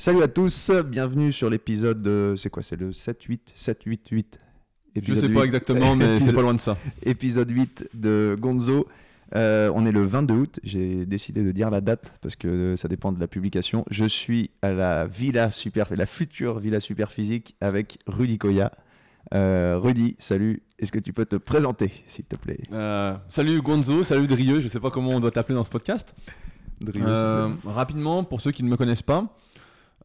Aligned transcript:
Salut 0.00 0.22
à 0.22 0.28
tous, 0.28 0.70
bienvenue 0.86 1.30
sur 1.30 1.50
l'épisode. 1.50 2.00
de- 2.00 2.32
C'est 2.38 2.48
quoi 2.48 2.62
C'est 2.62 2.76
le 2.80 2.90
7, 2.90 3.22
8, 3.22 3.52
7, 3.54 3.82
8, 3.84 4.08
8. 4.10 4.38
Je 5.02 5.12
sais 5.12 5.28
pas 5.28 5.40
8. 5.40 5.44
exactement, 5.44 5.94
mais 5.94 6.18
c'est 6.20 6.32
pas 6.32 6.40
loin 6.40 6.54
de 6.54 6.60
ça. 6.60 6.78
Épisode 7.02 7.50
8 7.50 7.90
de 7.92 8.34
Gonzo. 8.40 8.88
Euh, 9.34 9.70
on 9.74 9.84
est 9.84 9.92
le 9.92 10.02
22 10.02 10.34
août. 10.34 10.60
J'ai 10.64 11.04
décidé 11.04 11.44
de 11.44 11.52
dire 11.52 11.68
la 11.68 11.82
date 11.82 12.14
parce 12.22 12.34
que 12.34 12.76
ça 12.76 12.88
dépend 12.88 13.12
de 13.12 13.20
la 13.20 13.28
publication. 13.28 13.84
Je 13.90 14.06
suis 14.06 14.48
à 14.62 14.72
la 14.72 15.06
Villa 15.06 15.50
Super, 15.50 15.86
la 15.94 16.06
future 16.06 16.60
Villa 16.60 16.80
Super 16.80 17.12
Physique 17.12 17.54
avec 17.60 17.98
Rudy 18.06 18.38
Koya. 18.38 18.72
Euh, 19.34 19.78
Rudy, 19.78 20.16
salut. 20.18 20.62
Est-ce 20.78 20.92
que 20.92 20.98
tu 20.98 21.12
peux 21.12 21.26
te 21.26 21.36
présenter, 21.36 21.92
s'il 22.06 22.24
te 22.24 22.36
plaît? 22.36 22.56
Euh, 22.72 23.14
salut 23.28 23.60
Gonzo, 23.60 24.02
salut 24.02 24.26
Drieux, 24.26 24.60
je 24.60 24.68
sais 24.68 24.80
pas 24.80 24.90
comment 24.90 25.10
on 25.10 25.20
doit 25.20 25.30
t'appeler 25.30 25.56
dans 25.56 25.64
ce 25.64 25.70
podcast. 25.70 26.14
Drieux, 26.80 27.04
rapidement, 27.66 28.24
pour 28.24 28.40
ceux 28.40 28.50
qui 28.50 28.62
ne 28.62 28.70
me 28.70 28.78
connaissent 28.78 29.02
pas, 29.02 29.36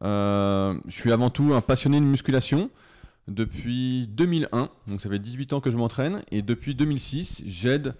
je 0.02 0.76
suis 0.88 1.12
avant 1.12 1.30
tout 1.30 1.54
un 1.54 1.60
passionné 1.60 2.00
de 2.00 2.04
musculation 2.04 2.70
depuis 3.28 4.06
2001, 4.08 4.68
donc 4.86 5.00
ça 5.00 5.08
fait 5.10 5.18
18 5.18 5.52
ans 5.54 5.60
que 5.60 5.70
je 5.70 5.76
m'entraîne, 5.76 6.22
et 6.30 6.42
depuis 6.42 6.74
2006, 6.74 7.42
j'aide 7.46 7.94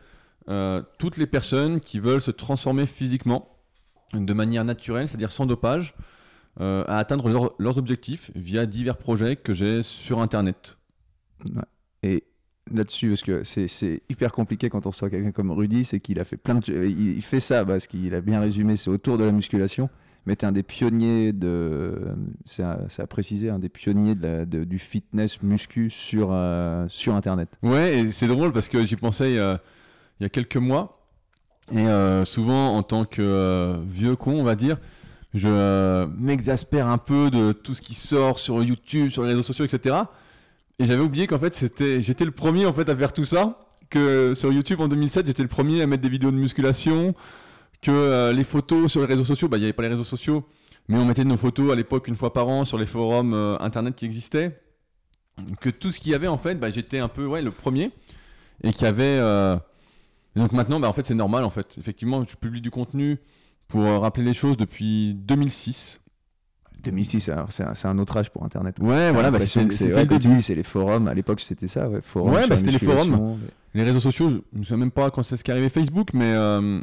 euh, 0.49 0.83
toutes 0.99 1.17
les 1.17 1.27
personnes 1.27 1.81
qui 1.81 1.99
veulent 1.99 2.21
se 2.21 2.31
transformer 2.31 2.87
physiquement 2.87 3.49
de 4.15 4.33
manière 4.33 4.65
naturelle, 4.65 5.09
c'est-à-dire 5.09 5.33
sans 5.33 5.47
dopage, 5.47 5.95
euh, 6.61 6.85
à 6.87 6.99
atteindre 6.99 7.29
leur- 7.29 7.55
leurs 7.59 7.77
objectifs 7.79 8.31
via 8.37 8.65
divers 8.67 8.97
projets 8.99 9.35
que 9.35 9.53
j'ai 9.53 9.83
sur 9.83 10.21
Internet. 10.21 10.77
Et 12.05 12.23
là-dessus, 12.73 13.09
parce 13.09 13.23
que 13.23 13.43
c'est- 13.43 14.03
hyper 14.09 14.31
compliqué 14.33 14.71
quand 14.71 14.87
on 14.87 14.91
reçoit 14.91 15.11
quelqu'un 15.11 15.33
comme 15.33 15.51
Rudy, 15.51 15.85
c'est 15.85 15.99
qu'il 15.99 16.21
a 16.21 16.25
fait 16.25 16.37
plein 16.37 16.55
de. 16.55 16.85
Il 16.87 17.21
fait 17.23 17.41
ça 17.41 17.65
parce 17.65 17.87
qu'il 17.89 18.15
a 18.15 18.21
bien 18.21 18.41
résumé, 18.41 18.77
c'est 18.77 18.91
autour 18.91 19.19
de 19.19 19.25
la 19.25 19.33
musculation. 19.33 19.91
Mais 20.27 20.35
tu 20.35 20.45
un 20.45 20.53
des 20.53 20.65
pionniers 20.65 21.33
de. 21.33 21.95
C'est 22.45 22.65
à, 22.65 23.07
préciser, 23.07 23.49
un 23.49 23.61
des 23.61 23.69
pionniers 23.69 24.17
de 24.17 24.65
du 24.65 24.79
fitness 24.79 25.41
muscu 25.43 25.89
sur, 25.89 26.31
euh, 26.33 26.87
sur 26.89 27.15
Internet. 27.15 27.49
Ouais, 27.63 27.99
et 27.99 28.13
c'est 28.13 28.27
drôle 28.27 28.53
parce 28.53 28.69
que 28.69 28.85
j'y 28.85 28.97
pensais 28.97 29.39
euh, 29.39 29.57
il 30.19 30.25
y 30.25 30.27
a 30.27 30.29
quelques 30.29 30.57
mois. 30.57 31.01
Et 31.73 31.87
euh, 31.87 32.25
souvent, 32.25 32.77
en 32.77 32.83
tant 32.83 33.05
que 33.05 33.77
vieux 33.89 34.17
con, 34.17 34.33
on 34.33 34.45
va 34.45 34.57
dire, 34.57 34.79
je 35.35 36.07
m'exaspère 36.19 36.89
un 36.89 36.99
peu 36.99 37.31
de 37.31 37.53
tout 37.53 37.75
ce 37.75 37.81
qui 37.81 37.95
sort 37.95 38.41
sur 38.41 38.63
YouTube, 38.63 39.11
sur 39.11 39.23
les 39.23 39.29
réseaux 39.29 39.43
sociaux, 39.43 39.65
etc. 39.65 39.97
Et 40.81 40.87
j'avais 40.87 41.03
oublié 41.03 41.29
qu'en 41.29 41.39
fait, 41.39 41.55
c'était, 41.55 42.03
j'étais 42.03 42.25
le 42.25 42.31
premier 42.33 42.67
en 42.67 42.73
fait 42.73 42.89
à 42.89 42.97
faire 42.97 43.13
tout 43.13 43.25
ça. 43.25 43.61
Que 43.91 44.35
sur 44.35 44.53
YouTube 44.53 44.81
en 44.81 44.89
2007, 44.89 45.29
j'étais 45.29 45.45
le 45.45 45.49
premier 45.49 45.81
à 45.83 45.87
mettre 45.87 46.03
des 46.03 46.09
vidéos 46.09 46.33
de 46.33 46.37
musculation. 46.37 47.15
Que 47.81 47.91
euh, 47.91 48.33
les 48.33 48.45
photos 48.45 48.91
sur 48.91 49.01
les 49.01 49.07
réseaux 49.07 49.25
sociaux, 49.25 49.49
bah, 49.49 49.57
il 49.57 49.61
n'y 49.61 49.67
avait 49.67 49.73
pas 49.73 49.83
les 49.83 49.89
réseaux 49.89 50.05
sociaux, 50.05 50.45
mais 50.89 50.99
on 50.99 51.05
mettait 51.05 51.25
nos 51.25 51.37
photos 51.37 51.73
à 51.73 51.77
l'époque 51.77 52.09
une 52.09 52.17
fois 52.17 52.33
par 52.33 52.49
an 52.49 52.65
sur 52.65 52.79
les 52.79 52.87
forums 52.87 53.35
euh, 53.35 53.57
internet 53.59 53.95
qui 53.95 54.05
existaient. 54.05 54.61
Que 55.61 55.69
tout 55.69 55.93
ce 55.93 56.01
qu'il 56.01 56.13
y 56.13 56.15
avait 56.15 56.29
en 56.29 56.39
fait, 56.39 56.55
bah, 56.55 56.71
j'étais 56.71 56.99
un 56.99 57.09
peu 57.09 57.27
ouais, 57.27 57.43
le 57.43 57.51
premier 57.51 57.91
et 58.63 58.73
qui 58.73 58.87
avait. 58.87 59.05
euh, 59.05 59.57
et 60.35 60.41
donc 60.41 60.53
maintenant, 60.53 60.81
bah, 60.81 60.89
en 60.89 60.93
fait, 60.93 61.07
c'est 61.07 61.15
normal 61.15 61.45
en 61.45 61.51
fait. 61.51 61.77
Effectivement, 61.79 62.25
je 62.25 62.37
publie 62.37 62.61
du 62.61 62.71
contenu 62.71 63.19
pour 63.69 63.85
rappeler 63.85 64.25
les 64.25 64.35
choses 64.35 64.57
depuis 64.57 65.15
2006. 65.15 66.01
2006, 66.85 67.29
alors, 67.31 67.49
c'est 67.51 67.87
un, 67.87 67.99
autre 67.99 68.17
âge 68.17 68.31
pour 68.31 68.45
Internet. 68.45 68.79
Ouais, 68.81 69.11
voilà, 69.11 69.31
bah, 69.31 69.45
c'est 69.45 69.61
ouais, 69.61 70.05
le 70.05 70.07
début. 70.07 70.41
c'est 70.43 70.55
les 70.55 70.63
forums. 70.63 71.09
À 71.09 71.15
l'époque, 71.15 71.41
c'était 71.41 71.67
ça, 71.67 71.89
ouais, 71.89 72.01
forums. 72.01 72.33
Ouais, 72.33 72.47
bah, 72.47 72.57
c'était 72.57 72.71
les 72.71 72.79
forums. 72.79 73.39
Les 73.75 73.83
réseaux 73.83 74.01
sociaux, 74.01 74.31
je 74.31 74.59
ne 74.59 74.65
sais 74.65 74.77
même 74.77 74.91
pas 74.91 75.11
quand 75.11 75.23
c'est 75.23 75.37
ce 75.37 75.45
qui 75.45 75.51
est 75.51 75.55
arrivé 75.55 75.69
Facebook, 75.69 76.11
mais 76.15 76.33
euh, 76.33 76.81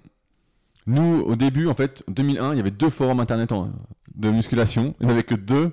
nous, 0.86 1.22
au 1.26 1.36
début, 1.36 1.68
en 1.68 1.74
fait, 1.76 2.04
2001, 2.08 2.54
il 2.54 2.58
y 2.58 2.60
avait 2.60 2.72
deux 2.72 2.90
forums 2.90 3.20
internet 3.20 3.52
en- 3.52 3.72
de 4.16 4.30
musculation. 4.30 4.94
Il 5.00 5.06
n'y 5.06 5.12
en 5.12 5.16
avait 5.16 5.24
que 5.24 5.36
deux. 5.36 5.72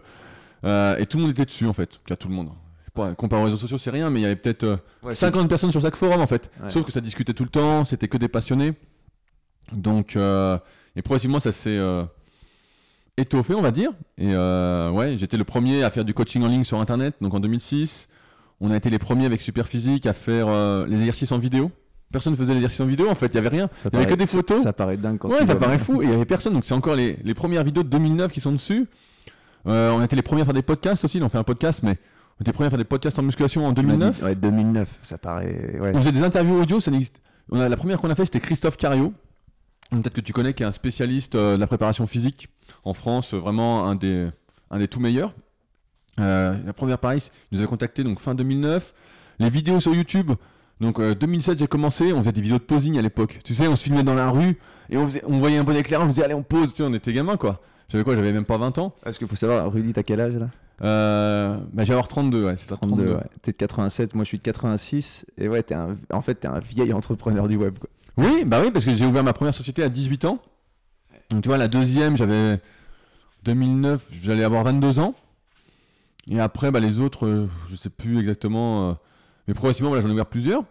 euh, 0.65 0.97
et 0.99 1.07
tout 1.07 1.17
le 1.17 1.23
monde 1.23 1.33
était 1.33 1.45
dessus, 1.47 1.67
en 1.67 1.73
fait. 1.73 2.01
Qu'à 2.07 2.17
tout 2.17 2.29
le 2.29 2.35
monde. 2.35 2.51
Sais 2.85 2.91
pas, 2.95 3.15
comparé 3.15 3.41
aux 3.43 3.45
réseaux 3.47 3.57
sociaux, 3.57 3.79
c'est 3.79 3.91
rien, 3.91 4.11
mais 4.11 4.21
il 4.21 4.23
y 4.23 4.27
avait 4.27 4.37
peut-être 4.37 4.65
euh, 4.65 4.77
Ouais, 5.03 5.13
c'est- 5.15 5.21
50 5.27 5.49
personnes 5.49 5.71
sur 5.71 5.81
chaque 5.81 5.97
forum, 5.97 6.21
en 6.21 6.27
fait. 6.27 6.51
Ouais. 6.63 6.69
Sauf 6.71 6.85
que 6.85 6.93
ça 6.93 7.01
discutait 7.01 7.33
tout 7.35 7.45
le 7.45 7.49
temps, 7.51 7.85
c'était 7.85 8.09
que 8.09 8.19
des 8.19 8.29
passionnés. 8.29 8.73
Donc, 9.73 10.17
euh, 10.17 10.59
et 10.97 11.03
progressivement, 11.03 11.41
ça 11.41 11.53
s'est 11.53 11.71
euh, 11.79 12.05
étoffé, 13.17 13.55
on 13.55 13.63
va 13.63 13.71
dire. 13.71 13.91
Et 14.19 14.35
euh, 14.35 14.91
ouais, 14.91 15.17
j'étais 15.17 15.37
le 15.37 15.45
premier 15.45 15.83
à 15.85 15.91
faire 15.91 16.05
du 16.05 16.15
coaching 16.15 16.43
en 16.43 16.49
ligne 16.49 16.65
sur 16.65 16.81
Internet, 16.81 17.15
donc 17.21 17.33
en 17.35 17.41
2006. 17.41 18.09
On 18.61 18.71
a 18.71 18.77
été 18.77 18.91
les 18.91 18.99
premiers 18.99 19.25
avec 19.27 19.41
Superphysique 19.41 20.05
à 20.07 20.13
faire 20.13 20.49
euh, 20.49 20.87
les 20.87 20.99
exercices 20.99 21.33
en 21.33 21.39
vidéo. 21.39 21.71
Personne 22.13 22.33
ne 22.33 22.37
faisait 22.39 22.53
l'exercice 22.55 22.81
en 22.81 22.87
vidéo, 22.87 23.09
en 23.09 23.15
fait, 23.15 23.27
il 23.27 23.33
n'y 23.33 23.39
avait 23.39 23.49
rien. 23.57 23.69
ça 23.77 23.89
il 23.93 23.95
y 23.95 23.97
avait 23.97 24.05
paraît- 24.07 24.17
que 24.17 24.19
des 24.21 24.27
photos. 24.27 24.59
Ça, 24.59 24.65
ça 24.65 24.73
paraît 24.73 24.97
dingue 24.97 25.19
quand 25.19 25.29
Ouais, 25.29 25.47
ça 25.47 25.55
paraît 25.55 25.79
fou. 25.79 26.03
Et 26.03 26.07
il 26.07 26.09
n'y 26.09 26.15
avait 26.15 26.25
personne, 26.25 26.53
donc 26.55 26.65
c'est 26.65 26.75
encore 26.75 26.97
les, 26.97 27.17
les 27.23 27.35
premières 27.35 27.63
vidéos 27.63 27.83
de 27.85 27.89
2009 27.89 28.33
qui 28.33 28.41
sont 28.41 28.53
dessus. 28.53 28.89
Euh, 29.67 29.91
on 29.93 30.01
a 30.01 30.05
été 30.05 30.17
les 30.17 30.23
premiers 30.23 30.43
à 30.43 30.45
faire 30.45 30.55
des 30.55 30.63
podcasts 30.63 31.05
aussi, 31.05 31.21
on 31.23 31.29
fait 31.29 31.39
un 31.39 31.45
podcast, 31.45 31.81
mais 31.85 31.99
on 32.39 32.43
était 32.43 32.47
les 32.47 32.53
premiers 32.53 32.67
à 32.67 32.71
faire 32.71 32.79
des 32.79 32.85
podcasts 32.85 33.19
en 33.19 33.23
musculation 33.23 33.67
en 33.67 33.75
Tu 33.75 33.83
m'as 33.83 33.93
dit- 33.93 33.99
2009. 33.99 34.23
Ouais, 34.23 34.35
2009, 34.35 34.89
ça 35.03 35.19
paraît. 35.19 35.79
Ouais. 35.81 35.93
On 35.95 35.99
faisait 35.99 36.13
des 36.13 36.23
interviews 36.23 36.61
audio, 36.61 36.81
ça 36.81 36.91
n'existe. 36.91 37.21
On 37.53 37.61
a, 37.61 37.69
la 37.69 37.77
première 37.77 38.01
qu'on 38.01 38.11
a 38.11 38.15
fait, 38.15 38.25
c'était 38.25 38.41
Christophe 38.41 38.77
Cario. 38.77 39.13
Peut-être 39.91 40.11
que 40.15 40.21
tu 40.21 40.33
connais, 40.33 40.55
qui 40.55 40.63
est 40.63 40.67
un 40.67 40.73
spécialiste 40.73 41.35
euh, 41.35 41.57
de 41.57 41.61
la 41.61 41.67
préparation 41.67 42.07
physique 42.07 42.49
en 42.85 42.95
France, 42.95 43.35
vraiment 43.35 43.87
un 43.87 43.95
des, 43.97 44.29
un 44.71 44.79
des 44.79 44.87
tout 44.89 45.01
meilleurs. 45.01 45.33
Euh, 46.19 46.57
la 46.65 46.73
première, 46.73 46.99
pareil, 46.99 47.21
il 47.51 47.59
nous 47.59 47.65
a 47.65 47.67
contacté 47.69 48.03
donc 48.05 48.19
fin 48.21 48.35
2009. 48.35 48.95
Les 49.39 49.51
vidéos 49.51 49.81
sur 49.81 49.95
YouTube, 49.95 50.33
donc 50.81 50.99
euh, 50.99 51.15
2007, 51.15 51.59
j'ai 51.59 51.67
commencé. 51.67 52.13
On 52.13 52.19
faisait 52.21 52.33
des 52.33 52.41
vidéos 52.41 52.59
de 52.59 52.63
posing 52.65 52.99
à 52.99 53.03
l'époque. 53.03 53.41
Tu 53.45 53.55
sais, 53.55 53.69
on 53.69 53.77
se 53.77 53.83
filmait 53.83 54.03
dans 54.03 54.15
la 54.15 54.31
rue 54.31 54.59
et 54.89 54.97
on, 54.97 55.07
faisait, 55.07 55.23
on 55.27 55.39
voyait 55.39 55.59
un 55.59 55.65
bon 55.65 55.77
éclairage, 55.77 56.07
on 56.07 56.11
faisait 56.11 56.25
allez, 56.25 56.35
on 56.35 56.43
pose. 56.43 56.73
Tu 56.73 56.79
sais, 56.79 56.89
on 56.89 56.95
était 56.95 57.13
gamin 57.13 57.37
quoi. 57.37 57.61
J'avais 57.89 58.05
quoi 58.05 58.15
J'avais 58.17 58.33
même 58.33 58.45
pas 58.45 58.57
20 58.57 58.79
ans. 58.79 58.95
Parce 59.03 59.19
qu'il 59.19 59.27
faut 59.29 59.37
savoir, 59.37 59.71
Rudy, 59.71 59.93
t'as 59.93 60.03
quel 60.03 60.21
âge 60.21 60.37
là? 60.37 60.49
Euh, 60.83 61.57
bah, 61.73 61.83
j'avais 61.83 61.93
avoir 61.93 62.09
32, 62.09 62.47
ouais, 62.47 62.57
c'est 62.57 62.69
ça, 62.69 62.77
32, 62.77 62.97
32. 63.05 63.15
ouais. 63.15 63.21
T'es 63.43 63.53
de 63.53 63.57
87, 63.59 64.15
moi 64.15 64.25
je 64.25 64.29
suis 64.29 64.39
de 64.39 64.43
86. 64.43 65.27
Et 65.37 65.49
ouais, 65.49 65.63
t'es 65.63 65.75
un... 65.75 65.93
en 66.13 66.23
fait, 66.23 66.37
t'es 66.37 66.49
un 66.49 66.61
vieil 66.61 66.93
entrepreneur 66.93 67.49
du 67.49 67.57
web. 67.57 67.79
Quoi. 67.79 67.91
Oui, 68.17 68.45
bah 68.47 68.61
oui, 68.63 68.71
parce 68.71 68.85
que 68.85 68.95
j'ai 68.95 69.05
ouvert 69.05 69.25
ma 69.25 69.33
première 69.33 69.55
société 69.55 69.83
à 69.83 69.89
18 69.89 70.25
ans. 70.25 70.39
Donc 71.31 71.43
tu 71.43 71.49
vois, 71.49 71.59
la 71.59 71.69
deuxième, 71.69 72.17
j'avais 72.17 72.61
2009, 73.45 74.07
j'allais 74.23 74.45
avoir 74.45 74.65
22 74.65 74.99
ans. 75.01 75.15
Et 76.31 76.41
après, 76.41 76.71
bah, 76.71 76.81
les 76.81 77.01
autres, 77.01 77.27
euh, 77.27 77.49
je 77.69 77.77
sais 77.77 77.91
plus 77.91 78.19
exactement. 78.19 78.91
euh, 78.91 78.95
mais 79.51 79.55
progressivement, 79.55 79.89
voilà, 79.91 80.01
j'en 80.03 80.09
ai 80.09 80.13
ouvert 80.13 80.27
plusieurs. 80.27 80.63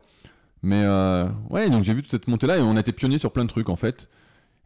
Mais 0.64 0.84
euh, 0.86 1.28
ouais, 1.50 1.70
donc 1.70 1.84
j'ai 1.84 1.94
vu 1.94 2.02
toute 2.02 2.12
cette 2.12 2.30
montée-là 2.30 2.58
et 2.60 2.62
on 2.62 2.78
a 2.78 2.80
été 2.80 2.94
pionniers 2.94 3.20
sur 3.20 3.34
plein 3.34 3.44
de 3.44 3.50
trucs 3.50 3.68
en 3.68 3.76
fait. 3.76 4.08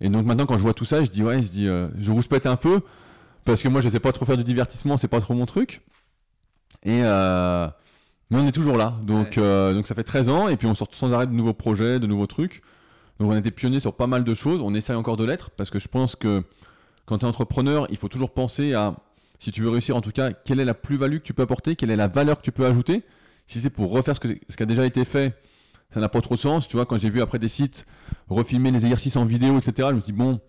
Et 0.01 0.09
donc 0.09 0.23
maintenant, 0.23 0.45
quand 0.45 0.55
je 0.55 0.61
vois 0.61 0.75
tout 0.75 0.85
ça, 0.85 1.03
je 1.03 1.09
dis 1.09 1.23
ouais, 1.23 1.41
je 1.41 1.47
dis, 1.49 1.67
euh, 1.67 1.87
je 1.97 2.11
rouspète 2.11 2.45
un 2.45 2.55
peu 2.55 2.81
parce 3.43 3.63
que 3.63 3.69
moi, 3.69 3.81
je 3.81 3.89
sais 3.89 3.99
pas 3.99 4.11
trop 4.11 4.23
faire 4.25 4.37
du 4.37 4.43
divertissement, 4.43 4.97
c'est 4.97 5.07
pas 5.07 5.19
trop 5.19 5.33
mon 5.33 5.47
truc. 5.47 5.81
Et 6.83 7.01
euh, 7.03 7.67
mais 8.29 8.39
on 8.39 8.45
est 8.47 8.51
toujours 8.51 8.77
là, 8.77 8.93
donc 9.01 9.29
Ouais. 9.37 9.39
euh, 9.43 9.73
donc 9.73 9.87
ça 9.87 9.95
fait 9.95 10.03
13 10.03 10.29
ans 10.29 10.47
et 10.47 10.57
puis 10.57 10.67
on 10.67 10.75
sort 10.75 10.89
sans 10.91 11.11
arrêt 11.11 11.25
de 11.25 11.31
nouveaux 11.33 11.53
projets, 11.53 11.99
de 11.99 12.05
nouveaux 12.05 12.27
trucs. 12.27 12.61
Donc 13.19 13.31
on 13.31 13.33
a 13.33 13.39
été 13.39 13.49
pionniers 13.49 13.79
sur 13.79 13.95
pas 13.95 14.05
mal 14.07 14.23
de 14.23 14.33
choses. 14.35 14.61
On 14.61 14.75
essaye 14.75 14.95
encore 14.95 15.17
de 15.17 15.25
l'être 15.25 15.49
parce 15.49 15.71
que 15.71 15.79
je 15.79 15.87
pense 15.87 16.15
que 16.15 16.43
quand 17.07 17.17
tu 17.17 17.25
es 17.25 17.27
entrepreneur, 17.27 17.87
il 17.89 17.97
faut 17.97 18.09
toujours 18.09 18.31
penser 18.31 18.73
à, 18.75 18.95
si 19.39 19.51
tu 19.51 19.63
veux 19.63 19.69
réussir 19.71 19.95
en 19.95 20.01
tout 20.01 20.11
cas, 20.11 20.31
quelle 20.33 20.59
est 20.59 20.65
la 20.65 20.75
plus-value 20.75 21.17
que 21.17 21.23
tu 21.23 21.33
peux 21.33 21.43
apporter, 21.43 21.75
quelle 21.75 21.89
est 21.91 21.95
la 21.95 22.07
valeur 22.07 22.37
que 22.37 22.43
tu 22.43 22.51
peux 22.51 22.65
ajouter. 22.65 23.03
Si 23.47 23.59
c'est 23.59 23.69
pour 23.69 23.91
refaire 23.91 24.15
ce, 24.15 24.19
que- 24.19 24.37
ce 24.49 24.55
qui 24.57 24.63
a 24.63 24.65
déjà 24.65 24.85
été 24.85 25.03
fait, 25.05 25.37
ça 25.93 25.99
n'a 25.99 26.09
pas 26.09 26.21
trop 26.21 26.35
de 26.35 26.39
sens. 26.39 26.67
Tu 26.67 26.75
vois, 26.77 26.85
quand 26.85 26.97
j'ai 26.97 27.09
vu 27.09 27.21
après 27.21 27.39
des 27.39 27.49
sites 27.49 27.85
refilmer 28.29 28.71
les 28.71 28.83
exercices 28.85 29.15
en 29.15 29.25
vidéo, 29.25 29.57
etc., 29.59 29.89
je 29.91 29.95
me 29.95 30.01
dis, 30.01 30.11
bon, 30.13 30.39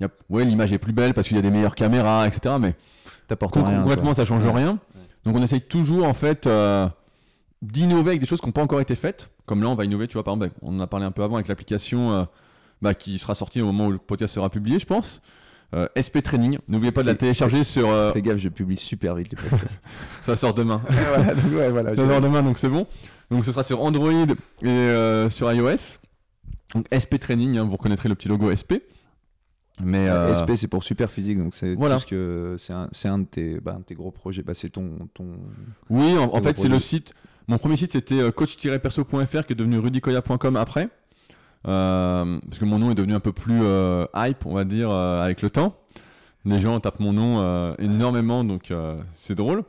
y 0.00 0.04
a- 0.04 0.08
ouais, 0.30 0.44
l'image 0.44 0.72
est 0.72 0.78
plus 0.78 0.92
belle 0.92 1.14
parce 1.14 1.28
qu'il 1.28 1.36
y 1.36 1.40
a 1.40 1.42
des 1.42 1.50
meilleures 1.50 1.74
caméras, 1.74 2.26
etc. 2.26 2.56
Mais 2.60 2.74
rien. 3.70 3.80
concrètement, 3.82 4.06
quoi. 4.06 4.14
ça 4.14 4.24
change 4.24 4.44
Ouais. 4.44 4.52
rien. 4.52 4.78
Donc 5.24 5.36
on 5.36 5.42
essaye 5.42 5.60
toujours 5.60 6.06
en 6.06 6.14
fait 6.14 6.46
euh, 6.46 6.88
d'innover 7.62 8.10
avec 8.10 8.20
des 8.20 8.26
choses 8.26 8.40
qui 8.40 8.46
n'ont 8.46 8.52
pas 8.52 8.62
encore 8.62 8.80
été 8.80 8.96
faites. 8.96 9.28
Comme 9.46 9.62
là, 9.62 9.68
on 9.68 9.74
va 9.74 9.84
innover, 9.84 10.06
tu 10.08 10.14
vois, 10.14 10.24
par 10.24 10.34
exemple, 10.34 10.54
on 10.62 10.76
en 10.78 10.80
a 10.80 10.86
parlé 10.86 11.04
un 11.06 11.10
peu 11.10 11.22
avant 11.22 11.34
avec 11.34 11.48
l'application 11.48 12.12
euh, 12.12 12.24
bah, 12.80 12.94
qui 12.94 13.18
sera 13.18 13.34
sortie 13.34 13.60
au 13.60 13.66
moment 13.66 13.86
où 13.88 13.92
le 13.92 13.98
podcast 13.98 14.34
sera 14.34 14.48
publié, 14.48 14.78
je 14.78 14.86
pense. 14.86 15.20
Euh, 15.72 15.86
SP 15.94 16.18
Training, 16.22 16.58
n'oubliez 16.68 16.90
pas 16.90 17.02
de 17.02 17.06
la 17.06 17.14
télécharger 17.14 17.62
sur. 17.62 17.88
euh, 17.88 18.12
Fais 18.12 18.22
gaffe, 18.22 18.38
je 18.38 18.48
publie 18.48 18.76
super 18.76 19.14
vite 19.14 19.30
les 19.30 19.36
podcasts. 19.36 19.80
ça 20.22 20.34
sort 20.36 20.52
demain. 20.54 20.80
voilà, 20.88 21.34
donc, 21.34 21.52
ouais, 21.52 21.70
voilà, 21.70 21.90
Ça 21.96 22.06
sort 22.08 22.20
demain, 22.20 22.42
donc 22.42 22.58
c'est 22.58 22.68
bon. 22.68 22.86
Donc 23.30 23.44
ce 23.44 23.52
sera 23.52 23.62
sur 23.62 23.80
Android 23.80 24.10
et 24.12 24.66
euh, 24.66 25.30
sur 25.30 25.52
iOS. 25.52 25.98
Donc 26.74 26.86
SP 26.90 27.18
Training, 27.20 27.56
hein, 27.58 27.64
vous 27.64 27.72
reconnaîtrez 27.72 28.08
le 28.08 28.14
petit 28.16 28.28
logo 28.28 28.50
SP. 28.54 28.82
Mais 29.82 30.08
euh, 30.08 30.34
SP, 30.34 30.56
c'est 30.56 30.68
pour 30.68 30.82
super 30.84 31.10
physique, 31.10 31.38
donc 31.38 31.54
c'est 31.54 31.74
Voilà. 31.74 31.98
que 32.00 32.56
c'est 32.58 32.72
un, 32.72 32.88
c'est 32.92 33.08
un 33.08 33.20
de 33.20 33.24
tes, 33.24 33.60
bah, 33.60 33.74
un 33.76 33.78
de 33.78 33.84
tes 33.84 33.94
gros 33.94 34.10
projets. 34.10 34.42
Bah, 34.42 34.52
c'est 34.54 34.68
ton, 34.70 35.08
ton. 35.14 35.26
Oui, 35.88 36.18
en, 36.18 36.34
en 36.34 36.42
fait, 36.42 36.58
c'est 36.58 36.68
le 36.68 36.78
site. 36.78 37.14
Mon 37.48 37.58
premier 37.58 37.76
site, 37.76 37.92
c'était 37.92 38.30
coach-perso.fr 38.32 39.46
qui 39.46 39.52
est 39.52 39.56
devenu 39.56 39.78
rudicoya.com 39.78 40.56
après. 40.56 40.88
Euh, 41.68 42.38
parce 42.46 42.58
que 42.58 42.64
mon 42.64 42.78
nom 42.78 42.90
est 42.90 42.94
devenu 42.94 43.14
un 43.14 43.20
peu 43.20 43.32
plus 43.32 43.60
euh, 43.62 44.06
hype, 44.14 44.46
on 44.46 44.54
va 44.54 44.64
dire, 44.64 44.90
euh, 44.90 45.22
avec 45.22 45.42
le 45.42 45.50
temps. 45.50 45.76
Les 46.46 46.58
gens 46.58 46.80
tapent 46.80 47.00
mon 47.00 47.12
nom 47.12 47.74
énormément, 47.78 48.44
donc 48.44 48.72
c'est 49.12 49.34
drôle. 49.34 49.62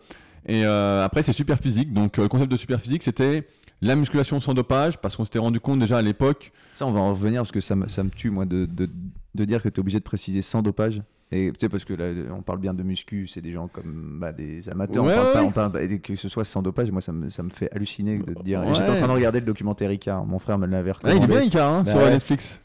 Et 0.45 0.63
après, 0.63 1.21
c'est 1.21 1.33
super 1.33 1.57
physique. 1.59 1.91
Donc, 1.91 2.15
le 2.15 2.29
concept 2.29 2.49
de 2.49 2.55
super 2.55 2.79
physique, 2.79 3.03
c'était 3.03 3.45
la 3.81 3.97
musculation 3.97 4.39
sans 4.39 4.53
dopage, 4.53 4.97
parce 4.99 5.17
qu'on 5.17 5.25
s'était 5.25 5.39
rendu 5.39 5.59
compte 5.59 5.79
déjà 5.79 5.97
à 5.97 6.01
l'époque. 6.01 6.53
Ça, 6.71 6.87
on 6.87 6.91
va 6.91 7.01
en 7.01 7.09
revenir 7.09 7.41
parce 7.41 7.51
que 7.51 7.59
ça 7.59 7.75
me, 7.75 8.09
tue, 8.09 8.29
moi, 8.29 8.45
de, 8.45 8.65
de, 8.65 8.89
de 9.35 9.45
dire 9.45 9.61
que 9.61 9.67
tu 9.67 9.75
es 9.75 9.79
obligé 9.81 9.99
de 9.99 10.03
préciser 10.03 10.41
sans 10.41 10.61
dopage. 10.61 11.01
Et 11.33 11.49
tu 11.53 11.59
sais, 11.61 11.69
parce 11.69 11.85
que 11.85 11.93
là, 11.93 12.07
on 12.37 12.41
parle 12.41 12.59
bien 12.59 12.73
de 12.73 12.83
muscu, 12.83 13.25
c'est 13.25 13.39
des 13.41 13.53
gens 13.53 13.67
comme 13.69 14.17
bah, 14.19 14.33
des 14.33 14.67
amateurs. 14.67 15.03
Ouais, 15.05 15.13
on 15.13 15.15
parle 15.15 15.27
ouais. 15.27 15.33
pas, 15.33 15.43
on 15.43 15.69
parle 15.69 15.81
et 15.91 15.99
que 15.99 16.15
ce 16.15 16.27
soit 16.27 16.43
sans 16.43 16.61
dopage, 16.61 16.91
moi, 16.91 16.99
ça 17.01 17.13
me, 17.13 17.29
ça 17.29 17.41
me 17.41 17.49
fait 17.49 17.71
halluciner 17.73 18.17
de 18.17 18.33
te 18.33 18.43
dire. 18.43 18.59
Ouais. 18.61 18.73
J'étais 18.73 18.89
en 18.89 18.95
train 18.97 19.07
de 19.07 19.13
regarder 19.13 19.39
le 19.39 19.45
documentaire 19.45 19.91
Icar. 19.91 20.25
Mon 20.25 20.39
frère 20.39 20.57
me 20.57 20.67
l'avait 20.67 20.91
Ah, 20.91 20.97
il 21.03 21.07
est 21.07 21.13
recommandé. 21.13 21.33
bien, 21.33 21.41
Icar, 21.43 21.71
hein, 21.73 21.83
Bah 21.85 21.91
sur. 21.91 22.01
Netflix. 22.01 22.59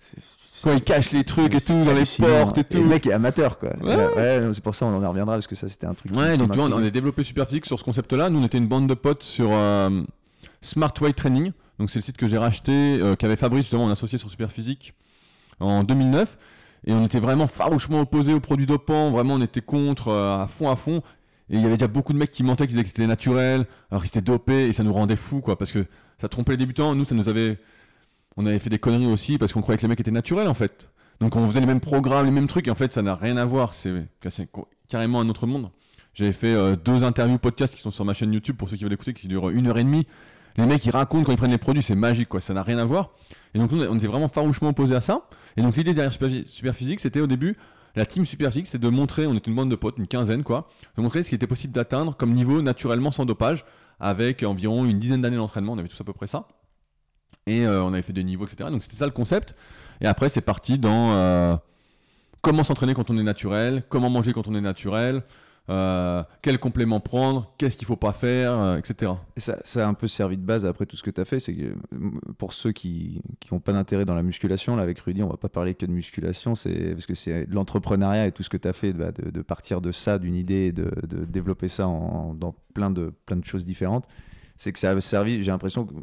C'est- 0.00 0.20
c'est- 0.52 0.68
Quand 0.68 0.74
il 0.74 0.82
cache 0.82 1.12
les 1.12 1.24
trucs 1.24 1.54
et 1.54 1.60
c'est 1.60 1.72
tout, 1.72 1.84
dans 1.84 1.94
les 1.94 2.04
portes 2.18 2.58
et 2.58 2.62
le 2.62 2.68
tout. 2.68 2.84
mec 2.84 3.06
est 3.06 3.12
amateur, 3.12 3.58
quoi. 3.58 3.70
Ouais. 3.82 4.48
C'est 4.52 4.62
pour 4.62 4.74
ça 4.74 4.86
on 4.86 5.02
en 5.02 5.08
reviendra, 5.08 5.34
parce 5.36 5.46
que 5.46 5.54
ça, 5.54 5.68
c'était 5.68 5.86
un 5.86 5.94
truc. 5.94 6.14
Ouais, 6.14 6.36
donc 6.36 6.50
tu 6.52 6.58
vois, 6.58 6.68
on 6.68 6.84
a 6.84 6.90
développé 6.90 7.22
Superphysique 7.24 7.66
sur 7.66 7.78
ce 7.78 7.84
concept-là. 7.84 8.30
Nous, 8.30 8.40
on 8.40 8.44
était 8.44 8.58
une 8.58 8.66
bande 8.68 8.88
de 8.88 8.94
potes 8.94 9.22
sur 9.22 9.48
euh, 9.52 10.02
Smart 10.60 10.92
Weight 11.00 11.16
Training. 11.16 11.52
Donc, 11.78 11.90
c'est 11.90 11.98
le 12.00 12.04
site 12.04 12.16
que 12.16 12.26
j'ai 12.26 12.38
racheté, 12.38 12.72
euh, 13.00 13.16
qu'avait 13.16 13.36
Fabrice, 13.36 13.62
justement, 13.62 13.84
on 13.84 13.90
associé 13.90 14.18
sur 14.18 14.28
Superphysique 14.30 14.92
en 15.58 15.84
2009. 15.84 16.36
Et 16.84 16.92
on 16.92 17.04
était 17.04 17.20
vraiment 17.20 17.46
farouchement 17.46 18.00
opposés 18.00 18.34
aux 18.34 18.40
produits 18.40 18.66
dopants. 18.66 19.10
Vraiment, 19.10 19.34
on 19.34 19.40
était 19.40 19.60
contre 19.60 20.08
euh, 20.08 20.42
à 20.42 20.46
fond, 20.46 20.68
à 20.68 20.76
fond. 20.76 21.02
Et 21.50 21.56
il 21.56 21.60
y 21.60 21.64
avait 21.64 21.76
déjà 21.76 21.88
beaucoup 21.88 22.12
de 22.12 22.18
mecs 22.18 22.30
qui 22.30 22.42
mentaient, 22.42 22.66
qui 22.66 22.72
disaient 22.72 22.82
que 22.82 22.88
c'était 22.88 23.06
naturel, 23.06 23.66
alors 23.90 24.02
qu'ils 24.02 24.08
étaient 24.08 24.22
dopés, 24.22 24.68
et 24.68 24.72
ça 24.72 24.82
nous 24.82 24.92
rendait 24.92 25.16
fous, 25.16 25.40
quoi. 25.40 25.56
Parce 25.56 25.70
que 25.70 25.86
ça 26.18 26.28
trompait 26.28 26.52
les 26.52 26.58
débutants. 26.58 26.94
Nous, 26.94 27.04
ça 27.04 27.14
nous 27.14 27.28
avait. 27.28 27.58
On 28.36 28.46
avait 28.46 28.58
fait 28.58 28.70
des 28.70 28.78
conneries 28.78 29.06
aussi, 29.06 29.38
parce 29.38 29.52
qu'on 29.52 29.60
croyait 29.60 29.76
que 29.76 29.82
les 29.82 29.88
mecs 29.88 30.00
étaient 30.00 30.10
naturels, 30.10 30.48
en 30.48 30.54
fait. 30.54 30.88
Donc, 31.20 31.36
on 31.36 31.46
faisait 31.46 31.60
les 31.60 31.66
mêmes 31.66 31.80
programmes, 31.80 32.24
les 32.24 32.32
mêmes 32.32 32.46
trucs, 32.46 32.66
et 32.66 32.70
en 32.70 32.74
fait, 32.74 32.92
ça 32.92 33.02
n'a 33.02 33.14
rien 33.14 33.36
à 33.36 33.44
voir. 33.44 33.74
C'est 33.74 33.92
carrément 34.88 35.20
un 35.20 35.28
autre 35.28 35.46
monde. 35.46 35.70
J'avais 36.14 36.32
fait 36.32 36.54
euh, 36.54 36.76
deux 36.76 37.04
interviews 37.04 37.38
podcast 37.38 37.74
qui 37.74 37.80
sont 37.80 37.90
sur 37.90 38.04
ma 38.04 38.14
chaîne 38.14 38.32
YouTube 38.32 38.56
pour 38.56 38.68
ceux 38.68 38.76
qui 38.76 38.84
veulent 38.84 38.92
écouter, 38.92 39.14
qui 39.14 39.28
durent 39.28 39.50
une 39.50 39.66
heure 39.66 39.78
et 39.78 39.84
demie. 39.84 40.06
Les 40.56 40.66
mecs, 40.66 40.84
ils 40.84 40.90
racontent 40.90 41.24
quand 41.24 41.32
ils 41.32 41.38
prennent 41.38 41.50
les 41.50 41.58
produits, 41.58 41.82
c'est 41.82 41.94
magique, 41.94 42.28
quoi. 42.28 42.40
Ça 42.40 42.54
n'a 42.54 42.62
rien 42.62 42.78
à 42.78 42.84
voir. 42.84 43.10
Et 43.54 43.58
donc, 43.58 43.72
nous, 43.72 43.84
on 43.84 43.96
était 43.96 44.06
vraiment 44.06 44.28
farouchement 44.28 44.70
opposés 44.70 44.94
à 44.94 45.00
ça. 45.00 45.28
Et 45.56 45.62
donc, 45.62 45.76
l'idée 45.76 45.94
derrière 45.94 46.12
Superphy- 46.12 46.46
Superphysique, 46.46 47.00
c'était 47.00 47.20
au 47.20 47.26
début, 47.26 47.56
la 47.94 48.06
team 48.06 48.24
Superphysique, 48.24 48.66
c'était 48.66 48.78
de 48.78 48.88
montrer, 48.88 49.26
on 49.26 49.34
était 49.34 49.50
une 49.50 49.56
bande 49.56 49.70
de 49.70 49.76
potes, 49.76 49.98
une 49.98 50.06
quinzaine, 50.06 50.42
quoi, 50.42 50.68
de 50.96 51.02
montrer 51.02 51.22
ce 51.22 51.28
qui 51.28 51.34
était 51.34 51.46
possible 51.46 51.72
d'atteindre 51.74 52.16
comme 52.16 52.32
niveau 52.32 52.62
naturellement 52.62 53.10
sans 53.10 53.26
dopage, 53.26 53.64
avec 54.00 54.42
environ 54.42 54.84
une 54.86 54.98
dizaine 54.98 55.20
d'années 55.20 55.36
d'entraînement. 55.36 55.72
On 55.74 55.78
avait 55.78 55.88
tous 55.88 56.00
à 56.00 56.04
peu 56.04 56.12
près 56.12 56.26
ça. 56.26 56.48
Et 57.46 57.66
euh, 57.66 57.82
on 57.84 57.92
avait 57.92 58.02
fait 58.02 58.12
des 58.12 58.24
niveaux, 58.24 58.46
etc. 58.46 58.70
Donc, 58.70 58.82
c'était 58.82 58.96
ça 58.96 59.04
le 59.04 59.12
concept. 59.12 59.54
Et 60.00 60.06
après, 60.06 60.28
c'est 60.28 60.40
parti 60.40 60.78
dans 60.78 61.12
euh, 61.12 61.56
comment 62.40 62.64
s'entraîner 62.64 62.94
quand 62.94 63.10
on 63.10 63.18
est 63.18 63.22
naturel, 63.22 63.82
comment 63.88 64.10
manger 64.10 64.32
quand 64.32 64.48
on 64.48 64.54
est 64.54 64.60
naturel, 64.60 65.22
euh, 65.70 66.24
quel 66.42 66.58
complément 66.58 66.98
prendre, 66.98 67.52
qu'est-ce 67.56 67.76
qu'il 67.76 67.86
faut 67.86 67.96
pas 67.96 68.12
faire, 68.12 68.58
euh, 68.58 68.76
etc. 68.78 69.12
Et 69.36 69.40
ça, 69.40 69.56
a 69.76 69.86
un 69.86 69.94
peu 69.94 70.08
servi 70.08 70.36
de 70.36 70.42
base 70.42 70.66
après 70.66 70.86
tout 70.86 70.96
ce 70.96 71.04
que 71.04 71.10
tu 71.10 71.20
as 71.20 71.24
fait. 71.24 71.38
C'est 71.38 71.54
que 71.54 71.62
euh, 71.62 71.74
pour 72.36 72.52
ceux 72.52 72.72
qui 72.72 73.22
n'ont 73.50 73.60
pas 73.60 73.72
d'intérêt 73.72 74.04
dans 74.04 74.16
la 74.16 74.24
musculation, 74.24 74.74
là 74.74 74.82
avec 74.82 74.98
Rudy, 74.98 75.22
on 75.22 75.28
va 75.28 75.36
pas 75.36 75.48
parler 75.48 75.74
que 75.74 75.86
de 75.86 75.92
musculation, 75.92 76.56
c'est 76.56 76.92
parce 76.92 77.06
que 77.06 77.14
c'est 77.14 77.46
l'entrepreneuriat 77.48 78.26
et 78.26 78.32
tout 78.32 78.42
ce 78.42 78.50
que 78.50 78.56
tu 78.56 78.66
as 78.66 78.72
fait, 78.72 78.92
bah, 78.92 79.12
de, 79.12 79.42
partir 79.42 79.80
de 79.80 79.92
ça, 79.92 80.18
d'une 80.18 80.34
idée, 80.34 80.72
de, 80.72 80.90
développer 81.26 81.68
ça 81.68 81.86
en, 81.86 82.34
dans 82.34 82.56
plein 82.74 82.90
de, 82.90 83.12
plein 83.26 83.36
de 83.36 83.44
choses 83.44 83.64
différentes. 83.64 84.06
C'est 84.56 84.72
que 84.72 84.78
ça 84.78 84.90
a 84.90 85.00
servi, 85.00 85.42
j'ai 85.42 85.50
l'impression, 85.50 85.86
que 85.86 85.94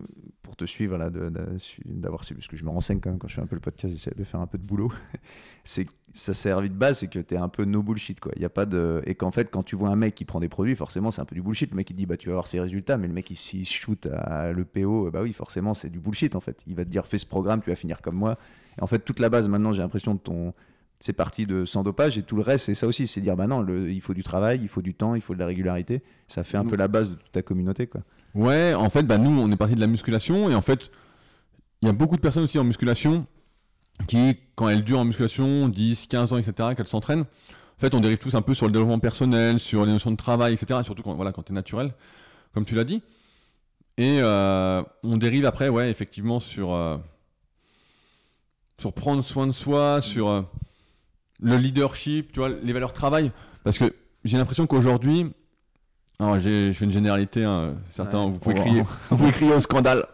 te 0.59 0.65
suivre, 0.65 0.97
là, 0.97 1.09
d'avoir, 1.09 2.21
parce 2.21 2.47
que 2.47 2.55
je 2.57 2.63
me 2.63 2.69
renseigne 2.69 2.99
quand 2.99 3.09
même 3.09 3.19
quand 3.19 3.27
je 3.27 3.35
fais 3.35 3.41
un 3.41 3.45
peu 3.47 3.55
le 3.55 3.61
podcast, 3.61 3.93
j'essaie 3.93 4.13
de 4.15 4.23
faire 4.23 4.39
un 4.39 4.47
peu 4.47 4.57
de 4.57 4.63
boulot. 4.65 4.91
c'est 5.63 5.87
ça 6.11 6.31
a 6.31 6.33
servi 6.33 6.69
de 6.69 6.75
base, 6.75 6.99
c'est 6.99 7.07
que 7.07 7.19
tu 7.19 7.35
es 7.35 7.37
un 7.37 7.49
peu 7.49 7.65
no 7.65 7.83
bullshit, 7.83 8.19
quoi. 8.19 8.31
Il 8.35 8.41
y 8.41 8.45
a 8.45 8.49
pas 8.49 8.65
de, 8.65 9.01
et 9.05 9.13
qu'en 9.15 9.31
fait, 9.31 9.49
quand 9.51 9.63
tu 9.63 9.75
vois 9.75 9.89
un 9.89 9.95
mec 9.95 10.15
qui 10.15 10.25
prend 10.25 10.39
des 10.39 10.49
produits, 10.49 10.75
forcément, 10.75 11.11
c'est 11.11 11.21
un 11.21 11.25
peu 11.25 11.35
du 11.35 11.41
bullshit. 11.41 11.69
Le 11.69 11.75
mec, 11.77 11.89
il 11.91 11.95
dit, 11.95 12.05
bah, 12.05 12.17
tu 12.17 12.29
vas 12.29 12.33
avoir 12.33 12.47
ses 12.47 12.59
résultats, 12.59 12.97
mais 12.97 13.07
le 13.07 13.13
mec, 13.13 13.29
il 13.29 13.35
s'il 13.35 13.65
shoot 13.65 14.07
à 14.11 14.51
l'EPO, 14.51 15.11
bah 15.11 15.21
oui, 15.21 15.33
forcément, 15.33 15.73
c'est 15.73 15.89
du 15.89 15.99
bullshit, 15.99 16.35
en 16.35 16.39
fait. 16.39 16.61
Il 16.67 16.75
va 16.75 16.83
te 16.85 16.89
dire, 16.89 17.05
fais 17.05 17.17
ce 17.19 17.25
programme, 17.27 17.61
tu 17.61 17.69
vas 17.69 17.75
finir 17.75 18.01
comme 18.01 18.15
moi. 18.15 18.37
Et 18.77 18.81
en 18.81 18.87
fait, 18.87 18.99
toute 18.99 19.19
la 19.19 19.29
base, 19.29 19.47
maintenant, 19.47 19.71
j'ai 19.73 19.81
l'impression 19.81 20.13
de 20.15 20.19
ton. 20.19 20.53
C'est 21.01 21.13
parti 21.13 21.45
de 21.45 21.63
sans 21.63 21.83
dopage 21.83 22.17
et 22.17 22.23
tout 22.23 22.35
le 22.35 22.41
reste, 22.41 22.65
c'est 22.65 22.73
ça 22.75 22.85
aussi, 22.85 23.07
c'est 23.07 23.21
dire 23.21 23.37
bah 23.37 23.47
non, 23.47 23.61
le- 23.61 23.89
il 23.89 24.01
faut 24.01 24.13
du 24.13 24.21
travail, 24.21 24.59
il 24.61 24.67
faut 24.67 24.81
du 24.81 24.93
temps, 24.93 25.15
il 25.15 25.21
faut 25.21 25.33
de 25.33 25.39
la 25.39 25.45
régularité. 25.45 26.01
Ça 26.27 26.43
fait 26.43 26.57
un 26.57 26.65
peu 26.65 26.75
la 26.75 26.89
base 26.89 27.09
de 27.09 27.15
toute 27.15 27.31
ta 27.31 27.41
communauté, 27.41 27.87
quoi. 27.87 28.01
Ouais, 28.35 28.73
en 28.73 28.89
fait, 28.89 29.03
bah, 29.03 29.17
nous, 29.17 29.31
on 29.39 29.51
est 29.51 29.57
parti 29.57 29.75
de 29.75 29.79
la 29.79 29.87
musculation 29.87 30.49
et 30.49 30.55
en 30.55 30.61
fait, 30.61 30.91
il 31.81 31.87
y 31.87 31.89
a 31.89 31.93
beaucoup 31.93 32.15
de 32.15 32.21
personnes 32.21 32.43
aussi 32.43 32.59
en 32.59 32.63
musculation 32.63 33.25
qui, 34.07 34.37
quand 34.55 34.69
elles 34.69 34.83
durent 34.83 34.99
en 34.99 35.05
musculation, 35.05 35.67
10, 35.67 36.07
15 36.07 36.33
ans, 36.33 36.37
etc., 36.37 36.69
qu'elles 36.75 36.87
s'entraînent, 36.87 37.25
en 37.79 37.79
fait, 37.79 37.93
on 37.93 38.01
dérive 38.01 38.17
tous 38.17 38.35
un 38.35 38.41
peu 38.41 38.53
sur 38.53 38.65
le 38.65 38.73
développement 38.73 38.99
personnel, 38.99 39.57
sur 39.57 39.85
les 39.85 39.93
notions 39.93 40.11
de 40.11 40.17
travail, 40.17 40.53
etc., 40.53 40.81
surtout 40.83 41.01
quand, 41.01 41.13
voilà, 41.13 41.31
quand 41.31 41.43
tu 41.43 41.53
es 41.53 41.55
naturel, 41.55 41.93
comme 42.53 42.65
tu 42.65 42.75
l'as 42.75 42.83
dit. 42.83 43.01
Et 43.97 44.19
euh, 44.21 44.83
on 45.03 45.15
dérive 45.15 45.45
après, 45.45 45.69
ouais, 45.69 45.89
effectivement, 45.89 46.41
sur, 46.41 46.73
euh, 46.73 46.97
sur 48.77 48.91
prendre 48.91 49.23
soin 49.23 49.47
de 49.47 49.53
soi, 49.53 50.01
sur 50.01 50.27
euh, 50.27 50.41
le 51.39 51.55
leadership, 51.55 52.33
tu 52.33 52.39
vois, 52.39 52.49
les 52.49 52.73
valeurs 52.73 52.91
travail. 52.91 53.31
Parce 53.63 53.77
que 53.77 53.93
j'ai 54.25 54.37
l'impression 54.37 54.67
qu'aujourd'hui, 54.67 55.31
j'ai- 56.37 56.71
je 56.73 56.77
fais 56.77 56.85
une 56.85 56.91
généralité, 56.91 57.43
hein, 57.43 57.75
certains, 57.89 58.25
Ouais, 58.25 58.31
vous, 58.31 58.39
pouvez 58.39 58.55
crier, 58.55 58.83
vous 59.09 59.17
pouvez 59.17 59.31
crier 59.31 59.53
au 59.53 59.59
scandale. 59.59 60.05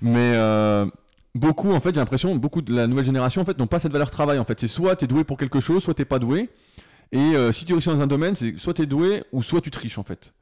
Mais 0.00 0.32
euh, 0.34 0.86
beaucoup, 1.34 1.72
en 1.72 1.80
fait, 1.80 1.94
j'ai 1.94 2.00
l'impression, 2.00 2.34
beaucoup 2.36 2.62
de 2.62 2.74
la 2.74 2.86
nouvelle 2.86 3.04
génération, 3.04 3.42
en 3.42 3.44
fait, 3.44 3.58
n'ont 3.58 3.66
pas 3.66 3.78
cette 3.78 3.92
valeur 3.92 4.10
travail. 4.10 4.38
En 4.38 4.44
fait, 4.44 4.58
c'est 4.60 4.66
soit 4.68 4.96
tu 4.96 5.04
es 5.04 5.08
doué 5.08 5.24
pour 5.24 5.38
quelque 5.38 5.60
chose, 5.60 5.82
soit 5.82 5.94
t'es 5.94 6.04
pas 6.04 6.18
doué. 6.18 6.48
Et 7.12 7.18
euh, 7.18 7.52
si 7.52 7.64
tu 7.64 7.72
réussis 7.72 7.88
dans 7.88 8.00
un 8.00 8.06
domaine, 8.06 8.34
c'est 8.34 8.58
soit 8.58 8.74
tu 8.74 8.82
es 8.82 8.86
doué 8.86 9.22
ou 9.32 9.42
soit 9.42 9.60
tu 9.60 9.70
triches, 9.70 9.98
en 9.98 10.02
fait. 10.02 10.32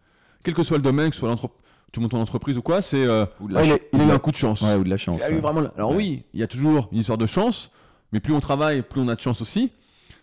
Quel 0.45 0.55
que 0.55 0.63
soit 0.63 0.77
le 0.77 0.83
domaine, 0.83 1.11
que 1.11 1.15
ce 1.17 1.21
soit 1.21 1.29
l'entreprise, 1.29 1.59
tu 1.93 1.99
montes 2.01 2.13
ton 2.13 2.21
entreprise 2.21 2.57
ou 2.57 2.63
quoi, 2.63 2.81
c'est. 2.83 3.05
euh, 3.05 3.27
Ou 3.41 3.49
de 3.49 3.53
il, 3.55 3.59
a, 4.01 4.05
eu 4.07 4.11
un 4.11 4.19
coup 4.19 4.31
de 4.31 4.37
chance. 4.37 4.63
Ouais, 4.63 4.75
ou 4.77 4.85
de 4.85 4.89
la 4.91 4.97
chance. 4.97 5.21
Il 5.21 5.25
a 5.25 5.31
eu 5.31 5.35
ouais. 5.35 5.41
vraiment. 5.41 5.63
Alors 5.77 5.91
Ouais. 5.91 5.97
oui, 5.97 6.23
il 6.33 6.41
y 6.41 6.43
a 6.43 6.47
toujours 6.47 6.89
une 6.93 6.99
histoire 6.99 7.19
de 7.19 7.27
chance, 7.27 7.73
mais 8.13 8.21
plus 8.21 8.33
on 8.33 8.39
travaille, 8.41 8.83
plus 8.83 9.01
on 9.01 9.09
a 9.09 9.15
de 9.17 9.21
chance 9.21 9.41
aussi. 9.43 9.73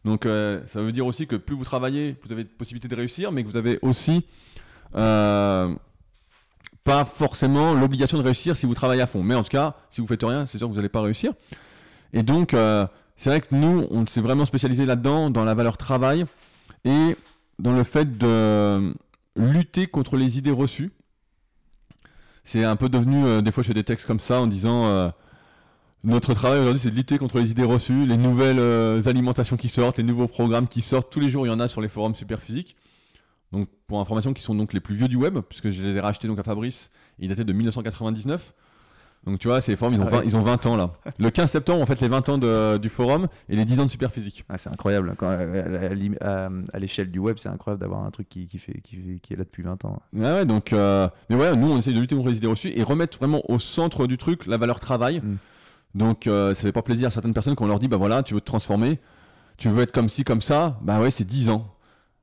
Donc 0.06 0.26
euh, 0.26 0.62
ça 0.68 0.82
veut 0.82 0.92
dire 0.92 1.06
aussi 1.06 1.28
que 1.28 1.36
plus 1.36 1.56
vous 1.56 1.64
travaillez, 1.64 2.14
plus 2.14 2.28
vous 2.28 2.34
avez 2.34 2.44
de 2.44 2.50
possibilités 2.50 2.88
de 2.88 2.96
réussir, 2.96 3.32
mais 3.32 3.44
que 3.44 3.50
vous 3.50 3.58
avez 3.58 3.80
aussi 3.82 4.26
euh, 4.96 5.74
pas 6.84 7.06
forcément 7.06 7.74
l'obligation 7.74 8.18
de 8.18 8.24
réussir 8.24 8.56
si 8.56 8.66
vous 8.66 8.74
travaillez 8.74 9.02
à 9.02 9.08
fond. 9.08 9.24
Mais 9.24 9.36
en 9.36 9.44
tout 9.44 9.50
cas, 9.50 9.76
si 9.92 10.02
vous 10.02 10.08
faites 10.08 10.24
rien, 10.24 10.46
c'est 10.46 10.58
sûr 10.58 10.68
que 10.68 10.72
vous 10.72 10.78
n'allez 10.78 10.90
pas 10.90 11.02
réussir. 11.02 11.34
Et 12.14 12.24
donc 12.24 12.54
euh, 12.54 12.86
c'est 13.18 13.30
vrai 13.30 13.42
que 13.42 13.54
nous, 13.54 13.88
on 13.90 14.06
s'est 14.06 14.22
vraiment 14.22 14.46
spécialisé 14.46 14.86
là-dedans, 14.86 15.30
dans 15.30 15.44
la 15.44 15.54
valeur 15.54 15.78
travail 15.78 16.26
et 16.86 17.16
dans 17.60 17.76
le 17.76 17.84
fait 17.84 18.18
de 18.18 18.94
lutter 19.36 19.88
contre 19.88 20.16
les 20.16 20.38
idées 20.38 20.52
reçues. 20.52 20.92
C'est 22.44 22.64
un 22.64 22.76
peu 22.78 22.88
devenu, 22.88 23.42
des 23.42 23.52
fois 23.52 23.62
je 23.62 23.68
fais 23.68 23.74
des 23.74 23.84
textes 23.84 24.06
comme 24.06 24.22
ça 24.22 24.40
en 24.40 24.48
disant 24.48 25.12
notre 26.08 26.34
travail 26.34 26.60
aujourd'hui 26.60 26.80
c'est 26.80 26.90
de 26.92 26.96
lutter 26.96 27.18
contre 27.18 27.38
les 27.40 27.52
idées 27.52 27.64
reçues, 27.64 28.06
les 28.06 28.18
nouvelles 28.18 28.60
euh, 28.60 29.02
alimentations 29.06 29.58
qui 29.58 29.70
sortent, 29.70 29.98
les 29.98 30.04
nouveaux 30.04 30.28
programmes 30.28 30.68
qui 30.68 30.82
sortent, 30.82 31.12
tous 31.12 31.20
les 31.20 31.30
jours 31.30 31.46
il 31.46 31.50
y 31.50 31.54
en 31.54 31.60
a 31.60 31.68
sur 31.68 31.82
les 31.82 31.90
forums 31.90 32.16
Superphysique. 32.16 32.76
Donc 33.52 33.70
pour 33.88 34.00
information 34.02 34.34
qui 34.34 34.42
sont 34.42 34.56
donc 34.56 34.74
les 34.74 34.80
plus 34.82 34.96
vieux 34.96 35.08
du 35.08 35.16
web, 35.16 35.40
puisque 35.48 35.70
je 35.70 35.82
les 35.84 35.96
ai 35.96 36.00
rachetés 36.02 36.28
donc 36.28 36.40
à 36.40 36.44
Fabrice, 36.44 36.90
ils 37.20 37.30
dataient 37.30 37.46
de 37.46 37.54
1999. 37.54 38.54
Donc 39.26 39.40
tu 39.40 39.48
vois, 39.48 39.60
ces 39.62 39.76
forums 39.76 39.94
ils 39.94 40.00
ont, 40.02 40.06
Ah 40.08 40.12
20, 40.12 40.18
ouais. 40.20 40.24
ils 40.26 40.38
ont 40.38 40.42
20 40.42 40.66
ans 40.68 40.76
là. 40.78 40.92
Le 41.18 41.30
15 41.30 41.52
septembre 41.52 41.82
on 41.82 41.86
fait 41.86 42.00
les 42.02 42.08
20 42.08 42.30
ans 42.30 42.38
de- 42.38 42.78
du 42.78 42.88
forum 42.90 43.28
et 43.50 43.56
les 43.56 43.66
10 43.66 43.80
ans 43.80 43.86
de 43.86 43.92
Superphysique. 43.92 44.46
Ah, 44.48 44.58
c'est 44.58 44.70
incroyable. 44.70 45.16
Quand, 45.18 45.28
euh, 45.30 45.90
à, 45.92 45.94
l'im- 45.94 46.16
à- 46.22 46.50
à 46.74 46.80
l'échelle 46.80 47.10
du 47.12 47.20
web, 47.20 47.38
c'est 47.40 47.50
incroyable 47.50 47.82
d'avoir 47.82 48.04
un 48.06 48.12
truc 48.12 48.30
qui, 48.30 48.48
qui, 48.48 48.60
fait, 48.60 48.80
qui, 48.82 48.96
fait- 48.96 49.20
qui 49.22 49.34
est 49.34 49.38
là 49.38 49.44
depuis 49.44 49.64
20 49.64 49.84
ans. 49.86 50.02
Ouais, 50.14 50.22
ouais, 50.32 50.46
donc, 50.46 50.72
euh, 50.72 51.08
mais 51.30 51.36
ouais, 51.36 51.56
nous 51.58 51.72
on 51.72 51.78
essaye 51.78 51.94
de 51.94 52.00
lutter 52.00 52.16
contre 52.16 52.30
les 52.30 52.38
idées 52.38 52.48
reçues 52.48 52.72
et 52.76 52.84
remettre 52.84 53.18
vraiment 53.18 53.42
au 53.50 53.60
centre 53.60 54.08
du 54.08 54.18
truc 54.18 54.46
la 54.46 54.58
valeur 54.58 54.80
travail. 54.80 55.20
Mm. 55.22 55.36
Donc 55.96 56.28
euh, 56.28 56.54
ça 56.54 56.62
fait 56.62 56.72
pas 56.72 56.82
plaisir 56.82 57.08
à 57.08 57.12
certaines 57.12 57.34
personnes 57.34 57.56
quand 57.56 57.66
on 57.66 57.68
leur 57.68 57.80
dit 57.80 57.88
bah 57.88 57.98
voilà, 57.98 58.24
tu 58.24 58.34
veux 58.34 58.42
te 58.42 58.46
transformer, 58.46 59.00
tu 59.58 59.70
veux 59.70 59.82
être 59.82 59.92
comme 59.92 60.10
ci, 60.10 60.24
comme 60.24 60.42
ça, 60.42 60.78
bah 60.82 61.00
ouais, 61.00 61.12
c'est 61.12 61.24
10 61.26 61.50
ans. 61.50 61.74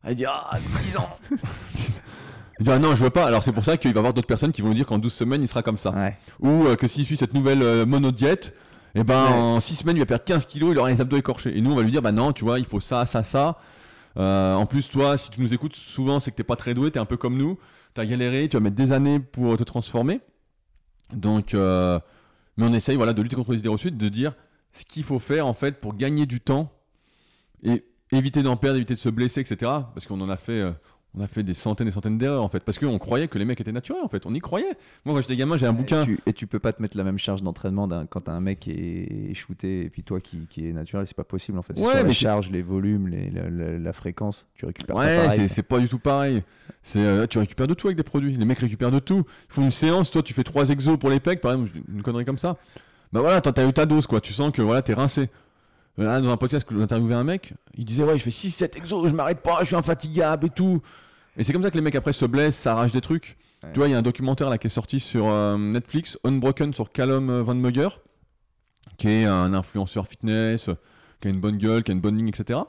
Il 0.08 0.14
dit 0.14 0.26
ah, 0.26 0.58
10 0.84 0.96
ans 0.98 1.10
Il 2.60 2.64
dit 2.66 2.70
ah 2.70 2.78
non, 2.78 2.94
je 2.94 3.02
veux 3.02 3.10
pas. 3.10 3.26
Alors 3.26 3.42
c'est 3.42 3.52
pour 3.52 3.64
ça 3.64 3.76
qu'il 3.76 3.90
va 3.92 3.96
y 3.96 3.98
avoir 3.98 4.14
d'autres 4.14 4.28
personnes 4.28 4.52
qui 4.52 4.62
vont 4.62 4.68
lui 4.68 4.76
dire 4.76 4.86
qu'en 4.86 4.98
12 4.98 5.12
semaines 5.12 5.42
il 5.42 5.48
sera 5.48 5.62
comme 5.62 5.78
ça. 5.78 5.90
Ouais. 5.90 6.16
Ou 6.40 6.66
euh, 6.66 6.76
que 6.76 6.86
s'il 6.86 7.04
suit 7.04 7.16
cette 7.16 7.34
nouvelle 7.34 7.62
euh, 7.62 7.84
monodiète, 7.84 8.54
et 8.94 9.02
ben 9.02 9.24
Ouais. 9.24 9.32
en 9.32 9.60
6 9.60 9.74
semaines 9.76 9.96
il 9.96 10.00
va 10.00 10.06
perdre 10.06 10.24
15 10.24 10.46
kilos, 10.46 10.70
il 10.72 10.78
aura 10.78 10.90
les 10.90 11.00
abdos 11.00 11.16
écorchés. 11.16 11.56
Et 11.56 11.60
nous 11.60 11.72
on 11.72 11.76
va 11.76 11.82
lui 11.82 11.90
dire 11.90 12.02
bah 12.02 12.12
non, 12.12 12.32
tu 12.32 12.44
vois, 12.44 12.58
il 12.60 12.64
faut 12.64 12.80
ça, 12.80 13.06
ça, 13.06 13.24
ça. 13.24 13.58
Euh, 14.16 14.54
en 14.54 14.66
plus, 14.66 14.88
toi, 14.88 15.18
si 15.18 15.30
tu 15.30 15.40
nous 15.40 15.52
écoutes 15.52 15.74
souvent, 15.74 16.20
c'est 16.20 16.30
que 16.30 16.36
t'es 16.36 16.44
pas 16.44 16.54
très 16.54 16.72
doué, 16.74 16.92
t'es 16.92 17.00
un 17.00 17.04
peu 17.04 17.16
comme 17.16 17.36
nous, 17.36 17.58
t'as 17.94 18.04
galéré, 18.04 18.48
tu 18.48 18.56
vas 18.56 18.60
mettre 18.60 18.76
des 18.76 18.92
années 18.92 19.18
pour 19.18 19.56
te 19.56 19.64
transformer. 19.64 20.20
Donc, 21.12 21.52
euh, 21.54 21.98
mais 22.56 22.66
on 22.66 22.72
essaye 22.72 22.96
voilà, 22.96 23.12
de 23.12 23.22
lutter 23.22 23.36
contre 23.36 23.52
les 23.52 23.58
idées 23.58 23.68
reçues, 23.68 23.90
de 23.90 24.08
dire 24.08 24.34
ce 24.72 24.84
qu'il 24.84 25.04
faut 25.04 25.18
faire 25.18 25.46
en 25.46 25.54
fait 25.54 25.80
pour 25.80 25.94
gagner 25.94 26.26
du 26.26 26.40
temps 26.40 26.72
et 27.62 27.84
éviter 28.12 28.42
d'en 28.42 28.56
perdre, 28.56 28.76
éviter 28.76 28.94
de 28.94 28.98
se 28.98 29.08
blesser, 29.08 29.40
etc. 29.40 29.56
Parce 29.94 30.06
qu'on 30.06 30.20
en 30.20 30.28
a 30.28 30.36
fait, 30.36 30.60
euh, 30.60 30.72
on 31.16 31.22
a 31.22 31.28
fait 31.28 31.42
des 31.44 31.54
centaines 31.54 31.86
et 31.86 31.90
centaines 31.92 32.18
d'erreurs 32.18 32.42
en 32.42 32.48
fait, 32.48 32.60
parce 32.60 32.78
qu'on 32.78 32.98
croyait 32.98 33.28
que 33.28 33.38
les 33.38 33.44
mecs 33.44 33.60
étaient 33.60 33.70
naturels 33.72 34.02
en 34.04 34.08
fait, 34.08 34.26
on 34.26 34.34
y 34.34 34.40
croyait. 34.40 34.76
Moi 35.04 35.14
quand 35.14 35.20
j'étais 35.20 35.36
gamin, 35.36 35.56
j'ai 35.56 35.66
un 35.66 35.72
bouquin. 35.72 36.02
Et 36.02 36.06
tu, 36.06 36.20
et 36.26 36.32
tu 36.32 36.46
peux 36.46 36.58
pas 36.58 36.72
te 36.72 36.82
mettre 36.82 36.96
la 36.96 37.04
même 37.04 37.18
charge 37.18 37.42
d'entraînement 37.42 37.86
d'un- 37.86 38.06
quand 38.06 38.28
un 38.28 38.40
mec 38.40 38.66
est, 38.68 39.30
est 39.30 39.34
shooté 39.34 39.82
et 39.84 39.90
puis 39.90 40.02
toi 40.02 40.20
qui, 40.20 40.46
qui 40.48 40.68
est 40.68 40.72
naturel, 40.72 41.06
c'est 41.06 41.16
pas 41.16 41.22
possible 41.24 41.58
en 41.58 41.62
fait. 41.62 41.78
Ouais, 41.78 41.98
sur 41.98 42.06
les 42.06 42.12
charges, 42.12 42.50
les 42.50 42.62
volumes, 42.62 43.08
les- 43.08 43.30
la, 43.30 43.48
la- 43.48 43.78
la 43.78 43.92
fréquence, 43.92 44.46
tu 44.54 44.66
récupères 44.66 44.96
pas 44.96 45.00
Ouais, 45.02 45.48
c'est- 45.48 45.62
pas 45.62 45.78
du 45.78 45.88
tout 45.88 45.98
pareil. 46.00 46.42
C'est 46.82 46.98
euh, 47.00 47.26
tu 47.26 47.38
récupères 47.38 47.68
de 47.68 47.74
tout 47.74 47.86
avec 47.86 47.96
des 47.96 48.02
produits. 48.02 48.36
Les 48.36 48.44
mecs 48.44 48.58
récupèrent 48.58 48.90
de 48.90 48.98
tout. 48.98 49.24
Ils 49.50 49.52
font 49.54 49.62
une 49.62 49.70
séance, 49.70 50.10
toi 50.10 50.22
tu 50.22 50.34
fais 50.34 50.42
trois 50.44 50.68
exos 50.70 50.98
pour 50.98 51.10
les 51.10 51.20
pecs, 51.20 51.40
par 51.40 51.52
exemple, 51.52 51.70
une 51.94 52.02
connerie 52.02 52.24
comme 52.24 52.38
ça. 52.38 52.56
Bah 53.12 53.20
voilà, 53.20 53.40
t'as 53.40 53.52
t'as 53.52 53.66
eu 53.68 53.72
ta 53.72 53.86
dose 53.86 54.06
quoi. 54.08 54.20
Tu 54.20 54.32
sens 54.32 54.50
que 54.52 54.62
voilà, 54.62 54.82
t'es 54.82 54.94
rincé. 54.94 55.30
Là, 55.96 56.20
dans 56.20 56.30
un 56.30 56.36
podcast 56.36 56.66
que 56.66 56.76
j'interviewais 56.76 57.14
un 57.14 57.22
mec, 57.22 57.52
il 57.76 57.84
disait 57.84 58.02
Ouais, 58.02 58.18
je 58.18 58.22
fais 58.24 58.30
6-7 58.30 58.76
exos, 58.76 59.08
je 59.08 59.14
m'arrête 59.14 59.40
pas, 59.42 59.58
je 59.60 59.66
suis 59.66 59.76
infatigable 59.76 60.46
et 60.46 60.50
tout. 60.50 60.82
Et 61.36 61.44
c'est 61.44 61.52
comme 61.52 61.62
ça 61.62 61.70
que 61.70 61.76
les 61.76 61.82
mecs 61.82 61.94
après 61.94 62.12
se 62.12 62.24
blessent, 62.24 62.56
s'arrachent 62.56 62.92
des 62.92 63.00
trucs. 63.00 63.36
Ouais. 63.62 63.70
Tu 63.72 63.78
vois, 63.78 63.88
il 63.88 63.92
y 63.92 63.94
a 63.94 63.98
un 63.98 64.02
documentaire 64.02 64.50
là 64.50 64.58
qui 64.58 64.66
est 64.66 64.70
sorti 64.70 65.00
sur 65.00 65.28
euh, 65.28 65.56
Netflix, 65.56 66.18
Unbroken, 66.24 66.72
sur 66.74 66.92
Callum 66.92 67.30
euh, 67.30 67.42
Van 67.42 67.54
Mugger, 67.54 67.88
qui 68.96 69.08
est 69.08 69.24
un 69.24 69.52
influenceur 69.54 70.06
fitness, 70.06 70.70
qui 71.20 71.28
a 71.28 71.30
une 71.30 71.40
bonne 71.40 71.58
gueule, 71.58 71.82
qui 71.82 71.90
a 71.90 71.94
une 71.94 72.00
bonne 72.00 72.16
ligne, 72.16 72.28
etc. 72.28 72.60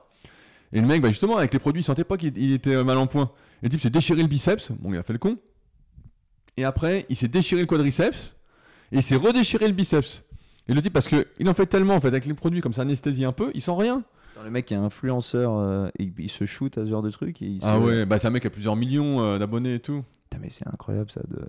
Et 0.74 0.82
le 0.82 0.88
mec, 0.88 1.02
bah, 1.02 1.10
justement, 1.10 1.38
avec 1.38 1.54
les 1.54 1.60
produits, 1.60 1.82
il 1.82 1.86
sentait 1.86 2.04
pas 2.04 2.18
qu'il 2.18 2.38
il 2.38 2.54
était 2.54 2.76
euh, 2.76 2.84
mal 2.84 2.98
en 2.98 3.08
point. 3.08 3.32
Et 3.62 3.66
le 3.66 3.70
type 3.70 3.82
s'est 3.82 3.90
déchiré 3.90 4.22
le 4.22 4.28
biceps, 4.28 4.72
bon, 4.72 4.94
il 4.94 4.98
a 4.98 5.04
fait 5.04 5.14
le 5.14 5.20
con. 5.20 5.38
Et 6.58 6.64
après, 6.64 7.06
il 7.10 7.16
s'est 7.16 7.28
déchiré 7.28 7.62
le 7.62 7.68
quadriceps, 7.68 8.36
et 8.92 8.98
il 8.98 9.04
s'est 9.04 9.16
redéchiré 9.16 9.68
le 9.68 9.74
biceps. 9.74 10.24
Et 10.68 10.74
le 10.74 10.82
type, 10.82 10.94
parce 10.94 11.08
qu'il 11.08 11.48
en 11.48 11.54
fait 11.54 11.68
tellement, 11.68 11.96
en 11.96 12.02
fait, 12.02 12.08
avec 12.08 12.26
les 12.26 12.34
produits, 12.34 12.62
comme 12.62 12.74
ça 12.74 12.82
anesthésie 12.82 13.26
un 13.26 13.32
peu, 13.32 13.52
il 13.54 13.62
sent 13.62 13.76
rien. 13.78 14.04
Le 14.44 14.52
mec 14.52 14.66
qui 14.66 14.74
est 14.74 14.78
influenceur, 14.78 15.54
euh, 15.58 15.90
et 15.98 16.12
il 16.18 16.30
se 16.30 16.46
shoot 16.46 16.78
à 16.78 16.86
ce 16.86 16.90
genre 16.90 17.02
de 17.02 17.10
truc. 17.10 17.42
et 17.42 17.46
il 17.46 17.60
Ah 17.64 17.80
ouais, 17.80 18.06
bah 18.06 18.20
c'est 18.20 18.28
un 18.28 18.32
mec 18.32 18.42
qui 18.42 18.48
a 18.48 18.52
plusieurs 18.52 18.76
millions 18.76 19.20
euh, 19.22 19.38
d'abonnés 19.40 19.76
et 19.76 19.80
tout. 19.80 20.04
Putain, 20.30 20.40
mais 20.42 20.50
c'est 20.50 20.68
incroyable 20.68 21.10
ça. 21.12 21.22
De... 21.28 21.40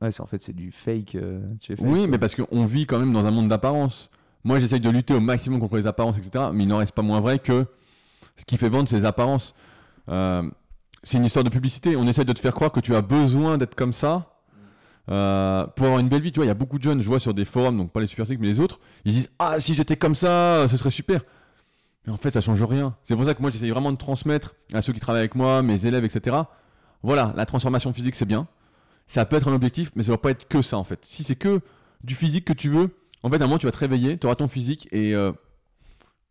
Ouais, 0.00 0.10
c'est 0.10 0.22
en 0.22 0.26
fait 0.26 0.42
c'est 0.42 0.54
du 0.54 0.72
fake. 0.72 1.14
euh, 1.14 1.40
tu 1.60 1.72
es 1.72 1.76
fake, 1.76 1.86
Oui, 1.86 1.98
quoi. 2.00 2.06
mais 2.08 2.18
parce 2.18 2.34
qu'on 2.34 2.64
vit 2.64 2.86
quand 2.86 2.98
même 2.98 3.12
dans 3.12 3.26
un 3.26 3.30
monde 3.30 3.48
d'apparence. 3.48 4.10
Moi, 4.44 4.58
j'essaye 4.58 4.80
de 4.80 4.90
lutter 4.90 5.14
au 5.14 5.20
maximum 5.20 5.60
contre 5.60 5.76
les 5.76 5.86
apparences, 5.86 6.16
etc. 6.18 6.46
Mais 6.52 6.64
il 6.64 6.68
n'en 6.68 6.78
reste 6.78 6.94
pas 6.94 7.02
moins 7.02 7.20
vrai 7.20 7.38
que 7.38 7.66
ce 8.36 8.44
qui 8.44 8.56
fait 8.56 8.68
vendre, 8.68 8.88
c'est 8.88 8.98
les 8.98 9.04
apparences. 9.04 9.54
Euh, 10.08 10.42
c'est 11.04 11.18
une 11.18 11.24
histoire 11.24 11.44
de 11.44 11.50
publicité. 11.50 11.96
On 11.96 12.06
essaye 12.08 12.24
de 12.24 12.32
te 12.32 12.40
faire 12.40 12.54
croire 12.54 12.72
que 12.72 12.80
tu 12.80 12.94
as 12.94 13.02
besoin 13.02 13.58
d'être 13.58 13.74
comme 13.76 13.92
ça 13.92 14.40
euh, 15.10 15.66
pour 15.76 15.86
avoir 15.86 16.00
une 16.00 16.08
belle 16.08 16.22
vie. 16.22 16.32
Tu 16.32 16.38
vois, 16.40 16.44
il 16.46 16.48
y 16.48 16.52
a 16.52 16.54
beaucoup 16.54 16.78
de 16.78 16.82
jeunes, 16.82 17.00
je 17.02 17.08
vois 17.08 17.20
sur 17.20 17.34
des 17.34 17.44
forums, 17.44 17.76
donc 17.76 17.92
pas 17.92 18.00
les 18.00 18.06
super 18.06 18.26
mais 18.28 18.46
les 18.46 18.58
autres, 18.60 18.80
ils 19.04 19.12
disent 19.12 19.30
Ah, 19.38 19.60
si 19.60 19.74
j'étais 19.74 19.96
comme 19.96 20.14
ça, 20.14 20.66
ce 20.68 20.76
serait 20.76 20.90
super. 20.90 21.22
Mais 22.06 22.12
en 22.12 22.16
fait, 22.16 22.32
ça 22.32 22.40
change 22.40 22.62
rien. 22.62 22.96
C'est 23.04 23.14
pour 23.14 23.24
ça 23.24 23.34
que 23.34 23.40
moi, 23.42 23.50
j'essaye 23.50 23.70
vraiment 23.70 23.92
de 23.92 23.96
transmettre 23.96 24.54
à 24.72 24.82
ceux 24.82 24.92
qui 24.92 25.00
travaillent 25.00 25.20
avec 25.22 25.34
moi, 25.34 25.62
mes 25.62 25.86
élèves, 25.86 26.04
etc. 26.04 26.36
Voilà, 27.02 27.32
la 27.36 27.46
transformation 27.46 27.92
physique, 27.92 28.14
c'est 28.16 28.24
bien. 28.26 28.48
Ça 29.06 29.24
peut 29.24 29.36
être 29.36 29.48
un 29.48 29.52
objectif, 29.52 29.90
mais 29.94 30.02
ça 30.02 30.10
ne 30.10 30.16
doit 30.16 30.22
pas 30.22 30.30
être 30.30 30.48
que 30.48 30.62
ça, 30.62 30.78
en 30.78 30.84
fait. 30.84 31.00
Si 31.02 31.22
c'est 31.22 31.36
que 31.36 31.60
du 32.02 32.14
physique 32.14 32.44
que 32.44 32.52
tu 32.52 32.68
veux, 32.70 32.90
en 33.22 33.30
fait, 33.30 33.36
à 33.36 33.44
un 33.44 33.46
moment, 33.46 33.58
tu 33.58 33.66
vas 33.66 33.72
te 33.72 33.78
réveiller, 33.78 34.18
tu 34.18 34.26
auras 34.26 34.36
ton 34.36 34.48
physique 34.48 34.88
et. 34.92 35.14
euh, 35.14 35.32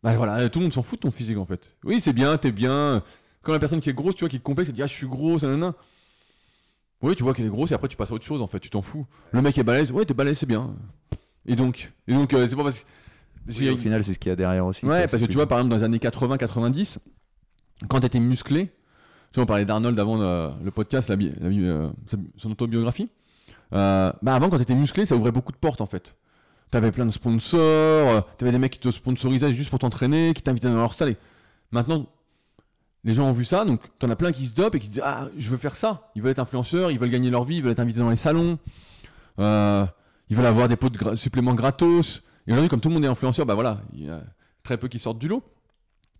bah 0.04 0.18
voilà, 0.18 0.50
tout 0.50 0.60
le 0.60 0.64
monde 0.64 0.74
s'en 0.74 0.82
fout 0.82 1.00
de 1.00 1.04
ton 1.04 1.12
physique, 1.12 1.38
en 1.38 1.46
fait. 1.46 1.76
Oui, 1.84 2.02
c'est 2.02 2.14
bien, 2.14 2.36
t'es 2.38 2.52
bien. 2.52 3.04
Quand 3.44 3.52
la 3.54 3.60
personne 3.60 3.80
qui 3.80 3.90
est 3.90 3.94
grosse, 3.94 4.16
tu 4.16 4.22
vois, 4.22 4.30
qui 4.30 4.38
est 4.38 4.40
complexe, 4.40 4.70
elle 4.70 4.76
dit 4.76 4.84
Ah, 4.84 4.88
je 4.88 4.94
suis 4.94 5.08
grosse, 5.08 5.44
nanana. 5.44 5.74
Oui, 7.02 7.16
tu 7.16 7.24
vois 7.24 7.34
qu'elle 7.34 7.46
est 7.46 7.50
grosse 7.50 7.72
et 7.72 7.74
après, 7.76 7.88
tu 7.88 7.98
passes 7.98 8.12
à 8.12 8.14
autre 8.14 8.26
chose, 8.26 8.42
en 8.42 8.48
fait, 8.48 8.60
tu 8.60 8.70
t'en 8.70 8.82
fous. 8.82 9.06
Le 9.32 9.42
mec 9.42 9.58
est 9.58 9.64
balèze, 9.64 9.92
ouais, 9.92 10.06
t'es 10.06 10.14
balèze, 10.14 10.40
c'est 10.40 10.46
bien. 10.46 10.76
Et 11.46 11.56
donc, 11.56 11.92
et 12.08 12.14
donc 12.14 12.34
euh, 12.34 12.48
c'est 12.48 12.56
pas 12.56 12.64
parce 12.64 12.80
que. 12.80 12.86
Oui, 13.48 13.54
au 13.70 13.78
final, 13.78 14.04
c'est 14.04 14.14
ce 14.14 14.20
qu'il 14.20 14.30
y 14.30 14.34
a 14.34 14.36
derrière 14.36 14.66
aussi. 14.66 14.86
Ouais, 14.86 15.08
parce 15.08 15.22
que 15.24 15.28
tu 15.28 15.36
vois, 15.36 15.48
par 15.48 15.60
exemple, 15.60 15.72
dans 15.72 15.78
les 15.78 15.84
années 15.84 15.98
80-90, 15.98 16.98
quand 17.88 18.00
tu 18.00 18.06
étais 18.06 18.20
musclé, 18.20 18.68
tu 19.32 19.36
vois, 19.36 19.44
on 19.44 19.48
parlait 19.48 19.66
d'Arnold 19.66 20.00
avant 20.00 20.18
le, 20.18 20.52
le 20.64 20.72
podcast, 20.72 21.10
la, 21.10 21.16
la 21.16 21.26
euh, 21.48 21.90
son 22.38 22.52
autobiographie. 22.52 23.10
Euh, 23.74 24.12
bah 24.22 24.36
avant, 24.36 24.50
quand 24.50 24.58
tu 24.58 24.64
étais 24.64 24.76
musclé, 24.76 25.06
ça 25.06 25.16
ouvrait 25.16 25.32
beaucoup 25.32 25.52
de 25.52 25.58
portes 25.58 25.82
en 25.82 25.86
fait. 25.86 26.16
Tu 26.72 26.78
avais 26.78 26.92
plein 26.92 27.06
de 27.06 27.12
sponsors, 27.12 28.28
tu 28.38 28.44
avais 28.44 28.52
des 28.52 28.58
mecs 28.60 28.74
qui 28.74 28.80
te 28.80 28.92
sponsorisaient 28.92 29.54
juste 29.54 29.70
pour 29.70 29.80
t'entraîner, 29.80 30.34
qui 30.34 30.42
t'invitaient 30.42 30.68
dans 30.70 30.76
leur 30.76 30.94
salle. 30.94 31.10
Et 31.10 31.18
maintenant, 31.72 32.06
les 33.04 33.14
gens 33.14 33.28
ont 33.28 33.32
vu 33.32 33.46
ça, 33.46 33.66
donc 33.66 33.82
tu 34.00 34.06
en 34.06 34.10
as 34.10 34.16
plein 34.16 34.32
qui 34.32 34.46
se 34.46 34.54
dopent 34.54 34.76
et 34.76 34.80
qui 34.80 34.90
disent 34.90 35.02
Ah, 35.04 35.28
je 35.38 35.50
veux 35.50 35.58
faire 35.58 35.76
ça. 35.76 36.12
Ils 36.16 36.22
veulent 36.22 36.32
être 36.32 36.40
influenceurs, 36.40 36.92
ils 36.92 37.00
veulent 37.00 37.10
gagner 37.10 37.30
leur 37.30 37.44
vie, 37.46 37.56
ils 37.58 37.62
veulent 37.64 37.72
être 37.72 37.80
invités 37.80 38.00
dans 38.00 38.10
les 38.10 38.16
salons, 38.16 38.60
euh, 39.40 39.86
ils 40.30 40.36
veulent 40.36 40.46
avoir 40.46 40.68
des 40.68 40.76
pots 40.76 40.90
de 40.90 40.98
gra- 40.98 41.16
suppléments 41.16 41.54
gratos. 41.56 42.24
Et 42.52 42.54
aujourd'hui, 42.54 42.70
comme 42.70 42.82
tout 42.82 42.90
le 42.90 42.96
monde 42.96 43.06
est 43.06 43.08
influenceur, 43.08 43.46
bah 43.46 43.56
voilà, 43.56 43.80
il 43.94 44.06
y 44.06 44.10
a 44.10 44.22
très 44.64 44.78
peu 44.78 44.90
qui 44.90 45.00
sortent 45.00 45.20
du 45.20 45.30
lot. 45.30 45.42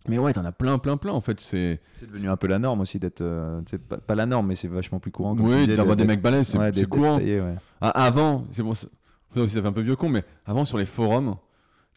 Mais 0.08 0.16
ouais, 0.18 0.32
t'en 0.32 0.44
as 0.46 0.52
plein, 0.52 0.78
plein, 0.78 0.96
plein 0.96 1.12
en 1.12 1.20
fait. 1.20 1.38
C'est 1.40 1.78
C'est 1.94 2.06
devenu 2.10 2.30
un 2.30 2.36
peu 2.36 2.46
la 2.46 2.58
norme 2.58 2.80
aussi 2.80 2.98
d'être. 2.98 3.20
euh, 3.20 3.60
pas, 3.88 3.98
pas 3.98 4.14
la 4.14 4.24
norme, 4.24 4.46
mais 4.46 4.56
c'est 4.56 4.66
vachement 4.66 4.98
plus 4.98 5.10
courant. 5.10 5.36
comme 5.36 5.46
oui, 5.46 5.66
d'avoir 5.66 5.94
des 5.94 6.04
mecs 6.04 6.22
balèzes, 6.22 6.48
c'est 6.48 6.58
ouais, 6.58 6.72
courant. 6.86 7.18
ouais. 7.18 7.54
Ah, 7.82 7.90
avant, 7.90 8.46
c'est 8.52 8.62
bon, 8.62 8.72
ça 8.74 8.88
ça 9.34 9.46
fait 9.46 9.66
un 9.66 9.72
peu 9.72 9.82
vieux 9.82 9.94
con, 9.96 10.08
mais 10.08 10.24
avant 10.46 10.64
sur 10.64 10.78
les 10.78 10.86
forums, 10.86 11.36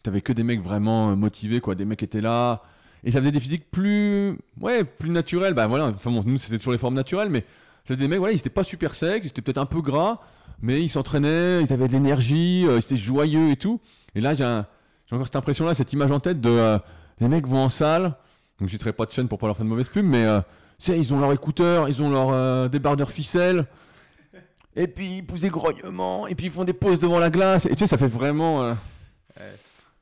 t'avais 0.02 0.20
que 0.20 0.34
des 0.34 0.42
mecs 0.42 0.60
vraiment 0.62 1.10
euh, 1.10 1.16
motivés, 1.16 1.60
quoi. 1.60 1.74
Des 1.74 1.86
mecs 1.86 2.02
étaient 2.02 2.20
là 2.20 2.62
et 3.04 3.10
ça 3.10 3.20
faisait 3.20 3.32
des 3.32 3.40
physiques 3.40 3.70
plus, 3.70 4.38
ouais, 4.60 4.84
plus 4.84 5.10
naturels. 5.10 5.54
Bah 5.54 5.66
voilà, 5.66 5.86
enfin 5.86 6.10
bon, 6.10 6.22
nous 6.26 6.36
c'était 6.38 6.58
toujours 6.58 6.72
les 6.72 6.78
formes 6.78 6.94
naturelles, 6.94 7.30
mais 7.30 7.44
c'était 7.84 8.00
des 8.02 8.08
mecs, 8.08 8.18
voilà, 8.18 8.34
ils 8.34 8.38
étaient 8.38 8.50
pas 8.50 8.64
super 8.64 8.94
secs, 8.94 9.22
ils 9.24 9.28
étaient 9.28 9.42
peut-être 9.42 9.58
un 9.58 9.66
peu 9.66 9.80
gras, 9.80 10.20
mais 10.60 10.82
ils 10.82 10.88
s'entraînaient, 10.88 11.62
ils 11.62 11.72
avaient 11.72 11.88
de 11.88 11.92
l'énergie, 11.92 12.64
euh, 12.66 12.76
ils 12.76 12.84
étaient 12.84 12.96
joyeux 12.96 13.50
et 13.50 13.56
tout. 13.56 13.80
Et 14.14 14.20
là, 14.20 14.34
j'ai 14.34 14.44
encore 15.12 15.26
cette 15.26 15.36
impression-là, 15.36 15.74
cette 15.74 15.92
image 15.92 16.10
en 16.10 16.20
tête 16.20 16.40
de 16.40 16.48
euh, 16.48 16.78
les 17.20 17.28
mecs 17.28 17.46
vont 17.46 17.64
en 17.64 17.68
salle, 17.68 18.14
donc 18.58 18.68
je 18.70 18.76
pas 18.76 19.04
de 19.04 19.10
chaîne 19.10 19.28
pour 19.28 19.38
pas 19.38 19.46
leur 19.46 19.56
faire 19.56 19.64
de 19.64 19.70
mauvaise 19.70 19.90
pub, 19.90 20.06
mais 20.06 20.24
euh, 20.24 20.40
ils 20.88 21.12
ont 21.12 21.20
leurs 21.20 21.32
écouteurs, 21.32 21.88
ils 21.88 22.02
ont 22.02 22.08
leurs 22.08 22.30
euh, 22.30 22.68
débardeurs 22.68 23.10
ficelles. 23.10 23.66
Et 24.74 24.86
puis 24.86 25.18
ils 25.18 25.22
poussent 25.22 25.40
des 25.40 25.50
grognements, 25.50 26.26
et 26.26 26.34
puis 26.34 26.46
ils 26.46 26.52
font 26.52 26.64
des 26.64 26.72
pauses 26.72 26.98
devant 26.98 27.18
la 27.18 27.30
glace. 27.30 27.66
Et 27.66 27.70
tu 27.70 27.78
sais, 27.78 27.86
ça 27.86 27.98
fait 27.98 28.08
vraiment. 28.08 28.74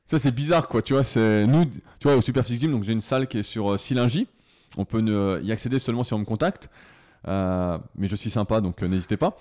Ça, 0.07 0.19
c'est 0.19 0.33
bizarre, 0.33 0.69
quoi. 0.69 0.83
Tu 0.83 0.95
vois, 0.95 1.05
c'est 1.05 1.47
nous, 1.47 1.65
tu 1.65 2.09
vois, 2.09 2.17
au 2.17 2.21
Super 2.21 2.45
Gym, 2.45 2.73
donc 2.73 2.83
j'ai 2.83 2.93
une 2.93 3.01
salle 3.01 3.29
qui 3.29 3.39
est 3.39 3.43
sur 3.45 3.79
Silingy. 3.79 4.27
On 4.77 4.85
peut 4.85 5.41
y 5.45 5.53
accéder 5.53 5.79
seulement 5.79 6.03
si 6.03 6.13
on 6.13 6.19
me 6.19 6.25
contacte. 6.25 6.69
Mais 7.27 8.09
je 8.09 8.17
suis 8.17 8.31
sympa, 8.31 8.61
donc 8.61 8.83
n'hésitez 8.83 9.17
pas. 9.17 9.39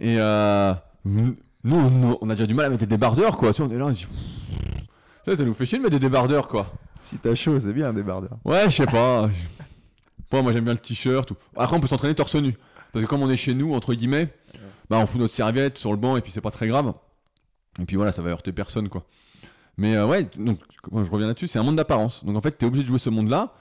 Et 0.00 0.16
euh, 0.18 0.72
nous, 1.04 1.36
nous, 1.64 2.18
on 2.20 2.30
a 2.30 2.34
déjà 2.34 2.46
du 2.46 2.54
mal 2.54 2.66
à 2.66 2.70
mettre 2.70 2.80
des 2.80 2.86
débardeurs, 2.86 3.36
quoi. 3.36 3.52
Tu 3.52 3.62
vois, 3.62 3.70
on 3.70 3.74
est 3.74 3.78
là, 3.78 3.86
on 3.86 3.94
se 3.94 4.06
dit. 4.06 4.12
Ça, 5.24 5.36
ça 5.36 5.44
nous 5.44 5.54
fait 5.54 5.66
chier 5.66 5.78
de 5.78 5.82
mettre 5.82 5.94
des 5.94 5.98
débardeurs, 6.00 6.48
quoi. 6.48 6.72
Si 7.02 7.16
t'as 7.18 7.34
chaud, 7.34 7.58
c'est 7.58 7.72
bien 7.72 7.88
un 7.88 7.92
débardeur. 7.92 8.38
Ouais, 8.44 8.64
je 8.70 8.76
sais 8.76 8.86
pas. 8.86 9.28
Bon, 10.30 10.42
moi 10.42 10.52
j'aime 10.52 10.64
bien 10.64 10.74
le 10.74 10.78
t-shirt. 10.78 11.30
ou- 11.30 11.36
Après, 11.56 11.74
on 11.76 11.80
peut 11.80 11.86
s'entraîner 11.86 12.14
torse 12.14 12.34
nu. 12.36 12.54
Parce 12.92 13.04
que 13.04 13.08
comme 13.08 13.22
on 13.22 13.30
est 13.30 13.36
chez 13.36 13.54
nous, 13.54 13.74
entre 13.74 13.94
guillemets, 13.94 14.28
bah 14.90 14.98
on 14.98 15.06
fout 15.06 15.20
notre 15.20 15.34
serviette 15.34 15.78
sur 15.78 15.90
le 15.90 15.96
banc 15.96 16.16
et 16.16 16.20
puis 16.20 16.32
c'est 16.32 16.40
pas 16.40 16.50
très 16.50 16.68
grave. 16.68 16.92
Et 17.80 17.84
puis 17.86 17.96
voilà, 17.96 18.12
ça 18.12 18.20
va 18.22 18.30
heurter 18.30 18.52
personne 18.52 18.88
quoi. 18.88 19.04
Mais 19.78 19.94
euh, 19.96 20.06
ouais, 20.06 20.26
donc 20.36 20.58
quand 20.82 21.02
je 21.04 21.10
reviens 21.10 21.28
là-dessus, 21.28 21.46
c'est 21.48 21.58
un 21.58 21.62
monde 21.62 21.76
d'apparence. 21.76 22.24
Donc 22.24 22.36
en 22.36 22.40
fait, 22.40 22.58
tu 22.58 22.64
es 22.64 22.68
obligé 22.68 22.82
de 22.82 22.88
jouer 22.88 22.98
ce 22.98 23.10
monde-là, 23.10 23.52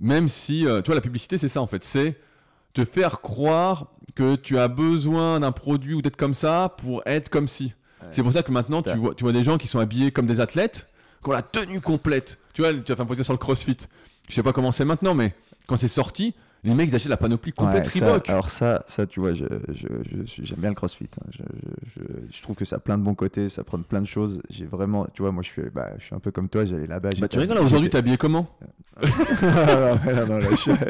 même 0.00 0.28
si, 0.28 0.66
euh, 0.66 0.80
tu 0.82 0.86
vois, 0.86 0.94
la 0.94 1.00
publicité 1.00 1.36
c'est 1.38 1.48
ça 1.48 1.60
en 1.60 1.66
fait. 1.66 1.84
C'est 1.84 2.16
te 2.74 2.84
faire 2.84 3.20
croire 3.20 3.86
que 4.14 4.36
tu 4.36 4.58
as 4.58 4.68
besoin 4.68 5.40
d'un 5.40 5.52
produit 5.52 5.94
ou 5.94 6.02
d'être 6.02 6.16
comme 6.16 6.34
ça 6.34 6.74
pour 6.78 7.02
être 7.06 7.28
comme 7.28 7.48
si. 7.48 7.64
Ouais. 8.02 8.08
C'est 8.10 8.22
pour 8.22 8.32
ça 8.32 8.42
que 8.42 8.52
maintenant, 8.52 8.82
tu 8.82 8.90
Putain. 8.90 9.00
vois, 9.00 9.14
tu 9.14 9.24
vois 9.24 9.32
des 9.32 9.44
gens 9.44 9.58
qui 9.58 9.68
sont 9.68 9.78
habillés 9.78 10.10
comme 10.10 10.26
des 10.26 10.40
athlètes, 10.40 10.88
qui 11.22 11.28
ont 11.30 11.32
la 11.32 11.42
tenue 11.42 11.80
complète. 11.80 12.38
Tu 12.54 12.62
vois, 12.62 12.72
tu 12.72 12.90
as 12.92 12.96
fait 12.96 13.02
un 13.02 13.06
podcast 13.06 13.26
sur 13.26 13.34
le 13.34 13.38
crossfit. 13.38 13.76
Je 14.28 14.34
sais 14.34 14.42
pas 14.42 14.52
comment 14.52 14.72
c'est 14.72 14.84
maintenant, 14.84 15.14
mais 15.14 15.34
quand 15.66 15.76
c'est 15.76 15.88
sorti, 15.88 16.34
les 16.64 16.74
mecs 16.74 16.88
ils 16.88 16.94
achètent 16.94 17.08
la 17.10 17.16
panoplie 17.16 17.52
complète 17.52 17.86
Ouais, 17.86 18.00
ça- 18.00 18.06
Reebok. 18.06 18.28
alors 18.30 18.50
ça, 18.50 18.84
ça, 18.88 19.06
tu 19.06 19.20
vois, 19.20 19.32
je, 19.34 19.44
je, 19.68 19.86
je 20.26 20.42
j'aime 20.44 20.58
bien 20.58 20.70
le 20.70 20.74
CrossFit. 20.74 21.08
hein. 21.20 21.30
Je, 22.30 22.42
trouve 22.42 22.56
que 22.56 22.64
ça 22.64 22.76
a 22.76 22.78
plein 22.78 22.98
de 22.98 23.02
bons 23.02 23.14
côtés, 23.14 23.48
ça 23.48 23.62
prend 23.64 23.78
plein 23.80 24.00
de 24.00 24.06
choses. 24.06 24.40
J'ai 24.50 24.66
vraiment, 24.66 25.06
tu 25.14 25.22
vois, 25.22 25.30
moi 25.32 25.42
je 25.42 25.48
suis, 25.50 25.62
bah, 25.72 25.90
je 25.98 26.04
suis 26.04 26.14
un 26.14 26.18
peu 26.20 26.30
comme 26.30 26.48
toi. 26.48 26.64
J'allais 26.64 26.86
là-bas. 26.86 27.10
Bah, 27.20 27.28
tu 27.28 27.38
rigoles, 27.38 27.58
aujourd'hui, 27.58 27.88
t'es 27.90 27.98
habillé 27.98 28.16
comment 28.16 28.48
non, 29.02 30.26
non, 30.26 30.40
non, 30.40 30.48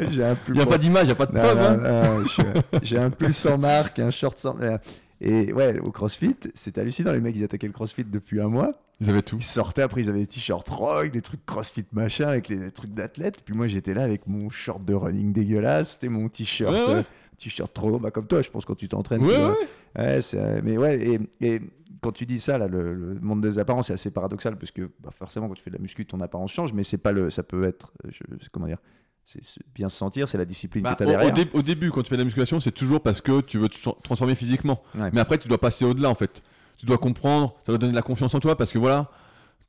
j'ai 0.09 0.23
un 0.23 0.35
Il 0.47 0.53
n'y 0.53 0.61
a 0.61 0.65
pas 0.65 0.77
d'image, 0.79 1.03
il 1.03 1.07
n'y 1.07 1.11
a 1.11 1.15
pas 1.15 1.25
de 1.27 1.33
Non, 1.35 1.41
preuve. 1.41 1.83
non, 1.83 1.85
hein. 1.87 2.79
J'ai 2.81 2.97
un 2.97 3.09
pull 3.11 3.33
sans 3.33 3.57
marque, 3.59 3.99
un 3.99 4.09
short 4.09 4.37
sans. 4.39 4.59
euh, 4.61 4.77
Et 5.21 5.53
ouais, 5.53 5.79
au 5.79 5.91
CrossFit, 5.91 6.35
c'était 6.55 6.81
hallucinant. 6.81 7.11
Les 7.11 7.19
mecs, 7.21 7.35
ils 7.35 7.43
attaquaient 7.43 7.67
le 7.67 7.73
CrossFit 7.73 8.05
depuis 8.05 8.41
un 8.41 8.47
mois. 8.47 8.71
Ils 9.01 9.09
avaient 9.09 9.21
tout. 9.21 9.37
Ils 9.37 9.43
sortaient 9.43 9.81
après, 9.81 10.01
ils 10.01 10.09
avaient 10.09 10.19
des 10.19 10.27
t-shirts 10.27 10.67
rock, 10.69 11.11
des 11.11 11.21
trucs 11.21 11.45
CrossFit 11.45 11.85
machin, 11.93 12.27
avec 12.27 12.49
les, 12.49 12.57
des 12.57 12.71
trucs 12.71 12.93
d'athlète. 12.93 13.43
Puis 13.45 13.53
moi, 13.55 13.67
j'étais 13.67 13.93
là 13.93 14.03
avec 14.03 14.27
mon 14.27 14.49
short 14.49 14.83
de 14.83 14.93
running 14.93 15.31
dégueulasse, 15.31 15.91
c'était 15.93 16.09
mon 16.09 16.27
t-shirt, 16.29 16.73
Ouais, 16.73 16.85
ouais. 16.85 16.99
euh, 16.99 17.03
t-shirt 17.37 17.73
trop, 17.73 17.97
bah, 17.99 18.11
comme 18.11 18.27
toi, 18.27 18.41
je 18.41 18.49
pense 18.49 18.65
quand 18.65 18.75
tu 18.75 18.89
t'entraînes. 18.89 19.23
Ouais, 19.23 19.37
ouais. 19.37 19.53
Ouais, 19.97 20.19
euh, 20.33 20.61
mais 20.63 20.77
ouais, 20.77 20.99
et, 20.99 21.19
et 21.41 21.61
quand 22.01 22.11
tu 22.11 22.25
dis 22.25 22.39
ça, 22.39 22.57
là, 22.57 22.67
le, 22.67 22.93
le 22.93 23.19
monde 23.21 23.41
des 23.41 23.57
apparences, 23.57 23.87
c'est 23.87 23.93
assez 23.93 24.11
paradoxal 24.11 24.57
parce 24.57 24.71
que 24.71 24.89
bah, 25.01 25.09
forcément, 25.17 25.47
quand 25.47 25.53
tu 25.55 25.63
fais 25.63 25.71
de 25.71 25.75
la 25.77 25.81
muscu, 25.81 26.05
ton 26.05 26.19
apparence 26.19 26.51
change, 26.51 26.73
mais 26.73 26.83
c'est 26.83 26.97
pas 26.97 27.11
le, 27.13 27.29
ça 27.29 27.41
peut 27.43 27.63
être, 27.63 27.93
je, 28.09 28.21
comment 28.51 28.67
dire, 28.67 28.77
c'est 29.25 29.41
bien 29.75 29.89
se 29.89 29.97
sentir, 29.97 30.27
c'est 30.27 30.37
la 30.39 30.45
discipline 30.45 30.83
Bah, 30.83 30.95
que 30.95 31.03
tu 31.03 31.03
as 31.03 31.05
au, 31.05 31.09
au 31.09 31.13
derrière. 31.17 31.33
dé- 31.33 31.49
au 31.53 31.61
début, 31.61 31.91
quand 31.91 32.01
tu 32.03 32.09
fais 32.09 32.15
de 32.17 32.21
la 32.21 32.25
musculation, 32.25 32.59
c'est 32.59 32.71
toujours 32.71 33.01
parce 33.01 33.21
que 33.21 33.41
tu 33.41 33.57
veux 33.59 33.69
te 33.69 33.77
tra- 33.77 33.99
transformer 34.01 34.35
physiquement. 34.35 34.81
Ouais. 34.95 35.09
Mais 35.13 35.19
après, 35.19 35.37
tu 35.37 35.47
dois 35.47 35.59
passer 35.59 35.85
au-delà 35.85 36.09
en 36.09 36.15
fait. 36.15 36.41
Tu 36.79 36.85
dois 36.85 36.97
comprendre, 36.97 37.53
ça 37.65 37.71
doit 37.73 37.77
donner 37.77 37.91
de 37.91 37.95
la 37.95 38.01
confiance 38.01 38.33
en 38.33 38.39
toi 38.39 38.55
parce 38.57 38.71
que 38.71 38.79
voilà, 38.79 39.11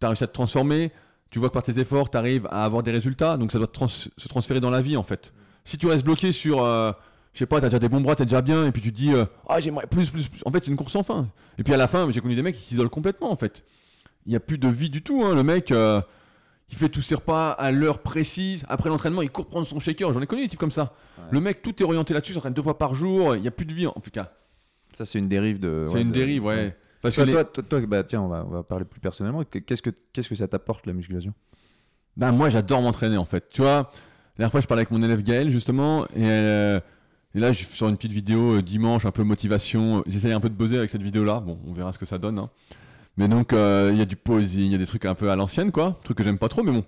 tu 0.01 0.07
as 0.07 0.09
réussi 0.09 0.25
à 0.25 0.29
te 0.29 0.33
transformer, 0.33 0.93
tu 1.31 1.39
vois 1.41 1.49
que 1.49 1.55
par 1.55 1.63
tes 1.65 1.79
efforts, 1.79 2.09
tu 2.11 2.17
arrives 2.17 2.47
à 2.51 2.65
avoir 2.65 2.83
des 2.83 2.93
résultats, 2.93 3.37
donc 3.37 3.53
ça 3.53 3.59
doit 3.59 3.67
trans- 3.67 3.89
se 3.89 4.29
transférer 4.29 4.61
dans 4.61 4.71
la 4.71 4.81
vie 4.81 4.97
en 4.97 5.03
fait. 5.03 5.33
Si 5.65 5.77
tu 5.77 5.87
restes 5.89 6.05
bloqué 6.05 6.31
sur, 6.33 6.63
euh, 6.63 6.93
je 7.35 7.41
sais 7.41 7.47
pas, 7.47 7.59
tu 7.61 7.67
as 7.67 7.69
déjà 7.69 7.79
des 7.81 7.89
bons 7.89 8.01
bras, 8.01 8.15
tu 8.17 8.23
es 8.23 8.27
déjà 8.27 8.41
bien, 8.43 8.65
et 8.67 8.73
puis 8.73 8.81
tu 8.81 8.93
te 8.93 8.97
dis, 8.97 9.13
euh, 9.13 9.25
ah 9.49 9.59
j'aimerais 9.61 9.87
plus, 9.89 10.09
plus, 10.09 10.29
plus. 10.29 10.41
En 10.47 10.53
fait, 10.53 10.65
c'est 10.65 10.71
une 10.71 10.77
course 10.77 10.93
sans 10.93 11.03
fin. 11.03 11.29
Et 11.59 11.65
puis 11.65 11.75
à 11.75 11.77
la 11.77 11.89
fin, 11.89 12.09
j'ai 12.11 12.21
connu 12.21 12.35
des 12.37 12.43
mecs 12.43 12.55
qui 12.55 12.63
s'isolent 12.63 12.89
complètement 12.89 13.31
en 13.33 13.37
fait. 13.37 13.65
Il 14.27 14.31
n'y 14.31 14.37
a 14.37 14.41
plus 14.41 14.59
de 14.59 14.69
vie 14.69 14.89
du 14.91 15.03
tout, 15.03 15.23
hein. 15.25 15.35
le 15.35 15.43
mec. 15.43 15.73
euh, 15.73 16.01
il 16.73 16.77
fait 16.79 16.89
tous 16.89 17.03
ses 17.03 17.17
repas 17.17 17.51
à 17.51 17.73
l'heure 17.73 17.99
précise. 17.99 18.65
Après 18.69 18.89
l'entraînement, 18.89 19.23
il 19.23 19.31
court 19.31 19.47
prendre 19.49 19.67
son 19.67 19.81
shaker. 19.81 20.13
J'en 20.13 20.23
ai 20.23 20.27
connu 20.29 20.43
des 20.43 20.49
types 20.49 20.61
comme 20.61 20.71
ça. 20.71 20.95
Ouais. 21.19 21.25
Le 21.33 21.41
mec, 21.41 21.63
tout 21.63 21.75
est 21.83 21.85
orienté 21.85 22.15
là-dessus. 22.15 22.31
Il 22.31 22.35
s'entraîne 22.37 22.53
deux 22.55 22.63
fois 22.63 22.79
par 22.79 22.95
jour. 22.95 23.35
Il 23.35 23.43
n'y 23.43 23.49
a 23.49 23.51
plus 23.51 23.67
de 23.67 23.75
vie 23.75 23.89
en 23.89 23.93
tout 24.01 24.13
cas. 24.13 24.31
Ça, 24.93 25.05
c'est 25.05 25.19
une 25.19 25.27
dérive 25.29 25.59
de. 25.59 25.87
C'est 25.89 25.95
ouais, 25.97 26.03
une 26.03 26.11
de- 26.11 26.15
dérive, 26.15 26.45
ouais. 26.45 26.77
Parce 27.03 27.17
que 27.17 27.21
Toi, 27.23 27.27
les- 27.27 27.33
toi, 27.33 27.45
toi, 27.45 27.63
toi, 27.63 27.81
bah, 27.87 28.05
tiens, 28.05 28.21
on 28.23 28.29
va, 28.29 28.45
on 28.47 28.51
va 28.51 28.63
parler 28.63 28.85
plus 28.85 29.01
personnellement. 29.01 29.43
Qu'est-ce 29.45 29.81
que, 29.83 29.91
qu'est-ce 30.13 30.29
que 30.29 30.35
ça 30.35 30.49
t'apporte 30.49 30.87
la 30.87 30.93
musculation? 30.93 31.33
Ben 32.17 32.33
moi 32.33 32.51
j'adore 32.51 32.83
m'entraîner 32.83 33.17
en 33.17 33.25
fait. 33.25 33.49
Tu 33.51 33.63
vois, 33.63 33.77
la 33.77 33.85
dernière 34.39 34.51
fois 34.51 34.61
je 34.61 34.67
parlais 34.67 34.81
avec 34.81 34.91
mon 34.91 35.03
élève 35.03 35.23
Gaël 35.23 35.49
justement 35.49 36.05
et, 36.09 36.11
euh, 36.29 36.81
et 37.35 37.39
là 37.41 37.53
je 37.53 37.65
sors 37.65 37.89
une 37.89 37.97
petite 37.97 38.13
vidéo 38.13 38.57
euh, 38.57 38.63
dimanche 38.63 39.07
un 39.07 39.13
peu 39.13 39.23
motivation. 39.23 40.03
J'essaye 40.07 40.33
un 40.33 40.41
peu 40.41 40.51
de 40.51 40.55
buzzer 40.55 40.77
avec 40.79 40.91
cette 40.91 41.03
vidéo 41.03 41.25
là. 41.25 41.39
Bon 41.41 41.59
on 41.67 41.73
verra 41.73 41.93
ce 41.93 41.99
que 41.99 42.05
ça 42.07 42.19
donne. 42.19 42.39
hein. 42.41 42.51
Mais 43.17 43.29
donc 43.29 43.53
euh, 43.53 43.91
il 43.93 43.99
y 43.99 44.03
a 44.03 44.07
du 44.07 44.17
posing, 44.17 44.65
il 44.67 44.73
y 44.73 44.75
a 44.75 44.79
des 44.79 44.87
trucs 44.87 45.05
un 45.07 45.15
peu 45.15 45.31
à 45.31 45.37
l'ancienne 45.37 45.71
quoi, 45.71 45.99
trucs 46.03 46.17
que 46.19 46.25
j'aime 46.25 46.37
pas 46.37 46.49
trop 46.49 46.63
mais 46.65 46.73
bon. 46.73 46.85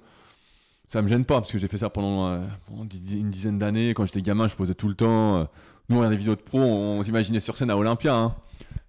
Ça 0.89 1.01
me 1.01 1.09
gêne 1.09 1.25
pas 1.25 1.41
parce 1.41 1.53
que 1.53 1.57
j'ai 1.57 1.69
fait 1.69 1.79
ça 1.79 1.89
pendant, 1.89 2.43
une 2.71 3.31
dizaine 3.31 3.59
d'années. 3.59 3.95
Quand 3.95 4.05
j'étais 4.05 4.23
gamin 4.23 4.49
je 4.49 4.57
posais 4.57 4.75
tout 4.75 4.89
le 4.89 4.95
temps. 4.95 5.49
Nous 5.89 5.97
on 5.97 6.01
regardait 6.01 6.17
des 6.17 6.21
vidéos 6.21 6.35
de 6.37 6.41
pro, 6.43 6.59
on, 6.59 6.99
on 6.99 7.03
s'imaginait 7.05 7.41
sur 7.41 7.57
scène 7.57 7.71
à 7.71 7.77
Olympia. 7.77 8.15
hein. 8.15 8.35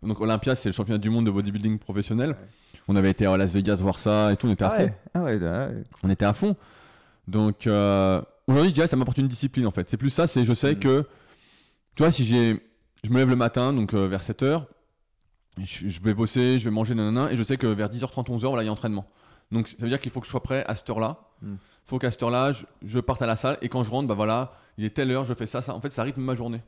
Donc 0.04 0.20
Olympia 0.22 0.56
c'est 0.56 0.70
le 0.70 0.74
championnat 0.74 0.98
du 1.00 1.10
monde 1.10 1.26
de 1.26 1.32
bodybuilding 1.32 1.80
professionnel. 1.80 2.36
On 2.88 2.96
avait 2.96 3.10
été 3.12 3.26
à 3.26 3.38
Las 3.38 3.52
Vegas 3.54 3.76
voir 3.76 3.98
ça 4.00 4.32
et 4.34 4.38
tout, 4.38 4.48
on 4.48 4.52
était 4.52 4.64
à 4.66 4.68
Ah 4.68 4.76
fond 4.78 4.84
ouais, 4.84 4.94
ah 5.14 5.24
ouais, 5.24 5.40
ah 5.44 5.68
ouais. 5.70 5.84
on 6.04 6.10
était 6.10 6.26
à 6.26 6.34
fond. 6.34 6.56
Donc 7.28 7.68
euh, 7.68 8.22
aujourd'hui, 8.48 8.70
je 8.70 8.74
dirais 8.76 8.88
ça 8.88 8.96
m'apporte 8.98 9.18
une 9.18 9.28
discipline 9.28 9.66
en 9.68 9.72
fait. 9.72 9.90
C'est 9.90 9.98
plus 9.98 10.10
ça, 10.10 10.28
c'est 10.28 10.44
je 10.46 10.54
sais 10.54 10.74
Mm. 10.76 10.80
que 10.80 11.06
tu 11.96 12.04
vois 12.04 12.12
si 12.12 12.26
j'ai 12.26 12.60
je 13.04 13.10
me 13.12 13.18
lève 13.18 13.30
le 13.30 13.36
matin 13.36 13.74
donc 13.74 13.94
euh, 13.94 14.08
vers 14.08 14.22
7h 14.24 14.64
je, 15.62 15.88
je 15.88 16.02
vais 16.02 16.14
bosser, 16.14 16.58
je 16.58 16.64
vais 16.66 16.72
manger 16.74 16.96
nanana 16.96 17.32
et 17.32 17.36
je 17.38 17.44
sais 17.44 17.58
que 17.58 17.68
vers 17.68 17.90
10h30 17.90 18.26
11h 18.28 18.48
voilà, 18.48 18.64
il 18.64 18.66
y 18.66 18.70
a 18.70 18.72
entraînement. 18.72 19.06
Donc 19.52 19.68
ça 19.68 19.76
veut 19.80 19.88
dire 19.90 20.00
qu'il 20.00 20.12
faut 20.12 20.20
que 20.20 20.26
je 20.26 20.32
sois 20.32 20.42
prêt 20.42 20.66
à 20.68 20.74
cette 20.76 20.90
heure-là. 20.90 21.20
Mm. 21.42 21.56
faut 21.86 22.00
qu'à 22.00 22.10
cette 22.12 22.24
heure-là, 22.24 22.52
je, 22.54 22.66
je 22.86 23.00
parte 23.00 23.22
à 23.22 23.28
la 23.28 23.36
salle 23.36 23.58
et 23.62 23.70
quand 23.70 23.84
je 23.84 23.92
rentre, 23.92 24.08
bah 24.08 24.16
voilà, 24.16 24.54
il 24.78 24.84
est 24.86 24.90
telle 24.90 25.12
heure, 25.12 25.26
je 25.26 25.34
fais 25.34 25.46
ça 25.46 25.62
ça 25.62 25.74
en 25.76 25.80
fait 25.82 25.92
ça 25.92 26.04
rythme 26.04 26.22
ma 26.22 26.34
journée. 26.36 26.62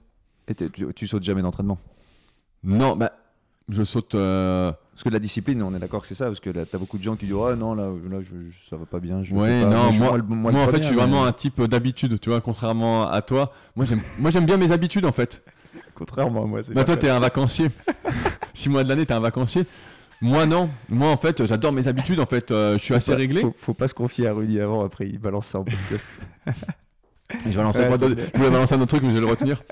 Et 0.48 0.54
tu, 0.54 0.70
tu 0.94 1.08
sautes 1.08 1.24
jamais 1.24 1.42
d'entraînement? 1.42 1.80
Non, 2.64 2.96
bah 2.96 3.12
je 3.70 3.84
saute 3.84 4.14
euh, 4.16 4.72
Parce 4.94 5.04
que 5.04 5.10
la 5.10 5.20
discipline, 5.20 5.62
on 5.64 5.74
est 5.76 5.80
d'accord 5.80 6.02
que 6.02 6.08
c'est 6.08 6.16
ça, 6.16 6.26
parce 6.26 6.40
que 6.40 6.50
là, 6.50 6.66
t'as 6.66 6.78
beaucoup 6.78 6.98
de 6.98 7.04
gens 7.04 7.16
qui 7.16 7.26
disent 7.26 7.36
Ah 7.50 7.56
non, 7.56 7.74
là, 7.74 7.86
là 8.10 8.18
je, 8.22 8.28
je- 8.52 8.70
ça 8.70 8.76
va 8.78 8.86
pas 8.86 9.00
bien. 9.00 9.24
Je 9.24 9.34
Ouais, 9.34 9.62
pas. 9.64 9.70
non, 9.70 9.92
je- 9.92 10.00
moi, 10.00 10.18
le- 10.18 10.24
moi, 10.24 10.52
en 10.54 10.68
fait, 10.68 10.78
je 10.78 10.82
suis 10.84 10.96
mais- 10.96 11.02
vraiment 11.02 11.26
un 11.26 11.32
type 11.32 11.62
d'habitude, 11.64 12.20
tu 12.20 12.30
vois, 12.30 12.42
contrairement 12.42 13.10
à 13.10 13.22
toi. 13.22 13.52
Moi, 13.76 13.86
j'aime, 13.86 14.46
bien 14.46 14.58
mes 14.58 14.72
habitudes, 14.72 15.06
en 15.06 15.12
fait. 15.12 15.44
Contrairement 15.96 16.44
à 16.44 16.46
moi, 16.46 16.62
c'est 16.64 16.74
Bah, 16.74 16.84
toi, 16.84 16.98
t'es 16.98 17.10
un 17.10 17.20
vacancier. 17.20 17.70
Six 18.54 18.70
mois 18.70 18.84
de 18.84 18.90
l'année, 18.90 19.06
t'es 19.06 19.14
un 19.14 19.20
vacancier. 19.22 19.66
Moi, 20.22 20.46
non. 20.46 20.70
Moi, 20.90 21.10
en 21.10 21.18
fait, 21.18 21.46
j'adore 21.46 21.72
mes 21.74 21.88
habitudes. 21.88 22.20
En 22.20 22.26
fait, 22.26 22.52
euh, 22.52 22.74
je 22.74 22.80
suis 22.80 22.90
Faut 22.90 22.96
assez 22.96 23.12
pas- 23.12 23.18
réglé. 23.18 23.42
Faut, 23.42 23.56
faut 23.58 23.74
pas 23.74 23.88
se 23.88 23.94
confier 23.94 24.28
à 24.28 24.34
Rudy 24.34 24.60
avant, 24.60 24.84
après 24.86 25.08
il 25.08 25.20
balance 25.20 25.48
ça 25.48 25.60
en 25.60 25.64
podcast. 25.64 26.10
Je 27.46 27.50
vais 27.58 27.64
lancer 27.64 27.80
Ouais, 27.80 27.86
Je 27.90 28.38
voulais 28.38 28.52
balancer 28.52 28.76
un 28.76 28.82
autre 28.82 28.88
truc, 28.88 29.02
mais 29.04 29.10
je 29.10 29.16
vais 29.16 29.20
le 29.22 29.26
retenir. 29.26 29.64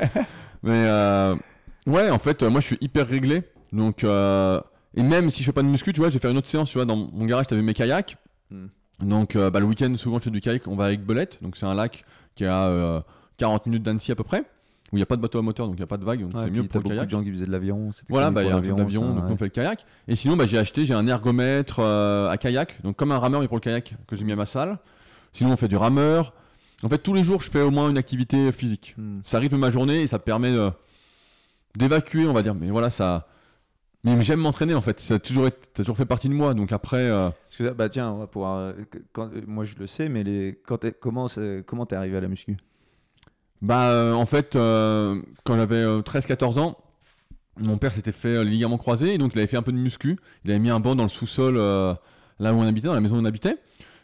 mais 0.63 0.71
euh, 0.85 1.35
ouais, 1.87 2.09
en 2.09 2.17
fait, 2.19 2.41
moi, 2.43 2.59
je 2.61 2.65
suis 2.67 2.77
hyper 2.81 3.05
réglé. 3.07 3.43
Donc, 3.73 4.03
euh, 4.03 4.61
et 4.95 5.03
même 5.03 5.29
si 5.29 5.41
je 5.41 5.45
fais 5.45 5.51
pas 5.51 5.63
de 5.63 5.67
muscu, 5.67 5.91
tu 5.91 5.99
vois, 5.99 6.09
je 6.09 6.13
vais 6.13 6.19
faire 6.19 6.31
une 6.31 6.37
autre 6.37 6.49
séance. 6.49 6.69
Tu 6.69 6.77
vois, 6.77 6.85
dans 6.85 6.95
mon 6.95 7.25
garage, 7.25 7.47
t'avais 7.47 7.63
mes 7.63 7.73
kayaks. 7.73 8.15
Hmm. 8.51 8.67
Donc, 9.01 9.35
euh, 9.35 9.49
bah, 9.49 9.59
le 9.59 9.65
week-end, 9.65 9.93
souvent, 9.97 10.19
je 10.19 10.25
fais 10.25 10.29
du 10.29 10.39
kayak. 10.39 10.67
On 10.67 10.75
va 10.75 10.85
avec 10.85 11.03
Belette. 11.03 11.39
Donc, 11.41 11.57
c'est 11.57 11.65
un 11.65 11.73
lac 11.73 12.05
qui 12.35 12.45
a 12.45 12.67
euh, 12.67 13.01
40 13.37 13.65
minutes 13.65 13.83
d'Annecy 13.83 14.11
à 14.11 14.15
peu 14.15 14.23
près. 14.23 14.41
Où 14.91 14.97
il 14.97 14.99
n'y 14.99 15.03
a 15.03 15.07
pas 15.07 15.15
de 15.15 15.21
bateau 15.21 15.39
à 15.39 15.41
moteur, 15.41 15.65
donc 15.65 15.75
il 15.75 15.79
n'y 15.79 15.83
a 15.83 15.87
pas 15.87 15.97
de 15.97 16.05
vague. 16.05 16.21
Donc, 16.21 16.33
c'est 16.37 16.51
mieux 16.51 16.63
pour 16.63 16.81
le 16.81 16.87
kayak. 16.87 17.05
de 17.05 17.09
gens 17.09 17.23
qui 17.23 17.31
faisaient 17.31 17.47
de 17.47 17.51
l'avion. 17.51 17.89
Voilà, 18.09 18.29
bah, 18.29 18.43
il 18.43 18.45
y 18.45 18.49
pour 18.49 18.57
a 18.57 18.59
un 18.59 18.61
truc 18.61 18.75
d'avion, 18.75 19.01
ça, 19.01 19.07
donc 19.07 19.25
ouais. 19.25 19.31
on 19.31 19.37
fait 19.37 19.45
le 19.45 19.49
kayak. 19.49 19.85
Et 20.07 20.15
sinon, 20.15 20.37
bah, 20.37 20.45
j'ai 20.45 20.59
acheté, 20.59 20.85
j'ai 20.85 20.93
un 20.93 21.07
ergomètre 21.07 21.79
euh, 21.79 22.29
à 22.29 22.37
kayak, 22.37 22.79
donc 22.83 22.95
comme 22.95 23.11
un 23.11 23.17
rameur, 23.17 23.41
mais 23.41 23.47
pour 23.47 23.57
le 23.57 23.61
kayak, 23.61 23.95
que 24.05 24.15
j'ai 24.15 24.23
mis 24.23 24.33
à 24.33 24.35
ma 24.35 24.45
salle. 24.45 24.77
Sinon, 25.31 25.51
on 25.51 25.57
fait 25.57 25.67
du 25.67 25.77
rameur. 25.77 26.33
En 26.83 26.89
fait, 26.89 26.99
tous 26.99 27.15
les 27.15 27.23
jours, 27.23 27.41
je 27.41 27.49
fais 27.49 27.61
au 27.61 27.71
moins 27.71 27.89
une 27.89 27.97
activité 27.97 28.51
physique. 28.51 28.93
Hmm. 28.99 29.21
Ça 29.23 29.39
rythme 29.39 29.57
ma 29.57 29.71
journée 29.71 30.03
et 30.03 30.07
ça 30.07 30.19
permet 30.19 30.53
d'évacuer, 31.75 32.27
on 32.27 32.33
va 32.33 32.43
dire. 32.43 32.53
Mais 32.53 32.69
voilà, 32.69 32.91
ça. 32.91 33.27
Mais 34.03 34.19
j'aime 34.21 34.39
m'entraîner 34.41 34.73
en 34.73 34.81
fait. 34.81 34.99
Ça 34.99 35.15
a 35.15 35.19
toujours, 35.19 35.47
été- 35.47 35.57
ça 35.75 35.81
a 35.81 35.83
toujours 35.83 35.95
fait 35.97 36.05
partie 36.05 36.27
de 36.27 36.33
moi. 36.33 36.53
Donc 36.53 36.71
après, 36.73 36.97
euh, 37.09 37.29
Parce 37.29 37.57
que, 37.57 37.69
bah 37.73 37.87
tiens, 37.89 38.11
on 38.11 38.17
va 38.17 38.27
pouvoir. 38.27 38.57
euh, 38.57 38.73
quand- 39.13 39.29
euh, 39.33 39.41
moi 39.47 39.63
je 39.63 39.75
le 39.79 39.87
sais, 39.87 40.09
mais 40.09 40.23
les, 40.23 40.59
quand 40.65 40.79
comment 40.99 41.27
t'es 41.85 41.95
arrivé 41.95 42.17
à 42.17 42.21
la 42.21 42.27
muscu? 42.27 42.57
Bah, 43.61 43.89
euh, 43.91 44.11
en 44.13 44.25
fait, 44.25 44.55
euh, 44.57 45.21
quand 45.45 45.55
j'avais 45.55 45.77
euh, 45.77 46.01
13-14 46.01 46.57
ans, 46.59 46.77
mon 47.57 47.77
père 47.77 47.93
s'était 47.93 48.11
fait 48.11 48.43
les 48.43 48.49
ligaments 48.51 48.77
croisés 48.77 49.13
et 49.13 49.17
donc 49.17 49.31
il 49.35 49.37
avait 49.39 49.47
fait 49.47 49.55
un 49.57 49.61
peu 49.61 49.71
de 49.71 49.77
muscu. 49.77 50.17
Il 50.43 50.51
avait 50.51 50.59
mis 50.59 50.69
un 50.69 50.81
banc 50.81 50.95
dans 50.95 51.03
le 51.03 51.09
sous-sol 51.09 51.55
là 51.55 52.53
où 52.53 52.57
on 52.57 52.63
habitait, 52.67 52.87
dans 52.87 52.95
la 52.95 53.01
maison 53.01 53.15
où 53.15 53.19
on 53.21 53.25
habitait. 53.25 53.57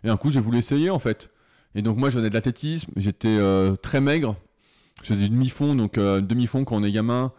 Et 0.06 0.10
un 0.10 0.16
coup, 0.16 0.30
j'ai 0.32 0.40
voulu 0.40 0.60
essayer 0.60 0.90
en 0.90 1.00
fait. 1.00 1.30
Et 1.76 1.82
donc 1.82 1.98
moi, 1.98 2.10
je 2.10 2.18
venais 2.18 2.30
de 2.30 2.34
l'athlétisme, 2.36 2.92
j'étais 2.96 3.38
très 3.82 4.00
maigre. 4.00 4.38
Je 5.02 5.08
faisais 5.14 5.24
du 5.28 5.30
demi-fond, 5.30 5.76
donc 5.76 5.96
demi-fond 5.96 6.64
quand 6.64 6.78
on 6.78 6.84
est 6.84 6.92
gamin. 6.92 7.34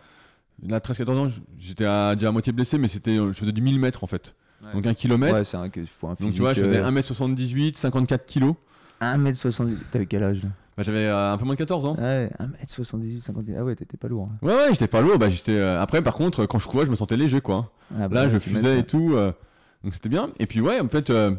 Là, 0.68 0.78
13-14 0.80 1.10
ans, 1.16 1.28
j'étais 1.58 1.84
à, 1.86 2.14
déjà 2.14 2.28
à 2.28 2.32
moitié 2.32 2.52
blessé, 2.52 2.76
mais 2.78 2.88
c'était, 2.88 3.16
euh, 3.18 3.32
je 3.32 3.38
faisais 3.38 3.52
du 3.52 3.62
1000 3.62 3.78
mètres 3.80 4.04
en 4.04 4.06
fait. 4.06 4.34
Ouais. 4.64 4.72
Donc 4.74 4.86
un 4.86 4.94
kilomètre. 4.94 5.34
Ouais, 5.38 5.44
c'est 5.44 5.56
un, 5.56 5.70
faut 5.98 6.08
un 6.08 6.14
donc 6.20 6.34
tu 6.34 6.40
vois, 6.40 6.52
je 6.54 6.60
faisais 6.60 6.76
euh, 6.78 6.90
1m78, 6.90 7.76
54 7.76 8.26
kilos. 8.26 8.54
1m70. 9.00 9.76
T'avais 9.90 10.06
quel 10.06 10.22
âge 10.22 10.42
là? 10.42 10.50
Bah, 10.76 10.82
j'avais 10.82 11.06
euh, 11.06 11.32
un 11.32 11.38
peu 11.38 11.44
moins 11.44 11.54
de 11.54 11.58
14 11.58 11.86
ans. 11.86 11.96
Ouais, 11.96 12.30
1m78, 12.68 13.20
50 13.22 13.44
Ah 13.58 13.64
ouais, 13.64 13.74
t'étais 13.74 13.96
pas 13.96 14.08
lourd. 14.08 14.28
hein. 14.30 14.38
Ouais, 14.46 14.54
ouais, 14.54 14.68
j'étais 14.70 14.86
pas 14.86 15.00
lourd. 15.00 15.18
Bah, 15.18 15.30
j'étais, 15.30 15.52
euh, 15.52 15.80
Après, 15.80 16.02
par 16.02 16.14
contre, 16.14 16.44
quand 16.46 16.58
je 16.58 16.68
courais, 16.68 16.84
je 16.86 16.90
me 16.90 16.96
sentais 16.96 17.16
léger 17.16 17.40
quoi. 17.40 17.72
Ah, 17.98 18.08
bah, 18.08 18.14
Là, 18.24 18.28
je 18.28 18.38
fusais 18.38 18.80
et 18.80 18.84
tout. 18.84 19.14
euh, 19.14 19.32
donc 19.82 19.94
c'était 19.94 20.08
bien. 20.10 20.30
Et 20.38 20.46
puis, 20.46 20.60
ouais, 20.60 20.78
en 20.80 20.88
fait, 20.88 21.08
euh, 21.10 21.34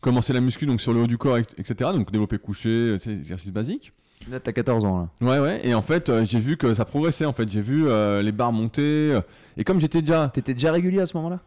commencer 0.00 0.32
la 0.34 0.40
muscu 0.42 0.66
donc 0.66 0.80
sur 0.82 0.92
le 0.92 1.00
haut 1.00 1.06
du 1.06 1.16
corps, 1.18 1.38
et- 1.38 1.46
etc. 1.56 1.90
Donc 1.94 2.12
développer 2.12 2.38
couché, 2.38 2.94
exercices 3.06 3.50
basiques. 3.52 3.92
Là, 4.30 4.40
t'as 4.40 4.52
14 4.52 4.84
ans 4.84 5.08
là. 5.20 5.26
Ouais, 5.28 5.38
ouais. 5.38 5.60
Et 5.66 5.74
en 5.74 5.82
fait, 5.82 6.08
euh, 6.08 6.24
j'ai 6.24 6.38
vu 6.38 6.56
que 6.56 6.72
ça 6.74 6.84
progressait. 6.84 7.24
En 7.26 7.32
fait, 7.32 7.48
j'ai 7.48 7.60
vu 7.60 7.86
euh, 7.88 8.22
les 8.22 8.32
barres 8.32 8.52
monter. 8.52 8.82
euh, 9.14 9.20
et 9.56 9.64
comme 9.64 9.80
j'étais 9.80 10.00
déjà. 10.00 10.30
T'étais 10.32 10.54
déjà 10.54 10.72
régulier 10.72 11.00
à 11.00 11.06
ce 11.06 11.16
moment-là? 11.16 11.40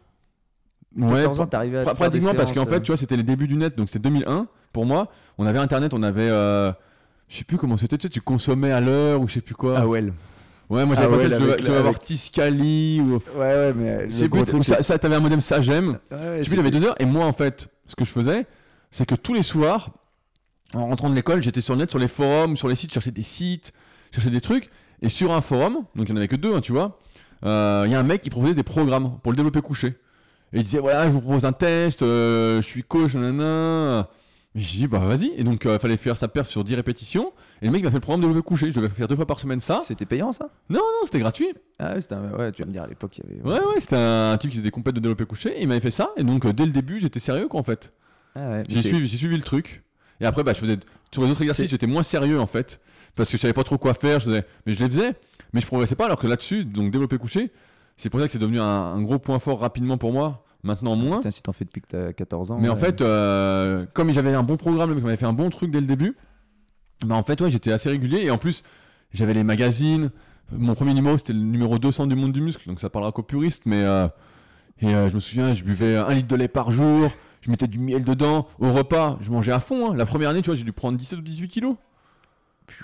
Ouais, 0.96 1.08
14 1.22 1.40
ans, 1.40 1.46
t'arrivais 1.46 1.78
à 1.78 1.82
pra- 1.82 1.92
te 1.92 1.96
faire 1.96 2.10
des 2.10 2.18
pratiquement 2.18 2.34
parce 2.34 2.52
qu'en 2.52 2.66
fait, 2.66 2.80
tu 2.80 2.86
vois, 2.88 2.96
c'était 2.96 3.16
les 3.16 3.22
débuts 3.22 3.46
du 3.46 3.56
net. 3.56 3.76
Donc 3.76 3.88
c'était 3.88 3.98
2001 4.08 4.46
pour 4.72 4.86
moi. 4.86 5.08
On 5.38 5.46
avait 5.46 5.58
internet, 5.58 5.92
on 5.94 6.02
avait. 6.02 6.28
euh, 6.30 6.72
je 7.28 7.36
sais 7.36 7.44
plus 7.44 7.58
comment 7.58 7.76
c'était, 7.76 7.98
tu 7.98 8.04
sais, 8.04 8.08
tu 8.08 8.20
consommais 8.22 8.72
à 8.72 8.80
l'heure 8.80 9.20
ou 9.20 9.28
je 9.28 9.34
sais 9.34 9.40
plus 9.40 9.54
quoi. 9.54 9.74
Ah 9.76 9.86
ouais. 9.86 10.00
Ouais, 10.70 10.84
moi 10.84 10.94
Ah 10.98 11.02
j'avais 11.02 11.16
ouais, 11.16 11.28
pensé 11.30 11.62
que 11.64 11.70
avec- 11.72 12.04
Tiscali 12.04 13.00
ou. 13.00 13.14
Ouais, 13.14 13.20
ouais, 13.38 13.74
mais. 13.76 14.10
Je 14.10 14.16
sais 14.16 14.28
plus, 14.28 14.62
ça, 14.62 14.82
ça, 14.82 14.98
t'avais 14.98 15.14
un 15.16 15.20
modem 15.20 15.40
Sagem. 15.40 15.98
Je 16.10 16.16
sais 16.16 16.44
plus, 16.44 16.54
il 16.54 16.60
avait 16.60 16.70
deux 16.70 16.84
heures. 16.84 16.94
Et 16.98 17.04
moi, 17.06 17.24
en 17.26 17.32
fait, 17.32 17.68
ce 17.86 17.94
que 17.94 18.04
je 18.04 18.10
faisais, 18.10 18.46
c'est 18.90 19.06
que 19.06 19.14
tous 19.14 19.34
les 19.34 19.42
soirs, 19.42 19.90
en 20.74 20.86
rentrant 20.86 21.08
de 21.10 21.14
l'école, 21.14 21.42
j'étais 21.42 21.60
sur 21.60 21.74
le 21.74 21.80
net, 21.80 21.90
sur 21.90 21.98
les 21.98 22.08
forums, 22.08 22.56
sur 22.56 22.68
les 22.68 22.74
sites, 22.76 22.90
je 22.90 22.94
cherchais 22.94 23.10
des 23.10 23.22
sites, 23.22 23.72
je 24.10 24.16
cherchais 24.16 24.30
des 24.30 24.40
trucs. 24.40 24.70
Et 25.00 25.08
sur 25.08 25.32
un 25.32 25.40
forum, 25.40 25.84
donc 25.94 26.08
il 26.08 26.12
n'y 26.12 26.12
en 26.12 26.16
avait 26.16 26.28
que 26.28 26.36
deux, 26.36 26.54
hein, 26.54 26.60
tu 26.60 26.72
vois, 26.72 26.98
euh, 27.44 27.84
il 27.86 27.92
y 27.92 27.94
a 27.94 28.00
un 28.00 28.04
mec 28.04 28.20
qui 28.20 28.30
proposait 28.30 28.54
des 28.54 28.62
programmes 28.64 29.18
pour 29.22 29.32
le 29.32 29.36
développer 29.36 29.60
couché. 29.60 29.96
Et 30.52 30.58
il 30.58 30.62
disait, 30.64 30.78
voilà, 30.78 31.04
je 31.04 31.10
vous 31.10 31.20
propose 31.20 31.44
un 31.44 31.52
test, 31.52 32.02
euh, 32.02 32.60
je 32.62 32.66
suis 32.66 32.82
coach, 32.82 33.14
nanana. 33.14 34.08
Et 34.54 34.60
j'ai 34.60 34.78
dit, 34.78 34.86
bah 34.86 34.98
vas-y. 35.00 35.30
Et 35.36 35.44
donc, 35.44 35.66
il 35.66 35.78
fallait 35.78 35.98
faire 35.98 36.16
sa 36.16 36.26
perf 36.26 36.48
sur 36.48 36.64
10 36.64 36.74
répétitions. 36.74 37.32
Et 37.60 37.66
le 37.66 37.70
mec 37.70 37.84
m'a 37.84 37.90
fait 37.90 37.96
le 37.96 38.00
programme 38.00 38.22
développer 38.22 38.42
couché. 38.42 38.70
Je 38.70 38.80
devais 38.80 38.88
faire 38.88 39.06
deux 39.06 39.14
fois 39.14 39.26
par 39.26 39.38
semaine 39.38 39.60
ça. 39.60 39.80
C'était 39.82 40.06
payant 40.06 40.32
ça? 40.32 40.48
Non, 40.70 40.78
non, 40.78 41.04
c'était 41.04 41.18
gratuit. 41.18 41.48
Ah 41.78 41.92
ouais, 41.92 42.00
c'était 42.00 42.14
un- 42.14 42.32
ouais, 42.32 42.50
tu 42.50 42.62
vas 42.62 42.66
me 42.66 42.72
dire 42.72 42.82
à 42.82 42.86
l'époque, 42.86 43.18
il 43.18 43.24
y 43.24 43.40
avait. 43.40 43.42
Ouais, 43.42 43.60
ouais, 43.66 43.80
c'était 43.80 43.96
un, 43.96 44.36
type 44.38 44.50
qui 44.50 44.56
faisait 44.56 44.64
des 44.64 44.70
compètes 44.70 44.94
de 44.94 45.00
développer 45.00 45.26
couché. 45.26 45.50
Et 45.58 45.62
il 45.62 45.68
m'avait 45.68 45.80
fait 45.80 45.90
ça. 45.90 46.10
Et 46.16 46.24
donc, 46.24 46.46
euh, 46.46 46.52
dès 46.54 46.64
le 46.64 46.72
début, 46.72 46.98
j'étais 46.98 47.20
sérieux, 47.20 47.46
quoi, 47.46 47.60
en 47.60 47.62
fait. 47.62 47.92
Ah 48.34 48.48
ouais, 48.48 48.64
J'ai 48.68 48.80
suivi, 48.80 49.06
j'ai 49.06 49.18
suivi 49.18 49.36
le 49.36 49.42
truc. 49.42 49.82
Et 50.20 50.26
après, 50.26 50.42
bah, 50.42 50.52
je 50.54 50.60
faisais 50.60 50.78
sur 51.12 51.22
les 51.24 51.30
autres 51.30 51.42
exercices, 51.42 51.70
j'étais 51.70 51.86
moins 51.86 52.02
sérieux 52.02 52.40
en 52.40 52.46
fait, 52.46 52.80
parce 53.14 53.30
que 53.30 53.36
je 53.36 53.42
savais 53.42 53.52
pas 53.52 53.64
trop 53.64 53.78
quoi 53.78 53.94
faire. 53.94 54.20
Je 54.20 54.26
faisais, 54.26 54.44
mais 54.66 54.72
je 54.72 54.82
les 54.82 54.90
faisais, 54.90 55.14
mais 55.52 55.60
je 55.60 55.66
progressais 55.66 55.94
pas. 55.96 56.06
Alors 56.06 56.18
que 56.18 56.26
là-dessus, 56.26 56.64
donc 56.64 56.90
développer 56.90 57.18
couché, 57.18 57.52
c'est 57.96 58.10
pour 58.10 58.20
ça 58.20 58.26
que 58.26 58.32
c'est 58.32 58.38
devenu 58.38 58.58
un, 58.60 58.64
un 58.64 59.02
gros 59.02 59.18
point 59.18 59.38
fort 59.38 59.60
rapidement 59.60 59.98
pour 59.98 60.12
moi. 60.12 60.44
Maintenant 60.64 60.96
moins. 60.96 61.18
Putain, 61.18 61.30
si 61.30 61.40
t'en 61.40 61.52
fais 61.52 61.64
depuis 61.64 61.80
que 61.80 61.86
t'as 61.86 62.12
14 62.12 62.50
ans. 62.50 62.58
Mais 62.58 62.68
en 62.68 62.76
fait, 62.76 63.00
euh, 63.00 63.86
comme 63.94 64.12
j'avais 64.12 64.34
un 64.34 64.42
bon 64.42 64.56
programme, 64.56 64.92
mec 64.92 65.04
m'avait 65.04 65.16
fait 65.16 65.24
un 65.24 65.32
bon 65.32 65.50
truc 65.50 65.70
dès 65.70 65.80
le 65.80 65.86
début. 65.86 66.16
Bah 67.04 67.14
en 67.14 67.22
fait, 67.22 67.40
ouais, 67.40 67.50
j'étais 67.50 67.70
assez 67.70 67.88
régulier 67.88 68.24
et 68.24 68.30
en 68.32 68.38
plus, 68.38 68.64
j'avais 69.12 69.34
les 69.34 69.44
magazines. 69.44 70.10
Mon 70.50 70.74
premier 70.74 70.94
numéro, 70.94 71.16
c'était 71.16 71.32
le 71.32 71.38
numéro 71.38 71.78
200 71.78 72.08
du 72.08 72.16
monde 72.16 72.32
du 72.32 72.40
muscle, 72.40 72.66
donc 72.66 72.80
ça 72.80 72.90
parlera 72.90 73.12
qu'aux 73.12 73.22
puristes, 73.22 73.62
mais 73.66 73.84
euh, 73.84 74.08
et 74.80 74.94
euh, 74.94 75.08
je 75.08 75.14
me 75.14 75.20
souviens, 75.20 75.54
je 75.54 75.62
buvais 75.62 75.96
un 75.96 76.12
litre 76.12 76.26
de 76.28 76.36
lait 76.36 76.48
par 76.48 76.72
jour, 76.72 77.12
je 77.48 77.50
mettais 77.50 77.66
du 77.66 77.78
miel 77.78 78.04
dedans. 78.04 78.46
Au 78.58 78.70
repas, 78.70 79.16
je 79.22 79.30
mangeais 79.30 79.52
à 79.52 79.58
fond. 79.60 79.90
hein. 79.90 79.96
La 79.96 80.04
première 80.04 80.28
année, 80.28 80.42
tu 80.42 80.50
vois, 80.50 80.54
j'ai 80.54 80.64
dû 80.64 80.72
prendre 80.72 80.98
17 80.98 81.18
ou 81.18 81.22
18 81.22 81.48
kilos. 81.48 81.76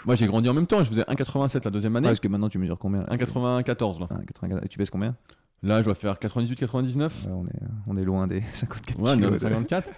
Moi, 0.07 0.14
j'ai 0.14 0.27
grandi 0.27 0.48
en 0.48 0.55
même 0.55 0.66
temps, 0.66 0.79
je 0.83 0.88
faisais 0.88 1.03
1,87 1.03 1.62
la 1.66 1.70
deuxième 1.70 1.92
Ouais, 1.92 1.98
année, 1.98 2.09
parce 2.09 2.20
que 2.20 2.29
maintenant 2.29 2.48
tu 2.48 2.57
mesures 2.59 2.79
combien 2.79 3.00
là? 3.03 3.09
1,94 3.14 4.00
là. 4.00 4.09
84. 4.27 4.64
Et 4.64 4.68
tu 4.68 4.79
pèses 4.79 4.88
combien? 4.88 5.14
Là, 5.62 5.81
je 5.81 5.85
dois 5.85 5.94
faire 5.94 6.18
98, 6.18 6.57
99. 6.57 7.27
Ouais, 7.27 7.33
on, 7.35 7.46
est, 7.46 7.50
on 7.87 7.96
est 7.98 8.05
loin 8.05 8.27
des 8.27 8.40
54 8.55 8.98
Ouais, 9.03 9.14
kilos. 9.16 9.40
54. 9.40 9.90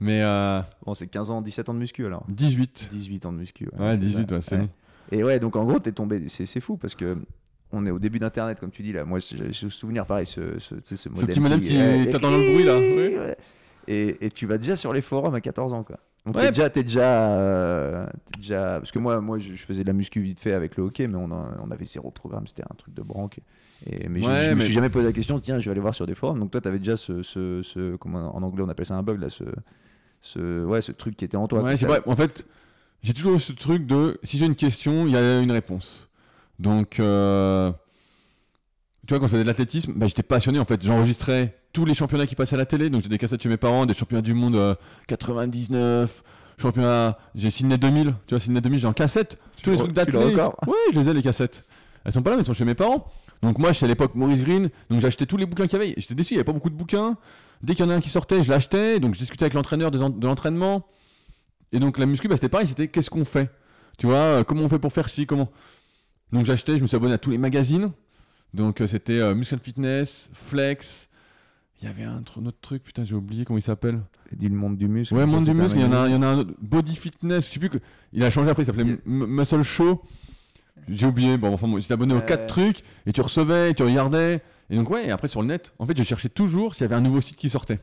Mais 0.00 0.22
euh, 0.22 0.60
Bon, 0.86 0.94
c'est 0.94 1.06
15 1.06 1.30
ans, 1.30 1.42
17 1.42 1.68
ans 1.68 1.74
de 1.74 1.78
muscu 1.78 2.06
alors. 2.06 2.24
18. 2.28 2.88
18 2.90 3.26
ans 3.26 3.32
de 3.34 3.38
muscu. 3.38 3.68
Ouais, 3.78 3.94
c'est 3.96 4.00
18, 4.00 4.28
ça. 4.30 4.34
ouais, 4.36 4.40
c'est. 4.42 5.16
Et 5.18 5.22
ouais, 5.22 5.38
donc 5.38 5.54
en 5.56 5.64
gros, 5.66 5.78
t'es 5.78 5.92
tombé. 5.92 6.28
C'est 6.28 6.60
fou 6.60 6.78
parce 6.78 6.94
que. 6.94 7.18
On 7.72 7.84
est 7.84 7.90
au 7.90 7.98
début 7.98 8.20
d'Internet, 8.20 8.60
comme 8.60 8.70
tu 8.70 8.82
dis 8.84 8.92
là. 8.92 9.04
Moi, 9.04 9.18
j'ai 9.18 9.52
j'ai 9.52 9.68
souvenir 9.68 10.06
pareil, 10.06 10.24
ce, 10.24 10.56
ce, 10.60 10.76
ce 10.96 11.08
modem 11.08 11.26
petit 11.26 11.40
modem 11.40 11.60
qui- 11.60 11.76
ouais, 11.76 12.08
t'entends 12.10 12.30
le 12.30 12.52
bruit, 12.52 12.64
là, 12.64 12.78
oui. 12.78 13.34
Et, 13.88 14.26
et 14.26 14.30
tu 14.30 14.46
vas 14.46 14.58
déjà 14.58 14.76
sur 14.76 14.92
les 14.92 15.00
forums 15.00 15.34
à 15.34 15.40
14 15.40 15.72
ans, 15.72 15.82
quoi. 15.84 15.98
Donc 16.24 16.34
Ouais. 16.34 16.42
t'es 16.46 16.48
déjà, 16.50 16.70
t'es 16.70 16.82
déjà, 16.82 17.38
euh, 17.38 18.06
t'es 18.32 18.38
déjà, 18.40 18.78
parce 18.80 18.90
que 18.90 18.98
moi, 18.98 19.20
moi, 19.20 19.38
je, 19.38 19.54
je 19.54 19.64
faisais 19.64 19.82
de 19.82 19.86
la 19.86 19.92
muscu 19.92 20.20
vite 20.20 20.40
fait 20.40 20.52
avec 20.54 20.76
le 20.76 20.82
hockey, 20.82 21.06
mais 21.06 21.16
on, 21.18 21.70
avait 21.70 21.84
zéro 21.84 22.10
programme, 22.10 22.46
c'était 22.48 22.64
un 22.64 22.74
truc 22.76 22.94
de 22.94 23.02
branque. 23.02 23.38
Et, 23.88 24.08
mais 24.08 24.20
je- 24.20 24.26
Ouais, 24.26 24.44
je, 24.46 24.50
me 24.50 24.54
mais- 24.56 24.64
suis 24.64 24.72
jamais 24.74 24.88
posé 24.88 25.04
la 25.06 25.12
question, 25.12 25.38
tiens, 25.38 25.60
je 25.60 25.66
vais 25.66 25.70
aller 25.70 25.80
voir 25.80 25.94
sur 25.94 26.04
des 26.06 26.14
forums. 26.16 26.40
Donc 26.40 26.50
toi, 26.50 26.60
t'avais 26.60 26.78
déjà 26.78 26.96
ce, 26.96 27.22
ce, 27.22 27.62
ce- 27.62 27.94
comment 27.96 28.34
en 28.34 28.42
anglais 28.42 28.64
on 28.66 28.68
appelle 28.68 28.86
ça 28.86 28.96
un 28.96 29.02
bug 29.04 29.20
là, 29.20 29.28
ce, 29.28 29.44
ce, 30.20 30.64
ouais, 30.64 30.80
ce 30.82 30.90
truc 30.90 31.16
qui 31.16 31.24
était 31.24 31.36
en 31.36 31.46
toi. 31.46 31.62
Ouais, 31.62 31.76
t'as- 31.76 31.86
pas, 31.86 32.10
en 32.10 32.16
fait, 32.16 32.44
j'ai 33.04 33.14
toujours 33.14 33.34
eu 33.34 33.38
ce 33.38 33.52
truc 33.52 33.86
de 33.86 34.18
si 34.24 34.36
j'ai 34.38 34.46
une 34.46 34.56
question, 34.56 35.06
il 35.06 35.12
y 35.12 35.16
a 35.16 35.40
une 35.40 35.52
réponse. 35.52 36.10
Donc, 36.58 36.98
euh, 36.98 37.70
tu 39.06 39.14
vois, 39.14 39.20
quand 39.20 39.26
je 39.26 39.32
faisais 39.32 39.42
de 39.44 39.48
l'athlétisme, 39.48 39.92
bah, 39.94 40.06
j'étais 40.08 40.22
passionné 40.24 40.58
en 40.58 40.64
fait. 40.64 40.82
J'enregistrais 40.82 41.56
tous 41.76 41.84
les 41.84 41.92
championnats 41.92 42.26
qui 42.26 42.34
passaient 42.34 42.54
à 42.54 42.58
la 42.58 42.64
télé. 42.64 42.88
Donc, 42.88 43.02
j'ai 43.02 43.08
des 43.10 43.18
cassettes 43.18 43.42
chez 43.42 43.50
mes 43.50 43.58
parents, 43.58 43.84
des 43.84 43.92
championnats 43.92 44.22
du 44.22 44.32
monde 44.32 44.56
euh, 44.56 44.74
99, 45.08 46.22
championnat. 46.58 47.18
J'ai 47.34 47.50
Sydney 47.50 47.76
2000, 47.76 48.14
tu 48.26 48.34
vois, 48.34 48.40
Sydney 48.40 48.62
2000, 48.62 48.78
j'ai 48.80 48.86
en 48.86 48.94
cassette. 48.94 49.38
tous 49.62 49.70
les 49.70 49.76
le- 49.76 49.82
trucs 49.82 49.92
tu 49.92 49.98
l'as 49.98 50.04
d'athlète. 50.06 50.38
encore 50.40 50.54
Ouais, 50.66 50.74
je 50.94 51.00
les 51.00 51.08
ai, 51.10 51.12
les 51.12 51.22
cassettes. 51.22 51.64
Elles 52.04 52.12
sont 52.14 52.22
pas 52.22 52.30
là, 52.30 52.36
mais 52.36 52.40
elles 52.40 52.46
sont 52.46 52.54
chez 52.54 52.64
mes 52.64 52.74
parents. 52.74 53.06
Donc, 53.42 53.58
moi, 53.58 53.72
j'étais 53.72 53.84
à 53.84 53.88
l'époque 53.88 54.14
Maurice 54.14 54.40
Green, 54.42 54.70
donc 54.88 55.00
j'achetais 55.02 55.26
tous 55.26 55.36
les 55.36 55.44
bouquins 55.44 55.66
qu'il 55.66 55.78
y 55.78 55.82
avait. 55.82 55.94
J'étais 55.98 56.14
déçu, 56.14 56.32
il 56.32 56.36
n'y 56.36 56.38
avait 56.38 56.44
pas 56.44 56.52
beaucoup 56.52 56.70
de 56.70 56.74
bouquins. 56.76 57.18
Dès 57.62 57.74
qu'il 57.74 57.84
y 57.84 57.88
en 57.88 57.90
a 57.90 57.94
un 57.96 58.00
qui 58.00 58.08
sortait, 58.08 58.42
je 58.42 58.48
l'achetais. 58.50 58.98
Donc, 59.00 59.12
je 59.14 59.18
discutais 59.18 59.44
avec 59.44 59.52
l'entraîneur 59.54 59.90
de 59.90 60.26
l'entraînement. 60.26 60.86
Et 61.72 61.78
donc, 61.78 61.98
la 61.98 62.06
muscu, 62.06 62.26
bah, 62.28 62.36
c'était 62.36 62.48
pareil, 62.48 62.68
c'était 62.68 62.88
qu'est-ce 62.88 63.10
qu'on 63.10 63.24
fait? 63.26 63.50
Tu 63.98 64.06
vois, 64.06 64.16
euh, 64.16 64.44
comment 64.44 64.62
on 64.62 64.68
fait 64.70 64.78
pour 64.78 64.92
faire 64.94 65.08
ci 65.10 65.26
comment... 65.26 65.50
Donc, 66.32 66.46
j'achetais, 66.46 66.76
je 66.78 66.82
me 66.82 66.86
suis 66.86 66.96
abonné 66.96 67.12
à 67.14 67.18
tous 67.18 67.30
les 67.30 67.38
magazines. 67.38 67.92
Donc, 68.54 68.80
euh, 68.80 68.86
c'était 68.86 69.18
euh, 69.18 69.34
Muscle 69.34 69.58
Fitness, 69.62 70.28
Flex. 70.32 71.08
Il 71.82 71.86
y 71.86 71.88
avait 71.90 72.04
un, 72.04 72.20
tr- 72.20 72.40
un 72.40 72.46
autre 72.46 72.56
truc, 72.62 72.82
putain, 72.82 73.04
j'ai 73.04 73.14
oublié 73.14 73.44
comment 73.44 73.58
il 73.58 73.62
s'appelle. 73.62 74.00
Dit 74.32 74.48
le 74.48 74.54
monde 74.56 74.76
du 74.78 74.88
muscle. 74.88 75.14
Ouais, 75.14 75.26
Monde 75.26 75.44
du 75.44 75.52
Muscle, 75.52 75.78
il 75.78 75.82
y 75.84 75.86
en 75.86 75.92
a, 75.92 75.98
un- 75.98 76.08
il 76.08 76.12
y 76.12 76.16
en 76.16 76.22
a 76.22 76.26
un 76.26 76.38
autre. 76.38 76.50
Body 76.60 76.96
Fitness, 76.96 77.46
je 77.48 77.52
sais 77.52 77.60
plus 77.60 77.68
que. 77.68 77.78
Il 78.14 78.24
a 78.24 78.30
changé 78.30 78.48
après, 78.50 78.62
il 78.62 78.66
s'appelait 78.66 78.84
Il- 78.84 78.98
Muscle 79.12 79.62
Show. 79.62 80.02
J'ai 80.88 81.06
oublié, 81.06 81.36
bon, 81.36 81.52
enfin, 81.52 81.68
bon, 81.68 81.78
j'étais 81.78 81.94
abonné 81.94 82.14
aux 82.14 82.20
quatre 82.20 82.46
trucs, 82.46 82.82
et 83.06 83.12
tu 83.12 83.20
recevais, 83.20 83.74
tu 83.74 83.82
regardais. 83.82 84.40
Et 84.70 84.76
donc, 84.76 84.88
ouais, 84.90 85.06
et 85.06 85.10
après 85.10 85.28
sur 85.28 85.42
le 85.42 85.48
net, 85.48 85.72
en 85.78 85.86
fait, 85.86 85.96
je 85.96 86.02
cherchais 86.02 86.28
toujours 86.28 86.74
s'il 86.74 86.82
y 86.82 86.84
avait 86.86 86.94
un 86.94 87.00
nouveau 87.00 87.20
site 87.20 87.36
qui 87.36 87.50
sortait. 87.50 87.80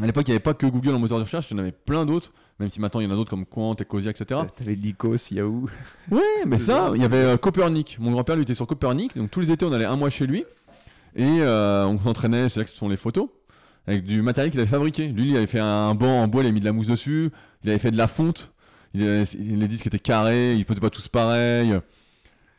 À 0.00 0.06
l'époque, 0.06 0.24
il 0.26 0.30
n'y 0.30 0.34
avait 0.36 0.40
pas 0.42 0.54
que 0.54 0.66
Google 0.66 0.94
en 0.94 0.98
moteur 0.98 1.18
de 1.18 1.24
recherche, 1.24 1.50
il 1.50 1.54
y 1.54 1.56
en 1.56 1.62
avait 1.62 1.72
plein 1.72 2.06
d'autres, 2.06 2.32
même 2.58 2.70
si 2.70 2.80
maintenant 2.80 3.00
il 3.00 3.04
y 3.04 3.06
en 3.06 3.10
a 3.10 3.14
d'autres 3.16 3.28
comme 3.30 3.44
Quant, 3.44 3.74
Ecosia, 3.78 4.10
etc. 4.10 4.40
T'avais 4.56 4.74
Lycos, 4.74 5.16
Yahoo. 5.32 5.68
Ouais, 6.10 6.20
mais 6.46 6.56
ça. 6.58 6.92
il 6.94 7.02
y 7.02 7.04
avait 7.04 7.16
euh, 7.18 7.36
Copernic. 7.36 7.98
Mon 8.00 8.10
grand-père, 8.12 8.36
lui, 8.36 8.42
était 8.44 8.54
sur 8.54 8.66
Copernic. 8.66 9.16
Donc 9.16 9.30
tous 9.30 9.40
les 9.40 9.50
étés, 9.50 9.66
on 9.66 9.72
allait 9.72 9.84
un 9.84 9.96
mois 9.96 10.08
chez 10.08 10.26
lui. 10.26 10.44
Et 11.14 11.40
euh, 11.40 11.84
on 11.86 11.98
s'entraînait, 11.98 12.48
c'est 12.48 12.60
là 12.60 12.64
que 12.66 12.74
sont 12.74 12.88
les 12.88 12.96
photos, 12.96 13.28
avec 13.86 14.04
du 14.04 14.22
matériel 14.22 14.50
qu'il 14.50 14.60
avait 14.60 14.68
fabriqué. 14.70 15.08
Lui, 15.08 15.30
il 15.30 15.36
avait 15.36 15.46
fait 15.46 15.58
un 15.60 15.94
banc 15.94 16.22
en 16.22 16.28
bois, 16.28 16.42
il 16.42 16.46
avait 16.46 16.52
mis 16.54 16.60
de 16.60 16.64
la 16.64 16.72
mousse 16.72 16.86
dessus. 16.86 17.30
Il 17.64 17.70
avait 17.70 17.78
fait 17.78 17.90
de 17.90 17.96
la 17.98 18.06
fonte. 18.08 18.52
Il 18.94 19.02
avait- 19.02 19.24
les 19.38 19.68
disques 19.68 19.86
étaient 19.86 19.98
carrés, 19.98 20.54
ils 20.54 20.64
faisaient 20.64 20.80
pas 20.80 20.90
tous 20.90 21.08
pareil. 21.08 21.70
Et 21.72 21.80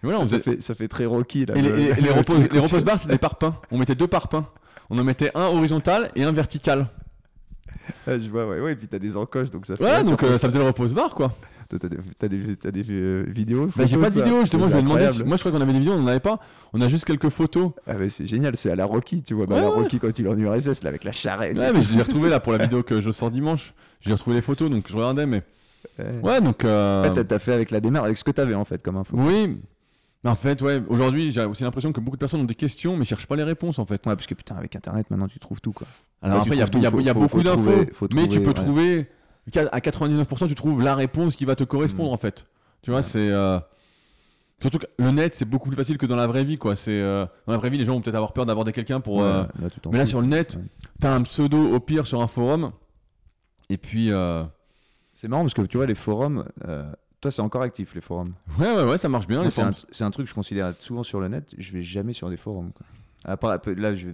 voilà, 0.04 0.20
on 0.20 0.26
ça, 0.26 0.40
faisait... 0.40 0.56
fait, 0.58 0.62
ça 0.62 0.76
fait 0.76 0.88
très 0.88 1.06
Rocky 1.06 1.46
là. 1.46 1.56
Et 1.56 1.62
les, 1.62 1.70
le- 1.70 1.80
et- 1.80 1.84
et 1.90 1.94
les 1.96 2.02
le 2.02 2.12
repose, 2.12 2.48
les 2.52 2.60
repose 2.60 2.84
bars, 2.84 3.00
c'était 3.00 3.14
des 3.14 3.18
parpaings. 3.20 3.56
On 3.72 3.78
mettait 3.78 3.96
deux 3.96 4.08
parpaings. 4.08 4.46
On 4.90 4.98
en 5.00 5.04
mettait 5.04 5.32
un 5.36 5.46
horizontal 5.46 6.12
et 6.16 6.24
un 6.24 6.32
vertical. 6.32 6.88
Ah, 8.08 8.18
je 8.20 8.30
vois, 8.30 8.48
ouais, 8.48 8.60
ouais, 8.60 8.74
et 8.74 8.76
puis 8.76 8.88
t'as 8.88 9.00
des 9.00 9.16
encoches, 9.18 9.50
donc 9.50 9.66
ça 9.66 9.76
fait. 9.76 9.84
Ouais, 9.84 10.04
donc 10.04 10.22
euh, 10.24 10.38
ça 10.38 10.48
faisait 10.48 10.60
le 10.60 10.66
repose 10.66 10.94
bar, 10.94 11.16
quoi. 11.16 11.34
Toi, 11.80 11.80
T'as 11.80 11.88
des, 11.90 11.98
t'as 12.20 12.28
des, 12.28 12.56
t'as 12.56 12.72
des 12.72 12.84
euh, 12.90 13.26
vidéos 13.28 13.68
Bah, 13.76 13.86
j'ai 13.86 13.98
pas 13.98 14.10
de 14.10 14.14
ça 14.16 14.24
vidéo, 14.24 14.42
justement, 14.42 14.64
C'est 14.66 14.72
je 14.72 14.76
vais 14.76 14.82
demander. 14.84 15.02
incroyable. 15.06 15.28
Moi, 15.28 15.38
je 15.38 15.42
crois 15.42 15.52
qu'on 15.52 15.62
avait 15.62 15.74
des 15.74 15.80
vidéos, 15.80 15.94
on 15.94 16.00
n'en 16.02 16.08
avait 16.08 16.20
pas. 16.20 16.40
On 16.74 16.82
a 16.82 16.88
juste 16.88 17.06
quelques 17.06 17.30
photos. 17.30 17.72
Ah, 17.88 17.94
mais 17.98 18.10
c'est 18.10 18.26
génial, 18.28 18.56
c'est 18.58 18.70
à 18.72 18.76
la 18.76 18.86
Rocky, 18.86 19.24
tu 19.24 19.34
vois. 19.34 19.46
Bah, 19.48 19.56
la 19.56 19.70
ouais. 19.70 19.76
Rocky 19.76 20.00
quand 20.00 20.18
il 20.20 20.26
est 20.26 20.30
en 20.30 20.38
URSS, 20.38 20.84
là, 20.84 20.90
avec 20.90 21.04
la 21.04 21.12
charrette. 21.12 21.58
Ouais, 21.58 21.72
mais 21.74 21.82
je 21.82 21.96
l'ai 21.96 22.04
retrouvé 22.04 22.30
là 22.30 22.40
pour 22.40 22.52
la 22.52 22.60
vidéo 22.60 22.84
que 22.84 23.02
je 23.02 23.12
sors 23.12 23.32
dimanche. 23.32 23.74
J'ai 24.02 24.12
retrouvé 24.14 24.36
les 24.36 24.42
photos, 24.42 24.70
donc 24.70 24.86
je 24.88 24.96
regardais, 24.96 25.26
mais. 25.26 25.42
Ouais. 26.00 26.06
Ouais, 26.22 26.42
donc. 26.42 26.64
euh, 26.66 27.04
Ouais, 27.04 27.14
t'as- 27.14 27.24
t'as 27.24 27.40
fait 27.40 27.54
avec 27.54 27.72
la 27.72 27.80
démarche, 27.80 28.06
avec 28.06 28.18
ce 28.18 28.24
que 28.24 28.32
t'avais 28.32 28.54
en 28.56 28.66
fait 28.66 28.82
comme 28.82 28.98
info. 28.98 29.16
Oui. 29.18 29.58
Mais 30.24 30.30
En 30.30 30.36
fait, 30.38 30.62
ouais, 30.62 30.82
aujourd'hui, 30.88 31.32
j'ai 31.32 31.44
aussi 31.44 31.64
l'impression 31.64 31.92
que 31.92 32.00
beaucoup 32.00 32.16
de 32.16 32.20
personnes 32.22 32.40
ont 32.40 32.46
des 32.46 32.56
questions, 32.56 32.96
mais 32.96 33.04
cherchent 33.04 33.28
pas 33.28 33.36
les 33.36 33.44
réponses, 33.44 33.78
en 33.80 33.86
fait. 33.86 33.96
Ouais, 34.06 34.16
parce 34.16 34.26
que 34.26 34.34
putain, 34.36 34.56
avec 34.56 34.74
internet 34.76 35.10
maintenant 35.10 35.28
tu 35.28 35.38
trouves 35.40 35.60
tout 35.60 35.74
quoi. 35.74 35.86
Alors 36.22 36.38
Ouais, 36.38 36.42
après, 36.44 36.56
il 36.56 36.60
y 36.60 36.62
a, 36.62 36.66
trouves 36.68 36.80
il 36.82 36.84
y 36.84 36.88
a- 36.88 36.92
tout, 36.92 37.00
il 37.02 37.06
y 37.06 37.10
a 37.10 37.14
faut- 37.14 37.20
beaucoup 37.20 37.38
faut 37.40 37.44
d'infos, 37.44 37.62
trouver- 37.72 37.90
faut 37.92 38.08
mais 38.14 38.22
tu 38.24 38.30
trouver, 38.30 38.44
peux 38.44 38.48
ouais. 38.48 38.54
trouver. 38.54 39.08
À 39.72 39.80
99%, 39.80 40.48
tu 40.48 40.56
trouves 40.56 40.82
la 40.82 40.96
réponse 40.96 41.36
qui 41.36 41.46
va 41.46 41.56
te 41.56 41.64
correspondre, 41.64 42.12
Mm. 42.12 42.14
en 42.14 42.18
fait. 42.18 42.46
Tu 42.82 42.92
vois, 42.92 43.00
Ouais. 43.00 43.04
c'est. 43.06 43.30
euh, 43.30 43.60
Surtout 44.62 44.80
que 44.80 44.86
le 44.98 45.12
net, 45.12 45.36
c'est 45.36 45.44
beaucoup 45.44 45.68
plus 45.68 45.76
facile 45.76 45.98
que 45.98 46.06
dans 46.06 46.16
la 46.16 46.26
vraie 46.28 46.46
vie, 46.46 46.58
quoi. 46.58 46.78
C'est 46.78 46.92
euh, 47.02 47.26
Dans 47.48 47.52
la 47.54 47.60
vraie 47.60 47.70
vie, 47.70 47.78
les 47.78 47.86
gens 47.86 47.94
vont 47.96 48.02
peut-être 48.02 48.16
avoir 48.16 48.32
peur 48.32 48.46
d'aborder 48.46 48.72
quelqu'un 48.72 49.02
pour. 49.02 49.18
Ouais, 49.18 49.24
euh, 49.24 49.44
là, 49.62 49.68
Mais 49.92 49.98
là, 49.98 50.06
sur 50.06 50.22
le 50.22 50.28
net, 50.28 50.56
Ouais. 50.56 50.62
t'as 51.02 51.14
un 51.14 51.22
pseudo 51.24 51.74
au 51.76 51.80
pire 51.82 52.08
sur 52.08 52.22
un 52.22 52.28
forum. 52.28 52.72
Et 53.70 53.78
puis. 53.78 54.10
C'est 55.16 55.28
marrant 55.28 55.44
parce 55.44 55.54
que 55.54 55.62
tu 55.64 55.78
vois, 55.78 55.86
les 55.86 55.96
forums, 55.96 56.46
toi 57.22 57.30
c'est 57.32 57.42
encore 57.42 57.62
actif 57.62 57.94
les 57.94 58.02
forums. 58.02 58.34
Ouais, 58.60 58.74
ouais, 58.74 58.84
ouais, 58.84 58.98
ça 58.98 59.10
marche 59.10 59.28
bien. 59.28 59.48
C'est, 59.52 59.62
un, 60.04 60.12
truc 60.12 60.26
que 60.26 60.30
je 60.30 60.36
considère 60.36 60.74
souvent 60.80 61.04
sur 61.04 61.20
le 61.20 61.28
net, 61.28 61.54
je 61.58 61.72
vais 61.72 61.84
jamais 61.84 62.14
sur 62.14 62.30
des 62.30 62.38
forums. 62.38 62.72
Quoi. 62.72 62.86
À 63.26 63.38
part, 63.38 63.58
là, 63.78 63.96
j'ai 63.96 64.14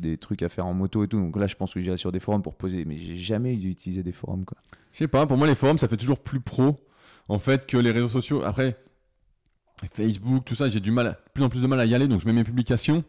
des 0.00 0.16
trucs 0.18 0.42
à 0.42 0.48
faire 0.48 0.66
en 0.66 0.74
moto 0.74 1.04
et 1.04 1.08
tout, 1.08 1.18
donc 1.20 1.36
là 1.36 1.46
je 1.46 1.54
pense 1.54 1.72
que 1.72 1.80
j'irai 1.80 1.96
sur 1.96 2.10
des 2.10 2.18
forums 2.18 2.42
pour 2.42 2.54
poser, 2.56 2.84
mais 2.84 2.98
j'ai 2.98 3.14
jamais 3.14 3.54
utilisé 3.54 4.02
des 4.02 4.10
forums. 4.12 4.44
Quoi. 4.44 4.58
Je 4.92 4.98
sais 4.98 5.08
pas, 5.08 5.26
pour 5.26 5.36
moi 5.36 5.46
les 5.46 5.54
forums 5.54 5.78
ça 5.78 5.86
fait 5.86 5.96
toujours 5.96 6.18
plus 6.18 6.40
pro 6.40 6.84
en 7.28 7.38
fait 7.38 7.66
que 7.66 7.76
les 7.76 7.92
réseaux 7.92 8.08
sociaux. 8.08 8.42
Après, 8.44 8.76
Facebook, 9.92 10.44
tout 10.44 10.54
ça, 10.56 10.68
j'ai 10.68 10.80
du 10.80 10.90
mal, 10.90 11.18
plus 11.34 11.44
en 11.44 11.48
plus 11.48 11.62
de 11.62 11.66
mal 11.68 11.78
à 11.78 11.84
y 11.86 11.94
aller, 11.94 12.08
donc 12.08 12.20
je 12.20 12.26
mets 12.26 12.32
mes 12.32 12.44
publications, 12.44 13.04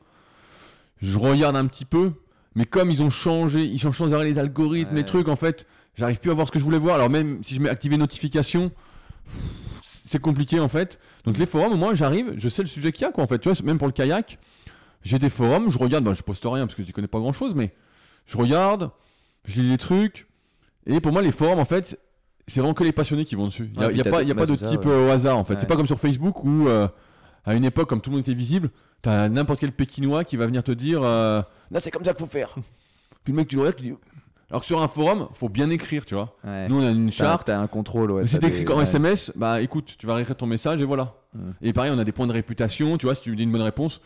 je 1.01 1.17
regarde 1.17 1.55
un 1.55 1.65
petit 1.65 1.85
peu, 1.85 2.11
mais 2.55 2.65
comme 2.65 2.91
ils 2.91 3.01
ont 3.01 3.09
changé, 3.09 3.63
ils 3.63 3.79
changent 3.79 3.97
sans 3.97 4.13
arrêt 4.13 4.25
les 4.25 4.37
algorithmes, 4.37 4.91
Ouais. 4.91 4.97
les 4.97 5.05
trucs, 5.05 5.29
en 5.29 5.35
fait, 5.35 5.65
j'arrive 5.95 6.19
plus 6.19 6.29
à 6.29 6.33
voir 6.35 6.45
ce 6.45 6.51
que 6.51 6.59
je 6.59 6.63
voulais 6.63 6.77
voir. 6.77 6.95
Alors 6.95 7.09
même 7.09 7.43
si 7.43 7.55
je 7.55 7.61
mets 7.61 7.69
activer 7.69 7.97
notification, 7.97 8.71
c'est 9.83 10.21
compliqué 10.21 10.59
en 10.59 10.69
fait. 10.69 10.99
Donc 11.25 11.37
les 11.37 11.45
forums, 11.45 11.73
au 11.73 11.77
moins 11.77 11.95
j'arrive, 11.95 12.33
je 12.37 12.49
sais 12.49 12.61
le 12.61 12.67
sujet 12.67 12.91
qu'il 12.91 13.03
y 13.03 13.05
a 13.05 13.11
quoi 13.11 13.23
en 13.23 13.27
fait. 13.27 13.39
Tu 13.39 13.49
vois, 13.49 13.57
même 13.63 13.77
pour 13.77 13.87
le 13.87 13.93
kayak, 13.93 14.37
j'ai 15.03 15.19
des 15.19 15.29
forums, 15.29 15.71
je 15.71 15.77
regarde, 15.77 16.03
bah, 16.03 16.13
je 16.13 16.21
poste 16.21 16.43
rien 16.45 16.65
parce 16.65 16.75
que 16.75 16.83
je 16.83 16.91
connais 16.91 17.07
pas 17.07 17.19
grand 17.19 17.33
chose, 17.33 17.55
mais 17.55 17.73
je 18.25 18.37
regarde, 18.37 18.91
je 19.45 19.61
lis 19.61 19.69
les 19.69 19.77
trucs. 19.77 20.27
Et 20.85 20.99
pour 21.01 21.11
moi, 21.11 21.21
les 21.21 21.31
forums, 21.31 21.59
en 21.59 21.65
fait, 21.65 21.99
c'est 22.47 22.61
vraiment 22.61 22.73
que 22.73 22.83
les 22.83 22.91
passionnés 22.91 23.25
qui 23.25 23.35
vont 23.35 23.47
dessus. 23.47 23.67
Il 23.73 23.79
n'y 23.79 23.85
a, 23.85 23.91
y 23.91 24.01
a 24.01 24.03
pas, 24.03 24.23
y 24.23 24.31
a 24.31 24.33
bah, 24.33 24.41
pas 24.41 24.51
de 24.51 24.55
ça, 24.55 24.67
type 24.67 24.85
ouais. 24.85 24.91
euh, 24.91 25.07
au 25.07 25.11
hasard, 25.11 25.37
en 25.37 25.43
fait. 25.43 25.55
Ouais. 25.55 25.59
C'est 25.59 25.67
pas 25.67 25.75
comme 25.75 25.87
sur 25.87 25.99
Facebook 25.99 26.43
où, 26.43 26.67
euh, 26.67 26.87
à 27.45 27.55
une 27.55 27.65
époque, 27.65 27.89
comme 27.89 28.01
tout 28.01 28.09
le 28.09 28.17
monde 28.17 28.23
était 28.23 28.33
visible, 28.33 28.69
t'as 29.01 29.29
n'importe 29.29 29.59
quel 29.59 29.71
Pékinois 29.71 30.23
qui 30.23 30.37
va 30.37 30.45
venir 30.45 30.63
te 30.63 30.71
dire 30.71 31.01
euh, 31.03 31.41
Là, 31.71 31.79
c'est 31.79 31.91
comme 31.91 32.03
ça 32.03 32.13
qu'il 32.13 32.25
faut 32.25 32.31
faire. 32.31 32.55
Puis 33.23 33.33
le 33.33 33.37
mec, 33.37 33.47
tu 33.47 33.55
le 33.55 33.61
regardes, 33.61 33.77
tu 33.77 33.83
dis 33.83 33.93
Alors 34.49 34.61
que 34.61 34.67
sur 34.67 34.81
un 34.81 34.87
forum, 34.87 35.27
faut 35.33 35.49
bien 35.49 35.69
écrire, 35.69 36.05
tu 36.05 36.15
vois. 36.15 36.35
Ouais. 36.45 36.69
Nous, 36.69 36.81
on 36.81 36.85
a 36.85 36.91
une 36.91 37.11
charte. 37.11 37.47
T'as 37.47 37.59
un 37.59 37.67
contrôle, 37.67 38.11
ouais. 38.11 38.27
Si 38.27 38.39
t'écris 38.39 38.63
des- 38.63 38.73
ouais. 38.73 38.83
SMS, 38.83 39.31
bah 39.35 39.61
écoute, 39.61 39.95
tu 39.97 40.07
vas 40.07 40.15
réécrire 40.15 40.37
ton 40.37 40.47
message 40.47 40.81
et 40.81 40.85
voilà. 40.85 41.13
Et 41.61 41.71
pareil, 41.71 41.91
on 41.93 41.99
a 41.99 42.03
des 42.03 42.11
points 42.11 42.25
de 42.25 42.33
réputation, 42.33 42.97
tu 42.97 43.05
vois, 43.05 43.13
si 43.13 43.21
tu 43.21 43.35
dis 43.35 43.43
une 43.43 43.51
bonne 43.51 43.61
réponse, 43.61 44.01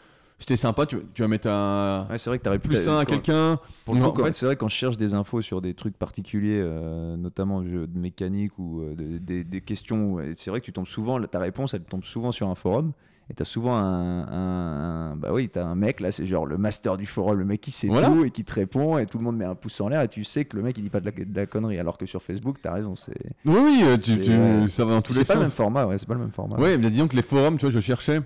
t'es 0.45 0.57
sympa, 0.57 0.85
tu, 0.85 0.97
tu 1.13 1.21
vas 1.21 1.27
mettre 1.27 1.47
un 1.49 2.07
Ouais, 2.09 2.17
c'est 2.17 2.29
vrai 2.29 2.39
que 2.39 2.43
t'aurais 2.43 2.59
plus 2.59 2.87
un 2.87 2.99
à 2.99 3.05
quelqu'un. 3.05 3.59
Pour 3.85 3.95
le 3.95 4.01
Non, 4.01 4.07
coup, 4.11 4.17
quand- 4.17 4.21
en 4.23 4.25
fait- 4.27 4.33
c'est 4.33 4.45
vrai 4.45 4.55
quand 4.55 4.67
je 4.67 4.75
cherche 4.75 4.97
des 4.97 5.13
infos 5.13 5.41
sur 5.41 5.61
des 5.61 5.73
trucs 5.73 5.97
particuliers, 5.97 6.61
euh, 6.63 7.15
notamment 7.17 7.61
de 7.61 7.87
mécanique 7.95 8.57
ou 8.59 8.81
euh, 8.81 8.95
de- 8.95 9.17
des, 9.17 9.43
des 9.43 9.61
questions, 9.61 10.17
c'est 10.35 10.49
vrai 10.49 10.59
que 10.61 10.65
tu 10.65 10.73
tombes 10.73 10.87
souvent, 10.87 11.21
ta 11.21 11.39
réponse 11.39 11.73
elle 11.73 11.81
tombe 11.83 12.03
souvent 12.03 12.31
sur 12.31 12.47
un 12.47 12.55
forum. 12.55 12.91
Et 13.29 13.33
t'as 13.33 13.45
souvent 13.45 13.75
un, 13.77 14.23
un- 14.27 15.11
un- 15.11 15.15
bah 15.15 15.29
oui, 15.31 15.47
t'as 15.47 15.63
un 15.63 15.75
mec 15.75 16.01
là, 16.01 16.11
c'est 16.11 16.25
genre 16.25 16.45
le 16.45 16.57
master 16.57 16.97
du 16.97 17.05
forum, 17.05 17.37
le 17.39 17.45
mec 17.45 17.61
qui 17.61 17.71
sait 17.71 17.87
Voilà. 17.87 18.09
tout 18.09 18.25
et 18.25 18.29
qui 18.29 18.43
te 18.43 18.53
répond 18.53 18.97
et 18.97 19.05
tout 19.05 19.17
le 19.19 19.23
monde 19.23 19.37
met 19.37 19.45
un 19.45 19.55
pouce 19.55 19.79
en 19.79 19.87
l'air 19.87 20.01
et 20.01 20.09
tu 20.09 20.25
sais 20.25 20.43
que 20.43 20.57
le 20.57 20.63
mec 20.63 20.77
il 20.77 20.81
dit 20.83 20.89
pas 20.89 20.99
de 20.99 21.05
la, 21.05 21.11
de 21.11 21.35
la 21.35 21.45
connerie. 21.45 21.77
Alors 21.79 21.97
que 21.97 22.05
sur 22.05 22.21
Facebook, 22.21 22.57
t'as 22.61 22.73
raison, 22.73 22.97
c'est 22.97 23.15
Oui, 23.45 23.55
oui, 23.63 23.81
euh, 23.83 23.97
tu, 23.97 24.11
ouais. 24.19 24.67
ça 24.67 24.83
va 24.83 24.91
dans 24.93 25.01
tous 25.01 25.13
les 25.13 25.19
c'est 25.19 25.25
pas 25.27 25.33
sens. 25.33 25.35
le 25.35 25.41
même 25.43 25.49
format, 25.51 25.85
ouais, 25.85 25.97
c'est 25.97 26.07
pas 26.07 26.15
le 26.15 26.19
même 26.19 26.31
format. 26.31 26.57
Ouais, 26.59 26.77
mais 26.77 26.89
disons 26.89 27.07
que 27.07 27.15
les 27.15 27.21
forums, 27.21 27.57
tu 27.57 27.61
vois, 27.65 27.71
je 27.71 27.79
cherchais 27.79 28.19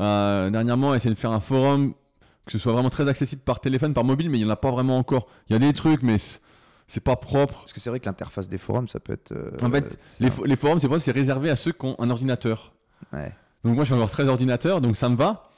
euh, 0.00 0.50
dernièrement 0.50 0.94
essayer 0.94 1.14
de 1.14 1.18
faire 1.18 1.32
un 1.32 1.40
forum 1.40 1.94
que 2.44 2.50
ce 2.52 2.58
soit 2.58 2.72
vraiment 2.72 2.90
très 2.90 3.06
accessible 3.08 3.40
par 3.42 3.60
téléphone, 3.60 3.94
par 3.94 4.02
mobile, 4.02 4.28
mais 4.28 4.36
il 4.38 4.44
n'y 4.44 4.50
en 4.50 4.52
a 4.52 4.56
pas 4.56 4.72
vraiment 4.72 4.98
encore. 4.98 5.28
Il 5.48 5.52
y 5.52 5.56
a 5.56 5.60
des 5.60 5.72
trucs, 5.72 6.02
mais 6.02 6.16
c'est 6.88 7.00
pas 7.00 7.14
propre. 7.14 7.60
Parce 7.60 7.72
que 7.72 7.78
c'est 7.78 7.88
vrai 7.88 8.00
que 8.00 8.06
l'interface 8.06 8.48
des 8.48 8.58
forums, 8.58 8.88
ça 8.88 8.98
peut 8.98 9.12
être. 9.12 9.30
euh, 9.30 9.52
En 9.62 9.70
fait, 9.70 9.96
Les, 10.18 10.28
fo- 10.28 10.44
les 10.44 10.56
forums, 10.56 10.80
c'est 10.80 11.12
réservé 11.12 11.50
à 11.50 11.56
ceux 11.56 11.70
qui 11.70 11.86
ont 11.86 11.94
un 12.00 12.10
ordinateur. 12.10 12.72
ouais. 13.12 13.32
Donc 13.62 13.76
moi, 13.76 13.84
je 13.84 13.92
suis 13.92 13.94
encore 13.94 14.10
très 14.10 14.26
ordinateur, 14.26 14.80
donc 14.80 14.96
ça 14.96 15.08
me 15.08 15.14
va. 15.14 15.50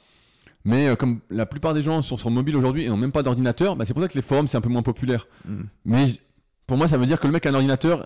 Mais 0.63 0.87
euh, 0.89 0.95
comme 0.95 1.21
la 1.31 1.47
plupart 1.47 1.73
des 1.73 1.81
gens 1.81 2.03
sont 2.03 2.17
sur 2.17 2.29
mobile 2.29 2.55
aujourd'hui 2.55 2.83
et 2.85 2.89
n'ont 2.89 2.97
même 2.97 3.11
pas 3.11 3.23
d'ordinateur, 3.23 3.75
bah, 3.75 3.85
c'est 3.87 3.93
pour 3.95 4.03
ça 4.03 4.07
que 4.09 4.13
les 4.13 4.21
forums, 4.21 4.47
c'est 4.47 4.57
un 4.57 4.61
peu 4.61 4.69
moins 4.69 4.83
populaire. 4.83 5.27
Mm. 5.47 5.61
Mais 5.85 6.05
pour 6.67 6.77
moi, 6.77 6.87
ça 6.87 6.97
veut 6.99 7.07
dire 7.07 7.19
que 7.19 7.25
le 7.25 7.33
mec 7.33 7.47
a 7.47 7.49
un 7.49 7.55
ordinateur, 7.55 8.05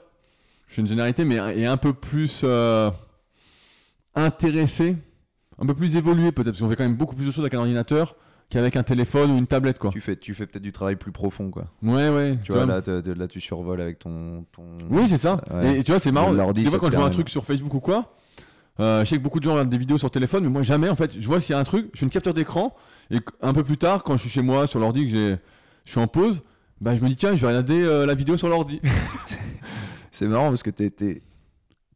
je 0.69 0.75
fais 0.75 0.81
une 0.81 0.87
généralité, 0.87 1.25
mais 1.25 1.35
est 1.35 1.65
un 1.65 1.75
peu 1.77 1.91
plus 1.93 2.41
euh, 2.45 2.89
intéressé, 4.15 4.95
un 5.61 5.65
peu 5.65 5.73
plus 5.73 5.95
évolué 5.95 6.31
peut-être, 6.31 6.51
parce 6.51 6.59
qu'on 6.61 6.69
fait 6.69 6.75
quand 6.75 6.83
même 6.83 6.95
beaucoup 6.95 7.15
plus 7.15 7.25
de 7.25 7.31
choses 7.31 7.41
avec 7.43 7.53
un 7.53 7.59
ordinateur 7.59 8.15
qu'avec 8.49 8.75
un 8.75 8.83
téléphone 8.83 9.29
ou 9.31 9.37
une 9.37 9.45
tablette, 9.45 9.77
quoi. 9.77 9.91
Tu 9.91 10.01
fais, 10.01 10.15
tu 10.15 10.33
fais 10.33 10.47
peut-être 10.47 10.63
du 10.63 10.71
travail 10.71 10.95
plus 10.95 11.11
profond, 11.11 11.51
quoi. 11.51 11.65
Ouais, 11.83 12.09
ouais. 12.09 12.37
Tu 12.43 12.51
vois, 12.51 12.65
là, 12.65 12.81
te- 12.81 13.09
là, 13.11 13.27
tu 13.27 13.39
survoles 13.39 13.79
avec 13.81 13.99
ton. 13.99 14.43
ton... 14.51 14.63
Oui, 14.89 15.07
c'est 15.07 15.17
ça. 15.17 15.41
Ouais. 15.53 15.75
Et, 15.75 15.79
et 15.79 15.83
tu 15.83 15.91
vois, 15.91 15.99
c'est 15.99 16.11
marrant. 16.11 16.33
Fois, 16.33 16.53
ça 16.71 16.77
quand 16.79 16.89
je 16.89 16.95
vois 16.95 17.05
un 17.05 17.09
truc 17.11 17.29
sur 17.29 17.43
Facebook 17.45 17.73
ou 17.75 17.79
quoi, 17.79 18.15
euh, 18.79 19.03
je 19.03 19.09
sais 19.09 19.17
que 19.17 19.21
beaucoup 19.21 19.39
de 19.39 19.43
gens 19.43 19.51
regardent 19.51 19.69
des 19.69 19.77
vidéos 19.77 19.97
sur 19.99 20.09
téléphone, 20.09 20.43
mais 20.43 20.49
moi 20.49 20.63
jamais. 20.63 20.89
En 20.89 20.95
fait, 20.95 21.19
je 21.19 21.27
vois 21.27 21.39
qu'il 21.39 21.51
y 21.53 21.55
a 21.55 21.59
un 21.59 21.63
truc, 21.63 21.89
je 21.93 21.99
fais 21.99 22.05
une 22.05 22.11
capture 22.11 22.33
d'écran, 22.33 22.75
et 23.11 23.19
un 23.41 23.53
peu 23.53 23.63
plus 23.63 23.77
tard, 23.77 24.01
quand 24.03 24.17
je 24.17 24.21
suis 24.21 24.29
chez 24.31 24.41
moi 24.41 24.65
sur 24.65 24.79
l'ordi, 24.79 25.03
que 25.05 25.11
j'ai, 25.11 25.35
je 25.85 25.91
suis 25.91 25.99
en 25.99 26.07
pause, 26.07 26.41
bah, 26.81 26.95
je 26.95 27.01
me 27.01 27.07
dis 27.09 27.17
tiens, 27.17 27.35
je 27.35 27.41
vais 27.41 27.47
regarder 27.47 27.81
euh, 27.83 28.05
la 28.07 28.15
vidéo 28.15 28.35
sur 28.37 28.47
l'ordi. 28.49 28.81
C'est 30.11 30.27
marrant 30.27 30.49
parce 30.49 30.63
que 30.63 30.69
t'es, 30.71 31.21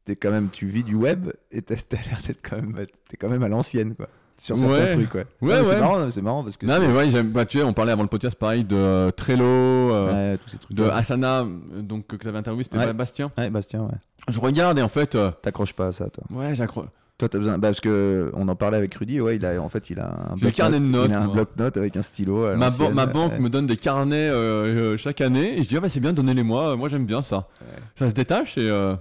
t'es, 0.06 0.16
quand 0.16 0.32
même, 0.32 0.50
tu 0.52 0.66
vis 0.68 0.84
du 0.84 0.96
web 0.96 1.30
et 1.52 1.62
t'as, 1.62 1.76
t'as 1.88 1.98
l'air 1.98 2.20
d'être 2.26 2.40
quand 2.48 2.56
même, 2.58 2.76
t'es 3.10 3.18
quand 3.18 3.30
même 3.30 3.44
à 3.44 3.50
l'ancienne, 3.50 3.96
quoi. 3.96 4.08
sur 4.38 4.58
certains 4.60 4.74
Ouais. 4.76 4.90
trucs, 4.90 5.14
ouais. 5.14 5.26
Ouais, 5.42 5.54
Non, 5.54 5.60
mais 5.60 5.64
C'est 5.66 5.74
ouais. 5.76 5.80
marrant, 5.80 6.12
c'est 6.12 6.22
marrant 6.22 6.44
parce 6.44 6.58
que. 6.58 6.66
Non, 6.66 6.80
mais 6.80 6.88
ouais, 6.88 7.10
j'aime. 7.12 7.30
Bah, 7.32 7.46
tu 7.46 7.60
sais, 7.60 7.64
on 7.64 7.74
parlait 7.74 7.92
avant 7.92 8.02
le 8.04 8.10
podcast, 8.10 8.36
pareil, 8.36 8.64
de 8.64 8.76
euh, 8.76 9.12
Trello, 9.12 9.44
euh, 9.46 10.32
Ouais, 10.32 10.38
tous 10.38 10.50
ces 10.50 10.58
trucs. 10.58 10.76
de 10.76 10.84
Asana, 10.84 11.42
euh, 11.44 11.82
donc 11.82 12.08
que 12.08 12.16
tu 12.16 12.28
avais 12.28 12.38
interviewé, 12.40 12.64
c'était 12.64 12.78
Ouais. 12.80 12.94
Bastien. 12.94 13.32
Ouais, 13.38 13.50
Bastien, 13.50 13.82
ouais. 13.84 13.96
Je 14.28 14.40
regarde 14.40 14.80
et 14.80 14.82
en 14.82 14.90
fait, 14.90 15.16
euh, 15.16 15.32
T'accroches 15.42 15.74
pas 15.74 15.88
à 15.88 15.92
ça, 15.92 16.10
toi. 16.10 16.24
ouais, 16.32 16.56
j'accroche. 16.56 16.88
Toi, 17.20 17.30
t'as 17.30 17.38
besoin. 17.38 17.60
Bah, 17.60 17.68
parce 17.68 17.80
que 17.80 18.32
on 18.34 18.48
en 18.48 18.56
parlait 18.56 18.78
avec 18.78 18.96
Rudy, 18.96 19.22
ouais, 19.22 19.36
il 19.36 19.46
a, 19.46 19.62
en 19.62 19.70
fait, 19.70 19.92
il 19.92 20.00
a 20.00 20.08
un 20.32 20.36
le 20.42 20.50
carnet 20.50 20.80
de 20.80 20.86
notes, 20.86 21.10
Il 21.10 21.14
a 21.14 21.22
un 21.22 21.26
moi. 21.26 21.36
bloc-notes 21.36 21.78
avec 21.78 21.96
un 21.96 22.02
stylo. 22.02 22.56
Ma, 22.58 22.72
ban- 22.72 22.90
ma 22.92 23.06
ouais. 23.06 23.14
banque 23.14 23.40
me 23.40 23.50
donne 23.50 23.68
des 23.68 23.78
carnets 23.78 24.30
euh, 24.30 24.94
euh, 24.94 24.98
chaque 24.98 25.22
année 25.22 25.60
et 25.60 25.64
je 25.64 25.70
dis, 25.70 25.78
ah 25.78 25.80
bah 25.80 25.90
c'est 25.90 26.00
bien, 26.00 26.12
donnez-les-moi, 26.12 26.76
moi 26.76 26.90
j'aime 26.90 27.06
bien 27.06 27.22
ça. 27.22 27.48
Ouais. 27.62 27.68
Ça 27.96 28.10
se 28.10 28.16
détache 28.16 28.58
et 28.58 28.68
euh, 28.68 28.96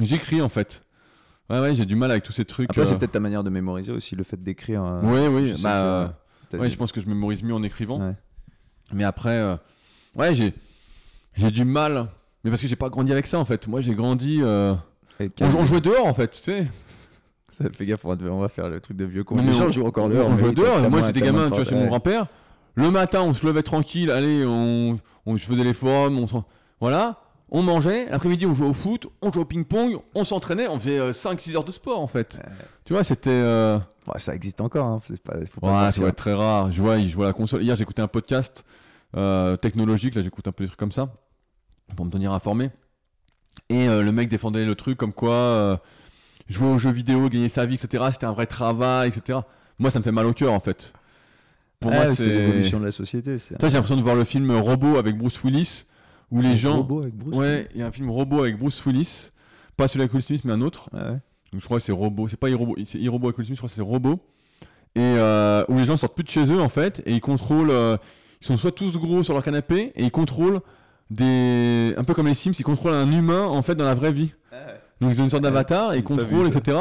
j'écris 0.00 0.40
en 0.42 0.48
fait. 0.48 0.82
Ouais, 1.50 1.60
ouais, 1.60 1.74
j'ai 1.74 1.86
du 1.86 1.96
mal 1.96 2.10
avec 2.10 2.24
tous 2.24 2.32
ces 2.32 2.44
trucs. 2.44 2.68
Après, 2.70 2.82
euh. 2.82 2.84
c'est 2.84 2.96
peut-être 2.98 3.12
ta 3.12 3.20
manière 3.20 3.42
de 3.42 3.50
mémoriser 3.50 3.92
aussi, 3.92 4.14
le 4.16 4.24
fait 4.24 4.42
d'écrire. 4.42 4.84
euh, 4.84 5.00
Oui, 5.02 5.20
je 5.24 5.28
oui, 5.52 5.56
sais 5.56 5.62
bah, 5.62 6.12
que 6.50 6.56
euh, 6.56 6.60
ouais, 6.60 6.68
je 6.70 6.76
pense 6.76 6.92
que 6.92 7.00
je 7.00 7.08
mémorise 7.08 7.42
mieux 7.42 7.54
en 7.54 7.62
écrivant. 7.62 8.00
Ouais. 8.06 8.14
Mais 8.92 9.04
après, 9.04 9.36
euh, 9.38 9.56
ouais, 10.16 10.34
j'ai, 10.34 10.52
j'ai 11.36 11.50
du 11.50 11.64
mal. 11.64 12.08
Mais 12.44 12.50
parce 12.50 12.62
que 12.62 12.68
j'ai 12.68 12.76
pas 12.76 12.88
grandi 12.90 13.12
avec 13.12 13.26
ça 13.26 13.38
en 13.38 13.44
fait. 13.44 13.66
Moi 13.66 13.80
j'ai 13.80 13.94
grandi. 13.94 14.40
on, 14.42 14.78
on 15.40 15.66
jouait 15.66 15.80
dehors 15.80 16.06
en 16.06 16.14
fait, 16.14 16.30
tu 16.30 16.42
sais. 16.42 16.68
Ça 17.48 17.64
fait 17.72 17.86
gaffe, 17.86 18.04
on 18.04 18.14
va- 18.14 18.30
on 18.30 18.40
va 18.40 18.48
faire 18.48 18.68
le 18.68 18.78
truc 18.80 18.96
de 18.96 19.04
vieux 19.06 19.24
con. 19.24 19.36
Les 19.36 19.52
gens 19.52 19.66
on- 19.66 19.70
jouent 19.70 19.86
encore 19.86 20.08
dehors. 20.08 20.28
On 20.28 20.36
jouait 20.36 20.52
dehors. 20.54 20.88
Moi 20.90 21.02
j'étais 21.06 21.20
gamin, 21.22 21.48
tu 21.48 21.56
vois, 21.56 21.64
chez 21.64 21.70
porte- 21.70 21.72
mon 21.76 21.82
ouais. 21.82 21.88
grand-père. 21.88 22.26
Le 22.74 22.90
matin, 22.92 23.22
on 23.22 23.34
se 23.34 23.44
levait 23.44 23.64
tranquille, 23.64 24.10
allez, 24.10 24.44
on, 24.46 25.00
on 25.26 25.36
je 25.36 25.44
faisais 25.44 25.64
les 25.64 25.74
forums, 25.74 26.18
on 26.18 26.44
voilà. 26.80 27.16
On 27.50 27.62
mangeait, 27.62 28.10
l'après-midi 28.10 28.44
on 28.46 28.52
jouait 28.54 28.68
au 28.68 28.74
foot, 28.74 29.06
on 29.22 29.32
jouait 29.32 29.40
au 29.42 29.46
ping-pong, 29.46 29.98
on 30.14 30.24
s'entraînait, 30.24 30.68
on 30.68 30.78
faisait 30.78 30.98
5-6 31.12 31.56
heures 31.56 31.64
de 31.64 31.72
sport 31.72 31.98
en 32.00 32.06
fait. 32.06 32.34
Ouais. 32.34 32.52
Tu 32.84 32.92
vois, 32.92 33.04
c'était. 33.04 33.30
euh, 33.30 33.78
Ouais, 34.06 34.18
ça 34.20 34.34
existe 34.34 34.60
encore. 34.60 34.86
Hein. 34.86 35.00
c'est 35.06 35.20
Pas, 35.22 35.34
faut 35.50 35.60
pas 35.60 35.66
Ouais, 35.68 35.74
ça 35.74 35.84
mentir. 35.86 36.02
va 36.04 36.08
être 36.10 36.16
très 36.16 36.32
rare. 36.34 36.72
Je 36.72 36.80
vois, 36.80 36.98
je 36.98 37.14
vois 37.14 37.26
la 37.26 37.32
console. 37.34 37.62
Hier, 37.62 37.76
j'écoutais 37.76 38.00
un 38.02 38.08
podcast 38.08 38.64
euh, 39.16 39.56
technologique. 39.56 40.14
Là, 40.14 40.22
j'écoute 40.22 40.46
un 40.48 40.52
peu 40.52 40.64
des 40.64 40.68
trucs 40.68 40.78
comme 40.78 40.92
ça 40.92 41.10
pour 41.96 42.04
me 42.06 42.10
tenir 42.10 42.32
informé. 42.32 42.70
Et 43.70 43.88
euh, 43.88 44.02
le 44.02 44.12
mec 44.12 44.28
défendait 44.30 44.64
le 44.64 44.74
truc 44.74 44.96
comme 44.98 45.12
quoi 45.12 45.32
euh, 45.34 45.76
jouer 46.48 46.68
aux 46.68 46.78
jeux 46.78 46.90
vidéo, 46.90 47.28
gagner 47.28 47.48
sa 47.50 47.66
vie, 47.66 47.74
etc. 47.74 48.04
C'était 48.12 48.24
un 48.26 48.32
vrai 48.32 48.46
travail, 48.46 49.08
etc. 49.08 49.40
Moi, 49.78 49.90
ça 49.90 49.98
me 49.98 50.04
fait 50.04 50.12
mal 50.12 50.26
au 50.26 50.32
cœur 50.32 50.52
en 50.54 50.60
fait. 50.60 50.92
Pour 51.80 51.92
Ah, 51.92 52.06
moi, 52.06 52.14
c'est. 52.14 52.26
l'évolution 52.28 52.80
de 52.80 52.86
la 52.86 52.92
société. 52.92 53.38
c'est- 53.38 53.56
Toi, 53.58 53.68
j'ai 53.68 53.74
l'impression 53.74 53.96
de 53.96 54.02
voir 54.02 54.16
le 54.16 54.24
film 54.24 54.50
Robot 54.52 54.96
avec 54.96 55.16
Bruce 55.18 55.42
Willis, 55.44 55.84
où 56.30 56.40
les 56.40 56.56
gens. 56.56 56.78
robot 56.78 57.02
avec 57.02 57.14
Bruce 57.14 57.34
Ouais, 57.36 57.68
il 57.74 57.80
y 57.80 57.82
a 57.82 57.86
un 57.86 57.90
film 57.92 58.10
Robot 58.10 58.40
avec 58.42 58.58
Bruce 58.58 58.84
Willis, 58.86 59.30
pas 59.76 59.88
celui 59.88 60.02
avec 60.02 60.12
Will 60.14 60.22
Smith, 60.22 60.42
mais 60.44 60.52
un 60.52 60.60
autre. 60.60 60.90
Ouais. 60.92 61.18
Donc, 61.52 61.60
je 61.60 61.64
crois 61.64 61.78
que 61.78 61.84
c'est 61.84 61.92
Robot, 61.92 62.28
c'est 62.28 62.36
pas 62.38 62.50
Irobo, 62.50 62.76
c'est 62.84 62.98
Irobo 62.98 63.28
avec 63.28 63.38
Will 63.38 63.46
Smith, 63.46 63.56
je 63.56 63.60
crois 63.60 63.68
que 63.70 63.74
c'est 63.74 63.80
Robot. 63.82 64.20
Et 64.94 65.00
euh, 65.00 65.64
où 65.68 65.78
les 65.78 65.84
gens 65.84 65.96
sortent 65.96 66.14
plus 66.14 66.24
de 66.24 66.30
chez 66.30 66.44
eux 66.52 66.60
en 66.60 66.68
fait, 66.68 67.02
et 67.06 67.12
ils 67.14 67.20
contrôlent. 67.20 67.70
euh, 67.70 67.96
ils 68.40 68.46
sont 68.46 68.56
soit 68.56 68.72
tous 68.72 68.98
gros 68.98 69.22
sur 69.22 69.34
leur 69.34 69.42
canapé, 69.42 69.92
et 69.94 70.04
ils 70.04 70.10
contrôlent 70.10 70.60
des. 71.10 71.94
Un 71.96 72.04
peu 72.04 72.14
comme 72.14 72.26
les 72.26 72.34
Sims, 72.34 72.52
ils 72.58 72.62
contrôlent 72.64 72.94
un 72.94 73.10
humain 73.10 73.44
en 73.44 73.62
fait 73.62 73.74
dans 73.74 73.84
la 73.84 73.94
vraie 73.94 74.12
vie. 74.12 74.34
Donc 75.00 75.12
ils 75.14 75.20
ont 75.20 75.24
une 75.24 75.30
sorte 75.30 75.42
d'avatar, 75.44 75.94
et 75.94 75.98
ils 75.98 76.04
contrôlent, 76.04 76.48
etc. 76.48 76.78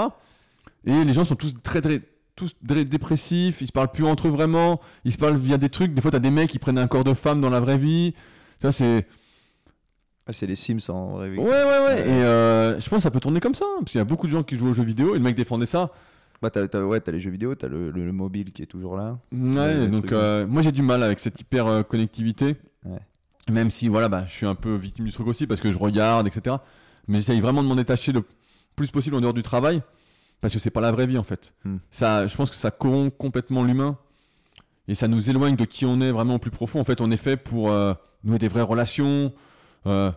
Et 0.86 1.03
les 1.03 1.13
gens 1.13 1.25
sont 1.25 1.36
tous 1.36 1.53
très 1.63 1.81
très. 1.81 2.01
Tous 2.36 2.53
dé- 2.62 2.86
dépressifs, 2.86 3.62
ils 3.62 3.67
se 3.67 3.71
parlent 3.71 3.89
plus 3.91 4.05
entre 4.05 4.27
eux 4.27 4.31
vraiment, 4.31 4.79
ils 5.05 5.12
se 5.12 5.17
parlent 5.17 5.38
via 5.38 5.57
des 5.57 5.69
trucs. 5.69 5.93
Des 5.95 6.01
fois, 6.01 6.12
t'as 6.12 6.19
des 6.19 6.29
mecs 6.29 6.49
qui 6.51 6.60
prennent 6.60 6.77
un 6.77 6.86
corps 6.88 7.03
de 7.03 7.15
femme 7.15 7.41
dans 7.41 7.49
la 7.49 7.60
vraie 7.60 7.77
vie. 7.79 8.13
Ça, 8.62 8.71
c'est. 8.71 9.07
Ah, 10.27 10.33
c'est 10.33 10.45
les 10.47 10.55
Sims 10.55 10.89
en 10.89 11.11
vrai. 11.17 11.29
Ouais, 11.29 11.37
ouais, 11.37 11.85
ouais. 11.85 12.01
Et 12.01 12.11
euh, 12.23 12.79
je 12.79 12.89
pense 12.89 12.97
que 12.97 13.03
ça 13.03 13.11
peut 13.11 13.19
tourner 13.21 13.39
comme 13.39 13.55
ça. 13.55 13.65
hein, 13.65 13.77
Parce 13.79 13.91
qu'il 13.91 13.99
y 13.99 14.01
a 14.01 14.05
beaucoup 14.05 14.27
de 14.27 14.31
gens 14.31 14.43
qui 14.43 14.55
jouent 14.57 14.69
aux 14.69 14.73
jeux 14.73 14.83
vidéo, 14.83 15.15
et 15.15 15.17
le 15.19 15.23
mec 15.23 15.35
défendait 15.35 15.65
ça. 15.65 15.91
Bah, 16.41 16.49
t'as, 16.49 16.67
t'as- 16.67 16.83
ouais, 16.83 16.99
t'as 16.99 17.11
les 17.11 17.21
jeux 17.21 17.31
vidéo, 17.31 17.55
t'as 17.55 17.67
le, 17.67 17.89
le- 17.91 18.05
le 18.05 18.11
mobile 18.11 18.51
qui 18.51 18.61
est 18.61 18.65
toujours 18.67 18.95
là. 18.97 19.17
Ouais, 19.31 19.87
donc 19.87 20.11
euh, 20.11 20.45
moi 20.45 20.61
j'ai 20.61 20.71
du 20.71 20.81
mal 20.83 21.01
avec 21.01 21.19
cette 21.19 21.39
hyper 21.39 21.65
euh, 21.65 21.81
connectivité. 21.83 22.57
Ouais. 22.85 22.99
Même 23.49 23.71
si 23.71 23.87
voilà, 23.87 24.07
bah, 24.09 24.25
je 24.27 24.33
suis 24.33 24.45
un 24.45 24.53
peu 24.53 24.75
victime 24.75 25.05
du 25.05 25.11
truc 25.11 25.25
aussi 25.27 25.47
parce 25.47 25.61
que 25.61 25.71
je 25.71 25.77
regarde, 25.79 26.27
etc. 26.27 26.57
Mais 27.07 27.19
j'essaye 27.19 27.39
vraiment 27.41 27.63
de 27.63 27.67
m'en 27.67 27.75
détacher 27.75 28.11
le 28.11 28.21
plus 28.75 28.91
possible 28.91 29.15
en 29.15 29.21
dehors 29.21 29.33
du 29.33 29.41
travail 29.41 29.81
parce 30.41 30.53
que 30.53 30.59
c'est 30.59 30.69
pas 30.69 30.81
la 30.81 30.91
vraie 30.91 31.07
vie 31.07 31.17
en 31.17 31.23
fait. 31.23 31.53
Hmm. 31.65 31.77
Ça, 31.89 32.27
je 32.27 32.35
pense 32.35 32.49
que 32.51 32.55
ça 32.55 32.69
corrompt 32.69 33.17
complètement 33.17 33.63
l'humain 33.63 33.97
et 34.87 34.93
ça 34.95 35.07
nous 35.07 35.29
éloigne 35.31 35.55
de 35.55 35.65
qui 35.65 35.85
on 35.85 36.01
est 36.01 36.11
vraiment 36.11 36.35
au 36.35 36.39
plus 36.39 36.51
profond. 36.51 36.79
En 36.79 36.83
fait, 36.83 37.01
on 37.01 37.09
est 37.09 37.17
fait 37.17 37.37
pour 37.37 37.71
nouer 38.23 38.37
des 38.37 38.47
vraies 38.47 38.61
relations. 38.61 39.33
Euh, 39.88 40.12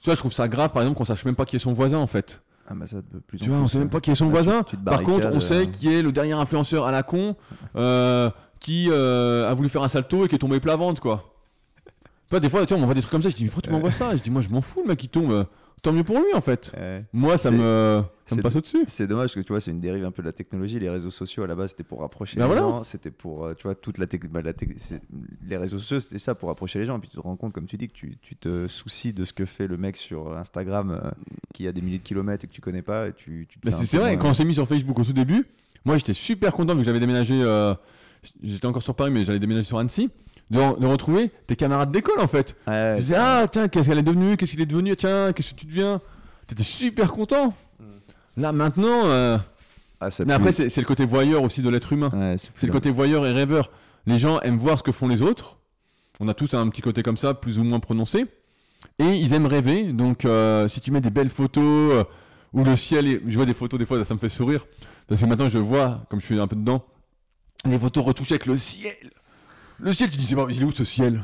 tu 0.00 0.06
vois, 0.06 0.14
je 0.14 0.20
trouve 0.20 0.32
ça 0.32 0.48
grave 0.48 0.70
par 0.72 0.82
exemple 0.82 0.98
qu'on 0.98 1.04
sache 1.04 1.24
même 1.24 1.36
pas 1.36 1.44
qui 1.44 1.56
est 1.56 1.60
son 1.60 1.72
voisin 1.72 1.98
en 1.98 2.06
fait. 2.06 2.42
Ah, 2.68 2.74
bah, 2.74 2.86
ça 2.86 2.96
de 2.96 3.18
plus 3.26 3.38
en 3.40 3.44
Tu 3.44 3.50
vois, 3.50 3.58
on 3.58 3.68
sait 3.68 3.78
même 3.78 3.90
pas 3.90 4.00
qui 4.00 4.10
est 4.10 4.14
son 4.14 4.28
Ah, 4.28 4.30
voisin. 4.30 4.62
Par 4.84 5.02
contre, 5.02 5.26
on 5.26 5.30
barricades, 5.30 5.40
sait 5.40 5.54
euh, 5.62 5.66
qui 5.66 5.92
est 5.92 6.02
le 6.02 6.12
dernier 6.12 6.32
influenceur 6.32 6.86
à 6.86 6.92
la 6.92 7.02
con 7.02 7.36
euh, 7.76 8.30
qui 8.60 8.88
euh, 8.90 9.50
a 9.50 9.54
voulu 9.54 9.68
faire 9.68 9.82
un 9.82 9.88
salto 9.88 10.24
et 10.24 10.28
qui 10.28 10.36
est 10.36 10.38
tombé 10.38 10.60
plat 10.60 10.76
ventre, 10.76 11.00
quoi. 11.00 11.34
Toi, 12.30 12.40
des 12.40 12.48
fois, 12.48 12.64
tu 12.64 12.72
on 12.74 12.78
m'envoie 12.78 12.94
des 12.94 13.00
trucs 13.00 13.10
comme 13.10 13.22
ça. 13.22 13.28
Je 13.30 13.36
dis, 13.36 13.44
mais 13.44 13.50
pourquoi 13.50 13.62
tu 13.62 13.70
m'envoies 13.70 13.90
ça? 13.90 14.16
Je 14.16 14.22
dis, 14.22 14.30
moi, 14.30 14.40
je 14.42 14.48
m'en 14.48 14.60
fous, 14.60 14.80
le 14.82 14.88
mec 14.88 14.98
qui 14.98 15.08
tombe. 15.08 15.46
Tant 15.82 15.92
mieux 15.92 16.04
pour 16.04 16.16
lui, 16.18 16.32
en 16.32 16.40
fait. 16.40 16.72
Ouais. 16.76 17.04
Moi, 17.12 17.36
ça 17.36 17.50
me, 17.50 18.02
ça 18.26 18.36
me 18.36 18.42
passe 18.42 18.54
au-dessus. 18.54 18.84
C'est 18.86 19.08
dommage 19.08 19.30
parce 19.30 19.34
que 19.34 19.40
tu 19.40 19.48
vois, 19.52 19.60
c'est 19.60 19.72
une 19.72 19.80
dérive 19.80 20.04
un 20.04 20.12
peu 20.12 20.22
de 20.22 20.28
la 20.28 20.32
technologie. 20.32 20.78
Les 20.78 20.88
réseaux 20.88 21.10
sociaux 21.10 21.42
à 21.42 21.48
la 21.48 21.56
base 21.56 21.70
c'était 21.70 21.82
pour 21.82 22.02
rapprocher 22.02 22.36
Bah 22.38 22.44
les 22.44 22.52
voilà. 22.54 22.60
gens, 22.62 22.82
c'était 22.84 23.10
pour, 23.10 23.44
euh, 23.46 23.54
tu 23.54 23.64
vois, 23.64 23.74
toute 23.74 23.98
la, 23.98 24.06
tec- 24.06 24.28
bah, 24.28 24.42
la 24.42 24.52
tec- 24.52 24.74
c'est- 24.76 25.02
les 25.44 25.56
réseaux 25.56 25.78
sociaux 25.78 25.98
c'était 25.98 26.20
ça 26.20 26.36
pour 26.36 26.50
rapprocher 26.50 26.78
les 26.78 26.86
gens. 26.86 26.98
Et 26.98 27.00
puis 27.00 27.08
tu 27.08 27.16
te 27.16 27.20
rends 27.20 27.34
compte, 27.36 27.52
comme 27.52 27.66
tu 27.66 27.76
dis, 27.76 27.88
que 27.88 27.94
tu, 27.94 28.16
tu 28.22 28.36
te 28.36 28.68
soucies 28.68 29.12
de 29.12 29.24
ce 29.24 29.32
que 29.32 29.44
fait 29.44 29.66
le 29.66 29.76
mec 29.76 29.96
sur 29.96 30.36
Instagram 30.36 30.92
euh, 31.04 31.10
qui 31.52 31.66
a 31.66 31.72
des 31.72 31.80
milliers 31.82 31.98
de 31.98 32.04
kilomètres 32.04 32.44
et 32.44 32.48
que 32.48 32.52
tu 32.54 32.60
connais 32.60 32.82
pas. 32.82 33.08
Et 33.08 33.12
tu, 33.12 33.48
Bah, 33.64 33.72
c'est 33.84 33.98
vrai, 33.98 34.16
quand 34.18 34.30
on 34.30 34.34
s'est 34.34 34.44
mis 34.44 34.54
sur 34.54 34.68
Facebook 34.68 34.98
au 35.00 35.04
tout 35.04 35.12
début, 35.12 35.46
moi, 35.84 35.96
j'étais 35.98 36.14
super 36.14 36.52
content 36.52 36.74
vu 36.74 36.78
que 36.80 36.84
j'avais 36.86 37.00
déménagé. 37.00 37.40
euh, 37.42 37.74
J'étais 38.40 38.66
encore 38.66 38.82
sur 38.82 38.94
Paris, 38.94 39.10
mais 39.10 39.24
j'allais 39.24 39.40
déménager 39.40 39.66
sur 39.66 39.78
Annecy. 39.78 40.08
De, 40.52 40.78
de 40.80 40.86
retrouver 40.86 41.30
tes 41.46 41.56
camarades 41.56 41.90
d'école, 41.90 42.20
en 42.20 42.26
fait. 42.26 42.56
Ouais, 42.66 42.94
Tu 42.96 43.00
disais, 43.02 43.16
ah, 43.18 43.46
tiens, 43.50 43.68
qu'est-ce 43.68 43.88
qu'elle 43.88 43.98
est 43.98 44.02
devenue 44.02 44.36
Qu'est-ce 44.36 44.52
qu'il 44.52 44.60
est 44.60 44.66
devenu 44.66 44.94
Tiens, 44.96 45.32
qu'est-ce 45.32 45.54
que 45.54 45.58
tu 45.60 45.66
deviens 45.66 46.00
T'étais 46.46 46.62
super 46.62 47.10
content. 47.12 47.54
Là, 48.36 48.52
maintenant. 48.52 49.06
euh, 49.06 49.38
ah, 50.00 50.10
ça 50.10 50.24
Mais 50.24 50.32
après, 50.34 50.52
c'est 50.52 50.68
c'est 50.68 50.80
le 50.80 50.86
côté 50.86 51.04
voyeur 51.06 51.42
aussi 51.42 51.62
de 51.62 51.68
l'être 51.70 51.92
humain. 51.92 52.10
Ouais, 52.14 52.36
C'est 52.56 52.66
le 52.66 52.72
côté 52.72 52.90
voyeur 52.90 53.26
et 53.26 53.32
rêveur. 53.32 53.70
Les 54.06 54.18
gens 54.18 54.40
aiment 54.40 54.58
voir 54.58 54.76
ce 54.78 54.82
que 54.82 54.92
font 54.92 55.08
les 55.08 55.22
autres. 55.22 55.56
On 56.20 56.28
a 56.28 56.34
tous 56.34 56.52
un 56.54 56.68
petit 56.68 56.82
côté 56.82 57.02
comme 57.02 57.16
ça, 57.16 57.34
plus 57.34 57.58
ou 57.58 57.64
moins 57.64 57.80
prononcé. 57.80 58.26
Et 58.98 59.04
ils 59.04 59.32
aiment 59.32 59.46
rêver. 59.46 59.84
Donc, 59.92 60.24
euh, 60.24 60.68
si 60.68 60.80
tu 60.80 60.90
mets 60.90 61.00
des 61.00 61.10
belles 61.10 61.30
photos 61.30 61.62
euh, 61.64 62.04
où 62.52 62.62
le 62.64 62.76
ciel 62.76 63.06
est. 63.06 63.22
Je 63.26 63.36
vois 63.36 63.46
des 63.46 63.54
photos, 63.54 63.78
des 63.78 63.86
fois, 63.86 64.04
ça 64.04 64.12
me 64.14 64.18
fait 64.18 64.28
sourire. 64.28 64.66
Parce 65.08 65.20
que 65.20 65.26
maintenant, 65.26 65.48
je 65.48 65.58
vois, 65.58 66.04
comme 66.10 66.20
je 66.20 66.26
suis 66.26 66.38
un 66.40 66.46
peu 66.46 66.56
dedans, 66.56 66.84
les 67.64 67.78
photos 67.78 68.04
retouchées 68.04 68.34
avec 68.34 68.46
le 68.46 68.56
ciel. 68.58 68.92
Le 69.82 69.92
ciel, 69.92 70.10
tu 70.10 70.16
dis, 70.18 70.26
c'est 70.26 70.36
pas, 70.36 70.46
il 70.48 70.62
est 70.62 70.64
où 70.64 70.70
ce 70.70 70.84
ciel 70.84 71.22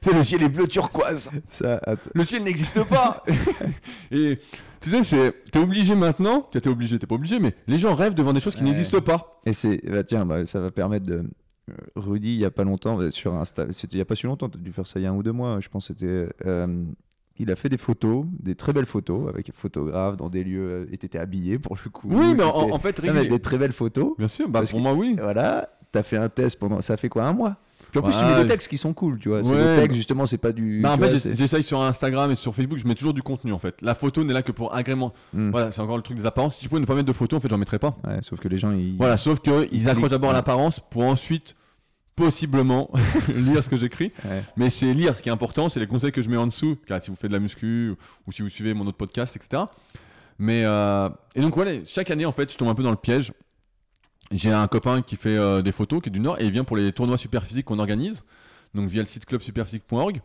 C'est 0.00 0.12
le 0.14 0.22
ciel 0.22 0.42
est 0.42 0.48
bleu 0.48 0.66
turquoise. 0.68 1.30
Ça, 1.48 1.80
Le 2.14 2.24
ciel 2.24 2.42
n'existe 2.44 2.82
pas. 2.84 3.24
et 4.10 4.38
tu 4.80 4.90
sais, 4.90 5.02
c'est, 5.02 5.34
t'es 5.50 5.58
obligé 5.58 5.94
maintenant. 5.94 6.42
T'es 6.52 6.66
obligé, 6.68 6.98
t'es 6.98 7.06
pas 7.06 7.14
obligé, 7.16 7.38
mais 7.40 7.54
les 7.66 7.78
gens 7.78 7.94
rêvent 7.94 8.14
devant 8.14 8.32
des 8.32 8.40
choses 8.40 8.54
qui 8.54 8.62
Ouais. 8.62 8.68
n'existent 8.68 9.00
pas. 9.00 9.40
Et 9.46 9.52
c'est, 9.52 9.80
bah, 9.90 10.04
tiens, 10.04 10.24
bah, 10.24 10.46
ça 10.46 10.60
va 10.60 10.70
permettre 10.70 11.06
de. 11.06 11.14
euh, 11.70 11.72
Rudy, 11.96 12.34
il 12.34 12.40
y 12.40 12.44
a 12.44 12.50
pas 12.50 12.64
longtemps, 12.64 12.96
bah, 12.96 13.10
sur 13.10 13.34
Insta, 13.34 13.66
c'était 13.72 13.96
il 13.96 13.98
y 13.98 14.02
a 14.02 14.04
pas 14.04 14.14
si 14.16 14.26
longtemps, 14.26 14.48
tu 14.48 14.58
as 14.58 14.60
dû 14.60 14.72
faire 14.72 14.86
ça 14.86 15.00
il 15.00 15.04
y 15.04 15.06
a 15.06 15.10
un 15.10 15.14
ou 15.14 15.22
deux 15.22 15.32
mois, 15.32 15.58
je 15.60 15.68
pense 15.68 15.86
c'était. 15.88 16.28
euh, 16.46 16.84
il 17.36 17.50
a 17.50 17.56
fait 17.56 17.68
des 17.68 17.78
photos, 17.78 18.26
des 18.38 18.54
très 18.54 18.72
belles 18.72 18.86
photos, 18.86 19.28
avec 19.28 19.48
un 19.48 19.52
photographe 19.52 20.16
dans 20.16 20.28
des 20.28 20.44
lieux, 20.44 20.68
euh, 20.68 20.86
et 20.92 20.98
t'étais 20.98 21.18
habillé 21.18 21.58
pour 21.58 21.76
le 21.82 21.90
coup. 21.90 22.06
Oui, 22.12 22.34
mais 22.36 22.44
en, 22.44 22.70
en 22.70 22.78
fait, 22.78 23.02
Non, 23.02 23.12
mais 23.12 23.26
des 23.26 23.40
très 23.40 23.58
belles 23.58 23.72
photos. 23.72 24.12
bien 24.18 24.28
sûr, 24.28 24.48
bah, 24.48 24.60
pour 24.60 24.70
que- 24.70 24.76
moi, 24.76 24.92
oui. 24.92 25.16
Voilà, 25.20 25.68
t'as 25.94 26.02
fait 26.02 26.16
un 26.16 26.28
test 26.28 26.58
pendant. 26.58 26.80
Ça 26.80 26.96
fait 26.96 27.08
quoi, 27.08 27.24
un 27.24 27.32
mois? 27.32 27.56
Puis 27.90 28.00
en 28.00 28.02
plus, 28.02 28.12
tu 28.12 28.18
Ouais. 28.18 28.34
mets 28.36 28.42
des 28.42 28.48
textes 28.48 28.68
qui 28.68 28.76
sont 28.76 28.92
cool, 28.92 29.18
tu 29.20 29.28
vois. 29.28 29.44
C'est 29.44 29.52
Ouais. 29.54 29.76
des 29.76 29.82
textes, 29.82 29.96
justement, 29.96 30.26
c'est 30.26 30.38
pas 30.38 30.50
du. 30.52 30.80
Bah, 30.82 30.92
en 30.92 30.98
tu 30.98 31.04
fait, 31.16 31.34
j'essaye 31.36 31.62
sur 31.62 31.80
Instagram 31.80 32.30
et 32.32 32.34
sur 32.34 32.52
Facebook, 32.54 32.76
je 32.78 32.86
mets 32.88 32.94
toujours 32.96 33.14
du 33.14 33.22
contenu 33.22 33.52
en 33.52 33.58
fait. 33.58 33.76
La 33.82 33.94
photo 33.94 34.24
n'est 34.24 34.32
là 34.32 34.42
que 34.42 34.50
pour 34.52 34.74
agrément. 34.74 35.12
Hmm. 35.32 35.50
Voilà, 35.50 35.70
c'est 35.70 35.80
encore 35.80 35.96
le 35.96 36.02
truc 36.02 36.16
des 36.18 36.26
apparences. 36.26 36.56
Si 36.56 36.64
je 36.64 36.68
pouvais 36.68 36.80
ne 36.80 36.86
pas 36.86 36.94
mettre 36.96 37.06
de 37.06 37.12
photo, 37.12 37.36
en 37.36 37.40
fait, 37.40 37.48
j'en 37.48 37.58
mettrais 37.58 37.78
pas. 37.78 37.96
Ouais, 38.06 38.18
sauf 38.22 38.40
que 38.40 38.48
les 38.48 38.58
gens, 38.58 38.72
ils. 38.72 38.96
Voilà, 38.96 39.16
sauf 39.16 39.38
qu'ils 39.40 39.68
Ils 39.70 39.88
accrochent 39.88 40.10
d'abord 40.10 40.30
à 40.30 40.32
l'apparence 40.32 40.80
pour 40.80 41.04
ensuite, 41.04 41.54
possiblement, 42.16 42.90
lire 43.36 43.62
ce 43.62 43.68
que 43.68 43.76
j'écris. 43.76 44.12
Mais 44.56 44.70
c'est 44.70 44.92
lire, 44.92 45.16
ce 45.16 45.22
qui 45.22 45.28
est 45.28 45.32
important, 45.32 45.68
c'est 45.68 45.78
les 45.80 45.86
conseils 45.86 46.10
que 46.12 46.22
je 46.22 46.28
mets 46.28 46.36
en 46.36 46.46
dessous, 46.48 46.76
car 46.86 47.00
si 47.00 47.10
vous 47.10 47.16
faites 47.16 47.30
de 47.30 47.36
la 47.36 47.40
muscu 47.40 47.90
ou, 47.90 47.96
ou 48.26 48.32
si 48.32 48.42
vous 48.42 48.48
suivez 48.48 48.74
mon 48.74 48.86
autre 48.86 48.96
podcast, 48.96 49.36
etc. 49.36 49.62
Mais 50.38 50.62
euh, 50.64 51.08
et 51.36 51.40
donc 51.42 51.54
voilà, 51.54 51.84
chaque 51.84 52.10
année 52.10 52.26
en 52.26 52.32
fait, 52.32 52.50
je 52.52 52.56
tombe 52.58 52.68
un 52.68 52.74
peu 52.74 52.82
dans 52.82 52.90
le 52.90 52.96
piège. 52.96 53.32
J'ai 54.34 54.50
un 54.50 54.66
copain 54.66 55.00
qui 55.00 55.14
fait 55.14 55.36
euh, 55.36 55.62
des 55.62 55.70
photos, 55.70 56.02
qui 56.02 56.08
est 56.08 56.12
du 56.12 56.18
Nord, 56.18 56.40
et 56.40 56.44
il 56.44 56.50
vient 56.50 56.64
pour 56.64 56.76
les 56.76 56.92
tournois 56.92 57.16
superphysiques 57.16 57.66
qu'on 57.66 57.78
organise, 57.78 58.24
donc 58.74 58.88
via 58.88 59.00
le 59.00 59.06
site 59.06 59.26
clubsuperphysique.org. 59.26 60.20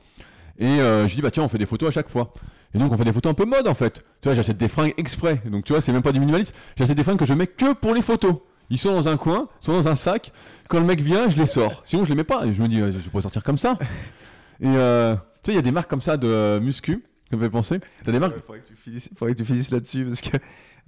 Et 0.58 0.66
euh, 0.66 1.08
je 1.08 1.16
dis 1.16 1.22
bah 1.22 1.32
tiens, 1.32 1.44
on 1.44 1.48
fait 1.48 1.60
des 1.60 1.68
photos 1.68 1.90
à 1.90 1.92
chaque 1.92 2.10
fois. 2.10 2.34
Et 2.74 2.80
donc 2.80 2.92
on 2.92 2.98
fait 2.98 3.06
des 3.06 3.14
photos 3.14 3.32
un 3.32 3.36
peu 3.36 3.46
mode 3.46 3.68
en 3.68 3.76
fait. 3.76 4.04
Tu 4.22 4.28
vois, 4.28 4.34
j'achète 4.34 4.58
des 4.58 4.68
fringues 4.68 4.96
exprès. 4.98 5.42
Donc 5.46 5.64
tu 5.64 5.74
vois, 5.74 5.82
c'est 5.82 5.92
même 5.94 6.02
pas 6.02 6.12
du 6.12 6.20
minimalisme. 6.20 6.54
J'achète 6.76 6.98
des 6.98 7.04
fringues 7.04 7.20
que 7.20 7.26
je 7.26 7.34
mets 7.34 7.48
que 7.48 7.74
pour 7.74 7.94
les 7.94 8.02
photos. 8.02 8.38
Ils 8.72 8.78
sont 8.78 8.94
dans 8.94 9.08
un 9.08 9.18
coin, 9.18 9.48
ils 9.62 9.66
sont 9.66 9.74
dans 9.74 9.88
un 9.88 9.96
sac. 9.96 10.32
Quand 10.68 10.80
le 10.80 10.86
mec 10.86 11.02
vient, 11.02 11.30
je 11.30 11.38
les 11.38 11.46
sors. 11.46 11.84
Sinon, 11.86 12.04
je 12.04 12.10
les 12.10 12.16
mets 12.16 12.24
pas. 12.24 12.44
Je 12.52 12.62
me 12.62 12.68
dis, 12.68 12.82
ouais, 12.82 12.92
je 12.92 13.10
pourrais 13.10 13.24
sortir 13.24 13.44
comme 13.44 13.58
ça. 13.58 13.78
Et 14.62 14.68
euh, 14.68 15.16
tu 15.16 15.22
sais, 15.46 15.52
il 15.54 15.56
y 15.56 15.60
a 15.60 15.64
des 15.64 15.72
marques 15.72 15.90
comme 15.90 16.02
ça 16.02 16.18
de 16.18 16.28
euh, 16.28 16.60
muscu 16.60 17.04
Ça 17.30 17.38
me 17.38 17.42
fait 17.44 17.50
penser. 17.50 17.80
T'as 18.04 18.12
des 18.12 18.20
marques 18.20 18.34
Il 18.38 18.42
faudrait 18.42 18.60
que 18.62 19.38
tu 19.38 19.46
finisses, 19.46 19.72
là-dessus 19.72 20.06
parce 20.06 20.22
que 20.22 20.38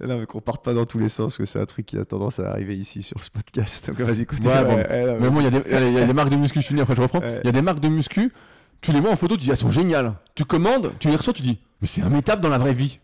non, 0.06 0.18
mais 0.18 0.26
qu'on 0.26 0.40
parte 0.40 0.64
pas 0.64 0.74
dans 0.74 0.84
tous 0.86 0.98
les 0.98 1.08
sens, 1.08 1.32
parce 1.32 1.38
que 1.38 1.44
c'est 1.44 1.60
un 1.60 1.66
truc 1.66 1.86
qui 1.86 1.96
a 1.98 2.04
tendance 2.04 2.40
à 2.40 2.50
arriver 2.50 2.76
ici 2.76 3.02
sur 3.02 3.22
ce 3.22 3.30
podcast. 3.30 3.86
Donc 3.88 4.00
vas-y, 4.00 4.22
écoute. 4.22 4.44
Ouais, 4.44 4.64
bon. 4.64 4.76
non, 4.76 5.18
Mais 5.20 5.30
bon, 5.30 5.40
il 5.40 5.44
y, 5.44 5.46
a 5.46 6.06
des- 6.06 6.12
marques 6.12 6.30
de 6.30 6.36
muscu, 6.36 6.60
je 6.60 6.66
finis, 6.66 6.80
après 6.80 6.96
je 6.96 7.00
reprends. 7.02 7.20
Il 7.20 7.26
Ouais. 7.26 7.40
y 7.44 7.48
a 7.48 7.52
des 7.52 7.62
marques 7.62 7.80
de 7.80 7.88
muscu, 7.88 8.32
tu 8.80 8.92
les 8.92 9.00
vois 9.00 9.12
en 9.12 9.16
photo, 9.16 9.36
tu 9.36 9.44
dis 9.44 9.50
elles 9.50 9.56
sont 9.56 9.70
géniales. 9.70 10.14
Tu 10.34 10.44
commandes, 10.44 10.92
tu 10.98 11.08
les 11.08 11.16
reçois, 11.16 11.32
tu 11.32 11.42
dis 11.42 11.58
mais 11.80 11.86
c'est 11.88 12.00
immétable 12.00 12.42
dans 12.42 12.48
la 12.48 12.58
vraie 12.58 12.74
vie. 12.74 12.98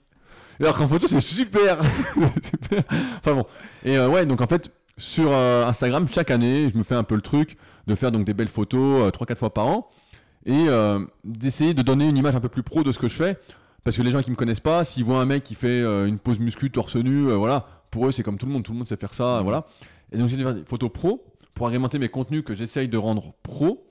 Alors 0.60 0.76
qu'en 0.76 0.88
photo, 0.88 1.06
c'est 1.06 1.20
super. 1.20 1.78
Super. 2.42 2.82
Enfin 3.18 3.34
bon. 3.34 3.46
Et 3.84 3.96
euh, 3.96 4.08
ouais, 4.08 4.26
donc 4.26 4.40
en 4.40 4.46
fait, 4.48 4.72
sur 4.96 5.30
euh, 5.32 5.64
Instagram, 5.64 6.06
chaque 6.08 6.32
année, 6.32 6.68
je 6.72 6.76
me 6.76 6.82
fais 6.82 6.96
un 6.96 7.04
peu 7.04 7.14
le 7.14 7.20
truc 7.20 7.56
de 7.86 7.94
faire 7.94 8.10
donc 8.10 8.24
des 8.24 8.34
belles 8.34 8.48
photos 8.48 9.12
3-4 9.12 9.36
fois 9.36 9.54
par 9.54 9.66
an 9.68 9.88
et 10.48 10.66
euh, 10.68 10.98
d'essayer 11.24 11.74
de 11.74 11.82
donner 11.82 12.08
une 12.08 12.16
image 12.16 12.34
un 12.34 12.40
peu 12.40 12.48
plus 12.48 12.62
pro 12.62 12.82
de 12.82 12.90
ce 12.90 12.98
que 12.98 13.06
je 13.06 13.14
fais. 13.14 13.38
Parce 13.84 13.96
que 13.96 14.02
les 14.02 14.10
gens 14.10 14.22
qui 14.22 14.30
me 14.30 14.36
connaissent 14.36 14.60
pas, 14.60 14.84
s'ils 14.84 15.04
voient 15.04 15.20
un 15.20 15.26
mec 15.26 15.44
qui 15.44 15.54
fait 15.54 15.68
euh, 15.68 16.06
une 16.06 16.18
pose 16.18 16.40
muscu 16.40 16.70
torse 16.70 16.96
nu, 16.96 17.28
euh, 17.28 17.36
voilà, 17.36 17.66
pour 17.90 18.08
eux 18.08 18.12
c'est 18.12 18.22
comme 18.22 18.38
tout 18.38 18.46
le 18.46 18.52
monde, 18.52 18.64
tout 18.64 18.72
le 18.72 18.78
monde 18.78 18.88
sait 18.88 18.96
faire 18.96 19.14
ça, 19.14 19.40
voilà. 19.42 19.66
Et 20.10 20.16
donc 20.16 20.28
j'ai 20.28 20.36
des 20.36 20.64
photos 20.64 20.90
pro 20.90 21.24
pour 21.54 21.66
agrémenter 21.66 21.98
mes 21.98 22.08
contenus 22.08 22.42
que 22.44 22.54
j'essaye 22.54 22.88
de 22.88 22.96
rendre 22.96 23.34
pro, 23.42 23.86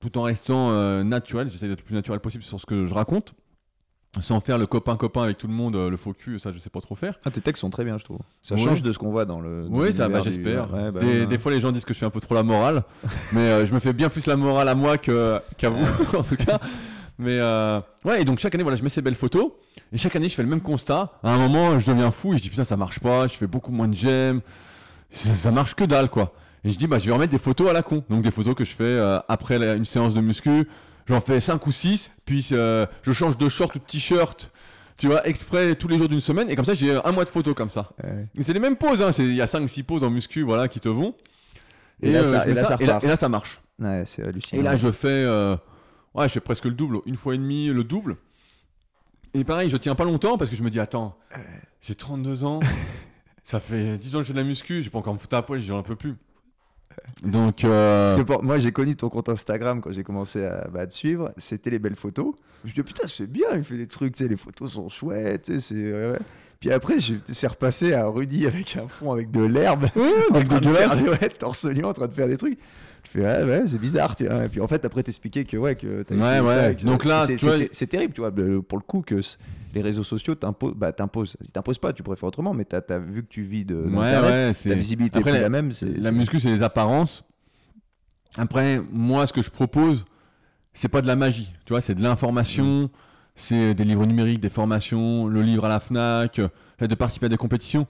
tout 0.00 0.16
en 0.18 0.22
restant 0.22 1.02
naturel. 1.04 1.50
J'essaye 1.50 1.68
d'être 1.68 1.80
le 1.80 1.84
plus 1.84 1.94
naturel 1.94 2.20
possible 2.20 2.44
sur 2.44 2.60
ce 2.60 2.66
que 2.66 2.86
je 2.86 2.94
raconte, 2.94 3.34
sans 4.20 4.40
faire 4.40 4.56
le 4.58 4.66
copain-copain 4.66 5.22
avec 5.24 5.38
tout 5.38 5.46
le 5.46 5.52
monde, 5.52 5.76
euh, 5.76 5.90
le 5.90 5.96
faux 5.96 6.12
cul, 6.12 6.38
ça 6.38 6.50
je 6.52 6.58
sais 6.58 6.70
pas 6.70 6.80
trop 6.80 6.94
faire. 6.94 7.18
Ah, 7.24 7.30
tes 7.30 7.40
textes 7.40 7.60
sont 7.60 7.70
très 7.70 7.84
bien, 7.84 7.98
je 7.98 8.04
trouve. 8.04 8.18
Ça 8.40 8.54
Ouais. 8.54 8.60
change 8.60 8.82
de 8.82 8.90
ce 8.92 8.98
qu'on 8.98 9.10
voit 9.10 9.24
dans 9.24 9.40
le. 9.40 9.64
dans 9.68 9.76
Oui, 9.78 9.92
ça, 9.92 10.08
bah, 10.08 10.20
du- 10.20 10.28
j'espère. 10.30 10.72
Ouais, 10.72 10.90
bah, 10.90 11.00
des, 11.00 11.06
ouais. 11.20 11.26
des 11.26 11.38
fois, 11.38 11.52
les 11.52 11.60
gens 11.60 11.72
disent 11.72 11.84
que 11.84 11.92
je 11.94 11.98
fais 11.98 12.06
un 12.06 12.10
peu 12.10 12.20
trop 12.20 12.34
la 12.34 12.42
morale, 12.42 12.82
mais 13.32 13.40
euh, 13.40 13.66
je 13.66 13.74
me 13.74 13.80
fais 13.80 13.92
bien 13.92 14.08
plus 14.08 14.26
la 14.26 14.36
morale 14.36 14.68
à 14.68 14.74
moi 14.74 14.96
qu'à 14.98 15.42
vous, 15.68 15.84
en 16.18 16.22
tout 16.22 16.36
cas. 16.36 16.58
Mais 17.18 17.38
euh, 17.38 17.80
ouais, 18.04 18.22
et 18.22 18.24
donc 18.24 18.38
chaque 18.38 18.54
année, 18.54 18.62
voilà, 18.62 18.76
je 18.76 18.82
mets 18.82 18.88
ces 18.90 19.02
belles 19.02 19.14
photos, 19.14 19.52
et 19.92 19.98
chaque 19.98 20.14
année, 20.16 20.28
je 20.28 20.34
fais 20.34 20.42
le 20.42 20.48
même 20.50 20.60
constat. 20.60 21.12
À 21.22 21.30
un 21.32 21.38
moment, 21.38 21.78
je 21.78 21.90
deviens 21.90 22.10
fou, 22.10 22.34
et 22.34 22.38
je 22.38 22.42
dis 22.42 22.50
putain, 22.50 22.64
ça 22.64 22.76
marche 22.76 23.00
pas, 23.00 23.26
je 23.26 23.34
fais 23.34 23.46
beaucoup 23.46 23.72
moins 23.72 23.88
de 23.88 23.94
j'aime, 23.94 24.40
ça, 25.10 25.32
ça 25.34 25.50
marche 25.50 25.74
que 25.74 25.84
dalle, 25.84 26.08
quoi. 26.10 26.32
Et 26.64 26.72
je 26.72 26.78
dis, 26.78 26.86
bah, 26.86 26.98
je 26.98 27.06
vais 27.06 27.12
remettre 27.12 27.30
des 27.30 27.38
photos 27.38 27.70
à 27.70 27.72
la 27.72 27.82
con. 27.82 28.02
Donc 28.10 28.22
des 28.22 28.30
photos 28.32 28.54
que 28.54 28.64
je 28.64 28.74
fais 28.74 28.82
euh, 28.84 29.18
après 29.28 29.58
la- 29.58 29.74
une 29.74 29.84
séance 29.84 30.14
de 30.14 30.20
muscu, 30.20 30.66
j'en 31.06 31.20
fais 31.20 31.40
5 31.40 31.66
ou 31.66 31.72
6, 31.72 32.10
puis 32.24 32.46
euh, 32.52 32.86
je 33.02 33.12
change 33.12 33.36
de 33.38 33.48
short 33.48 33.74
ou 33.74 33.78
de 33.78 33.84
t-shirt. 33.84 34.50
Tu 34.98 35.08
vois, 35.08 35.26
exprès 35.28 35.74
tous 35.74 35.88
les 35.88 35.98
jours 35.98 36.08
d'une 36.08 36.20
semaine, 36.22 36.48
et 36.50 36.56
comme 36.56 36.64
ça 36.64 36.72
j'ai 36.74 36.96
un 36.96 37.12
mois 37.12 37.24
de 37.24 37.28
photos 37.28 37.54
comme 37.54 37.68
ça. 37.70 37.90
Ouais. 38.02 38.26
Et 38.34 38.42
C'est 38.42 38.54
les 38.54 38.60
mêmes 38.60 38.76
poses, 38.76 39.02
hein. 39.02 39.12
c'est- 39.12 39.24
il 39.24 39.34
y 39.34 39.42
a 39.42 39.46
5-6 39.46 39.82
poses 39.82 40.02
en 40.02 40.08
muscu 40.10 40.42
voilà, 40.42 40.68
qui 40.68 40.80
te 40.80 40.88
vont. 40.88 41.14
Et 42.00 42.10
là, 42.12 42.24
ça- 42.24 42.44
je 42.44 42.50
et 42.50 42.54
mets 42.54 42.54
là, 42.54 42.64
ça 42.64 42.76
et, 42.80 42.86
là, 42.86 42.94
repart. 42.94 43.04
et 43.04 43.06
là, 43.08 43.16
ça 43.16 43.28
marche. 43.28 43.60
Ouais, 43.78 44.04
c'est 44.06 44.22
hallucinant. 44.26 44.60
Et 44.60 44.64
là, 44.64 44.76
je 44.76 44.90
fais, 44.90 45.08
euh, 45.08 45.54
ouais, 46.14 46.28
je 46.28 46.32
fais 46.32 46.40
presque 46.40 46.64
le 46.64 46.70
double, 46.72 46.98
une 47.04 47.16
fois 47.16 47.34
et 47.34 47.38
demi 47.38 47.66
le 47.66 47.84
double. 47.84 48.16
Et 49.34 49.44
pareil, 49.44 49.68
je 49.68 49.76
tiens 49.76 49.94
pas 49.94 50.04
longtemps 50.04 50.38
parce 50.38 50.50
que 50.50 50.56
je 50.56 50.62
me 50.62 50.70
dis, 50.70 50.80
attends, 50.80 51.18
j'ai 51.82 51.94
32 51.94 52.44
ans, 52.44 52.60
ça 53.44 53.60
fait 53.60 53.98
10 53.98 54.14
ans 54.16 54.20
que 54.20 54.24
je 54.24 54.28
fais 54.28 54.32
de 54.32 54.38
la 54.38 54.44
muscu, 54.44 54.82
j'ai 54.82 54.88
pas 54.88 54.98
encore 54.98 55.12
me 55.12 55.18
foutre 55.18 55.36
à 55.36 55.44
poil, 55.44 55.60
j'en 55.60 55.82
peux 55.82 55.96
plus. 55.96 56.14
Donc, 57.22 57.64
euh, 57.64 58.14
Parce 58.14 58.22
que 58.22 58.32
pour- 58.32 58.42
moi, 58.42 58.58
j'ai 58.58 58.72
connu 58.72 58.94
ton 58.96 59.08
compte 59.08 59.28
Instagram 59.28 59.80
quand 59.80 59.92
j'ai 59.92 60.02
commencé 60.04 60.44
à, 60.44 60.68
bah, 60.72 60.80
à 60.80 60.86
te 60.86 60.94
suivre. 60.94 61.32
C'était 61.36 61.70
les 61.70 61.78
belles 61.78 61.96
photos. 61.96 62.34
Je 62.64 62.70
me 62.70 62.74
dis, 62.74 62.82
putain, 62.82 63.06
c'est 63.08 63.26
bien, 63.26 63.48
il 63.54 63.64
fait 63.64 63.76
des 63.76 63.86
trucs, 63.86 64.18
les 64.18 64.36
photos 64.36 64.72
sont 64.72 64.88
chouettes. 64.88 65.48
ouais. 65.48 66.18
Puis 66.60 66.72
après, 66.72 66.96
c'est 67.26 67.46
repassé 67.46 67.92
à 67.92 68.06
Rudy 68.08 68.46
avec 68.46 68.76
un 68.76 68.88
fond 68.88 69.12
avec 69.12 69.30
de 69.30 69.42
l'herbe. 69.42 69.86
avec 70.34 70.48
de 70.48 70.58
des, 70.58 71.08
ouais, 71.08 71.28
torse 71.28 71.64
nu, 71.66 71.84
en 71.84 71.92
train 71.92 72.08
de 72.08 72.14
faire 72.14 72.28
des 72.28 72.38
trucs. 72.38 72.58
Je 73.06 73.10
fais, 73.10 73.20
ouais, 73.24 73.44
ouais, 73.44 73.62
c'est 73.66 73.78
bizarre. 73.78 74.14
Et 74.20 74.48
puis 74.48 74.60
en 74.60 74.66
fait, 74.66 74.84
après, 74.84 75.02
t'expliquais 75.02 75.44
que, 75.44 75.56
ouais, 75.56 75.76
que 75.76 76.02
t'as 76.02 76.14
Ouais, 76.16 76.20
essayé 76.20 76.40
ouais. 76.40 76.46
ça. 76.46 76.74
que- 76.74 76.84
Donc 76.86 77.04
là, 77.04 77.24
c'est, 77.26 77.36
tu 77.36 77.44
vois- 77.46 77.58
terrible, 77.88 78.12
tu 78.12 78.20
vois, 78.20 78.32
pour 78.32 78.78
le 78.78 78.82
coup, 78.84 79.02
que 79.02 79.20
les 79.74 79.80
réseaux 79.82 80.02
sociaux 80.02 80.34
t'imposent. 80.34 80.74
Bah, 80.74 80.92
t'imposent. 80.92 81.36
Ils 81.42 81.52
t'imposent 81.52 81.78
pas, 81.78 81.92
tu 81.92 82.02
pourrais 82.02 82.16
faire 82.16 82.28
autrement, 82.28 82.52
mais 82.52 82.64
t'as, 82.64 82.80
t'as 82.80 82.98
vu 82.98 83.22
que 83.22 83.28
tu 83.28 83.42
vis 83.42 83.64
de. 83.64 83.76
ouais, 83.76 84.52
Ta 84.52 84.74
visibilité 84.74 85.18
Après, 85.18 85.32
la- 85.32 85.40
la 85.40 85.48
même. 85.48 85.70
C'est, 85.72 85.96
La 85.98 86.10
muscu, 86.10 86.40
c'est 86.40 86.50
les 86.50 86.62
apparences. 86.62 87.22
Après, 88.36 88.82
moi, 88.92 89.26
ce 89.26 89.32
que 89.32 89.42
je 89.42 89.50
propose, 89.50 90.04
c'est 90.74 90.88
pas 90.88 91.00
de 91.00 91.06
la 91.06 91.16
magie. 91.16 91.50
Tu 91.64 91.72
vois, 91.72 91.80
c'est 91.80 91.94
de 91.94 92.02
l'information, 92.02 92.90
c'est 93.34 93.74
des 93.74 93.84
livres 93.84 94.04
numériques, 94.06 94.40
des 94.40 94.50
formations, 94.50 95.26
le 95.26 95.42
livre 95.42 95.64
à 95.64 95.68
la 95.68 95.80
Fnac, 95.80 96.38
euh, 96.38 96.48
de 96.86 96.94
participer 96.94 97.26
à 97.26 97.28
des 97.30 97.36
compétitions. 97.38 97.86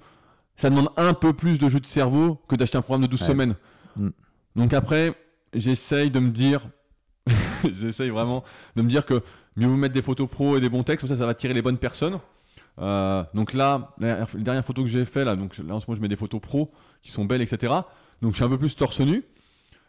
Ça 0.56 0.70
demande 0.70 0.88
un 0.96 1.12
peu 1.14 1.32
plus 1.32 1.58
de 1.58 1.68
jeu 1.68 1.80
de 1.80 1.86
cerveau 1.86 2.38
que 2.48 2.54
d'acheter 2.56 2.78
un 2.78 2.82
programme 2.82 3.02
de 3.02 3.08
12 3.10 3.20
Ouais. 3.22 3.26
semaines. 3.26 3.54
Mm. 3.96 4.08
Donc 4.56 4.72
après, 4.72 5.14
j'essaye 5.52 6.10
de 6.10 6.18
me 6.18 6.30
dire, 6.30 6.66
j'essaye 7.64 8.10
vraiment 8.10 8.42
de 8.74 8.82
me 8.82 8.88
dire 8.88 9.04
que 9.06 9.22
mieux 9.56 9.66
vous 9.66 9.76
mettre 9.76 9.94
des 9.94 10.02
photos 10.02 10.28
pro 10.28 10.56
et 10.56 10.60
des 10.60 10.68
bons 10.68 10.82
textes, 10.82 11.06
comme 11.06 11.14
ça, 11.14 11.20
ça 11.20 11.26
va 11.26 11.32
attirer 11.32 11.54
les 11.54 11.62
bonnes 11.62 11.78
personnes. 11.78 12.18
Euh, 12.78 13.22
donc 13.34 13.52
là, 13.52 13.94
la, 13.98 14.26
dernière 14.34 14.64
photo 14.64 14.82
que 14.82 14.88
j'ai 14.88 15.04
fait 15.04 15.24
là, 15.24 15.34
donc 15.36 15.56
là 15.58 15.74
en 15.74 15.80
ce 15.80 15.86
moment 15.86 15.96
je 15.96 16.02
mets 16.02 16.08
des 16.08 16.16
photos 16.16 16.40
pro 16.40 16.70
qui 17.02 17.10
sont 17.10 17.24
belles, 17.24 17.40
etc. 17.40 17.72
Donc 18.20 18.32
je 18.32 18.36
suis 18.36 18.44
un 18.44 18.48
peu 18.48 18.58
plus 18.58 18.76
torse 18.76 19.00
nu, 19.00 19.24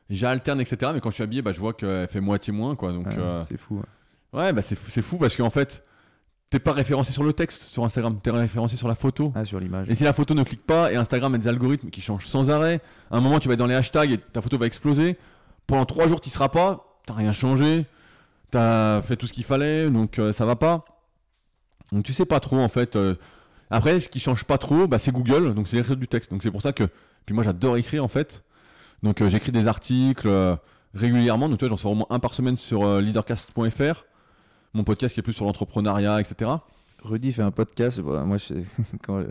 j'alterne, 0.09 0.61
etc. 0.61 0.91
Mais 0.93 1.01
quand 1.01 1.09
je 1.09 1.15
suis 1.15 1.23
habillé, 1.23 1.41
bah, 1.41 1.51
je 1.51 1.59
vois 1.59 1.73
qu'elle 1.73 2.07
fait 2.07 2.21
moitié 2.21 2.53
moins, 2.53 2.75
quoi. 2.75 2.93
Donc 2.93 3.07
Ouais, 3.07 3.17
euh, 3.17 3.41
c'est 3.41 3.57
fou. 3.57 3.81
ouais. 4.33 4.39
ouais, 4.39 4.53
bah, 4.53 4.61
c'est 4.61 4.75
fou, 4.75 4.89
c'est 4.89 5.01
fou 5.01 5.17
parce 5.17 5.35
qu'en 5.35 5.49
fait, 5.49 5.83
t'es 6.49 6.59
pas 6.59 6.71
référencé 6.73 7.11
sur 7.11 7.23
le 7.23 7.33
texte 7.33 7.63
sur 7.63 7.83
Instagram, 7.83 8.19
t'es 8.21 8.31
référencé 8.31 8.77
sur 8.77 8.87
la 8.87 8.95
photo. 8.95 9.31
Ah, 9.35 9.43
sur 9.45 9.59
l'image. 9.59 9.89
Et 9.89 9.95
si 9.95 10.03
la 10.03 10.13
photo 10.13 10.33
ne 10.33 10.43
clique 10.43 10.65
pas, 10.65 10.91
et 10.91 10.95
Instagram 10.95 11.33
a 11.35 11.37
des 11.37 11.47
algorithmes 11.47 11.89
qui 11.89 12.01
changent 12.01 12.25
sans 12.25 12.49
arrêt, 12.49 12.81
à 13.11 13.17
un 13.17 13.21
moment 13.21 13.39
tu 13.39 13.47
vas 13.47 13.53
être 13.55 13.59
dans 13.59 13.67
les 13.67 13.75
hashtags 13.75 14.11
et 14.11 14.17
ta 14.17 14.41
photo 14.41 14.57
va 14.57 14.65
exploser. 14.65 15.17
Pendant 15.65 15.85
trois 15.85 16.07
jours 16.07 16.21
tu 16.21 16.29
seras 16.29 16.49
pas, 16.49 16.99
t'as 17.05 17.13
rien 17.13 17.33
changé, 17.33 17.85
t'as 18.51 19.01
fait 19.01 19.15
tout 19.17 19.27
ce 19.27 19.33
qu'il 19.33 19.43
fallait, 19.43 19.89
donc 19.89 20.19
euh, 20.19 20.31
ça 20.31 20.45
va 20.45 20.55
pas. 20.55 20.85
Donc 21.91 22.03
tu 22.03 22.13
sais 22.13 22.25
pas 22.25 22.39
trop 22.39 22.57
en 22.59 22.69
fait. 22.69 22.95
euh. 22.95 23.15
Après, 23.69 23.99
ce 23.99 24.07
qui 24.07 24.19
change 24.19 24.45
pas 24.45 24.57
trop, 24.57 24.87
bah, 24.87 24.97
c'est 24.99 25.11
Google, 25.11 25.53
donc 25.53 25.67
c'est 25.67 25.75
l'écriture 25.75 25.97
du 25.97 26.07
texte. 26.07 26.31
Donc 26.31 26.41
c'est 26.43 26.51
pour 26.51 26.61
ça 26.61 26.71
que. 26.71 26.85
Puis 27.25 27.35
moi 27.35 27.43
j'adore 27.43 27.75
écrire 27.75 28.03
en 28.03 28.07
fait. 28.07 28.43
Donc 29.03 29.21
euh, 29.21 29.27
j'écris 29.29 29.51
des 29.51 29.67
articles 29.67 30.27
euh, 30.27 30.55
régulièrement, 30.93 31.49
donc 31.49 31.59
tu 31.59 31.65
vois, 31.65 31.69
j'en 31.69 31.77
sors 31.77 31.91
au 31.91 31.95
moins 31.95 32.07
un 32.09 32.19
par 32.19 32.33
semaine 32.33 32.55
sur 32.55 33.01
leadercast.fr, 33.01 34.05
mon 34.73 34.83
podcast 34.83 35.13
qui 35.13 35.19
est 35.19 35.23
plus 35.23 35.33
sur 35.33 35.45
l'entrepreneuriat, 35.45 36.19
etc. 36.21 36.51
Rudy 37.03 37.31
fait 37.31 37.41
un 37.43 37.51
podcast. 37.51 37.99
voilà, 37.99 38.23
moi, 38.23 38.37
je- 38.37 38.53
quand, 39.05 39.17
euh, 39.19 39.25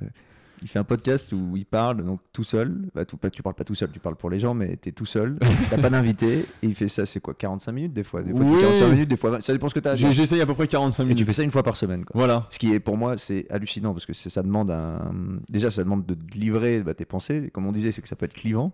il 0.62 0.68
fait 0.68 0.78
un 0.78 0.84
podcast 0.84 1.30
où 1.32 1.54
il 1.56 1.66
parle 1.66 2.02
donc 2.02 2.20
tout 2.32 2.42
seul. 2.44 2.74
Bah, 2.94 3.04
tout, 3.04 3.18
pas, 3.18 3.28
tu 3.28 3.42
parles 3.42 3.54
pas 3.54 3.64
tout 3.64 3.74
seul, 3.74 3.90
tu 3.90 4.00
parles 4.00 4.16
pour 4.16 4.30
les 4.30 4.40
gens, 4.40 4.54
mais 4.54 4.76
tu 4.80 4.88
es 4.88 4.92
tout 4.92 5.04
seul. 5.04 5.38
T'as 5.70 5.76
pas 5.78 5.90
d'invité. 5.90 6.46
Et 6.62 6.66
il 6.68 6.74
fait 6.74 6.88
ça, 6.88 7.04
c'est 7.04 7.20
quoi 7.20 7.34
45 7.34 7.72
minutes 7.72 7.92
des 7.92 8.04
fois? 8.04 8.22
Des 8.22 8.30
fois, 8.32 8.44
tu 8.44 8.50
Oui. 8.52 8.60
45 8.62 8.88
minutes, 8.88 9.08
des 9.10 9.16
fois, 9.18 9.30
20, 9.30 9.44
ça 9.44 9.52
dépend 9.52 9.68
ce 9.68 9.74
que 9.74 9.80
tu 9.80 9.88
as. 9.88 9.96
J'ai- 9.96 10.12
J'essaye 10.12 10.40
à 10.40 10.46
peu 10.46 10.54
près 10.54 10.66
45 10.66 11.02
Et 11.02 11.06
minutes. 11.06 11.18
tu 11.18 11.24
fais 11.26 11.32
ça 11.34 11.42
une 11.42 11.50
fois 11.50 11.62
par 11.62 11.76
semaine. 11.76 12.04
Quoi. 12.06 12.12
Voilà. 12.18 12.46
Ce 12.48 12.58
qui 12.58 12.72
est 12.72 12.80
pour 12.80 12.96
moi, 12.96 13.18
c'est 13.18 13.46
hallucinant 13.50 13.92
parce 13.92 14.06
que 14.06 14.14
ça 14.14 14.42
demande 14.42 14.70
un. 14.70 15.12
Déjà, 15.50 15.70
ça 15.70 15.84
demande 15.84 16.06
de 16.06 16.16
livrer 16.34 16.82
bah, 16.82 16.94
tes 16.94 17.04
pensées. 17.04 17.50
Comme 17.52 17.66
on 17.66 17.72
disait, 17.72 17.92
c'est 17.92 18.00
que 18.00 18.08
ça 18.08 18.16
peut 18.16 18.24
être 18.24 18.34
clivant. 18.34 18.72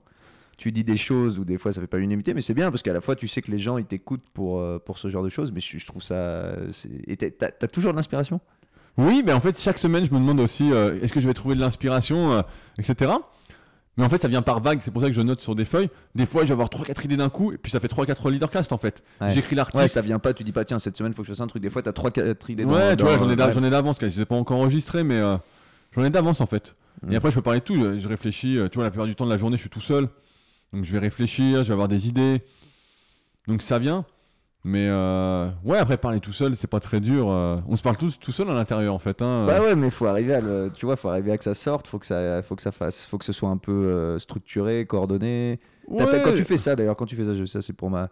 Tu 0.59 0.71
dis 0.71 0.85
des 0.85 0.97
choses 0.97 1.38
où 1.38 1.45
des 1.45 1.59
fois 1.59 1.73
ça 1.73 1.81
fait 1.81 1.87
pas 1.87 1.97
l'unanimité, 1.97 2.35
mais 2.35 2.43
c'est 2.43 2.55
bien 2.55 2.71
parce 2.71 2.83
qu'à 2.83 2.93
la 2.93 3.01
fois 3.01 3.17
tu 3.17 3.27
sais 3.27 3.43
que 3.43 3.51
les 3.51 3.59
gens 3.59 3.79
ils 3.79 3.85
t'écoutent 3.87 4.25
pour, 4.33 4.61
euh, 4.61 4.79
pour 4.79 4.99
ce 4.99 5.09
genre 5.09 5.23
de 5.25 5.29
choses. 5.29 5.51
Mais 5.53 5.61
je, 5.61 5.79
je 5.79 5.87
trouve 5.87 6.03
ça. 6.03 6.55
Et 7.07 7.17
t'as- 7.17 7.51
toujours 7.69 7.93
de 7.93 7.97
l'inspiration? 7.97 8.41
Oui, 8.99 9.23
mais 9.25 9.33
en 9.33 9.41
fait, 9.41 9.59
chaque 9.59 9.79
semaine, 9.79 10.05
je 10.05 10.12
me 10.12 10.19
demande 10.21 10.38
aussi 10.41 10.71
euh, 10.71 11.01
est-ce 11.01 11.12
que 11.15 11.21
je 11.21 11.27
vais 11.27 11.33
trouver 11.35 11.55
de 11.55 11.61
l'inspiration, 11.61 12.33
euh, 12.33 12.43
etc. 12.79 13.11
Mais 13.97 14.05
en 14.05 14.09
fait, 14.11 14.19
ça 14.19 14.29
vient 14.29 14.43
par 14.43 14.61
vague, 14.61 14.81
c'est 14.83 14.91
pour 14.91 15.01
ça 15.03 15.09
que 15.09 15.15
je 15.15 15.21
note 15.23 15.41
sur 15.41 15.55
des 15.55 15.65
feuilles. 15.65 15.88
Des 16.15 16.25
fois, 16.27 16.43
je 16.43 16.49
vais 16.49 16.53
avoir 16.53 16.69
3-4 16.69 17.05
idées 17.07 17.17
d'un 17.17 17.29
coup, 17.31 17.53
et 17.53 17.59
puis 17.59 17.73
ça 17.73 17.81
fait 17.81 17.88
3-4 17.88 18.31
leadercast 18.31 18.73
en 18.73 18.79
fait. 18.79 19.03
Ouais. 19.21 19.31
J'écris 19.31 19.55
l'article. 19.57 19.79
Ouais, 19.79 19.88
ça 19.88 20.01
vient 20.03 20.19
pas, 20.19 20.33
tu 20.35 20.45
dis 20.45 20.53
pas 20.53 20.65
tiens 20.67 20.79
cette 20.79 20.97
semaine 20.97 21.12
faut 21.15 21.23
que 21.23 21.29
je 21.29 21.33
fasse 21.33 21.41
un 21.41 21.47
truc. 21.47 21.62
Des 21.62 21.71
fois 21.71 21.83
t'as 21.83 21.93
3-4 21.93 22.51
idées 22.51 22.65
dans- 22.65 22.73
Ouais, 22.73 22.95
tu 22.97 23.03
vois, 23.05 23.17
dans- 23.17 23.25
j'en 23.25 23.31
ai 23.31 23.37
d'a- 23.37 23.49
ouais. 23.49 23.71
d'avance, 23.71 23.97
je 24.01 24.07
les 24.07 24.21
ai 24.21 24.25
pas 24.27 24.37
encore 24.37 24.59
enregistrés, 24.59 25.05
mais 25.05 25.19
euh, 25.19 25.37
j'en 25.95 26.05
ai 26.05 26.11
d'avance 26.11 26.41
en 26.43 26.47
fait. 26.47 26.75
Mm. 27.03 27.12
Et 27.12 27.17
après, 27.17 27.31
je 27.31 27.37
peux 27.37 27.43
parler 27.43 27.61
de 27.61 27.65
tout, 27.65 27.99
je 27.99 28.09
réfléchis, 28.09 28.59
tu 28.71 28.75
vois, 28.77 28.85
la 28.85 28.91
plupart 28.91 29.07
du 29.07 29.15
temps 29.15 29.25
de 29.27 29.31
la 29.31 29.37
journée, 29.38 29.57
je 29.57 29.62
suis 29.62 29.71
tout 29.71 29.81
seul. 29.81 30.09
Donc 30.72 30.85
je 30.85 30.92
vais 30.92 30.98
réfléchir, 30.98 31.62
je 31.62 31.68
vais 31.68 31.72
avoir 31.72 31.88
des 31.88 32.08
idées. 32.08 32.42
Donc 33.48 33.62
ça 33.62 33.78
vient. 33.78 34.04
Mais 34.64 34.87
euh, 34.88 35.48
ouais, 35.64 35.78
après, 35.78 35.96
parler 35.96 36.20
tout 36.20 36.32
seul, 36.32 36.54
c'est 36.56 36.68
pas 36.68 36.78
très 36.78 37.00
dur. 37.00 37.28
euh, 37.30 37.56
on 37.66 37.76
se 37.76 37.82
parle 37.82 37.96
tous 37.96 38.16
tout 38.20 38.30
seul 38.30 38.48
à 38.48 38.54
l'intérieur 38.54 38.94
en 38.94 39.00
fait. 39.00 39.20
Hein. 39.20 39.44
Bah 39.44 39.61
ouais, 39.61 39.74
mais 39.74 39.90
faut 39.90 40.06
arriver 40.06 40.35
à 40.35 40.40
le, 40.40 40.70
tu 40.72 40.87
vois, 40.87 40.94
faut 40.94 41.08
arriver 41.08 41.32
à 41.32 41.38
que 41.38 41.42
ça 41.42 41.52
sorte, 41.54 41.88
faut 41.88 41.98
que 41.98 42.06
ça, 42.06 42.42
faut 42.42 42.54
que 42.54 42.62
ça 42.62 42.70
fasse, 42.70 43.04
faut 43.04 43.18
que 43.18 43.24
ce 43.24 43.32
soit 43.32 43.48
un 43.48 43.56
peu 43.56 43.72
euh, 43.72 44.18
structuré, 44.20 44.87
coordonné. 44.87 45.58
Ouais. 45.88 46.06
quand 46.24 46.35
tu 46.37 46.44
fais 46.44 46.58
ça, 46.58 46.76
d'ailleurs, 46.76 46.94
quand 46.94 47.06
tu 47.06 47.16
fais 47.16 47.24
ça, 47.24 47.35
je- 47.35 47.44
ça 47.44 47.61
c'est 47.61 47.72
pour 47.72 47.90
ma, 47.90 48.08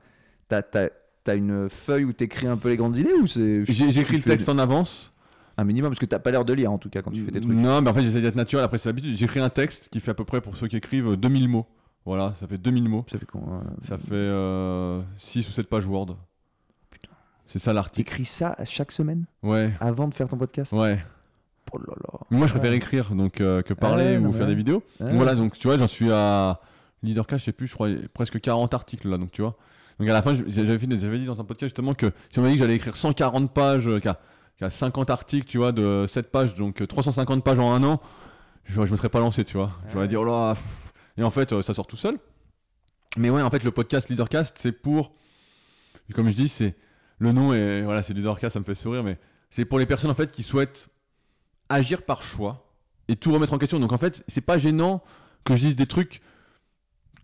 t'as, 0.48 0.60
t'as, 0.62 0.88
une 1.36 1.70
feuille 1.70 2.02
où 2.04 2.12
t'écris 2.12 2.48
un 2.48 2.56
peu 2.56 2.68
les 2.70 2.76
grandes 2.76 2.96
idées 2.96 3.12
ou 3.22 3.28
c'est 3.28 3.64
J'écris 3.66 4.16
le 4.16 4.22
texte 4.24 4.48
en 4.48 4.58
avance. 4.58 5.12
un 5.56 5.62
minimum 5.62 5.90
parce 5.90 6.00
que 6.00 6.06
t'as 6.06 6.18
pas 6.18 6.32
l'air 6.32 6.44
de 6.44 6.52
lire 6.52 6.72
en 6.72 6.78
tout 6.78 6.90
cas 6.90 7.00
quand 7.02 7.12
tu 7.12 7.22
fais 7.24 7.30
tes 7.30 7.40
trucs. 7.40 7.52
Non, 7.54 7.80
mais 7.80 7.90
en 7.90 7.94
fait, 7.94 8.02
j'essaie 8.02 8.20
d'être 8.22 8.34
naturel. 8.34 8.64
Après, 8.64 8.78
c'est 8.78 8.88
l'habitude. 8.88 9.14
J'écris 9.16 9.38
un 9.38 9.50
texte 9.50 9.88
qui 9.92 10.00
fait 10.00 10.10
à 10.10 10.14
peu 10.14 10.24
près, 10.24 10.40
pour 10.40 10.56
ceux 10.56 10.66
qui 10.66 10.76
écrivent, 10.76 11.10
euh, 11.12 11.16
2000 11.16 11.48
mots. 11.48 11.66
Voilà, 12.06 12.34
ça 12.40 12.46
fait 12.46 12.58
2000 12.58 12.88
mots. 12.88 13.04
Ça 13.10 13.18
fait 13.18 13.26
quoi 13.26 13.40
euh, 13.42 13.60
Ça 13.82 13.98
fait 13.98 15.06
6 15.18 15.48
ou 15.48 15.52
7 15.52 15.68
pages 15.68 15.86
Word. 15.86 16.16
Putain. 16.90 17.08
C'est 17.46 17.58
ça 17.58 17.72
l'article. 17.72 18.08
T'écris 18.08 18.24
ça 18.24 18.56
chaque 18.64 18.90
semaine 18.92 19.24
Ouais, 19.42 19.72
avant 19.80 20.08
de 20.08 20.14
faire 20.14 20.28
ton 20.28 20.36
podcast 20.38 20.72
ouais. 20.72 20.98
Oh 21.72 21.78
là 21.78 21.94
là. 22.02 22.18
Moi, 22.30 22.46
je 22.48 22.52
préfère 22.52 22.72
écrire 22.72 23.14
donc, 23.14 23.40
euh, 23.40 23.62
que 23.62 23.74
parler 23.74 24.04
ouais, 24.04 24.16
ou 24.16 24.22
non, 24.22 24.32
faire 24.32 24.46
des 24.48 24.56
vidéos. 24.56 24.82
Ah, 25.00 25.04
voilà, 25.12 25.36
donc 25.36 25.56
tu 25.56 25.68
vois, 25.68 25.78
j'en 25.78 25.86
suis 25.86 26.10
à 26.10 26.58
Leadercast, 27.04 27.40
je 27.40 27.44
sais 27.46 27.52
plus, 27.52 27.68
je 27.68 27.74
crois, 27.74 27.88
presque 28.12 28.40
40 28.40 28.74
articles 28.74 29.08
là, 29.08 29.18
donc 29.18 29.30
tu 29.30 29.42
vois. 29.42 29.56
Donc 30.00 30.08
à 30.08 30.12
la 30.12 30.22
fin, 30.22 30.34
j'avais 30.48 30.78
dit 31.18 31.26
dans 31.26 31.40
un 31.40 31.44
podcast 31.44 31.68
justement 31.70 31.94
que 31.94 32.10
si 32.32 32.38
on 32.38 32.42
m'a 32.42 32.48
dit 32.48 32.54
que 32.54 32.60
j'allais 32.60 32.74
écrire 32.74 32.96
140 32.96 33.52
pages, 33.52 33.86
euh, 33.86 34.00
qu'à- 34.00 34.18
qui 34.56 34.64
a 34.64 34.70
50 34.70 35.10
articles, 35.10 35.46
tu 35.46 35.58
vois, 35.58 35.70
de 35.72 36.06
7 36.08 36.32
pages, 36.32 36.54
donc 36.56 36.82
euh, 36.82 36.86
350 36.88 37.44
pages 37.44 37.58
en 37.60 37.72
un 37.72 37.84
an, 37.84 38.00
je, 38.64 38.84
je 38.84 38.90
me 38.90 38.96
serais 38.96 39.08
pas 39.10 39.20
lancé, 39.20 39.44
tu 39.44 39.56
vois. 39.56 39.70
J'aurais 39.92 40.04
Ouais. 40.04 40.08
dit, 40.08 40.16
oh 40.16 40.24
là, 40.24 40.54
pff. 40.54 40.89
Et 41.16 41.22
en 41.22 41.30
fait, 41.30 41.52
euh, 41.52 41.62
ça 41.62 41.74
sort 41.74 41.86
tout 41.86 41.96
seul. 41.96 42.18
Mais 43.16 43.30
ouais, 43.30 43.42
en 43.42 43.50
fait, 43.50 43.64
le 43.64 43.70
podcast 43.70 44.08
Leadercast, 44.08 44.56
c'est 44.58 44.72
pour, 44.72 45.12
comme 46.14 46.30
je 46.30 46.36
dis, 46.36 46.48
c'est 46.48 46.76
le 47.18 47.32
nom 47.32 47.52
et 47.52 47.82
voilà, 47.82 48.02
c'est 48.02 48.14
Leadercast, 48.14 48.54
ça 48.54 48.60
me 48.60 48.64
fait 48.64 48.74
sourire, 48.74 49.02
mais 49.02 49.18
c'est 49.50 49.64
pour 49.64 49.78
les 49.78 49.86
personnes 49.86 50.10
en 50.10 50.14
fait 50.14 50.30
qui 50.30 50.42
souhaitent 50.42 50.88
agir 51.68 52.02
par 52.02 52.22
choix 52.22 52.72
et 53.08 53.16
tout 53.16 53.32
remettre 53.32 53.52
en 53.52 53.58
question. 53.58 53.80
Donc 53.80 53.92
en 53.92 53.98
fait, 53.98 54.24
c'est 54.28 54.40
pas 54.40 54.58
gênant 54.58 55.02
que 55.44 55.56
je 55.56 55.66
dise 55.66 55.76
des 55.76 55.86
trucs 55.86 56.20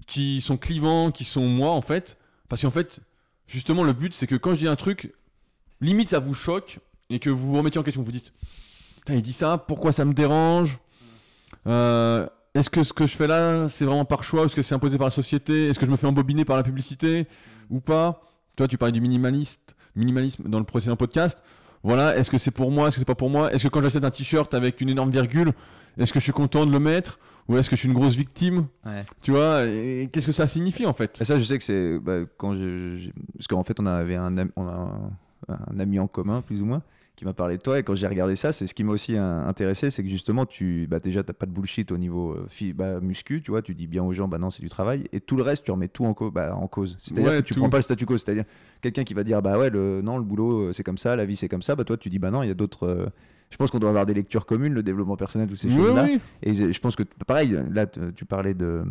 qui 0.06 0.40
sont 0.40 0.56
clivants, 0.56 1.10
qui 1.10 1.24
sont 1.24 1.46
moi 1.46 1.70
en 1.70 1.82
fait, 1.82 2.16
parce 2.48 2.62
qu'en 2.62 2.70
fait, 2.70 3.00
justement, 3.46 3.84
le 3.84 3.92
but 3.92 4.12
c'est 4.12 4.26
que 4.26 4.34
quand 4.34 4.54
je 4.54 4.60
dis 4.60 4.68
un 4.68 4.76
truc, 4.76 5.12
limite 5.80 6.10
ça 6.10 6.18
vous 6.18 6.34
choque 6.34 6.80
et 7.10 7.18
que 7.20 7.30
vous 7.30 7.50
vous 7.50 7.58
remettez 7.58 7.78
en 7.78 7.82
question, 7.82 8.02
vous 8.02 8.12
dites, 8.12 8.32
il 9.08 9.22
dit 9.22 9.32
ça, 9.32 9.58
pourquoi 9.58 9.92
ça 9.92 10.04
me 10.04 10.12
dérange? 10.12 10.78
Euh, 11.66 12.28
Est-ce 12.56 12.70
que 12.70 12.82
ce 12.82 12.92
que 12.92 13.06
je 13.06 13.14
fais 13.16 13.26
là, 13.26 13.68
c'est 13.68 13.84
vraiment 13.84 14.04
par 14.04 14.24
choix, 14.24 14.42
ou 14.42 14.46
est-ce 14.46 14.56
que 14.56 14.62
c'est 14.62 14.74
imposé 14.74 14.96
par 14.98 15.06
la 15.08 15.10
société? 15.10 15.68
Est-ce 15.68 15.78
que 15.78 15.86
je 15.86 15.90
me 15.90 15.96
fais 15.96 16.06
embobiner 16.06 16.44
par 16.44 16.56
la 16.56 16.62
publicité 16.62 17.26
ou 17.70 17.80
pas? 17.80 18.20
Toi, 18.56 18.66
tu 18.66 18.78
parlais 18.78 18.92
du 18.92 19.00
minimaliste, 19.00 19.76
minimalisme 19.94 20.44
dans 20.48 20.58
le 20.58 20.64
précédent 20.64 20.96
podcast. 20.96 21.42
Voilà, 21.82 22.16
est-ce 22.16 22.30
que 22.30 22.38
c'est 22.38 22.50
pour 22.50 22.70
moi, 22.72 22.88
est-ce 22.88 22.96
que 22.96 23.00
c'est 23.00 23.04
pas 23.04 23.14
pour 23.14 23.30
moi? 23.30 23.52
Est-ce 23.52 23.64
que 23.64 23.68
quand 23.68 23.82
j'achète 23.82 24.04
un 24.04 24.10
t-shirt 24.10 24.52
avec 24.54 24.80
une 24.80 24.88
énorme 24.88 25.10
virgule, 25.10 25.52
est-ce 25.98 26.12
que 26.12 26.18
je 26.18 26.24
suis 26.24 26.32
content 26.32 26.64
de 26.66 26.72
le 26.72 26.78
mettre 26.80 27.18
Ou 27.48 27.56
est-ce 27.58 27.68
que 27.70 27.76
je 27.76 27.80
suis 27.80 27.88
une 27.88 27.94
grosse 27.94 28.16
victime? 28.16 28.66
Ouais. 28.84 29.04
Tu 29.22 29.30
vois 29.32 29.64
et 29.66 30.08
Qu'est-ce 30.12 30.26
que 30.26 30.32
ça 30.32 30.46
signifie 30.48 30.86
en 30.86 30.94
fait? 30.94 31.18
Et 31.20 31.24
ça, 31.24 31.38
je 31.38 31.44
sais 31.44 31.58
que 31.58 31.64
c'est 31.64 31.98
bah, 31.98 32.20
quand 32.38 32.54
je, 32.56 32.96
je- 32.96 33.10
parce 33.36 33.46
qu'en 33.48 33.62
fait, 33.64 33.78
on 33.78 33.86
avait 33.86 34.16
un, 34.16 34.36
am- 34.38 34.50
on 34.56 34.66
a 34.66 34.72
un, 34.72 35.58
un 35.74 35.78
ami 35.78 35.98
en 36.00 36.06
commun, 36.08 36.40
plus 36.42 36.62
ou 36.62 36.64
moins, 36.64 36.82
qui 37.16 37.24
m'a 37.24 37.32
parlé 37.32 37.56
de 37.56 37.62
toi. 37.62 37.78
Et 37.78 37.82
quand 37.82 37.94
j'ai 37.94 38.06
regardé 38.06 38.36
ça, 38.36 38.52
c'est 38.52 38.66
ce 38.66 38.74
qui 38.74 38.84
m'a 38.84 38.92
aussi 38.92 39.16
euh, 39.16 39.46
intéressé, 39.48 39.88
c'est 39.90 40.02
que 40.02 40.08
justement, 40.08 40.44
tu, 40.46 40.86
bah, 40.88 41.00
déjà, 41.00 41.22
t'as 41.22 41.32
pas 41.32 41.46
de 41.46 41.50
bullshit 41.50 41.90
au 41.90 41.96
niveau 41.98 42.32
euh, 42.34 42.72
bah, 42.74 43.00
muscu, 43.00 43.40
tu 43.42 43.50
vois. 43.50 43.62
Tu 43.62 43.74
dis 43.74 43.86
bien 43.86 44.02
aux 44.04 44.12
gens, 44.12 44.28
bah 44.28 44.36
non, 44.38 44.50
c'est 44.50 44.62
du 44.62 44.68
travail. 44.68 45.04
Et 45.12 45.20
tout 45.20 45.36
le 45.36 45.42
reste, 45.42 45.64
tu 45.64 45.70
remets 45.70 45.88
tout 45.88 46.04
en, 46.04 46.12
co- 46.14 46.30
bah, 46.30 46.54
en 46.54 46.68
cause. 46.68 46.94
C'est-à-dire 46.98 47.30
Ouais, 47.32 47.42
que 47.42 47.46
tu 47.46 47.54
tout. 47.54 47.60
prends 47.60 47.70
pas 47.70 47.78
le 47.78 47.82
statu 47.82 48.04
quo. 48.06 48.18
C'est-à-dire 48.18 48.44
quelqu'un 48.82 49.04
qui 49.04 49.14
va 49.14 49.24
dire, 49.24 49.40
bah 49.42 49.58
ouais, 49.58 49.70
le, 49.70 50.02
non, 50.02 50.18
le 50.18 50.24
boulot, 50.24 50.68
euh, 50.68 50.72
c'est 50.72 50.82
comme 50.84 50.98
ça, 50.98 51.16
la 51.16 51.24
vie, 51.24 51.36
c'est 51.36 51.48
comme 51.48 51.62
ça. 51.62 51.74
Bah 51.74 51.84
toi, 51.84 51.96
tu 51.96 52.10
dis, 52.10 52.18
bah 52.18 52.30
non, 52.30 52.42
il 52.42 52.48
y 52.48 52.52
a 52.52 52.54
d'autres. 52.54 52.86
euh, 52.86 53.06
je 53.50 53.56
pense 53.56 53.70
qu'on 53.70 53.78
doit 53.78 53.88
avoir 53.90 54.06
des 54.06 54.14
lectures 54.14 54.44
communes, 54.46 54.72
le 54.74 54.82
développement 54.82 55.16
personnel, 55.16 55.48
toutes 55.48 55.58
ces 55.58 55.68
Oui, 55.68 55.76
choses-là. 55.76 56.04
oui. 56.04 56.20
Et 56.42 56.54
je 56.72 56.80
pense 56.80 56.96
que, 56.96 57.04
pareil, 57.26 57.56
là, 57.72 57.86
tu 57.86 58.24
parlais 58.24 58.54
de. 58.54 58.82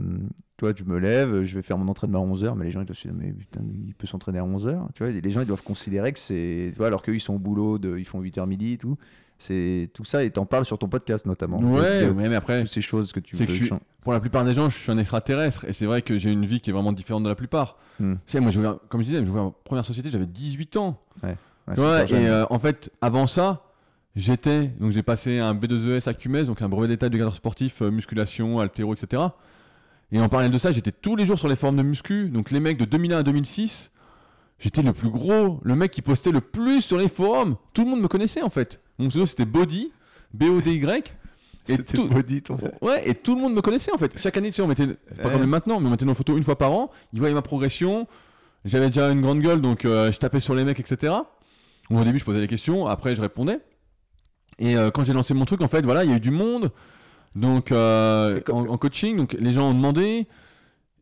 Tu 0.58 0.64
vois, 0.66 0.74
je 0.76 0.84
me 0.86 0.98
lève, 0.98 1.44
je 1.44 1.56
vais 1.56 1.62
faire 1.62 1.78
mon 1.78 1.88
entraînement 1.90 2.24
à 2.24 2.26
11h, 2.26 2.56
mais 2.56 2.66
les 2.66 2.72
gens, 2.72 2.80
ils 2.82 2.86
doivent 2.86 2.98
se 2.98 3.08
dire, 3.08 3.18
mais 3.20 3.32
putain, 3.34 3.60
il 3.88 3.94
peut 3.94 4.08
s'entraîner 4.08 4.40
à 4.40 4.44
11h. 4.46 4.88
Tu 4.96 5.04
vois, 5.04 5.12
les 5.12 5.32
gens, 5.32 5.42
ils 5.42 5.46
doivent 5.48 5.64
considérer 5.64 6.14
que 6.14 6.20
c'est. 6.20 6.70
Tu 6.72 6.78
vois, 6.78 6.88
alors 6.88 7.02
qu'eux, 7.02 7.16
ils 7.16 7.20
sont 7.20 7.34
au 7.36 7.40
boulot, 7.40 7.78
de, 7.78 7.98
ils 7.98 8.06
font 8.06 8.22
8h 8.22 8.46
midi 8.48 8.74
et 8.74 8.78
tout. 8.78 8.98
C'est 9.38 9.90
tout 9.94 10.06
ça, 10.06 10.24
et 10.24 10.30
t'en 10.30 10.46
parles 10.46 10.64
sur 10.64 10.78
ton 10.80 10.88
podcast 10.88 11.26
notamment. 11.26 11.60
Ouais, 11.60 12.08
ouais, 12.08 12.30
mais 12.30 12.36
après, 12.36 12.62
toutes 12.62 12.72
ces 12.72 12.80
choses 12.80 13.12
que 13.12 13.20
tu 13.20 13.36
C'est 13.36 13.46
que 13.46 13.52
veux 13.52 13.58
je 13.58 13.66
suis- 13.66 13.74
pour 14.02 14.14
la 14.14 14.22
plupart 14.22 14.46
des 14.46 14.54
gens, 14.54 14.70
je 14.70 14.78
suis 14.78 14.90
un 14.92 14.98
extraterrestre. 14.98 15.66
Et 15.66 15.74
c'est 15.74 15.86
vrai 15.86 16.02
que 16.02 16.18
j'ai 16.18 16.32
une 16.32 16.46
vie 16.46 16.62
qui 16.62 16.70
est 16.70 16.74
vraiment 16.74 16.94
différente 16.94 17.24
de 17.24 17.28
la 17.30 17.36
plupart. 17.36 17.78
Hmm. 18.00 18.14
Tu 18.14 18.20
sais, 18.28 18.40
moi, 18.40 18.52
comme 18.88 19.02
je 19.02 19.08
disais, 19.08 19.18
j'ai 19.22 19.30
ouvert 19.30 19.44
ma 19.44 19.52
première 19.66 19.84
société, 19.84 20.10
j'avais 20.10 20.26
18 20.26 20.78
ans. 20.78 21.02
Ouais, 21.22 21.36
Tu 21.68 21.82
hyper 21.82 22.08
jeune. 22.08 22.22
et 22.22 22.30
euh, 22.30 22.46
en 22.50 22.60
fait, 22.60 22.92
avant 23.02 23.28
ça, 23.28 23.64
j'étais. 24.16 24.68
Donc, 24.80 24.92
j'ai 24.92 25.04
passé 25.04 25.40
un 25.40 25.54
B2ES 25.54 26.08
à 26.10 26.14
CUMES, 26.14 26.46
donc 26.46 26.62
un 26.62 26.70
brevet 26.70 26.88
d'état 26.88 27.10
de 27.10 27.18
cadre 27.18 27.34
sportif, 27.34 27.82
euh, 27.82 27.92
musculation, 27.92 28.60
haltéro, 28.60 28.94
etc. 28.94 29.24
Et 30.12 30.20
en 30.20 30.30
parallèle 30.30 30.52
de 30.52 30.58
ça, 30.58 30.72
j'étais 30.72 30.92
tous 30.92 31.16
les 31.16 31.26
jours 31.26 31.38
sur 31.40 31.48
les 31.48 31.56
forums 31.56 31.76
de 31.76 31.82
muscu. 31.84 32.30
Donc, 32.30 32.52
les 32.52 32.60
mecs 32.60 32.78
de 32.78 32.86
2001 32.86 33.18
à 33.20 33.24
2006, 33.24 33.92
j'étais 34.60 34.82
le 34.82 34.94
plus 34.94 35.10
gros, 35.10 35.60
le 35.64 35.76
mec 35.76 35.92
qui 35.92 36.02
postait 36.02 36.32
le 36.32 36.42
plus 36.42 36.82
sur 36.82 36.98
les 36.98 37.10
forums. 37.10 37.56
Tout 37.74 37.84
le 37.84 37.90
monde 37.92 38.02
me 38.02 38.08
connaissait 38.08 38.42
en 38.42 38.50
fait. 38.50 38.80
Mon 39.00 39.10
pseudo, 39.10 39.26
c'était 39.26 39.46
Body, 39.46 39.92
B-O-D-Y. 40.34 41.14
Et 41.68 41.80
tout, 41.80 42.08
body, 42.08 42.44
ton 42.44 42.58
Ouais, 42.84 43.10
et 43.10 43.16
tout 43.16 43.34
le 43.34 43.42
monde 43.42 43.56
me 43.56 43.62
connaissait 43.62 43.92
en 43.92 43.98
fait. 43.98 44.12
Chaque 44.18 44.38
année, 44.38 44.50
tu 44.52 44.58
sais, 44.58 44.62
on 44.62 44.68
mettait, 44.68 44.86
pas 44.86 45.30
Ouais. 45.30 45.32
comme 45.34 45.46
maintenant, 45.48 45.80
mais 45.80 45.88
on 45.88 45.90
mettait 45.90 46.06
nos 46.06 46.14
photos 46.14 46.38
une 46.38 46.44
fois 46.44 46.58
par 46.60 46.72
an. 46.72 46.92
Ils 47.12 47.20
voyaient 47.20 47.34
ma 47.34 47.42
progression. 47.42 48.08
J'avais 48.66 48.88
déjà 48.88 49.10
une 49.10 49.22
grande 49.22 49.40
gueule, 49.42 49.62
donc 49.62 49.84
euh, 49.84 50.12
je 50.12 50.20
tapais 50.20 50.40
sur 50.40 50.54
les 50.54 50.64
mecs, 50.64 50.80
etc. 50.80 51.14
Donc, 51.90 52.02
au 52.02 52.04
début, 52.04 52.20
je 52.20 52.26
posais 52.26 52.40
des 52.40 52.46
questions, 52.48 52.86
après, 52.86 53.16
je 53.16 53.22
répondais. 53.22 53.60
Et 54.60 54.76
euh, 54.78 54.90
quand 54.92 55.04
j'ai 55.04 55.14
lancé 55.14 55.34
mon 55.34 55.46
truc, 55.46 55.62
en 55.62 55.68
fait, 55.68 55.84
voilà, 55.84 56.04
il 56.04 56.10
y 56.10 56.14
a 56.14 56.18
eu 56.18 56.22
du 56.22 56.32
monde. 56.32 56.72
Donc, 57.36 57.72
euh, 57.72 58.40
en, 58.50 58.68
en 58.68 58.78
coaching, 58.78 59.18
donc 59.18 59.36
les 59.40 59.52
gens 59.52 59.70
ont 59.70 59.74
demandé. 59.74 60.28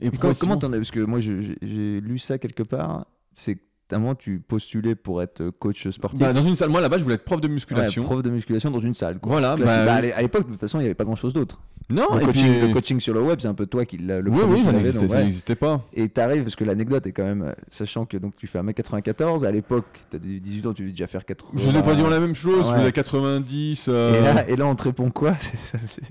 Et 0.01 0.07
Et 0.07 0.11
comment 0.39 0.57
t'en 0.57 0.73
as 0.73 0.77
Parce 0.77 0.91
que 0.91 0.99
moi, 1.01 1.19
j'ai 1.19 2.01
lu 2.01 2.17
ça 2.17 2.37
quelque 2.37 2.63
part. 2.63 3.05
C'est 3.33 3.57
moment, 3.91 4.15
tu 4.15 4.39
postulais 4.39 4.95
pour 4.95 5.21
être 5.21 5.49
coach 5.51 5.87
sportif. 5.89 6.19
Bah, 6.19 6.33
dans 6.33 6.43
une 6.43 6.55
salle, 6.55 6.69
moi 6.69 6.81
là-bas, 6.81 6.97
je 6.97 7.03
voulais 7.03 7.13
être 7.15 7.25
prof 7.25 7.39
de 7.39 7.47
Ouais, 7.47 7.53
musculation. 7.53 8.03
prof 8.03 8.23
de 8.23 8.29
musculation 8.31 8.71
dans 8.71 8.79
une 8.79 8.95
salle. 8.95 9.19
quoi. 9.19 9.31
Voilà, 9.33 9.55
bah, 9.55 9.85
Bah, 9.85 9.93
à 9.95 10.21
l'époque, 10.21 10.45
de 10.47 10.51
toute 10.51 10.59
façon, 10.59 10.79
il 10.79 10.81
n'y 10.81 10.87
avait 10.87 10.95
pas 10.95 11.03
grand 11.03 11.15
chose 11.15 11.33
d'autre. 11.33 11.59
Non, 11.93 12.07
le, 12.15 12.21
et 12.21 12.25
coaching, 12.25 12.51
puis- 12.51 12.67
le 12.67 12.73
coaching 12.73 12.99
sur 12.99 13.13
le 13.13 13.21
web, 13.21 13.39
c'est 13.41 13.47
un 13.47 13.53
peu 13.53 13.65
toi 13.65 13.85
qui 13.85 13.97
l'a 13.97 14.19
le 14.19 14.29
oui, 14.31 14.39
oui, 14.47 14.63
ça 14.63 14.71
n'existait, 14.71 15.51
ouais. 15.53 15.55
pas. 15.55 15.81
Et 15.93 16.09
t'arrives, 16.09 16.43
parce 16.43 16.55
que 16.55 16.63
l'anecdote 16.63 17.05
est 17.07 17.11
quand 17.11 17.23
même, 17.23 17.53
sachant 17.69 18.05
que 18.05 18.17
donc, 18.17 18.35
tu 18.35 18.47
fais 18.47 18.59
1m94, 18.59 19.45
à 19.45 19.51
l'époque, 19.51 19.85
t'as 20.09 20.17
des 20.17 20.39
18 20.39 20.65
ans, 20.67 20.73
tu 20.73 20.81
devais 20.81 20.91
déjà 20.91 21.07
faire 21.07 21.25
80. 21.25 21.51
Je 21.55 21.69
vous 21.69 21.77
ai 21.77 21.81
pas 21.83 21.95
dit 21.95 22.01
la 22.01 22.19
même 22.19 22.35
chose, 22.35 22.65
je 22.69 22.73
faisais 22.79 22.91
90. 22.91 23.85
euh, 23.89 24.19
Et 24.19 24.21
là, 24.23 24.49
et 24.49 24.55
là, 24.55 24.65
on 24.65 24.75
te 24.75 24.83
répond 24.83 25.09
quoi? 25.11 25.35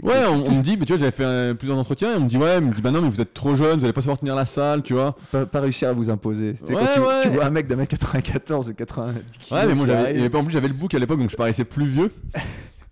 Ouais, 0.02 0.24
on, 0.28 0.42
on 0.50 0.56
me 0.56 0.62
dit, 0.62 0.76
mais 0.78 0.86
tu 0.86 0.92
vois, 0.92 0.98
j'avais 0.98 1.10
fait 1.10 1.54
plusieurs 1.54 1.78
entretiens, 1.78 2.12
et 2.14 2.16
on 2.16 2.20
me 2.20 2.28
dit, 2.28 2.36
ouais, 2.38 2.56
on 2.58 2.62
me 2.62 2.74
dit, 2.74 2.82
bah 2.82 2.90
non, 2.90 3.02
mais 3.02 3.08
vous 3.10 3.20
êtes 3.20 3.34
trop 3.34 3.54
jeune, 3.54 3.78
vous 3.78 3.84
allez 3.84 3.92
pas 3.92 4.00
savoir 4.00 4.18
tenir 4.18 4.34
la 4.34 4.44
salle, 4.44 4.82
tu 4.82 4.94
vois. 4.94 5.16
pas, 5.30 5.46
pas 5.46 5.60
réussir 5.60 5.88
à 5.88 5.92
vous 5.92 6.10
imposer. 6.10 6.54
Ouais, 6.68 6.74
quand 6.74 6.86
tu, 7.22 7.28
vois 7.30 7.44
un 7.44 7.50
mec 7.50 7.66
d'un 7.66 7.76
mètre 7.76 7.96
94 7.96 8.68
ou 8.68 8.74
90 8.74 9.38
kilos 9.38 9.60
Ouais, 9.60 9.66
mais 9.68 9.74
moi, 9.74 9.86
j'avais, 9.86 10.36
en 10.36 10.44
plus, 10.44 10.52
j'avais 10.52 10.68
le 10.68 10.74
book 10.74 10.94
à 10.94 10.98
l'époque, 10.98 11.18
donc 11.18 11.30
je 11.30 11.36
paraissais 11.36 11.64
plus 11.64 11.86
vieux. 11.86 12.10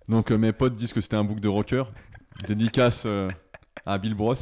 Donc, 0.08 0.30
euh, 0.32 0.38
mes 0.38 0.52
potes 0.52 0.74
disent 0.76 0.92
que 0.92 1.00
c'était 1.00 1.16
un 1.16 1.24
book 1.24 1.38
de 1.40 1.48
rocker. 1.48 1.84
Dédicace 2.46 3.04
euh, 3.06 3.28
à 3.86 3.98
Bill 3.98 4.14
Bros, 4.14 4.34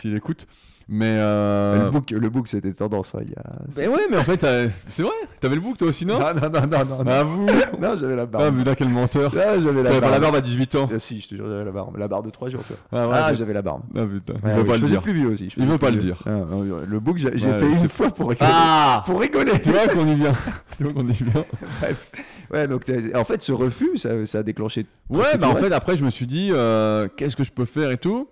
s'il 0.00 0.16
écoute. 0.16 0.46
Mais, 0.90 1.16
euh... 1.18 1.84
Le 1.84 1.90
book, 1.90 2.10
le 2.12 2.30
book 2.30 2.48
c'était 2.48 2.72
tendance. 2.72 3.14
hein, 3.14 3.18
y 3.20 3.34
a... 3.38 3.42
mais 3.76 3.88
ouais, 3.88 4.06
mais 4.10 4.16
en 4.16 4.24
fait, 4.24 4.42
euh, 4.44 4.70
c'est 4.88 5.02
vrai, 5.02 5.12
t'avais 5.38 5.56
le 5.56 5.60
book 5.60 5.76
toi 5.76 5.88
aussi, 5.88 6.06
non 6.06 6.18
non, 6.18 6.32
non, 6.32 6.48
non, 6.50 6.60
non, 6.66 6.84
non, 6.86 7.04
non. 7.04 7.10
Ah, 7.10 7.22
vous 7.24 7.44
Non, 7.78 7.94
j'avais 7.98 8.16
la 8.16 8.22
Ah, 8.22 8.26
barbe. 8.26 8.56
putain, 8.56 8.74
quel 8.74 8.88
menteur 8.88 9.30
Ah, 9.36 9.60
j'avais 9.60 9.82
la 9.82 9.90
barbe. 9.90 10.00
pas 10.02 10.10
la 10.10 10.18
barbe 10.18 10.36
à 10.36 10.40
18 10.40 10.74
ans 10.76 10.88
Ah, 10.90 10.98
si, 10.98 11.20
je 11.20 11.28
te 11.28 11.34
jure, 11.34 11.46
j'avais 11.46 11.66
la 11.66 11.72
barbe. 11.72 11.94
La 11.98 12.08
barbe 12.08 12.24
de 12.24 12.30
3 12.30 12.48
jours, 12.48 12.62
tu 12.66 12.72
vois. 12.72 13.02
Ah, 13.02 13.06
ouais, 13.06 13.14
Ah, 13.18 13.26
mais- 13.30 13.36
j'avais 13.36 13.52
la 13.52 13.60
barbe. 13.60 13.82
Ah, 13.94 14.06
putain, 14.06 14.32
il 14.42 14.46
Ouais, 14.48 14.54
veut 14.54 14.62
oui, 14.62 14.66
pas 14.68 14.76
je 14.76 14.80
le 14.80 14.88
dire. 14.88 15.02
plus 15.02 15.12
vieux 15.12 15.28
aussi. 15.28 15.50
je 15.50 15.60
Il 15.60 15.66
veut 15.66 15.76
pas 15.76 15.90
le 15.90 15.98
dire. 15.98 16.22
Ah, 16.24 16.30
non, 16.30 16.62
le 16.86 17.00
book, 17.00 17.18
j'ai 17.18 17.28
Ouais, 17.32 17.36
fait 17.38 17.70
une 17.82 17.88
fois 17.90 18.08
pour 18.10 18.30
rigoler. 18.30 18.50
Ah 18.50 19.02
Pour 19.04 19.20
rigoler. 19.20 19.60
Tu 19.62 19.70
vois 19.70 19.88
qu'on 19.88 20.06
y 20.06 20.14
vient 20.14 20.32
Tu 20.78 20.84
vois 20.84 20.92
qu'on 20.94 21.06
y 21.06 21.12
vient 21.12 21.44
Bref. 21.82 22.10
Ouais, 22.52 22.66
donc 22.66 22.84
en 23.14 23.24
fait, 23.24 23.42
ce 23.42 23.52
refus, 23.52 23.98
ça, 23.98 24.24
ça 24.26 24.38
a 24.38 24.42
déclenché. 24.42 24.86
Ouais, 25.10 25.36
bah 25.38 25.48
en 25.48 25.56
fait, 25.56 25.72
après, 25.72 25.96
je 25.96 26.04
me 26.04 26.10
suis 26.10 26.26
dit, 26.26 26.48
euh, 26.50 27.08
qu'est-ce 27.16 27.36
que 27.36 27.44
je 27.44 27.52
peux 27.52 27.66
faire 27.66 27.90
et 27.90 27.98
tout. 27.98 28.28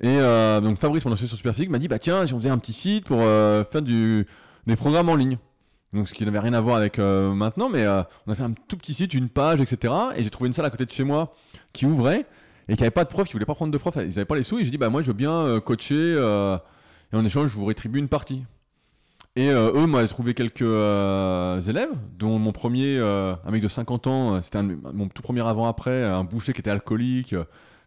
Et 0.00 0.08
euh, 0.08 0.60
donc, 0.60 0.78
Fabrice, 0.78 1.04
mon 1.04 1.12
associé 1.12 1.28
sur 1.28 1.36
Superphysique, 1.38 1.70
m'a 1.70 1.78
dit, 1.78 1.88
bah 1.88 1.98
tiens, 1.98 2.26
si 2.26 2.34
on 2.34 2.38
faisait 2.38 2.50
un 2.50 2.58
petit 2.58 2.72
site 2.72 3.06
pour 3.06 3.20
euh, 3.22 3.64
faire 3.64 3.82
du, 3.82 4.26
des 4.66 4.76
programmes 4.76 5.08
en 5.08 5.14
ligne. 5.14 5.38
Donc, 5.92 6.08
ce 6.08 6.14
qui 6.14 6.24
n'avait 6.24 6.38
rien 6.38 6.52
à 6.52 6.60
voir 6.60 6.76
avec 6.76 6.98
euh, 6.98 7.32
maintenant, 7.32 7.68
mais 7.70 7.82
euh, 7.82 8.02
on 8.26 8.32
a 8.32 8.34
fait 8.34 8.42
un 8.42 8.52
tout 8.68 8.76
petit 8.76 8.92
site, 8.92 9.14
une 9.14 9.28
page, 9.28 9.60
etc. 9.60 9.94
Et 10.16 10.22
j'ai 10.22 10.30
trouvé 10.30 10.48
une 10.48 10.52
salle 10.52 10.66
à 10.66 10.70
côté 10.70 10.84
de 10.84 10.90
chez 10.90 11.04
moi 11.04 11.34
qui 11.72 11.86
ouvrait 11.86 12.26
et 12.68 12.76
qui 12.76 12.82
avait 12.82 12.90
pas 12.90 13.04
de 13.04 13.08
prof, 13.08 13.26
qui 13.26 13.32
voulait 13.32 13.46
pas 13.46 13.54
prendre 13.54 13.72
de 13.72 13.78
prof, 13.78 13.94
ils 13.96 14.18
avaient 14.18 14.24
pas 14.24 14.36
les 14.36 14.42
sous. 14.42 14.58
Et 14.58 14.64
j'ai 14.64 14.70
dit, 14.70 14.78
bah 14.78 14.90
moi, 14.90 15.00
je 15.00 15.06
veux 15.06 15.14
bien 15.14 15.60
coacher 15.60 16.14
et 17.12 17.16
en 17.16 17.24
échange, 17.24 17.50
je 17.50 17.56
vous 17.56 17.64
rétribue 17.64 17.98
une 17.98 18.08
partie. 18.08 18.44
Et 19.38 19.50
euh, 19.50 19.70
eux 19.74 19.86
m'avaient 19.86 20.08
trouvé 20.08 20.32
quelques 20.32 20.62
euh, 20.62 21.60
élèves, 21.60 21.90
dont 22.18 22.38
mon 22.38 22.52
premier, 22.52 22.96
euh, 22.96 23.34
un 23.44 23.50
mec 23.50 23.62
de 23.62 23.68
50 23.68 24.06
ans, 24.06 24.34
euh, 24.36 24.40
c'était 24.42 24.62
mon 24.62 25.08
tout 25.08 25.20
premier 25.20 25.46
avant-après, 25.46 26.04
un 26.04 26.24
boucher 26.24 26.54
qui 26.54 26.60
était 26.60 26.70
alcoolique. 26.70 27.34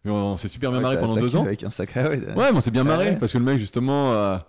mais 0.06 0.12
on, 0.12 0.34
on 0.34 0.38
s'est 0.38 0.48
super 0.48 0.70
bien 0.70 0.78
Ouais, 0.80 0.84
marré 0.84 1.00
pendant 1.00 1.16
deux 1.16 1.36
ans. 1.36 1.46
Avec 1.46 1.64
un 1.64 1.72
sacré. 1.72 2.04
Ouais, 2.04 2.20
Ouais, 2.36 2.52
mais 2.52 2.58
on 2.58 2.62
s'est 2.62 2.70
bien 2.70 2.84
marré 2.84 3.10
Ouais. 3.10 3.18
parce 3.18 3.34
que 3.34 3.40
le 3.40 3.44
mec, 3.46 3.58
justement, 3.58 4.40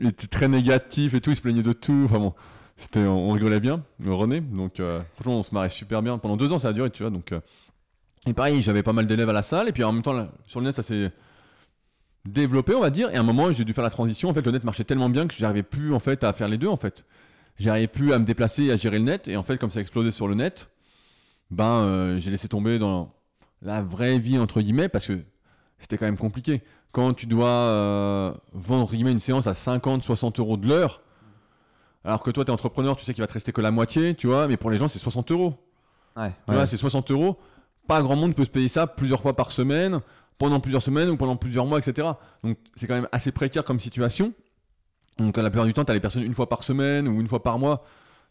il 0.00 0.08
était 0.08 0.26
très 0.26 0.48
négatif 0.48 1.12
et 1.12 1.20
tout, 1.20 1.30
il 1.30 1.36
se 1.36 1.42
plaignait 1.42 1.62
de 1.62 1.74
tout. 1.74 2.02
Enfin 2.06 2.18
bon, 2.18 2.32
c'était, 2.78 3.00
on, 3.00 3.28
on 3.28 3.32
rigolait 3.32 3.60
bien, 3.60 3.82
René. 4.02 4.40
Donc, 4.40 4.80
franchement, 5.16 5.38
on 5.38 5.42
se 5.42 5.52
marrait 5.52 5.68
super 5.68 6.00
bien. 6.00 6.16
Pendant 6.16 6.38
deux 6.38 6.50
ans, 6.54 6.58
ça 6.58 6.68
a 6.68 6.72
duré, 6.72 6.90
tu 6.90 7.02
vois. 7.02 7.10
Donc, 7.10 7.32
et 8.26 8.32
pareil, 8.32 8.62
j'avais 8.62 8.82
pas 8.82 8.94
mal 8.94 9.06
d'élèves 9.06 9.28
à 9.28 9.34
la 9.34 9.42
salle. 9.42 9.68
Et 9.68 9.72
puis 9.72 9.84
en 9.84 9.92
même 9.92 10.02
temps, 10.02 10.14
là, 10.14 10.28
sur 10.46 10.60
le 10.60 10.66
net, 10.66 10.76
ça 10.76 10.82
s'est 10.82 11.12
développé, 12.24 12.74
on 12.74 12.80
va 12.80 12.90
dire. 12.90 13.10
Et 13.10 13.16
à 13.16 13.20
un 13.20 13.24
moment, 13.24 13.52
j'ai 13.52 13.64
dû 13.64 13.72
faire 13.72 13.84
la 13.84 13.90
transition. 13.90 14.30
En 14.30 14.34
fait, 14.34 14.44
le 14.44 14.52
net 14.52 14.64
marchait 14.64 14.84
tellement 14.84 15.08
bien 15.08 15.26
que 15.26 15.34
j'arrivais 15.34 15.62
plus 15.62 15.94
en 15.94 16.00
fait 16.00 16.24
à 16.24 16.32
faire 16.32 16.48
les 16.48 16.58
deux. 16.58 16.68
En 16.68 16.76
fait, 16.76 17.04
j'arrivais 17.58 17.88
plus 17.88 18.12
à 18.12 18.18
me 18.18 18.24
déplacer 18.24 18.64
et 18.64 18.72
à 18.72 18.76
gérer 18.76 18.98
le 18.98 19.04
net. 19.04 19.28
Et 19.28 19.36
en 19.36 19.42
fait, 19.42 19.58
comme 19.58 19.70
ça 19.70 19.80
explosait 19.80 20.10
sur 20.10 20.28
le 20.28 20.34
net, 20.34 20.70
ben, 21.50 21.64
euh, 21.64 22.18
j'ai 22.18 22.30
laissé 22.30 22.48
tomber 22.48 22.78
dans 22.78 23.12
la 23.60 23.82
vraie 23.82 24.18
vie 24.18 24.38
entre 24.38 24.60
guillemets 24.60 24.88
parce 24.88 25.06
que 25.06 25.20
c'était 25.78 25.98
quand 25.98 26.06
même 26.06 26.18
compliqué. 26.18 26.62
Quand 26.92 27.14
tu 27.14 27.26
dois 27.26 27.48
euh, 27.48 28.32
vendre 28.52 28.82
entre 28.82 28.92
guillemets, 28.92 29.12
une 29.12 29.20
séance 29.20 29.46
à 29.46 29.54
50, 29.54 30.02
60 30.02 30.38
euros 30.40 30.56
de 30.56 30.68
l'heure, 30.68 31.00
alors 32.04 32.22
que 32.22 32.30
toi, 32.30 32.44
tu 32.44 32.50
es 32.50 32.52
entrepreneur, 32.52 32.96
tu 32.96 33.04
sais 33.04 33.14
qu'il 33.14 33.22
va 33.22 33.26
te 33.26 33.32
rester 33.32 33.52
que 33.52 33.60
la 33.60 33.70
moitié, 33.70 34.14
tu 34.14 34.26
vois, 34.26 34.48
mais 34.48 34.56
pour 34.56 34.70
les 34.70 34.76
gens, 34.76 34.88
c'est 34.88 34.98
60 34.98 35.30
euros. 35.30 35.54
Ouais, 36.16 36.32
ouais. 36.48 36.66
c'est 36.66 36.76
60 36.76 37.10
euros. 37.10 37.38
Pas 37.86 38.02
grand 38.02 38.16
monde 38.16 38.34
peut 38.34 38.44
se 38.44 38.50
payer 38.50 38.68
ça 38.68 38.86
plusieurs 38.86 39.22
fois 39.22 39.34
par 39.34 39.52
semaine, 39.52 40.00
pendant 40.38 40.60
plusieurs 40.60 40.82
semaines 40.82 41.08
ou 41.10 41.16
pendant 41.16 41.36
plusieurs 41.36 41.66
mois, 41.66 41.78
etc. 41.78 42.08
Donc 42.42 42.58
c'est 42.74 42.86
quand 42.86 42.94
même 42.94 43.08
assez 43.12 43.32
précaire 43.32 43.64
comme 43.64 43.80
situation. 43.80 44.32
Donc 45.18 45.36
la 45.36 45.50
plupart 45.50 45.66
du 45.66 45.74
temps, 45.74 45.84
tu 45.84 45.90
as 45.90 45.94
les 45.94 46.00
personnes 46.00 46.22
une 46.22 46.34
fois 46.34 46.48
par 46.48 46.62
semaine 46.62 47.08
ou 47.08 47.20
une 47.20 47.28
fois 47.28 47.42
par 47.42 47.58
mois. 47.58 47.84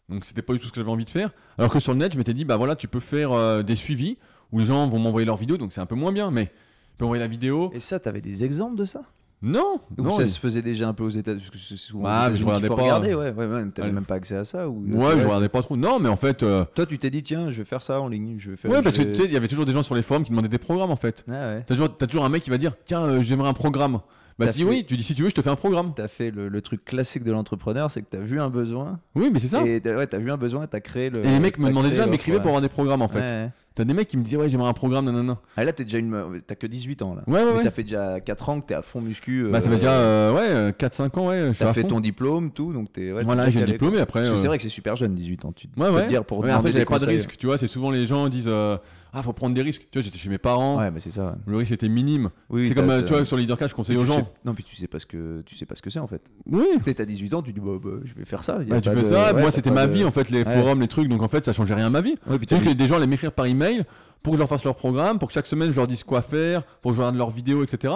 Donc 0.08 0.24
c'était 0.24 0.42
pas 0.42 0.52
du 0.52 0.58
tout 0.58 0.66
ce 0.66 0.72
que 0.72 0.80
j'avais 0.80 0.90
envie 0.90 1.04
de 1.04 1.10
faire. 1.10 1.30
Alors 1.58 1.70
que 1.70 1.80
sur 1.80 1.92
le 1.92 1.98
net, 1.98 2.12
je 2.12 2.18
m'étais 2.18 2.34
dit, 2.34 2.44
bah 2.44 2.56
voilà, 2.56 2.76
tu 2.76 2.88
peux 2.88 3.00
faire 3.00 3.32
euh, 3.32 3.62
des 3.62 3.76
suivis 3.76 4.18
où 4.50 4.58
les 4.58 4.66
gens 4.66 4.88
vont 4.88 4.98
m'envoyer 4.98 5.24
leurs 5.24 5.36
vidéos, 5.36 5.56
donc 5.56 5.72
c'est 5.72 5.80
un 5.80 5.86
peu 5.86 5.94
moins 5.94 6.12
bien, 6.12 6.30
mais 6.30 6.46
tu 6.46 6.96
peux 6.98 7.04
envoyer 7.04 7.22
la 7.22 7.28
vidéo. 7.28 7.70
Et 7.74 7.80
ça, 7.80 7.98
t'avais 7.98 8.20
des 8.20 8.44
exemples 8.44 8.76
de 8.76 8.84
ça? 8.84 9.02
Non, 9.44 9.80
Ou 9.98 10.02
non. 10.02 10.14
ça 10.14 10.22
il- 10.22 10.28
se 10.28 10.38
faisait 10.38 10.62
déjà 10.62 10.88
un 10.88 10.92
peu 10.94 11.02
aux 11.02 11.08
États-Unis 11.10 11.42
parce 11.50 11.50
que 11.50 11.58
c'est 11.58 11.76
souvent 11.76 12.04
Ah, 12.06 12.28
aux 12.28 12.30
mais 12.30 12.36
je 12.36 12.42
États-Unis 12.44 12.44
qu'il 12.44 12.46
regardais 12.46 12.68
faut 12.68 12.74
pas. 12.76 12.82
regarder, 12.82 13.14
ouais, 13.14 13.30
ouais, 13.32 13.46
ouais, 13.52 13.70
t'avais 13.74 13.88
Ouais. 13.88 13.94
même 13.94 14.04
pas 14.04 14.14
accès 14.14 14.36
à 14.36 14.44
ça 14.44 14.68
ou 14.68 14.84
Ouais, 14.86 15.18
je 15.18 15.24
regardais 15.24 15.48
pas 15.48 15.62
trop. 15.62 15.76
Non, 15.76 15.98
mais 15.98 16.08
en 16.08 16.16
fait, 16.16 16.42
euh, 16.44 16.64
Toi, 16.76 16.86
tu 16.86 16.96
t'es 16.98 17.10
dit 17.10 17.24
tiens, 17.24 17.50
je 17.50 17.58
vais 17.58 17.64
faire 17.64 17.82
ça 17.82 18.00
en 18.00 18.06
ligne, 18.06 18.36
je 18.38 18.50
vais 18.50 18.56
faire. 18.56 18.70
ouais, 18.70 18.82
parce 18.82 18.94
je 18.96 19.02
que 19.02 19.06
vais- 19.08 19.12
tu 19.14 19.22
sais, 19.22 19.26
il 19.26 19.32
y 19.32 19.36
avait 19.36 19.48
toujours 19.48 19.64
des 19.66 19.72
gens 19.72 19.82
sur 19.82 19.96
les 19.96 20.02
forums 20.02 20.22
qui 20.22 20.30
demandaient 20.30 20.48
des 20.48 20.58
programmes 20.58 20.92
en 20.92 20.96
fait. 20.96 21.24
Ah 21.28 21.32
ouais. 21.32 21.64
T'as 21.66 21.74
toujours, 21.74 21.96
t'as 21.96 22.06
toujours 22.06 22.24
un 22.24 22.28
mec 22.28 22.44
qui 22.44 22.50
va 22.50 22.58
dire, 22.58 22.72
tiens, 22.86 23.02
euh, 23.02 23.20
j'aimerais 23.22 23.48
un 23.48 23.52
programme. 23.54 23.98
Bah 24.38 24.46
tu 24.48 24.52
dis 24.52 24.62
fait- 24.64 24.68
oui, 24.68 24.84
tu 24.86 24.96
dis 24.96 25.02
si 25.02 25.14
tu 25.14 25.22
veux, 25.22 25.28
je 25.30 25.34
te 25.34 25.42
fais 25.42 25.50
un 25.50 25.56
programme. 25.56 25.92
T'as 25.94 26.08
fait 26.08 26.30
le, 26.30 26.48
le 26.48 26.60
truc 26.60 26.84
classique 26.84 27.24
de 27.24 27.32
l'entrepreneur, 27.32 27.90
c'est 27.90 28.02
que 28.02 28.08
t'as 28.10 28.18
vu 28.18 28.40
un 28.40 28.50
besoin 28.50 28.98
Oui, 29.14 29.30
mais 29.32 29.38
c'est 29.38 29.48
ça. 29.48 29.62
et 29.66 29.80
ouais, 29.84 30.08
vu 30.18 30.30
un 30.30 30.36
besoin, 30.36 30.66
t'as 30.66 30.80
créé 30.80 31.10
le. 31.10 31.24
Et 31.24 31.28
les 31.28 31.40
mecs 31.40 31.58
me 31.58 31.68
demandaient 31.68 31.90
déjà, 31.90 32.06
m'écrivaient 32.06 32.36
ouais. 32.38 32.42
pour 32.42 32.50
avoir 32.50 32.62
des 32.62 32.68
programmes 32.68 33.02
en 33.02 33.08
fait. 33.08 33.20
Ouais. 33.20 33.50
T'as 33.74 33.84
des 33.84 33.94
mecs 33.94 34.08
qui 34.08 34.18
me 34.18 34.22
disaient, 34.22 34.36
ouais, 34.36 34.50
j'aimerais 34.50 34.68
un 34.68 34.74
programme, 34.74 35.06
nanana. 35.06 35.38
Ah 35.56 35.64
là, 35.64 35.72
t'es 35.72 35.84
déjà 35.84 35.96
une. 35.96 36.42
T'as 36.46 36.54
que 36.56 36.66
18 36.66 37.00
ans 37.02 37.14
là. 37.14 37.22
Ouais, 37.26 37.34
ouais, 37.40 37.44
Mais 37.46 37.52
ouais. 37.52 37.58
ça 37.58 37.70
fait 37.70 37.84
déjà 37.84 38.20
4 38.20 38.48
ans 38.50 38.60
que 38.60 38.66
t'es 38.66 38.74
à 38.74 38.82
fond 38.82 39.00
muscu. 39.00 39.48
Bah, 39.50 39.62
ça 39.62 39.68
euh, 39.68 39.72
fait 39.72 39.78
déjà 39.78 39.92
euh, 39.92 40.32
ouais, 40.34 40.72
4-5 40.72 41.18
ans, 41.18 41.28
ouais, 41.28 41.52
T'as 41.58 41.72
fait 41.72 41.84
ton 41.84 42.00
diplôme, 42.00 42.50
tout, 42.50 42.72
donc 42.72 42.92
t'es. 42.92 43.10
voilà, 43.10 43.48
j'ai 43.48 43.60
le 43.60 43.66
diplôme 43.66 43.94
et 43.94 44.00
après. 44.00 44.20
Parce 44.20 44.30
que 44.30 44.36
c'est 44.36 44.44
euh, 44.44 44.48
vrai 44.48 44.56
que 44.58 44.62
c'est 44.62 44.68
super 44.68 44.96
jeune, 44.96 45.14
18 45.14 45.44
ans. 45.46 45.52
Tu 45.52 45.68
tu 45.68 45.80
Ouais, 45.80 45.88
ouais. 45.88 46.04
te 46.04 46.08
dire 46.08 46.24
pour 46.24 46.44
après, 46.44 46.72
j'avais 46.72 46.84
pas 46.84 46.98
de 46.98 47.06
risque. 47.06 47.36
Tu 47.38 47.46
vois, 47.46 47.56
c'est 47.58 47.68
souvent 47.68 47.90
les 47.90 48.06
gens 48.06 48.28
disent, 48.28 48.44
euh, 48.48 48.76
ah, 49.14 49.22
faut 49.22 49.32
prendre 49.34 49.54
des 49.54 49.60
risques. 49.62 49.82
Tu 49.90 49.98
vois, 49.98 50.02
j'étais 50.02 50.16
chez 50.18 50.28
mes 50.30 50.38
parents. 50.38 50.78
Ouais, 50.78 50.90
mais 50.90 51.00
c'est 51.00 51.10
ça. 51.10 51.36
Le 51.46 51.56
risque 51.56 51.72
était 51.72 51.88
minime. 51.88 52.30
Oui, 52.48 52.66
c'est 52.68 52.74
comme, 52.74 52.88
euh, 52.88 53.02
tu 53.02 53.12
vois, 53.12 53.24
sur 53.26 53.36
Leadercast, 53.36 53.70
je 53.70 53.74
conseille 53.76 53.96
aux 53.98 54.04
gens. 54.06 54.16
sais- 54.16 54.24
Non, 54.44 54.54
puis 54.54 54.64
tu 54.64 54.74
sais 54.76 54.86
pas 54.86 54.98
ce 54.98 55.06
que 55.06 55.42
tu 55.42 55.54
sais 55.54 55.66
pas 55.66 55.74
ce 55.74 55.82
que 55.82 55.90
c'est 55.90 55.98
en 55.98 56.06
fait. 56.06 56.22
Oui. 56.46 56.64
Sais, 56.84 56.94
t'as 56.94 57.04
18 57.04 57.34
ans, 57.34 57.42
tu 57.42 57.52
dis 57.52 57.60
bah, 57.60 57.72
bah, 57.82 57.90
je 58.04 58.14
vais 58.14 58.24
faire 58.24 58.42
ça. 58.42 58.58
Bah, 58.58 58.80
tu 58.80 58.88
fais 58.88 58.96
de- 58.96 59.02
ça, 59.04 59.34
ouais, 59.34 59.40
moi 59.42 59.50
c'était 59.50 59.70
ma 59.70 59.86
de- 59.86 59.92
vie 59.92 60.04
en 60.04 60.10
fait, 60.12 60.30
les 60.30 60.44
forums, 60.44 60.80
les 60.80 60.88
trucs, 60.88 61.08
donc 61.08 61.22
en 61.22 61.28
fait 61.28 61.44
ça 61.44 61.52
changeait 61.52 61.74
rien 61.74 61.86
à 61.86 61.90
ma 61.90 62.00
vie. 62.00 62.16
Ouais, 62.26 62.38
puis 62.38 62.46
que 62.46 62.72
des 62.72 62.86
gens 62.86 62.96
allaient 62.96 63.06
m'écrire 63.06 63.32
par 63.32 63.46
email 63.46 63.84
pour 64.22 64.32
que 64.32 64.36
je 64.36 64.40
leur 64.40 64.48
fasse 64.48 64.64
leur 64.64 64.76
programme, 64.76 65.18
pour 65.18 65.28
que 65.28 65.34
chaque 65.34 65.46
semaine 65.46 65.70
je 65.72 65.76
leur 65.76 65.86
dise 65.86 66.04
quoi 66.04 66.22
faire, 66.22 66.62
pour 66.80 66.92
que 66.92 66.96
je 66.96 67.00
regarde 67.02 67.16
leurs 67.16 67.30
vidéos, 67.30 67.62
etc. 67.62 67.92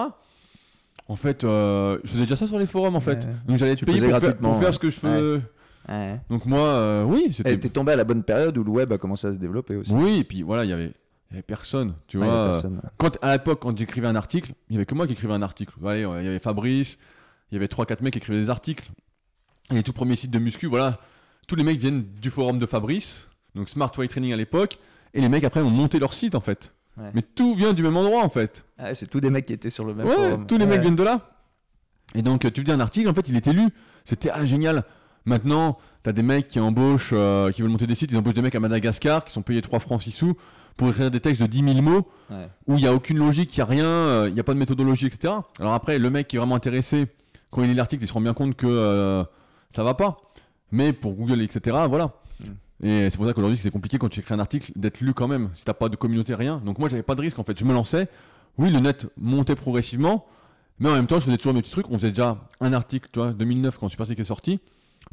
En 1.09 1.17
fait, 1.17 1.45
euh, 1.45 1.99
je 2.05 2.11
faisais 2.11 2.23
déjà 2.23 2.37
ça 2.37 2.47
sur 2.47 2.59
les 2.59 2.67
forums 2.67 2.97
en 2.97 3.01
fait. 3.01 3.25
Ouais. 3.25 3.31
Donc 3.47 3.57
j'allais 3.59 3.77
payé 3.77 4.01
faisais 4.01 4.11
pour 4.11 4.21
faire, 4.21 4.37
pour 4.37 4.75
ce 4.75 4.79
que 4.79 4.91
je 4.91 4.99
fais. 4.99 5.09
Ouais. 5.89 6.19
Donc 6.29 6.47
moi, 6.47 6.59
euh, 6.61 7.05
oui, 7.05 7.29
c'était. 7.31 7.57
T'es 7.59 7.69
tombé 7.69 7.93
à 7.93 7.97
la 7.97 8.03
bonne 8.03 8.25
période 8.25 8.59
où 8.59 8.65
le 8.65 8.71
web 8.71 8.93
a 8.93 8.99
commencé 8.99 9.29
à 9.29 9.33
se 9.33 9.37
développer 9.39 9.77
aussi. 9.77 9.93
Oui, 9.93 10.19
et 10.19 10.25
puis 10.25 10.43
voilà, 10.43 10.65
il 10.65 10.71
y 10.71 10.73
avait, 10.73 10.93
il 11.31 11.35
y 11.35 11.37
avait 11.37 11.43
personne, 11.43 11.95
tu 12.07 12.19
Ouais, 12.19 12.27
vois. 12.27 12.53
personne. 12.53 12.81
Quand, 12.99 13.19
à 13.23 13.33
l'époque, 13.33 13.61
quand 13.61 13.77
j'écrivais 13.77 14.07
un 14.07 14.17
article, 14.17 14.53
il 14.69 14.75
y 14.75 14.77
avait 14.77 14.87
que 14.87 14.95
moi 14.95 15.07
qui 15.07 15.15
écrivais 15.15 15.35
un 15.35 15.43
article. 15.43 15.75
Il 15.83 16.01
y 16.01 16.05
avait 16.05 16.39
Fabrice, 16.39 16.99
il 17.51 17.55
y 17.55 17.59
avait 17.59 17.67
3-4 17.67 18.03
mecs 18.03 18.13
qui 18.13 18.19
écrivaient 18.19 18.41
des 18.41 18.51
articles. 18.51 18.91
Et 19.71 19.75
les 19.75 19.83
tout 19.83 19.93
premiers 19.93 20.17
sites 20.17 20.31
de 20.31 20.39
muscu, 20.39 20.67
voilà, 20.67 21.01
tous 21.49 21.57
les 21.57 21.65
mecs 21.65 21.79
viennent 21.79 22.05
du 22.21 22.31
forum 22.31 22.59
de 22.59 22.67
Fabrice, 22.67 23.29
donc 23.55 23.69
Smart 23.69 23.91
Weight 23.99 24.11
Training 24.11 24.33
à 24.33 24.37
l'époque, 24.37 24.79
et 25.15 25.21
les 25.21 25.29
mecs 25.29 25.45
après 25.45 25.61
ont 25.61 25.71
monté 25.71 25.99
leur 25.99 26.15
site 26.15 26.35
en 26.37 26.41
fait. 26.41 26.73
Ouais. 26.97 27.11
Mais 27.15 27.23
tout 27.23 27.55
vient 27.55 27.73
du 27.73 27.83
même 27.83 27.97
endroit 27.97 28.23
en 28.23 28.29
fait. 28.29 28.65
Ah, 28.79 28.95
c'est 28.95 29.07
tous 29.07 29.21
des 29.21 29.31
mecs 29.31 29.47
qui 29.47 29.53
étaient 29.53 29.71
sur 29.71 29.85
le 29.85 29.95
même 29.95 30.07
ouais, 30.07 30.15
forum. 30.15 30.47
tous 30.47 30.57
les 30.59 30.67
mecs 30.67 30.81
viennent 30.81 30.97
de 30.97 31.03
là. 31.03 31.33
Et 32.15 32.23
donc, 32.23 32.51
tu 32.53 32.63
dis 32.63 32.73
un 32.73 32.81
article, 32.81 33.09
en 33.11 33.15
fait, 33.15 33.29
il 33.29 33.37
était 33.37 33.53
lu. 33.53 33.69
C'était 34.05 34.31
ah, 34.31 34.45
génial. 34.45 34.85
Maintenant, 35.25 35.77
t'as 36.03 36.13
des 36.13 36.23
mecs 36.23 36.47
qui 36.49 36.61
embauchent, 36.61 37.11
euh, 37.13 37.51
qui 37.51 37.63
veulent 37.63 37.71
monter 37.71 37.87
des 37.89 37.97
sites, 37.97 38.13
ils 38.13 38.17
embauchent 38.17 38.35
des 38.35 38.43
mecs 38.43 38.55
à 38.55 38.61
Madagascar 38.61 39.25
qui 39.25 39.33
sont 39.33 39.43
payés 39.43 39.61
3 39.61 39.81
francs 39.81 40.01
6 40.03 40.13
sous 40.13 40.37
pour 40.77 40.89
écrire 40.89 41.11
des 41.11 41.21
textes 41.21 41.41
de 41.43 41.47
10 41.47 41.65
000 41.75 41.83
mots 41.83 42.07
Ouais. 42.31 42.49
où 42.67 42.75
il 42.75 42.81
n'y 42.81 42.87
a 42.89 42.93
aucune 42.93 43.19
logique, 43.19 43.57
il 43.57 43.61
n'y 43.61 43.63
a 43.63 43.67
rien, 43.67 43.87
euh, 43.87 44.27
il 44.29 44.35
n'y 44.35 44.41
a 44.41 44.43
pas 44.45 44.53
de 44.53 44.59
méthodologie, 44.59 45.07
etc. 45.07 45.33
Alors 45.61 45.73
après, 45.75 45.99
le 45.99 46.11
mec 46.11 46.27
qui 46.29 46.37
est 46.37 46.39
vraiment 46.41 46.57
intéressé, 46.57 47.07
quand 47.51 47.63
il 47.63 47.69
lit 47.69 47.75
l'article, 47.75 48.03
il 48.03 48.07
se 48.09 48.13
rend 48.13 48.21
bien 48.21 48.35
compte 48.35 48.57
que 48.57 48.67
euh, 48.67 49.23
ça 49.75 49.85
va 49.85 49.95
pas. 49.95 50.19
Mais 50.73 50.93
pour 50.93 51.15
Google, 51.15 51.41
etc., 51.43 51.77
voilà. 51.89 52.13
Mm. 52.41 52.87
Et 52.87 53.11
c'est 53.11 53.17
pour 53.17 53.27
ça 53.27 53.33
qu'aujourd'hui, 53.33 53.59
c'est 53.63 53.71
compliqué 53.71 53.97
quand 53.99 54.09
tu 54.09 54.21
écris 54.21 54.35
un 54.35 54.41
article 54.41 54.73
d'être 54.77 55.01
lu 55.01 55.15
quand 55.15 55.29
même, 55.29 55.51
si 55.55 55.65
t'as 55.65 55.73
pas 55.73 55.89
de 55.89 55.97
communauté, 55.97 56.35
rien. 56.35 56.61
Donc 56.65 56.79
moi, 56.79 56.89
j'avais 56.89 57.03
pas 57.05 57.15
de 57.15 57.21
risque 57.21 57.39
en 57.39 57.45
fait. 57.45 57.59
Je 57.59 57.65
me 57.65 57.73
lançais. 57.73 58.09
Oui, 58.59 58.71
le 58.71 58.81
net 58.81 59.07
montait 59.17 59.55
progressivement, 59.55 60.27
mais 60.81 60.91
en 60.91 60.95
même 60.95 61.07
temps, 61.07 61.21
je 61.21 61.27
faisais 61.27 61.37
toujours 61.37 61.55
mes 61.55 61.63
petits 61.63 61.71
trucs. 61.73 61.89
On 61.91 61.95
faisait 61.95 62.09
déjà 62.11 62.39
un 62.61 62.73
article, 62.73 63.09
tu 63.13 63.21
vois, 63.21 63.31
2009 63.33 63.79
quand 63.79 63.89
Super 63.89 64.07
Sick 64.07 64.19
est 64.19 64.25
sorti. 64.25 64.61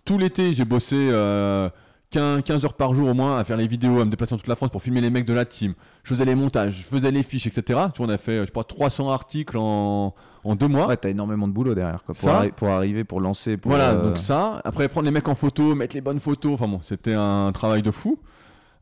Tout 0.04 0.18
l'été, 0.18 0.54
j'ai 0.54 0.66
bossé 0.66 0.96
euh, 1.12 1.70
15, 2.14 2.44
15 2.44 2.66
heures 2.66 2.74
par 2.74 2.94
jour 2.94 3.10
au 3.10 3.14
moins 3.14 3.38
à 3.38 3.44
faire 3.44 3.58
les 3.58 3.68
vidéos, 3.68 4.00
à 4.00 4.06
me 4.06 4.10
déplacer 4.12 4.32
dans 4.32 4.38
toute 4.38 4.48
la 4.48 4.56
France 4.56 4.70
pour 4.70 4.82
filmer 4.82 5.02
les 5.02 5.10
mecs 5.10 5.26
de 5.26 5.34
la 5.34 5.44
team. 5.46 5.74
Je 6.04 6.14
faisais 6.14 6.26
les 6.26 6.36
montages, 6.36 6.76
je 6.82 6.84
faisais 6.96 7.12
les 7.12 7.24
fiches, 7.24 7.48
etc. 7.48 7.62
Tu 7.94 7.98
vois, 7.98 8.08
on 8.08 8.10
a 8.10 8.18
fait, 8.18 8.40
je 8.42 8.46
sais 8.46 8.52
pas, 8.52 8.64
300 8.64 9.10
articles 9.12 9.58
en, 9.58 10.14
en 10.44 10.56
deux 10.56 10.68
mois. 10.68 10.88
Ouais, 10.88 10.98
t'as 10.98 11.10
énormément 11.10 11.48
de 11.48 11.54
boulot 11.54 11.76
derrière 11.76 12.04
quoi, 12.04 12.16
pour, 12.16 12.24
Ça. 12.30 12.42
arri- 12.44 12.52
pour 12.52 12.70
arriver, 12.70 13.04
pour 13.04 13.20
lancer. 13.20 13.58
Pour, 13.58 13.72
Voilà, 13.72 13.92
euh, 13.92 14.04
donc 14.06 14.18
ça. 14.18 14.62
Après, 14.64 14.88
prendre 14.88 15.06
les 15.06 15.12
mecs 15.12 15.28
en 15.28 15.36
photo, 15.36 15.76
mettre 15.76 15.96
les 15.96 16.02
bonnes 16.02 16.20
photos. 16.20 16.54
Enfin 16.54 16.68
bon, 16.68 16.80
c'était 16.84 17.14
un 17.14 17.52
travail 17.54 17.82
de 17.82 17.92
fou. 17.92 18.20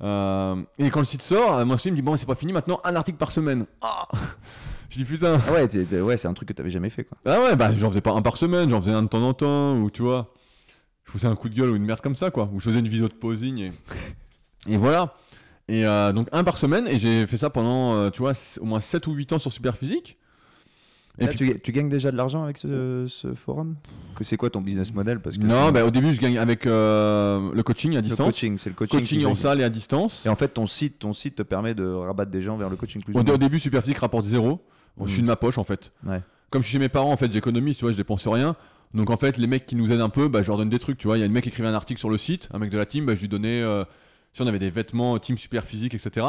Euh, 0.04 0.56
et 0.80 0.90
quand 0.90 1.00
le 1.00 1.06
site 1.06 1.22
sort, 1.22 1.58
euh, 1.58 1.66
moi 1.66 1.76
aussi, 1.76 1.90
il 1.90 1.92
me 1.92 1.96
dit 1.96 2.02
Bon, 2.02 2.18
c'est 2.18 2.26
pas 2.26 2.36
fini 2.36 2.54
maintenant, 2.54 2.80
un 2.84 2.96
article 2.96 3.18
par 3.18 3.32
semaine. 3.32 3.66
Ah 3.82 4.08
Je 4.90 4.98
dis 4.98 5.06
Putain. 5.06 5.38
Ah 5.48 5.54
ouais, 5.54 5.68
c'est 5.70 6.02
ouais, 6.02 6.18
c'est 6.18 6.28
un 6.28 6.34
truc 6.34 6.50
que 6.50 6.54
t'avais 6.54 6.70
jamais 6.72 6.90
fait 6.90 7.04
quoi. 7.06 7.18
Ah 7.26 7.40
ouais, 7.42 7.56
bah 7.56 7.70
j'en 7.78 7.90
faisais 7.90 8.02
pas 8.02 8.12
un 8.12 8.22
par 8.22 8.36
semaine, 8.36 8.70
j'en 8.70 8.82
faisais 8.82 8.92
un 8.92 9.04
de 9.04 9.08
temps 9.08 9.22
en 9.22 9.34
temps, 9.34 9.76
ou 9.78 9.90
tu 9.90 10.02
vois, 10.02 10.34
je 11.14 11.18
faisais 11.20 11.28
un 11.28 11.36
coup 11.36 11.50
de 11.50 11.56
gueule 11.56 11.70
ou 11.70 11.76
une 11.76 11.84
merde 11.86 12.02
comme 12.02 12.16
ça, 12.16 12.32
quoi. 12.32 12.50
Ou 12.54 12.60
je 12.60 12.66
faisais 12.66 12.80
une 12.80 12.88
vidéo 12.88 13.08
de 13.08 13.14
posing 13.14 13.58
et, 13.60 13.72
et 14.68 14.78
voilà. 14.78 15.14
Et 15.68 15.86
euh, 15.86 16.12
donc 16.14 16.28
un 16.32 16.44
par 16.44 16.58
semaine, 16.58 16.88
et 16.88 17.00
j'ai 17.00 17.26
fait 17.28 17.38
ça 17.38 17.50
pendant, 17.50 17.96
euh, 17.96 18.10
tu 18.10 18.20
vois, 18.22 18.34
au 18.60 18.66
moins 18.66 18.82
7 18.82 19.08
ou 19.08 19.14
8 19.14 19.34
ans 19.34 19.40
sur 19.40 19.52
Superphysique. 19.52 20.18
Et 21.20 21.26
Là, 21.26 21.30
puis, 21.30 21.38
tu, 21.38 21.60
tu 21.60 21.72
gagnes 21.74 21.90
déjà 21.90 22.10
de 22.10 22.16
l'argent 22.18 22.44
avec 22.44 22.58
ce, 22.58 23.06
ce 23.08 23.34
forum? 23.34 23.76
Que 24.16 24.24
c'est 24.24 24.38
quoi 24.38 24.50
ton 24.50 24.62
business 24.62 24.94
model? 24.94 25.20
Parce 25.20 25.38
que 25.38 25.44
non, 25.44 25.72
bah, 25.72 25.86
au 25.86 25.92
début, 25.92 26.14
je 26.14 26.22
gagne 26.22 26.38
avec 26.38 26.66
euh, 26.66 27.52
le 27.54 27.64
coaching 27.64 27.92
à 27.94 27.96
le 27.98 28.02
distance. 28.04 28.28
coaching, 28.28 28.58
c'est 28.58 28.70
le 28.70 28.76
coaching. 28.76 29.00
coaching, 29.00 29.26
en 29.26 29.36
salle 29.36 29.60
et 29.60 29.64
à 29.64 29.70
distance. 29.70 30.26
Et 30.26 30.30
en 30.30 30.36
fait, 30.38 30.48
ton 30.48 30.66
site, 30.66 31.00
ton 31.00 31.12
site 31.14 31.36
te 31.36 31.44
permet 31.44 31.76
de 31.76 31.86
rabattre 31.86 32.32
des 32.32 32.42
gens 32.42 32.56
vers 32.58 32.70
le 32.70 32.78
coaching 32.78 33.04
plus. 33.04 33.14
Au, 33.14 33.20
au 33.20 33.38
début, 33.38 33.60
Superphysique 33.60 33.98
rapporte 34.00 34.26
zéro. 34.26 34.62
Bon, 34.98 35.06
Je 35.06 35.12
suis 35.12 35.22
Mm. 35.22 35.26
de 35.26 35.28
ma 35.32 35.36
poche 35.36 35.58
en 35.58 35.64
fait. 35.66 35.92
Ouais. 36.06 36.22
Comme 36.50 36.62
je 36.64 36.68
suis 36.68 36.74
chez 36.74 36.80
mes 36.80 36.90
parents, 36.90 37.12
en 37.12 37.18
fait, 37.18 37.32
j'économise, 37.32 37.78
tu 37.78 37.82
vois, 37.86 37.92
je 37.92 37.98
dépense 37.98 38.26
rien. 38.28 38.56
Donc 38.94 39.10
en 39.10 39.18
fait, 39.18 39.38
les 39.38 39.48
mecs 39.48 39.66
qui 39.66 39.76
nous 39.76 39.92
aident 39.92 40.02
un 40.02 40.10
peu, 40.10 40.28
bah, 40.28 40.42
je 40.42 40.48
leur 40.48 40.58
donne 40.58 40.70
des 40.70 40.80
trucs, 40.80 40.98
tu 40.98 41.08
vois. 41.08 41.18
Il 41.18 41.22
y 41.22 41.24
a 41.24 41.26
un 41.26 41.30
mec 41.30 41.44
qui 41.44 41.50
écrivait 41.50 41.68
un 41.70 41.74
article 41.74 42.00
sur 42.00 42.10
le 42.10 42.18
site, 42.18 42.50
un 42.54 42.60
mec 42.60 42.70
de 42.70 42.78
la 42.78 42.86
team, 42.86 43.06
bah, 43.06 43.16
je 43.16 43.22
lui 43.22 43.30
donnais, 43.30 43.62
euh, 43.62 43.84
si 44.34 44.42
on 44.42 44.48
avait 44.48 44.60
des 44.60 44.70
vêtements 44.70 45.18
team 45.20 45.38
super 45.38 45.64
physique, 45.64 45.94
etc. 45.96 46.26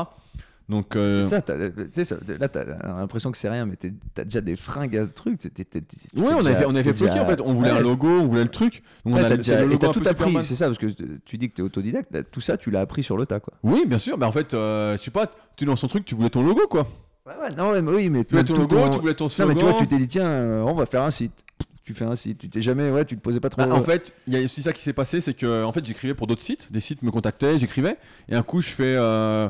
Donc 0.68 0.94
euh, 0.94 1.22
C'est 1.22 1.28
ça, 1.30 1.42
t'as- 1.42 1.70
tu 1.70 1.74
sais, 1.90 2.04
ça, 2.04 2.16
là, 2.38 2.48
t'as 2.48 2.64
l'impression 2.64 3.32
que 3.32 3.36
c'est 3.36 3.48
rien, 3.48 3.66
mais 3.66 3.74
t'as 4.14 4.22
déjà 4.24 4.40
des 4.40 4.54
fringues 4.54 4.96
à 4.96 5.06
truc. 5.06 5.40
t'es- 5.40 5.50
t'es- 5.50 5.64
t'es- 5.64 5.80
ouais, 6.16 6.32
on 6.34 6.46
avait 6.46 6.64
on 6.64 6.74
avait 6.76 6.90
en 6.90 7.26
fait. 7.26 7.40
On 7.40 7.52
voulait 7.52 7.72
Ouais. 7.72 7.78
un 7.78 7.80
logo, 7.80 8.06
on 8.08 8.26
voulait 8.28 8.44
le 8.44 8.48
truc. 8.48 8.82
Donc 9.04 9.14
Ouais, 9.16 9.22
on 9.22 9.24
a 9.24 9.36
déjà- 9.36 9.64
le 9.64 9.72
et 9.72 9.78
t'as 9.78 9.88
tout 9.92 10.02
appris, 10.06 10.32
c'est 10.44 10.54
ça, 10.54 10.66
parce 10.66 10.78
que 10.78 10.86
tu 11.24 11.36
dis 11.36 11.50
que 11.50 11.56
t'es 11.56 11.62
autodidacte, 11.62 12.12
là, 12.14 12.22
tout 12.22 12.40
ça, 12.40 12.56
tu 12.56 12.70
l'as 12.70 12.80
appris 12.80 13.02
sur 13.02 13.16
le 13.16 13.26
tas, 13.26 13.40
quoi. 13.40 13.54
Oui, 13.64 13.84
bien 13.86 13.98
sûr. 13.98 14.16
Bah 14.16 14.28
en 14.28 14.32
fait, 14.32 14.54
euh, 14.54 14.96
je 14.96 15.02
sais 15.02 15.10
pas, 15.10 15.28
tu 15.56 15.64
lances 15.64 15.80
ton 15.80 15.88
truc, 15.88 16.04
tu 16.04 16.14
voulais 16.14 16.30
ton 16.30 16.44
logo, 16.44 16.68
quoi. 16.68 16.86
Ouais, 17.26 17.32
ouais, 17.42 17.54
non, 17.56 17.72
mais 17.82 17.92
oui, 17.92 18.08
mais 18.08 18.24
Tu 18.24 18.30
voulais 18.30 18.44
ton 18.44 18.54
logo, 18.54 18.66
ton- 18.76 18.90
tu 18.90 18.98
voulais 19.00 19.14
ton 19.14 19.24
Non, 19.24 19.28
slogan. 19.30 19.54
mais 19.56 19.60
tu 19.60 19.68
vois, 19.68 19.78
tu 19.80 19.88
t'es 19.88 19.96
dit, 19.98 20.08
tiens, 20.08 20.26
euh, 20.26 20.62
on 20.62 20.74
va 20.74 20.86
faire 20.86 21.02
un 21.02 21.10
site. 21.10 21.44
Tu 21.84 21.94
fais 21.94 22.04
un 22.04 22.14
site. 22.14 22.38
Tu 22.38 22.48
t'es 22.48 22.62
jamais, 22.62 22.90
ouais, 22.90 23.04
tu 23.04 23.16
te 23.16 23.20
posais 23.20 23.40
pas 23.40 23.48
trop. 23.48 23.62
Bah, 23.62 23.74
en 23.74 23.82
fait, 23.82 24.14
il 24.26 24.34
y 24.34 24.36
a 24.36 24.44
aussi 24.44 24.62
ça 24.62 24.72
qui 24.72 24.82
s'est 24.82 24.92
passé, 24.92 25.20
c'est 25.20 25.34
que 25.34 25.64
en 25.64 25.72
fait, 25.72 25.84
j'écrivais 25.84 26.14
pour 26.14 26.26
d'autres 26.26 26.42
sites, 26.42 26.72
des 26.72 26.80
sites 26.80 27.02
me 27.02 27.10
contactaient, 27.10 27.58
j'écrivais, 27.58 27.96
et 28.28 28.36
un 28.36 28.42
coup, 28.42 28.60
je 28.60 28.68
fais 28.68 28.94
euh, 28.96 29.48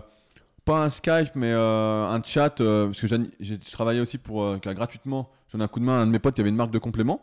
pas 0.65 0.85
un 0.85 0.91
Skype, 0.91 1.35
mais 1.35 1.53
euh, 1.53 2.09
un 2.09 2.23
chat, 2.23 2.61
euh, 2.61 2.87
parce 2.87 3.01
que 3.01 3.07
j'ai 3.07 3.19
je 3.41 3.73
travaillais 3.73 4.01
aussi 4.01 4.17
pour 4.17 4.57
gratuitement. 4.59 5.31
J'en 5.53 5.61
ai 5.61 5.65
un 5.65 5.69
coup 5.69 5.81
de 5.81 5.85
main 5.85 5.99
à 5.99 6.03
un 6.03 6.07
de 6.07 6.11
mes 6.11 6.19
potes 6.19 6.35
qui 6.35 6.41
avait 6.41 6.51
une 6.51 6.57
marque 6.57 6.71
de 6.71 6.79
compléments, 6.79 7.21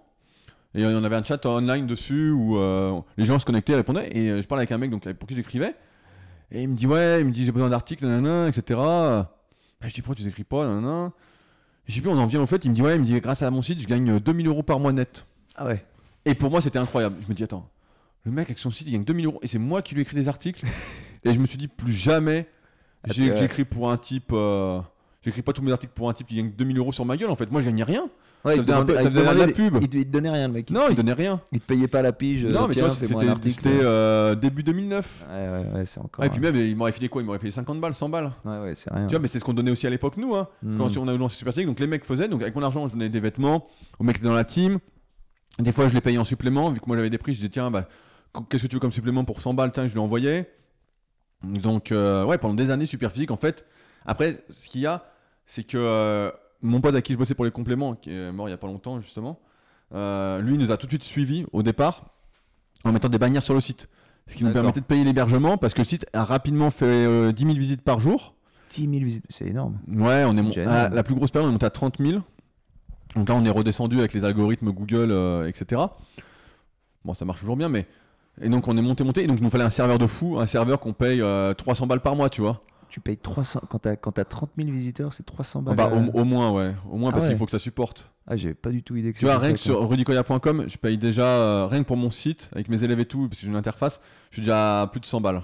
et 0.76 0.86
on 0.86 1.04
avait 1.04 1.16
un 1.16 1.24
chat 1.24 1.44
online 1.48 1.88
dessus 1.88 2.30
où 2.30 2.60
les 3.18 3.26
gens 3.26 3.40
se 3.40 3.46
connectaient, 3.46 3.76
répondaient, 3.76 4.16
et 4.16 4.42
je 4.42 4.48
parlais 4.48 4.62
avec 4.62 4.72
un 4.72 4.78
mec 4.78 4.92
donc 4.92 5.12
pour 5.14 5.28
qui 5.28 5.36
j'écrivais, 5.36 5.74
et 6.52 6.62
il 6.62 6.70
me 6.70 6.76
dit 6.76 6.86
ouais, 6.86 7.22
il 7.22 7.26
me 7.26 7.32
dit 7.32 7.46
j'ai 7.46 7.52
besoin 7.52 7.70
d'articles, 7.70 8.06
nanana, 8.06 8.48
etc. 8.48 8.80
Bah, 8.80 9.88
je 9.88 9.94
dis 9.94 10.02
pourquoi 10.02 10.22
tu 10.22 10.28
écris 10.28 10.44
pas, 10.44 10.68
nanana? 10.68 11.14
Je 11.90 11.96
sais 11.96 12.02
plus, 12.02 12.10
on 12.12 12.20
en 12.20 12.28
vient 12.28 12.40
au 12.40 12.46
fait, 12.46 12.64
il 12.66 12.70
me 12.70 12.76
dit 12.76 12.84
ouais, 12.84 12.94
il 12.96 13.02
me 13.02 13.06
dit 13.06 13.20
grâce 13.20 13.42
à 13.42 13.50
mon 13.50 13.64
site, 13.64 13.82
je 13.82 13.88
gagne 13.88 14.10
euh, 14.12 14.20
2000 14.20 14.48
euros 14.48 14.62
par 14.62 14.80
mois 14.80 14.94
net. 14.94 15.26
Ah 15.56 15.66
ouais. 15.66 15.84
Et 16.24 16.36
pour 16.36 16.52
moi, 16.52 16.62
c'était 16.62 16.78
incroyable. 16.78 17.16
Je 17.24 17.28
me 17.28 17.34
dis, 17.34 17.44
attends, 17.44 17.68
le 18.26 18.32
mec 18.32 18.48
avec 18.48 18.60
son 18.60 18.70
site, 18.70 18.88
il 18.88 18.94
gagne 18.94 19.04
2000 19.04 19.26
euros 19.26 19.40
et 19.42 19.48
c'est 19.48 19.58
moi 19.58 19.82
qui 19.82 19.96
lui 19.96 20.04
écris 20.04 20.16
des 20.16 20.28
articles. 20.28 20.64
et 21.24 21.34
je 21.34 21.40
me 21.40 21.48
suis 21.48 21.58
dit, 21.58 21.68
plus 21.68 21.92
jamais 21.92 22.48
Ah, 23.04 23.08
j'écris 23.12 23.66
pour 23.66 23.92
un 23.92 23.98
type. 23.98 24.30
euh, 24.34 24.80
J'écris 25.24 25.42
pas 25.42 25.52
tous 25.54 25.62
mes 25.62 25.72
articles 25.72 25.92
pour 25.94 26.10
un 26.10 26.14
type 26.14 26.28
qui 26.28 26.36
gagne 26.36 26.52
2000 26.58 26.78
euros 26.78 26.92
sur 26.94 27.04
ma 27.06 27.18
gueule. 27.18 27.30
En 27.30 27.36
fait, 27.36 27.52
moi, 27.52 27.60
je 27.62 27.66
gagnais 27.66 27.84
rien. 27.84 28.10
Ouais, 28.46 28.56
Ça 28.56 28.62
faisait 28.64 28.74
un 28.74 28.86
peu- 28.86 28.94
ça 28.96 29.12
faisait 29.12 29.34
la 29.34 29.48
pub. 29.48 29.78
Il 29.82 29.90
te, 29.90 29.98
il 29.98 30.06
te 30.06 30.12
donnait 30.12 30.30
rien, 30.30 30.48
le 30.48 30.54
mec. 30.54 30.70
Non, 30.70 30.84
il 30.90 30.96
donnait 30.96 31.12
rien. 31.12 31.42
Il 31.52 31.60
te 31.60 31.66
payait 31.66 31.90
pas 31.90 32.02
la 32.02 32.14
pige. 32.14 32.46
non, 32.46 32.64
euh, 32.64 32.68
mais 32.70 32.74
tu 32.74 32.80
vois, 32.80 32.90
c'était 32.90 33.70
euh, 33.84 34.34
début 34.36 34.64
2009. 34.64 35.26
Ouais, 35.30 35.36
ouais, 35.36 35.74
ouais, 35.80 35.86
c'est 35.86 36.00
encore. 36.00 36.24
Et 36.24 36.30
puis 36.30 36.40
même, 36.40 36.56
il 36.56 36.74
m'aurait 36.78 36.94
filé 36.94 37.10
quoi? 37.10 37.22
Il 37.22 37.26
m'aurait 37.26 37.40
filé 37.40 37.52
50 37.52 37.82
balles, 37.82 37.94
100 37.96 38.08
balles. 38.08 38.32
Ouais, 38.46 38.60
ouais, 38.60 38.74
c'est 38.76 38.94
rien. 38.94 39.08
Tu 39.08 39.12
vois, 39.16 39.20
mais 39.20 39.28
c'est 39.28 39.40
ce 39.40 39.44
qu'on 39.44 39.54
donnait 39.54 39.72
aussi 39.72 39.86
à 39.88 39.90
l'époque, 39.90 40.16
nous. 40.16 40.36
Hein. 40.36 40.48
Hmm. 40.64 40.78
Quand 40.78 40.96
on 40.96 41.08
a 41.10 41.14
lancé 41.18 41.38
Super 41.38 41.54
donc 41.66 41.82
les 41.82 41.88
mecs 41.88 42.06
faisaient. 42.06 42.30
Donc 42.30 42.42
avec 42.42 42.56
mon 42.56 42.64
argent, 42.64 42.88
je 42.88 42.94
donnais 42.94 43.10
des 43.10 43.20
vêtements 43.20 43.68
aux 44.00 44.06
mecs 44.06 44.22
dans 44.22 44.34
la 44.34 44.46
team. 44.46 44.80
Des 45.60 45.74
fois, 45.74 45.90
je 45.90 45.94
les 45.94 46.00
payais 46.00 46.18
en 46.18 46.24
supplément. 46.24 46.70
Vu 46.70 46.80
que 46.80 46.86
moi 46.88 46.96
j'avais 46.96 47.10
des 47.10 47.18
prix, 47.18 47.34
je 47.34 47.40
disais 47.40 47.50
tiens, 47.50 47.70
bah, 47.70 47.90
qu- 48.34 48.44
qu'est-ce 48.50 48.64
que 48.64 48.68
tu 48.70 48.76
veux 48.78 48.80
comme 48.80 48.94
supplément 48.94 49.26
pour 49.26 49.42
100 49.42 49.54
balles? 49.54 49.72
Tiens, 49.74 49.86
je 49.86 49.92
lui 49.94 50.00
envoyais. 50.00 50.50
Donc, 51.44 51.92
euh, 51.92 52.24
ouais, 52.26 52.38
pendant 52.38 52.54
des 52.54 52.70
années, 52.70 52.86
super 52.86 53.12
physique. 53.12 53.32
En 53.32 53.38
fait, 53.38 53.66
après, 54.06 54.44
ce 54.50 54.68
qu'il 54.70 54.82
y 54.82 54.86
a, 54.88 55.04
c'est 55.46 55.64
que 55.64 55.78
euh, 55.78 56.32
mon 56.62 56.82
pote 56.82 56.96
à 56.96 57.02
qui 57.02 57.14
je 57.14 57.18
bossais 57.18 57.34
pour 57.36 57.46
les 57.46 57.52
compléments, 57.52 57.96
qui 57.96 58.12
est 58.12 58.32
mort 58.32 58.48
il 58.48 58.52
y 58.52 58.54
a 58.54 58.58
pas 58.58 58.68
longtemps, 58.68 59.00
justement, 59.02 59.40
euh, 59.94 60.40
lui 60.42 60.58
nous 60.58 60.72
a 60.72 60.78
tout 60.78 60.86
de 60.88 60.92
suite 60.92 61.04
suivis 61.04 61.46
au 61.52 61.64
départ 61.64 62.06
en 62.84 62.92
mettant 62.92 63.10
des 63.10 63.18
bannières 63.18 63.44
sur 63.44 63.54
le 63.54 63.62
site. 63.62 63.88
ce 64.28 64.36
qui 64.36 64.44
nous 64.44 64.50
permettait 64.54 64.82
de 64.82 64.86
payer 64.86 65.04
l'hébergement 65.04 65.58
parce 65.58 65.74
que 65.74 65.82
le 65.82 65.86
site 65.86 66.06
a 66.14 66.24
rapidement 66.24 66.70
fait 66.70 66.86
euh, 66.86 67.32
10 67.32 67.44
000 67.44 67.56
visites 67.56 67.82
par 67.82 68.00
jour. 68.00 68.36
10 68.72 68.82
000 68.84 68.94
visites, 69.04 69.26
c'est 69.30 69.48
énorme. 69.48 69.80
Ouais, 69.88 70.24
on 70.28 70.38
est 70.38 70.42
mon- 70.44 70.52
à 70.68 70.90
la 70.90 71.04
plus 71.04 71.16
grosse 71.16 71.32
période, 71.32 71.48
on 71.48 71.50
est 71.50 71.54
monté 71.54 71.66
à 71.66 71.72
30 71.72 71.98
000. 72.00 72.22
Donc 73.16 73.28
là, 73.28 73.34
on 73.36 73.44
est 73.44 73.50
redescendu 73.50 73.98
avec 73.98 74.14
les 74.14 74.24
algorithmes 74.24 74.72
Google, 74.72 75.10
euh, 75.12 75.48
etc. 75.48 75.82
Bon, 77.04 77.14
ça 77.16 77.26
marche 77.26 77.40
toujours 77.40 77.58
bien, 77.58 77.70
mais. 77.70 77.88
Et 78.42 78.50
donc, 78.50 78.68
on 78.68 78.78
est 78.78 78.82
monté, 78.84 79.04
monté. 79.04 79.24
Et 79.24 79.28
donc, 79.28 79.40
il 79.40 79.44
nous 79.44 79.50
fallait 79.50 79.64
un 79.64 79.70
serveur 79.72 79.98
de 79.98 80.06
fou, 80.08 80.38
un 80.40 80.46
serveur 80.46 80.80
qu'on 80.80 80.94
paye 80.94 81.20
euh, 81.22 81.54
300 81.56 81.88
balles 81.88 82.02
par 82.02 82.16
mois, 82.16 82.30
tu 82.30 82.42
vois. 82.42 82.62
Tu 82.90 83.00
payes 83.00 83.18
300. 83.18 83.62
Quand 83.70 83.80
t'as 83.80 83.96
quand 83.96 84.12
t'as 84.12 84.24
30 84.26 84.50
000 84.58 84.70
visiteurs, 84.72 85.14
c'est 85.14 85.26
300 85.26 85.64
Ah 85.68 85.74
balles. 85.74 85.90
bah, 85.92 85.96
euh. 85.96 86.12
au, 86.14 86.22
au 86.22 86.24
moins, 86.26 86.52
ouais. 86.52 86.74
Au 86.92 86.98
moins, 86.98 87.10
Ah 87.10 87.14
parce 87.14 87.24
ouais. 87.26 87.30
qu'il 87.30 87.38
faut 87.38 87.46
que 87.46 87.52
ça 87.52 87.60
supporte. 87.60 88.10
Ah, 88.28 88.36
j'avais 88.36 88.54
pas 88.56 88.70
du 88.72 88.82
tout 88.84 88.96
idée 88.96 89.14
que 89.14 89.20
Tu 89.20 89.26
vois, 89.26 89.38
rien 89.38 89.52
que 89.54 89.58
sur 89.60 89.88
rudicoya.com, 89.88 90.66
je 90.68 90.78
paye 90.78 90.98
déjà, 90.98 91.24
euh, 91.26 91.68
rien 91.68 91.82
que 91.82 91.88
pour 91.88 91.98
mon 91.98 92.10
site, 92.12 92.50
avec 92.54 92.68
mes 92.70 92.84
élèves 92.84 93.00
et 93.00 93.06
tout, 93.06 93.28
parce 93.28 93.38
que 93.40 93.46
j'ai 93.46 93.48
une 93.52 93.56
interface, 93.56 94.02
je 94.32 94.36
suis 94.36 94.42
déjà 94.42 94.82
à 94.82 94.88
plus 94.88 95.00
de 95.00 95.06
100 95.06 95.22
balles. 95.22 95.42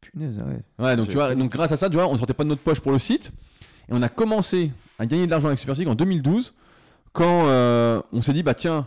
Punaise, 0.00 0.38
ouais. 0.38 0.84
Ouais, 0.84 0.96
donc 0.96 1.08
tu 1.08 1.14
vois, 1.14 1.34
donc 1.34 1.50
grâce 1.50 1.72
à 1.72 1.76
ça, 1.76 1.88
tu 1.88 1.94
vois, 1.96 2.06
on 2.08 2.16
sortait 2.16 2.34
pas 2.34 2.44
de 2.44 2.48
notre 2.48 2.62
poche 2.62 2.80
pour 2.80 2.92
le 2.92 2.98
site. 2.98 3.30
Et 3.88 3.92
on 3.92 4.02
a 4.02 4.08
commencé 4.08 4.70
à 4.98 5.06
gagner 5.06 5.26
de 5.26 5.30
l'argent 5.30 5.48
avec 5.48 5.58
Superphysique 5.58 5.88
en 5.88 5.94
2012, 5.94 6.54
quand 7.12 7.46
euh, 7.46 8.00
on 8.12 8.20
s'est 8.22 8.32
dit, 8.32 8.42
bah 8.42 8.54
tiens, 8.54 8.86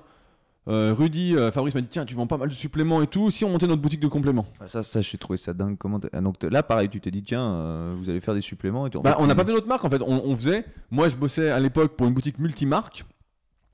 euh, 0.68 0.94
Rudy, 0.94 1.36
euh, 1.36 1.52
Fabrice 1.52 1.74
m'a 1.76 1.82
dit, 1.82 1.88
tiens, 1.90 2.06
tu 2.06 2.14
vends 2.14 2.28
pas 2.28 2.38
mal 2.38 2.50
de 2.50 2.54
suppléments 2.54 3.02
et 3.02 3.08
tout, 3.08 3.32
si 3.32 3.46
on 3.46 3.50
montait 3.50 3.68
notre 3.68 3.82
boutique 3.82 4.00
de 4.02 4.08
compléments. 4.08 4.46
Ah, 4.60 4.68
Ça, 4.68 4.84
ça 4.84 5.00
j'ai 5.02 5.18
trouvé 5.18 5.38
ça 5.38 5.54
dingue. 5.54 5.78
Comment 5.78 6.00
ah, 6.12 6.22
donc 6.22 6.44
là, 6.44 6.62
pareil, 6.64 6.90
tu 6.90 7.00
t'es 7.00 7.12
dit, 7.12 7.24
tiens, 7.24 7.46
euh, 7.46 7.96
vous 7.98 8.10
allez 8.10 8.20
faire 8.20 8.34
des 8.34 8.42
suppléments 8.42 8.86
et 8.86 8.90
tout. 8.90 9.02
Bah, 9.02 9.16
on 9.20 9.28
n'a 9.28 9.36
pas 9.36 9.46
fait 9.46 9.54
notre 9.54 9.68
marque 9.68 9.86
en 9.86 9.90
fait, 9.90 10.02
on, 10.02 10.26
on 10.26 10.36
faisait, 10.36 10.66
moi 10.92 11.08
je 11.10 11.16
bossais 11.16 11.50
à 11.50 11.60
l'époque 11.60 11.96
pour 11.96 12.08
une 12.08 12.14
boutique 12.14 12.40
multimarque. 12.40 13.06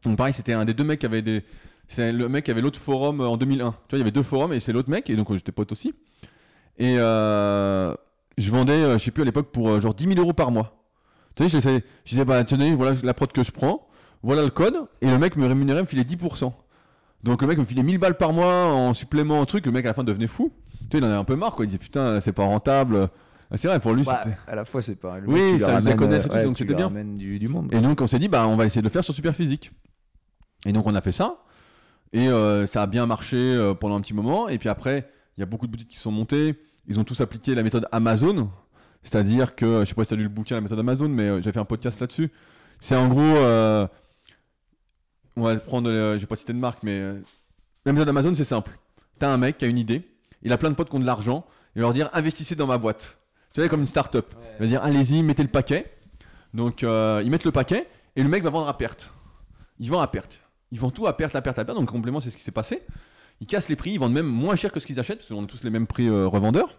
Donc 0.03 0.17
pareil, 0.17 0.33
c'était 0.33 0.53
un 0.53 0.65
des 0.65 0.73
deux 0.73 0.83
mecs 0.83 0.99
qui 0.99 1.05
avait 1.05 1.21
des. 1.21 1.43
C'est 1.87 2.11
le 2.11 2.29
mec 2.29 2.45
qui 2.45 2.51
avait 2.51 2.61
l'autre 2.61 2.79
forum 2.79 3.21
en 3.21 3.37
2001. 3.37 3.71
Tu 3.71 3.75
vois, 3.75 3.79
il 3.93 3.97
y 3.99 4.01
avait 4.01 4.11
deux 4.11 4.23
forums 4.23 4.53
et 4.53 4.59
c'est 4.59 4.71
l'autre 4.73 4.89
mec, 4.89 5.09
et 5.09 5.15
donc 5.15 5.33
j'étais 5.33 5.51
pote 5.51 5.71
aussi. 5.71 5.93
Et 6.77 6.95
je 6.95 8.51
vendais, 8.51 8.93
je 8.93 9.03
sais 9.03 9.11
plus 9.11 9.21
à 9.21 9.25
l'époque, 9.25 9.51
pour 9.51 9.79
genre 9.79 9.93
10 9.93 10.03
000 10.05 10.19
euros 10.19 10.33
par 10.33 10.51
mois. 10.51 10.83
Tu 11.35 11.49
sais, 11.49 11.59
je 11.59 11.81
disais, 12.05 12.25
bah 12.25 12.43
tenez, 12.43 12.73
voilà 12.75 12.95
la 13.03 13.13
prod 13.13 13.31
que 13.31 13.43
je 13.43 13.51
prends, 13.51 13.87
voilà 14.21 14.43
le 14.43 14.49
code, 14.49 14.85
et 15.01 15.07
le 15.09 15.17
mec 15.17 15.35
me 15.35 15.45
rémunérait, 15.47 15.81
me 15.81 15.87
filait 15.87 16.03
10%. 16.03 16.51
Donc 17.23 17.41
le 17.41 17.47
mec 17.47 17.57
me 17.57 17.65
filait 17.65 17.83
1000 17.83 17.97
balles 17.99 18.17
par 18.17 18.33
mois 18.33 18.65
en 18.65 18.93
supplément, 18.93 19.39
en 19.39 19.45
truc, 19.45 19.65
le 19.65 19.71
mec 19.71 19.85
à 19.85 19.89
la 19.89 19.93
fin 19.93 20.03
devenait 20.03 20.27
fou. 20.27 20.51
Tu 20.71 20.77
sais, 20.91 20.97
il 20.97 21.03
en 21.03 21.07
avait 21.07 21.15
un 21.17 21.23
peu 21.23 21.35
marre, 21.35 21.55
quoi. 21.55 21.63
Il 21.65 21.67
disait, 21.69 21.77
putain, 21.77 22.19
c'est 22.19 22.33
pas 22.33 22.43
rentable. 22.43 23.07
Ah, 23.49 23.57
C'est 23.57 23.67
vrai, 23.67 23.79
pour 23.79 23.93
lui, 23.93 24.03
Bah, 24.03 24.21
c'était. 24.23 24.35
à 24.47 24.55
la 24.55 24.65
fois, 24.65 24.81
c'est 24.81 24.95
pas. 24.95 25.19
le 25.19 25.29
Oui, 25.29 25.59
ça 25.59 25.71
le 25.73 25.79
faisait 25.79 25.95
connaître 25.95 26.25
euh, 26.25 26.29
tout, 26.29 26.35
ouais, 26.35 26.43
donc 26.43 26.57
c'était 26.57 26.73
bien. 26.73 26.89
du, 26.89 27.39
du 27.39 27.47
monde. 27.47 27.73
Et 27.73 27.79
donc 27.79 28.01
on 28.01 28.07
s'est 28.07 28.19
dit 28.19 28.27
bah 28.27 28.47
on 28.47 28.55
va 28.57 28.65
essayer 28.65 28.81
de 28.81 28.87
le 28.87 28.91
faire 28.91 29.03
sur 29.03 29.13
Superphysique. 29.13 29.71
Et 30.65 30.73
donc 30.73 30.85
on 30.87 30.95
a 30.95 31.01
fait 31.01 31.11
ça. 31.11 31.37
Et 32.11 32.27
euh, 32.27 32.67
ça 32.67 32.81
a 32.83 32.87
bien 32.87 33.05
marché 33.05 33.37
euh, 33.37 33.73
pendant 33.73 33.95
un 33.95 34.01
petit 34.01 34.13
moment. 34.13 34.49
Et 34.49 34.57
puis 34.57 34.69
après, 34.69 35.09
il 35.37 35.39
y 35.39 35.43
a 35.43 35.45
beaucoup 35.45 35.65
de 35.67 35.71
boutiques 35.71 35.89
qui 35.89 35.97
sont 35.97 36.11
montées. 36.11 36.55
Ils 36.87 36.99
ont 36.99 37.03
tous 37.03 37.21
appliqué 37.21 37.55
la 37.55 37.63
méthode 37.63 37.87
Amazon. 37.91 38.49
C'est-à-dire 39.03 39.55
que, 39.55 39.81
je 39.81 39.85
sais 39.85 39.95
pas 39.95 40.03
si 40.03 40.09
tu 40.09 40.13
as 40.13 40.17
lu 40.17 40.23
le 40.23 40.29
bouquin, 40.29 40.55
la 40.55 40.61
méthode 40.61 40.79
Amazon, 40.79 41.09
mais 41.09 41.23
euh, 41.23 41.41
j'ai 41.41 41.51
fait 41.51 41.59
un 41.59 41.65
podcast 41.65 41.99
là-dessus. 41.99 42.31
C'est 42.79 42.95
en 42.95 43.07
gros, 43.07 43.21
euh, 43.21 43.87
on 45.35 45.43
va 45.43 45.55
prendre, 45.57 45.89
euh, 45.89 46.15
je 46.15 46.21
vais 46.21 46.27
pas 46.27 46.35
citer 46.35 46.53
de 46.53 46.59
marque, 46.59 46.83
mais 46.83 46.99
euh, 46.99 47.19
la 47.85 47.93
méthode 47.93 48.09
Amazon, 48.09 48.33
c'est 48.35 48.43
simple. 48.43 48.71
Tu 49.19 49.25
as 49.25 49.29
un 49.29 49.37
mec 49.37 49.57
qui 49.57 49.65
a 49.65 49.67
une 49.67 49.77
idée, 49.77 50.07
il 50.41 50.51
a 50.51 50.57
plein 50.57 50.69
de 50.69 50.75
potes 50.75 50.89
qui 50.89 50.95
ont 50.95 50.99
de 50.99 51.05
l'argent, 51.05 51.45
il 51.75 51.79
va 51.79 51.87
leur 51.87 51.93
dire 51.93 52.09
investissez 52.13 52.55
dans 52.55 52.67
ma 52.67 52.77
boîte. 52.77 53.17
Tu 53.53 53.61
vois, 53.61 53.69
comme 53.69 53.81
une 53.81 53.85
start-up. 53.85 54.33
Il 54.59 54.63
va 54.63 54.67
dire 54.67 54.83
allez-y, 54.83 55.21
mettez 55.23 55.43
le 55.43 55.49
paquet. 55.49 55.91
Donc 56.53 56.83
euh, 56.83 57.21
ils 57.23 57.31
mettent 57.31 57.45
le 57.45 57.51
paquet 57.51 57.87
et 58.15 58.23
le 58.23 58.29
mec 58.29 58.43
va 58.43 58.49
vendre 58.49 58.67
à 58.67 58.77
perte. 58.77 59.11
Il 59.79 59.89
vend 59.89 60.01
à 60.01 60.07
perte. 60.07 60.39
Ils 60.71 60.79
vendent 60.79 60.93
tout 60.93 61.07
à 61.07 61.15
perte, 61.15 61.35
à 61.35 61.41
perte, 61.41 61.59
à 61.59 61.65
perte. 61.65 61.77
Donc 61.77 61.89
complément, 61.89 62.19
c'est 62.19 62.29
ce 62.29 62.37
qui 62.37 62.43
s'est 62.43 62.51
passé. 62.51 62.83
Ils 63.41 63.47
cassent 63.47 63.69
les 63.69 63.75
prix, 63.75 63.91
ils 63.91 63.99
vendent 63.99 64.13
même 64.13 64.27
moins 64.27 64.55
cher 64.55 64.71
que 64.71 64.79
ce 64.79 64.87
qu'ils 64.87 64.99
achètent, 64.99 65.19
parce 65.19 65.29
qu'on 65.29 65.43
a 65.43 65.47
tous 65.47 65.63
les 65.63 65.69
mêmes 65.69 65.87
prix 65.87 66.07
euh, 66.07 66.27
revendeurs. 66.27 66.75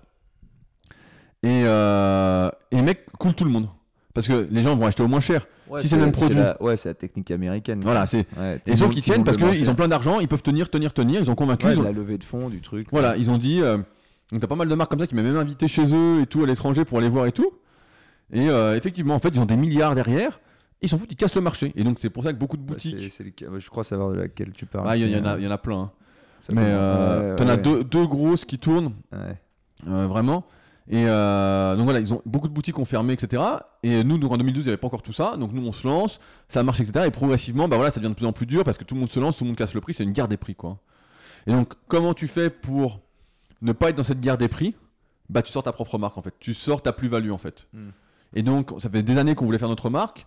Et, 1.43 1.63
euh, 1.65 2.51
et 2.71 2.77
les 2.77 2.83
mecs 2.83 3.07
coulent 3.19 3.35
tout 3.35 3.45
le 3.45 3.51
monde. 3.51 3.69
Parce 4.15 4.29
que 4.29 4.47
les 4.51 4.63
gens 4.63 4.77
vont 4.77 4.87
acheter 4.87 5.03
au 5.03 5.09
moins 5.09 5.21
cher. 5.21 5.47
Ouais, 5.69 5.83
si 5.83 5.89
c'est 5.89 5.97
le 5.97 6.03
même 6.03 6.13
produit. 6.13 6.37
la- 6.37 6.61
Ouais, 6.63 6.77
c'est 6.77 6.89
la 6.89 6.95
technique 6.95 7.31
américaine. 7.33 7.81
Voilà, 7.83 8.07
c'est. 8.07 8.27
Ouais, 8.39 8.61
Et 8.67 8.75
qu'ils 8.75 8.87
le 8.87 8.95
tiennent 9.03 9.25
parce 9.25 9.37
qu'ils 9.37 9.69
ont 9.69 9.75
plein 9.75 9.89
d'argent, 9.89 10.21
ils 10.21 10.29
peuvent 10.29 10.43
tenir, 10.43 10.71
tenir, 10.71 10.93
tenir. 10.95 11.21
Ils 11.21 11.31
ont 11.31 11.35
convaincu. 11.35 11.67
Ouais, 11.67 11.73
ils 11.75 11.81
ont- 11.81 11.83
la 11.83 11.93
levée 11.93 12.17
de 12.17 12.25
fonds, 12.25 12.49
du 12.49 12.61
truc. 12.61 12.87
Voilà, 12.93 13.17
ils 13.17 13.31
ont 13.31 13.39
dit. 13.39 13.61
euh, 13.63 13.79
donc 14.31 14.41
t'as 14.41 14.47
pas 14.47 14.55
mal 14.57 14.69
de 14.69 14.75
marques 14.75 14.91
comme 14.91 15.01
ça 15.01 15.07
qui 15.07 15.15
m'ont 15.15 15.23
même 15.23 15.37
invité 15.37 15.67
chez 15.69 15.93
eux 15.95 16.21
et 16.23 16.27
tout 16.27 16.43
à 16.45 16.47
l'étranger 16.47 16.85
pour 16.85 16.99
aller 16.99 17.09
voir 17.09 17.27
et 17.27 17.33
tout. 17.33 17.51
Et 18.33 18.49
euh, 18.49 18.77
effectivement, 18.77 19.15
en 19.15 19.19
fait, 19.19 19.31
ils 19.35 19.41
ont 19.41 19.45
des 19.47 19.57
milliards 19.57 19.95
derrière. 19.95 20.41
Ils 20.81 20.89
s'en 20.89 20.97
foutent, 20.99 21.11
ils 21.13 21.17
cassent 21.17 21.35
le 21.35 21.41
marché. 21.41 21.73
Et 21.77 21.83
donc 21.83 21.99
c'est 22.01 22.11
pour 22.11 22.23
ça 22.25 22.33
que 22.33 22.39
beaucoup 22.39 22.57
de 22.57 22.63
Bah, 22.63 22.75
c'est- 22.79 22.91
boutiques. 22.93 23.11
c'est 23.13 23.25
le- 23.25 23.59
Je 23.59 23.69
crois 23.71 23.85
savoir 23.85 24.11
de 24.11 24.17
laquelle 24.17 24.53
tu 24.53 24.67
parles. 24.67 24.87
Ah, 24.89 24.97
il 24.97 25.09
y, 25.09 25.17
en 25.19 25.25
a- 25.25 25.35
euh, 25.35 25.37
il 25.41 25.45
y 25.45 25.47
en 25.47 25.51
a 25.51 25.59
plein. 25.59 25.79
hein. 25.81 25.91
Mais 26.53 26.61
euh, 26.65 27.37
t'en 27.37 27.49
as 27.49 27.57
deux, 27.57 27.83
deux 27.85 28.07
grosses 28.07 28.45
qui 28.45 28.59
tournent 28.59 28.93
ouais. 29.13 29.37
vraiment. 30.07 30.45
Et 30.89 31.05
euh, 31.07 31.77
donc 31.77 31.85
voilà, 31.85 32.01
ils 32.01 32.13
ont 32.13 32.21
beaucoup 32.27 32.49
de 32.49 32.53
boutiques 32.53 32.79
ont 32.79 32.85
fermé, 32.85 33.15
etc. 33.15 33.43
Et 33.83 34.05
nous, 34.05 34.19
donc 34.19 34.33
en 34.33 34.37
2012, 34.37 34.63
il 34.63 34.67
n'y 34.67 34.71
avait 34.71 34.77
pas 34.77 34.87
encore 34.87 35.03
tout 35.03 35.13
ça. 35.13 35.37
Donc 35.37 35.53
nous, 35.53 35.67
on 35.67 35.73
se 35.73 35.87
lance, 35.87 36.21
ça 36.49 36.63
marche, 36.63 36.81
etc. 36.81 37.07
Et 37.07 37.11
progressivement, 37.11 37.69
bah 37.69 37.77
voilà, 37.77 37.91
ça 37.91 38.01
devient 38.01 38.11
de 38.11 38.17
plus 38.17 38.27
en 38.27 38.33
plus 38.33 38.47
dur 38.47 38.65
parce 38.65 38.77
que 38.77 38.85
tout 38.85 38.95
le 38.95 39.01
monde 39.01 39.11
se 39.11 39.19
lance, 39.19 39.39
tout 39.39 39.45
le 39.45 39.49
monde 39.49 39.57
casse 39.57 39.75
le 39.75 39.81
prix. 39.81 39.95
C'est 39.95 40.05
une 40.05 40.13
guerre 40.13 40.29
des 40.29 40.37
prix, 40.37 40.55
quoi. 40.55 40.79
Et 41.47 41.53
donc, 41.53 41.73
comment 41.89 42.15
tu 42.15 42.29
fais 42.29 42.51
pour 42.51 43.01
ne 43.63 43.73
pas 43.73 43.91
être 43.91 43.97
dans 43.97 44.05
cette 44.05 44.21
guerre 44.21 44.39
des 44.39 44.49
prix? 44.49 44.75
Bah, 45.31 45.41
tu 45.43 45.53
sors 45.53 45.63
ta 45.63 45.73
propre 45.73 45.97
marque, 45.99 46.19
en 46.19 46.23
fait. 46.23 46.35
Tu 46.39 46.53
sors 46.53 46.83
ta 46.83 46.93
plus-value, 46.93 47.31
en 47.31 47.39
fait. 47.39 47.67
Hmm. 47.73 47.91
Et 48.35 48.43
donc, 48.43 48.73
ça 48.79 48.91
fait 48.91 49.03
des 49.03 49.17
années 49.17 49.35
qu'on 49.35 49.47
voulait 49.47 49.59
faire 49.59 49.69
notre 49.69 49.89
marque. 49.89 50.27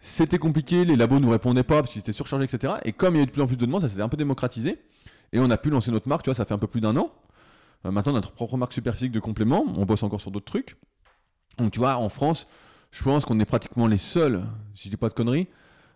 C'était 0.00 0.38
compliqué, 0.38 0.84
les 0.84 0.94
labos 0.94 1.18
nous 1.18 1.30
répondaient 1.30 1.64
pas 1.64 1.80
parce 1.80 1.92
qu'ils 1.92 2.00
étaient 2.00 2.12
surchargés, 2.12 2.44
etc. 2.44 2.74
Et 2.84 2.92
comme 2.92 3.16
il 3.16 3.18
y 3.18 3.20
a 3.20 3.24
eu 3.24 3.26
de 3.26 3.32
plus 3.32 3.42
en 3.42 3.48
plus 3.48 3.56
de 3.56 3.66
demandes, 3.66 3.82
ça 3.82 3.88
s'est 3.88 4.00
un 4.00 4.08
peu 4.08 4.16
démocratisé. 4.16 4.78
Et 5.32 5.40
on 5.40 5.50
a 5.50 5.56
pu 5.56 5.70
lancer 5.70 5.90
notre 5.90 6.08
marque, 6.08 6.22
tu 6.22 6.30
vois, 6.30 6.36
ça 6.36 6.44
fait 6.44 6.54
un 6.54 6.58
peu 6.58 6.68
plus 6.68 6.80
d'un 6.80 6.96
an. 6.96 7.10
Euh, 7.86 7.90
maintenant, 7.90 8.12
notre 8.12 8.32
propre 8.32 8.56
marque 8.56 8.72
super 8.72 8.94
physique 8.94 9.12
de 9.12 9.20
compléments. 9.20 9.64
On 9.76 9.84
bosse 9.84 10.02
encore 10.02 10.20
sur 10.20 10.30
d'autres 10.30 10.46
trucs. 10.46 10.76
Donc, 11.58 11.72
tu 11.72 11.78
vois, 11.78 11.96
en 11.96 12.08
France, 12.08 12.46
je 12.90 13.02
pense 13.02 13.24
qu'on 13.24 13.38
est 13.40 13.44
pratiquement 13.44 13.86
les 13.86 13.98
seuls, 13.98 14.42
si 14.74 14.84
je 14.84 14.90
dis 14.90 14.96
pas 14.96 15.08
de 15.08 15.14
conneries, 15.14 15.48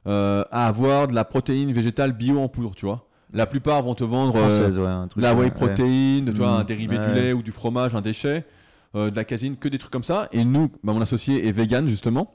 euh, 0.07 0.45
à 0.51 0.67
avoir 0.67 1.09
de 1.09 1.15
la 1.15 1.25
protéine 1.25 1.73
végétale 1.73 2.13
bio 2.13 2.41
en 2.41 2.49
poudre, 2.49 2.75
tu 2.75 2.87
vois. 2.87 3.09
La 3.33 3.47
plupart 3.47 3.83
vont 3.83 3.95
te 3.95 4.05
vendre 4.05 4.37
euh, 4.37 4.41
Française, 4.41 4.79
ouais, 4.79 4.87
un 4.87 5.09
truc. 5.09 5.23
la 5.23 5.35
whey 5.35 5.45
ouais. 5.45 5.51
protéine, 5.51 6.27
tu 6.27 6.33
vois, 6.33 6.57
Mm, 6.57 6.61
un 6.61 6.65
dérivé 6.65 6.99
du 6.99 7.13
lait 7.13 7.33
ou 7.33 7.43
du 7.43 7.53
fromage, 7.53 7.95
un 7.95 8.01
déchet, 8.03 8.45
euh, 8.95 9.11
de 9.11 9.17
la 9.17 9.25
caséine, 9.25 9.57
que 9.57 9.69
des 9.69 9.79
trucs 9.79 9.93
comme 9.93 10.05
ça. 10.05 10.29
Et 10.33 10.45
nous, 10.45 10.71
bah, 10.83 10.93
mon 10.93 11.01
associé 11.01 11.47
est 11.47 11.53
vegan, 11.53 11.89
justement. 11.89 12.35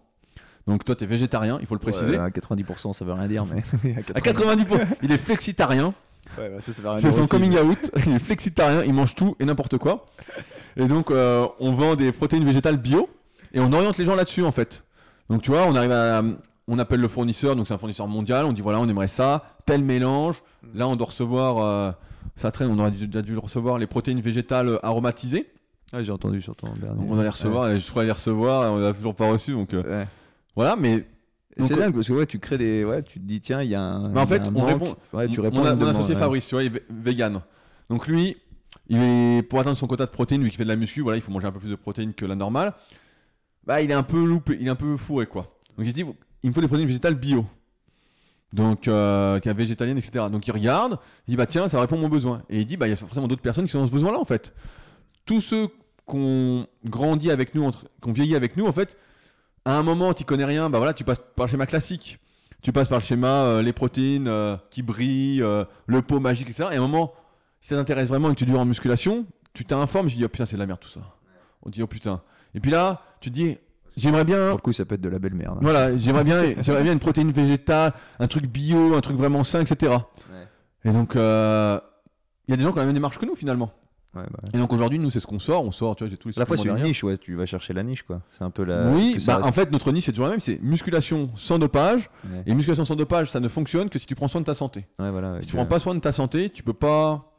Donc, 0.66 0.84
toi, 0.84 0.96
tu 0.96 1.04
es 1.04 1.08
végétarien, 1.08 1.60
il 1.62 1.68
faut 1.68 1.76
le 1.76 1.80
préciser. 1.80 2.18
À 2.18 2.30
90%, 2.30 2.94
ça 2.94 3.06
veut 3.06 3.14
rien 3.14 3.28
dire, 3.28 3.46
mais. 3.46 3.64
À 4.16 4.20
90%, 4.22 4.98
il 5.04 5.12
est 5.12 5.18
flexitarien. 5.18 5.94
Ouais, 6.38 6.50
bah, 6.50 6.56
C'est 6.60 6.82
dire 6.82 7.14
son 7.14 7.22
aussi, 7.22 7.30
coming 7.30 7.58
out. 7.58 7.78
Il 8.06 8.14
est 8.14 8.20
flexitarien, 8.20 8.84
il 8.84 8.94
mange 8.94 9.16
tout 9.16 9.36
et 9.40 9.46
n'importe 9.46 9.78
quoi. 9.78 10.06
Et 10.76 10.88
donc, 10.88 11.10
euh, 11.12 11.46
on 11.60 11.72
vend 11.72 11.96
des 11.96 12.12
protéines 12.12 12.46
végétales 12.46 12.78
bio 12.78 13.10
et 13.54 13.60
on 13.60 13.72
oriente 13.74 13.98
les 13.98 14.06
gens 14.06 14.16
là-dessus 14.16 14.44
en 14.44 14.52
fait. 14.52 14.84
Donc, 15.30 15.42
tu 15.42 15.52
vois, 15.52 15.64
on 15.68 15.76
arrive 15.76 15.92
à. 15.92 16.22
On 16.70 16.80
appelle 16.80 17.00
le 17.00 17.08
fournisseur, 17.08 17.56
donc 17.56 17.66
c'est 17.68 17.74
un 17.74 17.78
fournisseur 17.78 18.08
mondial. 18.08 18.46
On 18.46 18.52
dit 18.52 18.62
voilà, 18.62 18.80
on 18.80 18.88
aimerait 18.90 19.08
ça, 19.08 19.56
tel 19.66 19.84
mélange. 19.84 20.44
Là, 20.76 20.88
on 20.88 20.96
doit 20.98 21.08
recevoir. 21.08 21.58
euh, 21.60 21.92
ça 22.36 22.52
traîne, 22.52 22.70
on 22.70 22.78
aurait 22.78 22.92
dû- 22.92 23.08
déjà 23.08 23.22
dû 23.22 23.34
le 23.34 23.40
recevoir, 23.40 23.78
les 23.80 23.88
protéines 23.88 24.20
végétales 24.22 24.68
euh, 24.70 24.86
aromatisées. 24.86 25.50
Ouais, 25.94 26.04
j'ai 26.04 26.12
entendu 26.12 26.42
sur 26.42 26.56
ton 26.56 26.68
dernier. 26.74 27.00
Donc, 27.00 27.08
on 27.10 27.22
les 27.22 27.30
recevoir 27.30 27.70
et 27.70 27.80
je 27.80 27.90
crois 27.90 28.04
les 28.04 28.12
recevoir, 28.12 28.74
on 28.74 28.78
l'a 28.78 28.94
toujours 28.94 29.16
pas 29.16 29.30
reçu. 29.30 29.54
Donc, 29.54 29.74
euh, 29.74 29.82
Ouais. 29.82 29.90
Ouais. 29.90 30.08
voilà, 30.56 30.76
mais. 30.76 31.06
C'est 31.60 31.76
dingue 31.76 31.94
parce 31.94 32.08
que 32.08 32.14
ouais, 32.14 32.26
tu 32.26 32.40
crées 32.40 32.58
des. 32.58 32.84
Ouais, 32.86 33.02
tu 33.04 33.20
te 33.20 33.26
dis, 33.26 33.42
tiens, 33.42 33.62
il 33.62 33.70
y 33.70 33.76
a 33.76 33.82
un. 33.82 34.10
Mais 34.10 34.20
en 34.20 34.24
a 34.24 34.28
fait, 34.28 34.42
on 34.48 34.52
manque. 34.52 34.68
répond- 34.68 34.96
Ouais, 35.14 35.28
tu 35.28 35.38
Mon- 35.38 35.44
réponds 35.44 35.76
mon, 35.76 35.86
associé. 35.88 36.16
Fabrice, 36.16 36.48
tu 36.48 36.56
vois, 36.56 36.64
il 36.64 36.76
est 36.76 36.84
vegan. 36.90 37.42
Donc 37.90 38.08
lui, 38.08 38.38
il 38.90 38.98
est, 38.98 39.44
pour 39.44 39.60
atteindre 39.60 39.78
son 39.78 39.88
quota 39.88 40.06
de 40.06 40.12
protéines, 40.12 40.42
lui 40.44 40.52
qui 40.52 40.58
fait 40.58 40.64
de 40.64 40.70
la 40.70 40.76
muscu, 40.76 41.02
voilà, 41.02 41.18
il 41.18 41.22
faut 41.22 41.32
manger 41.32 41.48
un 41.48 41.52
peu 41.52 41.60
plus 41.60 41.70
de 41.70 41.76
protéines 41.76 42.14
que 42.14 42.26
la 42.26 42.36
normale. 42.36 42.74
Bah, 43.66 43.82
il 43.82 43.92
est 43.92 43.94
un 43.96 44.04
peu 44.04 44.24
loupé, 44.26 44.58
il 44.60 44.68
est 44.68 44.70
un 44.70 44.76
peu 44.76 44.96
fourré, 44.98 45.26
quoi. 45.26 45.58
Donc 45.78 45.86
il 45.86 45.90
se 45.90 45.94
dit, 45.96 46.06
il 46.44 46.50
me 46.50 46.54
faut 46.54 46.62
des 46.62 46.68
protéines 46.68 46.88
végétales 46.88 47.16
bio. 47.16 47.46
Donc, 48.54 48.88
euh, 48.88 49.40
qui 49.40 49.50
est 49.50 49.54
végétalienne, 49.54 49.98
etc. 49.98 50.26
Donc 50.32 50.48
il 50.48 50.52
regarde, 50.52 51.00
il 51.28 51.32
dit, 51.32 51.36
bah 51.38 51.46
tiens, 51.48 51.68
ça 51.68 51.82
répond 51.82 51.98
à 51.98 52.00
mon 52.02 52.08
besoin. 52.08 52.44
Et 52.50 52.62
il 52.62 52.66
dit, 52.66 52.78
bah 52.78 52.88
il 52.88 52.92
y 52.92 52.94
a 52.94 52.96
forcément 52.96 53.28
d'autres 53.28 53.42
personnes 53.42 53.66
qui 53.66 53.72
sont 53.72 53.80
dans 53.82 53.88
ce 53.88 53.92
besoin-là, 53.92 54.20
en 54.20 54.26
fait. 54.26 54.54
Tous 55.26 55.42
ceux 55.42 55.68
qu'on 56.06 56.66
grandit 56.86 57.30
avec 57.32 57.54
nous, 57.56 57.70
qu'on 58.00 58.14
vieillit 58.14 58.36
avec 58.38 58.56
nous, 58.56 58.66
en 58.66 58.72
fait, 58.72 58.96
à 59.68 59.74
un 59.74 59.84
moment, 59.84 60.14
tu 60.14 60.24
connais 60.24 60.46
rien, 60.46 60.70
bah 60.70 60.78
voilà, 60.78 60.94
tu 60.94 61.04
passes 61.04 61.20
par 61.36 61.46
le 61.46 61.52
schéma 61.52 61.66
classique. 61.66 62.20
Tu 62.62 62.72
passes 62.72 62.88
par 62.88 63.00
le 63.00 63.04
schéma 63.04 63.28
euh, 63.28 63.62
les 63.62 63.74
protéines 63.74 64.30
euh, 64.30 64.56
qui 64.72 64.82
brillent, 64.82 65.44
euh, 65.44 65.66
le 65.88 66.02
pot 66.02 66.22
magique, 66.22 66.50
etc. 66.50 66.70
Et 66.72 66.76
à 66.76 66.78
un 66.78 66.82
moment, 66.82 67.14
si 67.60 67.70
ça 67.70 67.76
t'intéresse 67.76 68.08
vraiment 68.08 68.30
et 68.30 68.34
que 68.34 68.40
tu 68.40 68.46
dures 68.46 68.62
en 68.62 68.66
musculation, 68.66 69.26
tu 69.54 69.66
t'informes, 69.66 70.08
tu 70.08 70.16
dis, 70.16 70.24
oh 70.24 70.30
putain, 70.30 70.46
c'est 70.46 70.56
de 70.56 70.62
la 70.62 70.68
merde 70.68 70.80
tout 70.80 70.90
ça. 70.90 71.02
On 71.64 71.70
dit, 71.70 71.84
oh 71.84 71.88
putain. 71.88 72.22
Et 72.56 72.62
puis 72.62 72.72
là, 72.72 73.02
tu 73.20 73.30
te 73.30 73.36
dis, 73.36 73.58
j'aimerais 73.98 74.24
bien. 74.24 74.48
Pour 74.48 74.58
le 74.58 74.62
coup, 74.62 74.72
ça 74.72 74.86
peut 74.86 74.96
être 74.96 75.02
de 75.02 75.10
la 75.10 75.20
belle 75.20 75.34
merde. 75.34 75.58
Voilà, 75.62 75.98
j'aimerais 75.98 76.24
bien, 76.24 76.42
j'aimerais 76.62 76.84
bien 76.84 76.94
une 76.94 77.00
protéine 77.00 77.34
végétale, 77.34 77.94
un 78.20 78.28
truc 78.28 78.46
bio, 78.46 78.96
un 78.96 79.02
truc 79.02 79.18
vraiment 79.18 79.44
sain, 79.44 79.60
etc. 79.60 79.98
Et 80.86 80.92
donc, 80.92 81.18
euh, 81.18 81.78
il 82.48 82.52
y 82.52 82.54
a 82.54 82.58
des 82.58 82.64
gens 82.64 82.72
qui 82.72 82.78
ont 82.78 82.82
la 82.82 82.86
même 82.86 82.94
démarche 82.94 83.18
que 83.18 83.26
nous 83.26 83.36
finalement. 83.36 83.74
Ouais, 84.18 84.24
bah. 84.32 84.50
Et 84.54 84.58
donc 84.58 84.74
aujourd'hui, 84.74 85.00
nous, 85.00 85.10
c'est 85.10 85.20
ce 85.20 85.28
qu'on 85.28 85.40
sort. 85.40 85.64
On 85.64 85.72
sort, 85.72 85.96
tu 85.96 86.04
vois, 86.04 86.10
j'ai 86.10 86.18
tous 86.18 86.30
les 86.30 86.38
À 86.38 86.42
la 86.42 86.46
fois, 86.46 86.58
c'est 86.58 86.68
une 86.68 86.82
niche, 86.82 87.04
ouais. 87.04 87.18
Tu 87.18 87.36
vas 87.36 87.46
chercher 87.46 87.74
la 87.74 87.84
niche, 87.84 88.04
quoi. 88.04 88.22
C'est 88.32 88.44
un 88.44 88.50
peu 88.50 88.64
la. 88.64 88.90
Oui, 88.92 89.18
bah, 89.26 89.36
reste- 89.38 89.48
en 89.48 89.52
fait, 89.52 89.72
notre 89.72 89.92
niche, 89.92 90.06
c'est 90.06 90.12
toujours 90.12 90.26
la 90.26 90.32
même. 90.32 90.40
C'est 90.40 90.60
musculation 90.62 91.30
sans 91.36 91.60
dopage. 91.60 92.10
Ouais. 92.26 92.44
Et 92.46 92.54
musculation 92.56 92.86
sans 92.86 92.96
dopage, 92.96 93.30
ça 93.32 93.40
ne 93.40 93.48
fonctionne 93.48 93.90
que 93.90 94.00
si 94.00 94.06
tu 94.08 94.16
prends 94.16 94.28
soin 94.28 94.42
de 94.42 94.46
ta 94.46 94.56
santé. 94.56 94.86
Ouais, 95.00 95.12
voilà. 95.12 95.40
Si 95.42 95.48
tu 95.48 95.56
prends 95.56 95.66
pas 95.66 95.80
soin 95.80 95.94
de 95.96 96.00
ta 96.00 96.12
santé, 96.12 96.50
tu 96.50 96.64
peux 96.64 96.74
pas. 96.74 97.34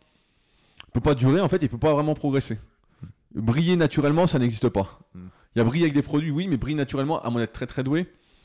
peut 0.92 1.00
pas 1.00 1.14
durer 1.14 1.40
en 1.40 1.48
fait, 1.48 1.58
il 1.62 1.68
peut 1.68 1.78
pas 1.78 1.92
vraiment 1.92 2.14
progresser. 2.14 2.58
Briller 3.34 3.76
naturellement, 3.76 4.26
ça 4.26 4.38
n'existe 4.38 4.68
pas. 4.68 5.00
Mm. 5.14 5.20
Il 5.54 5.58
y 5.58 5.62
a 5.62 5.64
briller 5.64 5.84
avec 5.84 5.94
des 5.94 6.02
produits, 6.02 6.30
oui, 6.30 6.46
mais 6.48 6.56
briller 6.56 6.76
naturellement, 6.76 7.20
à 7.22 7.30
moins 7.30 7.40
d'être 7.40 7.52
très 7.52 7.66
très 7.66 7.82
doué, 7.84 8.00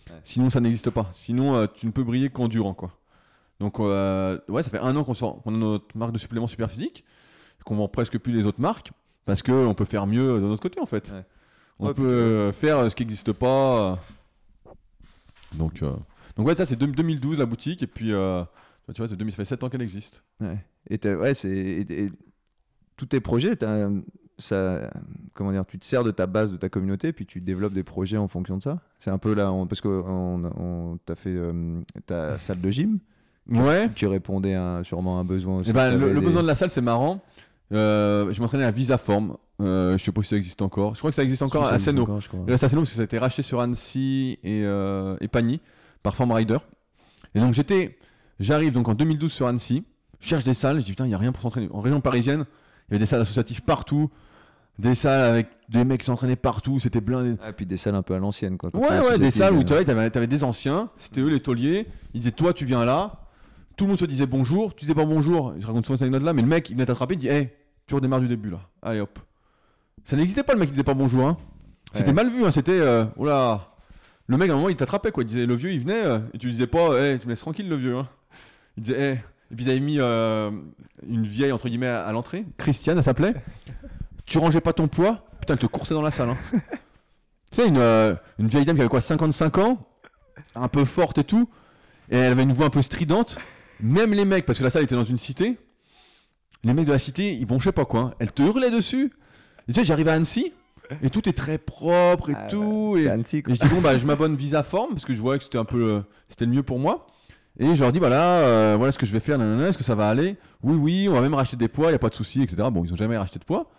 Ouais. 0.10 0.16
sinon 0.24 0.50
ça 0.50 0.60
n'existe 0.60 0.90
pas. 0.90 1.10
Sinon, 1.14 1.56
euh, 1.56 1.68
tu 1.74 1.86
ne 1.86 1.92
peux 1.92 2.04
briller 2.04 2.30
qu'en 2.30 2.48
durant 2.50 2.74
quoi. 2.74 2.92
Donc 3.62 3.80
euh, 3.80 4.38
ouais, 4.50 4.62
ça 4.64 4.70
fait 4.70 4.80
un 4.80 4.96
an 4.98 5.04
qu'on 5.06 5.14
sort- 5.14 5.42
qu'on 5.42 5.54
a 5.54 5.58
notre 5.58 5.86
marque 5.98 6.12
de 6.12 6.18
suppléments 6.18 6.48
super 6.48 6.70
physique, 6.70 7.06
qu'on 7.64 7.76
vend 7.76 7.88
presque 7.88 8.18
plus 8.20 8.34
les 8.34 8.46
autres 8.46 8.62
marques, 8.62 8.92
parce 9.26 9.42
que 9.42 9.52
on 9.52 9.74
peut 9.74 9.86
faire 9.86 10.06
mieux 10.08 10.40
de 10.40 10.46
notre 10.46 10.62
côté 10.62 10.80
en 10.80 10.86
fait. 10.86 11.12
Ouais. 11.12 11.24
On 11.80 11.88
Ouais, 11.88 11.94
peut 11.94 12.04
euh, 12.04 12.52
faire 12.52 12.90
ce 12.90 12.96
qui 12.96 13.04
n'existe 13.04 13.32
pas. 13.34 13.92
euh. 13.92 13.96
Donc, 15.58 15.82
euh, 15.84 15.92
donc 16.36 16.48
ouais, 16.48 16.56
ça 16.56 16.66
c'est 16.66 16.76
deux- 16.76 16.88
2012 16.88 17.38
la 17.38 17.46
boutique, 17.46 17.84
et 17.84 17.88
puis 17.88 18.12
euh, 18.14 18.44
tu 18.94 18.98
vois, 19.02 19.08
c'est 19.10 19.16
2000 19.16 19.34
ça 19.34 19.38
fait 19.38 19.46
7 19.46 19.64
ans 19.64 19.70
qu'elle 19.70 19.82
existe. 19.82 20.24
Ouais. 20.42 20.58
Et 20.90 20.98
t'as- 20.98 21.16
ouais, 21.16 21.34
c'est 21.34 21.50
et- 21.50 22.12
tous 22.98 23.06
tes 23.06 23.20
projets, 23.20 23.56
t'as- 23.56 23.90
ça, 24.40 24.90
comment 25.34 25.52
dire, 25.52 25.66
tu 25.66 25.78
te 25.78 25.86
sers 25.86 26.04
de 26.04 26.12
ta 26.12 26.26
base, 26.26 26.52
de 26.52 26.58
ta 26.58 26.70
communauté, 26.70 27.14
puis 27.14 27.26
tu 27.26 27.40
développes 27.40 27.74
des 27.74 27.84
projets 27.84 28.18
en 28.18 28.28
fonction 28.28 28.58
de 28.58 28.64
ça. 28.64 28.80
C'est 29.00 29.12
un 29.12 29.18
peu 29.20 29.34
là, 29.36 29.52
on- 29.52 29.68
parce 29.68 29.82
que 29.82 29.88
on, 29.88 30.44
on 30.58 30.98
t'a 31.06 31.16
fait 31.16 31.34
euh, 31.36 31.82
ta 32.06 32.38
salle 32.40 32.60
de 32.62 32.70
gym, 32.70 33.00
Ouais. 33.50 33.90
qui 33.96 34.06
répondait 34.06 34.56
à, 34.56 34.82
sûrement 34.84 35.18
à 35.18 35.22
un 35.22 35.26
besoin 35.26 35.58
aussi. 35.60 35.70
Eh 35.70 35.74
ben, 35.74 35.94
le, 35.94 36.00
T'avais 36.00 36.14
le 36.14 36.20
des- 36.20 36.26
besoin 36.26 36.42
de 36.42 36.48
la 36.48 36.56
salle, 36.56 36.70
c'est 36.70 36.82
marrant. 36.82 37.22
Euh, 37.74 38.32
je 38.32 38.42
m'entraînais 38.42 38.66
à 38.66 38.72
Visaform. 38.72 39.38
Euh, 39.62 39.98
je 39.98 40.04
sais 40.04 40.12
pas 40.12 40.22
si 40.22 40.30
ça 40.30 40.36
existe 40.38 40.62
encore. 40.62 40.94
Je 40.96 41.00
crois 41.00 41.12
que 41.12 41.16
ça 41.16 41.24
existe 41.24 41.42
encore 41.42 41.66
à 41.66 41.80
Seno. 41.80 42.04
encore, 42.04 42.18
à 42.18 42.22
Seno 42.22 42.82
parce 42.82 42.90
que 42.90 42.96
ça 42.96 43.02
a 43.02 43.06
été 43.06 43.18
racheté 43.18 43.42
sur 43.42 43.62
Annecy 43.62 44.40
et, 44.44 44.64
euh, 44.64 45.16
et 45.22 45.28
Pagny 45.28 45.62
par 46.02 46.16
Form 46.16 46.32
Rider. 46.32 46.58
Et 47.36 47.40
donc 47.40 47.54
j'étais, 47.54 47.98
j'arrive 48.40 48.74
donc 48.74 48.90
en 48.90 48.94
2012 48.94 49.32
sur 49.32 49.48
Annecy, 49.48 49.84
je 50.20 50.28
cherche 50.28 50.44
des 50.44 50.54
salles, 50.54 50.80
je 50.80 50.86
dis 50.86 50.92
putain, 50.92 51.06
il 51.06 51.10
n'y 51.10 51.16
a 51.16 51.18
rien 51.18 51.32
pour 51.32 51.42
s'entraîner. 51.42 51.70
En 51.72 51.82
région 51.82 52.02
parisienne, 52.02 52.46
il 52.88 52.92
y 52.92 52.96
avait 52.96 53.00
des 53.00 53.06
salles 53.06 53.22
associatives 53.22 53.62
partout, 53.62 54.10
des 54.78 54.96
salles 54.96 55.22
avec 55.22 55.48
des 55.70 55.84
mecs 55.86 56.02
qui 56.02 56.06
s'entraînaient 56.06 56.36
partout, 56.36 56.80
c'était 56.80 57.02
blindé. 57.02 57.36
Ah, 57.42 57.50
et 57.50 57.54
puis 57.54 57.66
des 57.66 57.78
salles 57.78 57.96
un 57.96 58.02
peu 58.04 58.14
à 58.14 58.20
l'ancienne, 58.20 58.58
quoi. 58.58 58.70
Ouais, 58.74 59.00
ouais, 59.00 59.20
des 59.20 59.32
salles 59.32 59.54
où 59.54 59.64
tu 59.64 59.74
avais, 59.74 60.10
t'avais 60.10 60.28
des 60.28 60.44
anciens, 60.44 60.90
c'était 60.98 61.22
eux 61.22 61.30
les 61.30 61.40
tauliers, 61.40 61.88
ils 62.14 62.20
disaient 62.20 62.32
toi 62.32 62.54
tu 62.54 62.66
viens 62.66 62.86
là, 62.86 63.24
tout 63.78 63.86
le 63.86 63.90
monde 63.90 64.00
se 64.00 64.06
disait 64.06 64.28
bonjour, 64.28 64.76
tu 64.76 64.86
disais 64.86 64.96
pas 64.96 65.06
bonjour, 65.06 65.54
je 65.58 65.66
raconte 65.66 65.86
souvent 65.86 65.98
cette 65.98 66.04
anecdote 66.04 66.24
là, 66.24 66.34
mais 66.34 66.42
le 66.42 66.48
mec 66.48 66.70
il 66.70 66.74
venait 66.74 66.86
t'attraper, 66.86 67.16
il 67.16 67.20
dit 67.20 67.28
hey, 67.28 67.50
tu 67.88 67.96
redémarres 67.96 68.22
du 68.22 68.28
début 68.28 68.50
là, 68.50 68.60
allez 68.82 69.00
hop. 69.00 69.20
Ça 70.06 70.16
n'existait 70.16 70.44
pas 70.44 70.54
le 70.54 70.60
mec 70.60 70.68
qui 70.68 70.74
disait 70.74 70.84
pas 70.84 70.94
bonjour, 70.94 71.28
hein. 71.28 71.38
C'était 71.94 72.08
Ouais. 72.10 72.14
mal 72.14 72.30
vu, 72.32 72.44
hein. 72.46 72.52
c'était 72.52 72.72
euh. 72.80 73.06
Le 74.28 74.38
mec 74.38 74.50
à 74.50 74.54
un 74.54 74.56
moment 74.56 74.70
il 74.70 74.76
t'attrapait 74.76 75.12
quoi, 75.12 75.24
il 75.24 75.28
disait 75.28 75.46
le 75.46 75.54
vieux 75.56 75.72
il 75.72 75.82
venait 75.82 76.06
euh, 76.06 76.20
et 76.34 76.38
tu 76.38 76.48
lui 76.48 76.54
disais 76.54 76.68
pas 76.68 76.98
hey, 77.00 77.20
tu 77.20 77.26
me 77.28 77.32
laisses 77.32 77.42
tranquille 77.42 77.68
le 77.70 77.76
vieux, 77.76 77.98
hein. 77.98 78.08
Il 78.78 78.84
disait 78.84 79.00
hey. 79.02 79.20
Et 79.52 79.56
puis 79.56 79.66
ils 79.66 79.70
avaient 79.70 79.80
mis 79.80 79.98
euh, 80.00 80.50
une 81.08 81.26
vieille 81.26 81.52
entre 81.52 81.68
guillemets 81.70 81.88
à, 81.88 82.06
à 82.06 82.12
l'entrée, 82.12 82.46
Christiane 82.58 82.98
elle 82.98 83.04
s'appelait. 83.04 83.34
tu 84.26 84.38
rangeais 84.38 84.62
pas 84.62 84.74
ton 84.74 84.88
poids, 84.88 85.26
putain 85.40 85.54
elle 85.54 85.60
te 85.60 85.66
coursait 85.68 85.94
dans 85.94 86.02
la 86.02 86.12
salle. 86.12 86.30
Hein. 86.30 86.38
tu 87.52 87.62
sais, 87.62 87.68
une, 87.68 87.78
euh, 87.78 88.16
une 88.40 88.48
vieille 88.48 88.66
dame 88.66 88.76
qui 88.76 88.82
avait 88.82 88.90
quoi 88.90 89.02
55 89.02 89.58
ans, 89.60 89.86
un 90.56 90.68
peu 90.70 90.86
forte 90.86 91.18
et 91.20 91.24
tout, 91.24 91.48
et 92.10 92.18
elle 92.18 92.32
avait 92.32 92.44
une 92.44 92.54
voix 92.54 92.66
un 92.68 92.72
peu 92.72 92.82
stridente. 92.82 93.38
Même 93.82 94.14
les 94.14 94.26
mecs, 94.26 94.46
parce 94.46 94.58
que 94.60 94.64
la 94.64 94.70
salle 94.70 94.84
était 94.84 94.96
dans 94.96 95.04
une 95.04 95.18
cité, 95.18 95.58
les 96.64 96.74
mecs 96.74 96.86
de 96.86 96.92
la 96.92 97.00
cité, 97.00 97.34
ils 97.34 97.46
bronchaient 97.46 97.72
pas 97.72 97.86
quoi. 97.86 98.00
hein. 98.02 98.14
Elle 98.20 98.32
te 98.32 98.42
hurlait 98.44 98.72
dessus. 98.72 99.12
Et 99.68 99.74
tu 99.74 99.80
sais, 99.80 99.86
j'arrive 99.86 100.08
à 100.10 100.14
Annecy, 100.14 100.52
et 101.02 101.10
tout 101.10 101.28
est 101.30 101.34
très 101.34 101.58
propre 101.58 102.30
et 102.30 102.36
Ah, 102.38 102.48
tout. 102.50 102.92
bah, 102.96 103.00
et, 103.00 103.04
C'est 103.04 103.10
Annecy, 103.10 103.44
quoi. 103.44 103.54
et 103.54 103.56
je 103.56 103.62
dis 103.62 103.68
bon 103.68 103.82
bah 103.82 103.98
je 103.98 104.06
m'abonne 104.06 104.36
Visa 104.36 104.62
Form 104.64 104.90
parce 104.92 105.06
que 105.06 105.14
je 105.14 105.22
voyais 105.22 105.38
que 105.38 105.44
c'était 105.46 105.58
un 105.58 105.66
peu 105.66 105.82
euh, 105.84 106.00
c'était 106.30 106.46
le 106.46 106.52
mieux 106.52 106.64
pour 106.64 106.80
moi. 106.80 107.08
Et 107.60 107.76
je 107.76 107.82
leur 107.82 107.92
dis 107.92 108.00
voilà 108.00 108.40
euh, 108.40 108.76
voilà 108.78 108.92
ce 108.92 108.98
que 108.98 109.06
je 109.06 109.12
vais 109.12 109.20
faire 109.20 109.38
nanana, 109.38 109.70
est-ce 109.70 109.78
que 109.78 109.84
ça 109.84 109.96
va 109.96 110.10
aller? 110.10 110.38
Oui 110.64 110.76
oui 110.76 111.08
on 111.10 111.14
va 111.14 111.22
même 111.22 111.34
racheter 111.36 111.56
des 111.56 111.68
poids 111.68 111.92
y 111.92 111.96
a 111.96 112.00
pas 112.00 112.10
de 112.10 112.16
souci 112.16 112.42
etc. 112.42 112.68
Bon 112.72 112.84
ils 112.84 112.92
ont 112.92 112.96
jamais 112.98 113.16
racheté 113.18 113.40
de 113.40 113.44
poids. 113.46 113.70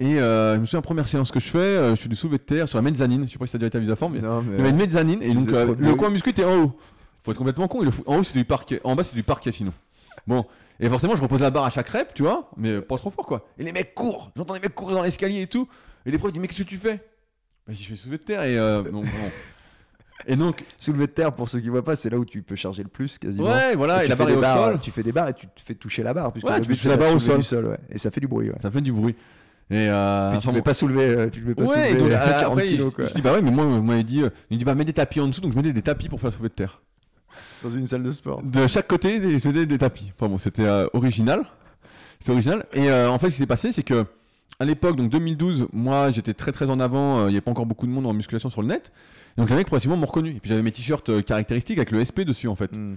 Et 0.00 0.18
euh, 0.20 0.56
je 0.56 0.60
me 0.60 0.66
souviens 0.66 0.82
première 0.82 1.06
séance 1.08 1.30
que 1.30 1.38
je 1.40 1.48
fais 1.48 1.58
euh, 1.58 1.90
je 1.90 2.00
suis 2.00 2.08
du 2.08 2.16
soulevé 2.16 2.38
de 2.38 2.42
terre 2.42 2.68
sur 2.68 2.76
la 2.78 2.82
mezzanine 2.82 3.24
je 3.26 3.32
sais 3.32 3.38
pas 3.38 3.46
si 3.46 3.52
t'as 3.52 3.58
déjà 3.58 3.68
été 3.68 3.78
à 3.78 3.80
Visa 3.80 3.94
Form 3.96 4.12
mais 4.12 4.20
Non, 4.20 4.42
mais- 4.42 4.54
il 4.54 4.58
y 4.58 4.60
avait 4.60 4.70
une 4.70 4.76
mezzanine 4.76 5.22
et 5.22 5.32
donc 5.32 5.48
euh, 5.48 5.66
trop 5.66 5.74
le 5.78 5.94
coin 5.94 6.10
muscu 6.10 6.30
était 6.30 6.44
en 6.44 6.64
haut. 6.64 6.76
Faut 7.22 7.30
être 7.30 7.38
complètement 7.38 7.68
con. 7.68 7.78
il 7.80 7.84
le 7.86 7.90
fout- 7.92 8.04
En 8.06 8.18
haut 8.18 8.22
c'est 8.24 8.36
du 8.36 8.44
parquet, 8.44 8.80
en 8.84 8.94
bas 8.96 9.04
c'est 9.04 9.14
du 9.14 9.22
parquet 9.22 9.52
sinon. 9.52 9.72
Bon 10.26 10.44
et 10.80 10.88
forcément 10.88 11.14
je 11.16 11.22
repose 11.22 11.40
la 11.40 11.50
barre 11.50 11.64
à 11.64 11.70
chaque 11.70 11.88
rep 11.88 12.12
tu 12.14 12.22
vois 12.22 12.50
mais 12.56 12.80
pas 12.80 12.96
trop 12.96 13.10
fort 13.10 13.26
quoi. 13.26 13.46
Et 13.58 13.64
les 13.64 13.72
mecs 13.72 13.94
courent, 13.94 14.30
j'entends 14.36 14.54
les 14.54 14.60
mecs 14.60 14.74
courir 14.74 14.96
dans 14.96 15.02
l'escalier 15.02 15.42
et 15.42 15.46
tout. 15.46 15.68
Et 16.06 16.10
les 16.10 16.18
profs 16.18 16.32
disent 16.32 16.40
mais 16.42 16.48
qu'est-ce 16.48 16.62
que 16.62 16.68
tu 16.68 16.76
fais? 16.78 16.96
Bah 17.66 17.72
je 17.72 17.82
fais 17.82 17.96
soulevé 17.96 18.18
de 18.18 18.22
terre 18.24 18.42
et 18.42 18.58
euh. 18.58 18.82
Et 20.26 20.36
donc 20.36 20.64
Soulevé 20.78 21.06
de 21.06 21.12
terre, 21.12 21.32
pour 21.34 21.48
ceux 21.48 21.60
qui 21.60 21.68
voient 21.68 21.84
pas, 21.84 21.96
c'est 21.96 22.08
là 22.08 22.18
où 22.18 22.24
tu 22.24 22.42
peux 22.42 22.56
charger 22.56 22.82
le 22.82 22.88
plus 22.88 23.18
quasiment. 23.18 23.48
ouais 23.48 23.74
voilà 23.74 24.04
et, 24.04 24.08
la 24.08 24.16
barre 24.16 24.30
est 24.30 24.36
au 24.36 24.40
barres- 24.40 24.70
sol. 24.70 24.80
Tu 24.80 24.90
fais 24.90 25.02
des 25.02 25.12
barres 25.12 25.28
et 25.28 25.34
tu 25.34 25.46
te 25.46 25.60
fais 25.60 25.74
toucher 25.74 26.02
la 26.02 26.14
barre. 26.14 26.32
Puisque 26.32 26.48
Ouais, 26.48 26.60
tu 26.60 26.74
fais 26.74 26.88
la 26.88 26.96
barre 26.96 27.14
au 27.14 27.18
soulever 27.18 27.42
sol. 27.42 27.66
ouais. 27.66 27.78
Et 27.90 27.98
ça 27.98 28.10
fait 28.10 28.20
du 28.20 28.28
bruit. 28.28 28.48
Ouais. 28.48 28.56
Ça 28.62 28.70
fait 28.70 28.80
du 28.80 28.92
bruit. 28.92 29.14
Et 29.70 29.86
euh, 29.88 30.32
Mais 30.32 30.38
tu 30.40 30.48
enfin, 30.48 30.56
ne 30.56 30.62
pas 30.62 30.72
soulever, 30.74 31.04
euh, 31.04 31.30
tu 31.30 31.40
ne 31.40 31.46
fais 31.48 31.54
pas 31.54 31.62
ouais, 31.64 31.68
soulever 31.90 31.94
donc, 31.96 32.10
euh, 32.10 32.16
à- 32.20 32.40
40 32.40 32.52
après, 32.58 32.66
kilos 32.68 32.94
quoi. 32.94 33.04
je 33.06 33.14
dis 33.14 33.22
bah 33.22 33.32
ouais, 33.32 33.42
mais 33.42 33.50
moi, 33.50 33.64
m'avez 33.66 34.02
dit, 34.04 34.22
euh, 34.22 34.28
il 34.50 34.58
dit 34.58 34.64
bah 34.64 34.74
mets 34.74 34.84
des 34.84 34.92
tapis 34.92 35.20
en 35.20 35.26
dessous, 35.26 35.40
donc 35.40 35.52
je 35.52 35.56
mettais 35.56 35.72
des 35.72 35.82
tapis 35.82 36.08
pour 36.08 36.20
faire 36.20 36.30
le 36.30 36.34
soulevé 36.34 36.50
de 36.50 36.54
terre. 36.54 36.80
Dans 37.64 37.70
une 37.70 37.86
salle 37.86 38.02
de 38.02 38.10
sport. 38.10 38.42
De 38.42 38.66
chaque 38.66 38.86
côté, 38.86 39.18
des- 39.18 39.38
je 39.38 39.48
mettais 39.48 39.66
des 39.66 39.78
tapis. 39.78 40.12
Enfin 40.16 40.28
bon, 40.28 40.38
c'était 40.38 40.64
euh, 40.64 40.86
original. 40.92 41.44
C'était 42.20 42.32
original. 42.32 42.64
Et 42.72 42.88
euh, 42.90 43.10
en 43.10 43.18
fait, 43.18 43.30
ce 43.30 43.34
qui 43.36 43.38
s'est 43.42 43.46
passé, 43.46 43.72
c'est 43.72 43.82
que 43.82 44.04
à 44.60 44.64
l'époque, 44.64 44.96
donc 44.96 45.10
2012, 45.10 45.66
moi, 45.72 46.10
j'étais 46.10 46.34
très 46.34 46.52
très 46.52 46.70
en 46.70 46.78
avant. 46.78 47.18
euh, 47.18 47.22
Il 47.24 47.30
n'y 47.30 47.34
avait 47.36 47.40
pas 47.40 47.50
encore 47.50 47.66
beaucoup 47.66 47.86
de 47.86 47.90
monde 47.92 48.06
en 48.06 48.12
musculation 48.12 48.50
sur 48.50 48.62
le 48.62 48.68
net. 48.68 48.92
Donc 49.36 49.50
les 49.50 49.56
mecs 49.56 49.66
progressivement 49.66 49.96
m'ont 49.96 50.06
reconnu. 50.06 50.30
Et 50.30 50.40
puis 50.40 50.48
j'avais 50.48 50.62
mes 50.62 50.70
t-shirts 50.70 51.08
euh, 51.08 51.22
caractéristiques 51.22 51.78
avec 51.78 51.90
le 51.90 52.04
SP 52.04 52.20
dessus 52.22 52.46
en 52.48 52.54
fait. 52.54 52.76
Hmm. 52.76 52.96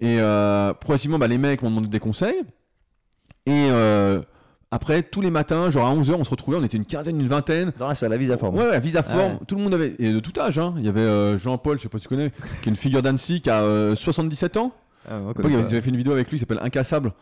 Et 0.00 0.18
euh, 0.20 0.74
progressivement, 0.74 1.18
bah, 1.18 1.26
les 1.28 1.38
mecs 1.38 1.62
m'ont 1.62 1.70
demandé 1.70 1.88
des 1.88 2.00
conseils. 2.00 2.42
Et 3.46 3.68
euh, 3.70 4.20
après, 4.70 5.02
tous 5.02 5.20
les 5.20 5.30
matins, 5.30 5.70
genre 5.70 5.86
à 5.86 5.94
11h, 5.94 6.12
on 6.14 6.24
se 6.24 6.30
retrouvait, 6.30 6.56
on 6.58 6.62
était 6.64 6.76
une 6.76 6.84
quinzaine, 6.84 7.20
une 7.20 7.26
vingtaine. 7.26 7.72
Dans 7.78 7.88
la 7.88 7.94
salle 7.94 8.12
à 8.12 8.16
visa 8.16 8.38
forme. 8.38 8.56
Ouais, 8.56 8.68
ouais, 8.68 8.78
Visa 8.80 9.02
Ah 9.08 9.16
ouais. 9.16 9.32
tout 9.48 9.56
le 9.56 9.62
monde 9.62 9.74
avait, 9.74 9.94
et 9.98 10.12
de 10.12 10.20
tout 10.20 10.32
âge, 10.38 10.58
hein. 10.58 10.74
il 10.78 10.84
y 10.86 10.88
avait 10.88 11.00
euh, 11.00 11.36
Jean-Paul, 11.38 11.76
je 11.78 11.82
sais 11.82 11.88
pas 11.88 11.98
si 11.98 12.02
tu 12.02 12.08
connais, 12.08 12.30
qui 12.62 12.68
est 12.68 12.70
une 12.70 12.76
figure 12.76 13.02
d'Annecy, 13.02 13.40
qui 13.40 13.50
a 13.50 13.62
euh, 13.62 13.96
77 13.96 14.56
ans. 14.58 14.72
Ah, 15.08 15.18
on 15.24 15.34
fait 15.34 15.86
une 15.88 15.96
vidéo 15.96 16.12
avec 16.12 16.28
lui, 16.30 16.36
il 16.36 16.40
s'appelle 16.40 16.60
Incassable. 16.62 17.12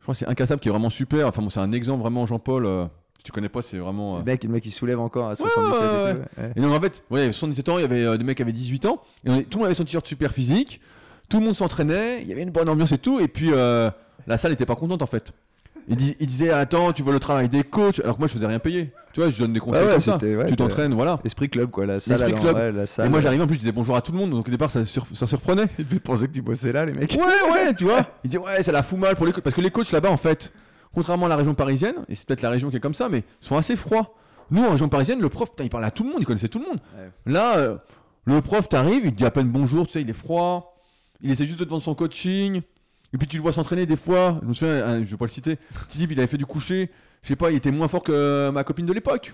Je 0.00 0.02
crois 0.04 0.14
que 0.14 0.18
c'est 0.18 0.28
Incassable 0.28 0.60
qui 0.60 0.68
est 0.68 0.72
vraiment 0.72 0.90
super. 0.90 1.28
Enfin, 1.28 1.42
bon, 1.42 1.50
c'est 1.50 1.60
un 1.60 1.70
exemple 1.72 2.00
vraiment, 2.00 2.26
Jean-Paul. 2.26 2.66
euh, 2.66 2.86
si 3.18 3.22
tu 3.24 3.30
connais 3.30 3.48
pas, 3.48 3.62
c'est 3.62 3.78
vraiment. 3.78 4.16
euh, 4.16 4.18
Le 4.18 4.24
mec, 4.24 4.42
le 4.42 4.50
mec, 4.50 4.66
il 4.66 4.72
soulève 4.72 4.98
encore 4.98 5.28
à 5.28 5.36
77 5.36 5.80
ouais, 5.82 6.10
et 6.10 6.14
tout, 6.14 6.40
ouais. 6.40 6.52
Et 6.56 6.60
donc 6.60 6.72
en 6.72 6.80
fait, 6.80 7.04
ouais, 7.10 7.20
il 7.20 7.22
y 7.22 7.24
avait 7.24 7.32
77 7.32 7.68
ans, 7.68 7.78
il 7.78 7.82
y 7.82 7.84
avait 7.84 8.04
euh, 8.04 8.16
des 8.16 8.24
mecs 8.24 8.36
qui 8.38 8.42
avaient 8.42 8.50
18 8.50 8.86
ans, 8.86 9.00
et 9.24 9.30
on 9.30 9.34
est- 9.36 9.42
tout 9.44 9.58
le 9.58 9.60
monde 9.60 9.66
avait 9.66 9.74
son 9.76 9.84
t-shirt 9.84 10.04
super 10.04 10.32
physique, 10.32 10.80
tout 11.28 11.38
le 11.38 11.44
monde 11.46 11.54
s'entraînait, 11.54 12.22
il 12.22 12.26
y 12.28 12.32
avait 12.32 12.42
une 12.42 12.50
bonne 12.50 12.68
ambiance 12.68 12.90
et 12.90 12.98
tout, 12.98 13.20
et 13.20 13.28
puis 13.28 13.50
euh, 13.52 13.88
la 14.26 14.36
salle 14.38 14.50
était 14.50 14.66
pas 14.66 14.74
contente 14.74 15.02
en 15.02 15.06
fait. 15.06 15.32
Il, 15.88 15.96
dis- 15.96 16.16
il 16.20 16.26
disait 16.26 16.50
attends, 16.50 16.92
tu 16.92 17.02
vois 17.02 17.12
le 17.12 17.18
travail 17.20 17.48
des 17.48 17.64
coachs, 17.64 18.00
alors 18.00 18.14
que 18.16 18.20
moi 18.20 18.28
je 18.28 18.34
faisais 18.34 18.46
rien 18.46 18.58
payer. 18.58 18.92
Tu 19.12 19.20
vois, 19.20 19.28
je 19.30 19.38
donne 19.38 19.52
des 19.52 19.60
conseils 19.60 19.80
Ouais, 19.82 19.86
ouais, 19.88 19.92
comme 19.92 20.00
ça. 20.00 20.16
ouais, 20.16 20.46
tu 20.46 20.56
t'entraînes, 20.56 20.94
voilà. 20.94 21.18
Esprit 21.24 21.48
club, 21.50 21.70
quoi. 21.70 21.84
La 21.86 22.00
salle. 22.00 22.32
Club. 22.34 22.54
ouais, 22.56 22.72
la 22.72 22.86
salle. 22.86 23.06
Et 23.06 23.08
moi 23.08 23.20
j'arrivais 23.20 23.42
en 23.42 23.46
plus, 23.46 23.56
je 23.56 23.60
disais 23.60 23.72
bonjour 23.72 23.94
à 23.96 24.00
tout 24.00 24.12
le 24.12 24.18
monde, 24.18 24.30
donc 24.30 24.46
au 24.46 24.50
départ 24.50 24.70
ça, 24.70 24.84
sur- 24.84 25.06
ça 25.12 25.26
surprenait. 25.26 25.66
Ils 25.78 26.00
penser 26.00 26.28
que 26.28 26.32
tu 26.32 26.40
bossais 26.42 26.72
là, 26.72 26.84
les 26.84 26.92
mecs. 26.92 27.12
Ouais, 27.14 27.52
ouais, 27.52 27.74
tu 27.78 27.84
vois. 27.84 28.06
Il 28.24 28.30
dit 28.30 28.38
ouais, 28.38 28.62
ça 28.62 28.72
la 28.72 28.82
fout 28.82 28.98
mal 28.98 29.16
pour 29.16 29.26
les 29.26 29.32
coachs. 29.32 29.42
Parce 29.44 29.54
que 29.56 29.60
les 29.60 29.70
coachs 29.70 29.90
là-bas, 29.92 30.10
en 30.10 30.16
fait, 30.16 30.52
contrairement 30.94 31.26
à 31.26 31.28
la 31.30 31.36
région 31.36 31.54
parisienne, 31.54 31.96
et 32.08 32.14
c'est 32.14 32.26
peut-être 32.26 32.42
la 32.42 32.50
région 32.50 32.70
qui 32.70 32.76
est 32.76 32.80
comme 32.80 32.94
ça, 32.94 33.08
mais 33.08 33.24
sont 33.40 33.56
assez 33.56 33.76
froids. 33.76 34.14
Nous, 34.50 34.62
en 34.64 34.70
région 34.70 34.88
parisienne, 34.88 35.20
le 35.20 35.28
prof, 35.28 35.50
putain, 35.50 35.64
il 35.64 35.70
parlait 35.70 35.86
à 35.86 35.90
tout 35.90 36.04
le 36.04 36.10
monde, 36.10 36.18
il 36.20 36.26
connaissait 36.26 36.48
tout 36.48 36.58
le 36.58 36.66
monde. 36.66 36.78
Là, 37.26 37.56
euh, 37.58 37.76
le 38.24 38.40
prof 38.40 38.68
t'arrive, 38.68 39.02
il 39.04 39.12
te 39.12 39.16
dit 39.16 39.24
à 39.24 39.30
peine 39.30 39.48
bonjour, 39.48 39.86
tu 39.86 39.94
sais, 39.94 40.02
il 40.02 40.08
est 40.10 40.14
froid. 40.14 40.76
Il 41.22 41.30
essaie 41.30 41.46
juste 41.46 41.58
de 41.60 41.64
te 41.64 41.70
vendre 41.70 41.82
son 41.82 41.94
coaching. 41.94 42.60
Et 43.14 43.18
puis 43.18 43.28
tu 43.28 43.36
le 43.36 43.42
vois 43.42 43.52
s'entraîner 43.52 43.86
des 43.86 43.96
fois. 43.96 44.38
Je 44.42 44.48
me 44.48 44.54
souviens, 44.54 44.86
hein, 44.86 45.04
je 45.04 45.10
vais 45.10 45.16
pas 45.16 45.26
le 45.26 45.30
citer. 45.30 45.58
Dis, 45.90 46.04
il 46.10 46.18
avait 46.18 46.26
fait 46.26 46.38
du 46.38 46.46
coucher. 46.46 46.90
Je 47.22 47.28
sais 47.28 47.36
pas, 47.36 47.50
il 47.50 47.56
était 47.56 47.70
moins 47.70 47.88
fort 47.88 48.02
que 48.02 48.50
ma 48.50 48.64
copine 48.64 48.86
de 48.86 48.92
l'époque. 48.92 49.32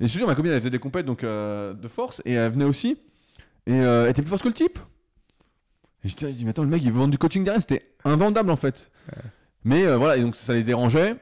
Et 0.00 0.08
je 0.08 0.12
te 0.12 0.18
jure, 0.18 0.26
ma 0.26 0.34
copine, 0.34 0.52
elle 0.52 0.58
faisait 0.58 0.70
des 0.70 0.78
compètes 0.78 1.06
donc, 1.06 1.24
euh, 1.24 1.72
de 1.74 1.88
force 1.88 2.22
et 2.24 2.32
elle 2.32 2.52
venait 2.52 2.64
aussi. 2.64 2.98
Et 3.66 3.72
euh, 3.72 4.04
elle 4.04 4.10
était 4.10 4.22
plus 4.22 4.30
forte 4.30 4.42
que 4.42 4.48
le 4.48 4.54
type. 4.54 4.78
Et 6.04 6.08
je 6.08 6.14
dis, 6.26 6.44
mais 6.44 6.50
attends, 6.50 6.64
le 6.64 6.68
mec, 6.68 6.82
il 6.82 6.92
veut 6.92 6.98
vendre 6.98 7.12
du 7.12 7.18
coaching 7.18 7.44
derrière. 7.44 7.62
C'était 7.62 7.94
invendable 8.04 8.50
en 8.50 8.56
fait. 8.56 8.90
Mais 9.64 9.84
euh, 9.86 9.96
voilà, 9.96 10.16
et 10.16 10.22
donc 10.22 10.36
ça 10.36 10.52
les 10.52 10.62
dérangeait. 10.62 11.16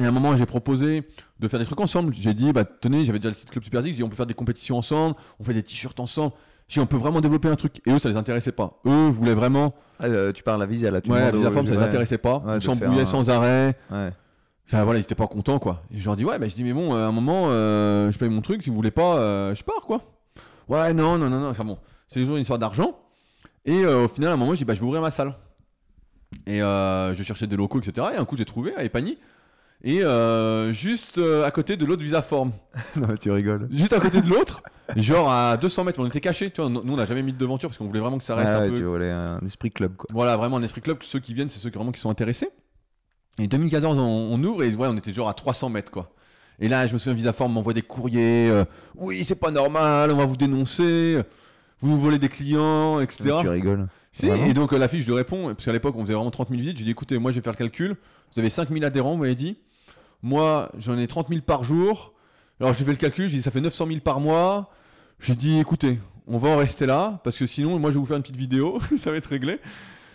Et 0.00 0.04
à 0.04 0.08
un 0.08 0.12
moment, 0.12 0.36
j'ai 0.36 0.46
proposé 0.46 1.08
de 1.40 1.48
faire 1.48 1.58
des 1.58 1.66
trucs 1.66 1.80
ensemble. 1.80 2.14
J'ai 2.14 2.32
dit, 2.32 2.52
bah 2.52 2.64
tenez, 2.64 3.04
j'avais 3.04 3.18
déjà 3.18 3.30
le 3.30 3.34
site 3.34 3.50
Club 3.50 3.64
Super 3.64 3.82
j'ai 3.82 3.92
dit, 3.92 4.02
on 4.02 4.08
peut 4.08 4.16
faire 4.16 4.26
des 4.26 4.34
compétitions 4.34 4.78
ensemble, 4.78 5.16
on 5.40 5.44
fait 5.44 5.54
des 5.54 5.62
t-shirts 5.62 5.98
ensemble. 5.98 6.34
Dit, 6.68 6.80
on 6.80 6.86
peut 6.86 6.96
vraiment 6.98 7.20
développer 7.20 7.48
un 7.48 7.56
truc. 7.56 7.80
Et 7.86 7.90
eux, 7.92 7.98
ça 7.98 8.08
les 8.08 8.16
intéressait 8.16 8.52
pas. 8.52 8.78
Eux 8.86 9.08
voulaient 9.08 9.34
vraiment. 9.34 9.74
Ah, 10.00 10.06
euh, 10.06 10.32
tu 10.32 10.42
parles 10.42 10.62
à 10.62 10.66
Visa 10.66 10.90
là. 10.90 11.00
Tu 11.00 11.10
ouais, 11.10 11.18
la 11.18 11.26
demandes 11.30 11.34
au- 11.36 11.38
Visa 11.38 11.50
Form, 11.50 11.66
ça 11.66 11.74
les 11.74 11.82
intéressait 11.82 12.18
pas. 12.18 12.38
Ouais, 12.38 12.54
on 12.56 12.60
s'embrouillait 12.60 13.02
un- 13.02 13.06
sans 13.06 13.30
arrêt. 13.30 13.76
Ouais. 13.90 14.10
Enfin, 14.66 14.84
voilà, 14.84 14.98
ils 14.98 15.02
étaient 15.02 15.14
pas 15.14 15.26
contents, 15.26 15.58
quoi. 15.58 15.82
Et 15.94 15.98
je 15.98 16.04
leur 16.04 16.14
dis, 16.14 16.26
ouais, 16.26 16.38
bah, 16.38 16.46
je 16.46 16.54
dis, 16.54 16.62
mais 16.64 16.74
bon, 16.74 16.94
euh, 16.94 17.06
à 17.06 17.08
un 17.08 17.12
moment, 17.12 17.46
euh, 17.48 18.12
je 18.12 18.18
paye 18.18 18.28
mon 18.28 18.42
truc, 18.42 18.62
si 18.62 18.68
vous 18.68 18.76
voulez 18.76 18.90
pas, 18.90 19.16
euh, 19.18 19.54
je 19.54 19.64
pars, 19.64 19.80
quoi. 19.86 20.02
Ouais, 20.68 20.92
non, 20.92 21.16
non, 21.16 21.30
non, 21.30 21.40
non. 21.40 21.48
Enfin 21.48 21.64
bon, 21.64 21.78
c'est 22.08 22.20
toujours 22.20 22.36
une 22.36 22.42
histoire 22.42 22.58
d'argent. 22.58 22.98
Et 23.64 23.86
au 23.86 24.06
final, 24.08 24.30
à 24.30 24.34
un 24.34 24.36
moment, 24.36 24.52
je 24.52 24.58
dis, 24.58 24.64
bah, 24.66 24.74
je 24.74 24.80
vais 24.80 24.86
ouvrir 24.86 25.00
ma 25.00 25.10
salle. 25.10 25.34
Et 26.46 26.58
je 26.60 27.22
cherchais 27.24 27.46
des 27.46 27.56
locaux, 27.56 27.80
etc. 27.80 28.08
Et 28.14 28.18
un 28.18 28.24
coup, 28.26 28.36
j'ai 28.36 28.44
trouvé 28.44 28.74
à 28.76 28.84
Epagny. 28.84 29.18
Et 29.82 30.02
euh, 30.04 30.72
juste 30.72 31.18
euh, 31.18 31.44
à 31.44 31.50
côté 31.52 31.76
de 31.76 31.86
l'autre 31.86 32.02
Visa 32.02 32.20
Form. 32.20 32.50
non, 32.96 33.08
tu 33.20 33.30
rigoles. 33.30 33.68
Juste 33.70 33.92
à 33.92 34.00
côté 34.00 34.20
de 34.20 34.28
l'autre, 34.28 34.60
genre 34.96 35.30
à 35.30 35.56
200 35.56 35.84
mètres, 35.84 36.00
on 36.00 36.06
était 36.06 36.20
cachés. 36.20 36.50
Tu 36.50 36.60
vois, 36.60 36.70
nous, 36.70 36.80
on 36.92 36.96
n'a 36.96 37.04
jamais 37.04 37.22
mis 37.22 37.32
de 37.32 37.38
devanture 37.38 37.68
parce 37.68 37.78
qu'on 37.78 37.86
voulait 37.86 38.00
vraiment 38.00 38.18
que 38.18 38.24
ça 38.24 38.34
reste 38.34 38.50
Ah 38.52 38.58
un 38.58 38.62
ouais, 38.62 38.68
peu 38.70 38.74
tu 38.76 38.84
voulais 38.84 39.10
un 39.10 39.38
esprit 39.44 39.70
club, 39.70 39.96
quoi. 39.96 40.06
voilà, 40.12 40.36
vraiment 40.36 40.56
un 40.56 40.62
esprit 40.62 40.80
club. 40.80 40.98
Ceux 41.02 41.18
qui 41.20 41.34
viennent, 41.34 41.48
c'est 41.48 41.60
ceux 41.60 41.70
qui 41.70 41.76
vraiment 41.76 41.92
qui 41.92 42.00
sont 42.00 42.10
intéressés. 42.10 42.48
Et 43.38 43.46
2014, 43.46 43.98
on, 43.98 44.02
on 44.02 44.42
ouvre 44.44 44.62
et 44.64 44.74
ouais, 44.74 44.88
on 44.88 44.96
était 44.96 45.12
genre 45.12 45.28
à 45.28 45.34
300 45.34 45.68
mètres, 45.70 45.90
quoi. 45.92 46.10
Et 46.60 46.68
là, 46.68 46.86
je 46.88 46.92
me 46.92 46.98
souviens, 46.98 47.14
Visaform 47.14 47.52
m'envoie 47.52 47.72
des 47.72 47.82
courriers. 47.82 48.48
euh, 48.50 48.64
oui, 48.96 49.22
c'est 49.24 49.36
pas 49.36 49.50
normal, 49.52 50.10
on 50.10 50.16
va 50.16 50.24
vous 50.24 50.36
dénoncer. 50.36 51.22
Vous 51.80 51.88
nous 51.90 51.98
volez 51.98 52.18
des 52.18 52.28
clients, 52.28 52.98
etc. 52.98 53.36
Tu 53.42 53.48
rigoles. 53.48 53.86
Si, 54.10 54.26
Vraiment 54.26 54.46
et 54.46 54.54
donc 54.54 54.72
euh, 54.72 54.78
la 54.78 54.88
fille, 54.88 55.00
je 55.02 55.06
lui 55.06 55.14
réponds, 55.14 55.48
parce 55.54 55.64
qu'à 55.64 55.72
l'époque, 55.72 55.94
on 55.96 56.02
faisait 56.02 56.14
vraiment 56.14 56.32
30 56.32 56.48
000 56.48 56.58
visites. 56.58 56.72
Je 56.76 56.78
lui 56.78 56.86
dis, 56.86 56.90
écoutez, 56.90 57.16
moi, 57.18 57.30
je 57.30 57.36
vais 57.36 57.42
faire 57.42 57.52
le 57.52 57.58
calcul. 57.58 57.94
Vous 58.32 58.40
avez 58.40 58.50
5 58.50 58.70
000 58.70 58.84
adhérents, 58.84 59.12
vous 59.12 59.18
m'avez 59.18 59.36
dit. 59.36 59.58
Moi, 60.22 60.70
j'en 60.78 60.98
ai 60.98 61.06
30 61.06 61.28
000 61.28 61.42
par 61.42 61.62
jour. 61.62 62.14
Alors, 62.58 62.72
je 62.72 62.78
lui 62.78 62.84
fais 62.86 62.90
le 62.90 62.96
calcul, 62.96 63.26
je 63.28 63.32
lui 63.32 63.36
dis, 63.38 63.42
ça 63.44 63.52
fait 63.52 63.60
900 63.60 63.86
000 63.86 64.00
par 64.00 64.18
mois. 64.18 64.70
Je 65.20 65.28
lui 65.32 65.36
dis, 65.36 65.58
écoutez, 65.58 65.98
on 66.26 66.38
va 66.38 66.50
en 66.50 66.56
rester 66.56 66.86
là, 66.86 67.20
parce 67.24 67.36
que 67.38 67.46
sinon, 67.46 67.78
moi, 67.78 67.90
je 67.90 67.94
vais 67.94 68.00
vous 68.00 68.06
faire 68.06 68.16
une 68.16 68.22
petite 68.22 68.36
vidéo, 68.36 68.78
ça 68.98 69.10
va 69.10 69.16
être 69.16 69.26
réglé. 69.26 69.58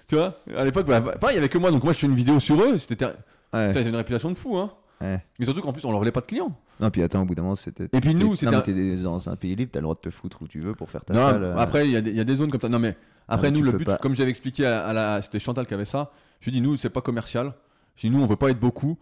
Tu 0.08 0.16
vois, 0.16 0.38
à 0.56 0.64
l'époque, 0.64 0.86
bah, 0.86 1.01
pareil, 1.01 1.36
il 1.36 1.36
y 1.36 1.39
avait 1.39 1.49
que 1.49 1.58
moi, 1.58 1.72
donc 1.72 1.84
moi, 1.84 1.93
je 1.93 1.99
fais 1.99 2.08
une 2.08 2.16
vidéo 2.16 2.39
sur 2.39 2.62
eux. 2.62 2.78
C'était 2.78 3.06
Ouais. 3.06 3.68
Putain, 3.68 3.72
ils 3.72 3.78
avaient 3.82 3.89
une 3.89 3.95
réputation 3.97 4.30
de 4.32 4.36
fou, 4.36 4.58
hein. 4.58 4.72
Ouais. 4.99 5.20
Mais 5.38 5.45
surtout 5.45 5.62
qu'en 5.62 5.74
plus, 5.74 5.86
on 5.86 5.89
leur 5.91 5.99
volait 5.99 6.12
pas 6.12 6.22
de 6.22 6.26
clients. 6.26 6.58
Non, 6.80 6.89
puis 6.89 7.04
attends, 7.04 7.22
au 7.22 7.26
bout 7.26 7.36
d'un 7.36 7.43
moment, 7.43 7.56
c'était. 7.56 7.84
Et 7.93 7.99
puis 7.99 8.16
nous, 8.16 8.36
c'était 8.36 8.62
t'es 8.64 8.95
dans 8.97 9.30
un 9.30 9.36
pays 9.36 9.56
libre, 9.56 9.70
t'as 9.72 9.80
le 9.80 9.84
droit 9.84 9.93
de 9.95 9.99
te 9.99 10.10
foutre 10.10 10.41
où 10.41 10.47
tu 10.47 10.60
veux 10.60 10.74
pour 10.74 10.89
faire 10.89 11.06
ta 11.06 11.14
Non, 11.14 11.20
salle. 11.30 11.43
euh. 11.43 11.58
après, 11.58 11.86
il 11.86 11.91
y, 11.91 11.95
a 11.97 12.01
des- 12.01 12.10
il 12.12 12.18
y 12.18 12.20
a 12.20 12.24
des 12.24 12.36
zones 12.36 12.49
comme 12.49 12.62
ça. 12.62 12.70
Non, 12.70 12.80
mais 12.80 12.95
après, 13.28 13.51
mais 13.51 13.58
nous, 13.60 13.64
le 13.64 13.74
but, 13.74 13.86
pas- 13.86 13.97
comme 13.97 14.16
j'avais 14.16 14.32
expliqué 14.32 14.66
à, 14.66 14.88
à 14.88 14.93
la. 14.93 15.22
C'était 15.22 15.38
Chantal 15.39 15.68
qui 15.68 15.74
avait 15.76 15.86
ça. 15.86 16.12
Je 16.39 16.45
lui 16.49 16.54
dis, 16.54 16.62
nous, 16.62 16.76
c'est 16.78 16.89
pas 16.89 17.01
commercial. 17.01 17.54
Je 17.95 18.08
dis, 18.08 18.10
nous, 18.16 18.24
on 18.24 18.26
veut 18.26 18.36
pas 18.38 18.49
être 18.49 18.60
beaucoup. 18.60 18.97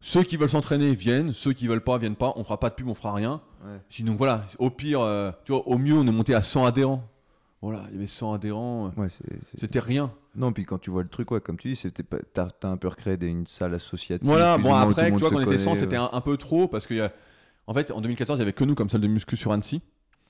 Ceux 0.00 0.22
qui 0.22 0.36
veulent 0.36 0.48
s'entraîner 0.48 0.94
viennent. 0.94 1.32
Ceux 1.32 1.52
qui 1.52 1.66
veulent 1.66 1.82
pas 1.82 1.98
viennent 1.98 2.14
pas. 2.16 2.32
On 2.36 2.44
fera 2.44 2.60
pas 2.60 2.70
de 2.70 2.74
pub, 2.74 2.88
on 2.88 2.94
fera 2.94 3.12
rien. 3.14 3.40
Ouais. 3.64 4.04
Donc 4.04 4.16
voilà, 4.18 4.44
au 4.58 4.70
pire, 4.70 5.00
euh, 5.00 5.32
tu 5.44 5.52
vois, 5.52 5.66
au 5.66 5.76
mieux, 5.78 5.94
on 5.94 6.06
est 6.06 6.12
monté 6.12 6.34
à 6.34 6.42
100 6.42 6.64
adhérents. 6.64 7.02
Voilà, 7.60 7.82
il 7.88 7.94
y 7.94 7.98
avait 7.98 8.06
100 8.06 8.34
adhérents. 8.34 8.92
euh, 8.96 9.00
Ouais, 9.02 9.08
C'était 9.56 9.80
rien. 9.80 10.12
Non, 10.36 10.52
puis 10.52 10.64
quand 10.64 10.78
tu 10.78 10.90
vois 10.90 11.02
le 11.02 11.08
truc, 11.08 11.32
ouais, 11.32 11.40
comme 11.40 11.56
tu 11.56 11.68
dis, 11.70 11.76
c'était 11.76 12.04
pas... 12.04 12.18
t'as 12.32 12.48
un 12.68 12.76
peu 12.76 12.86
recréé 12.86 13.16
des- 13.16 13.26
une 13.26 13.48
salle 13.48 13.74
associative. 13.74 14.24
Voilà, 14.24 14.56
bon, 14.58 14.72
après, 14.72 15.10
tu 15.10 15.16
vois, 15.18 15.30
quand 15.30 15.36
on 15.36 15.40
était 15.40 15.58
100, 15.58 15.70
connaît, 15.70 15.80
c'était 15.80 15.96
un, 15.96 16.08
un 16.12 16.20
peu 16.20 16.36
trop 16.36 16.68
parce 16.68 16.86
que, 16.86 16.94
y 16.94 17.00
a- 17.00 17.12
en 17.66 17.74
fait, 17.74 17.90
en 17.90 18.00
2014, 18.00 18.38
il 18.38 18.40
y 18.40 18.42
avait 18.42 18.52
que 18.52 18.62
nous 18.62 18.76
comme 18.76 18.88
salle 18.88 19.00
de 19.00 19.08
muscu 19.08 19.36
sur 19.36 19.50
Annecy. 19.50 19.82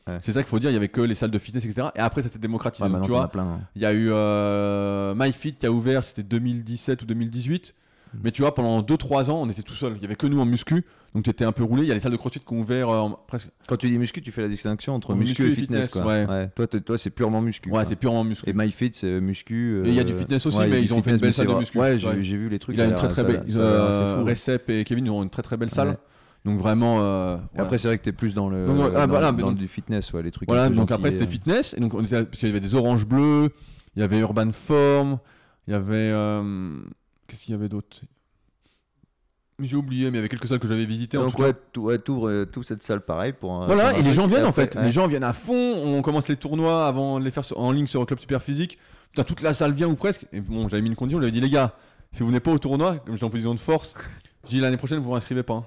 Ouais. 0.07 0.17
C'est 0.23 0.33
ça 0.33 0.41
qu'il 0.43 0.49
faut 0.49 0.59
dire, 0.59 0.71
il 0.71 0.73
y 0.73 0.77
avait 0.79 0.89
que 0.89 1.03
les 1.03 1.15
salles 1.15 1.31
de 1.31 1.39
fitness, 1.39 1.67
etc. 1.67 1.89
Et 1.95 1.99
après, 1.99 2.23
ça 2.23 2.31
s'est 2.31 2.39
démocratisé. 2.39 2.89
Ouais, 2.89 2.95
Donc, 2.95 3.03
tu 3.05 3.11
vois, 3.11 3.31
hein. 3.37 3.61
Il 3.77 3.83
y 3.83 3.85
a 3.87 3.93
eu 3.93 4.09
euh, 4.11 5.15
MyFit 5.15 5.53
qui 5.53 5.67
a 5.67 5.71
ouvert, 5.71 6.03
c'était 6.03 6.23
2017 6.23 7.03
ou 7.03 7.05
2018. 7.05 7.75
Mm. 8.15 8.19
Mais 8.25 8.31
tu 8.31 8.43
vois, 8.43 8.55
pendant 8.55 8.81
2-3 8.83 9.31
ans, 9.31 9.41
on 9.43 9.49
était 9.49 9.63
tout 9.63 9.75
seul. 9.75 9.95
Il 9.97 10.03
y 10.03 10.05
avait 10.05 10.17
que 10.17 10.27
nous 10.27 10.41
en 10.41 10.45
muscu. 10.47 10.85
Donc 11.15 11.25
tu 11.25 11.31
étais 11.31 11.45
un 11.45 11.53
peu 11.53 11.65
roulé. 11.65 11.83
Il 11.83 11.89
y 11.89 11.91
a 11.91 11.95
les 11.95 12.01
salles 12.01 12.13
de 12.13 12.17
crossfit 12.17 12.41
qui 12.41 12.53
ont 12.53 12.61
ouvert 12.61 12.91
euh, 12.91 13.09
presque. 13.27 13.49
Quand 13.67 13.77
tu 13.77 13.89
dis 13.89 13.99
muscu, 13.99 14.21
tu 14.21 14.31
fais 14.31 14.43
la 14.43 14.49
distinction 14.49 14.95
entre 14.95 15.15
muscu, 15.15 15.51
et 15.51 15.55
fitness, 15.55 15.89
quoi. 15.89 16.05
ouais. 16.05 16.49
Toi, 16.55 16.67
toi, 16.67 16.99
c'est 16.99 17.11
purement 17.11 17.41
muscu. 17.41 17.71
Ouais, 17.71 17.85
c'est 17.85 17.97
purement 17.97 18.25
muscu. 18.25 18.49
Et 18.49 18.53
MyFit, 18.53 18.91
c'est 18.93 19.21
muscu. 19.21 19.83
Et 19.85 19.89
il 19.89 19.95
y 19.95 19.99
a 19.99 20.03
euh, 20.03 20.05
du 20.05 20.15
fitness 20.15 20.45
aussi, 20.47 20.59
il 20.63 20.69
mais 20.71 20.83
ils 20.83 20.93
ont 20.93 21.03
fait 21.03 21.11
une 21.13 21.17
belle 21.19 21.33
salle 21.33 21.47
de 21.49 21.55
muscu. 21.55 21.79
Ouais, 21.79 21.99
j'ai 21.99 22.37
vu 22.37 22.49
les 22.49 22.59
trucs. 22.59 22.77
Il 22.77 22.81
a 22.81 22.87
une 22.87 22.95
très 22.95 23.09
très 23.09 23.25
belle. 23.25 23.45
euh, 23.57 24.21
fou. 24.21 24.27
Recep 24.27 24.69
et 24.71 24.85
Kevin 24.85 25.09
ont 25.11 25.23
une 25.23 25.31
très 25.31 25.43
très 25.43 25.57
belle 25.57 25.71
salle. 25.71 25.97
Donc 26.45 26.61
vraiment. 26.61 27.01
euh, 27.01 27.37
voilà. 27.53 27.65
Après, 27.65 27.79
c'est 27.79 27.89
vrai 27.89 27.99
que 27.99 28.05
t'es 28.05 28.13
plus 28.13 28.33
dans 28.33 28.49
le, 28.49 28.67
Donc, 28.67 28.93
ah, 28.95 29.07
dans, 29.07 29.13
voilà, 29.13 29.33
dans 29.33 29.53
du 29.53 29.67
fitness, 29.69 30.13
ouais, 30.13 30.23
les 30.23 30.31
trucs. 30.31 30.49
Voilà, 30.49 30.69
donc 30.69 30.91
après 30.91 31.11
c'était 31.11 31.25
euh. 31.25 31.27
fitness, 31.27 31.75
et 31.77 31.81
donc 31.81 31.95
on 31.95 32.05
était, 32.05 32.25
parce 32.25 32.39
qu'il 32.39 32.49
y 32.49 32.53
avait 32.53 32.61
des 32.61 32.75
oranges 32.75 33.07
bleues, 33.07 33.51
il 33.97 34.01
y 34.01 34.03
avait 34.03 34.19
Urban 34.21 34.53
Form, 34.53 35.19
il 35.67 35.73
y 35.73 35.75
avait. 35.75 36.13
Qu'est-ce 37.29 37.45
qu'il 37.45 37.53
y 37.53 37.55
avait 37.55 37.69
d'autre? 37.69 38.01
J'ai 39.61 39.77
oublié, 39.77 40.05
mais 40.11 40.13
il 40.13 40.15
y 40.17 40.19
avait 40.21 40.29
quelques 40.29 40.47
salles 40.47 40.61
que 40.61 40.69
j'avais 40.69 40.85
visitées. 40.87 41.19
en 41.19 41.25
Donc 41.25 41.37
cas. 41.37 41.43
ouais, 41.43 41.53
tout- 41.73 41.83
ouais, 41.83 41.99
t'ouvres 41.99 42.29
euh, 42.29 42.45
toute 42.45 42.67
cette 42.67 42.83
salle 42.83 43.01
pareil 43.01 43.33
pour. 43.33 43.53
un- 43.53 43.67
Voilà, 43.67 43.91
pour 43.91 43.99
et 43.99 44.03
les 44.03 44.13
gens 44.13 44.27
viennent 44.29 44.45
en 44.45 44.53
fait. 44.53 44.77
ouais. 44.77 44.85
Les 44.85 44.93
gens 44.93 45.07
viennent 45.09 45.25
à 45.25 45.33
fond. 45.33 45.55
On 45.55 46.01
commence 46.01 46.29
les 46.29 46.37
tournois 46.37 46.87
avant 46.87 47.19
de 47.19 47.25
les 47.25 47.31
faire 47.33 47.45
sur- 47.45 47.59
en 47.59 47.73
ligne 47.73 47.87
sur 47.89 47.99
le 48.01 48.07
club 48.07 48.21
super 48.21 48.41
physique. 48.43 48.79
Putain, 49.11 49.25
toute 49.25 49.43
la 49.43 49.55
salle 49.55 49.73
vient 49.73 49.89
ou 49.89 49.95
presque. 49.97 50.27
Et 50.33 50.41
bon, 50.41 50.69
j'avais 50.69 50.83
mis 50.83 50.89
une 50.91 50.97
condition. 50.97 51.19
J'avais 51.21 51.33
dit, 51.33 51.41
les 51.41 51.51
gars, 51.51 51.75
si 52.13 52.21
vous 52.21 52.27
venez 52.29 52.39
pas 52.41 52.53
au 52.53 52.59
tournoi, 52.59 52.99
comme 52.99 53.15
j'étais 53.15 53.25
en 53.25 53.31
position 53.31 53.53
de 53.55 53.59
force, 53.61 53.95
je 54.45 54.51
dis 54.51 54.61
l'année 54.61 54.77
prochaine, 54.77 55.01
vous 55.01 55.11
vous 55.11 55.17
inscrivez 55.17 55.43
pas. 55.43 55.55
hein. 55.55 55.65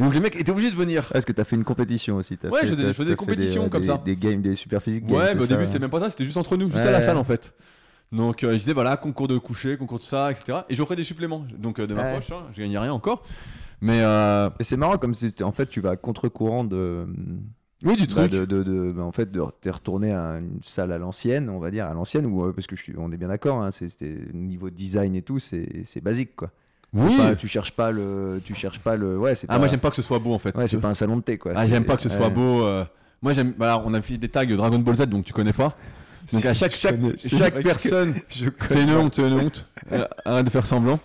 Donc 0.00 0.12
les 0.14 0.20
mecs 0.20 0.34
étaient 0.34 0.50
obligés 0.50 0.70
de 0.72 0.76
venir. 0.76 1.08
Est-ce 1.14 1.24
que 1.26 1.32
t'as 1.32 1.44
fait 1.44 1.54
une 1.54 1.64
compétition 1.64 2.16
aussi 2.16 2.36
t'as 2.36 2.48
Ouais, 2.48 2.62
fait- 2.62 2.66
je 2.66 2.92
faisais- 2.92 3.10
des 3.10 3.14
compétitions 3.16 3.68
comme 3.68 3.82
des- 3.82 3.86
ça. 3.88 4.02
Des 4.04 4.16
games, 4.16 4.42
des 4.42 4.56
super 4.56 4.82
physiques. 4.82 5.04
Ouais, 5.08 5.34
mais 5.34 5.40
au 5.40 5.40
ça, 5.42 5.46
début, 5.48 5.60
ouais. 5.60 5.66
c'était 5.66 5.78
même 5.78 5.90
pas 5.90 6.00
ça. 6.00 6.10
C'était 6.10 6.24
juste 6.24 6.36
entre 6.38 6.56
nous, 6.56 6.68
juste 6.68 6.82
Ouais, 6.82 6.88
à 6.88 6.90
la 6.90 7.00
salle 7.00 7.16
en 7.18 7.22
fait. 7.24 7.54
Donc 8.12 8.44
euh, 8.44 8.52
je 8.52 8.56
disais, 8.58 8.72
voilà, 8.74 8.96
concours 8.96 9.26
de 9.28 9.38
coucher, 9.38 9.76
concours 9.76 9.98
de 9.98 10.04
ça, 10.04 10.30
etc. 10.30 10.60
Et 10.68 10.74
j'offrais 10.74 10.96
des 10.96 11.04
suppléments. 11.04 11.44
Donc 11.58 11.78
euh, 11.80 11.86
de 11.86 11.94
ma 11.94 12.02
Ouais. 12.04 12.14
poche, 12.16 12.30
hein, 12.30 12.42
je 12.52 12.60
gagnais 12.60 12.78
rien 12.78 12.92
encore. 12.92 13.22
Mais 13.80 14.00
euh, 14.02 14.48
c'est 14.60 14.76
marrant 14.76 14.96
comme 14.98 15.14
si 15.14 15.34
en 15.42 15.50
fait 15.52 15.66
tu 15.66 15.80
vas 15.80 15.90
à 15.92 15.96
contre-courant 15.96 16.62
de. 16.64 17.06
oui, 17.84 17.96
du 17.96 18.02
bah, 18.06 18.28
truc. 18.28 18.30
de, 18.32 18.44
de, 18.44 18.62
de- 18.62 18.92
bah, 18.92 19.02
en 19.02 19.12
fait, 19.12 19.32
de- 19.32 19.42
t'es 19.60 19.70
retourné 19.70 20.12
à 20.12 20.38
une 20.38 20.60
salle 20.62 20.92
à 20.92 20.98
l'ancienne, 20.98 21.48
on 21.50 21.58
va 21.58 21.70
dire 21.70 21.86
à 21.86 21.94
l'ancienne, 21.94 22.26
ou 22.26 22.52
parce 22.52 22.66
que 22.66 22.76
je 22.76 22.82
suis, 22.82 22.94
on 22.96 23.10
est 23.10 23.16
bien 23.16 23.28
d'accord, 23.28 23.62
hein, 23.62 23.70
c'est- 23.72 23.88
c'était 23.88 24.18
niveau 24.34 24.70
design 24.70 25.16
et 25.16 25.22
tout, 25.22 25.38
c'est 25.40 26.00
basique 26.02 26.36
quoi. 26.36 26.50
Oui. 26.94 27.16
pas- 27.16 27.34
tu 27.34 27.48
cherches 27.48 27.72
pas 27.72 27.90
le, 27.90 28.40
tu 28.44 28.54
cherches 28.54 28.78
pas 28.80 28.94
le, 28.96 29.18
ouais, 29.18 29.32
Ah, 29.44 29.46
pas, 29.54 29.58
moi 29.58 29.66
j'aime 29.68 29.80
pas 29.80 29.88
que 29.90 29.96
ce 29.96 30.02
soit 30.02 30.18
beau 30.18 30.34
en 30.34 30.38
fait. 30.38 30.54
ouais, 30.56 30.68
c'est 30.68 30.76
pas 30.78 30.88
un 30.88 30.94
salon 30.94 31.16
de 31.16 31.22
thé 31.22 31.38
quoi. 31.38 31.52
Ah, 31.56 31.66
j'aime 31.66 31.86
pas 31.86 31.96
que 31.96 32.02
ce 32.02 32.10
soit 32.10 32.26
ouais. 32.26 32.30
beau. 32.30 32.64
Moi, 33.22 33.32
j'aime. 33.34 33.54
Voilà, 33.56 33.80
on 33.84 33.94
a 33.94 34.02
fait 34.02 34.18
des 34.18 34.28
tags 34.28 34.44
Dragon 34.44 34.78
Ball 34.80 34.96
Z, 34.96 35.06
donc 35.06 35.24
tu 35.24 35.32
connais 35.32 35.52
pas. 35.52 35.76
Donc 36.32 36.44
à 36.44 36.54
chaque, 36.54 36.72
Je 36.72 36.76
chaque, 36.78 37.00
connais, 37.00 37.14
chaque 37.18 37.62
personne. 37.62 38.14
Je 38.28 38.44
C'est 38.46 38.68
connais. 38.68 38.82
une 38.84 38.90
honte, 38.96 39.14
c'est 39.16 39.26
une 39.26 39.34
honte. 39.40 39.66
Euh, 39.92 40.06
Arrête 40.24 40.44
de 40.46 40.50
faire 40.50 40.66
semblant. 40.66 41.00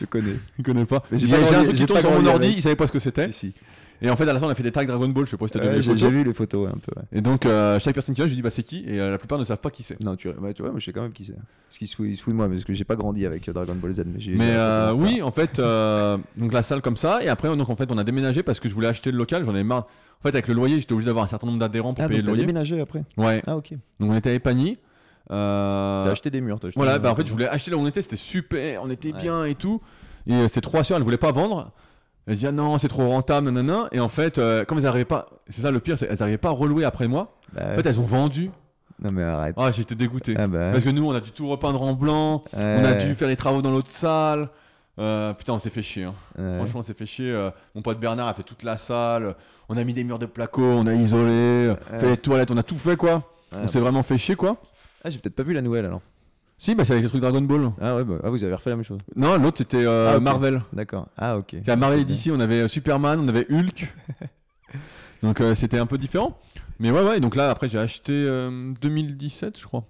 Je 0.00 0.04
connais. 0.06 0.36
Il 0.58 0.64
connaît 0.64 0.84
pas. 0.84 1.02
J'ai 1.12 1.32
un 1.34 1.64
truc 1.64 1.76
qui 1.76 1.86
tombe 1.86 2.00
sur 2.00 2.10
mon 2.10 2.26
ordi, 2.26 2.52
il 2.56 2.62
savait 2.62 2.76
pas 2.76 2.86
ce 2.86 2.92
que 2.92 2.98
c'était. 2.98 3.32
Si, 3.32 3.38
si. 3.38 3.54
Et 4.02 4.10
en 4.10 4.16
fait, 4.16 4.28
à 4.28 4.32
la 4.34 4.38
fin, 4.38 4.46
on 4.46 4.50
a 4.50 4.54
fait 4.54 4.62
des 4.62 4.72
tags 4.72 4.84
Dragon 4.84 5.08
Ball. 5.08 5.24
Je 5.24 5.30
sais 5.30 5.36
pas 5.38 5.46
si 5.46 5.54
t'as 5.54 5.60
Ouais, 5.60 5.80
vu 5.80 5.90
les 5.92 5.96
j'ai 5.96 6.10
vu 6.10 6.22
les 6.22 6.34
photos 6.34 6.66
ouais, 6.66 6.70
un 6.70 6.76
peu. 6.78 6.92
ouais. 7.00 7.06
Et 7.18 7.22
donc, 7.22 7.46
euh, 7.46 7.80
chaque 7.80 7.94
personne 7.94 8.14
qui 8.14 8.18
vient, 8.20 8.26
je 8.26 8.32
lui 8.32 8.36
dis 8.36 8.42
bah 8.42 8.50
c'est 8.50 8.62
qui? 8.62 8.84
Et 8.86 9.00
euh, 9.00 9.10
la 9.10 9.16
plupart 9.16 9.38
ne 9.38 9.44
savent 9.44 9.56
pas 9.56 9.70
qui 9.70 9.82
c'est. 9.82 9.98
Non, 10.02 10.16
tu, 10.16 10.28
vois, 10.28 10.38
moi 10.38 10.52
je 10.76 10.84
sais 10.84 10.92
quand 10.92 11.00
même 11.00 11.12
qui 11.12 11.24
c'est. 11.24 11.32
Parce 11.32 11.78
qu'il 11.78 11.88
se, 11.88 11.96
fout- 11.96 12.06
il 12.06 12.14
se 12.14 12.22
fout 12.22 12.34
de 12.34 12.36
moi, 12.36 12.46
parce 12.46 12.62
que 12.64 12.74
j'ai 12.74 12.84
pas 12.84 12.94
grandi 12.96 13.24
avec 13.24 13.48
euh, 13.48 13.54
Dragon 13.54 13.74
Ball 13.74 13.92
Z. 13.92 14.04
Mais, 14.34 14.50
euh, 14.50 14.92
oui, 14.92 15.22
en 15.22 15.32
fait, 15.32 15.56
donc 16.36 16.52
la 16.52 16.62
salle 16.62 16.82
comme 16.82 16.98
ça. 16.98 17.22
Et 17.22 17.28
après, 17.30 17.48
donc 17.56 17.70
en 17.70 17.76
fait, 17.76 17.90
on 17.90 17.96
a 17.96 18.04
déménagé 18.04 18.42
parce 18.42 18.60
que 18.60 18.68
je 18.68 18.74
voulais 18.74 18.88
acheter 18.88 19.10
le 19.10 19.16
local. 19.16 19.44
J'en 19.46 19.52
avais 19.54 19.64
marre. 19.64 19.86
En 20.20 20.22
fait, 20.22 20.28
avec 20.30 20.48
le 20.48 20.54
loyer, 20.54 20.80
j'étais 20.80 20.92
obligé 20.92 21.06
d'avoir 21.06 21.24
un 21.24 21.28
certain 21.28 21.46
nombre 21.46 21.58
d'adhérents 21.58 21.94
pour 21.94 22.04
Ah, 22.04 22.08
payer 22.08 22.20
donc 22.20 22.26
le 22.28 22.32
loyer. 22.32 22.46
déménagé 22.46 22.80
après 22.80 23.02
Ouais. 23.16 23.42
Ah, 23.46 23.56
ok. 23.56 23.72
Donc 24.00 24.10
on 24.10 24.14
était 24.14 24.30
à 24.30 24.34
Épagny. 24.34 24.78
Euh, 25.30 26.04
T'as 26.04 26.10
acheté 26.12 26.30
des 26.30 26.40
murs, 26.40 26.58
t'as 26.60 26.68
acheté 26.68 26.78
Voilà, 26.78 26.98
bah 26.98 27.10
en 27.10 27.16
fait, 27.16 27.26
je 27.26 27.32
voulais 27.32 27.48
acheter 27.48 27.70
là 27.70 27.76
où 27.76 27.80
on 27.80 27.86
était, 27.86 28.00
c'était 28.02 28.16
super, 28.16 28.82
on 28.82 28.90
était 28.90 29.12
Ouais. 29.12 29.20
bien 29.22 29.44
et 29.44 29.54
tout. 29.56 29.80
Et 30.26 30.34
euh, 30.34 30.42
c'était 30.44 30.60
trois 30.60 30.84
sœurs, 30.84 30.96
elles 30.98 31.02
voulaient 31.02 31.16
pas 31.16 31.32
vendre. 31.32 31.72
Elles 32.26 32.34
disaient 32.36 32.48
ah 32.48 32.52
non, 32.52 32.78
c'est 32.78 32.88
trop 32.88 33.06
rentable, 33.06 33.50
nanana. 33.50 33.88
Et 33.92 34.00
en 34.00 34.08
fait, 34.08 34.38
euh, 34.38 34.64
comme 34.64 34.78
elles 34.78 34.84
n'arrivaient 34.84 35.04
pas, 35.04 35.28
c'est 35.48 35.62
ça 35.62 35.70
le 35.70 35.80
pire, 35.80 35.96
elles 36.02 36.16
n'arrivaient 36.18 36.38
pas 36.38 36.48
à 36.48 36.52
relouer 36.52 36.84
après 36.84 37.06
moi. 37.08 37.36
Bah, 37.52 37.62
En 37.72 37.74
fait, 37.76 37.86
elles 37.86 38.00
ont 38.00 38.04
vendu. 38.04 38.50
Non, 39.02 39.12
mais 39.12 39.22
arrête. 39.22 39.54
Ah, 39.58 39.70
j'étais 39.72 39.94
dégoûté. 39.94 40.34
Ah, 40.38 40.46
bah. 40.46 40.70
Parce 40.72 40.82
que 40.84 40.90
nous, 40.90 41.06
on 41.06 41.12
a 41.12 41.20
dû 41.20 41.30
tout 41.30 41.46
repeindre 41.46 41.82
en 41.82 41.92
blanc, 41.92 42.42
on 42.56 42.84
a 42.84 42.94
dû 42.94 43.14
faire 43.14 43.28
les 43.28 43.36
travaux 43.36 43.62
dans 43.62 43.70
l'autre 43.70 43.90
salle. 43.90 44.48
Euh, 44.98 45.34
putain, 45.34 45.52
on 45.52 45.58
s'est 45.58 45.70
fait 45.70 45.82
chier. 45.82 46.04
hein. 46.04 46.14
Ouais. 46.38 46.56
Franchement, 46.56 46.80
on 46.80 46.82
s'est 46.82 46.94
fait 46.94 47.06
chier. 47.06 47.30
Euh, 47.30 47.50
mon 47.74 47.82
pote 47.82 48.00
Bernard 48.00 48.28
a 48.28 48.34
fait 48.34 48.42
toute 48.42 48.62
la 48.62 48.76
salle. 48.78 49.34
On 49.68 49.76
a 49.76 49.84
mis 49.84 49.92
des 49.92 50.04
murs 50.04 50.18
de 50.18 50.26
placo, 50.26 50.62
on 50.62 50.86
a 50.86 50.94
isolé, 50.94 51.74
Ouais. 51.92 51.98
fait 51.98 52.10
les 52.10 52.16
toilettes, 52.16 52.50
on 52.50 52.56
a 52.56 52.62
tout 52.62 52.76
fait 52.76 52.96
quoi. 52.96 53.14
Ouais, 53.52 53.58
on 53.62 53.66
s'est 53.66 53.80
vraiment 53.80 54.02
fait 54.02 54.16
chier 54.16 54.36
quoi. 54.36 54.56
Ah, 55.04 55.10
j'ai 55.10 55.18
peut-être 55.18 55.34
pas 55.36 55.42
vu 55.42 55.52
la 55.52 55.62
nouvelle 55.62 55.84
alors. 55.86 56.00
Si, 56.58 56.74
bah 56.74 56.86
c'est 56.86 56.92
avec 56.92 57.02
les 57.02 57.10
trucs 57.10 57.20
Dragon 57.20 57.42
Ball. 57.42 57.70
Ah, 57.80 57.96
ouais, 57.96 58.04
bah, 58.04 58.14
ah, 58.24 58.30
vous 58.30 58.42
avez 58.42 58.54
refait 58.54 58.70
la 58.70 58.76
même 58.76 58.84
chose. 58.84 58.98
Non, 59.14 59.36
l'autre 59.36 59.58
c'était 59.58 59.84
euh, 59.84 60.14
Ah. 60.16 60.20
Marvel. 60.20 60.62
D'accord. 60.72 61.08
Ah, 61.18 61.36
ok. 61.36 61.56
C'est 61.64 61.70
à 61.70 61.76
Marvel. 61.76 62.04
DC, 62.06 62.30
on 62.32 62.40
avait 62.40 62.60
euh, 62.62 62.68
Superman, 62.68 63.20
on 63.20 63.28
avait 63.28 63.46
Hulk. 63.50 63.92
donc 65.22 65.40
euh, 65.40 65.54
c'était 65.54 65.78
un 65.78 65.86
peu 65.86 65.98
différent. 65.98 66.38
Mais 66.78 66.90
ouais, 66.90 67.02
ouais, 67.02 67.20
donc 67.20 67.36
là 67.36 67.50
après 67.50 67.68
j'ai 67.68 67.78
acheté 67.78 68.12
euh, 68.12 68.72
2017, 68.80 69.58
je 69.60 69.64
crois. 69.66 69.84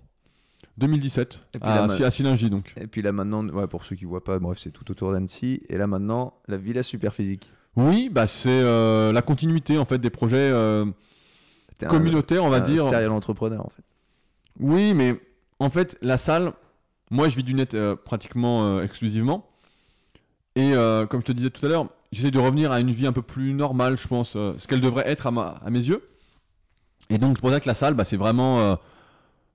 2017. 0.78 1.42
Et 1.54 1.58
puis 1.58 1.68
à, 1.68 1.86
là, 1.86 2.06
à 2.06 2.48
donc. 2.48 2.74
Et 2.80 2.86
puis 2.86 3.02
là 3.02 3.12
maintenant, 3.12 3.46
ouais, 3.48 3.66
pour 3.66 3.84
ceux 3.84 3.96
qui 3.96 4.04
voient 4.04 4.22
pas, 4.24 4.38
bref, 4.38 4.58
c'est 4.60 4.70
tout 4.70 4.90
autour 4.90 5.12
d'Annecy. 5.12 5.62
Et 5.68 5.76
là 5.78 5.86
maintenant, 5.86 6.34
la 6.48 6.56
Villa 6.56 6.82
Super 6.82 7.14
Physique. 7.14 7.50
Oui, 7.76 8.08
bah 8.10 8.26
c'est 8.26 8.48
euh, 8.50 9.12
la 9.12 9.22
continuité 9.22 9.78
en 9.78 9.84
fait 9.84 9.98
des 9.98 10.10
projets 10.10 10.36
euh, 10.52 10.84
un- 11.82 11.86
communautaires, 11.86 12.44
on 12.44 12.48
va 12.48 12.58
un 12.58 12.60
dire. 12.60 12.82
Serial 12.84 13.12
entrepreneur 13.12 13.64
en 13.64 13.70
fait. 13.70 13.82
Oui, 14.60 14.94
mais 14.94 15.20
en 15.58 15.70
fait, 15.70 15.96
la 16.02 16.18
salle, 16.18 16.52
moi 17.10 17.28
je 17.28 17.36
vis 17.36 17.42
du 17.42 17.54
net 17.54 17.74
euh, 17.74 17.96
pratiquement 17.96 18.80
exclusivement. 18.80 19.48
Et 20.54 20.72
comme 21.10 21.20
je 21.20 21.26
te 21.26 21.32
disais 21.32 21.50
tout 21.50 21.64
à 21.66 21.68
l'heure, 21.68 21.86
j'essaie 22.12 22.30
de 22.30 22.38
revenir 22.38 22.72
à 22.72 22.80
une 22.80 22.90
vie 22.90 23.06
un 23.06 23.12
peu 23.12 23.20
plus 23.20 23.52
normale, 23.52 23.98
je 23.98 24.08
pense, 24.08 24.30
ce 24.30 24.66
qu'elle 24.66 24.80
devrait 24.80 25.06
être 25.06 25.26
à, 25.26 25.30
ma- 25.30 25.56
à 25.62 25.68
mes 25.68 25.84
yeux. 25.84 26.02
Et 27.10 27.18
donc, 27.18 27.36
c'est 27.36 27.40
pour 27.42 27.50
ça 27.50 27.60
que 27.60 27.68
la 27.68 27.74
salle, 27.74 27.92
bah, 27.92 28.06
c'est 28.06 28.16
vraiment 28.16 28.78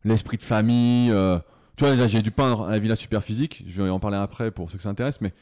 l'esprit 0.04 0.38
de 0.38 0.44
famille. 0.44 1.12
euh, 1.12 1.38
tu 1.78 1.86
vois, 1.86 2.08
j'ai 2.08 2.22
dû 2.22 2.32
peindre 2.32 2.66
à 2.68 2.72
la 2.72 2.80
villa 2.80 2.96
super 2.96 3.24
physique. 3.24 3.64
Je 3.68 3.82
vais 3.82 3.90
en 3.90 4.00
parler 4.00 4.18
après 4.18 4.52
pour 4.52 4.70
ceux 4.72 4.78
que 4.78 4.84
ça 4.84 4.90
intéresse. 4.90 5.22
Mais 5.22 5.34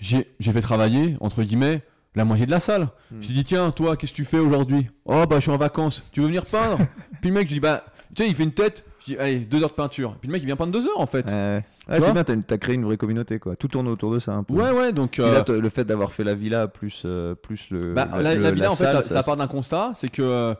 j'ai 0.00 0.26
j'ai 0.40 0.52
fait 0.52 0.60
travailler, 0.62 1.16
entre 1.20 1.42
guillemets, 1.42 1.82
la 2.14 2.24
moitié 2.24 2.46
de 2.46 2.50
la 2.50 2.60
salle. 2.60 2.88
Hmm. 3.10 3.18
J'ai 3.20 3.32
dit, 3.32 3.44
tiens, 3.44 3.70
toi, 3.70 3.96
qu'est-ce 3.96 4.12
que 4.12 4.16
tu 4.16 4.24
fais 4.24 4.38
aujourd'hui? 4.38 4.88
Oh, 5.04 5.24
bah, 5.28 5.36
je 5.36 5.42
suis 5.42 5.50
en 5.50 5.56
vacances. 5.56 6.04
Tu 6.12 6.20
veux 6.20 6.26
venir 6.26 6.46
peindre? 6.46 6.78
Puis 7.20 7.30
le 7.30 7.34
mec, 7.34 7.48
je 7.48 7.54
dis, 7.54 7.60
bah, 7.60 7.84
tu 8.14 8.22
sais, 8.22 8.28
il 8.28 8.34
fait 8.34 8.44
une 8.44 8.52
tête. 8.52 8.84
Je 9.00 9.12
dis, 9.14 9.18
allez, 9.18 9.38
deux 9.40 9.62
heures 9.62 9.68
de 9.70 9.74
peinture. 9.74 10.16
Puis 10.20 10.28
le 10.28 10.32
mec, 10.32 10.42
il 10.42 10.46
vient 10.46 10.56
peindre 10.56 10.72
deux 10.72 10.86
heures, 10.86 10.98
en 11.00 11.06
fait. 11.06 11.26
Ouais. 11.26 11.64
Tu 11.86 11.92
Ouais, 11.92 11.98
vois 11.98 12.08
c'est 12.08 12.12
bien, 12.12 12.24
t'as 12.24 12.34
une- 12.34 12.42
t'as 12.42 12.58
créé 12.58 12.74
une 12.74 12.84
vraie 12.84 12.98
communauté 12.98 13.38
quoi. 13.38 13.56
Tout 13.56 13.68
tourne 13.68 13.88
autour 13.88 14.12
de 14.12 14.18
ça 14.18 14.32
un 14.34 14.42
peu. 14.42 14.52
Ouais, 14.52 14.70
ouais, 14.72 14.92
donc. 14.92 15.18
Euh, 15.18 15.42
là, 15.42 15.44
le 15.48 15.68
fait 15.70 15.84
d'avoir 15.86 16.12
fait 16.12 16.22
la 16.24 16.34
villa 16.34 16.68
plus, 16.68 17.02
euh, 17.06 17.34
plus 17.34 17.70
le. 17.70 17.94
bah, 17.94 18.06
la, 18.18 18.34
le- 18.34 18.42
la 18.42 18.50
villa, 18.50 18.70
en 18.70 18.74
fait, 18.74 18.84
salle, 18.84 19.02
ça, 19.02 19.14
ça 19.14 19.22
part 19.22 19.36
d'un 19.36 19.46
constat 19.46 19.92
c'est 19.94 20.10
que, 20.10 20.20
euh, 20.20 20.54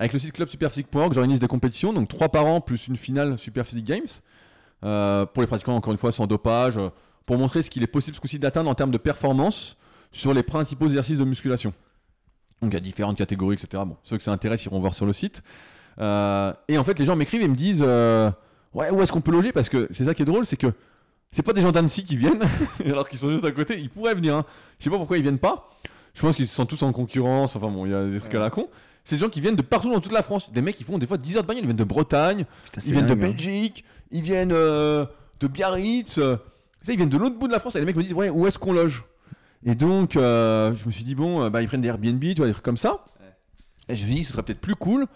avec 0.00 0.12
le 0.14 0.18
site 0.18 0.32
clubsuperphysique.org, 0.32 1.12
j'organise 1.12 1.38
des 1.40 1.46
compétitions, 1.46 1.92
donc 1.92 2.08
trois 2.08 2.30
par 2.30 2.46
an, 2.46 2.60
plus 2.60 2.88
une 2.88 2.96
finale 2.96 3.38
Super 3.38 3.66
Physique 3.66 3.84
Games. 3.84 4.08
euh, 4.82 5.26
pour 5.26 5.42
les 5.42 5.46
pratiquants, 5.46 5.76
encore 5.76 5.92
une 5.92 5.98
fois, 5.98 6.10
sans 6.10 6.26
dopage. 6.26 6.78
euh, 6.78 6.88
pour 7.26 7.36
montrer 7.36 7.62
ce 7.62 7.70
qu'il 7.70 7.82
est 7.82 7.86
possible 7.86 8.16
ce 8.16 8.20
coup-ci 8.20 8.38
d'atteindre 8.38 8.70
en 8.70 8.74
termes 8.74 8.90
de 8.90 8.98
performance 8.98 9.76
sur 10.10 10.32
les 10.34 10.42
principaux 10.42 10.86
exercices 10.86 11.18
de 11.18 11.24
musculation. 11.24 11.72
Donc 12.60 12.72
il 12.72 12.74
y 12.74 12.76
a 12.78 12.80
différentes 12.80 13.18
catégories, 13.18 13.54
etc. 13.54 13.84
Bon, 13.86 13.96
ceux 14.02 14.16
que 14.16 14.22
ça 14.22 14.32
intéresse 14.32 14.64
iront 14.64 14.80
voir 14.80 14.94
sur 14.94 15.06
le 15.06 15.12
site. 15.12 15.42
Euh, 16.00 16.52
et 16.66 16.76
en 16.78 16.82
fait, 16.82 16.98
les 16.98 17.04
gens 17.04 17.14
m'écrivent 17.14 17.42
et 17.42 17.48
me 17.48 17.54
disent 17.54 17.82
Ouais, 17.82 18.90
où 18.90 19.00
est-ce 19.02 19.12
qu'on 19.12 19.20
peut 19.20 19.32
loger? 19.32 19.52
Parce 19.52 19.68
que 19.68 19.86
c'est 19.90 20.06
ça 20.06 20.14
qui 20.14 20.22
est 20.22 20.24
drôle, 20.24 20.46
c'est 20.46 20.56
que 20.56 20.72
c'est 21.30 21.42
pas 21.42 21.52
des 21.52 21.60
gens 21.60 21.72
d'Annecy 21.72 22.02
qui 22.04 22.16
viennent, 22.16 22.42
alors 22.84 23.08
qu'ils 23.08 23.18
sont 23.18 23.30
juste 23.30 23.44
à 23.44 23.52
côté. 23.52 23.78
Ils 23.78 23.90
pourraient 23.90 24.14
venir. 24.14 24.34
Hein. 24.34 24.44
Je 24.78 24.84
sais 24.84 24.90
pas 24.90 24.96
pourquoi 24.98 25.18
ils 25.18 25.22
viennent 25.22 25.38
pas. 25.38 25.70
Je 26.14 26.20
pense 26.22 26.36
qu'ils 26.36 26.46
sont 26.48 26.66
tous 26.66 26.82
en 26.82 26.92
concurrence. 26.92 27.56
Enfin 27.56 27.68
bon, 27.68 27.86
il 27.86 27.92
y 27.92 27.94
a 27.94 28.04
des 28.06 28.18
trucs 28.18 28.34
à 28.34 28.38
la 28.40 28.50
con. 28.50 28.68
C'est 29.04 29.16
des 29.16 29.20
gens 29.20 29.28
qui 29.28 29.40
viennent 29.40 29.56
de 29.56 29.62
partout 29.62 29.90
dans 29.92 30.00
toute 30.00 30.12
la 30.12 30.22
France. 30.22 30.52
Des 30.52 30.62
mecs 30.62 30.76
qui 30.76 30.84
font 30.84 30.98
des 30.98 31.06
fois 31.06 31.16
10 31.16 31.36
heures 31.36 31.42
de 31.42 31.48
bagnole. 31.48 31.64
Ils 31.64 31.66
viennent 31.66 31.76
de 31.76 31.84
Bretagne, 31.84 32.44
Putain, 32.64 32.80
ils 32.86 32.92
viennent 32.92 33.06
de 33.06 33.12
hein. 33.12 33.16
Belgique, 33.16 33.84
ils 34.10 34.22
viennent 34.22 34.52
euh, 34.52 35.06
de 35.40 35.46
Biarritz. 35.46 36.18
euh, 36.18 36.36
ils 36.88 36.96
viennent 36.96 37.08
de 37.08 37.16
l'autre 37.18 37.38
bout 37.38 37.46
de 37.46 37.52
la 37.52 37.60
France. 37.60 37.76
Et 37.76 37.80
les 37.80 37.86
mecs 37.86 37.96
me 37.96 38.02
disent 38.02 38.12
Ouais, 38.14 38.28
où 38.28 38.46
est-ce 38.46 38.58
qu'on 38.58 38.72
loge? 38.72 39.04
Et 39.64 39.74
donc, 39.74 40.16
euh, 40.16 40.74
je 40.74 40.86
me 40.86 40.90
suis 40.90 41.04
dit 41.04 41.14
Bon, 41.14 41.42
euh, 41.42 41.50
bah, 41.50 41.62
ils 41.62 41.68
prennent 41.68 41.80
des 41.80 41.88
Airbnb, 41.88 42.20
tu 42.20 42.34
vois, 42.34 42.46
des 42.46 42.52
trucs 42.52 42.64
comme 42.64 42.76
ça. 42.76 43.04
Et 43.88 43.94
je 43.94 44.02
me 44.02 44.06
suis 44.08 44.16
dit 44.18 44.24
Ce 44.24 44.32
serait 44.32 44.42
peut-être 44.42 44.60
plus 44.60 44.76
cool 44.76 45.06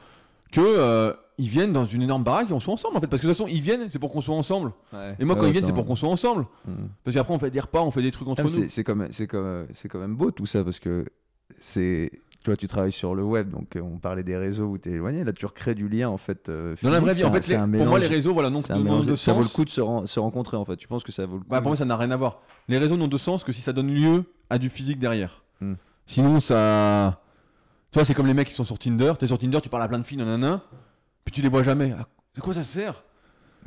que. 0.53 1.15
Ils 1.39 1.49
viennent 1.49 1.73
dans 1.73 1.85
une 1.85 2.03
énorme 2.03 2.23
baraque 2.25 2.51
et 2.51 2.53
on 2.53 2.61
soit 2.61 2.73
ensemble 2.75 2.97
en 2.97 3.01
fait 3.01 3.07
parce 3.09 3.21
que 3.21 3.27
de 3.27 3.33
toute 3.33 3.39
façon 3.39 3.51
ils 3.53 3.61
viennent 3.61 3.89
c'est 3.91 3.99
pour 3.99 4.13
qu'on 4.13 4.21
soit 4.21 4.37
ensemble 4.37 4.73
Ouais. 4.93 5.17
et 5.19 5.25
moi 5.25 5.35
quand 5.35 5.43
Ouais, 5.43 5.49
ils 5.49 5.53
viennent 5.53 5.65
c'est 5.67 5.73
pour 5.73 5.85
qu'on 5.87 5.97
soit 5.97 6.09
ensemble 6.09 6.47
Mm. 6.67 6.73
parce 7.03 7.17
qu'après 7.17 7.35
on 7.35 7.39
fait 7.39 7.51
des 7.51 7.61
repas 7.61 7.81
on 7.83 7.91
fait 7.91 8.03
des 8.03 8.11
trucs 8.13 8.29
entre 8.29 8.43
Ah, 8.47 8.61
nous 8.61 8.69
C'est 8.69 8.85
quand, 8.85 8.95
même- 8.95 9.09
quand, 9.29 9.43
même- 9.43 9.67
c'est 9.75 9.89
quand 9.89 9.99
même 9.99 10.15
beau 10.15 10.31
tout 10.31 10.47
ça 10.47 10.63
parce 10.65 10.79
que 10.79 11.07
c'est. 11.59 12.11
Tu 12.43 12.51
vois, 12.51 12.59
tu 12.59 12.69
travailles 12.69 12.93
sur 12.93 13.15
le 13.15 13.23
web, 13.25 13.49
donc 13.49 13.75
euh, 13.75 13.81
on 13.81 13.97
parlait 13.97 14.23
des 14.23 14.37
réseaux 14.37 14.67
où 14.67 14.77
tu 14.77 14.91
es 14.91 14.93
éloigné. 14.93 15.25
Là, 15.25 15.33
tu 15.33 15.47
recrées 15.47 15.75
du 15.75 15.89
lien 15.89 16.11
en 16.11 16.19
fait. 16.19 16.51
euh, 16.51 16.75
dans 16.83 16.91
la 16.91 17.01
vraie 17.01 17.15
vie 17.15 17.25
en 17.25 17.33
fait 17.33 17.49
les- 17.49 17.55
un 17.55 17.61
pour 17.71 17.87
moi 17.87 17.99
les 17.99 18.05
mélange- 18.05 18.09
réseaux 18.11 18.35
voilà 18.35 18.51
non 18.51 18.61
un 18.69 18.79
mélange- 18.79 19.07
de 19.07 19.17
ça 19.17 19.33
vaut 19.33 19.39
le 19.39 19.45
sens. 19.47 19.53
coup 19.55 19.65
de 19.65 19.71
se, 19.71 19.81
ren- 19.81 20.05
se 20.05 20.21
rencontrer 20.21 20.59
en 20.59 20.65
fait. 20.67 20.77
Tu 20.77 20.87
penses 20.87 21.03
que 21.05 21.11
ça 21.13 21.25
vaut 21.25 21.37
le 21.39 21.43
coup 21.43 21.49
pour 21.49 21.63
moi, 21.63 21.77
ça 21.77 21.87
n'a 21.87 21.97
rien 21.97 22.11
à 22.11 22.17
voir. 22.17 22.43
Les 22.69 22.77
réseaux 22.77 22.99
n'ont 22.99 23.09
de 23.09 23.17
sens 23.17 23.45
que 23.45 23.53
si 23.53 23.63
ça 23.63 23.73
donne 23.73 23.91
lieu 23.95 24.25
à 24.51 24.59
du 24.59 24.69
physique 24.69 24.99
derrière. 24.99 25.43
Hmm. 25.63 25.75
Sinon, 26.07 26.39
ça. 26.39 27.23
Tu 27.93 27.99
vois, 27.99 28.05
c'est 28.05 28.13
comme 28.13 28.27
les 28.27 28.35
mecs 28.35 28.49
qui 28.49 28.55
sont 28.55 28.65
sur 28.65 28.79
Tinder. 28.79 29.15
T'es 29.19 29.27
sur 29.27 29.39
Tinder, 29.39 29.61
tu 29.63 29.71
parles 29.71 29.85
à 29.85 29.89
plein 29.89 29.99
de 30.01 30.05
filles, 30.05 30.19
nanana, 30.19 30.61
puis 31.25 31.33
tu 31.33 31.43
les 31.43 31.49
vois 31.49 31.63
jamais. 31.63 31.93
À 31.93 32.07
à 32.37 32.41
quoi 32.41 32.53
ça 32.55 32.63
sert 32.63 33.03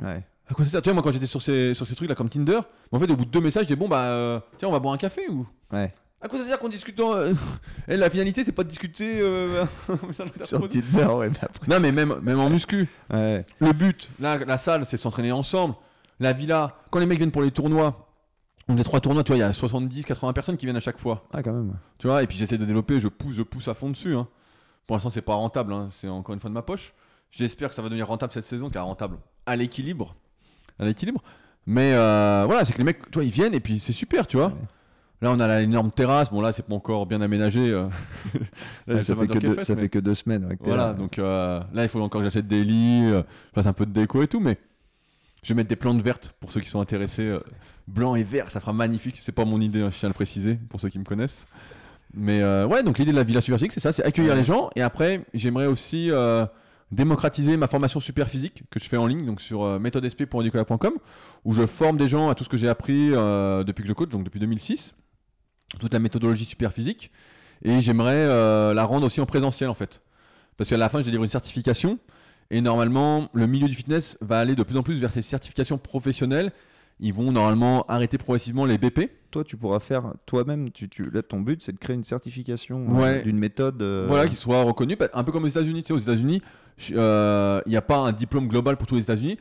Ouais. 0.00 0.22
À 0.50 0.54
quoi 0.54 0.64
ça 0.64 0.70
sert 0.72 0.82
Tu 0.82 0.88
vois, 0.90 0.94
moi, 0.94 1.02
quand 1.02 1.10
j'étais 1.12 1.26
sur 1.26 1.40
ces, 1.42 1.74
sur 1.74 1.86
ces 1.86 1.94
trucs 1.94 2.08
là 2.08 2.14
comme 2.14 2.28
Tinder, 2.28 2.60
en 2.92 2.98
fait, 2.98 3.10
au 3.10 3.16
bout 3.16 3.24
de 3.24 3.30
deux 3.30 3.40
messages, 3.40 3.64
je 3.64 3.68
dis 3.68 3.76
bon, 3.76 3.88
bah, 3.88 4.02
euh, 4.04 4.40
tiens, 4.58 4.68
on 4.68 4.72
va 4.72 4.78
boire 4.78 4.94
un 4.94 4.98
café 4.98 5.28
ou. 5.28 5.46
Ouais. 5.72 5.92
À 6.20 6.26
quoi 6.28 6.38
ça 6.38 6.44
sert 6.46 6.58
qu'on 6.58 6.68
discute 6.68 6.98
en- 7.00 7.14
euh, 7.14 7.32
Et 7.88 7.96
la 7.96 8.10
finalité, 8.10 8.44
c'est 8.44 8.52
pas 8.52 8.64
de 8.64 8.68
discuter. 8.68 9.20
euh, 9.20 9.64
Sur. 10.42 10.68
Tinder, 10.68 11.04
ouais. 11.06 11.30
mais 11.30 11.38
après- 11.40 11.66
Non, 11.68 11.80
mais 11.80 11.92
même, 11.92 12.16
même 12.22 12.40
en 12.40 12.50
muscu. 12.50 12.88
Ouais. 13.10 13.46
Le 13.60 13.72
but, 13.72 14.08
là, 14.20 14.38
la 14.38 14.58
salle, 14.58 14.84
c'est 14.86 14.96
s'entraîner 14.96 15.32
ensemble. 15.32 15.74
La 16.20 16.32
villa, 16.32 16.74
quand 16.90 16.98
les 16.98 17.06
mecs 17.06 17.18
viennent 17.18 17.30
pour 17.30 17.42
les 17.42 17.50
tournois, 17.52 18.08
on 18.68 18.76
a 18.76 18.84
trois 18.84 19.00
tournois, 19.00 19.22
tu 19.22 19.28
vois, 19.28 19.36
il 19.36 19.40
y 19.40 19.44
a 19.44 19.52
70, 19.52 20.04
80 20.04 20.32
personnes 20.32 20.56
qui 20.56 20.66
viennent 20.66 20.76
à 20.76 20.80
chaque 20.80 20.98
fois. 20.98 21.24
Ah, 21.32 21.42
quand 21.42 21.52
même. 21.52 21.78
Tu 21.98 22.06
vois, 22.08 22.22
et 22.22 22.26
puis 22.26 22.36
j'essaie 22.36 22.58
de 22.58 22.64
développer, 22.66 22.98
je 23.00 23.08
pousse, 23.08 23.34
je 23.34 23.42
pousse 23.42 23.68
à 23.68 23.74
fond 23.74 23.88
dessus. 23.90 24.14
hein. 24.16 24.26
Pour 24.86 24.96
l'instant, 24.96 25.10
c'est 25.10 25.22
pas 25.22 25.34
rentable, 25.34 25.72
hein, 25.72 25.88
c'est 25.92 26.08
encore 26.08 26.34
une 26.34 26.40
fois 26.40 26.50
de 26.50 26.54
ma 26.54 26.62
poche. 26.62 26.92
J'espère 27.30 27.68
que 27.68 27.74
ça 27.74 27.82
va 27.82 27.88
devenir 27.88 28.06
rentable 28.08 28.32
cette 28.32 28.44
saison, 28.44 28.70
car 28.70 28.84
rentable 28.86 29.16
à 29.46 29.56
l'équilibre. 29.56 30.14
À 30.78 30.84
l'équilibre. 30.84 31.22
Mais 31.66 31.92
euh, 31.94 32.44
voilà, 32.46 32.64
c'est 32.64 32.72
que 32.72 32.78
les 32.78 32.84
mecs, 32.84 33.10
toi, 33.10 33.22
ils 33.24 33.30
viennent 33.30 33.54
et 33.54 33.60
puis 33.60 33.80
c'est 33.80 33.92
super, 33.92 34.26
tu 34.26 34.36
vois. 34.38 34.46
Ouais. 34.48 34.54
Là, 35.20 35.32
on 35.32 35.40
a 35.40 35.46
la 35.46 35.60
énorme 35.62 35.90
terrasse. 35.90 36.30
Bon, 36.30 36.40
là, 36.40 36.52
c'est 36.52 36.62
pas 36.64 36.74
encore 36.74 37.04
bien 37.06 37.20
aménagé. 37.20 37.68
euh. 37.70 37.88
Là, 38.86 38.94
Ouais, 38.94 39.02
c'est 39.02 39.02
ça 39.02 39.14
fait, 39.16 39.26
20 39.26 39.34
que 39.34 39.38
deux, 39.40 39.54
fait, 39.54 39.62
ça 39.64 39.74
mais- 39.74 39.82
fait 39.82 39.88
que 39.88 39.98
deux 39.98 40.14
semaines. 40.14 40.44
ouais, 40.46 40.56
voilà, 40.60 40.86
là. 40.86 40.92
donc 40.94 41.18
euh, 41.18 41.60
là, 41.74 41.82
il 41.82 41.88
faut 41.88 42.00
encore 42.00 42.20
que 42.20 42.24
j'achète 42.26 42.46
des 42.48 42.64
lits, 42.64 43.10
je 43.10 43.22
fasse 43.54 43.66
un 43.66 43.72
peu 43.72 43.84
de 43.84 43.90
déco 43.92 44.22
et 44.22 44.28
tout, 44.28 44.38
mais 44.40 44.56
je 45.42 45.48
vais 45.48 45.56
mettre 45.56 45.68
des 45.68 45.76
plantes 45.76 46.00
vertes 46.00 46.32
pour 46.40 46.50
ceux 46.52 46.60
qui 46.60 46.68
sont 46.68 46.80
intéressés. 46.80 47.36
blanc 47.88 48.14
et 48.14 48.22
vert, 48.22 48.50
ça 48.50 48.60
fera 48.60 48.72
magnifique. 48.72 49.18
C'est 49.20 49.32
pas 49.32 49.44
mon 49.44 49.60
idée, 49.60 49.82
hein, 49.82 49.90
je 49.92 49.98
tiens 49.98 50.08
à 50.08 50.10
le 50.10 50.14
préciser 50.14 50.54
pour 50.70 50.78
ceux 50.80 50.88
qui 50.88 50.98
me 51.00 51.04
connaissent. 51.04 51.46
Mais 52.14 52.42
ouais, 52.64 52.82
donc 52.84 52.98
l'idée 52.98 53.10
de 53.10 53.16
la 53.16 53.24
Villa 53.24 53.40
Super 53.40 53.58
Physique, 53.58 53.72
c'est 53.72 53.80
ça, 53.80 53.92
c'est 53.92 54.04
accueillir 54.04 54.34
les 54.36 54.44
gens. 54.44 54.70
Et 54.76 54.82
après, 54.82 55.24
j'aimerais 55.34 55.66
aussi 55.66 56.10
démocratiser 56.90 57.56
ma 57.56 57.66
formation 57.66 58.00
super 58.00 58.28
physique 58.28 58.62
que 58.70 58.80
je 58.80 58.88
fais 58.88 58.96
en 58.96 59.06
ligne, 59.06 59.26
donc 59.26 59.40
sur 59.40 59.62
euh, 59.62 59.78
où 61.44 61.52
je 61.52 61.66
forme 61.66 61.96
des 61.96 62.08
gens 62.08 62.28
à 62.28 62.34
tout 62.34 62.44
ce 62.44 62.48
que 62.48 62.56
j'ai 62.56 62.68
appris 62.68 63.10
euh, 63.12 63.64
depuis 63.64 63.82
que 63.82 63.88
je 63.88 63.92
coach, 63.92 64.08
donc 64.08 64.24
depuis 64.24 64.40
2006, 64.40 64.94
toute 65.78 65.92
la 65.92 65.98
méthodologie 65.98 66.44
super 66.44 66.72
physique. 66.72 67.10
Et 67.62 67.80
j'aimerais 67.80 68.14
euh, 68.14 68.72
la 68.72 68.84
rendre 68.84 69.06
aussi 69.06 69.20
en 69.20 69.26
présentiel 69.26 69.68
en 69.68 69.74
fait. 69.74 70.00
Parce 70.56 70.70
qu'à 70.70 70.76
la 70.76 70.88
fin, 70.88 71.02
j'ai 71.02 71.10
livré 71.10 71.24
une 71.24 71.30
certification. 71.30 71.98
Et 72.50 72.60
normalement, 72.60 73.28
le 73.34 73.46
milieu 73.46 73.68
du 73.68 73.74
fitness 73.74 74.16
va 74.20 74.38
aller 74.38 74.54
de 74.54 74.62
plus 74.62 74.76
en 74.76 74.82
plus 74.82 74.98
vers 74.98 75.10
ces 75.10 75.22
certifications 75.22 75.78
professionnelles. 75.78 76.52
Ils 77.00 77.14
vont 77.14 77.30
normalement 77.30 77.84
arrêter 77.86 78.18
progressivement 78.18 78.64
les 78.64 78.76
BP. 78.76 79.10
Toi, 79.30 79.44
tu 79.44 79.56
pourras 79.56 79.78
faire 79.78 80.14
toi-même. 80.26 80.70
Tu, 80.72 80.88
tu, 80.88 81.08
là, 81.10 81.22
ton 81.22 81.40
but, 81.40 81.62
c'est 81.62 81.72
de 81.72 81.78
créer 81.78 81.94
une 81.94 82.02
certification 82.04 82.86
euh, 82.88 83.22
d'une 83.22 83.38
méthode. 83.38 83.80
euh, 83.82 84.06
Voilà, 84.08 84.26
qui 84.26 84.34
soit 84.36 84.62
reconnu, 84.62 84.96
bah, 84.96 85.08
un 85.14 85.22
peu 85.22 85.30
comme 85.30 85.44
aux 85.44 85.48
États-Unis. 85.48 85.82
Tu 85.82 85.88
sais, 85.88 85.92
aux 85.94 85.98
États-Unis, 85.98 86.42
euh, 86.92 87.60
il 87.66 87.70
n'y 87.70 87.76
a 87.76 87.82
pas 87.82 87.98
un 87.98 88.12
diplôme 88.12 88.48
global 88.48 88.76
pour 88.76 88.86
tous 88.88 88.96
les 88.96 89.02
États-Unis. 89.02 89.38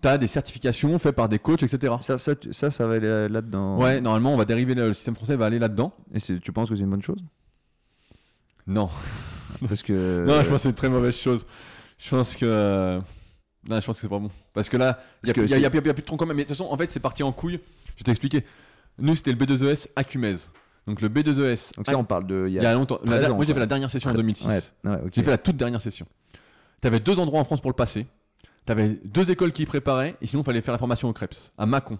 Tu 0.00 0.08
as 0.08 0.18
des 0.18 0.26
certifications 0.26 0.96
faites 0.98 1.14
par 1.16 1.28
des 1.28 1.38
coachs, 1.38 1.62
etc. 1.62 1.94
Ça, 2.02 2.18
ça, 2.18 2.34
ça, 2.52 2.70
ça 2.70 2.86
va 2.86 2.94
aller 2.94 3.08
là- 3.08 3.28
là-dedans. 3.28 3.78
Ouais, 3.78 4.00
normalement, 4.00 4.34
on 4.34 4.36
va 4.36 4.44
dériver, 4.44 4.74
le 4.74 4.92
système 4.94 5.14
français 5.16 5.34
va 5.36 5.46
aller 5.46 5.58
là-dedans. 5.58 5.92
Et 6.14 6.20
tu 6.20 6.52
penses 6.52 6.68
que 6.68 6.76
c'est 6.76 6.82
une 6.82 6.90
bonne 6.90 7.02
chose? 7.02 7.22
Non, 8.66 8.88
Parce 9.68 9.82
que. 9.82 10.24
non, 10.26 10.34
je 10.42 10.48
pense 10.48 10.50
que 10.50 10.58
c'est 10.58 10.68
une 10.68 10.74
très 10.74 10.88
mauvaise 10.88 11.16
chose. 11.16 11.46
Je 11.98 12.10
pense 12.10 12.36
que. 12.36 13.00
Non, 13.68 13.80
je 13.80 13.86
pense 13.86 13.96
que 13.96 14.02
c'est 14.02 14.08
pas 14.08 14.18
bon. 14.18 14.30
Parce 14.52 14.68
que 14.68 14.76
là, 14.76 14.98
il 15.22 15.26
n'y 15.26 15.30
a, 15.30 15.34
y 15.50 15.54
a- 15.54 15.58
y 15.58 15.64
a- 15.66 15.68
y 15.68 15.88
a 15.90 15.94
plus 15.94 16.02
de 16.02 16.06
tronc 16.06 16.16
commun. 16.16 16.34
Mais 16.34 16.42
de 16.42 16.48
toute 16.48 16.56
façon, 16.56 16.68
en 16.70 16.76
fait, 16.76 16.90
c'est 16.90 17.00
parti 17.00 17.22
en 17.22 17.32
couille. 17.32 17.60
Je 17.94 18.00
vais 18.00 18.04
t'expliquer. 18.04 18.44
Nous, 18.98 19.14
c'était 19.14 19.30
le 19.32 19.38
B2ES 19.38 19.88
Acumez. 19.96 20.36
Donc 20.86 21.00
le 21.00 21.08
B2ES. 21.08 21.72
Donc, 21.76 21.86
ça, 21.86 21.96
on 21.98 22.04
parle 22.04 22.26
de. 22.26 22.46
Il 22.48 22.54
y 22.54 22.58
a, 22.58 22.72
longtemps. 22.74 22.98
La- 23.04 23.18
13 23.18 23.30
ans, 23.30 23.36
moi, 23.36 23.44
j'ai 23.44 23.54
fait 23.54 23.60
la 23.60 23.66
dernière 23.66 23.90
session 23.90 24.10
en 24.10 24.14
2006. 24.14 24.46
Ouais, 24.48 24.90
ouais, 24.90 24.96
ok. 25.06 25.12
J'ai 25.14 25.22
fait 25.22 25.30
la 25.30 25.38
toute 25.38 25.56
dernière 25.56 25.80
session. 25.80 26.06
Tu 26.80 26.88
avais 26.88 26.98
deux 26.98 27.20
endroits 27.20 27.38
en 27.40 27.44
France 27.44 27.60
pour 27.60 27.70
le 27.70 27.76
passer. 27.76 28.06
Tu 28.66 28.72
avais 28.72 28.98
deux 29.04 29.30
écoles 29.30 29.52
qui 29.52 29.62
y 29.62 29.66
préparaient. 29.66 30.16
Et 30.20 30.26
sinon, 30.26 30.42
il 30.42 30.44
fallait 30.44 30.60
faire 30.60 30.72
la 30.72 30.78
formation 30.78 31.08
au 31.08 31.12
Krebs, 31.12 31.52
à 31.56 31.66
Mâcon. 31.66 31.98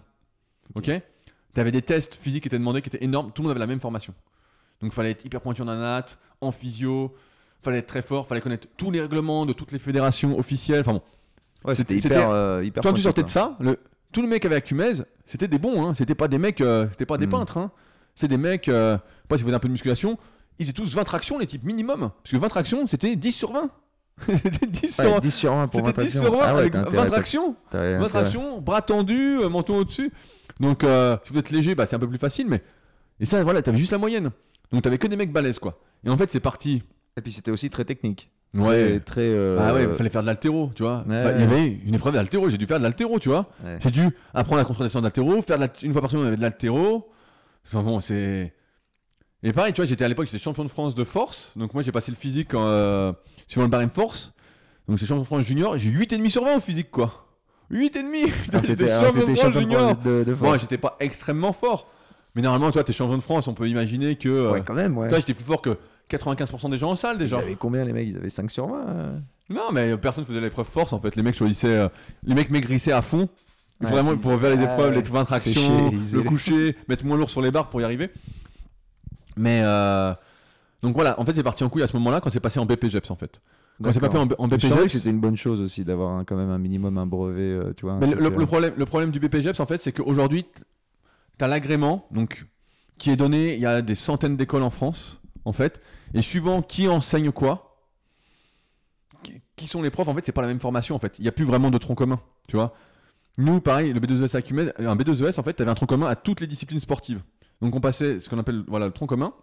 Ok 0.75 0.91
Tu 1.53 1.61
avais 1.61 1.71
des 1.71 1.81
tests 1.81 2.15
physiques 2.15 2.43
qui 2.43 2.49
étaient 2.49 2.57
demandés, 2.59 2.81
qui 2.81 2.89
étaient 2.89 3.03
énormes. 3.03 3.31
Tout 3.31 3.41
le 3.41 3.47
monde 3.47 3.51
avait 3.51 3.59
la 3.61 3.67
même 3.67 3.79
formation. 3.79 4.13
Donc, 4.81 4.91
il 4.91 4.95
fallait 4.95 5.11
être 5.11 5.23
hyper 5.23 5.39
pointu 5.39 5.61
en 5.61 5.67
anat, 5.69 6.05
en 6.41 6.51
physio. 6.51 7.15
fallait 7.61 7.77
être 7.77 7.87
très 7.87 8.01
fort. 8.01 8.27
fallait 8.27 8.41
connaître 8.41 8.67
tous 8.75 8.91
les 8.91 8.99
règlements 8.99 9.45
de 9.45 9.53
toutes 9.53 9.71
les 9.71 9.79
fédérations 9.79 10.37
officielles. 10.37 10.81
Enfin 10.81 10.93
bon. 10.93 11.01
Ouais, 11.65 11.75
c'était 11.75 11.95
hyper. 11.95 12.29
euh, 12.29 12.63
hyper 12.63 12.81
Quand 12.83 12.93
tu 12.93 13.01
sortais 13.01 13.23
de 13.23 13.29
ça, 13.29 13.55
le, 13.59 13.79
tous 14.11 14.21
les 14.21 14.27
mecs 14.27 14.43
avec 14.45 14.57
Acumez, 14.65 14.93
c'était 15.25 15.47
des 15.47 15.59
bons. 15.59 15.85
Hein. 15.85 15.93
C'était 15.95 16.15
pas 16.15 16.27
des 16.27 16.37
mecs, 16.37 16.61
euh, 16.61 16.87
c'était 16.91 17.05
pas 17.05 17.17
des 17.17 17.27
Mm. 17.27 17.29
peintres. 17.31 17.57
Hein. 17.57 17.71
C'est 18.15 18.27
des 18.27 18.37
mecs, 18.37 18.67
euh, 18.69 18.97
pas 19.27 19.37
si 19.37 19.43
vous 19.43 19.47
faisaient 19.49 19.55
un 19.55 19.59
peu 19.59 19.67
de 19.69 19.73
musculation, 19.73 20.17
ils 20.59 20.65
faisaient 20.65 20.73
tous 20.73 20.93
20 20.95 21.03
tractions, 21.03 21.39
les 21.39 21.47
types 21.47 21.63
minimum. 21.63 22.11
Parce 22.21 22.31
que 22.31 22.37
20 22.37 22.47
tractions, 22.49 22.85
c'était 22.87 23.15
10 23.15 23.31
sur 23.31 23.53
20. 23.53 23.69
c'était 24.27 24.67
10 24.67 24.99
Ouais, 24.99 25.05
sur 25.05 25.21
10 25.21 25.31
sur 25.31 25.55
20 25.55 25.67
pour 25.69 25.79
C'était 25.85 26.01
20 26.01 26.03
10 26.03 26.19
sur 26.21 26.31
20 26.31 26.39
Ah 26.43 26.53
ouais, 26.53 26.59
avec 26.61 26.73
t'as 26.73 26.81
20 26.83 26.87
intérêt, 26.89 27.07
tractions. 27.07 27.55
t'as 27.71 27.77
20 27.79 27.85
intérêt. 27.95 28.09
tractions, 28.09 28.61
bras 28.61 28.81
tendus, 28.83 29.39
euh, 29.41 29.49
menton 29.49 29.77
au-dessus. 29.77 30.11
Donc, 30.59 30.83
euh, 30.83 31.17
si 31.23 31.33
vous 31.33 31.39
êtes 31.39 31.49
léger, 31.49 31.73
bah, 31.73 31.85
c'est 31.87 31.95
un 31.95 31.99
peu 31.99 32.07
plus 32.07 32.19
facile. 32.19 32.47
Mais... 32.47 32.61
Et 33.19 33.25
ça, 33.25 33.43
voilà, 33.43 33.61
t'avais 33.63 33.77
juste 33.79 33.91
la 33.91 33.97
moyenne. 33.97 34.29
Donc, 34.71 34.83
t'avais 34.83 34.97
que 34.99 35.07
des 35.07 35.15
mecs 35.15 35.31
balèzes, 35.31 35.57
quoi. 35.59 35.79
Et 36.05 36.09
en 36.09 36.17
fait, 36.17 36.29
c'est 36.31 36.39
parti. 36.39 36.83
Et 37.17 37.21
puis 37.21 37.31
c'était 37.31 37.51
aussi 37.51 37.69
très 37.69 37.85
technique. 37.85 38.29
Ouais. 38.55 38.99
Très. 38.99 39.21
euh, 39.23 39.57
Ah 39.59 39.73
ouais, 39.73 39.83
il 39.89 39.93
fallait 39.95 40.09
faire 40.11 40.21
de 40.21 40.27
l'altéro, 40.27 40.71
tu 40.75 40.83
vois. 40.83 41.03
Ouais, 41.07 41.19
Enfin, 41.19 41.31
Il 41.35 41.41
y 41.41 41.43
avait 41.43 41.67
une 41.85 41.95
épreuve 41.95 42.13
d'altéro, 42.13 42.49
j'ai 42.49 42.57
dû 42.57 42.65
faire 42.67 42.77
de 42.77 42.83
l'altéro, 42.83 43.17
tu 43.19 43.29
vois. 43.29 43.47
ouais. 43.63 43.77
J'ai 43.81 43.89
dû 43.91 44.09
apprendre 44.33 44.57
la 44.59 44.65
contre-descente 44.65 45.03
d'altéro, 45.03 45.41
faire 45.41 45.57
de 45.57 45.63
la- 45.63 45.73
une 45.81 45.91
fois 45.91 46.01
par 46.01 46.11
semaine 46.11 46.25
on 46.25 46.27
avait 46.27 46.37
de 46.37 46.41
l'altéro. 46.41 47.09
Enfin 47.65 47.81
bon, 47.81 47.99
c'est. 47.99 48.53
Et 49.41 49.51
pareil, 49.53 49.73
tu 49.73 49.81
vois, 49.81 49.85
j'étais 49.85 50.05
à 50.05 50.07
l'époque, 50.07 50.25
j'étais 50.25 50.37
champion 50.37 50.63
de 50.63 50.69
France 50.69 50.95
de 50.95 51.03
force. 51.03 51.53
Donc 51.57 51.73
moi, 51.73 51.81
j'ai 51.83 51.91
passé 51.91 52.11
le 52.11 52.17
physique 52.17 52.53
en, 52.53 52.63
euh, 52.65 53.11
suivant 53.47 53.63
le 53.65 53.69
barème 53.71 53.89
force. 53.89 54.33
Donc 54.87 54.99
c'est 54.99 55.05
champion 55.05 55.21
de 55.21 55.25
France 55.27 55.41
junior. 55.45 55.77
J'ai 55.77 55.89
8,5 55.89 56.29
sur 56.29 56.43
20 56.45 56.57
au 56.57 56.59
physique, 56.59 56.91
quoi. 56.91 57.27
8,5 57.71 58.31
Putain, 58.43 58.59
Ah, 58.63 58.67
J'étais 58.67 58.87
champion 58.87 59.27
de 59.27 59.35
France 59.35 59.53
junior. 59.53 59.81
France 59.93 60.03
de- 60.05 60.23
de 60.25 60.33
Bon, 60.35 60.57
j'étais 60.57 60.77
pas 60.77 60.95
extrêmement 60.99 61.53
fort. 61.53 61.89
Mais 62.35 62.41
normalement, 62.41 62.71
toi, 62.71 62.83
t'es 62.83 62.93
champion 62.93 63.17
de 63.17 63.21
France, 63.23 63.47
on 63.47 63.53
peut 63.53 63.67
imaginer 63.67 64.15
que. 64.15 64.29
euh, 64.29 64.51
Ouais, 64.51 64.63
quand 64.65 64.73
même, 64.73 64.97
ouais. 64.97 65.09
Toi, 65.09 65.19
j'étais 65.19 65.33
plus 65.33 65.43
fort 65.45 65.61
que 65.61 65.77
95% 66.09 66.69
des 66.69 66.77
gens 66.77 66.91
en 66.91 66.95
salle 66.95 67.15
Ils 67.15 67.19
déjà. 67.19 67.37
avaient 67.39 67.55
combien 67.55 67.83
les 67.85 67.93
mecs? 67.93 68.07
Ils 68.07 68.17
avaient 68.17 68.29
5 68.29 68.49
sur 68.51 68.67
20 68.67 68.85
euh? 68.87 69.17
Non, 69.49 69.71
mais 69.71 69.97
personne 69.97 70.25
faisait 70.25 70.39
l'épreuve 70.41 70.67
force 70.67 70.93
en 70.93 70.99
fait. 70.99 71.15
Les 71.15 71.23
mecs 71.23 71.35
choisissaient. 71.35 71.67
euh, 71.77 71.89
les 72.23 72.35
mecs 72.35 72.49
maigrissaient 72.49 72.91
à 72.91 73.01
fond. 73.01 73.29
Ouais, 73.81 73.89
vraiment 73.89 74.13
ils- 74.13 74.19
pour 74.19 74.39
faire 74.39 74.55
les 74.55 74.63
Ah 74.65 74.73
épreuves, 74.73 74.93
les 74.93 75.01
20 75.01 75.23
tractions, 75.25 75.53
Sécher, 75.53 75.89
ils 75.91 75.99
faisaient 75.99 76.17
le 76.17 76.23
coucher, 76.23 76.75
mettre 76.87 77.05
moins 77.05 77.17
lourd 77.17 77.29
sur 77.29 77.41
les 77.41 77.51
barres 77.51 77.69
pour 77.69 77.81
y 77.81 77.83
arriver. 77.83 78.09
Mais. 79.35 79.61
euh, 79.63 80.13
Donc 80.81 80.95
voilà, 80.95 81.19
en 81.19 81.25
fait, 81.25 81.33
c'est 81.33 81.43
parti 81.43 81.63
en 81.63 81.69
couille 81.69 81.83
à 81.83 81.87
ce 81.87 81.95
moment-là 81.97 82.21
quand 82.21 82.29
c'est 82.29 82.39
passé 82.39 82.59
en 82.59 82.65
BPGEPS 82.65 83.09
en 83.11 83.15
fait. 83.15 83.41
Quand 83.81 83.91
c'est 83.91 83.99
pas 83.99 84.09
fait 84.09 84.17
en, 84.19 84.27
en 84.37 84.47
BPGEPS. 84.47 84.89
c'était 84.89 85.09
une 85.09 85.19
bonne 85.19 85.35
chose 85.37 85.59
aussi 85.59 85.83
d'avoir 85.83 86.23
quand 86.25 86.35
même 86.35 86.51
un 86.51 86.59
minimum 86.59 86.97
un 86.99 87.05
brevet, 87.07 87.73
tu 87.75 87.85
vois. 87.85 87.97
Mais 87.99 88.07
le, 88.07 88.29
problème, 88.45 88.73
le 88.77 88.85
problème 88.85 89.09
du 89.11 89.19
BPGEPS 89.19 89.59
en 89.59 89.65
fait, 89.65 89.81
c'est 89.81 89.91
qu'aujourd'hui, 89.91 90.45
tu 91.39 91.43
as 91.43 91.47
l'agrément 91.47 92.05
donc, 92.11 92.45
qui 92.99 93.09
est 93.09 93.15
donné. 93.15 93.55
Il 93.55 93.59
y 93.61 93.65
a 93.65 93.81
des 93.81 93.95
centaines 93.95 94.37
d'écoles 94.37 94.61
en 94.63 94.69
France 94.69 95.19
en 95.45 95.53
fait. 95.53 95.81
Et 96.13 96.21
suivant 96.21 96.61
qui 96.61 96.87
enseigne 96.87 97.31
quoi, 97.31 97.77
qui, 99.55 99.67
sont 99.67 99.81
les 99.81 99.89
profs, 99.89 100.07
en 100.07 100.15
fait, 100.15 100.25
c'est 100.25 100.31
pas 100.31 100.41
la 100.41 100.47
même 100.47 100.59
formation 100.59 100.95
en 100.95 100.99
fait. 100.99 101.17
Il 101.19 101.21
n'y 101.23 101.27
a 101.27 101.31
plus 101.31 101.45
vraiment 101.45 101.69
de 101.71 101.77
tronc 101.77 101.95
commun, 101.95 102.19
tu 102.49 102.55
vois. 102.55 102.75
Nous, 103.37 103.61
pareil, 103.61 103.93
le 103.93 103.99
B2ES 103.99 104.35
Acumen, 104.35 104.73
un 104.77 104.95
B2ES, 104.95 105.39
en 105.39 105.43
fait, 105.43 105.53
tu 105.55 105.61
avais 105.61 105.71
un 105.71 105.75
tronc 105.75 105.87
commun 105.87 106.07
à 106.07 106.15
toutes 106.15 106.41
les 106.41 106.47
disciplines 106.47 106.79
sportives. 106.79 107.21
Donc 107.61 107.75
on 107.75 107.79
passait 107.79 108.19
ce 108.19 108.29
qu'on 108.29 108.37
appelle 108.39 108.63
voilà, 108.67 108.87
le 108.87 108.91
tronc 108.91 109.07
commun. 109.07 109.33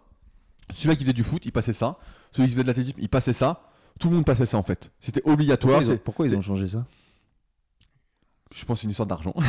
Celui 0.73 0.95
qui 0.95 1.03
faisait 1.03 1.13
du 1.13 1.23
foot, 1.23 1.45
il 1.45 1.51
passait 1.51 1.73
ça. 1.73 1.97
Celui 2.31 2.47
qui 2.47 2.53
faisait 2.53 2.63
de 2.63 2.67
l'athlétisme, 2.67 2.97
il 3.01 3.09
passait 3.09 3.33
ça. 3.33 3.63
Tout 3.99 4.09
le 4.09 4.15
monde 4.15 4.25
passait 4.25 4.45
ça 4.45 4.57
en 4.57 4.63
fait. 4.63 4.91
C'était 4.99 5.21
obligatoire. 5.27 5.79
Pourquoi 5.79 5.85
ils 5.85 5.91
ont, 5.91 5.95
c'est- 5.95 6.03
pourquoi 6.03 6.25
ils 6.27 6.29
c'est- 6.29 6.35
ont 6.37 6.41
changé 6.41 6.67
ça? 6.67 6.85
Je 8.53 8.65
pense 8.65 8.77
que 8.77 8.81
c'est 8.81 8.85
une 8.85 8.91
histoire 8.91 9.07
d'argent. 9.07 9.33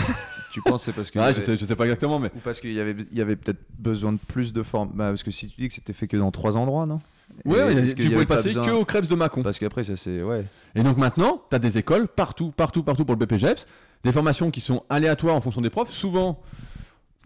Tu 0.52 0.60
penses 0.60 0.82
c'est 0.84 0.92
parce 0.92 1.10
que 1.10 1.18
Ah, 1.18 1.32
je, 1.32 1.40
sais, 1.40 1.56
je 1.56 1.64
sais 1.64 1.74
pas 1.76 1.84
exactement, 1.84 2.18
mais 2.18 2.30
ou 2.36 2.38
parce 2.44 2.60
qu'il 2.60 2.74
y 2.74 2.80
avait 2.80 2.94
il 3.10 3.16
y 3.16 3.22
avait 3.22 3.36
peut-être 3.36 3.60
besoin 3.78 4.12
de 4.12 4.18
plus 4.18 4.52
de 4.52 4.62
forme 4.62 4.90
bah, 4.92 5.08
parce 5.08 5.22
que 5.22 5.30
si 5.30 5.48
tu 5.48 5.58
dis 5.60 5.68
que 5.68 5.72
c'était 5.74 5.94
fait 5.94 6.06
que 6.06 6.16
dans 6.18 6.30
trois 6.30 6.58
endroits 6.58 6.84
non? 6.84 7.00
Ouais, 7.46 7.60
Et 7.60 7.62
ouais, 7.76 7.94
tu 7.94 8.10
pouvais 8.10 8.26
passer 8.26 8.48
besoin- 8.50 8.66
que 8.66 8.70
au 8.72 8.84
Krebs 8.84 9.08
de 9.08 9.14
Mâcon. 9.14 9.42
parce 9.42 9.58
qu'après 9.58 9.82
ça 9.84 9.96
c'est 9.96 10.22
ouais 10.22 10.44
Et 10.74 10.82
donc 10.82 10.98
maintenant, 10.98 11.40
tu 11.48 11.56
as 11.56 11.58
des 11.58 11.78
écoles 11.78 12.06
partout, 12.06 12.50
partout, 12.50 12.82
partout 12.82 13.06
pour 13.06 13.16
le 13.16 13.24
BPGEPS, 13.24 13.66
des 14.04 14.12
formations 14.12 14.50
qui 14.50 14.60
sont 14.60 14.82
aléatoires 14.90 15.34
en 15.34 15.40
fonction 15.40 15.62
des 15.62 15.70
profs. 15.70 15.90
Souvent, 15.90 16.42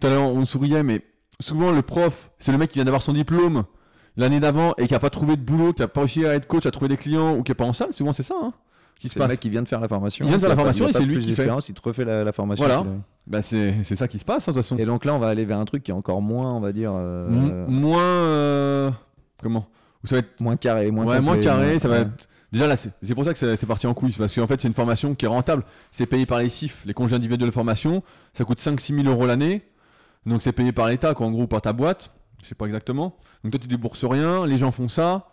tout 0.01 0.07
à 0.07 0.11
l'heure 0.11 0.23
on 0.23 0.45
souriait, 0.45 0.85
mais 0.85 1.03
souvent 1.41 1.73
le 1.73 1.83
prof, 1.83 2.31
c'est 2.39 2.53
le 2.53 2.59
mec 2.59 2.71
qui 2.71 2.75
vient 2.79 2.85
d'avoir 2.85 3.03
son 3.03 3.13
diplôme 3.13 3.65
l'année 4.17 4.39
d'avant 4.39 4.73
et 4.79 4.87
qui 4.87 4.95
a 4.95 5.01
pas 5.01 5.11
trouvé 5.11 5.35
de 5.37 5.43
boulot, 5.43 5.73
qui 5.73 5.83
a 5.83 5.89
pas 5.89 6.01
réussi 6.03 6.25
à 6.25 6.35
être 6.35 6.47
coach, 6.47 6.65
à 6.65 6.71
trouver 6.71 6.89
des 6.91 6.97
clients 6.97 7.35
ou 7.37 7.43
qui 7.43 7.51
est 7.51 7.57
pas 7.57 7.65
en 7.65 7.73
salle. 7.73 7.93
Souvent 7.93 8.13
c'est 8.13 8.23
ça 8.23 8.37
hein, 8.41 8.53
qui 8.99 9.09
se 9.09 9.15
c'est 9.15 9.21
le 9.21 9.25
passe. 9.25 9.33
mec 9.33 9.41
qui 9.41 9.51
vient 9.51 9.63
de 9.63 9.69
faire 9.69 9.81
la 9.81 9.89
formation 9.89 10.25
Il 10.25 10.29
vient 10.29 10.37
de 10.37 10.41
faire 10.41 10.49
la 10.51 10.57
formation 10.57 10.89
et 10.89 10.93
c'est 10.93 11.05
lui 11.05 11.19
qui 11.19 11.35
fait. 11.35 11.49
il 11.69 11.75
te 11.75 11.83
refait 11.83 12.05
la, 12.05 12.25
la 12.25 12.33
formation 12.33 12.65
Voilà. 12.65 12.85
Bah, 13.27 13.43
c'est 13.43 13.83
ça 13.85 14.09
qui 14.09 14.19
se 14.19 14.25
passe 14.25 14.49
hein, 14.49 14.53
de 14.53 14.57
toute 14.59 14.65
façon. 14.65 14.77
et 14.79 14.85
donc 14.87 15.05
là 15.05 15.15
on 15.15 15.19
va 15.19 15.29
aller 15.29 15.45
vers 15.45 15.59
un 15.59 15.65
truc 15.65 15.83
qui 15.83 15.91
est 15.91 15.95
encore 15.95 16.23
moins 16.23 16.55
on 16.55 16.61
va 16.61 16.73
dire 16.73 16.93
euh, 16.95 17.67
moins 17.69 18.01
euh, 18.03 18.91
comment? 19.43 19.67
Ça 20.05 20.15
va 20.17 20.19
être 20.21 20.41
moins 20.41 20.57
carré 20.57 20.91
moins 20.91 21.05
ouais, 21.05 21.21
moins 21.21 21.39
carré, 21.41 21.79
ça 21.79 21.89
va 21.89 21.99
être... 22.01 22.29
Déjà 22.53 22.69
là, 22.69 22.77
c'est 22.77 23.15
pour 23.15 23.25
ça 23.25 23.35
que 23.35 23.57
c'est 23.57 23.67
parti 23.67 23.89
en 23.89 23.93
couille, 23.93 24.13
parce 24.13 24.33
qu'en 24.35 24.47
fait 24.47 24.61
c'est 24.61 24.69
une 24.69 24.73
formation 24.75 25.15
qui 25.17 25.25
est 25.25 25.29
rentable. 25.29 25.65
C'est 25.91 26.07
payé 26.07 26.27
par 26.27 26.39
les 26.39 26.49
CIF, 26.49 26.85
les 26.87 26.95
congés 26.95 27.17
individuels 27.17 27.49
de 27.49 27.53
formation, 27.53 28.03
ça 28.33 28.45
coûte 28.45 28.61
5-6 28.61 29.03
000 29.03 29.09
euros 29.13 29.27
l'année. 29.27 29.63
Donc 30.25 30.43
c'est 30.43 30.53
payé 30.53 30.71
par 30.73 30.89
l'État, 30.89 31.13
quoi, 31.13 31.27
en 31.27 31.33
gros, 31.33 31.49
par 31.49 31.61
ta 31.61 31.73
boîte. 31.73 32.13
Je 32.43 32.49
sais 32.49 32.55
pas 32.55 32.67
exactement. 32.67 33.17
Donc 33.43 33.53
toi 33.53 33.61
tu 33.61 33.67
débourses 33.67 34.05
rien, 34.05 34.47
les 34.47 34.59
gens 34.59 34.71
font 34.71 34.89
ça. 34.89 35.27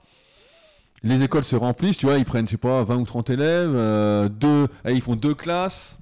Les 1.04 1.22
écoles 1.24 1.44
se 1.44 1.56
remplissent, 1.56 1.98
tu 1.98 2.06
vois, 2.06 2.18
ils 2.18 2.26
prennent, 2.26 2.46
je 2.48 2.52
sais 2.52 2.58
pas, 2.58 2.84
20 2.84 2.96
ou 2.98 3.04
30 3.06 3.30
élèves, 3.30 3.72
euh, 3.76 4.30
deux, 4.30 4.68
allez, 4.86 4.96
ils 4.96 5.02
font 5.02 5.16
deux 5.18 5.34
classes. 5.34 5.98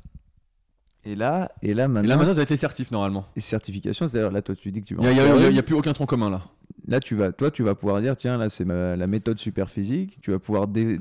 et 1.05 1.15
là 1.15 1.49
et 1.63 1.73
là 1.73 1.85
Et 1.85 1.87
maintenant 1.87 2.09
là 2.09 2.15
maintenant 2.17 2.33
ça 2.33 2.37
va 2.37 2.43
être 2.43 2.51
les 2.51 2.57
certifs 2.57 2.91
normalement. 2.91 3.25
les 3.35 3.41
certifications 3.41 4.07
c'est-à-dire 4.07 4.29
là 4.29 4.43
toi 4.43 4.53
tu 4.55 4.71
dis 4.71 4.81
que 4.81 4.85
tu 4.87 4.93
vas 4.95 5.11
Il 5.11 5.51
n'y 5.51 5.57
a, 5.59 5.63
plus 5.63 5.73
aucun 5.73 5.93
tronc 5.93 6.05
commun 6.05 6.29
là. 6.29 6.41
là 6.87 6.99
tu 6.99 7.15
vas 7.15 7.31
toi 7.31 7.49
tu 7.49 7.63
vas 7.63 7.73
pouvoir 7.73 7.99
dire 8.01 8.15
tiens 8.15 8.37
là 8.37 8.49
c'est 8.49 8.65
la 8.65 9.07
méthode 9.07 9.39
super 9.39 9.67
physique 9.71 10.19
tu 10.21 10.29
vas 10.29 10.37
pouvoir 10.37 10.67
dé- 10.67 10.99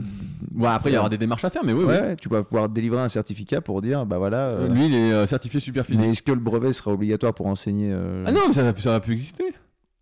Ouais, 0.56 0.68
après 0.68 0.90
il 0.90 0.94
y 0.94 0.96
aura 0.96 1.10
des 1.10 1.18
démarches 1.18 1.44
à 1.44 1.50
faire, 1.50 1.62
mais 1.66 1.74
oui, 1.74 1.84
oui. 1.86 1.92
ouais, 1.92 2.16
tu 2.16 2.30
vas 2.30 2.42
pouvoir 2.42 2.70
délivrer 2.70 3.02
un 3.02 3.10
certificat 3.10 3.60
pour 3.60 3.82
dire 3.82 4.06
bah 4.06 4.16
voilà 4.16 4.46
euh, 4.48 4.68
Lui 4.68 4.86
il 4.86 4.94
est 4.94 5.12
euh, 5.12 5.26
certifié 5.26 5.60
super 5.60 5.84
physique. 5.84 6.00
mais 6.02 6.10
est-ce 6.12 6.22
que 6.22 6.32
le 6.32 6.40
brevet 6.40 6.72
sera 6.72 6.90
obligatoire 6.92 7.34
pour 7.34 7.46
enseigner 7.46 7.90
euh, 7.92 8.24
Ah 8.26 8.32
non, 8.32 8.40
mais 8.48 8.54
ça 8.54 8.72
ça 8.78 8.90
va 8.92 9.00
plus 9.00 9.12
exister. 9.12 9.44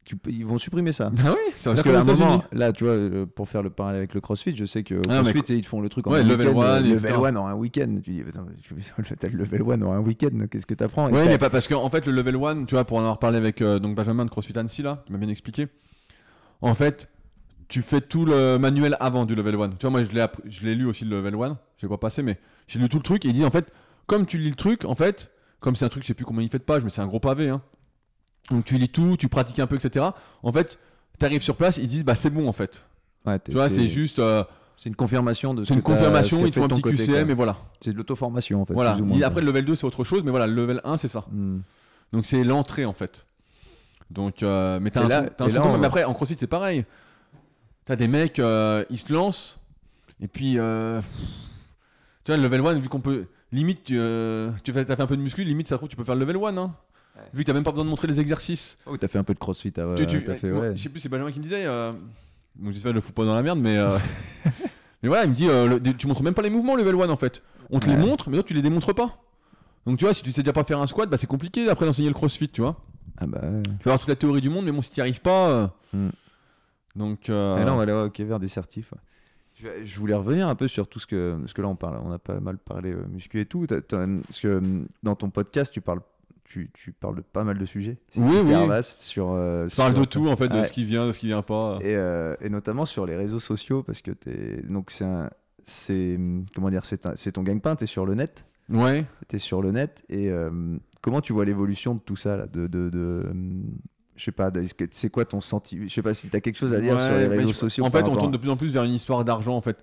Tu 0.08 0.16
peux- 0.16 0.30
ils 0.30 0.46
vont 0.46 0.56
supprimer 0.56 0.92
ça 0.92 1.12
Ah 1.24 1.32
oui, 1.32 1.52
parce 1.62 1.82
qu'à 1.82 2.00
un 2.00 2.04
moment, 2.04 2.42
là, 2.52 2.72
tu 2.72 2.84
vois, 2.84 2.94
euh, 2.94 3.26
pour 3.26 3.46
faire 3.48 3.62
le 3.62 3.68
parallèle 3.68 3.98
avec 3.98 4.14
le 4.14 4.20
CrossFit, 4.22 4.56
je 4.56 4.64
sais 4.64 4.82
que 4.82 4.94
au 4.94 5.02
Ah, 5.10 5.20
CrossFit, 5.20 5.42
ils 5.54 5.60
te 5.60 5.66
font 5.66 5.82
le 5.82 5.90
truc 5.90 6.06
en 6.06 6.12
Ouais, 6.12 6.20
un 6.20 6.22
level 6.24 6.48
week-end, 6.48 6.58
one, 6.60 6.84
euh, 6.86 6.94
etc. 6.94 6.94
level 7.12 7.16
one 7.16 7.36
en 7.36 7.46
un 7.46 7.54
week-end. 7.54 7.98
Tu 8.02 8.10
dis, 8.10 8.22
attends, 8.26 8.46
tu- 8.62 9.16
t'as 9.16 9.28
le 9.28 9.36
level 9.36 9.62
one 9.62 9.84
en 9.84 9.92
un 9.92 10.00
week-end, 10.00 10.46
qu'est-ce 10.50 10.64
que 10.66 10.72
t'apprends 10.74 11.10
t'as- 11.10 11.24
mais 11.26 11.36
pas 11.38 11.50
parce 11.50 11.68
qu'en 11.68 11.90
fait, 11.90 12.06
le 12.06 12.12
level 12.12 12.36
1, 12.36 12.64
tu 12.64 12.74
vois, 12.74 12.84
pour 12.84 12.96
en 12.96 13.00
avoir 13.00 13.18
parlé 13.18 13.36
avec 13.36 13.60
euh, 13.60 13.78
donc 13.78 13.94
Benjamin 13.94 14.24
de 14.24 14.30
CrossFit 14.30 14.58
Annecy, 14.58 14.82
là, 14.82 15.02
qui 15.06 15.12
m'a 15.12 15.18
bien 15.18 15.28
expliqué, 15.28 15.68
en 16.62 16.74
fait, 16.74 17.08
tu 17.68 17.82
fais 17.82 18.00
tout 18.00 18.24
le 18.24 18.56
manuel 18.56 18.96
avant 18.98 19.26
du 19.26 19.34
level 19.34 19.56
1. 19.56 19.68
Tu 19.70 19.76
vois, 19.82 19.90
moi, 19.90 20.02
je 20.02 20.10
l'ai 20.12 20.20
appris- 20.22 20.42
je 20.46 20.64
l'ai 20.64 20.74
lu 20.74 20.86
aussi, 20.86 21.04
le 21.04 21.18
level 21.18 21.34
1, 21.34 21.58
je 21.76 21.86
l'ai 21.86 21.90
pas 21.90 21.98
passé, 21.98 22.22
mais 22.22 22.38
j'ai 22.66 22.78
lu 22.78 22.88
tout 22.88 22.96
le 22.96 23.02
truc, 23.02 23.24
et 23.26 23.28
il 23.28 23.34
dit, 23.34 23.44
en 23.44 23.50
fait, 23.50 23.70
comme 24.06 24.24
tu 24.24 24.38
lis 24.38 24.48
le 24.48 24.54
truc, 24.56 24.86
en 24.86 24.94
fait, 24.94 25.30
comme 25.60 25.76
c'est 25.76 25.84
un 25.84 25.88
truc, 25.90 26.02
je 26.02 26.06
sais 26.08 26.14
plus 26.14 26.24
combien 26.24 26.42
il 26.42 26.48
fait 26.48 26.58
de 26.58 26.62
pages, 26.64 26.82
mais 26.82 26.88
c'est 26.90 27.02
un 27.02 27.06
gros 27.06 27.20
pavé, 27.20 27.50
hein. 27.50 27.60
Donc 28.50 28.64
tu 28.64 28.78
lis 28.78 28.88
tout, 28.88 29.16
tu 29.16 29.28
pratiques 29.28 29.58
un 29.58 29.66
peu, 29.66 29.76
etc. 29.76 30.06
En 30.42 30.52
fait, 30.52 30.78
t'arrives 31.18 31.42
sur 31.42 31.56
place, 31.56 31.76
ils 31.78 31.86
disent, 31.88 32.04
bah 32.04 32.14
c'est 32.14 32.30
bon, 32.30 32.48
en 32.48 32.52
fait. 32.52 32.84
Ouais, 33.26 33.38
Tu 33.40 33.50
vois, 33.52 33.68
c'est 33.68 33.86
juste, 33.88 34.18
euh, 34.20 34.44
c'est 34.76 34.88
une 34.88 34.96
confirmation 34.96 35.52
de 35.54 35.64
ce 35.64 35.68
c'est 35.68 35.74
une 35.74 35.82
confirmation, 35.82 36.46
ils 36.46 36.52
font 36.52 36.64
un 36.64 36.68
petit 36.68 36.80
côté, 36.80 36.96
QCM, 36.96 37.30
et 37.30 37.34
voilà. 37.34 37.56
C'est 37.80 37.92
de 37.92 37.96
l'auto-formation, 37.96 38.62
en 38.62 38.64
fait. 38.64 38.72
Voilà. 38.74 38.92
plus 38.92 39.02
ou 39.02 39.04
moins, 39.06 39.20
après, 39.22 39.40
le 39.40 39.46
level 39.48 39.64
2, 39.64 39.74
c'est 39.74 39.84
autre 39.86 40.04
chose, 40.04 40.22
mais 40.24 40.30
voilà, 40.30 40.46
le 40.46 40.54
level 40.54 40.80
1, 40.84 40.96
c'est 40.96 41.08
ça. 41.08 41.24
Hmm. 41.30 41.58
Donc 42.12 42.24
c'est 42.24 42.42
l'entrée 42.42 42.86
en 42.86 42.94
fait. 42.94 43.26
Donc, 44.10 44.42
euh, 44.42 44.78
mais 44.80 44.90
t'as 44.90 45.04
un, 45.04 45.08
là- 45.08 45.20
truc- 45.22 45.36
t'as 45.36 45.44
un 45.44 45.48
truc 45.48 45.62
là, 45.62 45.68
on- 45.68 45.82
après, 45.82 46.04
en 46.04 46.14
crossfit, 46.14 46.36
c'est 46.38 46.46
pareil. 46.46 46.86
T'as 47.84 47.96
des 47.96 48.08
mecs, 48.08 48.38
euh, 48.38 48.82
ils 48.88 48.98
se 48.98 49.12
lancent, 49.12 49.58
et 50.20 50.28
puis, 50.28 50.58
euh, 50.58 51.02
tu 52.24 52.32
vois, 52.32 52.36
le 52.38 52.42
level 52.44 52.64
1, 52.66 52.74
vu 52.78 52.88
qu'on 52.88 53.00
peut. 53.00 53.26
Limite, 53.52 53.84
tu, 53.84 53.98
euh, 53.98 54.50
tu 54.62 54.72
t'as 54.72 54.84
fait 54.84 55.00
un 55.00 55.06
peu 55.06 55.16
de 55.16 55.22
muscu, 55.22 55.42
limite, 55.44 55.68
ça 55.68 55.74
se 55.74 55.78
trouve, 55.78 55.88
tu 55.88 55.96
peux 55.96 56.04
faire 56.04 56.14
le 56.14 56.20
level 56.24 56.36
1. 56.36 56.56
Hein. 56.58 56.74
Vu 57.32 57.42
que 57.42 57.46
t'as 57.46 57.52
même 57.54 57.64
pas 57.64 57.70
besoin 57.70 57.84
de 57.84 57.90
montrer 57.90 58.08
les 58.08 58.20
exercices. 58.20 58.78
Oh, 58.86 58.96
t'as 58.96 59.08
fait 59.08 59.18
un 59.18 59.24
peu 59.24 59.34
de 59.34 59.38
crossfit. 59.38 59.72
ah 59.78 59.86
ouais, 59.88 59.94
Tu- 59.94 60.06
tu- 60.06 60.24
t'as 60.24 60.34
fait, 60.34 60.50
moi, 60.50 60.60
ouais. 60.62 60.76
Je 60.76 60.82
sais 60.82 60.88
plus, 60.88 61.00
c'est 61.00 61.08
Benjamin 61.08 61.30
qui 61.32 61.38
me 61.38 61.44
disait. 61.44 61.64
Euh, 61.66 61.92
donc 62.56 62.72
j'espère 62.72 62.90
que 62.92 62.96
je 62.96 63.00
le 63.00 63.00
fous 63.00 63.12
pas 63.12 63.24
dans 63.24 63.34
la 63.34 63.42
merde, 63.42 63.58
mais. 63.60 63.76
euh, 63.76 63.98
mais 65.02 65.08
voilà, 65.08 65.24
il 65.24 65.30
me 65.30 65.34
dit, 65.34 65.48
euh, 65.48 65.66
le- 65.78 65.80
tu 65.80 66.06
montres 66.06 66.22
même 66.22 66.34
pas 66.34 66.42
les 66.42 66.50
mouvements 66.50 66.76
level 66.76 66.94
1 67.00 67.08
en 67.10 67.16
fait. 67.16 67.42
On 67.70 67.80
te 67.80 67.88
les 67.90 67.96
montre, 67.96 68.30
mais 68.30 68.36
toi 68.36 68.42
tu 68.44 68.54
les 68.54 68.62
démontres 68.62 68.94
pas. 68.94 69.22
Donc 69.86 69.98
tu 69.98 70.04
vois, 70.04 70.14
si 70.14 70.22
tu 70.22 70.32
sais 70.32 70.42
déjà 70.42 70.52
pas 70.52 70.64
faire 70.64 70.80
un 70.80 70.86
squat, 70.86 71.08
bah 71.08 71.16
c'est 71.16 71.26
compliqué 71.26 71.68
après 71.68 71.86
d'enseigner 71.86 72.08
le 72.08 72.14
crossfit, 72.14 72.48
tu 72.48 72.60
vois. 72.62 72.76
Ah 73.18 73.26
bah. 73.26 73.40
Tu 73.64 73.70
peux 73.84 73.90
avoir 73.90 73.98
toute 73.98 74.08
la 74.08 74.16
théorie 74.16 74.40
du 74.40 74.48
monde, 74.50 74.64
mais 74.64 74.72
bon, 74.72 74.82
si 74.82 74.90
tu 74.90 74.98
n'y 75.00 75.02
arrives 75.02 75.20
pas. 75.20 75.74
Hmm. 75.92 76.08
Donc. 76.96 77.28
euh, 77.30 77.64
là, 77.64 77.72
on 77.72 77.76
va 77.76 77.82
aller 77.82 77.92
ok, 77.92 78.20
vers 78.20 78.38
des 78.40 78.48
certifs. 78.48 78.92
ouais. 78.92 78.98
Je, 79.84 79.98
voulais 79.98 80.14
revenir 80.14 80.46
un 80.46 80.54
peu 80.54 80.68
sur 80.68 80.86
tout 80.86 81.00
ce 81.00 81.06
que. 81.06 81.36
Parce 81.40 81.52
que 81.52 81.62
là, 81.62 81.68
on, 81.68 81.74
parle, 81.74 82.00
on 82.04 82.12
a 82.12 82.18
pas 82.18 82.38
mal 82.38 82.58
parlé 82.58 82.92
euh, 82.92 83.04
muscu 83.10 83.40
et 83.40 83.46
tout. 83.46 83.66
Parce 83.66 84.40
que 84.40 84.62
dans 85.02 85.16
ton 85.16 85.30
podcast, 85.30 85.72
tu 85.72 85.80
parles, 85.80 86.00
tu, 86.48 86.70
tu 86.74 86.92
parles 86.92 87.16
de 87.16 87.20
pas 87.20 87.44
mal 87.44 87.58
de 87.58 87.64
sujets. 87.66 87.98
Oui, 88.16 88.36
oui. 88.44 88.66
vaste 88.66 89.02
sur. 89.02 89.30
euh, 89.32 89.68
parle 89.76 89.92
sur- 89.94 90.00
de 90.00 90.08
tout 90.08 90.28
en 90.28 90.36
fait, 90.36 90.48
de 90.48 90.54
Ouais. 90.54 90.64
ce 90.64 90.72
qui 90.72 90.84
vient, 90.84 91.06
de 91.06 91.12
ce 91.12 91.18
qui 91.18 91.26
vient 91.26 91.42
pas. 91.42 91.78
Et, 91.82 91.94
euh, 91.94 92.34
et 92.40 92.48
notamment 92.48 92.86
sur 92.86 93.06
les 93.06 93.16
réseaux 93.16 93.38
sociaux, 93.40 93.82
parce 93.82 94.00
que 94.02 94.10
t'es. 94.10 94.62
Donc, 94.68 94.90
c'est 94.90 95.04
un. 95.04 95.30
C'est. 95.64 96.18
Comment 96.54 96.70
dire 96.70 96.82
C'est 96.84 97.32
ton 97.32 97.42
gagne-pain, 97.42 97.76
t'es 97.76 97.86
sur 97.86 98.06
le 98.06 98.14
net. 98.14 98.46
Ouais. 98.70 99.04
T'es 99.28 99.38
sur 99.38 99.60
le 99.62 99.70
net. 99.72 100.04
Et 100.08 100.30
euh, 100.30 100.50
comment 101.02 101.20
tu 101.20 101.32
vois 101.32 101.44
l'évolution 101.44 101.94
de 101.94 102.00
tout 102.00 102.16
ça, 102.16 102.36
là 102.36 102.46
De. 102.46 102.66
de, 102.66 102.88
de 102.90 103.22
je 104.16 104.24
sais 104.24 104.32
pas, 104.32 104.50
c'est 104.90 105.10
quoi 105.10 105.24
ton 105.24 105.40
sentiment 105.40 105.84
Je 105.86 105.92
sais 105.94 106.02
pas 106.02 106.12
si 106.12 106.28
t'as 106.28 106.40
quelque 106.40 106.58
chose 106.58 106.74
à 106.74 106.80
dire 106.80 106.94
Ouais, 106.94 106.98
sur 106.98 107.16
les 107.16 107.26
réseaux 107.28 107.48
je- 107.48 107.52
sociaux. 107.54 107.84
En 107.84 107.90
fait, 107.92 108.02
on 108.08 108.16
tourne 108.16 108.32
de 108.32 108.36
plus 108.36 108.50
en 108.50 108.56
plus 108.56 108.68
vers 108.72 108.82
une 108.82 108.94
histoire 108.94 109.24
d'argent 109.24 109.54
en 109.54 109.60
fait. 109.60 109.78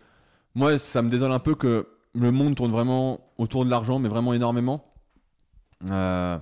Moi, 0.56 0.78
ça 0.78 1.02
me 1.02 1.10
désole 1.10 1.32
un 1.32 1.40
peu 1.40 1.56
que 1.56 1.88
le 2.14 2.32
monde 2.32 2.56
tourne 2.56 2.72
vraiment 2.72 3.22
autour 3.38 3.64
de 3.64 3.70
l'argent, 3.70 3.98
mais 3.98 4.10
vraiment 4.10 4.34
énormément. 4.34 4.92
Euh, 5.90 6.38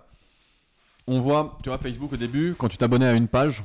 on 1.07 1.19
voit, 1.19 1.57
tu 1.63 1.69
vois, 1.69 1.77
Facebook 1.77 2.13
au 2.13 2.17
début, 2.17 2.55
quand 2.57 2.69
tu 2.69 2.77
t'abonnais 2.77 3.07
à 3.07 3.13
une 3.13 3.27
page, 3.27 3.63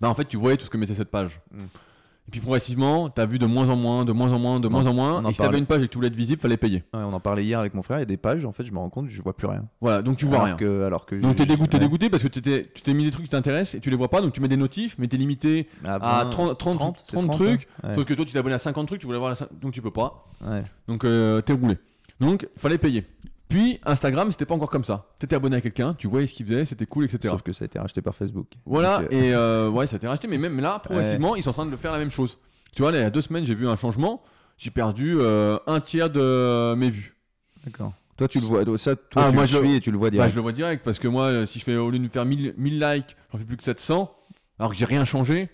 bah 0.00 0.08
en 0.08 0.14
fait, 0.14 0.24
tu 0.26 0.36
voyais 0.36 0.56
tout 0.56 0.64
ce 0.64 0.70
que 0.70 0.78
mettait 0.78 0.94
cette 0.94 1.10
page. 1.10 1.40
Mm. 1.52 1.58
Et 2.28 2.30
puis 2.30 2.40
progressivement, 2.40 3.10
tu 3.10 3.20
as 3.20 3.26
vu 3.26 3.40
de 3.40 3.46
moins 3.46 3.68
en 3.70 3.76
moins, 3.76 4.04
de 4.04 4.12
moins 4.12 4.30
en 4.32 4.38
moins, 4.38 4.60
de 4.60 4.68
On- 4.68 4.70
moins 4.70 4.86
en 4.86 4.94
moins. 4.94 5.24
Et 5.28 5.32
si 5.32 5.38
t'avais 5.40 5.58
une 5.58 5.66
page 5.66 5.82
et 5.82 5.86
que 5.86 5.90
tu 5.90 5.98
voulais 5.98 6.06
être 6.08 6.14
visible, 6.14 6.40
fallait 6.40 6.56
payer. 6.56 6.84
Ouais, 6.94 7.00
on 7.02 7.12
en 7.12 7.18
parlait 7.18 7.44
hier 7.44 7.58
avec 7.58 7.74
mon 7.74 7.82
frère, 7.82 7.98
il 7.98 8.00
y 8.00 8.04
a 8.04 8.06
des 8.06 8.16
pages, 8.16 8.44
en 8.44 8.52
fait, 8.52 8.64
je 8.64 8.72
me 8.72 8.78
rends 8.78 8.88
compte, 8.88 9.08
je 9.08 9.20
vois 9.20 9.36
plus 9.36 9.48
rien. 9.48 9.64
Voilà, 9.80 10.00
donc 10.00 10.16
tu 10.16 10.26
vois 10.26 10.36
alors 10.36 10.46
rien. 10.46 10.56
Que, 10.56 10.84
alors 10.84 11.06
que 11.06 11.16
Donc 11.16 11.34
t'es 11.36 11.44
dégoûté, 11.44 11.76
ouais. 11.76 11.80
dégoûté 11.82 12.08
parce 12.08 12.22
que 12.22 12.28
tu 12.28 12.40
t'es 12.40 12.94
mis 12.94 13.04
des 13.04 13.10
trucs 13.10 13.24
qui 13.24 13.30
t'intéressent 13.30 13.74
et 13.74 13.80
tu 13.80 13.90
les 13.90 13.96
vois 13.96 14.08
pas, 14.08 14.20
donc 14.20 14.32
tu 14.32 14.40
mets 14.40 14.46
des 14.48 14.56
notifs, 14.56 14.94
mais 14.96 15.08
t'es 15.08 15.16
limité 15.16 15.68
Ah, 15.84 15.94
à 15.96 16.24
20, 16.24 16.30
30, 16.30 16.58
30, 16.58 16.78
30, 16.78 17.02
c'est 17.04 17.12
30 17.12 17.24
30, 17.26 17.36
trucs. 17.36 17.68
ouais. 17.82 17.94
Sauf 17.96 18.04
que 18.04 18.14
toi 18.14 18.24
tu 18.24 18.32
t'es 18.32 18.38
abonné 18.38 18.54
à 18.54 18.58
50 18.58 18.86
trucs, 18.86 19.00
tu 19.00 19.06
voulais 19.06 19.18
voir 19.18 19.30
la, 19.30 19.36
cin- 19.36 19.48
donc 19.60 19.72
tu 19.72 19.82
peux 19.82 19.90
pas. 19.90 20.28
Donc 20.86 21.04
euh, 21.04 21.40
t'es 21.40 21.52
roulé. 21.52 21.78
Donc 22.20 22.46
fallait 22.56 22.78
payer. 22.78 23.06
Puis 23.50 23.78
Instagram 23.84 24.30
c'était 24.32 24.46
pas 24.46 24.54
encore 24.54 24.70
comme 24.70 24.84
ça. 24.84 25.06
T'étais 25.18 25.36
abonné 25.36 25.56
à 25.56 25.60
quelqu'un, 25.60 25.92
tu 25.92 26.06
voyais 26.06 26.26
ce 26.26 26.32
qu'il 26.34 26.46
faisait, 26.46 26.64
c'était 26.64 26.86
cool, 26.86 27.04
etc. 27.04 27.18
Sauf 27.28 27.42
que 27.42 27.52
ça 27.52 27.64
a 27.64 27.66
été 27.66 27.78
racheté 27.78 28.00
par 28.00 28.14
Facebook. 28.14 28.46
Voilà, 28.64 29.00
Donc, 29.00 29.12
euh, 29.12 29.16
et 29.16 29.34
euh, 29.34 29.68
ouais, 29.68 29.86
ça 29.86 29.96
a 29.96 29.98
été 29.98 30.06
racheté, 30.08 30.26
mais 30.28 30.38
même 30.38 30.58
là, 30.60 30.78
progressivement, 30.78 31.36
ils 31.36 31.42
sont 31.42 31.50
en 31.50 31.52
train 31.52 31.66
de 31.66 31.70
le 31.70 31.76
faire 31.76 31.92
la 31.92 31.98
même 31.98 32.10
chose. 32.10 32.38
Tu 32.74 32.80
vois, 32.82 32.92
là, 32.92 32.98
il 32.98 33.02
y 33.02 33.04
a 33.04 33.10
deux 33.10 33.20
semaines, 33.20 33.44
j'ai 33.44 33.54
vu 33.56 33.68
un 33.68 33.76
changement, 33.76 34.22
j'ai 34.56 34.70
perdu 34.70 35.16
euh, 35.18 35.58
un 35.66 35.80
tiers 35.80 36.08
de 36.08 36.74
mes 36.76 36.88
vues. 36.90 37.16
D'accord. 37.66 37.92
Toi, 38.16 38.28
tu 38.28 38.38
le 38.38 38.46
vois, 38.46 38.62
ça, 38.78 38.94
toi, 38.96 39.22
Ah, 39.24 39.28
tu 39.30 39.34
moi, 39.34 39.42
le 39.44 39.48
je 39.48 39.58
le- 39.58 39.64
suis 39.66 39.74
et 39.76 39.80
tu 39.80 39.90
le 39.90 39.98
vois 39.98 40.08
Bah, 40.08 40.12
direct. 40.12 40.30
je 40.30 40.36
le 40.36 40.42
vois 40.42 40.52
direct, 40.52 40.84
parce 40.84 40.98
que 40.98 41.08
moi, 41.08 41.24
euh, 41.24 41.46
si 41.46 41.58
je 41.58 41.64
fais, 41.64 41.76
au 41.76 41.90
lieu 41.90 41.98
de 41.98 42.08
faire 42.08 42.24
1000, 42.24 42.54
1000 42.56 42.78
likes, 42.78 43.16
j'en 43.32 43.38
fais 43.38 43.44
plus 43.44 43.56
que 43.56 43.64
700, 43.64 44.14
alors 44.58 44.70
que 44.70 44.76
j'ai 44.76 44.84
rien 44.84 45.04
changé, 45.04 45.48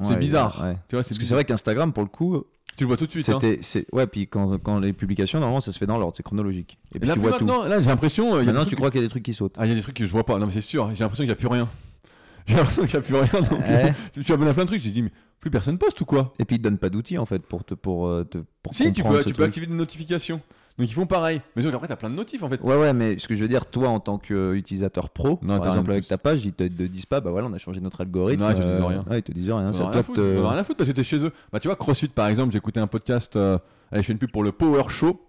c'est 0.00 0.08
Ouais, 0.10 0.16
bizarre. 0.16 0.62
ouais. 0.64 0.76
tu 0.88 0.96
vois, 0.96 1.02
c'est 1.02 1.10
Parce 1.10 1.18
que 1.18 1.24
c'est 1.24 1.34
vrai 1.34 1.44
qu'Instagram, 1.44 1.92
pour 1.92 2.02
le 2.04 2.08
coup, 2.08 2.44
Tu 2.76 2.84
le 2.84 2.88
vois 2.88 2.96
tout 2.96 3.06
de 3.06 3.10
suite. 3.10 3.28
hein. 3.28 3.38
c'est, 3.62 3.86
ouais, 3.92 4.06
puis 4.06 4.26
quand, 4.28 4.58
quand 4.58 4.78
les 4.80 4.92
publications, 4.92 5.38
normalement, 5.40 5.60
ça 5.60 5.72
se 5.72 5.78
fait 5.78 5.86
dans 5.86 5.98
l'ordre, 5.98 6.14
c'est 6.16 6.22
chronologique. 6.22 6.78
Et 6.94 6.98
puis 6.98 7.08
là, 7.08 7.14
tu 7.14 7.20
plus 7.20 7.28
vois 7.28 7.38
tout. 7.38 7.44
maintenant, 7.46 7.64
là, 7.66 7.80
j'ai 7.80 7.88
l'impression. 7.88 8.36
euh, 8.36 8.44
Maintenant, 8.44 8.66
tu 8.66 8.76
crois 8.76 8.90
qu'il 8.90 9.00
y 9.00 9.04
a 9.04 9.06
des 9.06 9.10
trucs 9.10 9.22
qui 9.22 9.34
sautent. 9.34 9.54
Ah, 9.58 9.66
il 9.66 9.70
y 9.70 9.72
a 9.72 9.74
des 9.74 9.80
trucs 9.82 9.96
que 9.96 10.04
je 10.06 10.10
vois 10.12 10.24
pas. 10.24 10.38
Non, 10.38 10.46
mais 10.46 10.52
c'est 10.52 10.60
sûr. 10.60 10.88
J'ai 10.94 11.02
l'impression 11.04 11.22
qu'il 11.24 11.28
n'y 11.28 11.32
a 11.32 11.36
plus 11.36 11.48
rien. 11.48 11.68
J'ai 12.46 12.54
l'impression 12.56 12.82
qu'il 12.86 12.92
n'y 12.92 12.96
a 12.96 13.00
plus 13.00 13.14
rien. 13.16 13.40
Donc, 13.42 13.60
Ouais. 13.60 13.94
tu 14.24 14.32
à 14.32 14.36
plein 14.36 14.46
de 14.52 14.64
trucs. 14.64 14.80
J'ai 14.80 14.90
dit, 14.90 15.02
mais 15.02 15.10
plus 15.40 15.50
personne 15.50 15.78
poste 15.78 16.00
ou 16.00 16.04
quoi? 16.04 16.34
Et 16.38 16.44
puis, 16.44 16.56
ils 16.56 16.58
te 16.58 16.64
donnent 16.64 16.78
pas 16.78 16.90
d'outils, 16.90 17.18
en 17.18 17.26
fait, 17.26 17.40
pour 17.40 17.64
te, 17.64 17.74
pour, 17.74 18.06
euh, 18.08 18.24
te, 18.24 18.38
pour 18.62 18.74
Si, 18.74 18.92
tu 18.92 19.02
peux, 19.02 19.24
tu 19.24 19.32
peux 19.32 19.44
activer 19.44 19.66
des 19.66 19.74
notifications. 19.74 20.40
Donc, 20.78 20.88
ils 20.90 20.92
font 20.92 21.06
pareil. 21.06 21.40
Mais 21.56 21.62
sauf 21.62 21.72
qu'après, 21.72 21.88
t'as 21.88 21.96
plein 21.96 22.10
de 22.10 22.14
notifs 22.14 22.42
en 22.42 22.50
fait. 22.50 22.60
Ouais, 22.60 22.76
ouais, 22.76 22.92
mais 22.92 23.18
ce 23.18 23.26
que 23.28 23.34
je 23.34 23.40
veux 23.42 23.48
dire, 23.48 23.64
toi, 23.66 23.88
en 23.88 23.98
tant 24.00 24.18
qu'utilisateur 24.18 25.08
pro, 25.10 25.38
Non, 25.42 25.58
par 25.58 25.68
exemple, 25.68 25.90
avec 25.92 26.06
ta 26.06 26.18
page, 26.18 26.44
ils 26.44 26.52
te, 26.52 26.64
te 26.64 26.82
disent 26.82 27.06
pas, 27.06 27.20
bah 27.20 27.30
voilà, 27.30 27.46
on 27.48 27.52
a 27.54 27.58
changé 27.58 27.80
notre 27.80 28.02
algorithme. 28.02 28.42
Non, 28.42 28.50
ils 28.50 28.56
te 28.56 28.62
disent 28.62 28.80
euh, 28.80 28.84
rien. 28.84 29.04
Ouais, 29.08 29.18
ils 29.20 29.22
te 29.22 29.32
disent 29.32 29.50
rien. 29.50 29.68
À 29.68 29.70
rien 29.72 29.90
à 29.90 30.02
foutre. 30.02 30.20
rien 30.22 30.44
à 30.58 30.64
foutre 30.64 30.76
parce 30.78 30.90
que 30.90 30.94
t'es 30.94 31.02
chez 31.04 31.24
eux. 31.24 31.32
Bah, 31.52 31.60
tu 31.60 31.68
vois, 31.68 31.76
CrossFit 31.76 32.08
par 32.08 32.26
exemple, 32.28 32.52
j'ai 32.52 32.58
écouté 32.58 32.78
un 32.80 32.86
podcast. 32.86 33.36
Euh... 33.36 33.58
Allez, 33.90 34.02
je 34.02 34.06
fais 34.08 34.12
une 34.12 34.18
pub 34.18 34.30
pour 34.30 34.42
le 34.44 34.52
Power 34.52 34.84
Show. 34.88 35.20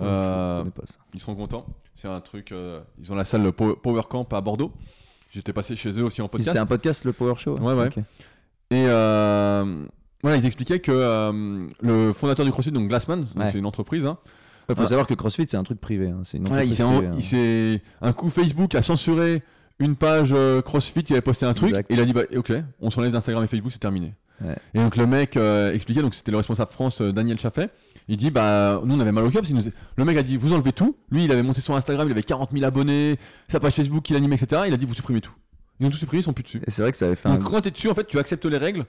Euh, 0.00 0.64
pas 0.64 0.82
ça. 0.86 0.94
Ils 1.14 1.20
seront 1.20 1.36
contents. 1.36 1.66
C'est 1.94 2.08
un 2.08 2.20
truc. 2.20 2.50
euh, 2.50 2.80
ils 3.00 3.12
ont 3.12 3.14
la 3.14 3.24
salle 3.24 3.52
Power 3.52 3.74
Power 3.80 4.02
Camp 4.08 4.26
à 4.32 4.40
Bordeaux. 4.40 4.72
J'étais 5.30 5.52
passé 5.52 5.76
chez 5.76 5.90
eux 6.00 6.04
aussi 6.04 6.20
en 6.22 6.28
podcast. 6.28 6.52
C'est 6.52 6.58
un 6.62 6.66
podcast, 6.66 7.04
le 7.04 7.12
Power 7.12 7.34
Show 7.36 7.58
Ouais, 7.58 7.74
ouais. 7.74 7.90
Et 8.70 8.86
euh, 8.88 9.84
voilà, 10.22 10.36
ils 10.36 10.46
expliquaient 10.46 10.80
que 10.80 10.90
euh, 10.92 11.66
le 11.80 12.12
fondateur 12.12 12.44
du 12.44 12.50
CrossFit, 12.52 12.72
donc 12.72 12.88
Glassman, 12.88 13.26
Ouais. 13.36 13.50
c'est 13.50 13.58
une 13.58 13.66
entreprise, 13.66 14.06
hein, 14.06 14.18
Il 14.68 14.74
faut 14.74 14.82
Ah. 14.82 14.86
savoir 14.86 15.06
que 15.06 15.14
CrossFit, 15.14 15.46
c'est 15.48 15.56
un 15.56 15.62
truc 15.64 15.80
privé. 15.80 16.08
hein. 16.08 16.20
C'est 16.24 16.38
une 16.38 16.46
il 16.64 16.72
s'est 16.74 16.82
hein. 16.82 17.78
un 18.00 18.12
coup 18.12 18.28
Facebook 18.30 18.74
a 18.74 18.82
censuré 18.82 19.42
une 19.78 19.96
page 19.96 20.32
euh, 20.32 20.62
CrossFit 20.62 21.02
qui 21.02 21.12
avait 21.12 21.20
posté 21.22 21.46
un 21.46 21.54
truc 21.54 21.70
Exact. 21.70 21.90
et 21.90 21.94
il 21.94 22.00
a 22.00 22.04
dit 22.04 22.12
bah 22.12 22.22
ok, 22.36 22.52
on 22.80 22.90
s'enlève 22.90 23.10
d'Instagram 23.12 23.42
et 23.44 23.48
Facebook, 23.48 23.72
c'est 23.72 23.78
terminé. 23.78 24.14
Ouais. 24.40 24.56
Et 24.74 24.78
donc 24.78 24.96
le 24.96 25.06
mec 25.06 25.36
euh, 25.36 25.72
expliquait, 25.72 26.00
donc 26.02 26.14
c'était 26.14 26.30
le 26.30 26.36
responsable 26.38 26.70
France 26.72 27.00
euh, 27.00 27.12
Daniel 27.12 27.38
Chaffet, 27.38 27.70
il 28.08 28.16
dit 28.16 28.30
bah 28.30 28.80
nous 28.84 28.94
on 28.96 29.00
avait 29.00 29.12
mal 29.12 29.24
au 29.24 29.30
cœur 29.30 29.42
parce 29.42 29.52
que 29.52 29.56
nous- 29.56 29.72
le 29.96 30.04
mec 30.04 30.16
a 30.16 30.22
dit 30.22 30.36
vous 30.36 30.52
enlevez 30.52 30.72
tout, 30.72 30.96
lui 31.10 31.24
il 31.24 31.32
avait 31.32 31.42
monté 31.42 31.60
son 31.60 31.74
Instagram, 31.74 32.08
il 32.08 32.12
avait 32.12 32.22
40 32.22 32.50
000 32.52 32.64
abonnés, 32.64 33.18
sa 33.48 33.60
page 33.60 33.74
Facebook 33.74 34.02
qu'il 34.04 34.16
animait 34.16 34.36
etc. 34.36 34.62
Il 34.66 34.74
a 34.74 34.76
dit 34.76 34.86
vous 34.86 34.94
supprimez 34.94 35.20
tout. 35.20 35.32
Ils 35.80 35.86
ont 35.86 35.90
tout 35.90 35.96
supprimé, 35.96 36.20
ils 36.20 36.24
sont 36.24 36.32
plus 36.32 36.44
dessus. 36.44 36.60
Et 36.66 36.70
c'est 36.70 36.82
vrai 36.82 36.90
que 36.92 36.96
ça 36.96 37.06
avait 37.06 37.16
fait 37.16 37.28
un. 37.28 37.34
Donc 37.36 37.50
quand 37.50 37.60
t'es 37.60 37.70
dessus, 37.72 37.88
en 37.90 37.94
fait, 37.94 38.06
tu 38.06 38.18
acceptes 38.18 38.44
les 38.46 38.58
règles, 38.58 38.84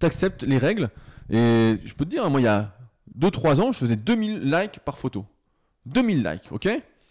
t'acceptes 0.00 0.42
les 0.42 0.58
règles, 0.58 0.90
et 1.30 1.78
je 1.84 1.94
peux 1.94 2.04
te 2.04 2.10
dire, 2.10 2.24
hein, 2.24 2.28
moi, 2.28 2.40
il 2.40 2.44
y 2.44 2.48
a 2.48 2.72
2-3 3.18 3.60
ans, 3.60 3.72
je 3.72 3.78
faisais 3.78 3.96
2000 3.96 4.50
likes 4.50 4.80
par 4.84 4.98
photo. 4.98 5.24
2000 5.86 6.22
likes, 6.24 6.50
ok 6.52 6.68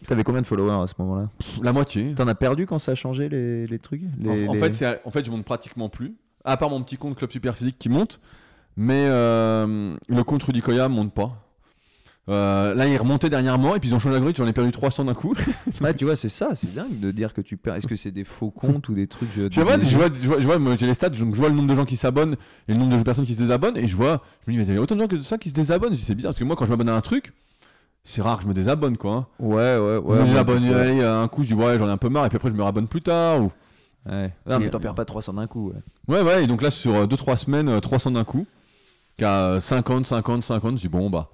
T'avais 0.07 0.23
combien 0.23 0.41
de 0.41 0.45
followers 0.45 0.83
à 0.83 0.87
ce 0.87 0.93
moment-là 0.99 1.29
La 1.61 1.71
moitié. 1.71 2.13
T'en 2.15 2.27
as 2.27 2.35
perdu 2.35 2.65
quand 2.65 2.77
ça 2.79 2.91
a 2.91 2.95
changé 2.95 3.29
les, 3.29 3.65
les 3.67 3.79
trucs 3.79 4.01
Les- 4.19 4.45
en, 4.47 4.49
en 4.49 4.53
les- 4.53 4.59
fait, 4.59 4.73
c'est- 4.73 5.01
en 5.05 5.11
fait, 5.11 5.23
je 5.25 5.31
monte 5.31 5.45
pratiquement 5.45 5.87
plus, 5.87 6.15
à 6.43 6.57
part 6.57 6.69
mon 6.69 6.81
petit 6.83 6.97
compte 6.97 7.15
Club 7.15 7.31
Super 7.31 7.55
Physique 7.55 7.77
qui 7.79 7.87
monte, 7.89 8.19
mais 8.75 9.05
euh, 9.07 9.95
le 10.09 10.23
compte 10.23 10.43
Rudy 10.43 10.61
Koya 10.61 10.89
monte 10.89 11.13
pas. 11.13 11.39
Euh, 12.29 12.73
là, 12.73 12.87
il 12.87 12.93
est 12.93 12.97
remonté 12.97 13.29
dernièrement, 13.29 13.75
et 13.75 13.79
puis 13.81 13.89
ils 13.89 13.95
ont 13.95 13.99
changé 13.99 14.13
l'algorithme, 14.13 14.41
j'en 14.43 14.47
ai 14.49 14.53
perdu 14.53 14.71
300 14.71 15.05
d'un 15.05 15.13
coup. 15.13 15.35
Ouais, 15.81 15.93
tu 15.93 16.05
vois, 16.05 16.15
c'est 16.15 16.29
ça, 16.29 16.49
c'est 16.55 16.73
dingue 16.73 16.99
de 16.99 17.11
dire 17.11 17.33
que 17.33 17.41
tu 17.41 17.57
perds. 17.57 17.75
Est-ce 17.75 17.87
que 17.87 17.97
c'est 17.97 18.11
des 18.11 18.23
faux 18.23 18.49
comptes 18.51 18.87
ou 18.87 18.93
des 18.93 19.07
trucs 19.07 19.29
euh, 19.37 19.49
Je 19.51 19.59
vois, 19.59 19.75
des- 19.75 19.85
je 19.87 19.97
vois, 19.97 20.07
je 20.13 20.27
vois, 20.27 20.39
je 20.39 20.45
vois, 20.45 20.57
moi, 20.59 20.75
j'ai 20.79 20.85
les 20.85 20.93
stats, 20.93 21.09
donc 21.09 21.33
je 21.35 21.39
vois 21.39 21.49
le 21.49 21.55
nombre 21.55 21.67
de 21.67 21.75
gens 21.75 21.83
qui 21.83 21.97
s'abonnent 21.97 22.35
et 22.69 22.73
le 22.73 22.79
nombre 22.79 22.97
de 22.97 23.03
personnes 23.03 23.25
qui 23.25 23.33
se 23.33 23.39
désabonnent, 23.41 23.75
et 23.77 23.87
je 23.87 23.95
vois, 23.97 24.21
je 24.47 24.51
me 24.51 24.53
dis, 24.53 24.59
mais 24.59 24.65
il 24.73 24.75
y 24.75 24.77
a 24.77 24.81
autant 24.81 24.95
de 24.95 25.01
gens 25.01 25.07
que 25.07 25.19
ça 25.19 25.37
qui 25.37 25.49
se 25.49 25.53
désabonnent, 25.53 25.95
c'est 25.95 26.15
bizarre, 26.15 26.31
parce 26.31 26.39
que 26.39 26.45
moi, 26.45 26.55
quand 26.55 26.65
je 26.65 26.71
m'abonne 26.71 26.87
à 26.89 26.95
un 26.95 27.01
truc, 27.01 27.33
c'est 28.05 28.21
rare 28.21 28.37
que 28.37 28.43
je 28.43 28.47
me 28.47 28.53
désabonne, 28.53 28.95
quoi. 28.95 29.13
hein. 29.13 29.27
Ouais, 29.39 29.55
ouais, 29.77 29.97
ouais. 29.97 30.01
je 30.05 30.13
me 30.13 30.19
ouais, 30.21 30.25
désabonne, 30.27 30.63
ouais. 30.63 30.73
allez, 30.75 31.03
un 31.03 31.27
coup, 31.27 31.43
je 31.43 31.49
dis, 31.49 31.53
ouais, 31.53 31.77
j'en 31.77 31.87
ai 31.87 31.91
un 31.91 31.97
peu 31.97 32.07
marre, 32.09 32.25
et 32.25 32.29
puis 32.29 32.37
après, 32.37 32.49
je 32.49 32.53
me 32.55 32.63
rabonne 32.63 32.87
plus 32.87 33.01
tard. 33.01 33.41
Ou... 33.43 33.51
Ouais. 34.09 34.31
Non, 34.47 34.59
mais 34.59 34.69
t'en 34.69 34.79
perds 34.79 34.95
pas 34.95 35.03
300 35.05 35.33
d'un 35.33 35.47
coup. 35.47 35.71
ouais. 35.71 35.81
Ouais, 36.15 36.21
ouais, 36.21 36.43
et 36.45 36.47
donc 36.47 36.61
là, 36.61 36.71
sur 36.71 37.05
2-3 37.07 37.35
semaines, 37.37 37.67
euh, 37.69 37.79
300 37.81 38.11
d'un 38.11 38.23
coup, 38.23 38.45
qu'à 39.17 39.47
euh, 39.47 39.59
50, 39.59 40.05
50, 40.05 40.41
50, 40.43 40.77
je 40.77 40.81
dis, 40.83 40.87
bon, 40.89 41.09
bah, 41.09 41.29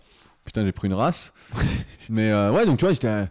putain, 0.50 0.66
j'ai 0.66 0.72
pris 0.72 0.88
une 0.88 0.96
race. 0.96 1.32
mais 2.10 2.32
euh, 2.32 2.52
ouais, 2.52 2.66
donc 2.66 2.80
tu 2.80 2.86
vois, 2.86 2.94
j'étais 2.94 3.08
à 3.08 3.30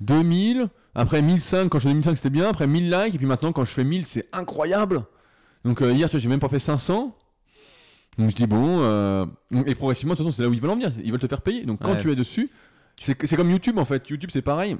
2000, 0.00 0.68
après 0.94 1.20
1005, 1.20 1.68
quand 1.68 1.78
je 1.78 1.84
faisais 1.84 1.94
1005, 1.94 2.16
c'était 2.16 2.30
bien, 2.30 2.48
après 2.48 2.66
1000 2.66 2.90
likes, 2.90 3.14
et 3.14 3.18
puis 3.18 3.26
maintenant, 3.26 3.52
quand 3.52 3.64
je 3.64 3.70
fais 3.70 3.84
1000, 3.84 4.06
c'est 4.06 4.28
incroyable. 4.32 5.04
Donc 5.64 5.82
euh, 5.82 5.92
hier, 5.92 6.08
tu 6.08 6.12
vois, 6.16 6.20
j'ai 6.20 6.28
même 6.28 6.40
pas 6.40 6.48
fait 6.48 6.58
500. 6.58 7.14
Donc 8.16 8.30
je 8.30 8.34
dis, 8.34 8.46
bon, 8.46 8.78
euh, 8.80 9.26
et 9.66 9.74
progressivement, 9.74 10.14
de 10.14 10.18
toute 10.18 10.26
façon, 10.26 10.36
c'est 10.36 10.42
là 10.42 10.48
où 10.48 10.54
ils 10.54 10.60
veulent 10.60 10.70
en 10.70 10.76
venir, 10.76 10.92
ils 11.02 11.10
veulent 11.10 11.20
te 11.20 11.26
faire 11.26 11.42
payer. 11.42 11.64
Donc 11.66 11.80
quand 11.82 11.92
Ouais. 11.92 12.00
tu 12.00 12.10
es 12.10 12.14
dessus, 12.16 12.50
c'est 13.00 13.36
comme 13.36 13.50
YouTube 13.50 13.78
en 13.78 13.84
fait. 13.84 14.08
YouTube, 14.08 14.30
c'est 14.32 14.42
pareil. 14.42 14.76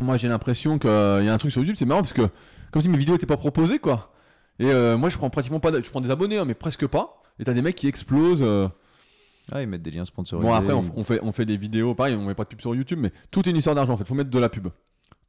Moi, 0.00 0.16
j'ai 0.18 0.28
l'impression 0.28 0.78
qu'il 0.78 0.90
y 0.90 1.28
a 1.28 1.32
un 1.32 1.38
truc 1.38 1.52
sur 1.52 1.60
YouTube, 1.62 1.76
c'est 1.78 1.86
marrant 1.86 2.02
parce 2.02 2.12
que, 2.12 2.28
comme 2.72 2.82
si 2.82 2.88
mes 2.88 2.98
vidéos 2.98 3.14
n'étaient 3.14 3.24
pas 3.26 3.36
proposées, 3.36 3.78
quoi. 3.78 4.12
Et 4.58 4.66
euh, 4.70 4.98
moi, 4.98 5.08
je 5.08 5.16
prends 5.16 5.30
pratiquement 5.30 5.60
pas, 5.60 5.70
je 5.72 5.88
prends 5.88 6.00
des 6.00 6.10
abonnés, 6.10 6.38
hein, 6.38 6.44
mais 6.44 6.54
presque 6.54 6.86
pas. 6.86 7.22
Et 7.38 7.44
t'as 7.44 7.52
des 7.52 7.62
mecs 7.62 7.76
qui 7.76 7.86
explosent. 7.88 8.44
Ah, 9.52 9.62
ils 9.62 9.68
mettent 9.68 9.82
des 9.82 9.90
liens 9.92 10.04
sponsorisés. 10.04 10.48
Bon, 10.48 10.54
après, 10.54 10.72
on, 10.72 11.04
fait, 11.04 11.20
on 11.22 11.30
fait 11.32 11.44
des 11.44 11.56
vidéos, 11.56 11.94
pareil, 11.94 12.16
on 12.16 12.24
met 12.24 12.34
pas 12.34 12.44
de 12.44 12.48
pub 12.48 12.60
sur 12.60 12.74
YouTube, 12.74 12.98
mais 13.00 13.12
tout 13.30 13.46
est 13.48 13.50
une 13.50 13.56
histoire 13.56 13.76
d'argent 13.76 13.92
en 13.94 13.96
fait. 13.96 14.06
Faut 14.06 14.14
mettre 14.14 14.30
de 14.30 14.38
la 14.38 14.48
pub. 14.48 14.68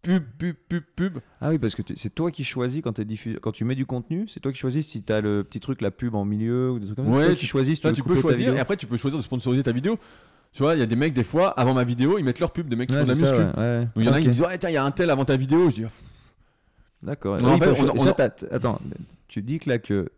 Pub, 0.01 0.23
pub, 0.37 0.55
pub, 0.69 0.83
pub. 0.95 1.17
Ah 1.41 1.49
oui, 1.49 1.57
parce 1.59 1.75
que 1.75 1.81
tu- 1.81 1.95
c'est 1.95 2.09
toi 2.13 2.31
qui 2.31 2.43
choisis 2.43 2.81
quand, 2.81 2.93
t'es 2.93 3.05
diffus- 3.05 3.37
quand 3.41 3.51
tu 3.51 3.63
mets 3.65 3.75
du 3.75 3.85
contenu, 3.85 4.27
c'est 4.27 4.39
toi 4.39 4.51
qui 4.51 4.57
choisis 4.57 4.87
si 4.87 5.03
t'as 5.03 5.21
le 5.21 5.43
petit 5.43 5.59
truc, 5.59 5.81
la 5.81 5.91
pub 5.91 6.15
en 6.15 6.23
milieu 6.25 6.71
ou 6.71 6.79
des 6.79 6.85
trucs 6.85 6.95
comme 6.97 7.11
ça. 7.11 7.17
Ouais, 7.17 7.25
toi 7.25 7.33
tu- 7.33 7.39
qui 7.41 7.45
choisis 7.45 7.75
si 7.75 7.81
tu 7.81 7.87
Là, 7.87 7.93
tu 7.93 8.03
peux 8.03 8.15
choisir, 8.15 8.55
et 8.55 8.59
après, 8.59 8.77
tu 8.77 8.87
peux 8.87 8.97
choisir 8.97 9.17
de 9.17 9.23
sponsoriser 9.23 9.63
ta 9.63 9.71
vidéo. 9.71 9.97
Tu 10.53 10.63
vois, 10.63 10.73
il 10.75 10.79
y 10.79 10.83
a 10.83 10.85
des 10.85 10.95
mecs, 10.95 11.13
des 11.13 11.23
fois, 11.23 11.49
avant 11.59 11.73
ma 11.73 11.83
vidéo, 11.83 12.17
ils 12.17 12.23
mettent 12.23 12.39
leur 12.39 12.51
pub, 12.51 12.69
des 12.69 12.75
mecs 12.75 12.89
qui 12.89 12.95
Ouais, 12.95 13.05
font 13.05 13.11
de 13.11 13.19
la 13.19 13.21
muscu. 13.21 13.37
ouais, 13.37 13.57
ouais. 13.57 13.79
Donc, 13.81 13.89
il 13.97 14.03
y 14.05 14.09
en 14.09 14.13
a 14.13 14.21
qui 14.21 14.27
me 14.27 14.33
disent, 14.33 14.41
ouais, 14.41 14.57
tiens, 14.57 14.69
il 14.69 14.73
y 14.73 14.77
a 14.77 14.83
un 14.85 14.91
tel 14.91 15.09
avant 15.09 15.25
ta 15.25 15.35
vidéo. 15.35 15.69
Je 15.69 15.75
dis, 15.75 15.85
D'accord. 17.03 17.35
En 17.43 17.59
fait, 17.59 17.69
on- 17.69 17.99
on- 17.99 18.07
attends, 18.51 18.79
tu 19.27 19.41
dis 19.41 19.59
que 19.59 19.69
là 19.69 19.77
que 19.77 20.09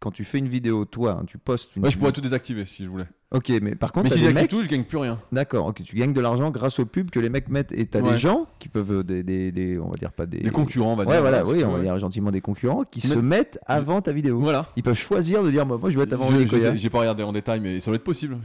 quand 0.00 0.10
tu 0.10 0.24
fais 0.24 0.38
une 0.38 0.48
vidéo, 0.48 0.84
toi, 0.84 1.18
hein, 1.20 1.24
tu 1.26 1.38
postes 1.38 1.74
une. 1.76 1.82
ouais, 1.84 1.90
je 1.90 1.98
pourrais 1.98 2.12
tout 2.12 2.20
désactiver 2.20 2.64
si 2.66 2.84
je 2.84 2.88
voulais. 2.90 3.06
Ok, 3.30 3.50
mais 3.60 3.74
par 3.74 3.92
contre, 3.92 4.04
Mais 4.04 4.10
si 4.10 4.20
j'active 4.20 4.40
mecs. 4.40 4.48
tout, 4.50 4.62
je 4.62 4.68
gagne 4.68 4.84
plus 4.84 4.96
rien. 4.98 5.18
D'accord, 5.32 5.66
ok, 5.66 5.82
tu 5.82 5.96
gagnes 5.96 6.12
de 6.14 6.20
l'argent 6.20 6.50
grâce 6.50 6.78
aux 6.78 6.86
pubs 6.86 7.10
que 7.10 7.20
les 7.20 7.28
mecs 7.28 7.48
mettent. 7.48 7.72
Et 7.72 7.84
t'as 7.86 8.00
Ouais. 8.00 8.12
des 8.12 8.16
gens 8.16 8.46
qui 8.58 8.68
peuvent. 8.68 8.90
euh, 8.92 9.02
Des, 9.04 9.22
des, 9.22 9.52
des- 9.52 9.78
on 9.78 9.88
va 9.90 9.96
dire 9.96 10.12
pas 10.12 10.24
des. 10.26 10.38
Des 10.38 10.50
concurrents, 10.50 10.92
on 10.92 10.96
va 10.96 11.04
dire. 11.04 11.12
Ouais, 11.14 11.20
voilà, 11.20 11.44
oui, 11.44 11.62
on 11.64 11.72
va 11.72 11.80
dire 11.80 11.98
gentiment 11.98 12.30
des 12.30 12.40
concurrents 12.40 12.84
qui 12.84 13.06
Mais- 13.06 13.14
se 13.14 13.18
mettent 13.18 13.58
avant 13.66 14.00
ta 14.00 14.12
vidéo. 14.12 14.38
Voilà. 14.40 14.66
Ils 14.76 14.82
peuvent 14.82 14.96
choisir 14.96 15.42
de 15.42 15.50
dire, 15.50 15.66
bah, 15.66 15.76
moi 15.80 15.90
je 15.90 15.98
veux 15.98 16.04
être 16.04 16.12
avant 16.14 16.30
J'ai 16.76 16.90
pas 16.90 17.00
regardé 17.00 17.22
en 17.22 17.32
détail, 17.32 17.60
mais 17.60 17.80
ça 17.80 17.90
doit 17.90 17.96
être 17.96 18.04
possible. 18.04 18.38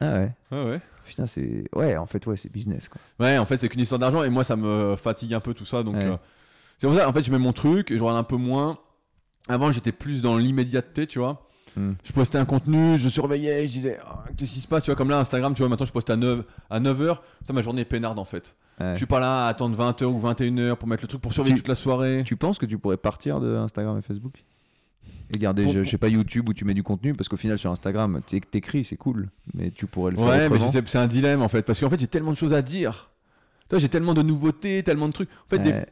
Ah 0.00 0.12
ouais. 0.14 0.30
Ouais, 0.52 0.64
ouais. 0.70 0.80
Putain, 1.06 1.26
c'est. 1.26 1.64
Ouais, 1.74 1.96
en 1.96 2.06
fait, 2.06 2.24
ouais, 2.26 2.36
c'est 2.36 2.52
business 2.52 2.88
quoi. 2.88 3.00
Ouais, 3.18 3.38
en 3.38 3.46
fait, 3.46 3.56
c'est 3.56 3.68
qu'une 3.68 3.80
histoire 3.80 3.98
d'argent 3.98 4.22
et 4.22 4.28
moi, 4.30 4.44
ça 4.44 4.54
me 4.56 4.94
fatigue 4.96 5.32
un 5.34 5.40
peu 5.40 5.54
tout 5.54 5.64
ça. 5.64 5.82
Donc, 5.82 5.96
Ouais. 5.96 6.04
euh, 6.04 6.16
c'est 6.78 6.86
pour 6.86 6.94
ça, 6.94 7.08
en 7.08 7.12
fait, 7.12 7.24
je 7.24 7.32
mets 7.32 7.38
mon 7.38 7.52
truc 7.54 7.90
et 7.90 7.98
je 7.98 8.02
regarde 8.04 8.18
un 8.18 8.22
peu 8.24 8.36
moins. 8.36 8.78
Avant, 9.48 9.72
j'étais 9.72 9.92
plus 9.92 10.20
dans 10.22 10.36
l'immédiateté, 10.36 11.06
tu 11.06 11.18
vois. 11.18 11.46
Hmm. 11.76 11.92
Je 12.04 12.12
postais 12.12 12.38
un 12.38 12.44
contenu, 12.44 12.96
je 12.98 13.08
surveillais, 13.08 13.66
je 13.68 13.72
disais, 13.72 13.98
Ah, 14.04 14.24
qu'est-ce 14.36 14.52
qui 14.54 14.60
se 14.60 14.68
passe, 14.68 14.82
tu 14.82 14.90
vois, 14.90 14.96
comme 14.96 15.10
là, 15.10 15.18
Instagram, 15.20 15.54
tu 15.54 15.60
vois, 15.62 15.68
maintenant, 15.68 15.86
je 15.86 15.92
poste 15.92 16.10
à 16.10 16.16
9, 16.16 16.44
à 16.70 16.80
9h. 16.80 17.18
Ça, 17.46 17.52
ma 17.52 17.62
journée 17.62 17.82
est 17.82 17.86
peinarde, 17.86 18.18
en 18.18 18.24
fait. 18.24 18.54
Ouais. 18.80 18.92
Je 18.92 18.96
suis 18.98 19.06
pas 19.06 19.20
là 19.20 19.46
à 19.46 19.48
attendre 19.48 19.76
20h 19.76 20.04
ou 20.06 20.20
21h 20.20 20.76
pour 20.76 20.88
mettre 20.88 21.02
le 21.02 21.08
truc, 21.08 21.20
pour 21.20 21.32
surveiller 21.34 21.56
Tu- 21.56 21.60
toute 21.62 21.68
la 21.68 21.74
soirée. 21.74 22.22
Tu 22.24 22.36
penses 22.36 22.58
que 22.58 22.66
tu 22.66 22.78
pourrais 22.78 22.96
partir 22.96 23.40
de 23.40 23.56
Instagram 23.56 23.98
et 23.98 24.02
Facebook 24.02 24.44
et 25.30 25.36
garder, 25.38 25.64
Pour- 25.64 25.72
je, 25.72 25.82
je 25.82 25.90
sais 25.90 25.98
pas, 25.98 26.08
YouTube 26.08 26.48
où 26.48 26.54
tu 26.54 26.64
mets 26.64 26.74
du 26.74 26.82
contenu 26.82 27.12
parce 27.12 27.28
qu'au 27.28 27.36
final 27.36 27.58
sur 27.58 27.70
Instagram, 27.70 28.20
t'é- 28.26 28.40
t'écris, 28.40 28.84
c'est 28.84 28.96
cool, 28.96 29.28
mais 29.52 29.70
tu 29.70 29.86
pourrais 29.86 30.12
le 30.12 30.16
faire 30.16 30.26
Ouais, 30.26 30.48
mais 30.48 30.56
autrement. 30.56 30.72
c'est 30.86 30.98
un 30.98 31.06
dilemme, 31.06 31.42
en 31.42 31.48
fait, 31.48 31.62
parce 31.62 31.80
qu'en 31.80 31.90
fait, 31.90 31.98
j'ai 32.00 32.06
tellement 32.06 32.30
de 32.32 32.36
choses 32.36 32.54
à 32.54 32.62
dire. 32.62 33.10
Tu 33.62 33.74
vois, 33.74 33.78
j'ai 33.80 33.88
tellement 33.88 34.14
de 34.14 34.22
nouveautés, 34.22 34.82
tellement 34.82 35.08
de 35.08 35.12
trucs. 35.12 35.28
En 35.30 35.50
fait, 35.50 35.58
des-. 35.58 35.84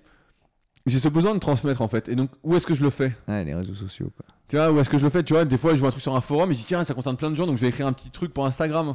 J'ai 0.87 0.99
ce 0.99 1.09
besoin 1.09 1.35
de 1.35 1.39
transmettre, 1.41 1.83
en 1.83 1.89
fait. 1.89 2.09
Et 2.09 2.15
donc, 2.15 2.31
où 2.43 2.55
est-ce 2.57 2.67
que 2.67 2.75
je 2.75 2.83
le 2.83 2.91
fais? 2.91 3.13
Ouais, 3.29 3.45
les 3.45 3.55
réseaux 3.55 3.75
sociaux 3.75 4.11
quoi. 4.17 4.25
Tu 4.49 4.57
vois, 4.57 4.71
où 4.71 4.79
est-ce 4.79 4.89
que 4.89 4.97
je 4.99 5.05
le 5.05 5.11
fais? 5.11 5.23
Tu 5.25 5.33
vois, 5.35 5.45
des 5.45 5.59
fois, 5.59 5.75
je 5.75 5.81
vois 5.81 5.89
un 5.89 5.91
truc 5.91 6.03
sur 6.03 6.15
un 6.15 6.21
forum 6.21 6.51
et 6.51 6.55
je 6.55 6.59
dis, 6.61 6.65
tiens, 6.65 6.85
ça 6.85 6.95
concerne 6.95 7.17
plein 7.17 7.31
de 7.31 7.35
gens, 7.37 7.47
donc 7.47 7.57
je 7.57 7.63
vais 7.63 7.69
écrire 7.69 7.87
un 7.89 7.93
petit 7.93 8.11
truc 8.11 8.33
pour 8.33 8.47
Instagram. 8.47 8.95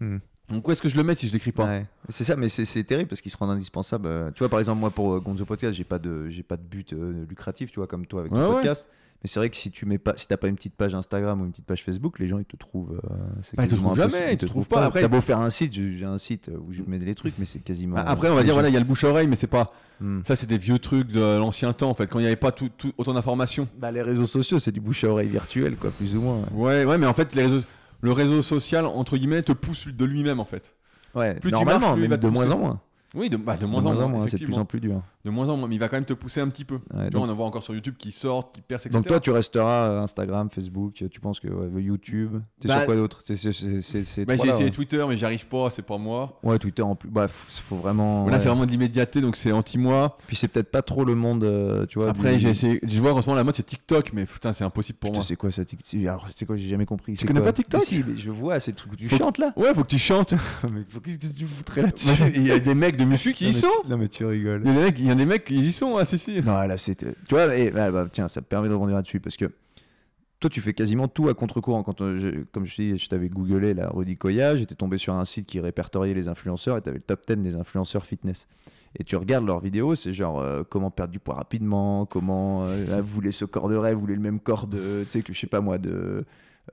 Hmm. 0.00 0.18
Donc, 0.50 0.66
où 0.66 0.70
est-ce 0.72 0.80
que 0.82 0.88
je 0.88 0.96
le 0.96 1.04
mets 1.04 1.14
si 1.14 1.28
je 1.28 1.32
l'écris 1.32 1.52
pas? 1.52 1.64
Ouais. 1.66 1.86
C'est 2.08 2.24
ça, 2.24 2.34
mais 2.34 2.48
c'est- 2.48 2.82
terrible 2.84 3.08
parce 3.08 3.20
qu'ils 3.20 3.30
se 3.30 3.36
rendent 3.36 3.50
indispensables. 3.50 4.06
euh, 4.08 4.30
Tu 4.34 4.38
vois, 4.40 4.48
par 4.48 4.58
exemple, 4.58 4.80
moi 4.80 4.90
pour 4.90 5.12
euh, 5.14 5.20
Gonzo 5.20 5.44
Podcast, 5.44 5.76
j'ai 5.76 5.84
pas 5.84 5.98
de, 5.98 6.28
j'ai 6.30 6.42
pas 6.42 6.56
de 6.56 6.62
but 6.62 6.92
euh, 6.94 7.24
lucratif, 7.28 7.70
tu 7.70 7.78
vois, 7.80 7.86
comme 7.86 8.06
toi 8.06 8.20
avec 8.20 8.32
ton 8.32 8.38
Ouais, 8.38 8.56
ouais. 8.56 8.62
Mais 9.22 9.28
c'est 9.28 9.40
vrai 9.40 9.50
que 9.50 9.56
si 9.56 9.72
tu 9.72 9.84
mets 9.84 9.98
pas, 9.98 10.12
si 10.16 10.28
t'as 10.28 10.36
pas 10.36 10.46
une 10.46 10.54
petite 10.54 10.76
page 10.76 10.94
Instagram 10.94 11.40
ou 11.40 11.44
une 11.44 11.50
petite 11.50 11.66
page 11.66 11.82
Facebook, 11.82 12.20
les 12.20 12.28
gens 12.28 12.38
ils 12.38 12.44
te 12.44 12.56
trouvent. 12.56 13.00
euh, 13.04 13.16
c'est 13.42 13.56
Bah, 13.56 13.64
ils 13.64 13.68
te 13.70 13.74
trouvent 13.74 13.96
jamais, 13.96 14.34
ils 14.34 14.38
te 14.38 14.46
trouvent 14.46 14.68
pas. 14.68 14.84
Après- 14.84 15.00
T'as 15.00 15.08
beau 15.08 15.20
faire 15.20 15.38
un 15.40 15.50
site, 15.50 15.72
j'ai 15.74 16.04
un 16.04 16.18
site 16.18 16.48
où 16.56 16.72
je 16.72 16.82
mets 16.86 16.98
les 16.98 17.14
trucs, 17.16 17.34
mais 17.38 17.44
c'est 17.44 17.58
quasiment. 17.58 17.96
Bah, 17.96 18.04
Après, 18.06 18.28
on 18.30 18.34
va 18.36 18.42
dire, 18.42 18.50
gens- 18.50 18.54
voilà, 18.54 18.68
il 18.68 18.74
y 18.74 18.76
a 18.76 18.80
le 18.80 18.86
bouche-oreille, 18.86 19.26
mais 19.26 19.34
c'est 19.34 19.48
pas. 19.48 19.72
Hmm. 20.00 20.20
Ça, 20.24 20.36
c'est 20.36 20.46
des 20.46 20.58
vieux 20.58 20.78
trucs 20.78 21.08
de 21.10 21.20
l'ancien 21.36 21.72
temps, 21.72 21.90
en 21.90 21.94
fait, 21.94 22.06
quand 22.06 22.20
il 22.20 22.22
n'y 22.22 22.28
avait 22.28 22.36
pas 22.36 22.52
tout, 22.52 22.68
tout- 22.78 22.92
autant 22.96 23.12
d'informations. 23.12 23.66
Bah, 23.76 23.90
les 23.90 24.02
réseaux 24.02 24.26
sociaux, 24.28 24.60
c'est 24.60 24.70
du 24.70 24.80
bouche 24.80 25.02
à 25.02 25.08
oreille 25.08 25.28
virtuel, 25.28 25.74
quoi, 25.76 25.90
plus 25.90 26.14
ou 26.16 26.20
moins. 26.20 26.42
Ouais, 26.54 26.84
ouais, 26.84 26.96
mais 26.98 27.06
en 27.06 27.14
fait, 27.14 27.34
les 27.34 27.42
réseaux- 27.42 27.66
le 28.00 28.12
réseau 28.12 28.40
social, 28.42 28.86
entre 28.86 29.16
guillemets, 29.16 29.42
te 29.42 29.50
pousse 29.52 29.88
de 29.88 30.04
lui-même, 30.04 30.38
en 30.38 30.44
fait. 30.44 30.72
Ouais, 31.16 31.34
Plus 31.34 31.50
tu 31.50 31.54
normalement, 31.54 31.80
marches, 31.80 31.92
plus 31.94 31.98
il 31.98 32.02
même 32.02 32.10
va 32.10 32.18
te 32.18 32.22
de 32.22 32.28
moins 32.28 32.50
en 32.52 32.58
moins. 32.58 32.80
Oui, 33.14 33.30
de, 33.30 33.36
bah, 33.38 33.56
de 33.56 33.62
De 33.62 33.66
moins 33.66 33.84
en 33.84 34.08
moins, 34.08 34.28
c'est 34.28 34.38
de 34.38 34.44
plus 34.44 34.58
en 34.58 34.64
plus 34.66 34.80
dur. 34.80 35.02
De 35.28 35.32
moins 35.34 35.48
en 35.50 35.56
moins, 35.58 35.68
mais 35.68 35.74
il 35.74 35.78
va 35.78 35.88
quand 35.88 35.96
même 35.96 36.06
te 36.06 36.14
pousser 36.14 36.40
un 36.40 36.48
petit 36.48 36.64
peu. 36.64 36.76
Ouais, 36.76 36.80
Tu 36.90 36.94
vois, 36.96 37.10
donc, 37.10 37.24
on 37.24 37.28
en 37.28 37.34
voit 37.34 37.44
encore 37.44 37.62
sur 37.62 37.74
YouTube 37.74 37.96
qui 37.98 38.12
sortent, 38.12 38.54
qui 38.54 38.62
percent, 38.62 38.86
etc. 38.86 38.94
donc 38.98 39.06
toi, 39.06 39.20
tu 39.20 39.30
resteras 39.30 39.88
euh, 39.90 40.00
Instagram, 40.02 40.48
Facebook, 40.50 41.04
tu 41.10 41.20
penses 41.20 41.38
que 41.38 41.48
ouais, 41.48 41.82
YouTube, 41.82 42.38
t'es 42.60 42.68
Bah, 42.68 42.76
sur 42.78 42.86
quoi 42.86 42.96
d'autre? 42.96 43.22
Bah, 43.28 43.34
j'ai 43.34 43.48
essayé 44.48 44.64
ouais. 44.64 44.70
Twitter, 44.70 45.04
mais 45.08 45.16
j'y 45.16 45.24
arrive 45.24 45.46
pas, 45.46 45.68
c'est 45.70 45.82
pas 45.82 45.98
moi. 45.98 46.38
Ouais, 46.42 46.58
Twitter 46.58 46.82
en 46.82 46.94
plus. 46.96 47.10
Bah, 47.10 47.28
faut 47.28 47.76
vraiment. 47.76 48.26
Là, 48.28 48.38
c'est 48.38 48.48
vraiment 48.48 48.64
de 48.64 48.70
l'immédiateté, 48.70 49.20
donc 49.20 49.36
c'est 49.36 49.52
anti-moi. 49.52 50.16
Puis 50.26 50.36
c'est 50.36 50.48
peut-être 50.48 50.70
pas 50.70 50.82
trop 50.82 51.04
le 51.04 51.14
monde, 51.14 51.44
euh, 51.44 51.84
tu 51.86 51.98
vois. 51.98 52.08
Après, 52.10 52.34
du- 52.34 52.40
j'ai 52.40 52.48
essayé. 52.48 52.80
Je 52.82 53.00
vois 53.00 53.12
qu'en 53.12 53.20
ce 53.20 53.26
moment, 53.26 53.36
la 53.36 53.44
mode, 53.44 53.54
c'est 53.54 53.66
TikTok, 53.66 54.12
mais 54.14 54.24
putain, 54.24 54.52
c'est 54.52 54.64
impossible 54.64 54.98
pour 54.98 55.10
Putain, 55.10 55.18
moi. 55.20 55.26
c'est 55.28 55.36
quoi 55.36 55.50
ça 55.50 55.64
TikTok 55.64 56.00
Alors, 56.00 56.26
c'est 56.34 56.46
quoi 56.46 56.56
J'ai 56.56 56.68
jamais 56.68 56.86
compris. 56.86 57.14
Tu 57.14 57.26
connais 57.26 57.40
quoi 57.40 57.48
pas 57.48 57.52
TikTok? 57.52 57.80
Mais 57.80 57.86
Si, 57.86 58.04
mais 58.06 58.16
je 58.16 58.30
vois, 58.30 58.58
c'est 58.60 58.70
le 58.70 58.76
truc 58.76 58.92
que 58.92 58.96
tu 58.96 59.08
Faut- 59.08 59.16
chantes 59.18 59.38
là. 59.38 59.52
Ouais, 59.56 59.74
faut 59.74 59.82
que 59.82 59.88
tu 59.88 59.98
chantes. 59.98 60.32
mais 60.72 60.82
faut- 60.88 61.00
que 61.00 61.10
tu 61.10 61.46
foutrais 61.46 61.82
là-dessus 61.82 62.08
Il 62.34 62.46
y 62.46 62.50
a 62.52 62.58
des 62.58 62.74
mecs 62.74 62.96
de 62.96 63.04
muscu 63.04 63.32
qui 63.32 63.48
y 63.48 63.54
sont. 63.54 63.66
Non, 63.88 63.96
mais 63.96 64.08
tu 64.08 64.24
rigoles. 64.24 64.62
Il 64.64 64.68
y 64.68 64.70
a 64.70 64.74
des 64.74 64.80
mecs, 64.84 64.98
des 65.18 65.26
mecs 65.26 65.44
qui 65.44 65.56
y 65.56 65.72
sont, 65.72 65.96
ah, 65.98 66.04
si. 66.06 66.40
Non, 66.40 66.54
là, 66.66 66.76
c'était. 66.78 67.12
Tu 67.28 67.34
vois, 67.34 67.54
et, 67.56 67.70
bah, 67.70 68.06
tiens, 68.10 68.28
ça 68.28 68.40
me 68.40 68.46
permet 68.46 68.68
de 68.68 68.74
rebondir 68.74 68.96
là-dessus 68.96 69.20
parce 69.20 69.36
que 69.36 69.50
toi, 70.40 70.48
tu 70.48 70.60
fais 70.60 70.72
quasiment 70.72 71.08
tout 71.08 71.28
à 71.28 71.34
contre-courant. 71.34 71.82
Quand, 71.82 72.00
euh, 72.00 72.16
je- 72.16 72.44
comme 72.52 72.64
je 72.64 72.74
dis, 72.76 72.96
je 72.98 73.08
t'avais 73.08 73.28
googlé 73.28 73.74
la 73.74 73.88
Rudy 73.88 74.16
Koya, 74.16 74.56
j'étais 74.56 74.74
tombé 74.76 74.96
sur 74.96 75.12
un 75.14 75.24
site 75.24 75.46
qui 75.46 75.58
répertoriait 75.60 76.14
les 76.14 76.28
influenceurs 76.28 76.76
et 76.78 76.82
tu 76.82 76.88
avais 76.88 76.98
le 76.98 77.02
top 77.04 77.26
10 77.26 77.36
des 77.42 77.56
influenceurs 77.56 78.06
fitness. 78.06 78.46
Et 78.98 79.04
tu 79.04 79.16
regardes 79.16 79.44
leurs 79.46 79.60
vidéos, 79.60 79.94
c'est 79.96 80.12
genre 80.14 80.40
euh, 80.40 80.62
comment 80.68 80.90
perdre 80.90 81.12
du 81.12 81.18
poids 81.18 81.34
rapidement, 81.34 82.06
comment 82.06 82.64
euh, 82.64 82.86
ah, 82.92 83.00
vous 83.00 83.08
voulez 83.08 83.32
ce 83.32 83.44
corps 83.44 83.68
de 83.68 83.74
rêve, 83.76 83.94
vous 83.96 84.00
voulez 84.00 84.14
le 84.14 84.20
même 84.20 84.40
corps 84.40 84.66
de, 84.66 85.04
tu 85.04 85.10
sais, 85.10 85.22
que 85.22 85.32
je 85.32 85.38
sais 85.40 85.46
pas 85.46 85.60
moi, 85.60 85.76
de. 85.78 86.24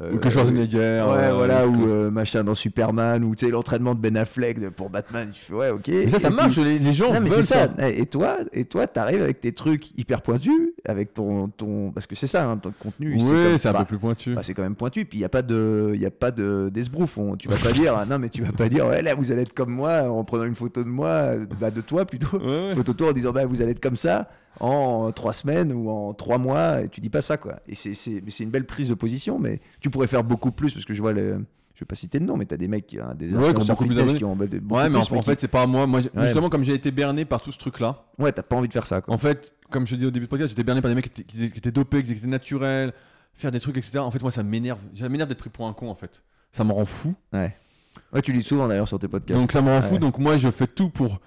Euh, 0.01 0.13
Ou 0.13 0.17
que 0.17 0.29
Schwarzenegger. 0.29 0.77
Ouais, 0.77 1.25
euh, 1.25 1.33
voilà, 1.33 1.67
ou 1.67 1.87
euh, 1.87 2.11
machin 2.11 2.43
dans 2.43 2.55
Superman, 2.55 3.23
ou 3.23 3.33
tu 3.33 3.45
sais, 3.45 3.51
l'entraînement 3.51 3.95
de 3.95 3.99
Ben 3.99 4.17
Affleck 4.17 4.69
pour 4.71 4.89
Batman. 4.89 5.29
Tu 5.33 5.39
fais, 5.39 5.53
ouais, 5.53 5.69
ok. 5.69 5.87
Mais 5.87 6.09
ça, 6.09 6.19
ça 6.19 6.29
marche, 6.29 6.57
les, 6.57 6.93
gens 6.93 7.13
non 7.13 7.21
mais 7.21 7.29
veulent 7.29 7.43
c'est 7.43 7.53
ça. 7.53 7.69
ça. 7.77 7.89
Et 7.89 8.05
toi, 8.05 8.39
et 8.51 8.65
toi, 8.65 8.87
t'arrives 8.87 9.21
avec 9.21 9.39
tes 9.39 9.53
trucs 9.53 9.97
hyper 9.97 10.21
pointus, 10.21 10.73
avec 10.85 11.13
ton, 11.13 11.47
ton, 11.47 11.91
parce 11.91 12.07
que 12.07 12.15
c'est 12.15 12.27
ça, 12.27 12.45
hein, 12.45 12.57
ton 12.57 12.73
contenu. 12.77 13.15
Oui, 13.17 13.57
c'est 13.57 13.69
un 13.69 13.73
peu 13.73 13.85
plus 13.85 13.97
pointu. 13.97 14.35
bah, 14.35 14.41
c'est 14.43 14.53
quand 14.53 14.63
même 14.63 14.75
pointu. 14.75 15.05
Puis 15.05 15.19
il 15.19 15.21
y 15.21 15.25
a 15.25 15.29
pas 15.29 15.41
de, 15.41 15.91
il 15.93 16.01
y 16.01 16.05
a 16.05 16.11
pas 16.11 16.31
de 16.31 16.69
d'esbrouf. 16.73 17.17
Tu 17.39 17.47
vas 17.47 17.57
pas 17.57 17.71
dire, 17.71 17.95
ah, 17.97 18.05
non 18.05 18.19
mais 18.19 18.29
tu 18.29 18.41
vas 18.43 18.51
pas 18.51 18.67
dire, 18.67 18.87
ouais 18.87 19.01
là 19.01 19.15
vous 19.15 19.31
allez 19.31 19.43
être 19.43 19.53
comme 19.53 19.71
moi 19.71 20.03
en 20.09 20.23
prenant 20.25 20.43
une 20.43 20.55
photo 20.55 20.83
de 20.83 20.89
moi, 20.89 21.35
bah, 21.59 21.71
de 21.71 21.81
toi 21.81 22.05
plutôt, 22.05 22.39
photo 22.75 22.91
de 22.91 22.97
toi 22.97 23.09
en 23.09 23.13
disant 23.13 23.31
bah 23.31 23.45
vous 23.45 23.61
allez 23.61 23.71
être 23.71 23.81
comme 23.81 23.95
ça 23.95 24.27
en 24.59 25.11
trois 25.11 25.33
semaines 25.33 25.71
ou 25.71 25.89
en 25.89 26.13
trois 26.13 26.37
mois. 26.37 26.81
Et 26.81 26.89
tu 26.89 27.01
dis 27.01 27.09
pas 27.09 27.21
ça 27.21 27.37
quoi. 27.37 27.59
Et 27.67 27.75
c'est 27.75 27.93
c'est 27.93 28.23
c'est 28.27 28.43
une 28.43 28.49
belle 28.51 28.65
prise 28.65 28.89
de 28.89 28.93
position, 28.93 29.39
mais 29.39 29.59
tu 29.81 29.89
pourrais 29.89 30.07
faire 30.07 30.23
beaucoup 30.23 30.51
plus 30.51 30.73
parce 30.73 30.85
que 30.85 30.93
je 30.93 31.01
vois 31.01 31.13
le, 31.13 31.45
je 31.73 31.79
vais 31.81 31.85
pas 31.85 31.95
citer 31.95 32.19
le 32.19 32.25
nom, 32.25 32.37
mais 32.37 32.45
t'as 32.45 32.57
des 32.57 32.67
mecs 32.67 32.87
qui 32.87 32.99
ont 33.01 33.13
des 33.15 33.33
Ouais, 33.35 33.53
qui 33.53 33.61
ont 33.61 33.65
beaucoup 33.65 33.85
plus 33.85 34.13
qui 34.15 34.23
ont 34.23 34.35
beaucoup 34.35 34.73
Ouais, 34.73 34.89
mais 34.89 34.97
en, 34.97 35.21
fait, 35.21 35.39
c'est 35.39 35.47
pas 35.47 35.65
moi. 35.65 35.85
moi 35.87 35.99
Ouais. 36.01 36.23
Justement, 36.25 36.49
comme 36.49 36.63
j'ai 36.63 36.73
été 36.73 36.91
berné 36.91 37.25
par 37.25 37.41
tout 37.41 37.51
ce 37.51 37.57
truc-là, 37.57 38.05
ouais, 38.19 38.31
t'as 38.31 38.43
pas 38.43 38.55
envie 38.55 38.67
de 38.67 38.73
faire 38.73 38.87
ça 38.87 39.01
quoi. 39.01 39.13
en 39.13 39.17
fait, 39.17 39.53
comme 39.71 39.85
je 39.87 39.95
dis 39.95 40.05
au 40.05 40.11
début 40.11 40.25
de 40.25 40.29
podcast, 40.29 40.49
j'étais 40.49 40.63
berné 40.63 40.81
par 40.81 40.89
des 40.89 40.95
mecs 40.95 41.11
qui 41.13 41.21
étaient, 41.21 41.23
qui 41.23 41.37
étaient- 41.43 41.51
qui 41.51 41.57
étaient 41.57 41.71
dopés, 41.71 42.03
qui 42.03 42.11
étaient 42.13 42.27
naturels, 42.27 42.93
faire 43.33 43.51
des 43.51 43.59
trucs, 43.59 43.77
etc. 43.77 43.99
En 43.99 44.11
fait, 44.11 44.21
moi, 44.21 44.31
ça 44.31 44.43
m'énerve. 44.43 44.79
Ça 44.97 45.09
m'énerve 45.09 45.27
d'être 45.27 45.39
pris 45.39 45.49
pour 45.49 45.67
un 45.67 45.73
con, 45.73 45.89
en 45.89 45.95
fait. 45.95 46.23
Ça 46.53 46.63
me 46.63 46.71
rend 46.71 46.85
fou. 46.85 47.13
Ouais, 47.33 48.21
tu 48.23 48.31
le 48.31 48.37
dis 48.39 48.45
souvent 48.45 48.67
d'ailleurs 48.67 48.87
sur 48.87 48.99
tes 48.99 49.07
podcasts. 49.09 49.37
Donc, 49.39 49.51
ça 49.51 49.61
me 49.61 49.69
rend 49.69 49.81
fou. 49.81 49.95
Ouais. 49.95 49.99
Donc, 49.99 50.17
moi, 50.19 50.37
je 50.37 50.49
fais 50.49 50.67
tout 50.67 50.89
pour 50.89 51.19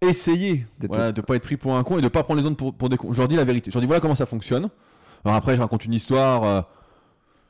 essayer 0.00 0.66
voilà, 0.88 1.12
de 1.12 1.20
pas 1.20 1.36
être 1.36 1.42
pris 1.42 1.56
pour 1.56 1.76
un 1.76 1.82
con 1.82 1.98
et 1.98 2.02
de 2.02 2.08
pas 2.08 2.22
prendre 2.22 2.40
les 2.40 2.46
autres 2.46 2.56
pour, 2.56 2.74
pour 2.74 2.88
des 2.88 2.96
cons. 2.96 3.12
Je 3.12 3.18
leur 3.18 3.28
dis 3.28 3.36
la 3.36 3.44
vérité. 3.44 3.70
Je 3.70 3.76
leur 3.76 3.80
dis 3.80 3.86
voilà 3.86 4.00
comment 4.00 4.14
ça 4.14 4.26
fonctionne. 4.26 4.68
Alors, 5.24 5.36
après, 5.36 5.56
je 5.56 5.60
raconte 5.60 5.84
une 5.84 5.94
histoire. 5.94 6.44
euh, 6.44 6.60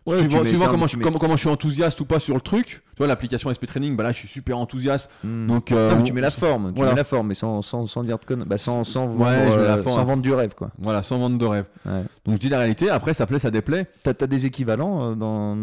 Ouais, 0.07 0.19
suivant 0.47 0.67
comment, 0.69 0.87
je, 0.87 0.97
comment, 0.97 1.19
comment 1.19 1.37
je 1.37 1.41
suis 1.41 1.49
enthousiaste 1.51 2.01
ou 2.01 2.07
pas 2.07 2.19
sur 2.19 2.35
le 2.35 2.41
truc. 2.41 2.67
Tu 2.67 2.97
vois, 2.99 3.07
l'application 3.07 3.53
SP 3.53 3.67
Training, 3.67 3.97
bah 3.97 4.03
là, 4.03 4.13
je 4.13 4.17
suis 4.19 4.29
super 4.29 4.59
enthousiaste. 4.59 5.11
Hmm. 5.23 5.47
Donc, 5.47 5.71
euh, 5.71 5.91
Non, 5.91 5.97
mais 5.97 6.01
on- 6.01 6.05
tu 6.05 6.13
mets 6.15 6.21
la 6.23 6.31
forme, 6.31 6.69
tu 6.73 6.77
voilà. 6.77 6.93
mets 6.93 6.97
la 6.97 7.05
forme, 7.05 7.29
mais 7.29 7.35
sans, 7.35 7.61
sans, 7.63 7.87
sans 7.87 8.03
dire 8.03 8.19
de 8.19 8.25
conneries, 8.25 8.49
bah, 8.49 8.57
sans, 8.59 8.83
sans, 8.83 9.07
Ouais, 9.09 9.27
euh, 9.29 9.83
forme. 9.83 9.95
sans 9.95 10.05
vendre 10.05 10.23
du 10.23 10.33
rêve 10.33 10.55
quoi. 10.55 10.71
Voilà, 10.79 11.03
sans 11.03 11.19
vendre 11.19 11.37
de 11.39 11.45
rêve. 11.45 11.67
Ouais. 11.85 12.03
Donc, 12.25 12.37
je 12.37 12.41
dis 12.41 12.49
la 12.49 12.59
réalité. 12.59 12.89
Après, 12.89 13.13
ça 13.13 13.27
plaît, 13.27 13.39
ça 13.39 13.51
déplaît. 13.51 13.87
T'as 14.03 14.13
as 14.19 14.27
des 14.27 14.47
équivalents 14.47 15.11
euh, 15.11 15.15
dans. 15.15 15.57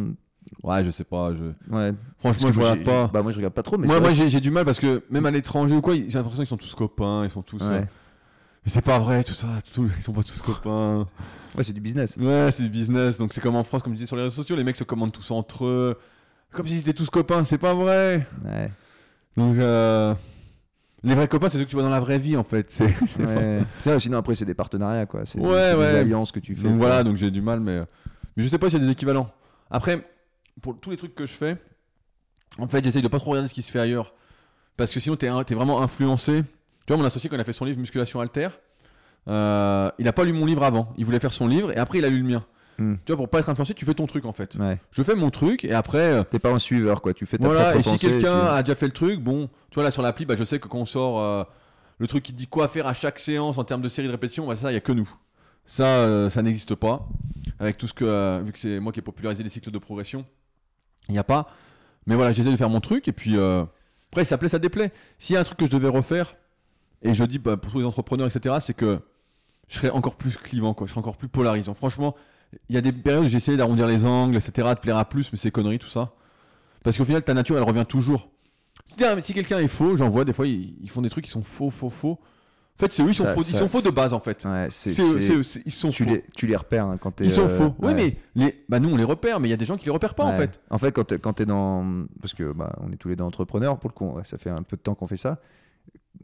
Ouais, 0.64 0.84
je 0.84 0.91
sais 0.91 1.03
pas. 1.03 1.32
Je... 1.34 1.74
Ouais. 1.74 1.94
Franchement, 2.19 2.52
je 2.52 2.60
regarde 2.60 2.84
pas. 2.84 3.07
Bah 3.14 3.22
moi 3.22 3.32
je 3.32 3.38
regarde 3.38 3.53
pas 3.53 3.64
trop, 3.64 3.78
mais 3.78 3.88
moi, 3.88 3.99
moi 3.99 4.14
j'ai 4.14 4.40
du 4.40 4.52
mal 4.52 4.65
parce 4.65 4.80
que 4.80 5.03
même 5.10 5.26
à 5.26 5.32
l'étranger 5.32 5.76
ou 5.76 5.82
quoi, 5.82 5.94
j'ai 5.95 6.02
l'impression 6.10 6.38
qu'ils 6.38 6.48
sont 6.48 6.57
tous 6.57 6.76
copains, 6.76 7.24
ils 7.26 7.30
sont 7.30 7.41
tous. 7.41 7.61
euh. 7.64 7.82
Mais 7.82 8.72
c'est 8.72 8.82
pas 8.82 8.99
vrai, 8.99 9.24
tout 9.24 9.34
ça, 9.34 9.48
tout- 9.74 9.90
ils 9.98 10.03
sont 10.03 10.11
pas 10.14 10.24
tous 10.24 10.41
copains. 10.41 11.07
Ouais, 11.57 11.64
c'est 11.64 11.74
du 11.74 11.80
business. 11.82 12.15
Ouais, 12.18 12.49
c'est 12.52 12.64
du 12.64 12.69
business, 12.69 13.18
donc 13.18 13.34
c'est 13.34 13.41
comme 13.41 13.56
en 13.56 13.64
France, 13.64 13.82
comme 13.82 13.94
je 13.94 13.98
disais 13.98 14.07
sur 14.07 14.15
les 14.18 14.24
réseaux 14.24 14.36
sociaux, 14.36 14.56
les 14.56 14.64
mecs 14.64 14.76
se 14.76 14.84
commandent 14.84 15.11
tous 15.14 15.32
entre 15.32 15.65
eux, 15.65 15.98
comme 16.52 16.68
s'ils 16.68 16.80
étaient 16.80 16.94
tous 16.94 17.10
copains, 17.10 17.44
c'est 17.45 17.57
pas 17.57 17.74
vrai. 17.74 18.28
Ouais. 18.45 18.69
Donc, 19.38 19.57
euh, 19.57 20.14
les 21.03 21.15
vrais 21.15 21.28
copains, 21.28 21.48
c'est 21.49 21.57
ceux 21.57 21.64
que 21.64 21.69
tu 21.69 21.76
vois 21.76 21.84
dans 21.84 21.90
la 21.90 21.99
vraie 21.99 22.18
vie 22.19 22.36
en 22.36 22.44
fait. 22.44 22.69
C'est- 22.72 22.88
pas- 23.18 23.91
ouais. 23.94 23.99
Sinon 23.99 24.18
après 24.18 24.36
c'est 24.36 24.45
des 24.45 24.53
partenariats 24.53 25.06
quoi. 25.06 25.22
C'est 25.26 25.40
Ouais, 25.40 25.76
des 25.76 25.95
alliances 25.95 26.32
que 26.32 26.40
tu 26.40 26.56
fais. 26.56 26.64
Donc 26.68 26.78
voilà, 26.78 27.03
donc 27.03 27.15
j'ai 27.15 27.32
du 27.32 27.41
mal, 27.41 27.60
mais, 27.61 27.80
mais 28.36 28.44
je 28.44 28.48
sais 28.49 28.57
pas 28.57 28.69
s'il 28.69 28.80
y 28.80 28.82
a 28.84 28.86
des 28.86 28.91
équivalents. 28.91 29.30
Après, 29.72 30.06
pour 30.62 30.80
tous 30.80 30.90
les 30.92 30.98
trucs 30.98 31.16
que 31.16 31.26
je 31.26 31.34
fais, 31.34 31.58
en 32.60 32.68
fait, 32.68 32.84
j'essaye 32.84 33.02
de 33.02 33.08
pas 33.08 33.20
trop 33.20 33.32
regarder 33.32 33.48
ce 33.50 33.54
qui 33.54 33.62
se 33.62 33.72
fait 33.72 33.80
ailleurs. 33.80 34.14
Parce 34.78 34.94
que 34.94 35.00
sinon, 35.00 35.16
t'es 35.16 35.28
es 35.28 35.56
vraiment 35.56 35.82
influencé. 35.82 36.44
Tu 36.86 36.94
vois, 36.94 36.98
mon 36.98 37.06
associé, 37.06 37.30
quand 37.30 37.36
il 37.36 37.42
a 37.42 37.44
fait 37.44 37.54
son 37.54 37.66
livre 37.66 37.80
Musculation 37.80 38.20
Alter, 38.22 38.50
euh, 39.28 39.90
il 40.00 40.08
a 40.08 40.14
pas 40.14 40.24
lu 40.24 40.34
mon 40.34 40.46
livre 40.46 40.64
avant. 40.64 40.94
Il 40.98 41.06
voulait 41.06 41.20
faire 41.20 41.34
son 41.34 41.48
livre 41.48 41.72
et 41.72 41.78
après, 41.78 41.98
il 42.00 42.06
a 42.06 42.10
lu 42.10 42.20
le 42.20 42.24
mien. 42.28 42.46
Hmm. 42.78 42.96
Tu 43.06 43.12
vois, 43.12 43.18
pour 43.18 43.30
pas 43.30 43.40
être 43.40 43.50
influencé, 43.50 43.74
tu 43.74 43.86
fais 43.86 43.96
ton 43.96 44.06
truc 44.06 44.26
en 44.26 44.34
fait. 44.34 44.56
Ouais. 44.56 44.78
Je 44.92 45.02
fais 45.02 45.16
mon 45.16 45.32
truc 45.32 45.66
et 45.66 45.74
après. 45.74 45.98
euh, 45.98 46.24
T'es 46.24 46.38
pas 46.40 46.52
un 46.52 46.60
suiveur 46.60 47.02
quoi. 47.02 47.14
Tu 47.14 47.26
fais 47.26 47.38
ta 47.40 47.48
voilà, 47.48 47.76
et 47.76 47.82
si 47.82 47.98
quelqu'un 47.98 48.40
tu- 48.40 48.48
a 48.48 48.62
déjà 48.64 48.76
fait 48.76 48.86
le 48.86 48.94
truc, 48.94 49.20
bon, 49.20 49.48
tu 49.72 49.76
vois, 49.76 49.84
là 49.84 49.90
sur 49.92 50.04
l'appli, 50.04 50.26
bah, 50.26 50.36
je 50.36 50.44
sais 50.44 50.60
que 50.60 50.68
quand 50.68 50.78
on 50.78 50.86
sort 50.86 51.20
euh, 51.20 51.44
le 51.98 52.06
truc 52.08 52.22
qui 52.24 52.34
dit 52.34 52.46
quoi 52.46 52.68
faire 52.68 52.86
à 52.86 52.94
chaque 52.94 53.18
séance 53.18 53.58
en 53.58 53.64
termes 53.64 53.82
de 53.82 53.90
série 53.90 54.08
de 54.08 54.12
répétitions, 54.12 54.46
bah, 54.48 54.56
ça, 54.56 54.70
il 54.72 54.76
y 54.76 54.78
a 54.78 54.82
que 54.82 54.92
nous. 54.92 55.10
Ça, 55.66 55.86
euh, 55.86 56.30
ça 56.30 56.44
n'existe 56.44 56.76
pas. 56.76 57.08
Avec 57.60 57.78
tout 57.80 57.88
ce 57.88 57.94
que. 57.96 58.42
vu 58.46 58.52
que 58.52 58.60
c'est 58.60 58.80
moi 58.80 58.92
qui 58.94 59.00
ai 59.00 59.02
popularisé 59.02 59.42
les 59.44 59.50
cycles 59.50 59.72
de 59.72 59.80
progression, 59.80 60.24
il 61.10 61.14
n'y 61.14 61.20
a 61.20 61.24
pas. 61.24 61.50
Mais 62.06 62.16
voilà, 62.16 62.32
j'essaie 62.32 62.52
de 62.52 62.56
faire 62.56 62.70
mon 62.70 62.80
truc 62.82 63.08
et 63.08 63.14
puis. 63.14 63.38
euh, 63.38 63.64
après, 64.12 64.24
ça 64.24 64.38
plaît, 64.38 64.50
ça 64.50 64.60
déplaît. 64.60 64.92
S'il 65.20 65.34
y 65.34 65.38
a 65.38 65.42
un 65.42 65.44
truc 65.44 65.58
que 65.60 65.66
je 65.66 65.72
devais 65.72 65.90
refaire, 65.90 66.36
et 67.02 67.14
je 67.14 67.24
dis 67.26 67.40
bah, 67.40 67.58
pour 67.58 67.72
tous 67.72 67.80
les 67.80 67.86
entrepreneurs, 67.86 68.28
etc., 68.28 68.56
c'est 68.62 68.74
que 68.74 69.00
je 69.68 69.76
serais 69.76 69.90
encore 69.90 70.16
plus 70.16 70.38
clivant, 70.38 70.74
quoi. 70.74 70.88
Je 70.88 70.92
serais 70.92 71.00
encore 71.00 71.18
plus 71.18 71.28
polarisant. 71.28 71.74
Franchement, 71.74 72.16
il 72.70 72.76
y 72.76 72.78
a 72.78 72.82
des 72.82 72.94
périodes 72.94 73.26
où 73.26 73.36
essayé 73.36 73.58
d'arrondir 73.58 73.88
les 73.88 74.06
angles, 74.06 74.38
etc., 74.38 74.70
de 74.74 74.80
plaire 74.80 74.98
à 74.98 75.06
plus, 75.06 75.32
mais 75.32 75.38
c'est 75.38 75.52
conneries, 75.52 75.80
tout 75.80 75.90
ça. 75.90 76.14
Parce 76.84 76.98
qu'au 76.98 77.04
final, 77.06 77.22
ta 77.22 77.34
nature, 77.34 77.58
elle 77.58 77.64
revient 77.64 77.86
toujours. 77.88 78.30
Si, 78.86 79.34
quelqu'un 79.34 79.60
est 79.60 79.68
faux, 79.68 79.98
j'en 79.98 80.10
vois 80.10 80.24
des 80.24 80.32
fois, 80.32 80.48
ils 80.48 80.90
font 80.90 81.02
des 81.02 81.10
trucs 81.10 81.26
qui 81.26 81.32
sont 81.32 81.44
faux, 81.44 81.70
faux, 81.70 81.90
faux. 81.90 82.20
En 82.80 82.86
fait, 82.86 82.91
c'est 82.94 83.02
eux, 83.04 83.10
ils 83.10 83.16
sont, 83.16 83.24
Ça- 83.24 83.34
faux, 83.34 83.41
ils 83.41 83.45
ça- 83.54 83.58
sont 83.58 83.68
faux 83.68 83.82
de 83.82 83.90
base, 83.90 84.14
en 84.14 84.20
fait. 84.20 84.45
Ouais, 84.45 84.68
c'est. 84.70 84.91
Ils 84.91 85.72
sont 85.72 85.90
Tu 85.90 86.04
faux. 86.04 86.10
les, 86.12 86.24
tu 86.36 86.45
les 86.45 86.56
repères 86.56 86.86
hein, 86.86 86.98
quand 87.02 87.10
t'es. 87.12 87.24
Ils 87.24 87.32
sont 87.32 87.45
euh, 87.48 87.58
faux. 87.58 87.76
Oui, 87.80 87.88
ouais. 87.88 87.94
mais 87.95 88.18
les... 88.36 88.64
bah, 88.70 88.80
nous, 88.80 88.90
on 88.90 88.95
les 88.95 89.04
repère, 89.04 89.40
mais 89.40 89.48
il 89.48 89.52
y 89.52 89.54
a 89.54 89.58
des 89.58 89.66
gens 89.66 89.78
qui 89.78 89.86
les 89.86 89.91
repèrent 89.91 90.14
pas, 90.14 90.26
en 90.26 90.34
fait. 90.38 90.62
En 90.70 90.78
fait, 90.78 90.91
quand 90.91 91.06
t'es, 91.06 91.18
quand 91.18 91.34
t'es 91.34 91.45
dans. 91.48 92.06
Parce 92.22 92.36
que 92.36 92.52
bah, 92.52 92.76
on 92.82 92.91
est 92.91 92.98
tous 92.98 93.08
les 93.10 93.16
deux 93.16 93.24
entrepreneurs, 93.24 93.80
pour 93.80 93.90
le 93.90 93.94
coup, 93.95 94.16
ça 94.24 94.38
fait 94.38 94.52
un 94.52 94.62
peu 94.62 94.78
de 94.78 94.82
temps 94.82 94.94
qu'on 94.94 95.08
fait 95.08 95.18
ça. 95.18 95.40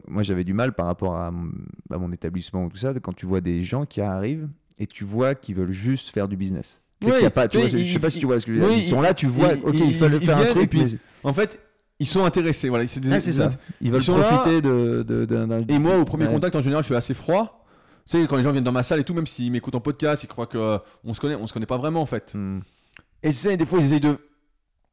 Moi, 0.06 0.22
j'avais 0.22 0.44
du 0.44 0.54
mal 0.54 0.74
par 0.74 0.86
rapport 0.86 1.16
à, 1.16 1.30
mon 1.32 2.12
établissement 2.12 2.64
ou 2.64 2.68
tout 2.68 2.76
ça, 2.76 2.92
quand 3.00 3.14
tu 3.14 3.26
vois 3.26 3.40
des 3.40 3.62
gens 3.62 3.84
qui 3.84 4.00
arrivent 4.00 4.48
et 4.78 4.86
tu 4.86 5.04
vois 5.04 5.34
qu'ils 5.34 5.54
veulent 5.54 5.70
juste 5.72 6.10
faire 6.10 6.28
du 6.28 6.36
business. 6.36 6.80
Oui, 7.04 7.12
y 7.20 7.24
a 7.24 7.30
pas, 7.30 7.48
tu 7.48 7.58
oui, 7.58 7.68
vois, 7.68 7.78
je 7.78 7.92
sais 7.92 7.98
pas 7.98 8.10
si 8.10 8.18
tu 8.18 8.26
vois 8.26 8.40
ce 8.40 8.46
que 8.46 8.52
je 8.54 8.58
veux 8.60 8.66
dire. 8.66 8.76
oui, 8.76 8.82
ils 8.82 8.88
sont 8.90 9.00
là, 9.00 9.12
tu 9.12 9.26
vois, 9.26 9.52
ok, 9.62 9.74
il 9.74 9.94
fallait 9.94 10.20
faire 10.20 10.38
un 10.38 10.46
truc, 10.46 10.70
puis- 10.70 10.84
mais- 10.84 10.98
En 11.22 11.32
fait, 11.32 11.58
ils 12.04 12.06
sont 12.06 12.24
intéressés. 12.24 12.68
Voilà, 12.68 12.86
c'est 12.86 13.00
Ah, 13.10 13.18
ça. 13.20 13.50
Ils 13.80 13.90
veulent 13.90 14.02
Ils 14.02 14.12
profiter 14.14 14.60
de, 14.62 15.64
Et 15.68 15.78
moi, 15.78 15.98
au 15.98 16.04
premier 16.04 16.26
Ouais. 16.26 16.32
contact, 16.32 16.54
en 16.56 16.60
général, 16.60 16.82
je 16.82 16.86
suis 16.88 16.94
assez 16.96 17.14
froid. 17.14 17.64
Tu 18.06 18.18
sais, 18.18 18.26
quand 18.26 18.36
les 18.36 18.42
gens 18.42 18.52
viennent 18.52 18.64
dans 18.64 18.72
ma 18.72 18.82
salle 18.82 19.00
et 19.00 19.04
tout, 19.04 19.14
même 19.14 19.26
s'ils 19.26 19.50
m'écoutent 19.50 19.74
en 19.74 19.80
podcast, 19.80 20.22
ils 20.22 20.26
croient 20.26 20.46
qu'on 20.46 20.80
on 21.04 21.14
se 21.14 21.20
connaît, 21.20 21.34
on 21.36 21.46
se 21.46 21.52
connaît 21.54 21.64
pas 21.66 21.78
vraiment, 21.78 22.02
en 22.02 22.06
fait. 22.06 22.32
Hmm. 22.34 22.60
Et 23.22 23.30
tu 23.30 23.34
sais, 23.36 23.56
des 23.56 23.64
fois, 23.64 23.78
ils 23.78 23.86
essayent 23.86 24.00
de, 24.00 24.18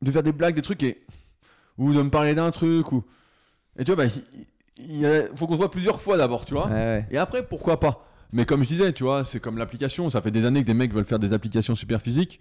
de 0.02 0.12
faire 0.12 0.24
des 0.24 0.32
blagues, 0.32 0.56
des 0.56 0.62
trucs, 0.62 0.82
et... 0.84 1.04
ou 1.78 1.94
de 1.94 2.02
me 2.02 2.10
parler 2.10 2.34
d'un 2.34 2.50
truc, 2.52 2.92
ou... 2.94 3.04
Et 3.78 3.84
tu 3.84 3.94
vois, 3.94 4.06
bah, 4.06 4.12
il, 4.16 4.46
il 4.90 4.98
y 5.02 5.06
a- 5.06 5.28
faut 5.36 5.46
qu'on 5.48 5.54
se 5.54 5.58
voit 5.58 5.70
plusieurs 5.72 6.00
fois 6.02 6.16
d'abord, 6.18 6.46
tu 6.46 6.54
vois. 6.54 6.68
Ouais, 6.68 6.74
ouais. 6.74 7.06
Et 7.12 7.18
après, 7.18 7.46
pourquoi 7.46 7.80
pas? 7.80 8.08
Mais 8.32 8.46
comme 8.46 8.64
je 8.64 8.70
disais, 8.70 8.94
tu 8.94 9.04
vois, 9.04 9.26
c'est 9.26 9.42
comme 9.42 9.58
l'application. 9.58 10.10
Ça 10.10 10.22
fait 10.22 10.32
des 10.32 10.46
années 10.46 10.62
que 10.62 10.68
des 10.68 10.74
mecs 10.74 10.94
veulent 10.94 11.04
faire 11.06 11.20
des 11.20 11.34
applications 11.34 11.76
super 11.76 12.02
physiques. 12.02 12.40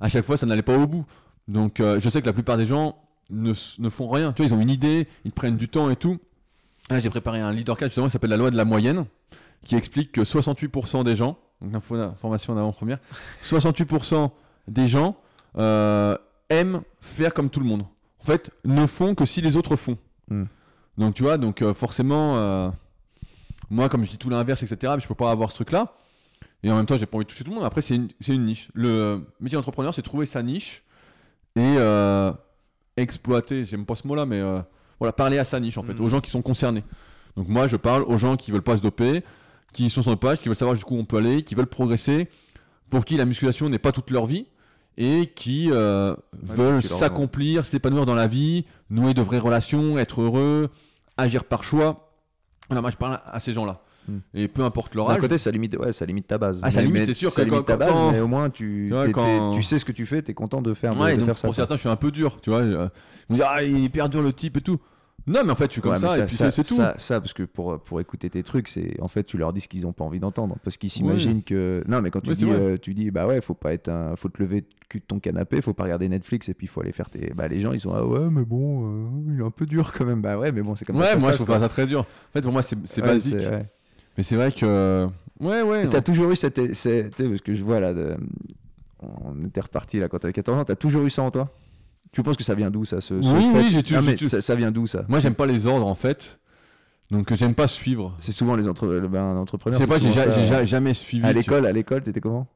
À 0.00 0.08
chaque 0.08 0.24
fois, 0.24 0.38
ça 0.38 0.46
n'allait 0.46 0.62
pas 0.62 0.76
au 0.78 0.86
bout. 0.86 1.04
Donc, 1.46 1.78
euh, 1.80 2.00
je 2.00 2.08
sais 2.08 2.22
que 2.22 2.26
la 2.26 2.32
plupart 2.32 2.56
des 2.56 2.64
gens 2.64 2.96
ne, 3.30 3.52
font 3.90 4.08
rien. 4.08 4.32
Tu 4.32 4.42
vois, 4.42 4.50
ils 4.50 4.54
ont 4.54 4.60
une 4.60 4.70
idée, 4.70 5.08
ils 5.24 5.32
prennent 5.32 5.56
du 5.56 5.68
temps 5.68 5.90
et 5.90 5.96
tout. 5.96 6.18
Là, 6.90 6.98
j'ai 7.00 7.10
préparé 7.10 7.40
un 7.40 7.52
leader 7.52 7.76
card 7.76 7.88
justement 7.88 8.06
qui 8.06 8.12
s'appelle 8.12 8.30
la 8.30 8.36
loi 8.36 8.50
de 8.50 8.56
la 8.56 8.64
moyenne, 8.64 9.06
qui 9.64 9.74
explique 9.74 10.12
que 10.12 10.20
68% 10.20 11.02
des 11.04 11.16
gens, 11.16 11.38
donc 11.60 11.72
l'info- 11.72 11.96
information 11.96 12.52
en 12.52 12.56
avant-première, 12.58 12.98
68% 13.42 14.30
des 14.68 14.86
gens 14.86 15.16
euh, 15.58 16.16
aiment 16.48 16.82
faire 17.00 17.34
comme 17.34 17.50
tout 17.50 17.60
le 17.60 17.66
monde. 17.66 17.82
En 18.20 18.24
fait, 18.24 18.50
ne 18.64 18.86
font 18.86 19.14
que 19.14 19.24
si 19.24 19.40
les 19.40 19.56
autres 19.56 19.76
font. 19.76 19.98
Hmm. 20.28 20.44
Donc, 20.98 21.14
tu 21.14 21.22
vois, 21.22 21.38
donc 21.38 21.62
euh, 21.62 21.74
forcément, 21.74 22.36
euh, 22.38 22.70
moi, 23.70 23.88
comme 23.88 24.04
je 24.04 24.10
dis 24.10 24.18
tout 24.18 24.30
l'inverse, 24.30 24.62
etc., 24.62 24.92
mais 24.96 25.00
je 25.00 25.08
peux 25.08 25.14
pas 25.14 25.30
avoir 25.30 25.50
ce 25.50 25.56
truc-là. 25.56 25.92
Et 26.62 26.70
en 26.70 26.76
même 26.76 26.86
temps, 26.86 26.96
j'ai 26.96 27.06
pas 27.06 27.16
envie 27.16 27.24
de 27.24 27.30
toucher 27.30 27.44
tout 27.44 27.50
le 27.50 27.56
monde. 27.56 27.64
Après, 27.64 27.82
c'est 27.82 27.94
une, 27.96 28.08
une 28.28 28.44
niche. 28.44 28.68
Le 28.74 29.26
métier 29.40 29.56
d'entrepreneur, 29.56 29.92
c'est 29.94 30.02
trouver 30.02 30.26
sa 30.26 30.42
niche 30.42 30.82
et 31.54 31.76
exploiter, 32.96 33.64
j'aime 33.64 33.84
pas 33.84 33.94
ce 33.94 34.06
mot-là, 34.06 34.26
mais 34.26 34.40
euh, 34.40 34.60
voilà, 34.98 35.12
parler 35.12 35.38
à 35.38 35.44
sa 35.44 35.60
niche, 35.60 35.78
en 35.78 35.82
fait, 35.82 35.98
aux 36.00 36.08
gens 36.08 36.20
qui 36.20 36.30
sont 36.30 36.42
concernés. 36.42 36.84
Donc, 37.36 37.48
moi, 37.48 37.66
je 37.66 37.76
parle 37.76 38.02
aux 38.04 38.18
gens 38.18 38.36
qui 38.36 38.50
veulent 38.50 38.62
pas 38.62 38.76
se 38.76 38.82
doper, 38.82 39.22
qui 39.72 39.90
sont 39.90 40.02
sur 40.02 40.10
notre 40.10 40.20
page, 40.20 40.38
qui 40.40 40.48
veulent 40.48 40.56
savoir 40.56 40.74
jusqu'où 40.74 40.96
on 40.96 41.04
peut 41.04 41.18
aller, 41.18 41.42
qui 41.42 41.54
veulent 41.54 41.66
progresser, 41.66 42.28
pour 42.90 43.04
qui 43.04 43.16
la 43.16 43.24
musculation 43.24 43.68
n'est 43.68 43.78
pas 43.78 43.92
toute 43.92 44.10
leur 44.10 44.26
vie 44.26 44.46
et 44.98 45.26
qui 45.34 45.68
euh, 45.70 46.14
veulent 46.32 46.82
s'accomplir, 46.82 47.64
s'épanouir 47.66 48.06
dans 48.06 48.14
la 48.14 48.26
vie, 48.26 48.64
nouer 48.88 49.12
de 49.12 49.20
vraies 49.20 49.38
relations, 49.38 49.98
être 49.98 50.22
heureux, 50.22 50.70
agir 51.16 51.44
par 51.44 51.64
choix. 51.64 52.05
Voilà, 52.68 52.80
moi 52.80 52.90
je 52.90 52.96
parle 52.96 53.20
à 53.26 53.40
ces 53.40 53.52
gens-là. 53.52 53.80
Hmm. 54.08 54.18
Et 54.34 54.46
peu 54.46 54.62
importe 54.62 54.94
leur 54.94 55.08
D'un 55.08 55.14
âge. 55.14 55.20
côté, 55.20 55.36
ça 55.36 55.50
limite, 55.50 55.76
ouais, 55.76 55.90
ça 55.90 56.06
limite 56.06 56.28
ta 56.28 56.38
base. 56.38 56.60
Ah, 56.62 56.70
ça 56.70 56.80
Mais- 56.80 56.86
limite, 56.86 57.06
c'est 57.06 57.14
sûr 57.14 57.30
Ça 57.32 57.42
limite 57.42 57.64
ta 57.64 57.76
base, 57.76 57.90
quand- 57.90 58.12
mais 58.12 58.20
au 58.20 58.28
moins 58.28 58.50
tu, 58.50 58.86
Tu 58.88 58.94
vois, 58.94 59.08
quand- 59.08 59.52
tu 59.54 59.62
sais 59.64 59.78
ce 59.80 59.84
que 59.84 59.90
tu 59.92 60.06
fais, 60.06 60.22
t'es 60.22 60.32
content 60.34 60.62
de 60.62 60.74
faire, 60.74 60.96
Ouais, 60.98 61.14
de 61.14 61.18
donc 61.18 61.26
faire 61.26 61.38
ça. 61.38 61.48
pour 61.48 61.54
certains, 61.56 61.74
je 61.74 61.80
suis 61.80 61.88
un 61.88 61.96
peu 61.96 62.12
dur, 62.12 62.40
tu 62.40 62.50
vois. 62.50 62.60
euh, 62.60 62.88
Ils 63.28 63.32
me 63.32 63.38
disent, 63.38 63.46
ah, 63.50 63.62
il 63.64 63.76
est 63.76 63.80
hyper 63.80 64.08
dur 64.08 64.22
le 64.22 64.32
type 64.32 64.56
et 64.58 64.60
tout. 64.60 64.78
Non, 65.28 65.40
mais 65.44 65.50
en 65.50 65.56
fait, 65.56 65.66
je 65.66 65.72
suis 65.72 65.80
comme 65.80 65.90
Ouais, 65.92 65.98
ça, 65.98 66.16
et 66.18 66.24
puis 66.26 66.36
c'est 66.36 66.50
c'est 66.52 66.62
tout. 66.62 66.74
Ça, 66.76 66.94
ça, 66.98 67.20
parce 67.20 67.32
que 67.32 67.42
pour, 67.42 67.80
pour 67.80 68.00
écouter 68.00 68.30
tes 68.30 68.44
trucs, 68.44 68.68
c'est 68.68 69.00
en 69.00 69.08
fait, 69.08 69.24
tu 69.24 69.36
leur 69.36 69.52
dis 69.52 69.60
ce 69.60 69.66
qu'ils 69.68 69.82
n'ont 69.82 69.92
pas 69.92 70.04
envie 70.04 70.20
d'entendre. 70.20 70.56
Parce 70.62 70.76
qu'ils 70.76 70.88
s'imaginent 70.90 71.42
que. 71.42 71.82
Non, 71.88 72.00
mais 72.00 72.10
quand 72.12 72.20
tu 72.20 72.30
Ouais, 72.30 72.36
dis, 72.36 72.46
euh, 72.48 72.76
tu 72.80 72.94
dis, 72.94 73.10
bah 73.10 73.26
ouais, 73.26 73.40
faut 73.40 73.54
pas 73.54 73.72
être 73.72 73.88
un... 73.88 74.14
faut 74.14 74.28
te 74.28 74.40
lever 74.40 74.60
le 74.60 74.66
cul 74.88 75.00
de 75.00 75.04
ton 75.04 75.18
canapé, 75.18 75.60
faut 75.62 75.72
pas 75.74 75.82
regarder 75.82 76.08
Netflix 76.08 76.48
et 76.48 76.54
puis 76.54 76.66
il 76.66 76.68
faut 76.68 76.80
aller 76.80 76.92
faire 76.92 77.10
tes. 77.10 77.32
Bah 77.34 77.48
les 77.48 77.58
gens, 77.58 77.72
ils 77.72 77.80
sont, 77.80 77.92
ah 77.92 78.04
ouais, 78.06 78.30
mais 78.30 78.44
bon, 78.44 78.84
euh, 78.84 79.32
il 79.34 79.40
est 79.40 79.44
un 79.44 79.50
peu 79.50 79.66
dur 79.66 79.92
quand 79.92 80.04
même. 80.04 80.22
Bah 80.22 80.38
ouais, 80.38 80.52
mais 80.52 80.62
bon, 80.62 80.76
c'est 80.76 80.84
comme 80.84 80.96
ça. 80.96 81.02
ouais, 81.02 81.08
ça 81.10 81.18
moi, 81.18 81.32
se 81.32 81.38
je 81.38 81.42
passe, 81.42 81.50
trouve 81.56 81.60
ça 81.62 81.68
très 81.68 81.86
dur. 81.86 82.00
En 82.00 82.32
fait, 82.32 82.42
pour 82.42 82.52
moi, 82.52 82.62
c'est 82.62 82.76
c'est 82.84 83.00
Ouais, 83.00 83.08
basique. 83.08 83.36
c'est- 83.40 83.48
ouais. 83.50 83.66
Mais 84.16 84.22
c'est 84.22 84.36
vrai 84.36 84.52
que. 84.52 85.08
Ouais, 85.40 85.62
ouais. 85.62 85.88
T'as 85.88 86.02
toujours 86.02 86.30
eu 86.30 86.36
cette, 86.36 86.72
cette- 86.74 87.16
tu 87.16 87.22
sais, 87.24 87.28
parce 87.28 87.40
que 87.42 87.54
je 87.54 87.64
vois 87.64 87.80
là, 87.80 87.92
de- 87.92 88.16
on 89.00 89.44
était 89.44 89.60
reparti 89.60 89.98
là 89.98 90.08
quand 90.08 90.18
t'avais 90.20 90.32
14 90.32 90.58
ans. 90.60 90.64
T'as 90.64 90.76
toujours 90.76 91.02
eu 91.04 91.10
ça 91.10 91.22
en 91.22 91.30
toi? 91.32 91.50
Tu 92.16 92.22
penses 92.22 92.38
que 92.38 92.44
ça 92.44 92.54
vient 92.54 92.70
d'où 92.70 92.86
ça 92.86 93.02
ce, 93.02 93.20
ce 93.20 93.28
Oui, 93.28 93.50
fait 93.52 93.58
oui, 93.58 93.68
j'ai 93.70 93.82
tu- 93.82 93.92
Non, 93.94 94.00
j'ai 94.00 94.06
mais 94.12 94.16
tu- 94.16 94.26
ça, 94.28 94.40
ça 94.40 94.54
vient 94.54 94.70
d'où 94.70 94.86
ça 94.86 95.04
Moi, 95.06 95.20
j'aime 95.20 95.34
pas 95.34 95.44
les 95.44 95.66
ordres 95.66 95.86
en 95.86 95.94
fait. 95.94 96.38
Donc, 97.10 97.30
j'aime 97.34 97.54
pas 97.54 97.68
suivre. 97.68 98.16
C'est 98.20 98.32
souvent 98.32 98.56
les 98.56 98.66
entre... 98.68 98.86
ben, 98.86 99.34
Je 99.34 99.38
entrepreneurs. 99.38 99.78
sais 99.78 99.86
pas, 99.86 99.96
c'est 99.96 100.04
j'ai 100.06 100.12
souvent 100.12 100.24
ja- 100.24 100.32
ça. 100.32 100.38
j'ai 100.40 100.46
ja- 100.46 100.64
jamais 100.64 100.94
suivi. 100.94 101.26
À 101.26 101.28
tu- 101.28 101.34
l'école, 101.40 101.66
à 101.66 101.72
l'école, 101.72 102.02
t'étais 102.02 102.20
comment? 102.22 102.46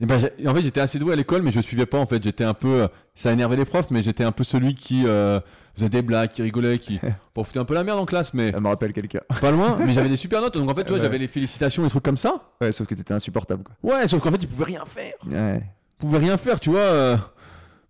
Eh 0.00 0.06
ben, 0.06 0.20
j'ai- 0.20 0.46
en 0.48 0.54
fait, 0.54 0.62
j'étais 0.62 0.80
assez 0.80 1.00
doué 1.00 1.14
à 1.14 1.16
l'école, 1.16 1.42
mais 1.42 1.50
je 1.50 1.60
suivais 1.60 1.84
pas. 1.84 1.98
En 1.98 2.06
fait, 2.06 2.22
j'étais 2.22 2.44
un 2.44 2.54
peu. 2.54 2.82
euh, 2.82 2.86
Ça 3.16 3.32
énervait 3.32 3.56
les 3.56 3.64
profs, 3.64 3.90
mais 3.90 4.04
j'étais 4.04 4.22
un 4.22 4.30
peu 4.30 4.44
celui 4.44 4.76
qui 4.76 5.02
euh, 5.04 5.40
faisait 5.74 5.88
des 5.88 6.02
blagues, 6.02 6.30
qui 6.30 6.42
rigolait, 6.42 6.78
qui. 6.78 7.00
Bon, 7.34 7.42
foutait 7.42 7.58
un 7.58 7.64
peu 7.64 7.74
la 7.74 7.82
merde 7.82 7.98
en 7.98 8.06
classe, 8.06 8.32
mais 8.34 8.52
Ça 8.52 8.60
me 8.60 8.68
rappelle 8.68 8.92
quelqu'un. 8.92 9.22
pas 9.40 9.50
loin. 9.50 9.76
Mais 9.84 9.92
j'avais 9.92 10.08
des 10.08 10.16
super 10.24 10.40
notes, 10.40 10.56
donc 10.56 10.70
en 10.70 10.74
fait, 10.76 10.84
tu 10.84 10.90
vois, 10.90 10.98
Ouais. 10.98 11.04
j'avais 11.04 11.18
les 11.18 11.26
félicitations, 11.26 11.82
les 11.82 11.90
trucs 11.90 12.04
comme 12.04 12.16
ça. 12.16 12.52
Ouais, 12.60 12.70
sauf 12.70 12.86
que 12.86 12.94
t'étais 12.94 13.14
insupportable 13.14 13.64
quoi. 13.64 13.74
Ouais, 13.96 14.06
sauf 14.06 14.20
qu'en 14.22 14.30
fait, 14.30 14.38
ils 14.40 14.48
pouvaient 14.48 14.66
rien 14.66 14.84
faire. 14.86 15.14
Ouais. 15.26 15.60
Ils 16.00 16.06
pouvaient 16.06 16.18
rien 16.18 16.36
faire, 16.36 16.60
tu 16.60 16.70
vois. 16.70 16.78
euh. 16.78 17.16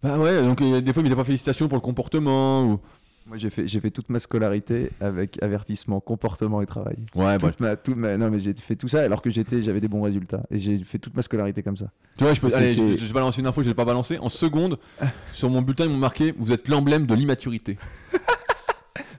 Bah 0.02 0.18
ouais, 0.18 0.42
donc 0.42 0.60
euh, 0.62 0.80
des 0.80 0.92
fois, 0.92 1.00
ils 1.00 1.04
mettaient 1.04 1.16
pas 1.16 1.24
félicitations 1.24 1.68
pour 1.68 1.76
le 1.76 1.82
comportement. 1.82 2.62
Ou... 2.64 2.80
Moi 3.26 3.36
j'ai 3.36 3.50
fait, 3.50 3.66
j'ai 3.68 3.78
fait 3.80 3.90
toute 3.90 4.08
ma 4.08 4.18
scolarité 4.20 4.90
avec 5.00 5.42
avertissement, 5.42 6.00
comportement 6.00 6.62
et 6.62 6.66
travail. 6.66 6.96
Ouais, 7.14 7.36
bah, 7.36 7.48
Toute 7.50 7.60
ma, 7.60 7.76
toute 7.76 7.96
ma- 7.96 8.16
non 8.16 8.30
mais 8.30 8.38
j'ai 8.38 8.54
fait 8.54 8.74
tout 8.74 8.88
ça 8.88 9.00
alors 9.02 9.20
que 9.20 9.28
j'étais, 9.28 9.60
j'avais 9.60 9.80
des 9.80 9.88
bons 9.88 10.00
résultats 10.00 10.40
et 10.50 10.58
j'ai 10.58 10.78
fait 10.78 10.98
toute 10.98 11.14
ma 11.14 11.20
scolarité 11.20 11.62
comme 11.62 11.76
ça. 11.76 11.88
tu 12.16 12.24
vois, 12.24 12.32
je 12.32 12.40
peux. 12.40 12.48
Allez, 12.54 12.68
je, 12.72 13.04
je 13.04 13.12
balance 13.12 13.36
une 13.36 13.46
info, 13.46 13.60
je 13.62 13.68
l'ai 13.68 13.74
pas 13.74 13.84
balancé. 13.84 14.16
En 14.18 14.30
seconde, 14.30 14.78
sur 15.34 15.50
mon 15.50 15.60
bulletin, 15.60 15.84
ils 15.84 15.90
m'ont 15.90 15.98
marqué 15.98 16.32
Vous 16.38 16.52
êtes 16.52 16.68
l'emblème 16.68 17.06
de 17.06 17.14
l'immaturité. 17.14 17.76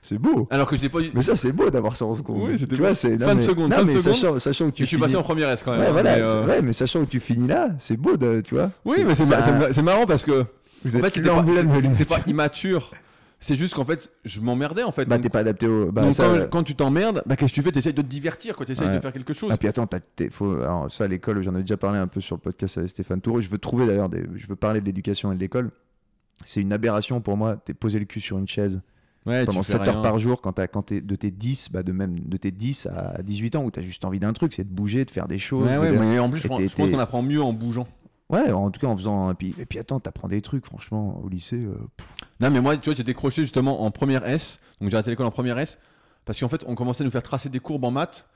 C'est 0.02 0.18
beau. 0.18 0.48
Alors 0.50 0.66
que 0.68 0.76
je 0.76 0.82
l'ai 0.82 0.88
pas 0.88 1.00
eu. 1.00 1.10
Mais 1.14 1.22
ça 1.22 1.36
c'est 1.36 1.52
beau 1.52 1.68
d'avoir 1.70 1.94
ça 1.96 2.04
en 2.06 2.14
seconde. 2.14 2.40
Oui, 2.48 2.58
c'était 2.58 2.74
tu 2.74 2.80
beau. 2.80 2.86
vois, 2.86 2.94
c'est 2.94 3.16
non, 3.18 3.26
Fin 3.26 3.32
de 3.32 3.38
mais- 3.38 3.40
seconde, 3.40 3.70
non, 3.70 3.76
fin 3.76 3.82
de 3.82 3.86
mais 3.86 3.92
seconde. 3.92 4.14
Sachant, 4.14 4.38
sachant 4.38 4.70
tu 4.70 4.82
Je 4.82 4.88
suis 4.88 4.96
finis- 4.96 5.02
passé 5.02 5.16
en 5.16 5.22
première 5.22 5.50
S 5.50 5.62
quand 5.62 5.72
même. 5.72 5.82
Ouais, 5.82 5.86
hein, 5.88 5.92
voilà, 5.92 6.16
mais, 6.16 6.22
euh, 6.22 6.46
ouais, 6.46 6.62
mais 6.62 6.72
sachant 6.72 7.00
où 7.02 7.06
tu 7.06 7.20
finis 7.20 7.46
là, 7.46 7.68
c'est 7.78 7.96
beau 7.98 8.16
de, 8.16 8.40
tu 8.40 8.54
vois. 8.54 8.70
Oui, 8.86 9.04
mais 9.06 9.14
c'est 9.14 9.28
ma- 9.28 9.72
c'est 9.72 9.82
marrant 9.82 10.06
parce 10.06 10.24
que. 10.24 10.46
Vous 10.84 10.96
En 10.96 11.00
êtes 11.04 11.14
fait, 11.14 11.20
l'emblème 11.20 11.68
de 11.68 11.94
c'est- 11.94 12.08
pas 12.08 12.20
immature. 12.26 12.92
C'est 13.42 13.54
juste 13.54 13.72
qu'en 13.74 13.86
fait, 13.86 14.10
je 14.26 14.40
m'emmerdais 14.42 14.82
en 14.82 14.92
fait. 14.92 15.06
Bah 15.06 15.18
t'es 15.18 15.30
pas 15.30 15.38
adapté 15.38 15.66
au. 15.66 15.90
Bah, 15.90 16.02
donc 16.02 16.12
ça, 16.12 16.24
quand, 16.28 16.50
quand 16.50 16.62
tu 16.62 16.74
t'emmerdes, 16.74 17.22
bah, 17.24 17.36
qu'est-ce 17.36 17.52
que 17.52 17.54
tu 17.54 17.62
fais? 17.62 17.72
T'essayes 17.72 17.94
de 17.94 18.02
te 18.02 18.06
divertir, 18.06 18.54
quoi. 18.54 18.66
T'essayes 18.66 18.86
Ouais. 18.88 18.96
de 18.96 19.00
faire 19.00 19.14
quelque 19.14 19.32
chose. 19.32 19.50
Ah 19.50 19.56
puis 19.56 19.66
attends, 19.66 19.88
faut, 20.30 20.52
alors 20.60 20.90
ça 20.90 21.04
à 21.04 21.08
l'école, 21.08 21.40
j'en 21.42 21.54
ai 21.54 21.60
déjà 21.62 21.78
parlé 21.78 21.98
un 21.98 22.06
peu 22.06 22.20
sur 22.20 22.36
le 22.36 22.40
podcast 22.40 22.76
avec 22.76 22.90
Stéphane 22.90 23.22
Touré. 23.22 23.40
Je 23.40 23.48
veux 23.48 23.56
trouver 23.56 23.86
d'ailleurs, 23.86 24.10
des, 24.10 24.24
je 24.36 24.46
veux 24.46 24.56
parler 24.56 24.80
de 24.82 24.84
l'éducation 24.86 25.32
et 25.32 25.36
de 25.36 25.40
l'école. 25.40 25.70
C'est 26.44 26.60
une 26.60 26.72
aberration 26.72 27.22
pour 27.22 27.38
moi. 27.38 27.56
T'es 27.56 27.72
posé 27.72 27.98
le 27.98 28.04
cul 28.04 28.20
sur 28.20 28.38
une 28.38 28.48
chaise 28.48 28.82
Ouais, 29.26 29.44
pendant 29.46 29.60
tu 29.60 29.66
fais 29.72 29.78
7 29.78 29.88
heures 29.88 30.02
par 30.02 30.18
jour 30.18 30.40
quand, 30.40 30.52
t'es 30.82 31.00
de 31.02 31.14
tes 31.16 31.30
10, 31.30 31.68
bah 31.72 31.82
de 31.82 31.92
même 31.92 32.18
de 32.20 32.36
tes 32.38 32.50
10 32.50 32.86
à 32.94 33.22
18 33.22 33.54
ans 33.56 33.64
où 33.64 33.70
t'as 33.70 33.82
juste 33.82 34.04
envie 34.06 34.18
d'un 34.20 34.32
truc, 34.32 34.54
c'est 34.54 34.64
de 34.64 34.72
bouger, 34.74 35.04
de 35.04 35.10
faire 35.10 35.28
des 35.28 35.36
choses. 35.38 35.66
Ouais, 35.66 35.76
de- 35.76 35.80
ouais, 35.80 35.92
mais 35.98 36.18
en 36.18 36.28
plus, 36.30 36.38
je 36.40 36.42
je 36.44 36.48
pense 36.48 36.90
qu'on 36.90 36.98
apprend 36.98 37.22
mieux 37.22 37.42
en 37.42 37.52
bougeant. 37.52 37.86
Ouais, 38.30 38.50
en 38.52 38.70
tout 38.70 38.80
cas 38.80 38.86
en 38.86 38.96
faisant. 38.96 39.30
Et 39.32 39.34
puis, 39.34 39.54
et 39.58 39.66
puis 39.66 39.78
attends, 39.78 39.98
t'apprends 40.00 40.28
des 40.28 40.40
trucs, 40.40 40.64
franchement, 40.64 41.20
au 41.22 41.28
lycée. 41.28 41.64
euh. 41.64 41.74
Non, 42.40 42.50
mais 42.50 42.60
moi, 42.60 42.76
tu 42.76 42.88
vois, 42.90 42.94
j'ai 42.96 43.02
décroché 43.02 43.42
justement 43.42 43.82
en 43.82 43.90
première 43.90 44.26
S. 44.26 44.60
Donc 44.80 44.88
j'ai 44.88 44.96
arrêté 44.96 45.10
l'école 45.10 45.26
en 45.26 45.30
première 45.32 45.58
S. 45.58 45.78
Parce 46.24 46.38
qu'en 46.38 46.48
fait, 46.48 46.62
on 46.66 46.74
commençait 46.74 47.02
à 47.02 47.04
nous 47.06 47.10
faire 47.10 47.22
tracer 47.24 47.48
des 47.48 47.58
courbes 47.60 47.84
en 47.84 47.90
maths. 47.90 48.26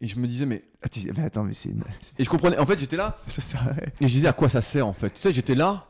Et 0.00 0.06
je 0.06 0.18
me 0.18 0.26
disais, 0.26 0.46
mais. 0.46 0.64
Ah, 0.82 0.88
tu 0.88 1.00
dis, 1.00 1.10
mais 1.16 1.24
attends, 1.24 1.44
mais 1.44 1.52
c'est. 1.52 1.70
Et 2.18 2.24
je 2.24 2.28
comprenais. 2.30 2.56
En 2.58 2.64
fait, 2.66 2.78
j'étais 2.80 2.96
là. 2.96 3.18
Ça 3.28 3.42
sert 3.42 3.60
à 3.60 3.72
rien. 3.72 3.88
Et 4.00 4.08
je 4.08 4.12
disais 4.14 4.28
à 4.28 4.32
quoi 4.32 4.48
ça 4.48 4.62
sert 4.62 4.86
en 4.86 4.92
fait? 4.92 5.10
Tu 5.10 5.20
sais, 5.20 5.32
j'étais 5.32 5.54
là. 5.54 5.84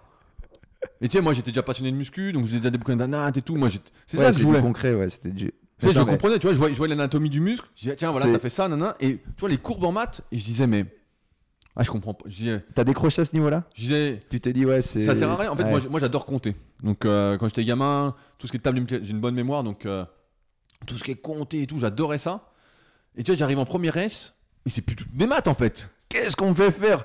Et 1.00 1.08
tu 1.08 1.16
sais, 1.16 1.22
moi, 1.22 1.32
j'étais 1.34 1.50
déjà 1.50 1.62
passionné 1.62 1.92
de 1.92 1.96
muscu. 1.96 2.32
Donc 2.32 2.46
j'ai 2.46 2.56
déjà 2.56 2.70
des 2.70 2.78
bouquins 2.78 2.96
d'anat 2.96 3.30
et 3.34 3.42
tout. 3.42 3.54
Moi, 3.56 3.68
c'est 4.06 4.16
Ouais, 4.18 4.24
ça 4.24 4.30
que 4.32 4.38
je 4.38 4.42
voulais. 4.42 4.60
concret, 4.60 4.94
ouais, 4.94 5.08
c'était 5.08 5.30
du. 5.30 5.52
Tu 5.78 5.86
sais, 5.86 5.92
je 5.94 5.98
mais- 6.00 6.06
comprenais, 6.06 6.38
tu 6.40 6.46
vois, 6.48 6.54
je 6.70 6.76
voyais, 6.76 6.88
l'anatomie 6.94 7.30
du 7.30 7.40
muscle. 7.40 7.68
Je 7.76 7.82
disais, 7.82 7.94
tiens, 7.96 8.10
voilà, 8.10 8.32
ça 8.32 8.38
fait 8.40 8.50
ça, 8.50 8.66
nanana. 8.66 8.96
Et 8.98 9.18
tu 9.18 9.40
vois, 9.40 9.48
les 9.48 9.58
courbes 9.58 9.84
en 9.84 9.92
maths. 9.92 10.22
Et 10.32 10.38
je 10.38 10.44
disais, 10.44 10.66
mais. 10.66 10.86
Ah, 11.80 11.84
je 11.84 11.90
comprends 11.90 12.12
pas. 12.12 12.28
T'as 12.74 12.82
décroché 12.84 13.22
à 13.22 13.24
ce 13.24 13.34
niveau-là? 13.34 13.62
Tu 13.72 14.40
t'es 14.40 14.52
dit, 14.52 14.66
ouais, 14.66 14.82
c'est. 14.82 15.00
ça 15.00 15.14
sert 15.14 15.30
à 15.30 15.36
rien. 15.36 15.50
En 15.52 15.56
fait, 15.56 15.62
Ouais. 15.64 15.80
moi, 15.88 16.00
j'adore 16.00 16.26
compter. 16.26 16.56
Donc, 16.82 17.04
euh, 17.04 17.38
quand 17.38 17.46
j'étais 17.48 17.64
gamin, 17.64 18.14
tout 18.36 18.46
ce 18.48 18.52
qui 18.52 18.56
est 18.58 18.60
table, 18.60 18.82
j'ai 18.88 19.10
une 19.10 19.20
bonne 19.20 19.34
mémoire. 19.36 19.62
Donc, 19.62 19.86
euh, 19.86 20.04
tout 20.86 20.98
ce 20.98 21.04
qui 21.04 21.12
est 21.12 21.16
compter 21.16 21.62
et 21.62 21.66
tout, 21.68 21.78
j'adorais 21.78 22.18
ça. 22.18 22.50
Et 23.16 23.22
tu 23.22 23.30
vois, 23.30 23.38
j'arrive 23.38 23.58
en 23.60 23.64
première 23.64 23.96
S. 23.96 24.34
Et 24.66 24.70
c'est 24.70 24.82
plus 24.82 24.96
des 25.14 25.26
maths 25.26 25.48
en 25.48 25.54
fait. 25.54 25.88
Qu'est-ce 26.08 26.34
qu'on 26.36 26.50
me 26.50 26.54
fait 26.54 26.70
faire? 26.70 27.04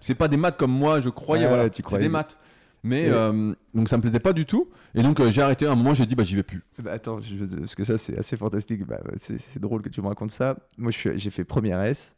C'est 0.00 0.14
pas 0.14 0.26
des 0.28 0.36
maths 0.36 0.56
comme 0.56 0.72
moi, 0.72 1.00
je 1.00 1.10
croyais. 1.10 1.46
Voilà, 1.46 1.68
tu 1.70 1.76
c'est 1.76 1.82
croyais. 1.82 2.04
des 2.04 2.08
maths. 2.10 2.36
Mais 2.82 3.08
euh, 3.08 3.54
donc 3.72 3.88
ça 3.88 3.96
me 3.96 4.02
plaisait 4.02 4.20
pas 4.20 4.32
du 4.34 4.44
tout. 4.44 4.68
Et 4.94 5.02
donc 5.02 5.20
euh, 5.20 5.30
j'ai 5.30 5.40
arrêté. 5.42 5.64
À 5.66 5.72
un 5.72 5.74
moment, 5.74 5.94
j'ai 5.94 6.04
dit, 6.06 6.14
bah 6.14 6.22
j'y 6.22 6.36
vais 6.36 6.42
plus. 6.42 6.62
Bah, 6.82 6.92
attends, 6.92 7.20
je- 7.20 7.44
parce 7.56 7.74
que 7.74 7.84
ça 7.84 7.96
c'est 7.98 8.18
assez 8.18 8.36
fantastique. 8.36 8.84
Bah, 8.86 9.00
c'est 9.16 9.38
c'est 9.38 9.58
drôle 9.60 9.80
que 9.82 9.88
tu 9.88 10.02
me 10.02 10.06
racontes 10.08 10.30
ça. 10.32 10.56
Moi, 10.76 10.92
j'ai 10.92 11.30
fait 11.30 11.44
première 11.44 11.80
S. 11.82 12.14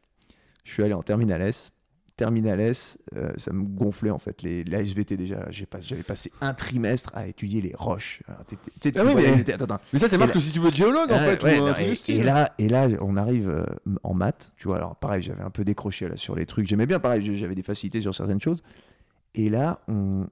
Je 0.65 0.73
suis 0.73 0.83
allé 0.83 0.93
en 0.95 1.03
terminale 1.03 1.43
S. 1.43 1.71
Terminale 2.17 2.61
S, 2.61 2.97
euh, 3.15 3.31
ça 3.37 3.53
me 3.53 3.63
gonflait 3.65 4.09
en 4.11 4.19
fait. 4.19 4.41
Les, 4.43 4.65
la 4.65 4.81
SVT 4.81 5.19
déjà, 5.19 5.37
pas- 5.69 5.81
j'avais 5.83 6.03
passé 6.03 6.33
un 6.41 6.55
trimestre 6.55 7.11
à 7.15 7.27
étudier 7.27 7.61
les 7.61 7.73
roches. 7.77 8.23
Alors, 8.27 8.41
Ah 8.97 9.05
oui, 9.05 9.13
mais- 9.15 9.53
attends, 9.53 9.79
ça, 9.97 10.09
c'est 10.09 10.17
marque 10.17 10.31
là- 10.31 10.35
que 10.35 10.41
si 10.41 10.51
tu 10.51 10.59
veux 10.59 10.69
être 10.69 10.75
géologue 10.75 11.13
en 11.13 11.15
Ouais, 11.19 11.37
fait. 11.37 11.45
ouais, 11.45 11.59
ou 11.59 11.65
un 11.65 11.69
non, 11.69 11.75
truc 11.75 12.09
et, 12.09 12.23
là, 12.23 12.55
et 12.59 12.69
là, 12.71 12.89
on 13.03 13.19
arrive 13.19 13.51
euh, 13.51 13.65
en 14.03 14.15
maths, 14.15 14.51
tu 14.57 14.67
vois. 14.67 14.79
Alors 14.79 14.97
pareil, 14.97 15.21
j'avais 15.23 15.43
un 15.43 15.51
peu 15.51 15.63
décroché 15.63 16.09
là 16.09 16.17
sur 16.17 16.35
les 16.35 16.47
trucs. 16.47 16.67
J'aimais 16.67 16.87
bien, 16.87 17.01
pareil, 17.01 17.37
j'avais 17.37 17.55
des 17.55 17.63
facilités 17.63 18.01
sur 18.01 18.15
certaines 18.15 18.41
choses. 18.41 18.63
Et 19.35 19.51
là, 19.51 19.81
on, 19.87 20.27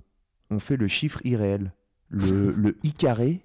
on 0.50 0.58
fait 0.60 0.76
le 0.78 0.88
chiffre 0.88 1.20
irréel, 1.24 1.70
le, 2.08 2.52
le 2.56 2.78
i 2.82 2.92
carré. 2.94 3.40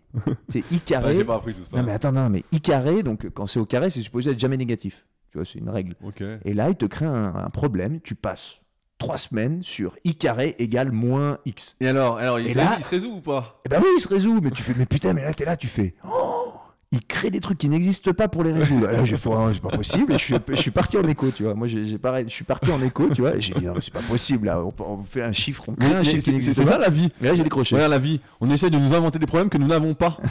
C'est 0.48 0.60
i 0.72 0.76
Ouais, 0.76 0.80
carré. 0.86 1.16
j'ai 1.16 1.26
pas 1.26 1.36
appris 1.36 1.53
tout 1.53 1.64
ça. 1.66 1.76
Non 1.76 1.84
mais 1.84 1.91
attends, 1.91 2.14
non 2.14 2.30
mais 2.30 2.45
i 2.53 2.61
carré, 2.61 3.03
donc 3.03 3.28
quand 3.34 3.48
c'est 3.48 3.60
au 3.60 3.66
carré, 3.66 3.90
c'est 3.90 4.02
supposé 4.02 4.32
être 4.32 4.40
jamais 4.40 4.56
négatif. 4.57 5.06
Tu 5.32 5.38
vois, 5.38 5.46
c'est 5.46 5.60
une 5.60 5.70
règle. 5.70 5.96
Et 6.46 6.54
là, 6.54 6.70
il 6.70 6.76
te 6.76 6.86
crée 6.86 7.06
un, 7.06 7.34
un 7.36 7.50
problème. 7.50 8.00
Tu 8.02 8.16
passes 8.16 8.62
trois 8.98 9.18
semaines 9.18 9.62
sur 9.64 9.96
i 10.04 10.16
carré 10.16 10.56
égale 10.60 10.92
moins 10.92 11.38
x. 11.46 11.78
Et 11.80 11.88
alors, 11.88 12.18
alors 12.18 12.40
il, 12.40 12.48
Et 12.48 12.54
se 12.54 12.58
là- 12.58 12.64
résout, 12.66 12.80
il 12.80 12.84
se 12.84 12.90
résout 12.90 13.12
ou 13.18 13.22
pas? 13.22 13.62
Eh 13.66 13.70
ben 13.70 13.80
oui, 13.82 13.88
il 13.98 14.02
se 14.02 14.08
résout, 14.08 14.42
mais 14.42 14.52
tu 14.52 14.62
fais, 14.64 14.74
mais 14.78 14.86
putain, 14.86 15.14
mais 15.14 15.22
là, 15.24 15.34
t'es 15.34 15.46
là, 15.46 15.56
tu 15.56 15.68
fais, 15.68 15.94
oh, 16.06 16.52
il 16.92 17.06
crée 17.06 17.30
des 17.30 17.40
trucs 17.40 17.60
qui 17.60 17.70
n'existent 17.70 18.12
pas 18.12 18.28
pour 18.28 18.44
les 18.44 18.52
résoudre. 18.52 18.88
Là, 18.88 19.06
j'ai 19.06 19.16
fait, 19.16 19.30
oh, 19.32 19.50
c'est 19.54 19.62
pas 19.62 19.70
possible, 19.70 20.12
et 20.14 20.18
je 20.18 20.24
suis, 20.26 20.36
je 20.50 20.56
suis 20.56 20.72
parti 20.72 20.98
en 20.98 21.08
écho, 21.08 21.30
tu 21.32 21.44
vois. 21.44 21.54
Moi, 21.54 21.68
j'ai, 21.68 21.98
pareil, 21.98 22.26
je 22.28 22.34
suis 22.34 22.44
parti 22.44 22.72
en 22.72 22.82
écho, 22.82 23.08
tu 23.14 23.22
vois, 23.22 23.38
j'ai 23.38 23.54
dit, 23.54 23.66
non, 23.68 23.74
mais 23.76 23.82
c'est 23.82 23.94
pas 23.94 24.02
possible, 24.02 24.48
là, 24.48 24.62
on, 24.66 24.74
on 24.84 25.04
fait 25.04 25.22
un 25.22 25.32
chiffre, 25.32 25.64
on 25.70 25.76
crée 25.76 25.88
Mais- 25.90 25.96
un 25.96 25.98
mais 26.00 26.04
chiffre 26.04 26.16
c'est- 26.16 26.20
qui 26.20 26.26
C'est 26.26 26.32
n'existe 26.32 26.58
c'est 26.58 26.64
pas. 26.66 26.72
ça 26.72 26.78
la 26.80 26.90
vie. 26.90 27.10
Et 27.22 27.26
là, 27.26 27.36
j'ai 27.36 27.44
décroché. 27.44 27.76
Regarde 27.76 27.92
la 27.92 28.00
vie. 28.00 28.20
On 28.42 28.50
essaie 28.50 28.70
de 28.72 28.78
nous 28.80 28.94
inventer 28.94 29.20
des 29.20 29.28
problèmes 29.28 29.50
que 29.50 29.58
nous 29.60 29.68
n'avons 29.68 29.94
pas. 29.94 30.18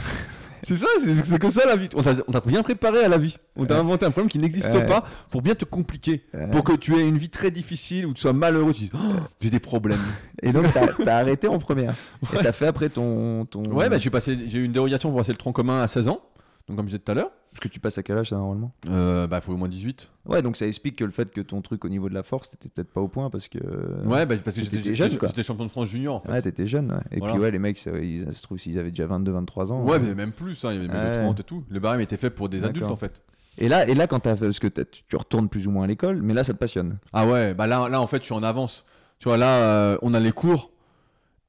c'est 0.63 0.75
ça, 0.77 0.87
c'est 1.23 1.39
que 1.39 1.49
ça 1.49 1.65
la 1.65 1.75
vie. 1.75 1.89
On 1.95 2.01
t'a 2.31 2.39
bien 2.45 2.63
préparé 2.63 3.03
à 3.03 3.07
la 3.07 3.17
vie. 3.17 3.37
On 3.55 3.65
t'a 3.65 3.75
Ouais. 3.75 3.79
inventé 3.81 4.05
un 4.05 4.11
problème 4.11 4.29
qui 4.29 4.39
n'existe 4.39 4.71
Ouais. 4.73 4.85
pas 4.87 5.05
pour 5.29 5.41
bien 5.41 5.55
te 5.55 5.65
compliquer. 5.65 6.23
Ouais. 6.33 6.49
Pour 6.51 6.63
que 6.63 6.73
tu 6.73 6.95
aies 6.95 7.07
une 7.07 7.17
vie 7.17 7.29
très 7.29 7.51
difficile 7.51 8.05
où 8.05 8.13
tu 8.13 8.21
sois 8.21 8.33
malheureux. 8.33 8.73
Tu 8.73 8.81
dis, 8.83 8.91
Oh, 8.93 8.97
j'ai 9.41 9.49
des 9.49 9.59
problèmes. 9.59 9.99
Et 10.41 10.51
donc, 10.51 10.65
t'as, 11.03 11.17
arrêté 11.17 11.47
en 11.47 11.59
première. 11.59 11.93
Et 12.33 12.37
t'as 12.37 12.51
fait 12.51 12.67
après 12.67 12.89
ton. 12.89 13.45
ton... 13.45 13.63
Ouais, 13.71 13.89
bah, 13.89 13.97
j'ai 13.99 14.59
eu 14.59 14.63
une 14.63 14.71
dérogation 14.71 15.09
pour 15.09 15.17
passer 15.19 15.31
le 15.31 15.37
tronc 15.37 15.51
commun 15.53 15.81
à 15.81 15.87
16 15.87 16.07
ans. 16.09 16.21
Donc, 16.69 16.77
comme 16.77 16.85
je 16.85 16.91
disais 16.91 16.99
tout 16.99 17.11
à 17.11 17.15
l'heure, 17.15 17.31
Parce 17.51 17.61
que 17.61 17.67
tu 17.67 17.79
passes 17.79 17.97
à 17.97 18.03
quel 18.03 18.17
âge, 18.17 18.29
ça, 18.29 18.35
normalement? 18.37 18.71
Euh, 18.89 19.25
bah, 19.25 19.41
faut 19.41 19.53
au 19.53 19.57
moins 19.57 19.67
18. 19.67 20.11
Ouais, 20.27 20.41
donc 20.43 20.55
ça 20.55 20.67
explique 20.67 20.95
que 20.97 21.03
le 21.03 21.09
fait 21.11 21.31
que 21.31 21.41
ton 21.41 21.61
truc 21.61 21.83
au 21.83 21.89
niveau 21.89 22.07
de 22.07 22.13
la 22.13 22.21
force, 22.23 22.51
t'étais 22.51 22.69
peut-être 22.69 22.91
pas 22.93 23.01
au 23.01 23.07
point 23.07 23.29
parce 23.31 23.47
que. 23.47 23.57
Ouais, 24.05 24.25
bah, 24.27 24.35
parce 24.43 24.55
que 24.55 24.61
j'étais 24.63 24.95
jeune, 24.95 25.09
j'étais- 25.09 25.43
champion 25.43 25.65
de 25.65 25.71
France 25.71 25.87
junior 25.89 26.15
en 26.15 26.19
fait. 26.21 26.31
Ouais, 26.31 26.41
t'étais 26.43 26.67
jeune, 26.67 26.91
ouais. 26.91 26.99
Et 27.11 27.17
Voilà. 27.17 27.33
puis, 27.33 27.41
ouais, 27.41 27.49
les 27.51 27.57
mecs, 27.59 27.79
ça, 27.79 27.89
ils, 27.99 28.23
ça 28.25 28.31
se 28.33 28.43
trouve, 28.43 28.59
s'ils 28.59 28.77
avaient 28.77 28.91
déjà 28.91 29.07
22, 29.07 29.31
23 29.31 29.73
ans. 29.73 29.83
Ouais, 29.83 29.95
euh, 29.95 29.99
mais 29.99 30.13
même 30.13 30.31
plus, 30.31 30.63
hein, 30.63 30.71
il 30.71 30.75
y 30.75 30.77
avait 30.85 30.87
même 30.93 31.03
Ouais. 31.11 31.17
des 31.17 31.23
30 31.23 31.39
et 31.39 31.43
tout. 31.43 31.63
Le 31.69 31.79
barème 31.79 32.01
était 32.01 32.17
fait 32.17 32.29
pour 32.29 32.49
des 32.49 32.63
adultes 32.63 32.85
en 32.85 32.95
fait. 32.97 33.21
Et 33.57 33.67
là, 33.67 33.85
et 33.89 33.93
là 33.95 34.05
quand 34.07 34.23
fait, 34.23 34.35
parce 34.39 34.59
que 34.59 34.67
tu 34.67 34.85
tu 35.09 35.15
retournes 35.15 35.49
plus 35.49 35.65
ou 35.67 35.71
moins 35.71 35.83
à 35.83 35.87
l'école, 35.87 36.21
mais 36.21 36.33
là, 36.35 36.43
ça 36.43 36.53
te 36.53 36.59
passionne. 36.59 36.97
Ah 37.13 37.25
ouais, 37.27 37.53
bah 37.55 37.65
là, 37.67 37.89
là 37.89 37.99
en 37.99 38.07
fait, 38.07 38.19
je 38.19 38.25
suis 38.25 38.33
en 38.35 38.43
avance. 38.43 38.85
Tu 39.17 39.27
vois, 39.27 39.37
là, 39.37 39.57
euh, 39.63 39.97
on 40.03 40.13
a 40.13 40.19
les 40.19 40.31
cours 40.31 40.71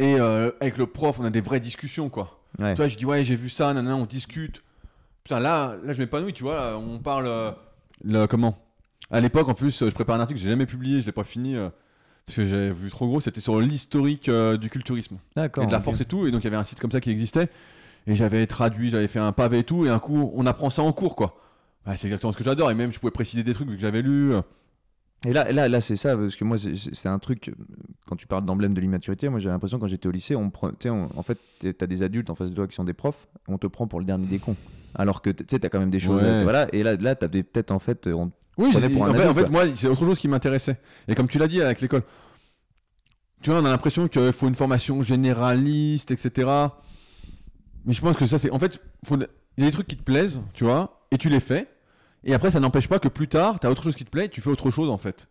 et 0.01 0.19
euh, 0.19 0.51
avec 0.61 0.79
le 0.79 0.87
prof, 0.87 1.21
on 1.21 1.25
a 1.25 1.31
des 1.31 1.43
vraies 1.43 1.61
discussions, 1.61 2.09
quoi. 2.09 2.41
Ouais. 2.59 2.73
Tu 2.75 2.79
vois, 2.79 2.89
je 2.89 2.97
dis, 2.97 3.05
ouais, 3.07 3.23
j'ai 3.23 3.37
vu 3.37 3.49
ça, 3.51 3.73
nanana, 3.75 3.97
on 3.97 4.07
discute. 4.07 4.63
Putain, 5.25 5.41
là, 5.41 5.77
là 5.85 5.93
je 5.93 6.01
m'épanouis, 6.01 6.33
tu 6.33 6.43
vois, 6.43 6.55
là, 6.55 6.79
on 6.79 6.99
parle. 6.99 7.27
euh, 7.27 7.51
le, 8.03 8.27
comment? 8.27 8.57
À 9.11 9.21
l'époque, 9.21 9.49
en 9.49 9.55
plus, 9.55 9.83
euh, 9.83 9.87
je 9.89 9.95
prépare 9.95 10.17
un 10.17 10.21
article 10.21 10.39
que 10.39 10.45
j'ai 10.45 10.51
jamais 10.51 10.67
publié, 10.67 11.01
je 11.01 11.07
l'ai 11.07 11.13
pas 11.13 11.25
fini. 11.25 11.57
euh, 11.57 11.69
parce 12.27 12.37
que 12.37 12.45
j'avais 12.47 12.71
vu 12.71 12.91
trop 12.91 13.07
gros, 13.09 13.21
c'était 13.21 13.41
sur 13.41 13.59
l'historique 13.61 14.29
euh, 14.29 14.57
du 14.57 14.71
culturisme 14.71 15.19
D'accord. 15.35 15.65
et 15.65 15.67
de 15.67 15.73
la 15.73 15.79
ok. 15.79 15.85
force 15.85 16.01
et 16.01 16.05
tout. 16.05 16.27
Et 16.27 16.31
donc, 16.31 16.43
il 16.43 16.45
y 16.45 16.47
avait 16.49 16.57
un 16.57 16.65
site 16.65 16.79
comme 16.79 16.93
ça 16.93 17.01
qui 17.01 17.11
existait. 17.11 17.49
Et 18.07 18.15
j'avais 18.15 18.47
traduit, 18.47 18.89
j'avais 18.91 19.09
fait 19.09 19.19
un 19.19 19.33
pavé 19.33 19.59
et 19.59 19.65
tout. 19.65 19.85
Et 19.85 19.91
un 19.91 19.99
coup, 19.99 20.31
on 20.35 20.47
apprend 20.47 20.71
ça 20.71 20.83
en 20.83 20.93
cours, 20.93 21.17
quoi. 21.17 21.37
Ouais, 21.87 21.97
c'est 21.97 22.07
exactement 22.07 22.33
ce 22.33 22.39
que 22.39 22.45
j'adore. 22.45 22.71
Et 22.71 22.75
même, 22.75 22.93
je 22.93 23.01
pouvais 23.01 23.11
préciser 23.11 23.43
des 23.43 23.53
trucs 23.53 23.69
vu 23.69 23.75
que 23.77 23.81
j'avais 23.83 24.03
lu. 24.03 24.33
euh. 24.33 24.43
Et 25.27 25.33
là, 25.35 25.51
là, 25.53 25.69
là 25.69 25.81
c'est 25.83 25.97
ça, 25.97 26.17
parce 26.17 26.35
que 26.37 26.45
moi, 26.45 26.57
c'est- 26.57 26.77
c'est 26.77 26.95
c'est 26.95 27.09
un 27.09 27.19
truc, 27.19 27.49
euh, 27.49 27.53
quand 28.07 28.17
tu 28.17 28.27
parles 28.27 28.45
d'emblème 28.45 28.73
de 28.73 28.81
l'immaturité, 28.81 29.29
moi 29.29 29.39
j'ai 29.39 29.51
l'impression 29.51 29.79
quand 29.79 29.87
j'étais 29.87 30.07
au 30.09 30.11
lycée, 30.13 30.35
on 30.35 30.49
tu 30.51 30.59
sais, 30.83 30.89
on- 30.89 31.11
en 31.15 31.23
fait, 31.23 31.37
t'es- 31.59 31.75
t'as 31.75 31.87
des 31.87 32.03
adultes 32.03 32.31
en 32.31 32.35
face 32.35 32.49
de 32.49 32.55
toi 32.55 32.67
qui 32.67 32.75
sont 32.75 32.85
des 32.85 32.95
profs, 32.95 33.27
on 33.47 33.59
te 33.59 33.67
prend 33.67 33.87
pour 33.87 33.99
le 34.01 34.07
dernier 34.07 34.27
des 34.27 34.39
cons. 34.39 34.57
Alors 34.95 35.23
que 35.23 35.31
tu 35.31 35.45
sais, 35.49 35.59
t'as 35.59 35.69
quand 35.69 35.79
même 35.81 35.91
des 35.91 36.01
choses. 36.01 36.23
Ouais. 36.23 36.43
voilà, 36.43 36.67
et 36.75 36.83
là, 36.83 36.97
là 36.97 37.15
t'avais 37.15 37.43
peut-être 37.43 37.71
en 37.71 37.79
fait. 37.79 38.07
on- 38.09 38.31
Oui, 38.59 38.73
pour 38.73 39.05
un 39.05 39.11
en, 39.11 39.15
fait, 39.15 39.21
adulte, 39.21 39.31
en 39.31 39.35
fait, 39.35 39.41
quoi. 39.43 39.51
moi, 39.51 39.65
c'est 39.75 39.87
autre 39.89 40.05
chose 40.05 40.19
qui 40.19 40.29
m'intéressait. 40.29 40.79
Et 41.09 41.15
comme 41.15 41.29
tu 41.29 41.39
l'as 41.39 41.49
dit 41.49 41.63
avec 41.63 41.81
l'école, 41.81 42.03
tu 43.43 43.51
vois, 43.51 43.61
on 43.61 43.65
a 43.65 43.71
l'impression 43.71 44.07
qu'il 44.09 44.33
faut 44.33 44.49
une 44.49 44.55
formation 44.55 45.01
généraliste, 45.03 46.11
etc. 46.11 46.49
Mais 47.87 47.93
je 47.95 48.01
pense 48.01 48.17
que 48.17 48.27
ça, 48.27 48.39
c'est. 48.39 48.51
En 48.51 48.59
fait, 48.59 48.81
faut- 49.07 49.17
il 49.17 49.65
y 49.65 49.67
a 49.67 49.67
des 49.67 49.73
trucs 49.73 49.87
qui 49.87 49.97
te 49.97 50.03
plaisent, 50.03 50.43
tu 50.53 50.65
vois, 50.65 51.01
et 51.11 51.19
tu 51.19 51.29
les 51.29 51.41
fais. 51.41 51.69
Et 52.25 52.35
après, 52.35 52.51
ça 52.51 52.61
n'empêche 52.61 52.87
pas 52.89 52.99
que 52.99 53.09
plus 53.09 53.29
tard, 53.29 53.59
tu 53.61 53.67
as 53.67 53.71
autre 53.71 53.83
chose 53.83 53.95
qui 53.95 54.05
te 54.05 54.11
plaît, 54.11 54.27
et 54.27 54.29
tu 54.29 54.41
fais 54.43 54.51
autre 54.51 54.71
chose, 54.71 54.91
en 54.91 54.99
fait. 54.99 55.27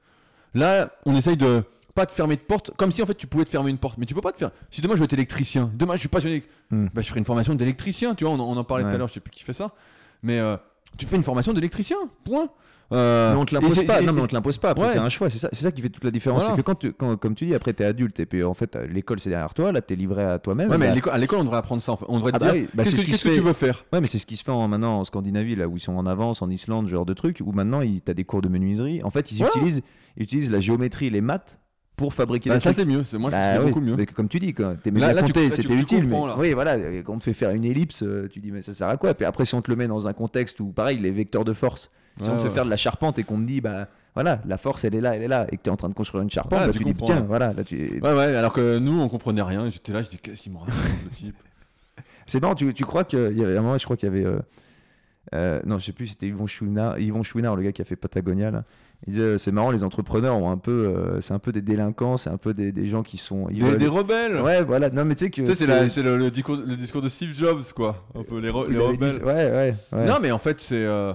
Là, 0.56 0.91
on 1.06 1.15
essaye 1.15 1.38
de. 1.38 1.64
Pas 1.99 2.05
te 2.05 2.13
fermer 2.13 2.35
de 2.35 2.41
porte, 2.41 2.71
comme 2.77 2.91
si 2.91 3.01
en 3.01 3.05
fait 3.05 3.15
tu 3.15 3.27
pouvais 3.27 3.43
te 3.45 3.49
fermer 3.49 3.69
une 3.71 3.77
porte, 3.77 3.97
mais 3.97 4.05
tu 4.05 4.13
peux 4.13 4.21
pas 4.21 4.31
te 4.31 4.38
faire. 4.38 4.51
Si 4.69 4.80
demain 4.81 4.93
je 4.95 4.99
veux 4.99 5.05
être 5.05 5.13
électricien, 5.13 5.69
demain 5.76 5.95
je 5.95 5.99
suis 5.99 6.07
passionné, 6.09 6.43
Hmm. 6.71 6.88
bah, 6.93 7.01
je 7.01 7.07
ferai 7.09 7.19
une 7.19 7.26
formation 7.26 7.55
d'électricien, 7.55 8.15
tu 8.15 8.23
vois, 8.26 8.34
on, 8.34 8.39
en- 8.39 8.47
on 8.47 8.57
en 8.57 8.63
parlait 8.63 8.84
tout 8.85 8.95
à 8.95 8.97
l'heure, 8.97 9.07
je 9.07 9.13
sais 9.15 9.19
plus 9.19 9.31
qui 9.31 9.43
fait 9.43 9.53
ça, 9.53 9.71
mais 10.23 10.39
euh, 10.39 10.55
tu 10.97 11.05
fais 11.05 11.15
une 11.17 11.23
formation 11.23 11.51
d'électricien, 11.53 11.97
point. 12.23 12.49
Euh, 12.91 13.35
Mais 13.35 13.39
on 13.41 13.45
te 13.45 13.53
l'impose 13.53 13.84
pas. 13.85 14.01
Non, 14.01 14.13
mais 14.13 14.21
on 14.23 14.26
te 14.26 14.34
l'impose 14.34 14.57
pas. 14.57 14.71
Après, 14.71 14.85
Ouais. 14.88 14.91
c'est 14.93 14.97
un 14.97 15.09
choix. 15.09 15.30
C'est 15.30 15.38
ça, 15.38 15.47
c'est 15.51 15.61
ça 15.61 15.71
qui 15.71 15.80
fait 15.80 15.89
toute 15.89 16.03
la 16.03 16.09
différence. 16.09 16.39
Voilà. 16.41 16.55
C'est 16.55 16.61
que 16.63 16.65
quand, 16.65 16.73
tu, 16.73 16.91
quand, 16.91 17.17
comme 17.17 17.35
tu 17.35 17.45
dis, 17.45 17.53
après, 17.53 17.71
t'es 17.71 17.84
adulte 17.85 18.19
et 18.19 18.26
puis 18.26 18.43
en 18.43 18.55
fait, 18.55 18.76
l'école 18.89 19.19
c'est 19.19 19.30
derrière 19.30 19.53
toi. 19.53 19.71
Là, 19.71 19.80
t'es 19.81 19.95
livré 19.95 20.23
à 20.23 20.39
toi-même. 20.39 20.71
Ouais, 20.71 20.77
mais 20.80 20.88
à 20.88 20.89
Bah, 20.89 20.95
l'école- 20.95 21.13
à 21.13 21.17
l'école, 21.19 21.39
on 21.39 21.43
devrait 21.43 21.57
apprendre 21.59 21.84
ça. 21.84 21.91
en 21.91 21.97
fait. 21.97 22.05
On 22.09 22.17
devrait 22.17 22.31
te 22.31 22.38
Ah 22.38 22.39
bah 22.39 22.51
dire 22.53 22.61
oui, 22.63 22.67
bah, 22.73 22.84
qu'est-ce 22.84 22.95
c'est 22.97 23.30
que, 23.30 23.35
tu 23.35 23.41
veux 23.41 23.53
faire? 23.53 23.85
Ouais, 23.93 24.01
mais 24.01 24.07
c'est 24.07 24.17
ce 24.17 24.26
qui 24.26 24.35
se 24.38 24.43
fait 24.43 24.49
en, 24.51 24.67
maintenant 24.67 25.01
en 25.01 25.05
Scandinavie, 25.05 25.55
là 25.55 25.67
où 25.67 25.77
ils 25.77 25.81
sont 25.81 25.95
en 25.95 26.07
avance, 26.07 26.41
en 26.41 26.49
Islande, 26.49 26.88
ce 26.88 26.91
genre 26.91 27.05
de 27.05 27.13
truc, 27.13 27.43
où 27.45 27.51
maintenant 27.51 27.81
il- 27.81 28.01
t'as 28.01 28.15
des 28.15 28.23
cours 28.23 28.41
de 28.41 28.49
menuiserie. 28.49 29.03
En 29.03 29.11
fait, 29.11 29.31
ils, 29.31 29.38
Voilà. 29.38 29.51
utilisent, 29.55 29.84
ils 30.17 30.23
utilisent 30.23 30.49
la 30.49 30.59
géométrie 30.59 31.11
les 31.11 31.21
maths 31.21 31.59
pour 31.99 32.13
fabriquer 32.13 32.49
Bah, 32.49 32.55
des 32.55 32.61
Ça, 32.61 32.73
c'est 32.73 32.85
mieux. 32.85 33.03
C'est- 33.03 33.17
Moi, 33.17 33.30
je 33.30 33.35
trouve 33.35 33.45
Bah 33.45 33.53
c'est 33.53 33.59
oui, 33.59 33.65
beaucoup 33.67 33.81
mieux. 33.81 33.95
mais 33.95 34.05
comme 34.07 34.27
tu 34.27 34.39
dis, 34.39 34.53
quand 34.53 34.76
t'es 34.81 34.89
Là- 34.91 35.13
là, 35.13 35.21
tu- 35.21 35.27
compté, 35.27 35.49
tu- 35.49 35.55
c'était 35.57 35.67
tu 35.67 35.80
utile. 35.80 36.07
mais 36.07 36.17
oui, 36.38 36.53
voilà, 36.53 36.77
quand 37.03 37.13
on 37.13 37.17
te 37.19 37.23
fait 37.23 37.34
faire 37.34 37.51
une 37.51 37.65
ellipse, 37.65 38.01
euh, 38.03 38.27
tu 38.31 38.39
dis 38.39 38.51
mais 38.51 38.61
ça 38.63 38.73
sert 38.73 38.88
à 38.88 38.97
quoi? 38.97 39.13
Puis 39.13 39.26
après, 39.26 39.45
si 39.45 39.53
on 39.53 39.61
te 39.61 39.69
le 39.69 39.77
met 39.77 39.88
dans 39.88 40.07
un 40.07 40.13
contexte 40.13 40.59
où, 40.59 40.67
pareil, 40.71 40.97
les 40.97 41.11
vecteurs 41.11 41.45
de 41.45 41.53
force, 41.53 41.91
si 42.19 42.23
Ouais, 42.23 42.30
on 42.31 42.38
te 42.38 42.41
fait 42.41 42.47
ouais. 42.47 42.53
faire 42.53 42.65
de 42.65 42.69
la 42.69 42.77
charpente 42.77 43.19
et 43.19 43.23
qu'on 43.23 43.38
te 43.39 43.45
dit 43.45 43.61
bah 43.61 43.88
voilà, 44.15 44.41
la 44.45 44.57
force 44.57 44.84
elle 44.84 44.95
est 44.95 45.01
là, 45.01 45.15
elle 45.15 45.21
est 45.23 45.27
là, 45.27 45.45
et 45.51 45.57
que 45.57 45.61
t'es 45.61 45.69
en 45.69 45.77
train 45.77 45.88
de 45.89 45.93
construire 45.93 46.23
une 46.23 46.30
charpente, 46.30 46.59
Ah, 46.61 46.65
bah, 46.67 46.73
tu 46.73 46.80
tu 46.80 46.84
dis 46.85 46.93
tiens, 46.93 47.15
là. 47.15 47.21
voilà, 47.21 47.53
là 47.53 47.63
tu. 47.63 47.76
Ouais, 48.01 48.13
ouais, 48.13 48.35
alors 48.35 48.51
que 48.53 48.80
nous, 48.80 48.99
on 48.99 49.07
comprenait 49.07 49.41
rien. 49.41 49.69
J'étais 49.69 49.93
là, 49.93 50.01
je 50.01 50.09
dis, 50.09 50.17
qu'est-ce 50.17 50.41
qu'il 50.41 50.51
me 50.51 50.57
raconte, 50.57 50.73
le 51.05 51.09
type 51.15 51.35
C'est 52.27 52.41
marrant, 52.41 52.55
tu, 52.55 52.73
tu 52.73 52.84
crois 52.85 53.03
qu'il 53.03 53.38
y 53.38 53.43
avait 53.43 53.57
un 53.57 53.61
moment, 53.61 53.77
je 53.77 53.84
crois 53.85 53.95
qu'il 53.97 54.07
y 54.09 54.11
avait. 54.11 54.26
euh, 54.26 54.39
euh, 55.35 55.59
non, 55.65 55.77
je 55.77 55.85
sais 55.85 55.91
plus, 55.91 56.07
c'était 56.07 56.27
Yvon 56.27 56.47
Chouinard, 56.47 56.97
Yvon 56.99 57.23
Chouinard, 57.23 57.55
le 57.55 57.61
gars 57.63 57.71
qui 57.71 57.81
a 57.81 57.85
fait 57.85 57.95
Patagonia. 57.95 58.49
Là. 58.51 58.63
Il 59.07 59.13
disait, 59.13 59.23
euh, 59.23 59.38
c'est 59.38 59.51
marrant, 59.51 59.71
les 59.71 59.84
entrepreneurs 59.85 60.35
ont 60.38 60.51
un 60.51 60.57
peu, 60.57 60.71
euh, 60.71 61.21
c'est 61.21 61.34
un 61.34 61.39
peu 61.39 61.51
des 61.53 61.61
délinquants, 61.61 62.17
c'est 62.17 62.30
un 62.30 62.38
peu 62.38 62.53
des, 62.53 62.71
des 62.73 62.88
gens 62.88 63.01
qui 63.01 63.17
sont. 63.17 63.47
ils 63.49 63.63
Des, 63.63 63.77
des 63.77 63.88
rebelles 63.88 64.35
Ouais, 64.41 64.63
voilà. 64.63 64.89
Non, 64.89 65.05
mais 65.05 65.15
tu 65.15 65.26
sais 65.26 65.31
que. 65.31 65.41
Tu 65.41 65.45
sais, 65.47 65.55
c'est 65.55 65.65
que- 65.65 65.69
la- 65.71 65.88
c'est 65.89 66.03
le, 66.03 66.17
le 66.17 66.30
discours, 66.30 66.57
le 66.57 66.76
discours 66.76 67.01
de 67.01 67.07
Steve 67.07 67.34
Jobs, 67.34 67.63
quoi. 67.76 68.03
Un 68.13 68.23
peu 68.23 68.39
les, 68.39 68.49
re- 68.49 68.65
il 68.69 68.76
les 68.76 68.84
avait 68.84 68.97
dit- 68.97 69.03
rebelles. 69.19 69.23
Ouais, 69.23 69.51
ouais. 69.51 69.76
ouais. 69.93 70.05
Non, 70.05 70.17
mais 70.21 70.31
en 70.31 70.39
fait, 70.39 70.59
c'est. 70.59 70.84
euh, 70.85 71.13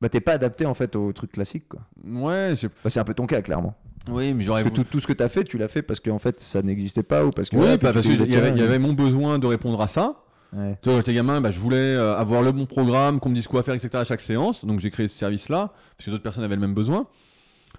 Bah, 0.00 0.08
t'es 0.08 0.20
pas 0.20 0.32
adapté 0.32 0.66
en 0.66 0.74
fait 0.74 0.94
au 0.96 1.12
truc 1.12 1.32
classique, 1.32 1.68
quoi. 1.68 1.80
Ouais, 2.06 2.52
j'ai- 2.56 2.68
Bah, 2.68 2.88
c'est 2.90 3.00
un 3.00 3.04
peu 3.04 3.14
ton 3.14 3.26
cas, 3.26 3.40
clairement. 3.42 3.74
oui, 4.10 4.32
mais 4.34 4.44
j'aurais 4.44 4.62
Parce 4.62 4.74
que 4.74 4.80
tout, 4.82 4.86
tout 4.90 5.00
ce 5.00 5.06
que 5.06 5.12
t'as 5.14 5.28
fait, 5.30 5.44
tu 5.44 5.56
l'as 5.58 5.68
fait 5.68 5.82
parce 5.82 6.00
qu'en 6.00 6.18
fait, 6.18 6.38
ça 6.40 6.60
n'existait 6.62 7.02
pas 7.02 7.24
ou 7.24 7.30
parce 7.30 7.48
que. 7.48 7.56
Oui, 7.56 7.76
bah, 7.78 7.92
parce 7.94 8.02
qu'il 8.06 8.30
y, 8.30 8.36
avait 8.36 8.78
mon 8.78 8.92
besoin 8.92 9.38
de 9.38 9.46
répondre 9.46 9.80
à 9.80 9.88
ça. 9.88 10.16
Ouais. 10.52 10.78
Tu 10.82 10.88
vois, 10.88 10.94
quand 10.94 10.96
j'étais 11.00 11.14
gamin, 11.14 11.40
bah, 11.40 11.50
je 11.50 11.58
voulais 11.60 11.76
euh, 11.76 12.16
avoir 12.16 12.42
le 12.42 12.52
bon 12.52 12.66
programme, 12.66 13.20
qu'on 13.20 13.28
me 13.30 13.34
dise 13.34 13.46
quoi 13.46 13.62
faire, 13.62 13.74
etc. 13.74 13.90
à 13.98 14.04
chaque 14.04 14.20
séance. 14.20 14.64
Donc 14.64 14.80
j'ai 14.80 14.90
créé 14.90 15.08
ce 15.08 15.16
service-là, 15.16 15.72
parce 15.96 16.06
que 16.06 16.10
d'autres 16.10 16.22
personnes 16.22 16.44
avaient 16.44 16.54
le 16.56 16.60
même 16.60 16.74
besoin. 16.74 17.06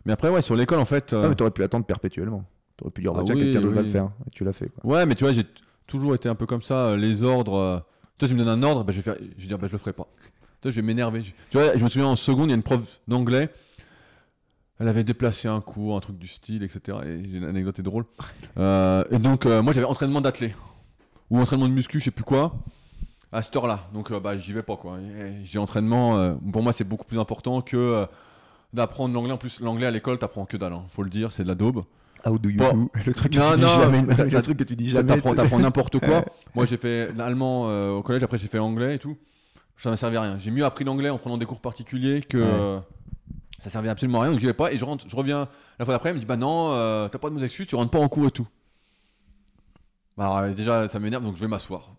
Mais 0.06 0.14
après, 0.14 0.30
ouais, 0.30 0.42
sur 0.42 0.56
l'école, 0.56 0.80
en 0.80 0.86
fait. 0.86 1.14
euh, 1.14 1.22
Ah, 1.26 1.30
mais 1.30 1.36
t'aurais 1.36 1.52
pu 1.52 1.64
attendre 1.64 1.86
perpétuellement. 1.86 2.44
T'aurais 2.78 2.92
pu 2.92 3.02
dire, 3.02 3.14
bah, 3.14 3.20
Ah 3.22 3.26
tiens, 3.26 3.36
oui, 3.36 3.42
quelqu'un 3.44 3.62
d'autre 3.62 3.74
va 3.76 3.82
oui. 3.82 3.88
le 3.88 3.92
faire. 3.92 4.10
Et 4.26 4.30
tu 4.32 4.44
l'as 4.44 4.54
fait, 4.54 4.70
quoi. 4.70 4.92
Ouais, 4.92 5.06
mais 5.06 5.16
tu 5.16 5.24
vois, 5.24 5.34
j'ai 5.34 5.44
toujours 5.88 6.16
été 6.16 6.28
un 6.30 6.36
peu 6.36 6.46
comme 6.46 6.62
ça. 6.62 6.88
euh, 6.88 6.98
les 6.98 7.24
ordres. 7.24 7.56
euh, 7.56 7.80
Toi, 8.18 8.28
tu 8.28 8.34
me 8.34 8.40
donnes 8.40 8.48
un 8.50 8.64
ordre, 8.64 8.84
bah, 8.84 8.92
je 8.94 8.98
vais 8.98 9.04
faire. 9.04 9.16
Je 9.38 9.42
vais 9.42 9.48
dire, 9.48 9.58
bah, 9.60 9.68
je 9.68 9.74
le 9.74 9.78
ferai 9.78 9.94
pas. 9.94 10.08
Toi, 10.62 10.72
je 10.72 10.76
vais 10.78 10.82
m'énerver. 10.86 11.22
Je- 11.24 11.32
Tu 11.50 11.58
vois, 11.58 11.76
je 11.78 11.84
me 11.84 11.90
souviens 11.90 12.08
en 12.08 12.16
seconde, 12.16 12.46
il 12.48 12.50
y 12.50 12.54
a 12.54 12.56
une 12.56 12.64
prof 12.64 12.80
d'anglais. 13.08 13.50
Elle 14.80 14.88
avait 14.88 15.04
déplacé 15.04 15.48
un 15.48 15.62
cours, 15.62 15.96
un 15.96 16.00
truc 16.00 16.18
du 16.18 16.26
style, 16.28 16.64
etc. 16.64 16.98
Et 17.06 17.24
j'ai 17.30 17.38
une 17.38 17.44
anecdote 17.44 17.78
est 17.78 17.84
drôle. 17.84 18.06
Et 18.58 19.20
donc, 19.20 19.46
moi, 19.46 19.74
j'avais 19.74 19.86
entraînement 19.86 20.22
d'athlé. 20.22 20.56
Ou 21.32 21.40
entraînement 21.40 21.68
de 21.68 21.74
muscu, 21.74 22.00
je 22.00 22.06
sais 22.06 22.12
plus 22.12 22.24
quoi. 22.24 22.54
À 23.32 23.42
cette 23.42 23.56
heure-là. 23.56 23.80
Donc, 23.94 24.12
euh, 24.12 24.20
bah, 24.20 24.38
j'y 24.38 24.52
vais 24.54 24.62
pas, 24.62 24.76
quoi. 24.76 24.98
J'ai 25.44 25.58
entraînement. 25.58 26.18
euh, 26.18 26.34
pour 26.52 26.62
moi, 26.62 26.74
c'est 26.74 26.84
beaucoup 26.84 27.06
plus 27.06 27.18
important 27.20 27.62
que 27.62 27.78
euh, 27.78 28.06
d'apprendre 28.74 29.14
l'anglais. 29.16 29.32
En 29.32 29.38
plus, 29.38 29.60
l'anglais 29.62 29.86
à 29.88 29.92
l'école, 29.92 30.20
t'apprends 30.20 30.46
que 30.46 30.58
dalle. 30.58 30.74
hein. 30.74 30.84
Faut 30.90 31.02
le 31.04 31.10
dire, 31.10 31.32
c'est 31.32 31.44
de 31.44 31.48
la 31.48 31.56
daube. 31.56 31.84
How 32.26 32.38
do 32.38 32.50
you 32.50 32.58
Bon. 32.58 32.74
do? 32.74 32.92
Le 33.06 33.14
truc 33.16 33.32
que 33.34 33.40
Non, 33.40 33.52
tu 33.52 33.56
dis 33.56 33.62
non, 33.64 33.70
jamais. 33.70 34.02
mais 34.04 34.14
t'as- 34.16 34.26
Le 34.26 34.42
truc 34.44 34.58
que 34.58 34.64
tu 34.66 34.76
dis 34.76 34.90
jamais. 34.90 35.20
T'apprends, 35.22 35.58
n'importe 35.60 36.00
quoi. 36.00 36.24
Moi, 36.56 36.66
j'ai 36.68 36.78
fait 36.78 37.12
l'allemand 37.16 37.64
euh, 37.70 37.94
au 37.94 38.04
collège, 38.04 38.22
après 38.24 38.38
j'ai 38.38 38.48
fait 38.48 38.60
anglais 38.60 38.96
et 38.96 39.00
tout. 39.00 39.18
Ça 39.78 39.90
m'a 39.90 39.98
servi 39.98 40.18
à 40.18 40.22
rien. 40.22 40.38
J'ai 40.38 40.52
mieux 40.52 40.64
appris 40.66 40.84
l'anglais 40.86 41.10
en 41.10 41.18
prenant 41.18 41.38
des 41.38 41.48
cours 41.48 41.62
particuliers 41.62 42.22
que 42.22 42.38
Ouais. 42.38 42.44
euh, 42.46 42.80
ça 43.58 43.72
servait 43.72 43.90
absolument 43.90 44.20
à 44.20 44.24
rien. 44.24 44.32
Donc 44.32 44.40
j'y 44.40 44.46
vais 44.46 44.54
pas 44.54 44.72
et 44.72 44.78
je 44.78 44.86
rentre, 44.86 45.06
je 45.08 45.16
reviens 45.16 45.48
la 45.80 45.86
fois 45.86 45.96
d'après, 45.96 46.10
elle 46.10 46.16
me 46.16 46.20
dit 46.20 46.28
bah 46.28 46.38
non, 46.38 46.70
euh, 46.74 47.08
t'as 47.08 47.18
pas 47.18 47.30
de 47.30 47.34
mauvaises 47.34 47.48
excuses, 47.48 47.66
tu 47.66 47.76
rentres 47.76 47.90
pas 47.90 47.98
en 48.00 48.08
cours 48.08 48.28
et 48.28 48.32
tout. 48.32 48.46
Bah, 50.18 50.26
alors, 50.26 50.38
euh, 50.38 50.52
déjà, 50.54 50.88
ça 50.88 51.00
m'énerve 51.00 51.24
donc 51.24 51.36
je 51.36 51.42
vais 51.42 51.48
m'asseoir. 51.48 51.94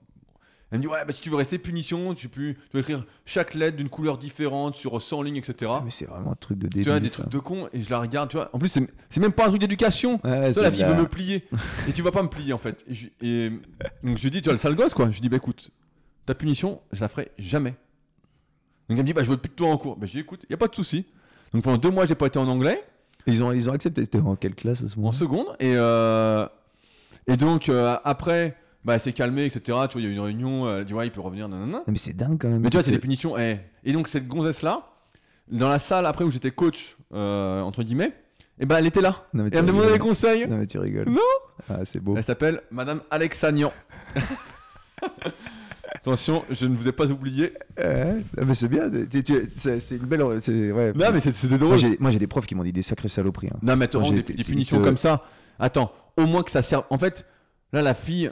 Elle 0.71 0.79
me 0.79 0.83
dit 0.85 0.89
ouais, 0.89 1.05
bah 1.05 1.13
si 1.13 1.21
tu 1.21 1.29
veux 1.29 1.37
rester 1.37 1.59
punition, 1.59 2.15
tu 2.15 2.31
peux, 2.31 2.55
tu 2.55 2.59
dois 2.73 2.81
écrire 2.81 3.05
chaque 3.27 3.53
lettre 3.53 3.77
d'une 3.77 3.91
couleur 3.91 4.17
différente 4.17 4.75
sur 4.75 5.03
100 5.03 5.21
lignes, 5.23 5.37
etc. 5.37 5.53
Putain, 5.59 5.83
Mais 5.85 5.91
c'est 5.91 6.07
vraiment 6.07 6.33
un 6.33 6.35
truc 6.35 6.59
de 6.59 6.67
Tu 6.69 6.83
vois, 6.85 6.95
débile. 6.95 7.03
des 7.03 7.09
ça. 7.11 7.23
trucs 7.23 7.33
de 7.33 7.39
con 7.39 7.69
et 7.75 7.83
je 7.83 7.91
la 7.91 8.01
regarde, 8.01 8.31
tu 8.31 8.39
vois. 8.39 8.49
En 8.55 8.59
plus, 8.59 8.69
c'est 8.69 8.87
c'est 9.11 9.21
même 9.21 9.33
pas 9.33 9.45
un 9.45 9.49
truc 9.49 9.61
d'éducation. 9.61 10.13
Ouais, 10.25 10.47
Tu 10.49 10.55
c'est 10.55 10.61
vois, 10.61 10.63
la 10.63 10.73
fille 10.73 10.85
veut 10.85 10.95
me 10.95 11.07
plier. 11.07 11.45
et 11.89 11.93
tu 11.93 12.01
vas 12.01 12.11
pas 12.11 12.23
me 12.23 12.29
plier 12.31 12.55
en 12.55 12.59
fait. 12.59 12.87
Et, 12.89 12.95
je, 12.95 13.07
et 13.21 13.51
donc 14.03 14.17
je 14.17 14.23
lui 14.23 14.31
dis, 14.31 14.39
tu 14.41 14.45
vois, 14.45 14.55
le 14.55 14.59
sale 14.59 14.75
gosse 14.75 14.95
quoi. 14.95 15.07
Je 15.11 15.13
lui 15.17 15.21
dis, 15.21 15.29
bah 15.29 15.37
écoute, 15.37 15.71
ta 16.25 16.35
punition, 16.35 16.81
je 16.93 17.03
la 17.03 17.09
ferai 17.09 17.33
jamais. 17.39 17.73
Donc 18.89 18.97
elle 18.97 18.97
me 18.99 19.03
dit, 19.05 19.13
bah 19.13 19.23
je 19.23 19.29
veux 19.29 19.37
plus 19.37 19.51
de 19.51 19.55
toi 19.55 19.69
en 19.69 19.77
cours. 19.77 19.97
Bah 19.99 20.07
je 20.07 20.13
dis, 20.13 20.21
écoute, 20.21 20.47
y 20.49 20.55
a 20.55 20.57
pas 20.57 20.69
de 20.69 20.75
souci. 20.75 21.05
Donc 21.53 21.65
pendant 21.65 21.77
deux 21.77 21.91
mois, 21.91 22.07
j'ai 22.07 22.15
pas 22.15 22.29
été 22.29 22.39
en 22.39 22.49
anglais, 22.49 22.83
Ils 23.27 23.45
ont, 23.45 23.53
ils 23.53 23.69
ont 23.69 23.75
accepté. 23.75 24.07
T'es 24.07 24.21
en 24.21 24.37
quelle 24.37 24.55
classe 24.55 24.83
à 24.83 24.89
ce 24.89 24.95
en 24.97 25.01
moment 25.01 25.13
seconde. 25.13 25.49
Et, 25.61 25.75
euh, 25.77 26.47
et 27.27 27.37
donc 27.37 27.69
euh, 27.69 27.97
après, 28.05 28.57
bah 28.85 28.95
elle 28.95 29.01
s'est 29.01 29.13
calmée, 29.13 29.45
etc. 29.45 29.61
Tu 29.65 29.73
vois, 29.73 29.89
il 29.97 30.05
y 30.05 30.07
a 30.07 30.11
eu 30.11 30.13
une 30.13 30.21
réunion, 30.21 30.67
euh, 30.67 30.79
elle 30.81 30.85
dit, 30.85 30.95
ouais, 30.95 31.07
il 31.07 31.11
peut 31.11 31.21
revenir, 31.21 31.49
nanana. 31.49 31.79
Non, 31.79 31.85
mais 31.89 31.99
c'est 31.99 32.13
dingue 32.17 32.39
quand 32.41 32.49
même. 32.49 32.61
Mais 32.61 32.71
tu 32.71 32.77
vois, 32.77 32.85
c'est 32.85 32.91
des 32.91 32.99
punitions. 32.99 33.37
eh. 33.39 33.61
Et 33.85 33.93
donc 33.93 34.09
cette 34.09 34.27
gonzesse 34.29 34.63
là, 34.63 34.89
dans 35.51 35.69
la 35.69 35.79
salle 35.79 36.07
après 36.07 36.25
où 36.25 36.31
j'étais 36.31 36.51
coach, 36.51 36.97
euh, 37.15 37.61
entre 37.61 37.83
guillemets, 37.83 38.13
et 38.59 38.67
ben 38.67 38.77
elle 38.79 38.87
était 38.87 39.01
là. 39.01 39.25
Non, 39.35 39.43
mais 39.45 39.49
Et 39.49 39.53
tu 39.53 39.57
elle 39.59 39.63
me 39.65 39.69
demandait 39.69 39.87
des 39.89 39.93
rigoles. 39.95 40.09
conseils. 40.09 40.47
Non, 40.49 40.57
mais 40.57 40.67
tu 40.67 40.79
rigoles. 40.79 41.09
Non. 41.09 41.21
Ah, 41.69 41.85
c'est 41.85 42.01
beau. 42.01 42.17
Elle 42.17 42.25
s'appelle 42.25 42.61
Madame 42.71 43.03
Alexanian. 43.11 43.73
Attention, 45.95 46.43
je 46.51 46.67
ne 46.67 46.75
vous 46.75 46.89
ai 46.89 46.93
pas 46.93 47.11
oublié. 47.11 47.53
Euh, 47.79 48.19
ah, 48.39 48.43
mais 48.47 48.55
c'est 48.55 48.69
bien. 48.69 48.91
tu- 48.91 49.23
tu- 49.23 49.49
C'est 49.55 49.79
c'est 49.79 49.97
une 49.97 50.07
belle. 50.07 50.23
c'est- 50.41 50.73
Ouais. 50.73 50.93
Non, 50.95 51.07
mais 51.13 51.21
c'est- 51.21 51.33
c'était 51.33 51.59
Moi, 51.59 51.59
drôle. 51.59 51.79
j'ai 51.79 51.97
moi, 52.01 52.11
j'ai 52.11 52.19
des 52.19 52.27
profs 52.27 52.47
qui 52.47 52.55
m'ont 52.55 52.65
dit 52.65 52.73
des 52.73 52.83
sacrées 52.83 53.09
saloperies. 53.09 53.49
hein. 53.53 53.59
Non, 53.63 53.77
mais 53.77 53.87
te 53.89 53.97
Moi, 53.97 54.05
rendre 54.07 54.17
j'ai 54.17 54.23
des, 54.23 54.33
été- 54.33 54.43
des 54.43 54.45
punitions 54.45 54.79
te- 54.81 54.85
comme 54.85 54.97
ça. 54.97 55.23
Attends, 55.59 55.93
au 56.17 56.27
moins 56.27 56.43
que 56.43 56.51
ça 56.51 56.63
serve. 56.63 56.85
En 56.91 56.99
fait, 56.99 57.27
là, 57.73 57.83
la 57.83 57.95
fille, 57.95 58.31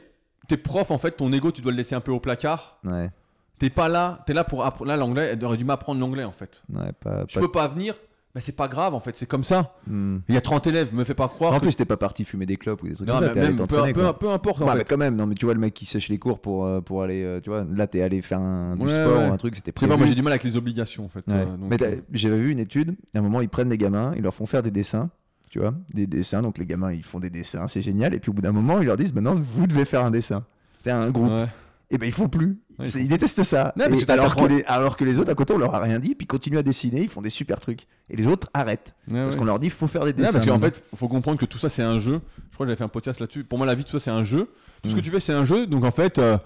t'es 0.48 0.56
prof, 0.56 0.90
en 0.90 0.98
fait, 0.98 1.12
ton 1.12 1.32
ego, 1.32 1.50
tu 1.52 1.62
dois 1.62 1.72
le 1.72 1.78
laisser 1.78 1.94
un 1.94 2.00
peu 2.00 2.12
au 2.12 2.20
placard. 2.20 2.78
Ouais. 2.84 3.10
T'es 3.58 3.70
pas 3.70 3.88
là, 3.88 4.22
t'es 4.26 4.32
là 4.32 4.44
pour 4.44 4.64
apprendre. 4.64 4.88
Là, 4.90 4.96
l'anglais, 4.96 5.30
elle 5.32 5.44
aurait 5.44 5.56
dû 5.58 5.64
m'apprendre 5.64 6.00
l'anglais, 6.00 6.24
en 6.24 6.32
fait. 6.32 6.62
Ouais, 6.72 6.92
pas. 6.98 7.24
Je 7.28 7.34
pas- 7.34 7.40
peux 7.40 7.52
pas 7.52 7.68
venir, 7.68 7.94
bah, 8.34 8.40
c'est 8.40 8.52
pas 8.52 8.68
grave, 8.68 8.94
en 8.94 9.00
fait, 9.00 9.18
c'est 9.18 9.26
comme 9.26 9.44
ça. 9.44 9.74
Hmm. 9.86 10.18
Il 10.30 10.34
y 10.34 10.38
a 10.38 10.40
30 10.40 10.66
élèves, 10.66 10.94
me 10.94 11.04
fais 11.04 11.12
pas 11.14 11.28
croire. 11.28 11.52
En 11.52 11.56
que- 11.58 11.64
plus, 11.64 11.76
t'es 11.76 11.84
pas 11.84 11.98
parti 11.98 12.24
fumer 12.24 12.46
des 12.46 12.56
clopes 12.56 12.82
ou 12.82 12.88
des 12.88 12.94
trucs 12.94 13.06
Non, 13.06 13.16
comme 13.18 13.24
ça. 13.26 13.32
mais 13.34 13.40
même, 13.42 13.56
peu, 13.56 13.66
peu- 13.66 13.92
peu 14.18 14.30
importe, 14.30 14.62
en 14.62 14.74
mais 14.74 14.84
quand 14.84 14.96
même, 14.96 15.14
non, 15.14 15.26
mais 15.26 15.34
tu 15.34 15.44
vois 15.44 15.52
le 15.52 15.60
mec 15.60 15.74
qui 15.74 15.84
sèche 15.84 16.08
les 16.08 16.18
cours 16.18 16.40
pour, 16.40 16.64
euh, 16.64 16.80
pour 16.80 17.02
aller, 17.02 17.22
euh, 17.22 17.40
tu 17.42 17.50
vois, 17.50 17.66
là 17.70 17.86
t'es 17.86 18.00
allé 18.00 18.22
faire 18.22 18.40
un, 18.40 18.76
du 18.76 18.82
Ouais, 18.86 18.92
sport 18.92 19.18
ouais. 19.18 19.28
ou 19.28 19.32
un 19.32 19.36
truc, 19.36 19.56
c'était 19.56 19.72
prévu. 19.72 19.90
pas, 19.90 19.96
moi 19.98 20.06
j'ai 20.06 20.14
du 20.14 20.22
mal 20.22 20.32
avec 20.32 20.44
les 20.44 20.56
obligations, 20.56 21.04
en 21.04 21.08
fait. 21.10 21.24
Euh, 21.28 21.44
donc, 21.44 21.68
mais 21.68 21.82
euh, 21.82 21.96
j'avais 22.12 22.38
vu 22.38 22.52
une 22.52 22.60
étude, 22.60 22.96
à 23.14 23.18
un 23.18 23.22
moment 23.22 23.42
ils 23.42 23.48
prennent 23.50 23.68
des 23.68 23.78
gamins, 23.78 24.14
ils 24.16 24.22
leur 24.22 24.32
font 24.32 24.46
faire 24.46 24.62
des 24.62 24.70
dessins, 24.70 25.10
tu 25.50 25.58
vois, 25.58 25.74
des 25.92 26.06
dessins, 26.06 26.40
donc 26.42 26.56
les 26.58 26.64
gamins 26.64 26.92
ils 26.92 27.02
font 27.04 27.20
des 27.20 27.28
dessins, 27.30 27.68
c'est 27.68 27.82
génial, 27.82 28.14
et 28.14 28.20
puis 28.20 28.30
au 28.30 28.32
bout 28.32 28.40
d'un 28.42 28.52
moment 28.52 28.80
ils 28.80 28.86
leur 28.86 28.96
disent 28.96 29.12
maintenant 29.12 29.34
vous 29.34 29.66
devez 29.66 29.84
faire 29.84 30.04
un 30.04 30.10
dessin. 30.10 30.44
C'est 30.82 30.90
un 30.90 31.10
groupe. 31.10 31.30
ouais. 31.30 31.46
Et 31.92 31.98
ben 31.98 32.06
ils 32.06 32.12
font 32.12 32.28
plus. 32.28 32.56
Ouais, 32.78 32.88
ils 32.88 33.08
détestent 33.08 33.42
ça. 33.42 33.74
Alors, 34.08 34.36
que 34.36 34.44
les, 34.46 34.62
alors 34.68 34.96
que 34.96 35.04
les 35.04 35.18
autres 35.18 35.32
à 35.32 35.34
côté 35.34 35.52
on 35.52 35.58
leur 35.58 35.74
a 35.74 35.80
rien 35.80 35.98
dit, 35.98 36.14
puis 36.14 36.24
ils 36.24 36.28
continuent 36.28 36.58
à 36.58 36.62
dessiner, 36.62 37.02
ils 37.02 37.08
font 37.08 37.20
des 37.20 37.30
super 37.30 37.58
trucs. 37.58 37.88
Et 38.08 38.16
les 38.16 38.28
autres 38.28 38.48
arrêtent. 38.54 38.94
Ouais, 39.10 39.24
Parce 39.24 39.34
qu'on 39.34 39.44
leur 39.44 39.58
dit 39.58 39.70
faut 39.70 39.88
faire 39.88 40.04
des 40.04 40.12
dessins. 40.12 40.32
parce 40.32 40.46
qu'en 40.46 40.60
fait, 40.60 40.84
faut 40.94 41.08
comprendre 41.08 41.36
que 41.38 41.46
tout 41.46 41.58
ça 41.58 41.68
c'est 41.68 41.82
un 41.82 41.98
jeu. 41.98 42.20
Je 42.50 42.54
crois 42.54 42.64
que 42.64 42.70
j'avais 42.70 42.76
fait 42.78 42.84
un 42.84 42.88
podcast 42.88 43.18
là-dessus. 43.18 43.42
Pour 43.42 43.58
moi, 43.58 43.66
la 43.66 43.74
vie, 43.74 43.82
tout 43.84 43.90
ça 43.90 43.98
c'est 43.98 44.10
un 44.12 44.22
jeu. 44.22 44.50
Tout 44.84 44.88
ce 44.90 44.94
Mm. 44.94 44.98
que 44.98 45.04
tu 45.04 45.10
fais, 45.10 45.18
c'est 45.20 45.32
un 45.32 45.44
jeu. 45.44 45.66
Donc 45.66 45.84
en 45.84 45.90
fait, 45.90 46.18
euh, 46.18 46.38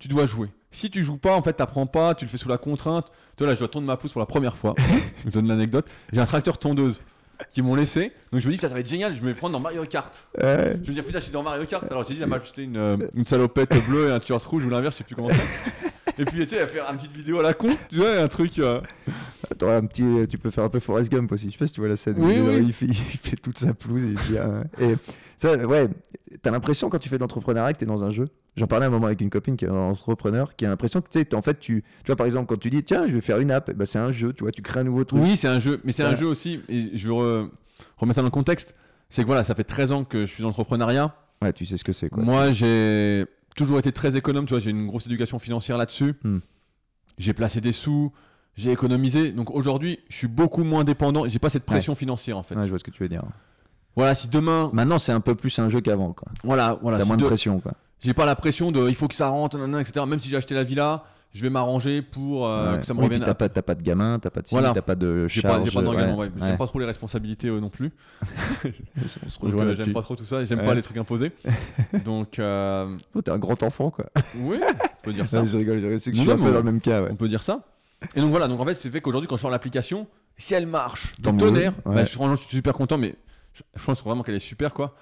tu 0.00 0.08
dois 0.08 0.26
jouer. 0.26 0.48
Si 0.72 0.90
tu 0.90 1.02
joues 1.04 1.16
pas, 1.18 1.34
en 1.36 1.42
fait, 1.42 1.52
t'apprends 1.54 1.86
pas, 1.86 2.14
tu 2.16 2.24
le 2.24 2.30
fais 2.30 2.36
sous 2.36 2.48
la 2.48 2.58
contrainte. 2.58 3.06
Tu 3.36 3.44
vois, 3.44 3.46
là, 3.48 3.54
je 3.54 3.60
dois 3.60 3.68
tondre 3.68 3.86
ma 3.86 3.96
pelouse 3.96 4.12
pour 4.12 4.20
la 4.20 4.26
première 4.26 4.56
fois. 4.56 4.74
je 5.18 5.24
te 5.24 5.28
donne 5.30 5.46
l'anecdote. 5.46 5.86
J'ai 6.12 6.20
un 6.20 6.26
tracteur 6.26 6.58
tondeuse 6.58 7.00
qui 7.50 7.62
m'ont 7.62 7.74
laissé. 7.74 8.12
Donc 8.32 8.40
je 8.40 8.46
me 8.46 8.52
dis, 8.52 8.58
putain, 8.58 8.68
ça 8.68 8.74
va 8.74 8.80
être 8.80 8.88
génial, 8.88 9.14
je 9.14 9.20
vais 9.20 9.28
me 9.28 9.34
prendre 9.34 9.52
dans 9.52 9.60
Mario 9.60 9.84
Kart. 9.84 10.12
Je 10.36 10.90
me 10.90 10.94
dis, 10.94 11.02
putain, 11.02 11.18
je 11.18 11.24
suis 11.24 11.32
dans 11.32 11.42
Mario 11.42 11.64
Kart. 11.66 11.84
Alors 11.90 12.06
j'ai 12.06 12.14
dit, 12.14 12.22
elle 12.22 12.28
m'a 12.28 12.36
acheté 12.36 12.62
une, 12.62 12.76
euh, 12.76 12.96
une 13.14 13.26
salopette 13.26 13.74
bleue 13.88 14.08
et 14.08 14.12
un 14.12 14.18
t-shirt 14.18 14.44
rouge 14.44 14.64
ou 14.64 14.70
l'inverse, 14.70 14.94
je 14.94 14.98
sais 14.98 15.04
plus 15.04 15.14
comment 15.14 15.28
c'est. 15.30 15.87
Et 16.18 16.24
puis, 16.24 16.46
tu 16.46 16.56
sais, 16.56 16.66
faire 16.66 16.86
une 16.90 16.96
petite 16.96 17.16
vidéo 17.16 17.38
à 17.40 17.42
la 17.42 17.54
con, 17.54 17.68
tu 17.90 17.96
vois, 17.96 18.16
un 18.20 18.28
truc. 18.28 18.58
euh, 18.58 18.80
un 19.62 19.86
petit, 19.86 20.04
tu 20.28 20.38
peux 20.38 20.50
faire 20.50 20.64
un 20.64 20.68
peu 20.68 20.80
Forrest 20.80 21.10
Gump 21.10 21.30
aussi. 21.32 21.46
Je 21.46 21.52
sais 21.52 21.58
pas 21.58 21.66
si 21.66 21.72
tu 21.72 21.80
vois 21.80 21.88
la 21.88 21.96
scène. 21.96 22.16
où 22.18 22.26
Oui, 22.26 22.34
il, 22.36 22.42
oui. 22.42 22.64
il 22.66 22.72
fait, 22.72 22.86
il 22.86 22.94
fait 22.94 23.36
toute 23.36 23.58
sa 23.58 23.74
pelouse 23.74 24.04
et 24.04 24.08
il 24.08 24.14
dit, 24.16 24.38
ah, 24.38 24.64
et 24.80 24.96
ça, 25.36 25.56
ouais, 25.56 25.88
t'as 26.42 26.50
l'impression 26.50 26.88
quand 26.90 26.98
tu 26.98 27.08
fais 27.08 27.16
de 27.16 27.20
l'entrepreneuriat 27.22 27.72
que 27.72 27.78
t'es 27.78 27.86
dans 27.86 28.02
un 28.04 28.10
jeu. 28.10 28.26
J'en 28.56 28.66
parlais 28.66 28.86
un 28.86 28.90
moment 28.90 29.06
avec 29.06 29.20
une 29.20 29.30
copine 29.30 29.56
qui 29.56 29.64
est 29.64 29.68
un 29.68 29.74
entrepreneur, 29.74 30.56
qui 30.56 30.66
a 30.66 30.68
l'impression 30.68 31.00
que 31.00 31.08
tu 31.08 31.20
sais, 31.20 31.34
en 31.34 31.42
fait, 31.42 31.60
tu, 31.60 31.82
tu 31.82 32.06
vois, 32.08 32.16
par 32.16 32.26
exemple, 32.26 32.46
quand 32.48 32.58
tu 32.58 32.70
dis, 32.70 32.82
tiens, 32.82 33.06
je 33.06 33.12
vais 33.12 33.20
faire 33.20 33.38
une 33.38 33.52
app, 33.52 33.70
bah, 33.72 33.86
c'est 33.86 34.00
un 34.00 34.10
jeu, 34.10 34.32
tu 34.32 34.42
vois, 34.42 34.50
tu 34.50 34.62
crées 34.62 34.80
un 34.80 34.84
nouveau 34.84 35.04
truc. 35.04 35.20
Oui, 35.22 35.36
c'est 35.36 35.46
un 35.48 35.60
jeu, 35.60 35.80
mais 35.84 35.92
c'est 35.92 36.02
un 36.02 36.16
jeu 36.16 36.26
aussi, 36.26 36.60
et 36.68 36.90
je 36.94 37.06
veux 37.08 37.14
re- 37.14 37.48
remettre 37.96 38.16
ça 38.16 38.22
dans 38.22 38.26
le 38.26 38.30
contexte. 38.32 38.74
C'est 39.10 39.22
que 39.22 39.26
voilà, 39.28 39.44
ça 39.44 39.54
fait 39.54 39.62
13 39.64 39.92
ans 39.92 40.04
que 40.04 40.26
je 40.26 40.32
suis 40.32 40.42
dans 40.42 40.48
l'entrepreneuriat. 40.48 41.14
Ouais, 41.40 41.52
tu 41.52 41.64
sais 41.66 41.76
ce 41.76 41.84
que 41.84 41.92
c'est, 41.92 42.08
quoi. 42.10 42.22
Moi, 42.24 42.50
j'ai 42.50 43.24
toujours 43.58 43.78
été 43.78 43.92
très 43.92 44.16
économe, 44.16 44.46
tu 44.46 44.54
vois, 44.54 44.60
j'ai 44.60 44.70
une 44.70 44.86
grosse 44.86 45.06
éducation 45.06 45.38
financière 45.38 45.76
là-dessus. 45.76 46.14
Hmm. 46.24 46.38
J'ai 47.18 47.32
placé 47.34 47.60
des 47.60 47.72
sous, 47.72 48.12
j'ai 48.56 48.72
économisé. 48.72 49.32
Donc 49.32 49.50
aujourd'hui, 49.50 49.98
je 50.08 50.16
suis 50.16 50.28
beaucoup 50.28 50.64
moins 50.64 50.84
dépendant, 50.84 51.28
j'ai 51.28 51.38
pas 51.38 51.50
cette 51.50 51.64
pression 51.64 51.94
financière 51.94 52.38
en 52.38 52.42
fait. 52.42 52.54
Ouais, 52.54 52.64
je 52.64 52.70
vois 52.70 52.78
ce 52.78 52.84
que 52.84 52.90
tu 52.90 53.02
veux 53.02 53.08
dire. 53.08 53.22
voilà, 53.96 54.14
si 54.14 54.28
demain, 54.28 54.70
Maintenant, 54.72 54.98
c'est 54.98 55.12
un 55.12 55.20
peu 55.20 55.34
plus 55.34 55.58
un 55.58 55.68
jeu 55.68 55.80
qu'avant, 55.80 56.12
quoi. 56.12 56.28
voilà, 56.44 56.78
voilà, 56.80 56.98
T'as 56.98 57.04
si 57.04 57.08
moins 57.08 57.16
de- 57.16 57.26
pression, 57.26 57.60
quoi. 57.60 57.72
J'ai 58.00 58.14
pas 58.14 58.26
la 58.26 58.36
pression 58.36 58.70
de, 58.70 58.88
il 58.88 58.94
faut 58.94 59.08
que 59.08 59.14
ça 59.14 59.28
rentre, 59.28 59.56
nanana, 59.58 59.80
etc. 59.80 60.04
Même 60.06 60.18
si 60.18 60.28
j'ai 60.28 60.36
acheté 60.36 60.54
la 60.54 60.64
villa, 60.64 61.04
je 61.32 61.42
vais 61.42 61.50
m'arranger 61.50 62.00
pour 62.02 62.46
euh, 62.46 62.72
Ouais. 62.74 62.80
que 62.80 62.86
ça 62.86 62.94
me 62.94 62.98
Oui, 63.00 63.04
revienne. 63.04 63.22
t'as 63.22 63.34
pas, 63.34 63.48
t'as 63.48 63.62
pas 63.62 63.74
de 63.74 63.82
gamin, 63.82 64.18
t'as 64.18 64.30
pas 64.30 64.40
de 64.40 64.48
Voilà. 64.48 64.72
t'as 64.72 64.80
pas 64.82 64.94
de 64.94 65.22
pas, 65.24 65.28
charge. 65.28 65.64
j'ai 65.64 65.70
pas 65.72 65.82
d'engagement, 65.82 66.16
ouais. 66.16 66.26
ouais, 66.26 66.32
J'aime 66.40 66.56
pas 66.56 66.66
trop 66.66 66.78
les 66.78 66.86
responsabilités 66.86 67.48
euh, 67.48 67.60
non 67.60 67.68
plus. 67.68 67.92
On 68.64 69.08
se 69.08 69.18
Donc, 69.20 69.30
rejoint 69.40 69.66
euh, 69.66 69.76
j'aime 69.76 69.92
pas 69.92 70.02
trop 70.02 70.16
tout 70.16 70.24
ça. 70.24 70.44
J'aime 70.44 70.62
pas 70.64 70.74
les 70.74 70.82
trucs 70.82 70.96
imposés. 70.96 71.32
Donc, 72.04 72.38
euh, 72.38 72.96
Oh, 73.14 73.22
t'es 73.22 73.30
un 73.30 73.38
grand 73.38 73.62
enfant, 73.62 73.90
quoi. 73.90 74.06
oui, 74.36 74.58
on 75.00 75.02
peut 75.02 75.12
dire 75.12 75.28
ça. 75.28 75.44
Je 75.44 75.56
rigole, 75.56 75.78
je 75.80 75.84
rigole. 75.84 76.00
C'est 76.00 76.10
que 76.10 76.16
Non, 76.16 76.22
je 76.24 76.28
suis 76.30 76.36
non, 76.38 76.42
un 76.44 76.46
peu 76.46 76.52
dans 76.52 76.58
le 76.60 76.64
même 76.64 76.80
cas. 76.80 77.04
On 77.10 77.16
peut 77.16 77.28
dire 77.28 77.42
ça. 77.42 77.60
Et 78.14 78.20
donc 78.20 78.30
voilà, 78.30 78.48
donc 78.48 78.60
en 78.60 78.64
fait, 78.64 78.74
c'est 78.74 78.90
fait 78.90 79.00
qu'aujourd'hui, 79.00 79.28
quand 79.28 79.36
je 79.36 79.42
sors 79.42 79.50
l'application, 79.50 80.06
si 80.36 80.54
elle 80.54 80.66
marche, 80.66 81.14
mieux, 81.18 81.36
tonnerre, 81.36 81.72
bah, 81.84 82.04
je, 82.04 82.36
suis 82.36 82.48
super 82.48 82.72
content, 82.74 82.96
mais 82.96 83.16
je 83.52 83.62
pense 83.84 84.02
vraiment 84.04 84.22
qu'elle 84.22 84.36
est 84.36 84.38
super, 84.40 84.72
quoi. 84.72 84.94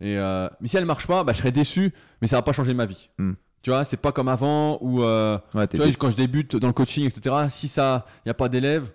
Et 0.00 0.18
euh, 0.18 0.48
mais 0.60 0.68
si 0.68 0.76
elle 0.76 0.84
marche 0.84 1.06
pas, 1.06 1.24
bah, 1.24 1.32
je 1.32 1.38
serais 1.38 1.52
déçu, 1.52 1.92
mais 2.20 2.28
ça 2.28 2.36
va 2.36 2.42
pas 2.42 2.52
changer 2.52 2.74
ma 2.74 2.86
vie. 2.86 3.08
Hmm. 3.18 3.32
Tu 3.62 3.70
vois, 3.70 3.84
c'est 3.84 3.96
pas 3.96 4.12
comme 4.12 4.28
avant 4.28 4.78
où, 4.80 5.02
euh, 5.02 5.38
Ouais, 5.54 5.66
tu 5.66 5.76
t'es- 5.78 5.84
vois, 5.84 5.92
quand 5.94 6.10
je 6.10 6.16
débute 6.16 6.54
dans 6.56 6.66
le 6.68 6.72
coaching, 6.72 7.06
etc., 7.06 7.34
si 7.50 7.66
ça, 7.68 8.06
y 8.24 8.28
a 8.30 8.34
pas 8.34 8.48
d'élèves, 8.48 8.92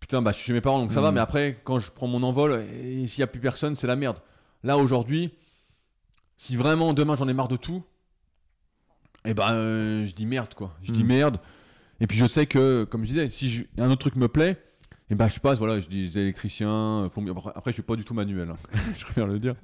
putain, 0.00 0.20
bah, 0.20 0.32
je 0.32 0.36
suis 0.36 0.46
chez 0.46 0.52
mes 0.52 0.60
parents, 0.60 0.78
donc 0.80 0.92
ça 0.92 1.00
va, 1.00 1.10
Hmm. 1.10 1.14
mais 1.14 1.20
après, 1.20 1.60
quand 1.64 1.78
je 1.78 1.90
prends 1.90 2.06
mon 2.08 2.22
envol, 2.22 2.64
et 2.82 3.06
s'il 3.06 3.20
y 3.20 3.22
a 3.22 3.26
plus 3.26 3.40
personne, 3.40 3.76
c'est 3.76 3.86
la 3.86 3.96
merde. 3.96 4.18
Là, 4.64 4.76
aujourd'hui, 4.76 5.32
si 6.36 6.56
vraiment 6.56 6.92
demain 6.92 7.16
j'en 7.16 7.28
ai 7.28 7.32
marre 7.32 7.48
de 7.48 7.56
tout, 7.56 7.82
et 9.24 9.34
ben, 9.34 9.52
euh, 9.52 10.06
je 10.06 10.14
dis 10.14 10.26
merde, 10.26 10.54
quoi. 10.54 10.74
Je 10.82 10.92
dis 10.92 11.04
Hmm. 11.04 11.08
merde. 11.08 11.40
Et 12.00 12.06
puis 12.06 12.16
je 12.18 12.26
sais 12.26 12.46
que, 12.46 12.84
comme 12.84 13.02
je 13.04 13.08
disais, 13.08 13.30
si 13.30 13.50
je- 13.50 13.64
un 13.78 13.90
autre 13.90 14.00
truc 14.00 14.16
me 14.16 14.28
plaît, 14.28 14.56
et 15.10 15.14
ben 15.16 15.28
je 15.28 15.40
passe, 15.40 15.58
voilà, 15.58 15.80
je 15.80 15.88
dis 15.88 16.10
électricien, 16.16 16.68
euh, 16.70 17.08
plombier. 17.08 17.32
Après, 17.54 17.72
je 17.72 17.74
suis 17.74 17.82
pas 17.82 17.96
du 17.96 18.04
tout 18.04 18.14
manuel, 18.14 18.48
hein. 18.50 18.56
je 18.98 19.04
préfère 19.04 19.26
le 19.26 19.38
dire. 19.40 19.54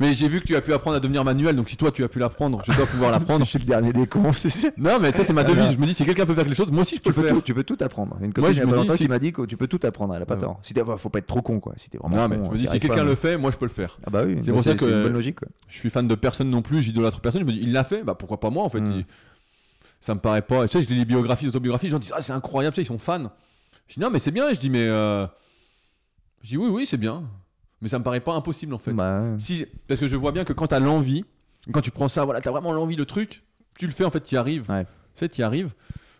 Mais 0.00 0.14
j'ai 0.14 0.28
vu 0.28 0.40
que 0.40 0.46
tu 0.46 0.56
as 0.56 0.60
pu 0.60 0.72
apprendre 0.72 0.96
à 0.96 1.00
devenir 1.00 1.24
manuel, 1.24 1.54
donc 1.56 1.68
si 1.68 1.76
toi 1.76 1.90
tu 1.92 2.02
as 2.02 2.08
pu 2.08 2.18
l'apprendre, 2.18 2.62
je 2.66 2.72
dois 2.76 2.86
pouvoir 2.86 3.10
l'apprendre. 3.12 3.44
Je 3.44 3.50
suis 3.50 3.58
le 3.60 3.64
dernier 3.64 3.92
des 3.92 4.06
cons, 4.06 4.32
c'est 4.32 4.50
ça. 4.50 4.68
non, 4.76 4.98
mais 5.00 5.12
tu 5.12 5.18
sais, 5.18 5.24
c'est 5.24 5.32
ma 5.32 5.44
devise. 5.44 5.72
Je 5.72 5.78
me 5.78 5.86
dis, 5.86 5.94
si 5.94 6.04
quelqu'un 6.04 6.26
peut 6.26 6.34
faire 6.34 6.44
quelque 6.44 6.56
chose, 6.56 6.70
moi 6.72 6.82
aussi 6.82 6.96
je 6.96 7.00
peux 7.00 7.10
Tu 7.12 7.16
le 7.16 7.22
peux, 7.22 7.28
faire. 7.28 7.36
tout, 7.36 7.42
tu 7.42 7.54
peux 7.54 7.64
tout 7.64 7.76
apprendre. 7.80 8.16
Une 8.20 8.26
Moi, 8.26 8.32
copine 8.32 8.52
je 8.52 8.52
il 8.52 8.58
y 8.58 8.62
a 8.62 8.64
pas 8.66 8.70
dis, 8.72 8.76
longtemps 8.78 8.92
si- 8.96 9.02
qui 9.04 9.08
m'a 9.08 9.18
dit 9.18 9.32
que 9.32 9.42
tu 9.46 9.56
peux 9.56 9.66
tout 9.68 9.80
apprendre. 9.84 10.14
Elle 10.14 10.22
a 10.22 10.26
pas 10.26 10.34
Ouais. 10.34 10.40
tort. 10.40 10.58
Si 10.62 10.74
t'es- 10.74 10.82
faut 10.96 11.08
pas 11.08 11.18
être 11.20 11.26
trop 11.26 11.42
con, 11.42 11.60
quoi. 11.60 11.74
Si 11.76 11.88
t'es 11.90 11.98
vraiment 11.98 12.16
Non, 12.16 12.28
mais 12.28 12.36
con, 12.36 12.46
je 12.46 12.50
me 12.50 12.56
dis, 12.58 12.66
si 12.66 12.78
quelqu'un 12.80 12.96
pas, 12.98 13.04
le 13.04 13.14
fait, 13.14 13.36
moi 13.38 13.50
je 13.52 13.56
peux 13.56 13.66
le 13.66 13.70
faire. 13.70 13.98
Ah 14.06 14.10
bah 14.10 14.22
oui, 14.26 14.38
C'est 14.40 14.48
bah 14.48 14.54
pour 14.54 14.64
ça 14.64 14.74
que- 14.74 14.80
c'est 14.80 14.90
une 14.90 15.02
bonne 15.04 15.12
logique. 15.12 15.38
Je 15.68 15.76
suis 15.76 15.90
fan 15.90 16.08
de 16.08 16.14
personne 16.16 16.50
non 16.50 16.62
plus, 16.62 16.82
j'idolâtre 16.82 17.20
personne. 17.20 17.40
Je 17.42 17.46
me 17.46 17.52
dis, 17.52 17.60
il 17.62 17.72
l'a 17.72 17.84
fait, 17.84 18.02
bah 18.02 18.14
pourquoi 18.16 18.40
pas 18.40 18.50
moi 18.50 18.64
en 18.64 18.68
fait. 18.68 18.80
Mm. 18.80 18.92
Il- 18.96 19.06
Ça 20.02 20.14
me 20.14 20.20
paraît 20.20 20.40
pas. 20.42 20.66
Tu 20.66 20.78
sais, 20.78 20.82
je 20.82 20.88
lis 20.88 20.96
les 20.96 21.04
biographies, 21.04 21.44
les 21.44 21.50
autobiographies, 21.50 21.86
les 21.86 21.90
gens 21.92 21.98
disent, 21.98 22.12
ah 22.16 22.22
c'est 22.22 22.32
incroyable, 22.32 22.74
tu 22.74 22.80
sais, 22.80 22.82
ils 22.84 22.86
sont 22.86 22.98
fans. 22.98 23.30
Je 23.90 23.94
dis, 23.94 24.00
non, 24.00 24.08
mais 24.10 24.20
c'est 24.20 24.30
bien. 24.30 24.54
Je 24.54 24.58
dis, 24.60 24.70
mais. 24.70 24.86
euh, 24.88 25.26
Je 26.42 26.48
dis, 26.50 26.56
oui, 26.56 26.68
oui, 26.70 26.86
c'est 26.86 26.96
bien. 26.96 27.24
Mais 27.82 27.88
ça 27.88 27.98
me 27.98 28.04
paraît 28.04 28.20
pas 28.20 28.34
impossible 28.34 28.72
en 28.74 28.78
fait. 28.78 28.92
Bah. 28.92 29.22
Si, 29.38 29.66
parce 29.88 29.98
que 29.98 30.06
je 30.06 30.14
vois 30.14 30.32
bien 30.32 30.44
que 30.44 30.52
quand 30.52 30.66
t'as 30.68 30.78
l'envie, 30.80 31.24
quand 31.72 31.80
tu 31.80 31.90
prends 31.90 32.08
ça, 32.08 32.24
voilà, 32.26 32.40
t'as 32.42 32.50
vraiment 32.50 32.72
l'envie, 32.72 32.94
le 32.94 33.06
truc, 33.06 33.42
tu 33.78 33.86
le 33.86 33.92
fais 33.92 34.04
en 34.04 34.10
fait, 34.10 34.20
tu 34.20 34.34
y 34.34 34.38
arrives. 34.38 34.68
Ouais. 34.70 34.84
Tu 34.84 34.90
sais, 35.20 35.28
tu 35.30 35.40
y 35.40 35.44
arrives. 35.44 35.72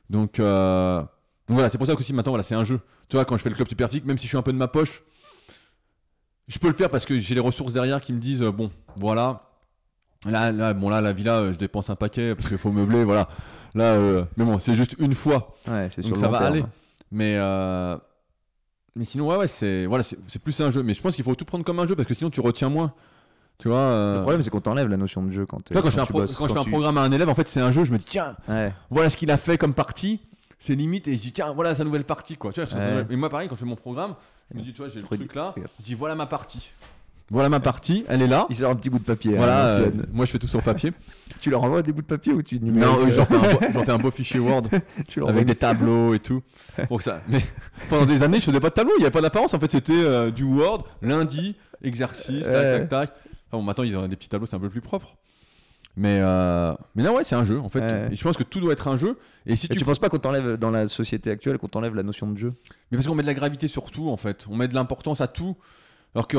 Donc, 0.08 0.40
euh, 0.40 1.00
donc 1.00 1.08
voilà, 1.56 1.68
c'est 1.68 1.76
pour 1.78 1.86
ça 1.86 1.94
que 1.94 2.00
aussi 2.00 2.14
maintenant, 2.14 2.32
voilà, 2.32 2.44
c'est 2.44 2.54
un 2.54 2.64
jeu. 2.64 2.80
Tu 3.10 3.16
vois, 3.16 3.24
quand 3.26 3.36
je 3.36 3.42
fais 3.42 3.50
le 3.50 3.54
club 3.54 3.68
super 3.68 3.88
physique, 3.88 4.06
même 4.06 4.16
si 4.18 4.24
je 4.24 4.28
suis 4.30 4.38
un 4.38 4.42
peu 4.42 4.52
de 4.54 4.56
ma 4.58 4.68
poche, 4.68 5.02
je 6.48 6.58
peux 6.58 6.68
le 6.68 6.74
faire 6.74 6.88
parce 6.88 7.04
que 7.04 7.18
j'ai 7.18 7.34
les 7.34 7.40
ressources 7.40 7.72
derrière 7.74 8.00
qui 8.00 8.12
me 8.14 8.20
disent, 8.20 8.42
euh, 8.42 8.50
bon, 8.50 8.70
voilà. 8.96 9.42
Là, 10.26 10.52
là, 10.52 10.72
bon, 10.74 10.88
là, 10.88 11.00
la 11.02 11.12
villa, 11.12 11.52
je 11.52 11.56
dépense 11.58 11.90
un 11.90 11.96
paquet 11.96 12.34
parce 12.34 12.48
qu'il 12.48 12.58
faut 12.58 12.72
meubler, 12.72 13.04
voilà. 13.04 13.28
Là, 13.74 13.92
euh, 13.94 14.24
mais 14.36 14.44
bon, 14.44 14.58
c'est 14.58 14.74
juste 14.74 14.96
une 14.98 15.14
fois. 15.14 15.54
Ouais, 15.68 15.88
c'est 15.90 16.02
Donc 16.02 16.16
ça 16.16 16.28
va 16.28 16.38
aller. 16.38 16.64
Mais, 17.10 17.36
euh, 17.38 17.96
mais 18.94 19.04
sinon, 19.04 19.28
ouais, 19.28 19.36
ouais, 19.36 19.48
c'est 19.48 19.86
voilà, 19.86 20.02
c'est 20.04 20.18
c'est 20.28 20.38
plus 20.40 20.58
un 20.60 20.70
jeu. 20.70 20.82
Mais 20.82 20.94
je 20.94 21.02
pense 21.02 21.14
qu'il 21.14 21.24
faut 21.24 21.34
tout 21.34 21.44
prendre 21.44 21.64
comme 21.64 21.78
un 21.80 21.86
jeu 21.86 21.96
parce 21.96 22.08
que 22.08 22.14
sinon 22.14 22.30
tu 22.30 22.40
retiens 22.40 22.68
moins. 22.68 22.92
Tu 23.58 23.68
vois. 23.68 23.76
euh, 23.78 24.14
Le 24.16 24.20
problème, 24.22 24.42
c'est 24.42 24.50
qu'on 24.50 24.60
t'enlève 24.60 24.88
la 24.88 24.96
notion 24.96 25.22
de 25.22 25.30
jeu 25.30 25.44
quand, 25.44 25.62
tu 25.62 25.72
vois, 25.74 25.82
quand, 25.82 25.90
je 25.90 25.94
fais 25.94 26.00
un, 26.00 26.06
tu 26.06 26.12
pro- 26.12 26.20
bosses, 26.22 26.34
quand 26.36 26.48
je 26.48 26.52
fais 26.54 26.58
un 26.60 26.64
tu- 26.64 26.70
programme 26.70 26.96
à 26.96 27.02
un 27.02 27.12
élève, 27.12 27.28
en 27.28 27.34
fait, 27.34 27.46
c'est 27.48 27.60
un 27.60 27.72
jeu. 27.72 27.84
Je 27.84 27.92
me 27.92 27.98
dis, 27.98 28.04
tiens, 28.06 28.34
Ouais. 28.48 28.72
voilà 28.90 29.10
ce 29.10 29.16
qu'il 29.18 29.30
a 29.30 29.36
fait 29.36 29.58
comme 29.58 29.74
partie. 29.74 30.20
C'est 30.58 30.74
limite. 30.74 31.08
Et 31.08 31.16
je 31.16 31.20
dis, 31.20 31.32
tiens, 31.32 31.52
voilà 31.52 31.74
sa 31.74 31.84
nouvelle 31.84 32.04
partie. 32.04 32.36
Quoi. 32.36 32.52
Tu 32.52 32.60
vois, 32.60 32.66
ça- 32.70 32.80
ça- 32.80 32.86
Ouais. 32.94 33.06
Et 33.10 33.16
moi, 33.16 33.28
pareil, 33.28 33.48
quand 33.48 33.54
je 33.54 33.60
fais 33.60 33.66
mon 33.66 33.76
programme, 33.76 34.14
je 34.52 34.58
me 34.58 34.62
dis, 34.62 34.72
tu 34.72 34.78
vois, 34.78 34.88
j'ai 34.88 35.00
le 35.00 35.06
truc 35.06 35.34
là. 35.34 35.54
Je 35.78 35.84
dis, 35.84 35.94
voilà 35.94 36.14
ma 36.14 36.26
partie. 36.26 36.70
Voilà 37.30 37.48
ma 37.48 37.60
partie. 37.60 38.04
Elle 38.08 38.22
est 38.22 38.26
là. 38.26 38.46
Il 38.50 38.56
sort 38.56 38.70
un 38.70 38.74
petit 38.74 38.90
bout 38.90 38.98
de 38.98 39.04
papier. 39.04 39.32
hein, 39.34 39.38
Voilà. 39.38 39.66
euh, 39.78 39.90
moi, 40.12 40.24
je 40.26 40.32
fais 40.32 40.38
tout 40.38 40.46
sur 40.48 40.62
papier. 40.62 40.92
Tu 41.40 41.48
leur 41.48 41.62
envoies 41.62 41.80
des 41.80 41.92
bouts 41.92 42.02
de 42.02 42.06
papier 42.06 42.34
ou 42.34 42.42
tu 42.42 42.60
non, 42.60 42.66
numérises, 42.66 43.02
euh, 43.02 43.10
j'en 43.16 43.24
fais, 43.24 43.34
un 43.36 43.40
beau- 43.54 43.66
j'en 43.72 43.82
fais 43.82 43.92
un 43.92 43.96
beau 43.98 44.10
fichier 44.10 44.38
Word. 44.40 44.64
tu 45.08 45.20
leur 45.20 45.30
avec 45.30 45.40
envoies- 45.42 45.44
des 45.54 45.58
tableaux 45.58 46.12
et 46.12 46.18
tout. 46.18 46.42
Pour 46.86 47.00
ça. 47.00 47.22
Mais 47.28 47.40
pendant 47.88 48.04
des 48.04 48.22
années, 48.22 48.40
je 48.40 48.44
faisais 48.44 48.60
pas 48.60 48.68
de 48.68 48.74
tableau, 48.74 48.92
il 48.96 49.00
n'y 49.00 49.04
avait 49.04 49.10
pas 49.10 49.22
d'apparence. 49.22 49.54
En 49.54 49.58
fait, 49.58 49.70
c'était 49.72 49.94
euh, 49.94 50.30
du 50.30 50.44
Word, 50.44 50.84
lundi, 51.00 51.56
exercice, 51.82 52.44
tac, 52.44 52.52
tac, 52.52 52.88
tac. 52.90 53.10
Enfin, 53.46 53.56
bon, 53.56 53.62
maintenant, 53.62 53.84
ils 53.84 53.96
ont 53.96 54.06
des 54.06 54.16
petits 54.16 54.28
tableaux, 54.28 54.46
c'est 54.46 54.56
un 54.56 54.60
peu 54.60 54.68
plus 54.68 54.82
propre. 54.82 55.16
Mais, 55.96 56.18
euh, 56.20 56.74
mais 56.94 57.02
non, 57.04 57.14
ouais, 57.16 57.24
c'est 57.24 57.36
un 57.36 57.44
jeu, 57.46 57.58
en 57.58 57.70
fait. 57.70 57.80
Ouais. 57.80 58.08
Et 58.12 58.16
je 58.16 58.22
pense 58.22 58.36
que 58.36 58.42
tout 58.42 58.60
doit 58.60 58.74
être 58.74 58.88
un 58.88 58.98
jeu. 58.98 59.16
Et 59.46 59.56
si 59.56 59.64
Et 59.64 59.70
tu. 59.70 59.78
tu 59.78 59.84
penses 59.86 59.98
pas 59.98 60.10
qu'on 60.10 60.18
t'enlève 60.18 60.58
dans 60.58 60.70
la 60.70 60.88
société 60.88 61.30
actuelle 61.30 61.56
qu'on 61.56 61.68
t'enlève 61.68 61.94
la 61.94 62.02
notion 62.02 62.28
de 62.30 62.36
jeu? 62.36 62.52
Mais 62.90 62.98
parce 62.98 63.06
qu'on 63.08 63.14
met 63.14 63.22
de 63.22 63.28
la 63.28 63.34
gravité 63.34 63.66
sur 63.66 63.90
tout, 63.90 64.10
en 64.10 64.18
fait. 64.18 64.46
On 64.50 64.56
met 64.56 64.68
de 64.68 64.74
l'importance 64.74 65.22
à 65.22 65.26
tout. 65.26 65.56
Alors 66.14 66.28
que. 66.28 66.36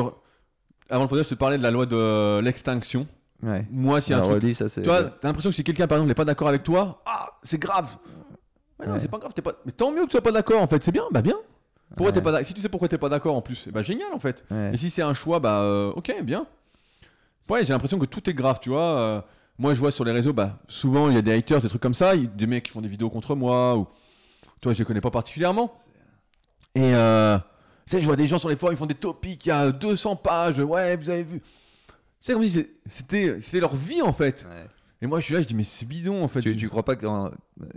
Avant 0.90 1.02
le 1.04 1.08
podcast, 1.08 1.30
je 1.30 1.34
te 1.34 1.38
parlais 1.38 1.58
de 1.58 1.62
la 1.62 1.70
loi 1.70 1.86
de 1.86 2.40
l'extinction. 2.40 3.06
Ouais. 3.42 3.66
Moi, 3.70 3.98
a 3.98 4.16
un 4.16 4.20
truc. 4.22 4.54
ça. 4.54 4.68
Tu 4.68 4.82
vois, 4.82 5.02
t'as 5.02 5.28
l'impression 5.28 5.50
que 5.50 5.56
si 5.56 5.64
quelqu'un, 5.64 5.86
par 5.86 5.96
exemple, 5.98 6.08
n'est 6.08 6.14
pas 6.14 6.24
d'accord 6.24 6.48
avec 6.48 6.62
toi, 6.62 7.02
ah, 7.06 7.30
c'est 7.42 7.58
grave. 7.58 7.96
Ouais, 8.78 8.86
non, 8.86 8.92
Ouais. 8.94 9.00
c'est 9.00 9.08
pas 9.10 9.18
grave, 9.18 9.32
t'es 9.34 9.42
pas. 9.42 9.52
Mais 9.64 9.72
tant 9.72 9.90
mieux 9.90 10.02
que 10.02 10.06
tu 10.06 10.10
sois 10.12 10.20
pas 10.20 10.32
d'accord, 10.32 10.60
en 10.62 10.66
fait. 10.68 10.82
C'est 10.84 10.92
bien, 10.92 11.04
bah 11.10 11.22
bien. 11.22 11.36
Pourquoi 11.96 12.12
t'es 12.12 12.20
pas 12.22 12.42
Si 12.44 12.54
tu 12.54 12.60
sais 12.60 12.68
pourquoi 12.70 12.88
t'es 12.88 12.98
pas 12.98 13.08
d'accord 13.10 13.34
en 13.36 13.42
plus, 13.42 13.66
eh 13.68 13.70
bah 13.70 13.82
génial 13.82 14.08
en 14.14 14.18
fait. 14.18 14.44
Et 14.72 14.76
si 14.78 14.88
c'est 14.88 15.02
un 15.02 15.12
choix, 15.12 15.40
bah 15.40 15.60
euh, 15.60 15.92
ok, 15.94 16.14
bien. 16.22 16.46
Ouais, 17.50 17.66
j'ai 17.66 17.72
l'impression 17.74 17.98
que 17.98 18.06
tout 18.06 18.30
est 18.30 18.34
grave, 18.34 18.58
tu 18.62 18.70
vois. 18.70 18.98
euh, 18.98 19.20
moi, 19.58 19.74
je 19.74 19.80
vois 19.80 19.90
sur 19.90 20.04
les 20.04 20.12
réseaux, 20.12 20.32
bah 20.32 20.58
souvent 20.68 21.10
il 21.10 21.14
y 21.16 21.18
a 21.18 21.22
des 21.22 21.34
haters, 21.34 21.60
des 21.60 21.68
trucs 21.68 21.82
comme 21.82 21.92
ça, 21.92 22.16
des 22.16 22.46
mecs 22.46 22.64
qui 22.64 22.70
font 22.70 22.80
des 22.80 22.88
vidéos 22.88 23.10
contre 23.10 23.34
moi 23.34 23.76
ou. 23.76 23.86
Tu 24.62 24.68
vois, 24.68 24.72
je 24.72 24.78
les 24.78 24.84
connais 24.86 25.02
pas 25.02 25.10
particulièrement. 25.10 25.74
Et 26.74 26.94
euh, 26.94 27.36
tu 27.86 27.90
sais, 27.90 28.00
je 28.00 28.06
vois 28.06 28.16
des 28.16 28.26
gens 28.26 28.38
sur 28.38 28.48
les 28.48 28.56
forums, 28.56 28.74
ils 28.74 28.78
font 28.78 28.86
des 28.86 28.94
topics, 28.94 29.44
il 29.46 29.48
y 29.48 29.52
a 29.52 29.70
200 29.72 30.16
pages, 30.16 30.58
ouais, 30.60 30.96
vous 30.96 31.10
avez 31.10 31.22
vu. 31.22 31.40
C'est 32.20 32.32
comme 32.34 32.42
si 32.44 32.66
c'était 32.88 33.40
c'était 33.40 33.60
leur 33.60 33.74
vie 33.74 34.02
en 34.02 34.12
fait. 34.12 34.46
Ouais. 34.48 34.66
Et 35.00 35.06
moi, 35.08 35.18
je 35.18 35.24
suis 35.24 35.34
là, 35.34 35.42
je 35.42 35.46
dis, 35.48 35.54
mais 35.54 35.64
c'est 35.64 35.86
bidon 35.86 36.22
en 36.22 36.28
fait. 36.28 36.40
Tu, 36.40 36.56
tu 36.56 36.68
crois 36.68 36.84
pas 36.84 36.94
qu'il 36.94 37.08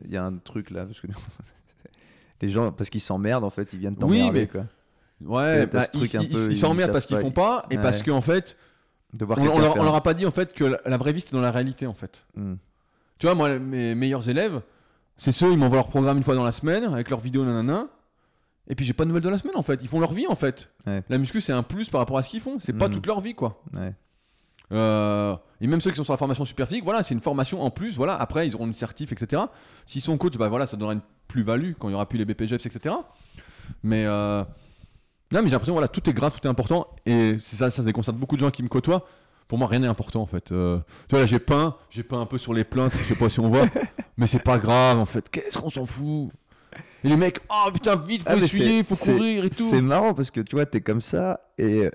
y 0.09 0.17
a 0.17 0.23
un 0.23 0.37
truc 0.37 0.69
là 0.69 0.85
parce 0.85 1.01
que 1.01 1.07
les 2.41 2.49
gens 2.49 2.71
parce 2.71 2.89
qu'ils 2.89 3.01
s'emmerdent 3.01 3.43
en 3.43 3.49
fait 3.49 3.73
ils 3.73 3.79
viennent 3.79 3.95
Oui, 4.01 4.19
t'emmerder 4.19 4.41
mais- 4.41 4.47
quoi. 4.47 4.65
Ouais, 5.21 5.65
bah, 5.65 5.85
ils 5.93 6.55
s'emmerdent 6.57 6.91
parce 6.91 7.05
qu'ils 7.05 7.17
font 7.17 7.31
pas 7.31 7.65
et 7.71 7.77
parce 7.77 8.03
qu'en 8.03 8.17
en 8.17 8.21
fait, 8.21 8.57
De 9.13 9.23
voir 9.25 9.39
on, 9.39 9.45
leur, 9.45 9.73
faire. 9.73 9.81
on 9.81 9.83
leur 9.85 9.95
a 9.95 10.03
pas 10.03 10.13
dit 10.13 10.25
en 10.25 10.31
fait 10.31 10.53
que 10.53 10.65
la, 10.65 10.79
la 10.85 10.97
vraie 10.97 11.13
vie 11.13 11.21
c'était 11.21 11.35
dans 11.35 11.41
la 11.41 11.51
réalité 11.51 11.87
en 11.87 11.93
fait. 11.93 12.25
Hmm. 12.35 12.55
Tu 13.17 13.25
vois, 13.25 13.33
moi, 13.33 13.57
mes 13.57 13.95
meilleurs 13.95 14.27
élèves, 14.29 14.61
c'est 15.15 15.31
ceux, 15.31 15.51
ils 15.53 15.57
m'envoient 15.57 15.77
leur 15.77 15.87
programme 15.87 16.17
une 16.17 16.23
fois 16.23 16.35
dans 16.35 16.43
la 16.43 16.51
semaine 16.51 16.83
avec 16.83 17.09
leurs 17.09 17.21
vidéos 17.21 17.45
nanana. 17.45 17.87
Et 18.67 18.75
puis 18.75 18.85
j'ai 18.85 18.93
pas 18.93 19.03
de 19.03 19.09
nouvelles 19.09 19.23
de 19.23 19.29
la 19.29 19.37
semaine 19.37 19.55
en 19.57 19.63
fait. 19.63 19.79
Ils 19.81 19.87
font 19.87 19.99
leur 19.99 20.13
vie 20.13 20.27
en 20.27 20.35
fait. 20.35 20.71
Ouais. 20.87 21.03
La 21.09 21.17
muscu 21.17 21.39
c'est 21.41 21.53
un 21.53 21.63
plus 21.63 21.89
par 21.89 21.99
rapport 22.01 22.17
à 22.17 22.23
ce 22.23 22.29
qu'ils 22.29 22.39
font. 22.41 22.57
C'est 22.59 22.73
pas 22.73 22.87
Mhm. 22.87 22.93
toute 22.95 23.05
leur 23.07 23.21
vie 23.21 23.35
quoi. 23.35 23.61
Ouais. 23.75 23.93
Euh, 24.71 25.35
et 25.61 25.67
même 25.67 25.79
ceux 25.81 25.91
qui 25.91 25.97
sont 25.97 26.03
sur 26.03 26.13
la 26.13 26.17
formation 26.17 26.43
super 26.45 26.67
physique, 26.67 26.83
voilà, 26.83 27.03
c'est 27.03 27.13
une 27.13 27.21
formation 27.21 27.61
en 27.61 27.69
plus. 27.69 27.95
Voilà, 27.95 28.15
après 28.15 28.47
ils 28.47 28.55
auront 28.55 28.65
une 28.65 28.73
certif, 28.73 29.11
etc. 29.11 29.43
S'ils 29.85 30.01
sont 30.01 30.17
coach, 30.17 30.37
bah 30.37 30.47
voilà, 30.47 30.65
ça 30.65 30.75
donnera 30.77 30.93
une 30.93 31.01
plus-value 31.27 31.73
quand 31.77 31.89
il 31.89 31.91
y 31.91 31.95
aura 31.95 32.07
plus 32.09 32.17
les 32.17 32.25
BPGEPS, 32.25 32.65
etc. 32.65 32.95
Mais 33.83 34.05
euh, 34.05 34.43
non, 35.31 35.41
mais 35.41 35.45
j'ai 35.45 35.51
l'impression 35.51 35.73
voilà, 35.73 35.87
tout 35.87 36.07
est 36.09 36.13
grave, 36.13 36.33
tout 36.39 36.47
est 36.47 36.49
important. 36.49 36.87
Et 37.05 37.37
c'est 37.39 37.57
ça, 37.57 37.69
ça 37.69 37.83
déconcerte 37.83 38.17
beaucoup 38.17 38.35
de 38.35 38.41
gens 38.41 38.51
qui 38.51 38.63
me 38.63 38.67
côtoient. 38.67 39.05
Pour 39.47 39.59
moi, 39.59 39.67
rien 39.67 39.77
n'est 39.79 39.87
important 39.87 40.23
en 40.23 40.25
fait. 40.25 40.51
Euh, 40.51 40.79
tu 41.07 41.11
vois, 41.11 41.19
là 41.19 41.25
j'ai 41.27 41.37
peint, 41.37 41.75
j'ai 41.91 42.01
peint 42.01 42.19
un 42.19 42.25
peu 42.25 42.39
sur 42.39 42.51
les 42.51 42.63
plaintes, 42.63 42.93
je 42.97 43.03
sais 43.03 43.15
pas 43.15 43.29
si 43.29 43.39
on 43.39 43.47
voit, 43.49 43.65
mais 44.17 44.25
c'est 44.25 44.39
pas 44.39 44.57
grave 44.57 44.97
en 44.97 45.05
fait. 45.05 45.29
Qu'est-ce 45.29 45.59
qu'on 45.59 45.69
s'en 45.69 45.85
fout? 45.85 46.31
Et 47.05 47.09
les 47.09 47.17
mecs, 47.17 47.39
oh 47.49 47.69
putain, 47.71 47.95
vite, 47.95 48.23
faut 48.23 48.29
Ah, 48.31 48.35
essuyer, 48.37 48.83
faut 48.83 48.95
courir 48.95 49.45
et 49.45 49.49
tout. 49.49 49.69
C'est 49.69 49.81
marrant 49.81 50.13
parce 50.13 50.31
que 50.31 50.41
tu 50.41 50.55
vois, 50.55 50.65
t'es 50.65 50.81
comme 50.81 51.01
ça 51.01 51.39
et 51.57 51.89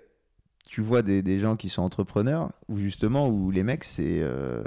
tu 0.69 0.81
vois 0.83 1.03
des, 1.03 1.21
des 1.23 1.41
gens 1.41 1.57
qui 1.57 1.69
sont 1.69 1.83
entrepreneurs 1.83 2.51
où 2.69 2.79
justement 2.79 3.29
où 3.29 3.51
les 3.51 3.63
mecs 3.65 3.83
c'est 3.85 4.21
euh, 4.23 4.63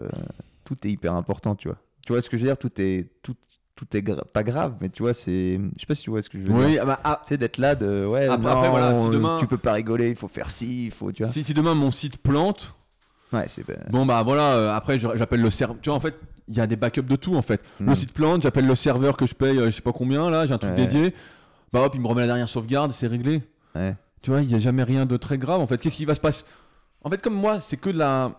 tout 0.65 0.75
est 0.85 0.91
hyper 0.91 1.13
important, 1.13 1.55
tu 1.55 1.69
vois. 1.69 1.77
Tu 2.05 2.11
vois 2.11 2.21
ce 2.21 2.29
que 2.29 2.37
je 2.37 2.41
veux 2.43 2.47
dire? 2.49 2.57
Tout 2.57 2.71
est 2.81 3.07
tout 3.21 3.35
tout 3.75 3.87
est 3.97 4.01
gra- 4.01 4.23
pas 4.25 4.43
grave, 4.43 4.75
mais 4.81 4.89
tu 4.89 5.01
vois 5.01 5.13
c'est 5.13 5.59
je 5.75 5.79
sais 5.79 5.85
pas 5.87 5.95
si 5.95 6.03
tu 6.03 6.09
vois 6.09 6.21
ce 6.21 6.29
que 6.29 6.37
je 6.37 6.43
veux 6.45 6.53
dire. 6.53 6.67
Oui, 6.67 6.77
ah 6.77 6.85
bah, 6.85 6.99
ah, 7.05 7.21
Tu 7.23 7.29
sais 7.29 7.37
d'être 7.37 7.57
là 7.57 7.73
de 7.75 8.05
ouais 8.05 8.25
Après- 8.27 8.37
non, 8.37 8.49
après, 8.49 8.69
voilà, 8.69 9.01
si 9.01 9.09
demain- 9.09 9.37
tu 9.39 9.47
peux 9.47 9.57
pas 9.57 9.73
rigoler, 9.73 10.09
il 10.09 10.15
faut 10.15 10.27
faire 10.27 10.51
ci, 10.51 10.85
il 10.87 10.91
faut 10.91 11.11
tu 11.13 11.23
vois. 11.23 11.31
si, 11.31 11.43
si 11.43 11.53
demain 11.53 11.73
mon 11.73 11.89
site 11.91 12.17
plante, 12.17 12.75
Ouais, 13.31 13.45
c'est 13.47 13.63
Bon 13.89 14.05
bah 14.05 14.21
voilà, 14.21 14.53
euh, 14.57 14.73
après 14.75 14.99
j'appelle 14.99 15.41
le 15.41 15.49
serveur. 15.49 15.77
Tu 15.81 15.89
vois 15.89 15.97
en 15.97 15.99
fait, 15.99 16.13
il 16.47 16.55
y 16.57 16.59
a 16.61 16.67
des 16.67 16.75
backups 16.75 17.01
de 17.07 17.15
tout 17.15 17.35
en 17.35 17.41
fait. 17.41 17.61
Le 17.79 17.85
Hmm. 17.87 17.95
site 17.95 18.13
plante, 18.13 18.41
j'appelle 18.43 18.67
le 18.67 18.75
serveur 18.75 19.15
que 19.17 19.25
je 19.25 19.33
paye, 19.35 19.57
euh, 19.57 19.65
je 19.65 19.75
sais 19.77 19.81
pas 19.81 19.93
combien 19.93 20.29
là, 20.29 20.45
j'ai 20.45 20.53
un 20.53 20.57
truc 20.57 20.71
Ouais. 20.71 20.77
dédié. 20.87 21.13
Bah 21.71 21.81
hop, 21.81 21.93
il 21.95 22.01
me 22.01 22.07
remet 22.07 22.21
la 22.21 22.27
dernière 22.27 22.49
sauvegarde, 22.49 22.91
c'est 22.91 23.07
réglé. 23.07 23.41
ouais. 23.75 23.95
Tu 24.21 24.29
vois, 24.31 24.41
il 24.41 24.49
y 24.49 24.55
a 24.55 24.59
jamais 24.59 24.83
rien 24.83 25.05
de 25.05 25.17
très 25.17 25.37
grave 25.37 25.59
en 25.59 25.67
fait. 25.67 25.77
Qu'est-ce 25.79 25.97
qui 25.97 26.05
va 26.05 26.15
se 26.15 26.21
passer? 26.21 26.45
En 27.03 27.09
fait, 27.09 27.21
comme 27.21 27.33
moi, 27.35 27.59
c'est 27.59 27.75
que 27.77 27.89
de 27.89 27.97
la. 27.97 28.31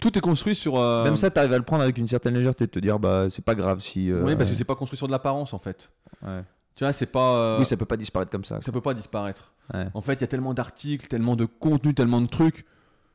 Tout 0.00 0.16
est 0.18 0.20
construit 0.20 0.54
sur. 0.54 0.76
euh, 0.78 1.04
Même 1.04 1.16
ça, 1.16 1.30
t'arrives 1.30 1.52
à 1.52 1.58
le 1.58 1.64
prendre 1.64 1.82
avec 1.82 1.96
une 1.98 2.08
certaine 2.08 2.34
légèreté, 2.34 2.66
de 2.66 2.70
te 2.70 2.78
dire 2.78 2.98
bah 2.98 3.26
c'est 3.30 3.44
pas 3.44 3.54
grave 3.54 3.80
si. 3.80 4.10
euh, 4.10 4.22
Oui, 4.24 4.34
parce 4.36 4.48
que 4.50 4.54
c'est 4.56 4.64
pas 4.64 4.74
construit 4.74 4.96
sur 4.96 5.06
de 5.06 5.12
l'apparence 5.12 5.54
en 5.54 5.58
fait. 5.58 5.90
ouais. 6.24 6.42
Tu 6.74 6.84
vois, 6.84 6.92
c'est 6.92 7.06
pas. 7.06 7.36
euh, 7.36 7.58
Oui, 7.58 7.66
ça 7.66 7.76
peut 7.76 7.84
pas 7.84 7.96
disparaître 7.96 8.30
comme 8.30 8.44
ça. 8.44 8.58
ça 8.62 8.72
peut 8.72 8.80
pas 8.80 8.94
disparaître. 8.94 9.52
En 9.94 10.00
fait, 10.00 10.14
il 10.14 10.20
y 10.20 10.24
a 10.24 10.26
tellement 10.26 10.54
d'articles, 10.54 11.06
tellement 11.08 11.34
de 11.36 11.44
contenu, 11.46 11.94
tellement 11.94 12.20
de 12.20 12.26
trucs. 12.26 12.64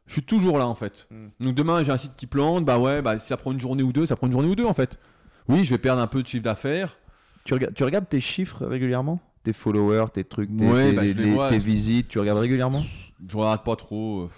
Je 0.08 0.14
suis 0.14 0.24
toujours 0.24 0.58
là 0.58 0.68
en 0.68 0.76
fait. 0.76 1.08
Mm. 1.12 1.46
Donc 1.46 1.56
demain, 1.56 1.84
j'ai 1.84 1.92
un 1.92 1.98
site 1.98 2.16
qui 2.16 2.26
plante, 2.28 2.66
bah 2.66 2.80
ouais, 2.80 3.02
bah 3.02 3.20
si 3.20 3.28
ça 3.28 3.38
prend 3.38 3.52
une 3.52 3.60
journée 3.60 3.84
ou 3.84 3.92
deux, 3.94 4.06
ça 4.06 4.16
prend 4.16 4.28
une 4.28 4.34
journée 4.34 4.48
ou 4.50 4.56
deux 4.56 4.66
en 4.66 4.74
fait. 4.74 4.98
Oui, 5.50 5.64
je 5.64 5.70
vais 5.70 5.78
perdre 5.78 6.02
un 6.02 6.08
peu 6.08 6.22
de 6.24 6.28
chiffre 6.28 6.44
d'affaires. 6.44 6.98
Tu, 7.46 7.54
regardes, 7.54 7.74
tu 7.74 7.84
regardes 7.84 8.08
tes 8.10 8.20
chiffres 8.20 8.66
régulièrement? 8.66 9.20
Tes 9.44 9.54
followers, 9.54 10.06
tes 10.14 10.24
trucs, 10.26 10.56
tes, 10.58 10.66
Ouais, 10.66 10.90
tes- 10.90 10.96
bah, 10.96 11.04
je 11.04 11.14
les 11.14 11.24
les- 11.24 11.32
vois. 11.32 11.50
tes 11.50 11.58
visites, 11.58 12.08
tu 12.10 12.20
regardes 12.20 12.40
régulièrement? 12.40 12.84
Je 13.30 13.38
regarde 13.38 13.64
pas 13.64 13.76
trop. 13.76 14.22
euh. 14.24 14.30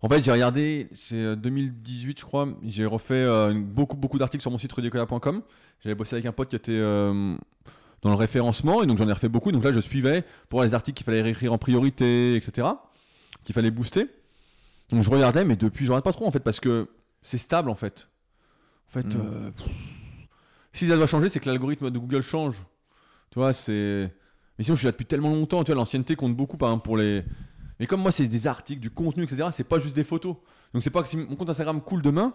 En 0.00 0.08
fait, 0.08 0.22
j'ai 0.22 0.30
regardé, 0.32 0.88
c'est 0.92 1.16
euh, 1.16 1.36
2018, 1.36 2.20
je 2.20 2.24
crois. 2.24 2.48
J'ai 2.62 2.86
refait 2.86 3.14
euh, 3.14 3.52
beaucoup, 3.54 3.96
beaucoup 3.96 4.16
d'articles 4.18 4.42
sur 4.42 4.50
mon 4.50 4.56
site 4.58 4.72
radiocola.com. 4.72 5.42
J'avais 5.82 5.94
bossé 5.94 6.14
avec 6.16 6.26
un 6.26 6.32
pote 6.32 6.48
qui 6.48 6.56
était 6.56 6.72
euh, 6.72 7.34
dans 8.02 8.10
le 8.10 8.16
référencement 8.16 8.82
et 8.82 8.86
donc 8.86 8.96
j'en 8.98 9.08
ai 9.08 9.12
refait 9.12 9.28
beaucoup. 9.28 9.52
Donc 9.52 9.64
là, 9.64 9.72
je 9.72 9.80
suivais 9.80 10.24
pour 10.48 10.62
les 10.62 10.72
articles 10.74 10.96
qu'il 10.96 11.04
fallait 11.04 11.22
réécrire 11.22 11.52
en 11.52 11.58
priorité, 11.58 12.36
etc. 12.36 12.68
Qu'il 13.44 13.54
fallait 13.54 13.70
booster. 13.70 14.06
Donc 14.90 15.02
je 15.02 15.10
regardais, 15.10 15.44
mais 15.44 15.56
depuis, 15.56 15.84
je 15.84 15.90
regarde 15.90 16.04
pas 16.04 16.12
trop 16.12 16.26
en 16.26 16.30
fait 16.30 16.40
parce 16.40 16.60
que 16.60 16.88
c'est 17.22 17.38
stable 17.38 17.68
en 17.70 17.74
fait. 17.74 18.08
En 18.88 18.90
fait, 18.92 19.06
Mm. 19.06 19.20
euh, 19.20 19.50
pff, 19.50 19.66
si 20.72 20.86
ça 20.86 20.96
doit 20.96 21.06
changer, 21.06 21.28
c'est 21.28 21.40
que 21.40 21.48
l'algorithme 21.48 21.90
de 21.90 21.98
Google 21.98 22.22
change. 22.22 22.56
Tu 23.30 23.38
vois, 23.38 23.52
c'est. 23.52 24.10
Mais 24.58 24.64
sinon, 24.64 24.74
je 24.74 24.80
suis 24.80 24.86
là 24.86 24.92
depuis 24.92 25.04
tellement 25.06 25.30
longtemps. 25.30 25.62
Tu 25.62 25.72
vois, 25.72 25.76
l'ancienneté 25.76 26.16
compte 26.16 26.34
beaucoup, 26.34 26.56
par 26.56 26.70
exemple, 26.70 26.84
pour 26.84 26.96
les. 26.96 27.22
Mais 27.80 27.86
comme 27.86 28.00
moi, 28.00 28.10
c'est 28.12 28.26
des 28.26 28.46
articles, 28.46 28.80
du 28.80 28.90
contenu, 28.90 29.22
etc. 29.24 29.48
C'est 29.52 29.62
pas 29.64 29.78
juste 29.78 29.94
des 29.94 30.04
photos. 30.04 30.36
Donc 30.74 30.82
c'est 30.82 30.90
pas 30.90 31.02
que 31.02 31.08
si 31.08 31.16
mon 31.16 31.36
compte 31.36 31.50
Instagram 31.50 31.80
coule 31.80 32.02
demain, 32.02 32.32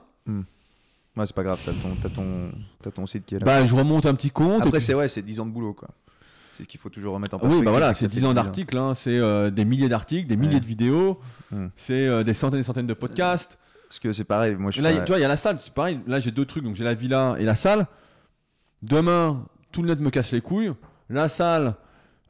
Ouais, 1.16 1.26
c'est 1.28 1.36
pas 1.36 1.44
grave, 1.44 1.60
t'as 1.64 1.74
ton, 1.74 1.96
t'as 2.02 2.10
ton, 2.10 2.52
t'as 2.82 2.90
ton 2.92 3.06
site 3.06 3.24
qui 3.26 3.36
est 3.36 3.40
là. 3.40 3.46
bah 3.46 3.66
je 3.68 3.76
remonte 3.76 4.08
un 4.08 4.16
petit 4.16 4.32
compte. 4.32 4.62
Après, 4.64 4.72
puis- 4.72 4.82
c'est 4.82 4.96
ouais, 4.96 5.08
c'est 5.08 5.22
10 5.22 5.40
ans 5.42 5.46
de 5.46 5.52
boulot, 5.52 5.74
quoi. 5.74 5.90
C'est 6.54 6.64
ce 6.64 6.68
qu'il 6.68 6.80
faut 6.80 6.90
toujours 6.90 7.16
remettre 7.16 7.36
en 7.36 7.40
perspective. 7.40 7.60
oui, 7.60 7.66
bah 7.66 7.72
voilà, 7.72 7.94
c'est 7.94 8.08
fait 8.08 8.16
10 8.16 8.26
ans 8.26 8.30
10 8.30 8.36
d'articles, 8.36 8.78
hein, 8.78 8.94
c'est 8.96 9.18
euh, 9.18 9.50
des 9.50 9.66
milliers 9.66 9.90
d'articles, 9.90 10.28
des 10.28 10.38
milliers 10.38 10.56
Ouais. 10.56 10.60
de 10.60 10.66
vidéos, 10.66 11.20
Hmm. 11.52 11.68
c'est 11.76 12.08
euh, 12.08 12.24
des 12.24 12.34
centaines 12.34 12.60
et 12.60 12.62
des 12.62 12.66
centaines 12.66 12.88
de 12.88 12.94
podcasts. 12.94 13.58
Parce 13.90 14.00
que 14.00 14.12
c'est 14.12 14.24
pareil, 14.24 14.56
moi 14.56 14.72
je 14.72 14.82
là, 14.82 14.92
tu 15.02 15.08
vois, 15.08 15.20
il 15.20 15.22
y 15.22 15.26
a 15.26 15.28
la 15.28 15.38
salle, 15.38 15.60
c'est 15.64 15.74
pareil. 15.74 16.00
Là, 16.08 16.20
j'ai 16.20 16.32
deux 16.32 16.46
trucs, 16.46 16.64
donc 16.64 16.76
j'ai 16.76 16.84
la 16.84 16.94
villa 16.96 17.36
et 17.40 17.44
la 17.46 17.54
salle. 17.56 17.86
Demain, 18.82 19.46
tout 19.72 19.82
le 19.82 19.90
net 19.90 20.00
me 20.00 20.10
casse 20.10 20.32
les 20.32 20.42
couilles. 20.42 20.72
La 21.10 21.30
salle, 21.30 21.76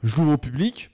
je 0.04 0.16
l'ouvre 0.18 0.34
au 0.34 0.38
public. 0.38 0.91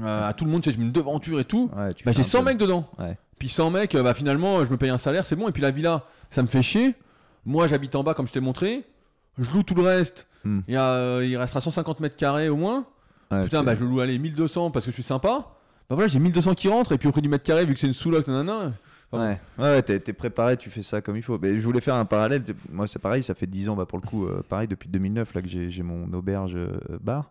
Euh, 0.00 0.28
à 0.28 0.32
tout 0.34 0.44
le 0.44 0.50
monde, 0.50 0.62
tu 0.62 0.70
sais, 0.70 0.74
je 0.74 0.80
mets 0.80 0.86
une 0.86 0.92
devanture 0.92 1.40
et 1.40 1.44
tout. 1.44 1.70
Ouais, 1.76 1.92
Bah, 2.04 2.12
j'ai 2.12 2.20
un 2.20 2.24
100 2.24 2.38
peu- 2.40 2.44
mecs 2.46 2.58
dedans. 2.58 2.88
Ouais. 2.98 3.18
Puis 3.38 3.48
100 3.48 3.70
mecs, 3.70 3.96
bah, 3.96 4.14
finalement, 4.14 4.64
je 4.64 4.70
me 4.70 4.76
paye 4.76 4.90
un 4.90 4.98
salaire, 4.98 5.26
c'est 5.26 5.34
bon. 5.36 5.48
Et 5.48 5.52
puis 5.52 5.62
la 5.62 5.70
villa, 5.70 6.04
ça 6.30 6.42
me 6.42 6.48
fait 6.48 6.62
chier. 6.62 6.94
Moi, 7.44 7.66
j'habite 7.66 7.94
en 7.96 8.04
bas, 8.04 8.14
comme 8.14 8.26
je 8.28 8.32
t'ai 8.32 8.40
montré. 8.40 8.84
Je 9.40 9.50
loue 9.50 9.62
tout 9.62 9.74
le 9.74 9.82
reste. 9.82 10.26
Hmm. 10.44 10.60
Il, 10.68 10.74
y 10.74 10.76
a, 10.76 10.92
euh, 10.92 11.26
il 11.26 11.36
restera 11.36 11.60
150 11.60 12.00
mètres 12.00 12.16
carrés 12.16 12.48
au 12.48 12.56
moins. 12.56 12.86
Ouais, 13.30 13.42
Putain, 13.44 13.62
bah, 13.62 13.74
je 13.74 13.84
loue 13.84 14.00
aller 14.00 14.18
1200 14.18 14.70
parce 14.70 14.84
que 14.84 14.90
je 14.90 14.94
suis 14.94 15.02
sympa. 15.02 15.46
Bah 15.88 15.96
voilà, 15.96 16.08
j'ai 16.08 16.18
1200 16.18 16.54
qui 16.54 16.68
rentrent. 16.68 16.92
Et 16.92 16.98
puis 16.98 17.08
au 17.08 17.12
prix 17.12 17.22
du 17.22 17.28
mètre 17.28 17.44
carré, 17.44 17.64
vu 17.66 17.74
que 17.74 17.80
c'est 17.80 17.86
une 17.86 17.92
sous-loc, 17.92 18.26
nanana. 18.28 18.72
Ouais, 19.12 19.82
t'es 19.82 20.12
préparé, 20.12 20.56
tu 20.56 20.70
fais 20.70 20.82
ça 20.82 21.00
comme 21.00 21.16
il 21.16 21.22
faut. 21.22 21.38
Mais 21.38 21.58
je 21.58 21.64
voulais 21.64 21.80
faire 21.80 21.96
un 21.96 22.04
parallèle. 22.04 22.44
Moi, 22.70 22.86
c'est 22.86 23.00
pareil, 23.00 23.22
ça 23.22 23.34
fait 23.34 23.46
10 23.46 23.70
ans, 23.70 23.76
bah, 23.76 23.86
pour 23.86 23.98
le 23.98 24.06
coup, 24.06 24.26
euh, 24.26 24.42
pareil, 24.48 24.68
depuis 24.68 24.88
2009, 24.88 25.34
là, 25.34 25.42
que 25.42 25.48
j'ai 25.48 25.70
j'ai 25.70 25.82
mon 25.82 26.12
auberge 26.12 26.54
euh, 26.56 26.78
bar. 27.00 27.30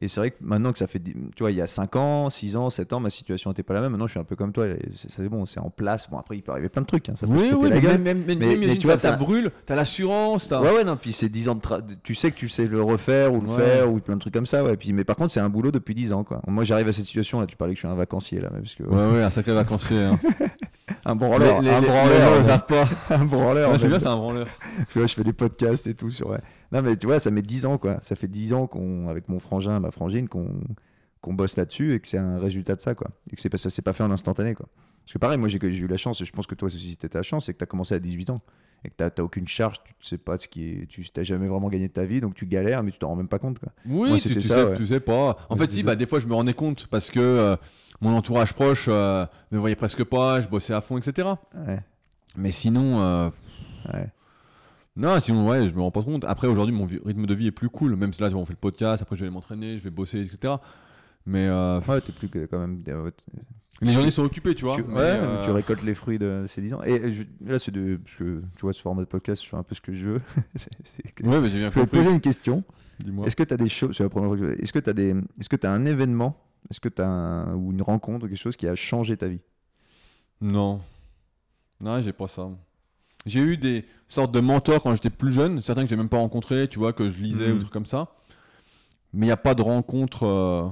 Et 0.00 0.08
c'est 0.08 0.20
vrai 0.20 0.30
que 0.30 0.36
maintenant 0.40 0.72
que 0.72 0.78
ça 0.78 0.86
fait, 0.86 1.00
tu 1.00 1.14
vois, 1.40 1.50
il 1.50 1.56
y 1.56 1.60
a 1.60 1.66
5 1.66 1.96
ans, 1.96 2.30
6 2.30 2.56
ans, 2.56 2.70
7 2.70 2.92
ans, 2.92 3.00
ma 3.00 3.10
situation 3.10 3.50
n'était 3.50 3.62
pas 3.62 3.74
la 3.74 3.80
même. 3.80 3.90
Maintenant, 3.92 4.06
je 4.06 4.12
suis 4.12 4.20
un 4.20 4.24
peu 4.24 4.36
comme 4.36 4.52
toi. 4.52 4.66
C'est 4.94 5.28
bon, 5.28 5.44
c'est 5.46 5.60
en 5.60 5.70
place. 5.70 6.08
Bon, 6.10 6.18
après, 6.18 6.36
il 6.36 6.42
peut 6.42 6.52
arriver 6.52 6.68
plein 6.68 6.82
de 6.82 6.86
trucs. 6.86 7.08
hein, 7.08 7.14
ça 7.16 7.26
peut 7.26 7.32
Oui, 7.32 7.50
oui, 7.58 7.68
la 7.68 7.74
mais 7.76 7.80
gueule. 7.80 7.98
Mais- 7.98 8.14
mais 8.14 8.34
imagine, 8.54 8.78
tu 8.78 8.86
vois, 8.86 8.98
ça, 8.98 9.12
brûle, 9.16 9.50
t'as 9.66 9.74
l'assurance. 9.74 10.48
Ouais, 10.50 10.58
ouais, 10.70 10.84
non, 10.84 10.96
puis 10.96 11.12
c'est 11.12 11.28
10 11.28 11.48
ans 11.48 11.54
de 11.56 11.60
tra- 11.60 11.82
Tu 12.02 12.14
sais 12.14 12.30
que 12.30 12.36
tu 12.36 12.48
sais 12.48 12.66
le 12.66 12.80
refaire 12.82 13.32
ou 13.34 13.40
le 13.40 13.48
Ouais. 13.48 13.56
faire 13.62 13.92
ou 13.92 13.98
plein 13.98 14.14
de 14.14 14.20
trucs 14.20 14.34
comme 14.34 14.46
ça. 14.46 14.62
Ouais. 14.64 14.76
Puis, 14.76 14.92
mais 14.92 15.04
par 15.04 15.16
contre, 15.16 15.32
c'est 15.32 15.40
un 15.40 15.48
boulot 15.48 15.70
depuis 15.72 15.94
10 15.94 16.12
ans, 16.12 16.22
quoi. 16.24 16.40
Moi, 16.46 16.64
j'arrive 16.64 16.88
à 16.88 16.92
cette 16.92 17.06
situation, 17.06 17.40
là, 17.40 17.46
tu 17.46 17.56
parlais 17.56 17.74
que 17.74 17.80
je 17.80 17.86
suis 17.86 17.92
un 17.92 17.94
vacancier, 17.96 18.40
là, 18.40 18.50
mais 18.52 18.60
parce 18.60 18.74
que. 18.74 18.82
Ouais, 18.84 19.06
ouais, 19.16 19.22
un 19.22 19.30
sacré 19.30 19.52
vacancier. 19.54 19.98
hein. 20.04 20.18
Un 21.04 21.14
branleur, 21.16 21.60
Les- 21.60 21.68
les- 21.68 21.74
un 21.74 21.80
les- 21.80 21.86
les 21.86 21.92
branleur, 21.92 22.30
gens 22.30 22.36
ouais. 22.38 22.42
savent 22.44 22.66
pas. 22.66 22.88
un 23.14 23.24
branleur. 23.24 23.70
Ouais, 23.70 23.78
c'est 23.78 23.88
bien, 23.88 23.98
c'est 23.98 24.06
un 24.08 24.16
branleur. 24.16 24.46
Je 24.94 25.06
fais 25.06 25.22
des 25.22 25.32
podcasts 25.34 25.86
et 25.86 25.94
tout 25.94 26.10
sur. 26.10 26.34
Non, 26.72 26.82
mais 26.82 26.96
tu 26.96 27.06
vois, 27.06 27.18
ça 27.18 27.30
met 27.30 27.42
10 27.42 27.66
ans, 27.66 27.78
quoi. 27.78 27.98
Ça 28.02 28.14
fait 28.14 28.28
10 28.28 28.52
ans 28.52 28.66
qu'on, 28.66 29.08
avec 29.08 29.28
mon 29.28 29.38
frangin, 29.38 29.80
ma 29.80 29.90
frangine, 29.90 30.28
qu'on, 30.28 30.60
qu'on 31.20 31.34
bosse 31.34 31.56
là-dessus 31.56 31.94
et 31.94 32.00
que 32.00 32.08
c'est 32.08 32.18
un 32.18 32.38
résultat 32.38 32.76
de 32.76 32.80
ça, 32.80 32.94
quoi. 32.94 33.08
Et 33.30 33.36
que 33.36 33.48
pas, 33.48 33.58
ça 33.58 33.70
s'est 33.70 33.82
pas 33.82 33.92
fait 33.92 34.02
en 34.02 34.10
instantané, 34.10 34.54
quoi. 34.54 34.68
Parce 35.04 35.14
que 35.14 35.18
pareil, 35.18 35.38
moi, 35.38 35.48
j'ai, 35.48 35.58
eu 35.58 35.86
la 35.86 35.96
chance, 35.96 36.20
et 36.20 36.26
je 36.26 36.32
pense 36.32 36.46
que 36.46 36.54
toi 36.54 36.66
aussi, 36.66 36.90
c'était 36.90 37.08
ta 37.08 37.22
chance, 37.22 37.46
c'est 37.46 37.54
que 37.54 37.58
tu 37.58 37.64
as 37.64 37.66
commencé 37.66 37.94
à 37.94 37.98
18 37.98 38.30
ans. 38.30 38.42
Et 38.84 38.90
que 38.90 38.94
tu 38.96 39.02
n'as 39.02 39.24
aucune 39.24 39.48
charge, 39.48 39.82
tu 39.82 39.92
ne 40.00 40.06
sais 40.06 40.18
pas 40.18 40.38
ce 40.38 40.46
qui 40.46 40.68
est. 40.68 40.86
Tu 40.86 41.04
n'as 41.16 41.22
jamais 41.24 41.48
vraiment 41.48 41.68
gagné 41.68 41.88
de 41.88 41.92
ta 41.92 42.04
vie, 42.04 42.20
donc 42.20 42.34
tu 42.34 42.46
galères, 42.46 42.82
mais 42.84 42.92
tu 42.92 42.98
t'en 42.98 43.08
rends 43.08 43.16
même 43.16 43.26
pas 43.26 43.40
compte, 43.40 43.58
quoi. 43.58 43.72
Oui, 43.86 44.10
Moi, 44.10 44.18
tu, 44.18 44.28
tu 44.28 44.40
ça, 44.40 44.54
sais, 44.54 44.64
ouais. 44.64 44.76
tu 44.76 44.86
sais 44.86 45.00
pas. 45.00 45.36
En 45.48 45.56
Moi, 45.56 45.66
fait, 45.66 45.72
si, 45.72 45.82
bah, 45.82 45.96
des 45.96 46.06
fois, 46.06 46.20
je 46.20 46.26
me 46.26 46.34
rendais 46.34 46.52
compte 46.54 46.86
parce 46.86 47.10
que 47.10 47.18
euh, 47.18 47.56
mon 48.00 48.14
entourage 48.14 48.52
proche 48.52 48.86
euh, 48.88 49.26
me 49.50 49.58
voyait 49.58 49.74
presque 49.74 50.04
pas, 50.04 50.40
je 50.40 50.48
bossais 50.48 50.74
à 50.74 50.80
fond, 50.80 50.96
etc. 50.98 51.26
Ouais, 51.66 51.80
Mais 52.36 52.52
sinon, 52.52 53.00
euh, 53.00 53.30
ouais. 53.92 54.06
Non, 54.98 55.18
sinon, 55.20 55.46
ouais, 55.48 55.68
je 55.68 55.74
me 55.74 55.80
rends 55.80 55.90
pas 55.90 56.02
compte. 56.02 56.24
Après, 56.24 56.46
aujourd'hui, 56.48 56.74
mon 56.74 56.84
rythme 56.86 57.24
de 57.26 57.34
vie 57.34 57.46
est 57.46 57.52
plus 57.52 57.70
cool. 57.70 57.96
Même 57.96 58.12
si 58.12 58.20
là, 58.20 58.28
on 58.34 58.44
fait 58.44 58.52
le 58.52 58.58
podcast, 58.58 59.00
après, 59.02 59.16
je 59.16 59.24
vais 59.24 59.30
m'entraîner, 59.30 59.78
je 59.78 59.82
vais 59.84 59.90
bosser, 59.90 60.20
etc. 60.20 60.54
Mais 61.24 61.46
euh, 61.46 61.80
Ouais, 61.88 62.00
t'es 62.00 62.12
plus 62.12 62.28
que 62.28 62.46
quand 62.46 62.58
même. 62.58 62.82
ouais, 62.86 63.10
les 63.80 63.92
journées 63.92 64.10
sont 64.10 64.24
occupées, 64.24 64.54
tu 64.56 64.64
vois. 64.64 64.74
tu, 64.74 64.82
ouais, 64.82 64.90
euh, 64.98 65.44
tu 65.44 65.50
récoltes 65.52 65.84
les 65.84 65.94
fruits 65.94 66.18
de 66.18 66.46
ces 66.48 66.60
10 66.60 66.74
ans. 66.74 66.82
Et 66.82 66.98
euh, 67.00 67.12
je- 67.12 67.22
là, 67.48 67.58
c'est 67.60 67.70
de. 67.70 67.96
Parce 68.02 68.16
que 68.16 68.40
tu 68.56 68.60
vois, 68.62 68.72
ce 68.72 68.82
format 68.82 69.02
de 69.02 69.06
podcast, 69.06 69.42
je 69.44 69.48
fais 69.48 69.56
un 69.56 69.62
peu 69.62 69.74
ce 69.76 69.80
que 69.80 69.92
je 69.94 70.04
veux. 70.06 70.20
Ouais, 71.22 71.40
mais 71.40 71.48
j'ai 71.48 71.58
bien 71.58 71.70
Je 71.70 71.74
vais 71.74 71.80
te 71.86 71.90
compris. 71.90 71.98
poser 71.98 72.10
une 72.10 72.20
question. 72.20 72.64
Dis-moi. 72.98 73.26
Est-ce 73.26 73.36
que 73.36 73.44
tu 73.44 73.54
as 73.54 73.56
des 73.56 73.68
choses, 73.68 73.96
c'est 73.96 74.02
la 74.02 74.08
première 74.08 74.28
fois 74.30 74.36
que 74.38 74.44
je- 74.56 74.60
est-ce 74.62 74.72
que 74.72 74.80
tu 74.80 74.90
as 74.90 74.92
des 74.94 75.14
est-ce 75.38 75.48
que 75.48 75.54
tu 75.56 75.66
as 75.68 75.72
un 75.72 75.84
événement, 75.84 76.36
est-ce 76.70 76.80
que 76.80 76.88
tu 76.88 77.00
as 77.00 77.08
un- 77.08 77.54
ou 77.54 77.70
une 77.70 77.82
rencontre 77.82 78.24
ou 78.26 78.28
quelque 78.28 78.36
chose 78.38 78.56
qui 78.56 78.66
a 78.66 78.74
changé 78.74 79.16
ta 79.16 79.28
vie? 79.28 79.40
Non. 80.40 80.80
Non, 81.80 82.00
j'ai 82.02 82.12
pas 82.12 82.26
ça. 82.26 82.48
J'ai 83.28 83.40
eu 83.40 83.56
des 83.56 83.84
sortes 84.08 84.32
de 84.32 84.40
mentors 84.40 84.82
quand 84.82 84.94
j'étais 84.94 85.10
plus 85.10 85.32
jeune, 85.32 85.60
certains 85.62 85.82
que 85.84 85.88
j'ai 85.88 85.96
même 85.96 86.08
pas 86.08 86.18
rencontrés, 86.18 86.66
tu 86.68 86.78
vois, 86.78 86.92
que 86.92 87.08
je 87.10 87.22
lisais 87.22 87.46
Mhm. 87.48 87.52
ou 87.52 87.54
des 87.54 87.60
trucs 87.60 87.72
comme 87.72 87.86
ça. 87.86 88.08
Mais 89.14 89.26
il 89.26 89.28
n'y 89.28 89.32
a 89.32 89.36
pas 89.36 89.54
de 89.54 89.62
rencontre. 89.62 90.24
euh, 90.26 90.66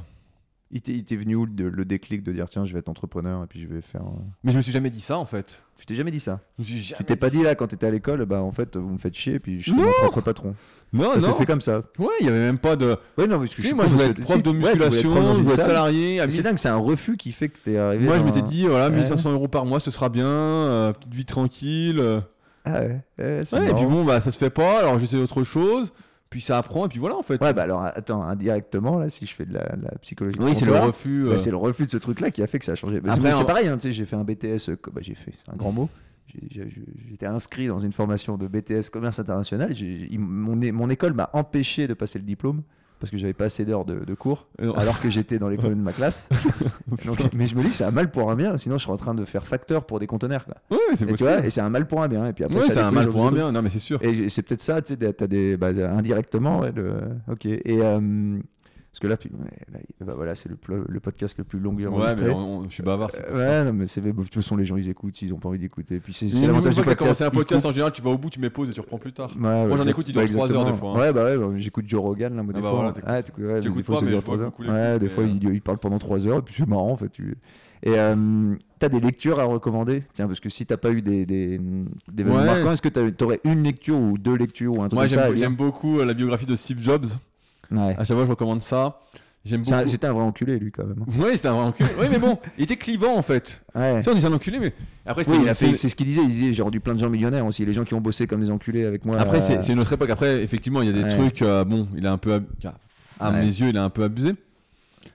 Il 0.72 0.80
t'est 0.82 0.92
il 0.92 1.04
t'est 1.04 1.14
venu 1.14 1.36
où 1.36 1.46
le, 1.46 1.68
le 1.70 1.84
déclic 1.84 2.24
de 2.24 2.32
dire 2.32 2.48
tiens, 2.48 2.64
je 2.64 2.72
vais 2.72 2.80
être 2.80 2.88
entrepreneur 2.88 3.44
et 3.44 3.46
puis 3.46 3.60
je 3.60 3.68
vais 3.68 3.80
faire 3.80 4.02
euh, 4.02 4.18
Mais 4.42 4.50
je 4.50 4.56
me 4.56 4.62
suis 4.62 4.72
jamais 4.72 4.90
dit 4.90 5.00
ça 5.00 5.16
en 5.16 5.24
fait. 5.24 5.62
Tu 5.78 5.86
t'es 5.86 5.94
jamais 5.94 6.10
dit 6.10 6.18
ça 6.18 6.40
Je 6.58 6.62
me 6.62 6.66
suis 6.66 6.76
Tu 6.80 6.82
jamais 6.88 7.04
t'es 7.04 7.14
pas 7.14 7.30
dit 7.30 7.42
là 7.44 7.54
quand 7.54 7.68
tu 7.68 7.76
étais 7.76 7.86
à 7.86 7.90
l'école 7.92 8.24
bah 8.26 8.42
en 8.42 8.50
fait 8.50 8.76
vous 8.76 8.88
me 8.90 8.98
faites 8.98 9.14
chier 9.14 9.38
puis 9.38 9.58
je 9.60 9.64
suis 9.70 9.72
mon 9.72 9.86
propre 10.00 10.20
patron. 10.22 10.56
Non, 10.92 11.12
ça 11.12 11.20
s'est 11.20 11.32
fait 11.34 11.46
comme 11.46 11.60
ça. 11.60 11.82
Ouais, 11.98 12.08
il 12.20 12.26
y 12.26 12.28
avait 12.28 12.40
même 12.40 12.58
pas 12.58 12.74
de. 12.74 12.96
Ouais 13.16 13.28
non 13.28 13.38
parce 13.38 13.50
que 13.54 13.62
Tu 13.62 13.68
sais, 13.68 13.74
moi, 13.74 13.86
je 13.86 13.92
voulais 13.92 14.06
être 14.06 14.20
prof 14.22 14.42
de 14.42 14.50
musculation, 14.52 15.14
je 15.34 15.40
voulais 15.40 15.54
être 15.54 15.64
salarié. 15.64 16.18
C'est 16.22 16.26
1000 16.28 16.42
dingue, 16.42 16.58
c'est 16.58 16.68
un 16.68 16.76
refus 16.78 17.16
qui 17.16 17.30
fait 17.32 17.48
que 17.48 17.58
t'es 17.58 17.76
arrivé. 17.78 18.04
Moi, 18.04 18.18
je 18.18 18.24
m'étais 18.24 18.42
dit, 18.42 18.66
voilà, 18.66 18.88
Ouais. 18.88 18.94
1500 18.96 19.32
euros 19.32 19.48
par 19.48 19.66
mois, 19.66 19.78
ce 19.80 19.90
sera 19.92 20.08
bien, 20.08 20.26
euh, 20.28 20.92
petite 20.92 21.14
vie 21.14 21.24
tranquille. 21.24 22.00
Euh. 22.66 22.98
Ah 23.18 23.22
ouais, 23.22 23.44
c'est 23.44 23.58
Ouais, 23.58 23.70
et 23.70 23.74
puis 23.74 23.86
bon, 23.86 24.04
bah, 24.04 24.20
ça 24.20 24.30
se 24.30 24.38
fait 24.38 24.50
pas, 24.50 24.80
alors 24.80 24.98
j'essaie 24.98 25.16
autre 25.16 25.42
chose, 25.44 25.92
puis 26.30 26.40
ça 26.40 26.58
apprend, 26.58 26.86
et 26.86 26.88
puis 26.88 26.98
voilà 26.98 27.16
en 27.16 27.22
fait. 27.22 27.40
Ouais 27.42 27.52
bah 27.52 27.62
alors 27.62 27.82
attends, 27.84 28.22
indirectement 28.22 28.98
là 28.98 29.08
si 29.08 29.26
je 29.26 29.34
fais 29.34 29.44
de 29.46 29.54
la, 29.54 29.76
de 29.76 29.84
la 29.84 29.98
psychologie. 29.98 30.38
oui, 30.40 30.54
c'est 30.56 30.64
le 30.64 30.76
refus. 30.76 31.24
Bah, 31.24 31.30
euh. 31.32 31.36
c'est 31.38 31.50
le 31.50 31.56
refus 31.56 31.86
de 31.86 31.90
ce 31.90 31.98
truc-là 31.98 32.30
qui 32.30 32.42
a 32.42 32.46
fait 32.46 32.58
que 32.58 32.64
ça 32.64 32.72
a 32.72 32.74
changé. 32.74 33.00
Bah, 33.00 33.12
Après, 33.12 33.32
c'est 33.34 33.44
pareil, 33.44 33.68
hein, 33.68 33.76
tu 33.78 33.88
sais, 33.88 33.92
j'ai 33.92 34.04
fait 34.06 34.16
un 34.16 34.24
BTS, 34.24 34.68
euh, 34.70 34.76
co- 34.76 34.90
bah, 34.90 35.00
j'ai 35.02 35.14
fait, 35.14 35.32
c'est 35.44 35.52
un 35.52 35.56
grand 35.56 35.72
mot. 35.72 35.88
J'ai- 36.26 36.40
j'ai- 36.50 36.68
j'ai- 36.70 36.82
J'étais 37.08 37.26
inscrit 37.26 37.68
dans 37.68 37.78
une 37.78 37.92
formation 37.92 38.36
de 38.36 38.48
BTS 38.48 38.90
commerce 38.90 39.18
international. 39.20 39.74
J'ai- 39.74 40.08
il- 40.10 40.18
mon, 40.18 40.60
é- 40.60 40.72
mon 40.72 40.90
école 40.90 41.12
m'a 41.12 41.30
empêché 41.34 41.86
de 41.86 41.94
passer 41.94 42.18
le 42.18 42.24
diplôme 42.24 42.62
parce 43.00 43.10
que 43.10 43.18
j'avais 43.18 43.32
pas 43.34 43.44
assez 43.44 43.64
d'heures 43.64 43.84
de, 43.84 44.04
de 44.04 44.14
cours, 44.14 44.46
alors 44.76 45.00
que 45.00 45.10
j'étais 45.10 45.38
dans 45.38 45.48
l'école 45.48 45.70
de 45.70 45.80
ma 45.80 45.92
classe. 45.92 46.28
Donc, 47.04 47.18
mais 47.34 47.46
je 47.46 47.54
me 47.56 47.62
dis, 47.62 47.70
c'est 47.72 47.84
un 47.84 47.90
mal 47.90 48.10
pour 48.10 48.30
un 48.30 48.36
bien, 48.36 48.56
sinon 48.56 48.78
je 48.78 48.84
serais 48.84 48.94
en 48.94 48.96
train 48.96 49.14
de 49.14 49.24
faire 49.24 49.46
facteur 49.46 49.84
pour 49.84 49.98
des 49.98 50.06
conteneurs. 50.06 50.44
Quoi. 50.44 50.54
Ouais, 50.70 50.78
Et, 50.94 50.96
tu 50.96 51.06
possible. 51.06 51.28
vois, 51.28 51.44
et 51.46 51.50
c'est 51.50 51.60
un 51.60 51.68
mal 51.70 51.86
pour 51.86 52.02
un 52.02 52.08
bien. 52.08 52.26
Et 52.26 52.32
puis 52.32 52.44
après, 52.44 52.56
Ouais, 52.58 52.64
c'est 52.68 52.78
un 52.80 52.90
mal 52.90 53.08
pour 53.08 53.26
un 53.26 53.32
bien, 53.32 53.52
non 53.52 53.60
mais 53.62 53.70
c'est 53.70 53.78
sûr. 53.78 54.02
Et 54.02 54.28
c'est 54.28 54.42
peut-être 54.42 54.62
ça, 54.62 54.80
tu 54.82 54.94
sais, 54.94 55.12
t'as 55.12 55.26
des, 55.26 55.56
bah, 55.56 55.68
indirectement, 55.68 56.60
ouais, 56.60 56.72
le- 56.74 57.00
ok. 57.30 57.44
Et 57.46 57.62
euh, 57.82 58.38
parce 58.96 59.00
que 59.02 59.06
là, 59.08 59.16
puis, 59.18 59.28
ouais, 59.30 59.50
là, 59.74 60.06
bah, 60.06 60.14
voilà, 60.16 60.34
c'est 60.34 60.48
le, 60.48 60.56
podcast 61.00 61.36
le 61.36 61.44
plus 61.44 61.58
long 61.58 61.74
Ouais, 61.74 62.14
mais 62.18 62.30
on- 62.30 62.60
on- 62.60 62.64
je 62.64 62.72
suis 62.72 62.82
bavard. 62.82 63.10
Euh, 63.14 63.36
ouais, 63.36 63.64
non, 63.70 63.76
mais 63.76 63.86
c'est 63.86 64.00
de 64.00 64.10
toute 64.10 64.32
façon 64.34 64.56
les 64.56 64.64
gens 64.64 64.78
ils 64.78 64.88
écoutent, 64.88 65.20
ils 65.20 65.34
ont 65.34 65.38
pas 65.38 65.50
envie 65.50 65.58
d'écouter. 65.58 66.00
Puis 66.00 66.14
c'est 66.14 66.26
l'avantage 66.46 66.74
du 66.74 66.80
podcast. 66.80 66.98
commencé 66.98 67.24
un 67.24 67.30
podcast, 67.30 67.66
en 67.66 67.72
général, 67.72 67.92
tu 67.92 68.00
vas 68.00 68.08
au 68.08 68.16
bout, 68.16 68.30
tu 68.30 68.40
mets 68.40 68.48
pause 68.48 68.70
et 68.70 68.72
tu 68.72 68.80
reprends 68.80 68.96
plus 68.96 69.12
tard. 69.12 69.30
Ouais, 69.36 69.66
Moi, 69.66 69.76
j'en 69.76 69.86
écoute, 69.86 70.06
il 70.08 70.12
dure 70.14 70.26
trois 70.30 70.50
heures, 70.50 70.64
des 70.64 70.72
fois, 70.72 70.92
hein. 70.92 70.98
Ouais, 71.00 71.12
bah 71.12 71.24
ouais, 71.26 71.36
bah, 71.36 71.44
j'écoute 71.56 71.84
Joe 71.86 72.00
Rogan 72.00 72.34
là, 72.34 72.42
moi, 72.42 72.54
des 72.54 72.60
Ah 72.60 72.62
bah 72.62 72.68
fois. 72.70 72.78
voilà, 72.78 72.92
t'écoutes. 72.92 73.44
Ah, 73.50 73.60
J'écoute 73.60 73.76
des 73.76 73.82
fois, 73.82 73.94
pas, 73.96 73.98
ça 74.00 74.04
mais 74.06 74.10
dure 74.12 74.20
je 74.20 74.24
vois 74.26 74.34
trois 74.34 74.42
heures. 74.44 74.50
beaucoup 74.50 74.62
les 74.62 74.70
Ouais, 74.70 74.88
trucs, 74.92 75.00
des 75.02 75.06
mais, 75.08 75.12
fois 75.12 75.24
il, 75.52 75.60
parle 75.60 75.78
pendant 75.78 75.98
3 75.98 76.26
heures, 76.26 76.38
et 76.38 76.42
puis 76.42 76.54
c'est 76.56 76.66
marrant 76.66 76.90
en 76.92 76.96
fait. 76.96 77.12
Et 77.82 77.90
euh, 77.98 78.54
t'as 78.78 78.88
des 78.88 79.00
lectures 79.00 79.38
à 79.38 79.44
recommander? 79.44 80.04
Tiens, 80.14 80.26
parce 80.26 80.40
que 80.40 80.48
si 80.48 80.64
t'as 80.64 80.78
pas 80.78 80.90
eu 80.92 81.02
des, 81.02 81.26
des, 81.26 81.58
des 81.58 82.22
événements 82.22 82.38
Ouais. 82.40 82.46
marquants, 82.46 82.72
est-ce 82.72 82.80
que 82.80 82.88
t'aurais 83.10 83.40
une 83.44 83.62
lecture 83.62 83.98
ou 83.98 84.16
deux 84.16 84.36
lectures 84.36 84.72
ou 84.74 84.82
un 84.82 84.88
truc 84.88 84.94
Moi, 84.94 85.08
j'aime 85.34 85.54
beaucoup 85.56 85.98
euh, 86.00 86.04
la 86.06 86.14
biographie 86.14 86.46
de 86.46 86.56
Steve 86.56 86.78
Jobs. 86.80 87.04
Ouais. 87.70 87.94
À 87.98 88.04
chaque 88.04 88.16
fois, 88.16 88.24
je 88.24 88.30
recommande 88.30 88.62
ça. 88.62 89.00
J'aime 89.44 89.62
beaucoup. 89.62 89.88
C'était 89.88 90.08
un 90.08 90.12
vrai 90.12 90.24
enculé 90.24 90.58
lui 90.58 90.72
quand 90.72 90.84
même. 90.84 91.04
Oui, 91.18 91.30
c'était 91.34 91.46
un 91.48 91.52
vrai 91.54 91.64
enculé. 91.66 91.88
Oui, 92.00 92.06
mais 92.10 92.18
bon, 92.18 92.36
il 92.58 92.64
était 92.64 92.76
clivant 92.76 93.16
en 93.16 93.22
fait. 93.22 93.62
Ouais. 93.76 94.02
Sais, 94.02 94.10
on 94.10 94.14
disait 94.14 94.26
un 94.26 94.32
enculé, 94.32 94.58
mais 94.58 94.72
après, 95.06 95.22
Oui, 95.28 95.48
a 95.48 95.54
fait- 95.54 95.74
c'est- 95.76 95.88
ce 95.88 95.94
qu'il 95.94 96.06
disait. 96.06 96.22
Il 96.22 96.28
disait 96.28 96.52
j'ai 96.52 96.62
rendu 96.62 96.80
plein 96.80 96.94
de 96.94 96.98
gens 96.98 97.08
millionnaires 97.08 97.46
aussi. 97.46 97.64
Les 97.64 97.72
gens 97.72 97.84
qui 97.84 97.94
ont 97.94 98.00
bossé 98.00 98.26
comme 98.26 98.40
des 98.40 98.50
enculés 98.50 98.84
avec 98.84 99.04
moi. 99.04 99.16
Après, 99.20 99.38
euh, 99.38 99.40
c'est 99.40 99.62
c'est 99.62 99.72
une 99.72 99.78
autre 99.78 99.92
époque. 99.92 100.10
Après, 100.10 100.42
effectivement, 100.42 100.82
il 100.82 100.86
y 100.88 100.90
a 100.90 100.92
des 100.94 101.04
Ouais. 101.04 101.08
trucs. 101.10 101.42
euh, 101.42 101.64
bon, 101.64 101.86
il 101.96 102.04
a 102.08 102.12
un 102.12 102.18
peu. 102.18 102.32
ab- 102.34 102.44
À 103.20 103.30
Ouais. 103.30 103.38
mes 103.40 103.46
yeux, 103.46 103.68
il 103.68 103.76
est 103.76 103.78
un 103.78 103.88
peu 103.88 104.02
abusé. 104.02 104.34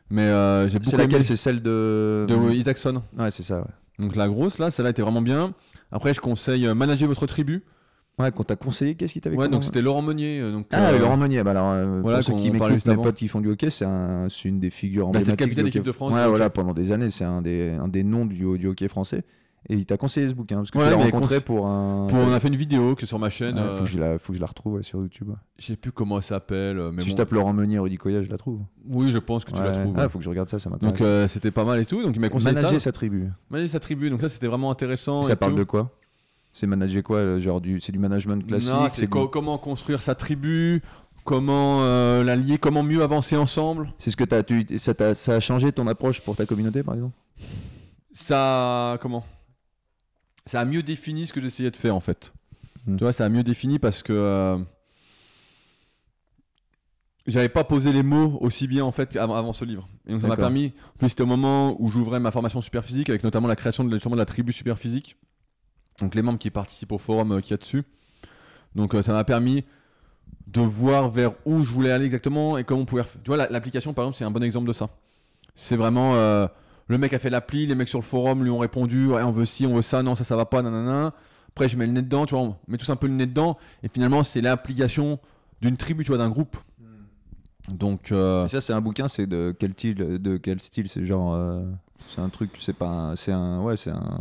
Mais 0.09 0.23
euh, 0.23 0.67
j'ai 0.69 0.79
beaucoup 0.79 0.89
C'est 0.91 0.97
laquelle 0.97 1.23
C'est 1.25 1.35
celle 1.35 1.61
de. 1.61 2.25
de 2.29 2.53
Isaacson. 2.53 3.03
Ouais, 3.17 3.31
c'est 3.31 3.43
ça. 3.43 3.57
Ouais, 3.59 3.65
Donc 3.99 4.15
la 4.15 4.27
grosse, 4.29 4.57
là, 4.59 4.71
celle-là 4.71 4.91
était 4.91 5.01
vraiment 5.01 5.21
bien. 5.21 5.53
Après, 5.91 6.13
je 6.13 6.21
conseille 6.21 6.65
euh, 6.67 6.73
Manager 6.73 7.07
votre 7.09 7.25
tribu. 7.27 7.63
Ouais 8.22 8.31
qu'on 8.31 8.43
t'a 8.43 8.56
conseillé, 8.56 8.95
qu'est-ce 8.95 9.14
qui 9.14 9.22
t'avait 9.22 9.35
Ouais, 9.35 9.49
donc 9.49 9.64
c'était 9.64 9.81
Laurent 9.81 10.02
Meunier. 10.02 10.39
euh, 10.39 10.52
Donc, 10.52 10.68
Ah, 10.72 10.89
euh, 10.91 10.99
Laurent 10.99 11.18
Meunier, 11.18 11.43
bah 11.43 11.52
alors, 11.52 11.72
euh, 11.72 11.99
voilà, 12.02 12.19
pour 12.19 12.27
ceux 12.27 12.34
qui 12.43 12.52
m'écoutent, 12.52 12.85
mes 12.85 12.95
potes 12.98 13.15
qui 13.15 13.27
font 13.27 13.41
du 13.41 13.49
hockey, 13.49 13.69
c'est 13.69 13.85
un, 13.85 14.27
c'est 14.30 14.49
une 14.49 14.60
des 14.60 14.69
figures 14.69 15.07
Bah, 15.10 15.19
c'est 15.19 15.27
le 15.27 15.34
emblématiques. 15.34 15.39
capitaine 15.39 15.65
d'équipe 15.65 15.81
hockey. 15.81 15.88
de 15.88 15.91
France 15.93 16.14
Ouais, 16.14 16.27
voilà, 16.27 16.45
hockey. 16.45 16.53
pendant 16.53 16.73
des 16.73 16.91
années, 16.91 17.10
c'est 17.10 17.26
un 17.26 17.41
des, 17.41 17.69
un 17.72 17.88
des 17.88 18.03
noms 18.03 18.26
du, 18.26 18.57
du 18.57 18.68
hockey 18.68 18.88
français. 18.88 19.23
Et 19.69 19.76
il 19.76 19.85
t'a 19.85 19.95
conseillé 19.95 20.27
ce 20.27 20.34
bouquin, 20.34 20.56
parce 20.57 20.72
que 20.72 20.80
Ouais, 20.80 20.85
tu 20.85 20.98
l'as 20.98 21.03
rencontré 21.03 21.39
pour 21.39 21.68
un. 21.68 22.07
pour, 22.07 22.18
on 22.18 22.31
a 22.34 22.39
fait 22.39 22.48
une 22.48 22.56
vidéo 22.56 22.95
que 22.95 23.06
sur 23.06 23.19
ma 23.19 23.27
Ouais, 23.27 23.31
chaîne. 23.31 23.57
faut, 23.57 23.61
euh, 23.61 23.80
que 23.81 23.85
je 23.85 23.99
la, 23.99 24.18
faut 24.18 24.34
que 24.34 24.38
je 24.38 24.41
la 24.41 24.48
retrouve 24.48 24.73
ouais, 24.73 24.81
sur 24.84 24.99
YouTube. 25.02 25.30
je 25.60 25.65
sais 25.68 25.76
plus 25.76 25.91
comment 25.91 26.18
elle 26.18 26.23
s'appelle. 26.23 26.80
euh, 26.80 26.91
Mais 26.91 27.03
si 27.03 27.11
je 27.11 27.15
tape 27.15 27.31
Laurent 27.31 27.53
Meunier, 27.53 27.77
Rudy 27.77 27.98
Koya, 27.98 28.23
je 28.23 28.31
la 28.31 28.38
trouve. 28.38 28.61
Oui, 28.89 29.10
je 29.11 29.19
pense 29.19 29.45
que 29.45 29.52
tu 29.52 29.57
la 29.61 29.68
Ouais. 29.68 29.73
trouves. 29.84 29.93
Ah, 29.99 30.10
faut 30.10 30.18
que 30.18 30.23
je 30.23 30.30
regarde 30.31 30.49
ça, 30.49 30.57
ça 30.57 30.68
m'intéresse. 30.72 30.98
donc 30.98 31.06
euh, 31.07 31.27
c'était 31.27 31.52
pas 31.52 31.64
mal 31.64 31.80
et 31.80 31.85
tout. 31.85 32.02
Donc 32.02 32.15
il 32.15 32.19
m'a 32.19 32.30
conseillé 32.30 32.56
Manager 32.56 32.72
ça. 32.72 32.85
sa 32.85 32.91
tribu. 32.91 33.30
Manager 33.52 33.69
sa 33.69 33.80
tribu. 33.80 34.10
Donc 34.10 34.22
ça, 34.22 34.30
c'était 34.30 34.48
vraiment 34.48 34.72
intéressant. 34.72 35.22
Ça 35.22 35.34
et 35.34 35.35
parle 35.35 35.52
tout. 35.52 35.60
de 35.60 35.64
quoi? 35.64 35.91
C'est 36.53 36.67
manager 36.67 37.01
quoi 37.03 37.39
Genre 37.39 37.61
du, 37.61 37.79
c'est 37.79 37.91
du 37.91 37.99
management 37.99 38.45
classique 38.45 38.71
Non, 38.71 38.87
c'est 38.89 39.07
co- 39.07 39.27
comment 39.27 39.57
construire 39.57 40.01
sa 40.01 40.15
tribu, 40.15 40.81
comment 41.23 41.83
euh, 41.83 42.23
la 42.23 42.35
lier, 42.35 42.57
comment 42.57 42.83
mieux 42.83 43.01
avancer 43.03 43.37
ensemble. 43.37 43.93
C'est 43.97 44.11
ce 44.11 44.17
que 44.17 44.23
t'as, 44.25 44.43
tu, 44.43 44.65
ça, 44.77 44.93
a 44.99 45.39
changé 45.39 45.71
ton 45.71 45.87
approche 45.87 46.19
pour 46.21 46.35
ta 46.35 46.45
communauté, 46.45 46.83
par 46.83 46.95
exemple? 46.95 47.15
Ça, 48.13 48.97
comment? 49.01 49.25
Ça 50.45 50.59
a 50.59 50.65
mieux 50.65 50.83
défini 50.83 51.27
ce 51.27 51.33
que 51.33 51.39
j'essayais 51.39 51.71
de 51.71 51.77
faire 51.77 51.95
en 51.95 51.99
fait. 51.99 52.33
Hmm. 52.85 52.97
Tu 52.97 53.03
vois, 53.03 53.13
ça 53.13 53.25
a 53.25 53.29
mieux 53.29 53.43
défini 53.43 53.79
parce 53.79 54.03
que 54.03 54.11
euh, 54.11 54.57
j'avais 57.27 57.49
pas 57.49 57.63
posé 57.63 57.93
les 57.93 58.03
mots 58.03 58.37
aussi 58.41 58.67
bien 58.67 58.83
en 58.83 58.91
fait 58.91 59.15
avant, 59.15 59.35
avant 59.35 59.53
ce 59.53 59.63
livre. 59.63 59.87
Et 60.07 60.11
donc 60.11 60.21
ça 60.21 60.27
m'a 60.27 60.35
permis. 60.35 60.73
En 60.95 60.97
plus, 60.97 61.09
c'était 61.09 61.21
au 61.21 61.27
moment 61.27 61.75
où 61.79 61.89
j'ouvrais 61.89 62.19
ma 62.19 62.31
formation 62.31 62.59
super 62.59 62.83
physique 62.83 63.09
avec 63.09 63.23
notamment 63.23 63.47
la 63.47 63.55
création 63.55 63.83
de, 63.83 63.95
de 63.95 64.15
la 64.15 64.25
tribu 64.25 64.51
super 64.51 64.77
physique. 64.79 65.15
Donc 65.99 66.15
les 66.15 66.22
membres 66.22 66.39
qui 66.39 66.49
participent 66.49 66.91
au 66.91 66.97
forum 66.97 67.31
euh, 67.34 67.41
qu'il 67.41 67.51
y 67.51 67.53
a 67.53 67.57
dessus. 67.57 67.84
Donc 68.76 68.95
euh, 68.95 69.01
ça 69.03 69.13
m'a 69.13 69.23
permis 69.23 69.63
de 70.47 70.61
voir 70.61 71.09
vers 71.09 71.31
où 71.45 71.63
je 71.63 71.69
voulais 71.72 71.91
aller 71.91 72.05
exactement 72.05 72.57
et 72.57 72.63
comment 72.63 72.81
on 72.81 72.85
pouvait. 72.85 73.03
Tu 73.23 73.27
vois, 73.27 73.38
la- 73.38 73.49
l'application 73.49 73.93
par 73.93 74.05
exemple, 74.05 74.18
c'est 74.18 74.26
un 74.26 74.31
bon 74.31 74.43
exemple 74.43 74.68
de 74.68 74.73
ça. 74.73 74.89
C'est 75.55 75.76
vraiment 75.76 76.15
euh, 76.15 76.47
le 76.88 76.97
mec 76.97 77.13
a 77.13 77.19
fait 77.19 77.30
l'appli, 77.30 77.68
les 77.68 77.76
mecs 77.76 77.89
sur 77.89 77.99
le 77.99 78.03
forum 78.03 78.43
lui 78.43 78.49
ont 78.49 78.57
répondu, 78.59 79.07
ouais, 79.07 79.22
on 79.23 79.31
veut 79.31 79.45
ci, 79.45 79.65
on 79.65 79.76
veut 79.76 79.81
ça, 79.81 80.03
non, 80.03 80.15
ça, 80.15 80.23
ça 80.23 80.35
va 80.35 80.45
pas, 80.45 80.61
nanana. 80.61 81.13
Après, 81.49 81.69
je 81.69 81.77
mets 81.77 81.85
le 81.85 81.91
nez 81.93 82.01
dedans, 82.01 82.26
tu 82.26 82.34
vois, 82.35 82.43
on 82.43 82.55
met 82.68 82.77
tous 82.77 82.89
un 82.89 82.95
peu 82.95 83.07
le 83.07 83.13
nez 83.13 83.26
dedans, 83.26 83.57
et 83.84 83.89
finalement, 83.89 84.23
c'est 84.23 84.41
l'application 84.41 85.19
d'une 85.61 85.77
tribu, 85.77 86.03
tu 86.03 86.07
vois, 86.09 86.18
d'un 86.18 86.30
groupe. 86.30 86.57
Donc, 87.69 88.11
euh, 88.11 88.45
Et 88.45 88.49
ça, 88.49 88.59
c'est 88.61 88.73
un 88.73 88.81
bouquin, 88.81 89.07
c'est 89.07 89.27
de 89.27 89.55
quel 89.57 89.73
style 89.73 89.95
De 89.95 90.38
quel 90.38 90.59
style 90.59 90.89
C'est 90.89 91.05
genre, 91.05 91.34
euh, 91.34 91.61
c'est 92.09 92.19
un 92.22 92.30
truc, 92.30 92.51
c'est 92.59 92.76
pas, 92.76 93.13
c'est 93.15 93.31
un, 93.31 93.61
ouais, 93.61 93.77
c'est 93.77 93.91
un 93.91 94.18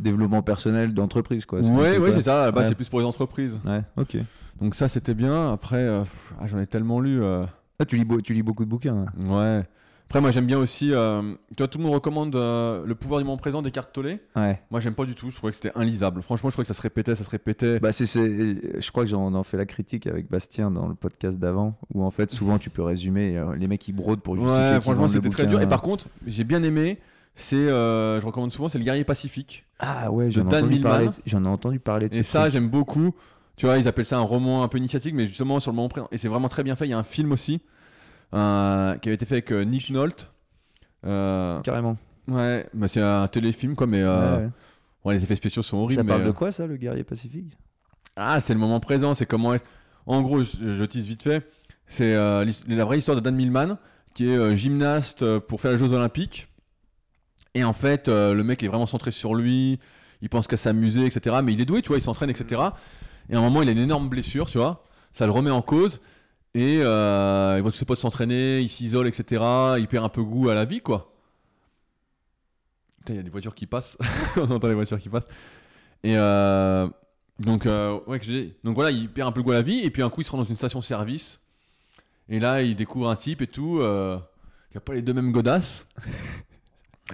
développement 0.00 0.42
personnel 0.42 0.94
d'entreprise, 0.94 1.44
quoi. 1.46 1.60
ouais, 1.60 1.98
ouais, 1.98 2.12
c'est 2.12 2.22
ça. 2.22 2.46
Là-bas, 2.46 2.62
Ouais. 2.62 2.68
c'est 2.68 2.74
plus 2.74 2.88
pour 2.88 3.00
les 3.00 3.06
entreprises. 3.06 3.60
Ouais, 3.64 3.82
ok. 3.96 4.16
Donc 4.60 4.74
ça, 4.74 4.88
c'était 4.88 5.14
bien. 5.14 5.52
Après, 5.52 5.76
euh, 5.82 6.00
pff, 6.00 6.34
ah, 6.40 6.46
j'en 6.46 6.58
ai 6.58 6.66
tellement 6.66 7.00
lu. 7.00 7.22
euh, 7.22 7.44
Ah, 7.78 7.84
tu 7.86 7.96
lis, 7.96 8.06
tu 8.22 8.34
lis 8.34 8.42
beaucoup 8.42 8.64
de 8.64 8.70
bouquins. 8.70 9.06
hein. 9.18 9.28
ouais. 9.58 9.64
Après, 10.06 10.20
moi, 10.20 10.32
j'aime 10.32 10.46
bien 10.46 10.58
aussi. 10.58 10.92
euh, 10.92 11.22
tu 11.56 11.58
vois, 11.58 11.68
tout 11.68 11.78
le 11.78 11.84
monde 11.84 11.94
recommande 11.94 12.34
euh, 12.34 12.84
Le 12.84 12.94
pouvoir 12.96 13.20
du 13.20 13.24
moment 13.24 13.36
présent 13.38 13.62
d'Eckhart 13.62 13.92
Tolle. 13.92 14.18
Ouais. 14.34 14.60
Moi, 14.72 14.80
j'aime 14.80 14.94
pas 14.94 15.04
du 15.04 15.14
tout. 15.14 15.30
Je 15.30 15.36
trouvais 15.36 15.52
que 15.52 15.56
c'était 15.56 15.70
inlisable. 15.78 16.20
Franchement, 16.20 16.50
je 16.50 16.54
trouvais 16.56 16.64
que 16.64 16.74
ça 16.74 16.74
se 16.74 16.82
répétait, 16.82 17.14
ça 17.14 17.22
se 17.22 17.30
répétait. 17.30 17.78
Bah, 17.78 17.92
c'est, 17.92 18.06
je 18.06 18.90
crois 18.90 19.04
que 19.04 19.10
j'en 19.10 19.32
en 19.32 19.42
fait 19.44 19.56
la 19.56 19.66
critique 19.66 20.08
avec 20.08 20.28
Bastien 20.28 20.72
dans 20.72 20.88
le 20.88 20.94
podcast 20.96 21.38
d'avant, 21.38 21.78
où 21.94 22.02
en 22.02 22.10
fait, 22.10 22.30
souvent, 22.32 22.58
tu 22.58 22.70
peux 22.70 22.82
résumer. 22.82 23.40
les 23.56 23.68
mecs, 23.68 23.86
ils 23.86 23.92
brodent 23.92 24.20
pour 24.20 24.34
justifier. 24.36 24.60
ouais, 24.72 24.80
franchement, 24.80 25.06
c'était 25.08 25.28
très 25.30 25.46
dur. 25.46 25.60
Et 25.62 25.68
par 25.68 25.80
contre, 25.80 26.06
j'ai 26.26 26.42
bien 26.44 26.62
aimé. 26.64 26.98
C'est, 27.34 27.56
euh, 27.56 28.20
je 28.20 28.26
recommande 28.26 28.52
souvent, 28.52 28.68
c'est 28.68 28.78
le 28.78 28.84
guerrier 28.84 29.04
pacifique. 29.04 29.64
Ah 29.78 30.10
ouais, 30.10 30.30
j'en 30.30 30.42
ai, 30.46 30.50
Dan 30.50 30.64
entendu 30.64 30.80
parler, 30.80 31.08
j'en 31.26 31.44
ai 31.44 31.48
entendu 31.48 31.78
parler 31.80 32.08
de 32.08 32.16
Et 32.16 32.22
ça, 32.22 32.40
truc. 32.42 32.52
j'aime 32.52 32.68
beaucoup. 32.68 33.14
Tu 33.56 33.66
vois, 33.66 33.78
ils 33.78 33.88
appellent 33.88 34.04
ça 34.04 34.18
un 34.18 34.22
roman 34.22 34.62
un 34.62 34.68
peu 34.68 34.78
initiatique, 34.78 35.14
mais 35.14 35.26
justement 35.26 35.60
sur 35.60 35.70
le 35.70 35.76
moment 35.76 35.88
présent. 35.88 36.08
Et 36.12 36.18
c'est 36.18 36.28
vraiment 36.28 36.48
très 36.48 36.62
bien 36.62 36.76
fait. 36.76 36.86
Il 36.86 36.90
y 36.90 36.94
a 36.94 36.98
un 36.98 37.02
film 37.02 37.32
aussi 37.32 37.60
euh, 38.34 38.94
qui 38.98 39.08
avait 39.08 39.14
été 39.14 39.26
fait 39.26 39.34
avec 39.36 39.52
euh, 39.52 39.62
Nick 39.64 39.90
Nolte. 39.90 40.30
Euh, 41.06 41.60
Carrément. 41.60 41.96
ouais, 42.28 42.66
bah, 42.74 42.88
c'est 42.88 43.00
un 43.00 43.26
téléfilm, 43.28 43.74
quoi, 43.74 43.86
mais 43.86 44.02
Ouais, 44.02 44.08
ouais. 44.08 44.48
bon, 45.04 45.10
les 45.10 45.22
effets 45.22 45.36
spéciaux 45.36 45.62
sont 45.62 45.78
horribles. 45.78 45.94
Ça 46.02 46.04
parle 46.04 46.22
mais, 46.22 46.26
de 46.28 46.32
quoi, 46.32 46.52
ça, 46.52 46.66
le 46.66 46.76
guerrier 46.76 47.04
pacifique? 47.04 47.56
Ah, 48.16 48.40
c'est 48.40 48.52
le 48.54 48.60
moment 48.60 48.80
présent, 48.80 49.14
c'est 49.14 49.26
comment. 49.26 49.54
En 50.06 50.22
gros, 50.22 50.42
je, 50.42 50.72
je 50.72 50.84
tease 50.84 51.06
vite 51.06 51.22
fait. 51.22 51.46
C'est 51.86 52.14
la 52.14 52.84
vraie 52.84 52.98
histoire 52.98 53.16
de 53.16 53.20
Dan 53.22 53.34
Millman, 53.34 53.78
qui 54.14 54.28
est 54.30 54.56
gymnaste 54.56 55.38
pour 55.40 55.60
faire 55.60 55.72
les 55.72 55.78
Jeux 55.78 55.92
Olympiques. 55.92 56.48
Et 57.54 57.64
en 57.64 57.72
fait, 57.72 58.08
euh, 58.08 58.32
le 58.34 58.44
mec 58.44 58.62
est 58.62 58.68
vraiment 58.68 58.86
centré 58.86 59.10
sur 59.10 59.34
lui. 59.34 59.78
Il 60.22 60.28
pense 60.28 60.46
qu'à 60.46 60.56
s'amuser, 60.56 61.04
etc. 61.06 61.36
Mais 61.42 61.52
il 61.52 61.60
est 61.60 61.64
doué, 61.64 61.82
tu 61.82 61.88
vois, 61.88 61.98
il 61.98 62.02
s'entraîne, 62.02 62.30
etc. 62.30 62.60
Et 63.28 63.34
à 63.34 63.38
un 63.38 63.42
moment, 63.42 63.62
il 63.62 63.68
a 63.68 63.72
une 63.72 63.78
énorme 63.78 64.08
blessure, 64.08 64.48
tu 64.50 64.58
vois. 64.58 64.84
Ça 65.12 65.26
le 65.26 65.32
remet 65.32 65.50
en 65.50 65.62
cause. 65.62 66.00
Et 66.54 66.80
euh, 66.82 67.54
il 67.56 67.62
voit 67.62 67.70
tous 67.70 67.78
ses 67.78 67.84
potes 67.84 67.98
s'entraîner, 67.98 68.60
il 68.60 68.68
s'isole, 68.68 69.06
etc. 69.08 69.42
Il 69.78 69.86
perd 69.88 70.04
un 70.04 70.08
peu 70.08 70.22
goût 70.22 70.48
à 70.48 70.54
la 70.54 70.64
vie, 70.64 70.80
quoi. 70.80 71.12
Putain, 72.98 73.14
il 73.14 73.16
y 73.16 73.20
a 73.20 73.22
des 73.22 73.30
voitures 73.30 73.54
qui 73.54 73.66
passent. 73.66 73.96
On 74.36 74.50
entend 74.50 74.68
les 74.68 74.74
voitures 74.74 74.98
qui 74.98 75.08
passent. 75.08 75.26
Et 76.02 76.16
euh, 76.16 76.88
donc, 77.38 77.66
euh, 77.66 77.98
ouais, 78.06 78.18
que 78.18 78.24
j'ai- 78.26 78.56
donc 78.64 78.74
voilà, 78.74 78.90
il 78.90 79.08
perd 79.08 79.28
un 79.28 79.32
peu 79.32 79.40
le 79.40 79.44
goût 79.44 79.52
à 79.52 79.54
la 79.54 79.62
vie. 79.62 79.80
Et 79.80 79.90
puis 79.90 80.02
un 80.02 80.10
coup, 80.10 80.20
il 80.20 80.24
se 80.24 80.30
rend 80.30 80.38
dans 80.38 80.44
une 80.44 80.56
station-service. 80.56 81.40
Et 82.28 82.38
là, 82.38 82.62
il 82.62 82.76
découvre 82.76 83.08
un 83.10 83.16
type 83.16 83.42
et 83.42 83.46
tout, 83.46 83.78
qui 84.70 84.76
a 84.78 84.80
pas 84.80 84.94
les 84.94 85.02
deux 85.02 85.14
mêmes 85.14 85.32
godasses. 85.32 85.86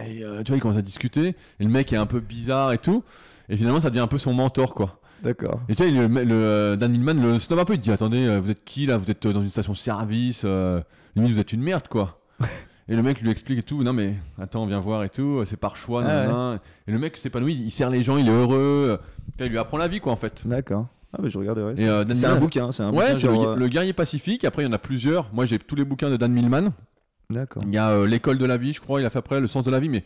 Et 0.05 0.23
euh, 0.25 0.43
tu 0.43 0.53
vois, 0.53 0.57
il 0.59 0.61
commence 0.61 0.77
à 0.77 0.83
discuter. 0.83 1.35
Et 1.61 1.65
le 1.65 1.71
mec 1.71 1.93
est 1.93 1.97
un 1.97 2.07
peu 2.07 2.21
bizarre 2.21 2.73
et 2.73 2.79
tout. 2.79 3.03
Et 3.49 3.57
finalement, 3.57 3.81
ça 3.81 3.91
devient 3.91 4.01
un 4.01 4.07
peu 4.07 4.19
son 4.19 4.35
mentor, 4.35 4.75
quoi. 4.75 5.01
D'accord. 5.23 5.61
Et 5.69 5.75
tu 5.75 5.83
vois, 5.89 6.07
le, 6.09 6.25
le- 6.25 6.35
euh, 6.35 6.77
Dan 6.77 6.93
Millman 6.93 7.15
le 7.15 7.39
snob 7.39 7.59
un 7.59 7.65
peu. 7.65 7.75
Il 7.75 7.81
dit 7.81 7.91
Attendez, 7.91 8.27
euh, 8.27 8.39
vous 8.41 8.51
êtes 8.51 8.65
qui 8.65 8.87
là? 8.87 8.99
Vous 8.99 9.11
êtes 9.11 9.27
dans 9.27 9.43
une 9.43 9.49
station-service. 9.49 10.43
Euh, 10.45 10.81
limite, 11.15 11.33
vous 11.33 11.41
êtes 11.41 11.53
une 11.53 11.63
merde, 11.63 11.89
quoi. 11.89 12.21
et 12.89 12.95
le 12.95 13.03
mec 13.03 13.21
lui 13.21 13.31
explique 13.31 13.59
et 13.61 13.63
tout. 13.63 13.83
Non, 13.83 13.93
mais 13.93 14.15
attends, 14.41 14.67
viens 14.67 14.81
voir 14.81 15.05
et 15.05 15.09
tout. 15.09 15.43
C'est 15.47 15.57
par 15.57 15.77
choix. 15.77 16.05
Ah. 16.07 16.59
Et 16.87 16.93
le 16.93 16.99
mec 16.99 17.17
s'épanouit. 17.17 17.55
Il 17.55 17.71
sert 17.71 17.91
les 17.91 18.03
gens, 18.03 18.19
il 18.19 18.29
est 18.29 18.33
heureux. 18.33 18.99
Il 19.41 19.47
lui 19.47 19.59
apprend 19.59 19.79
la 19.79 19.89
vie, 19.89 20.01
quoi, 20.01 20.13
en 20.13 20.17
fait. 20.17 20.47
D'accord. 20.47 20.87
Ah, 21.13 21.23
bah, 21.23 21.29
je 21.29 21.39
regarderai. 21.39 21.73
Et, 21.73 21.77
C'est 22.15 22.27
euh, 22.27 22.35
un 22.35 22.39
bouquin, 22.39 22.73
c'est 22.73 22.83
un 22.83 22.93
Ouais, 22.93 23.17
c'est 23.17 23.27
le, 23.27 23.33
euh, 23.33 23.57
le 23.57 23.69
guerrier 23.69 23.93
pacifique. 23.93 24.45
Après, 24.45 24.63
il 24.63 24.67
y 24.67 24.69
en 24.69 24.73
a 24.73 24.79
plusieurs. 24.79 25.33
Moi, 25.33 25.47
j'ai 25.47 25.59
tous 25.59 25.75
les 25.77 25.85
bouquins 25.85 26.11
de 26.11 26.17
Dan 26.17 26.33
Millman. 26.33 26.73
D'accord. 27.31 27.63
Il 27.67 27.75
y 27.75 27.79
a 27.79 27.91
euh, 27.91 28.07
l'école 28.07 28.39
de 28.39 28.45
la 28.47 28.57
vie, 28.57 28.73
je 28.73 28.81
crois. 28.81 29.01
Il 29.01 29.05
a 29.07 29.11
fait 29.11 29.19
après 29.19 29.41
le 29.41 29.47
sens 29.47 29.65
de 29.65 29.71
la 29.71 29.81
vie. 29.81 29.89
Mais 29.89 30.05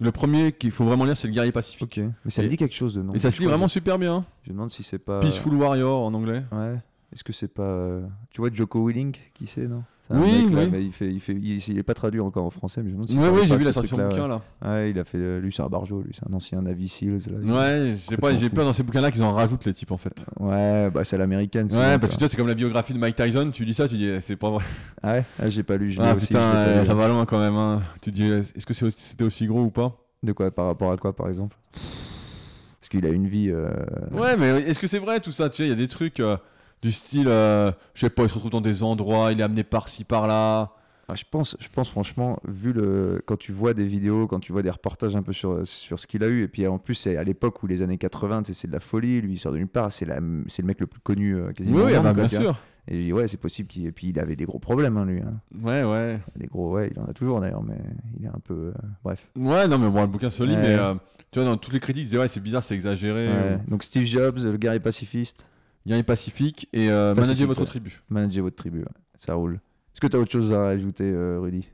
le 0.00 0.12
premier 0.12 0.52
qu'il 0.52 0.70
faut 0.70 0.84
vraiment 0.84 1.04
lire, 1.04 1.16
c'est 1.16 1.28
le 1.28 1.32
guerrier 1.34 1.52
pacifique. 1.52 1.98
Ok. 2.02 2.04
Mais 2.24 2.30
ça 2.30 2.42
me 2.42 2.48
dit 2.48 2.56
quelque 2.56 2.74
chose 2.74 2.94
de 2.94 3.02
nom. 3.02 3.14
Et 3.14 3.18
ça 3.18 3.30
se 3.30 3.38
lit 3.40 3.46
vraiment 3.46 3.66
que 3.66 3.72
super 3.72 3.98
bien. 3.98 4.24
Je, 4.42 4.46
je 4.46 4.50
me 4.50 4.54
demande 4.56 4.70
si 4.70 4.82
c'est 4.82 4.98
pas. 4.98 5.20
Peaceful 5.20 5.54
Warrior 5.54 6.00
en 6.02 6.12
anglais. 6.14 6.42
Ouais. 6.52 6.76
Est-ce 7.12 7.24
que 7.24 7.32
c'est 7.32 7.48
pas. 7.48 7.62
euh, 7.62 8.06
Tu 8.30 8.40
vois 8.40 8.50
Joko 8.52 8.86
Willink 8.86 9.32
Qui 9.34 9.46
c'est, 9.46 9.66
non? 9.66 9.82
Oui, 10.18 10.44
mec, 10.44 10.52
là, 10.52 10.60
oui. 10.64 10.68
mais 10.72 10.84
il, 10.84 10.92
fait, 10.92 11.08
il, 11.12 11.20
fait, 11.20 11.32
il, 11.34 11.56
il 11.68 11.78
est 11.78 11.82
pas 11.82 11.94
traduit 11.94 12.20
encore 12.20 12.44
en 12.44 12.50
français, 12.50 12.82
mais 12.82 12.90
je 12.90 12.96
me 12.96 13.04
demande 13.04 13.08
si 13.08 13.16
ouais, 13.18 13.30
parle 13.30 13.46
j'ai 13.46 13.54
vu 13.56 13.60
de 13.62 13.66
la 13.66 13.72
sortie 13.72 13.88
truc-là, 13.90 14.08
bouquin 14.08 14.26
là. 14.28 14.42
ouais. 14.64 14.90
Il 14.90 14.98
a 14.98 15.04
fait. 15.04 15.18
euh, 15.18 15.40
Lui, 15.40 15.52
c'est 15.52 15.62
un 15.62 15.68
barjo, 15.68 16.02
lui, 16.02 16.12
c'est 16.12 16.28
un 16.28 16.34
ancien 16.34 16.60
Navy 16.62 16.88
Seals. 16.88 17.20
Là. 17.30 17.54
Ouais, 17.54 17.94
j'ai 18.08 18.16
pas, 18.16 18.34
j'ai 18.34 18.50
peur 18.50 18.64
dans 18.64 18.72
ces 18.72 18.82
bouquins-là 18.82 19.10
qu'ils 19.10 19.22
en 19.22 19.32
rajoutent 19.32 19.64
les 19.66 19.74
types 19.74 19.92
en 19.92 19.96
fait. 19.98 20.24
Ouais, 20.40 20.90
bah 20.90 21.04
c'est 21.04 21.16
l'américaine. 21.18 21.66
Ouais, 21.72 21.98
parce 21.98 22.12
que 22.12 22.16
tu 22.18 22.24
vois, 22.24 22.28
c'est 22.28 22.36
comme 22.36 22.48
la 22.48 22.54
biographie 22.54 22.92
de 22.92 22.98
Mike 22.98 23.16
Tyson. 23.16 23.50
Tu 23.52 23.64
dis 23.64 23.74
ça, 23.74 23.88
tu 23.88 23.96
dis 23.96 24.06
eh, 24.06 24.20
c'est 24.20 24.36
pas 24.36 24.50
vrai. 24.50 24.64
Ah 25.02 25.12
ouais? 25.14 25.24
Ah, 25.38 25.48
j'ai 25.48 25.62
pas 25.62 25.76
lu, 25.76 25.90
je 25.90 26.00
Ah 26.02 26.14
aussi. 26.14 26.26
putain, 26.26 26.40
euh, 26.40 26.80
lu. 26.80 26.86
ça 26.86 26.94
va 26.94 27.06
loin 27.08 27.24
quand 27.26 27.38
même. 27.38 27.54
hein. 27.56 27.82
Tu 28.00 28.10
dis 28.10 28.24
eh, 28.24 28.38
est-ce 28.40 28.66
que 28.66 28.74
c'était 28.74 29.24
aussi 29.24 29.46
gros 29.46 29.62
ou 29.62 29.70
pas? 29.70 29.96
De 30.22 30.32
quoi 30.32 30.50
Par 30.50 30.66
rapport 30.66 30.90
à 30.92 30.96
quoi, 30.96 31.14
par 31.14 31.28
exemple? 31.28 31.56
Parce 31.72 32.88
qu'il 32.90 33.06
a 33.06 33.10
une 33.10 33.26
vie. 33.26 33.50
euh, 33.50 33.70
Ouais, 34.12 34.36
mais 34.36 34.62
est-ce 34.62 34.78
que 34.78 34.86
c'est 34.86 34.98
vrai 34.98 35.20
tout 35.20 35.32
ça? 35.32 35.48
Tu 35.50 35.56
sais, 35.58 35.64
il 35.66 35.68
y 35.68 35.72
a 35.72 35.76
des 35.76 35.88
trucs 35.88 36.20
euh, 36.20 36.36
du 36.82 36.92
style, 36.92 37.28
euh, 37.28 37.70
je 37.94 38.00
sais 38.06 38.10
pas, 38.10 38.22
il 38.24 38.28
se 38.28 38.34
retrouve 38.34 38.50
dans 38.50 38.60
des 38.60 38.82
endroits, 38.82 39.32
il 39.32 39.40
est 39.40 39.42
amené 39.42 39.64
par-ci 39.64 40.04
par-là. 40.04 40.72
Ah, 41.08 41.14
je 41.16 41.24
pense, 41.28 41.56
je 41.58 41.66
pense 41.68 41.88
franchement, 41.90 42.38
vu 42.46 42.72
le, 42.72 43.20
quand 43.26 43.36
tu 43.36 43.50
vois 43.50 43.74
des 43.74 43.84
vidéos, 43.84 44.28
quand 44.28 44.38
tu 44.38 44.52
vois 44.52 44.62
des 44.62 44.70
reportages 44.70 45.16
un 45.16 45.22
peu 45.22 45.32
sur, 45.32 45.66
sur 45.66 45.98
ce 45.98 46.06
qu'il 46.06 46.22
a 46.22 46.28
eu, 46.28 46.42
et 46.44 46.48
puis 46.48 46.64
en 46.68 46.78
plus 46.78 46.94
c'est 46.94 47.16
à 47.16 47.24
l'époque 47.24 47.62
où 47.64 47.66
les 47.66 47.82
années 47.82 47.98
80, 47.98 48.44
tu 48.44 48.54
sais, 48.54 48.60
c'est 48.60 48.68
de 48.68 48.72
la 48.72 48.78
folie, 48.78 49.20
lui 49.20 49.32
il 49.32 49.38
sort 49.38 49.50
de 49.52 49.58
nulle 49.58 49.66
part, 49.66 49.90
c'est 49.90 50.04
la- 50.06 50.20
c'est 50.46 50.62
le 50.62 50.66
mec 50.68 50.78
le 50.78 50.86
plus 50.86 51.00
connu 51.00 51.34
euh, 51.34 51.50
quasiment. 51.50 51.78
Oui, 51.78 51.82
oui, 51.86 51.92
ah 51.94 51.96
monde, 51.96 52.04
bah, 52.04 52.14
quoi, 52.14 52.22
bien 52.22 52.28
tu 52.28 52.36
vois. 52.36 52.44
sûr. 52.54 52.60
Et 52.88 53.12
ouais, 53.12 53.26
c'est 53.28 53.36
possible 53.38 53.68
qu'il, 53.68 53.86
et 53.86 53.92
puis 53.92 54.08
il 54.10 54.18
avait 54.20 54.36
des 54.36 54.44
gros 54.46 54.60
problèmes 54.60 54.96
hein, 54.98 55.04
lui. 55.04 55.20
hein. 55.20 55.34
Ouais, 55.62 55.82
ouais. 55.82 56.20
Des 56.36 56.46
gros, 56.46 56.70
ouais, 56.72 56.90
il 56.94 57.00
en 57.00 57.06
a 57.06 57.12
toujours 57.12 57.40
d'ailleurs, 57.40 57.62
mais 57.64 57.76
il 58.18 58.24
est 58.24 58.28
un 58.28 58.40
peu, 58.44 58.54
euh, 58.68 58.72
bref. 59.02 59.26
Ouais, 59.36 59.66
non, 59.66 59.78
mais 59.78 59.90
bon, 59.90 60.00
le 60.02 60.06
bouquin 60.06 60.30
se 60.30 60.44
lit, 60.44 60.54
Ouais. 60.54 60.62
mais 60.62 60.74
euh, 60.78 60.94
tu 61.32 61.40
vois, 61.40 61.44
dans 61.48 61.56
toutes 61.56 61.74
les 61.74 61.80
critiques, 61.80 62.02
ils 62.04 62.06
disaient 62.06 62.18
ouais, 62.18 62.28
c'est 62.28 62.40
bizarre, 62.40 62.62
c'est 62.62 62.74
exagéré. 62.76 63.26
Ouais. 63.28 63.58
ou- 63.66 63.70
Donc 63.70 63.82
Steve 63.82 64.04
Jobs, 64.06 64.38
le 64.38 64.56
guerrier 64.56 64.78
pacifiste, 64.80 65.44
Les 65.86 66.02
pacifiques 66.02 66.68
et 66.72 66.88
euh, 66.90 67.14
Pacifique, 67.14 67.28
manager 67.40 67.48
votre 67.48 67.60
ouais. 67.62 67.66
tribu. 67.66 68.02
manager 68.10 68.44
votre 68.44 68.56
tribu, 68.56 68.80
ouais. 68.80 68.84
ça 69.16 69.34
roule. 69.34 69.54
Est-ce 69.94 70.00
que 70.00 70.06
tu 70.06 70.16
as 70.16 70.20
autre 70.20 70.30
chose 70.30 70.52
à 70.52 70.64
rajouter, 70.64 71.04
euh, 71.04 71.38
Rudy? 71.40 71.68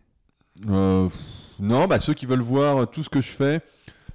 Euh, 0.68 1.08
non, 1.58 1.86
bah 1.86 1.98
ceux 1.98 2.14
qui 2.14 2.24
veulent 2.24 2.40
voir 2.40 2.88
tout 2.90 3.02
ce 3.02 3.08
que 3.10 3.20
je 3.20 3.28
fais, 3.28 3.60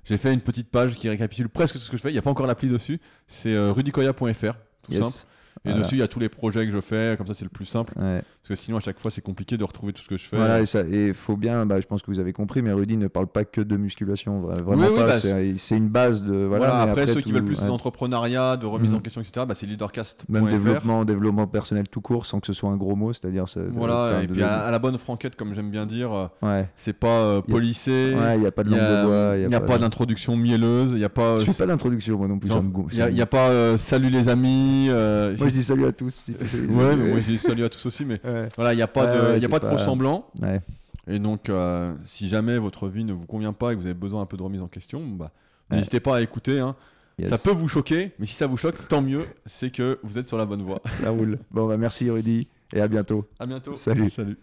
j'ai 0.06 0.18
fait 0.18 0.34
une 0.34 0.42
petite 0.42 0.70
page 0.70 0.96
qui 0.96 1.08
récapitule 1.10 1.50
presque 1.50 1.74
tout 1.76 1.82
ce 1.82 1.92
que 1.92 1.98
je 1.98 2.02
fais. 2.02 2.10
Il 2.10 2.14
n'y 2.14 2.20
a 2.20 2.22
pas 2.22 2.32
encore 2.32 2.48
l'appli 2.48 2.68
dessus. 2.70 3.00
C'est 3.28 3.54
euh, 3.54 3.72
rudicoya.fr, 3.72 4.54
tout 4.82 4.92
Yes. 4.92 5.04
simple. 5.04 5.28
Et 5.66 5.70
Voilà. 5.70 5.84
dessus, 5.84 5.96
il 5.96 6.00
y 6.00 6.02
a 6.04 6.08
tous 6.08 6.20
les 6.20 6.30
projets 6.30 6.66
que 6.66 6.72
je 6.72 6.80
fais, 6.82 7.16
comme 7.18 7.28
ça, 7.28 7.34
c'est 7.34 7.44
le 7.46 7.50
plus 7.50 7.66
simple. 7.66 7.94
Ouais. 7.98 8.22
Parce 8.42 8.50
que 8.50 8.56
sinon, 8.56 8.78
à 8.78 8.80
chaque 8.80 9.00
fois, 9.00 9.12
c'est 9.12 9.22
compliqué 9.22 9.58
de 9.58 9.64
retrouver 9.64 9.94
tout 9.94 10.02
ce 10.02 10.08
que 10.08 10.18
je 10.18 10.26
fais. 10.26 10.36
Voilà, 10.38 10.62
et 10.62 10.66
et 10.92 11.14
faut 11.14 11.38
bien, 11.38 11.66
bah, 11.66 11.80
je 11.80 11.86
pense 11.86 12.02
que 12.02 12.10
vous 12.10 12.20
avez 12.20 12.34
compris, 12.34 12.62
mais 12.62 12.72
Rudy 12.72 12.98
ne 12.98 13.08
parle 13.08 13.28
pas 13.28 13.46
que 13.46 13.62
de 13.62 13.78
musculation, 13.78 14.42
vra- 14.42 14.62
vraiment 14.62 14.88
Oui, 14.88 14.94
bah, 14.98 15.20
c'est 15.20 15.78
une 15.78 15.90
base 15.90 16.24
de. 16.24 16.34
Voilà, 16.46 16.82
après, 16.82 17.06
ceux 17.08 17.22
qui 17.22 17.32
veulent 17.32 17.46
plus 17.46 17.60
ouais, 17.62 17.68
d'entrepreneuriat, 17.68 18.58
de 18.58 18.66
remise 18.66 18.94
en 18.94 18.98
Mhm. 18.98 19.02
question, 19.04 19.22
etc., 19.22 19.46
bah, 19.48 19.54
c'est 19.54 19.68
leadercast.fr. 19.68 20.32
Même 20.32 20.50
développement, 20.50 21.06
développement 21.06 21.46
personnel 21.48 21.88
tout 21.90 22.02
court, 22.02 22.26
sans 22.26 22.40
que 22.40 22.48
ce 22.48 22.54
soit 22.54 22.70
un 22.72 22.78
gros 22.78 22.96
mot, 22.96 23.14
c'est-à-dire. 23.14 23.46
Voilà, 23.74 24.22
et 24.24 24.28
puis 24.28 24.42
à, 24.42 24.62
à 24.62 24.72
la 24.72 24.80
bonne 24.80 24.98
franquette, 24.98 25.36
comme 25.36 25.54
j'aime 25.54 25.70
bien 25.70 25.86
dire, 25.86 26.12
euh, 26.12 26.28
Ouais, 26.42 26.68
c'est 26.78 26.94
pas 26.94 27.08
euh, 27.22 27.42
polissé, 27.42 28.16
ouais, 28.16 28.36
il 28.38 28.42
n'y 28.42 28.48
a 28.48 28.52
pas 28.52 28.64
de 28.64 28.70
il 28.70 28.76
langue 28.78 28.80
de 28.82 29.06
bois, 29.06 29.34
il 29.38 29.44
il 29.44 29.52
y 29.52 29.56
a 29.56 29.60
pas 29.62 29.78
d'introduction 29.78 30.36
mielleuse, 30.36 30.92
il 30.94 30.98
n'y 30.98 31.04
a 31.04 31.10
pas. 31.10 31.38
Je 31.38 31.42
euh, 31.44 31.46
fais 31.46 31.64
pas 31.64 31.68
d'introduction, 31.68 32.18
moi 32.18 32.28
non 32.28 32.40
plus. 32.40 32.50
il 32.50 32.52
y 32.52 32.96
ça 32.96 33.04
a, 33.04 33.08
me- 33.08 33.12
il 33.12 33.18
y 33.18 33.22
a 33.22 33.26
pas 33.26 33.50
euh, 33.50 33.78
salut 33.78 34.10
les 34.10 34.28
amis. 34.30 34.88
Moi, 35.42 35.50
je 35.50 35.54
dis 35.54 35.64
salut 35.64 35.86
à 35.86 35.92
tous. 35.92 36.24
Ouais, 36.28 36.96
mais 36.96 37.10
moi 37.10 37.20
je 37.22 37.26
dis 37.32 37.38
salut 37.38 37.64
à 37.64 37.70
tous 37.70 37.86
aussi, 37.86 38.06
mais 38.06 38.20
Ouais. 38.24 38.50
voilà, 38.56 38.74
il 38.74 38.78
n'y 38.78 38.82
a 38.82 38.88
pas 38.88 39.06
de, 39.08 39.34
y 39.34 39.36
a 39.36 39.40
c'est 39.42 39.48
pas 39.50 39.60
de 39.60 39.66
pas- 39.66 39.72
faux 39.72 39.78
semblants. 39.78 40.28
Ouais. 40.42 40.62
Et 41.08 41.20
donc, 41.20 41.50
euh, 41.50 41.94
si 42.06 42.30
jamais 42.30 42.58
votre 42.60 42.88
vie 42.88 43.04
ne 43.04 43.14
vous 43.14 43.26
convient 43.26 43.54
pas 43.54 43.72
et 43.72 43.76
que 43.76 43.80
vous 43.82 43.88
avez 43.88 43.94
besoin 43.96 44.22
un 44.22 44.26
peu 44.26 44.38
de 44.38 44.44
remise 44.44 44.62
en 44.62 44.68
question, 44.68 45.02
bah, 45.06 45.32
n'hésitez 45.72 46.00
pas 46.00 46.18
à 46.18 46.22
écouter. 46.22 46.60
hein. 46.60 46.76
Yes. 47.20 47.30
Ça 47.30 47.38
peut 47.38 47.52
vous 47.52 47.68
choquer, 47.68 48.12
mais 48.20 48.26
si 48.26 48.34
ça 48.36 48.48
vous 48.48 48.58
choque, 48.58 48.88
tant 48.88 49.02
mieux, 49.02 49.26
c'est 49.46 49.70
que 49.72 50.00
vous 50.04 50.18
êtes 50.18 50.28
sur 50.28 50.38
la 50.38 50.46
bonne 50.46 50.62
voie. 50.64 50.82
Ça 51.02 51.10
roule. 51.10 51.38
Bon, 51.52 51.68
bah 51.68 51.78
merci 51.78 52.10
Rudy 52.10 52.48
et 52.74 52.82
à 52.82 52.88
bientôt. 52.88 53.28
À 53.40 53.46
bientôt. 53.46 53.76
Salut. 53.76 54.10
Salut. 54.10 54.38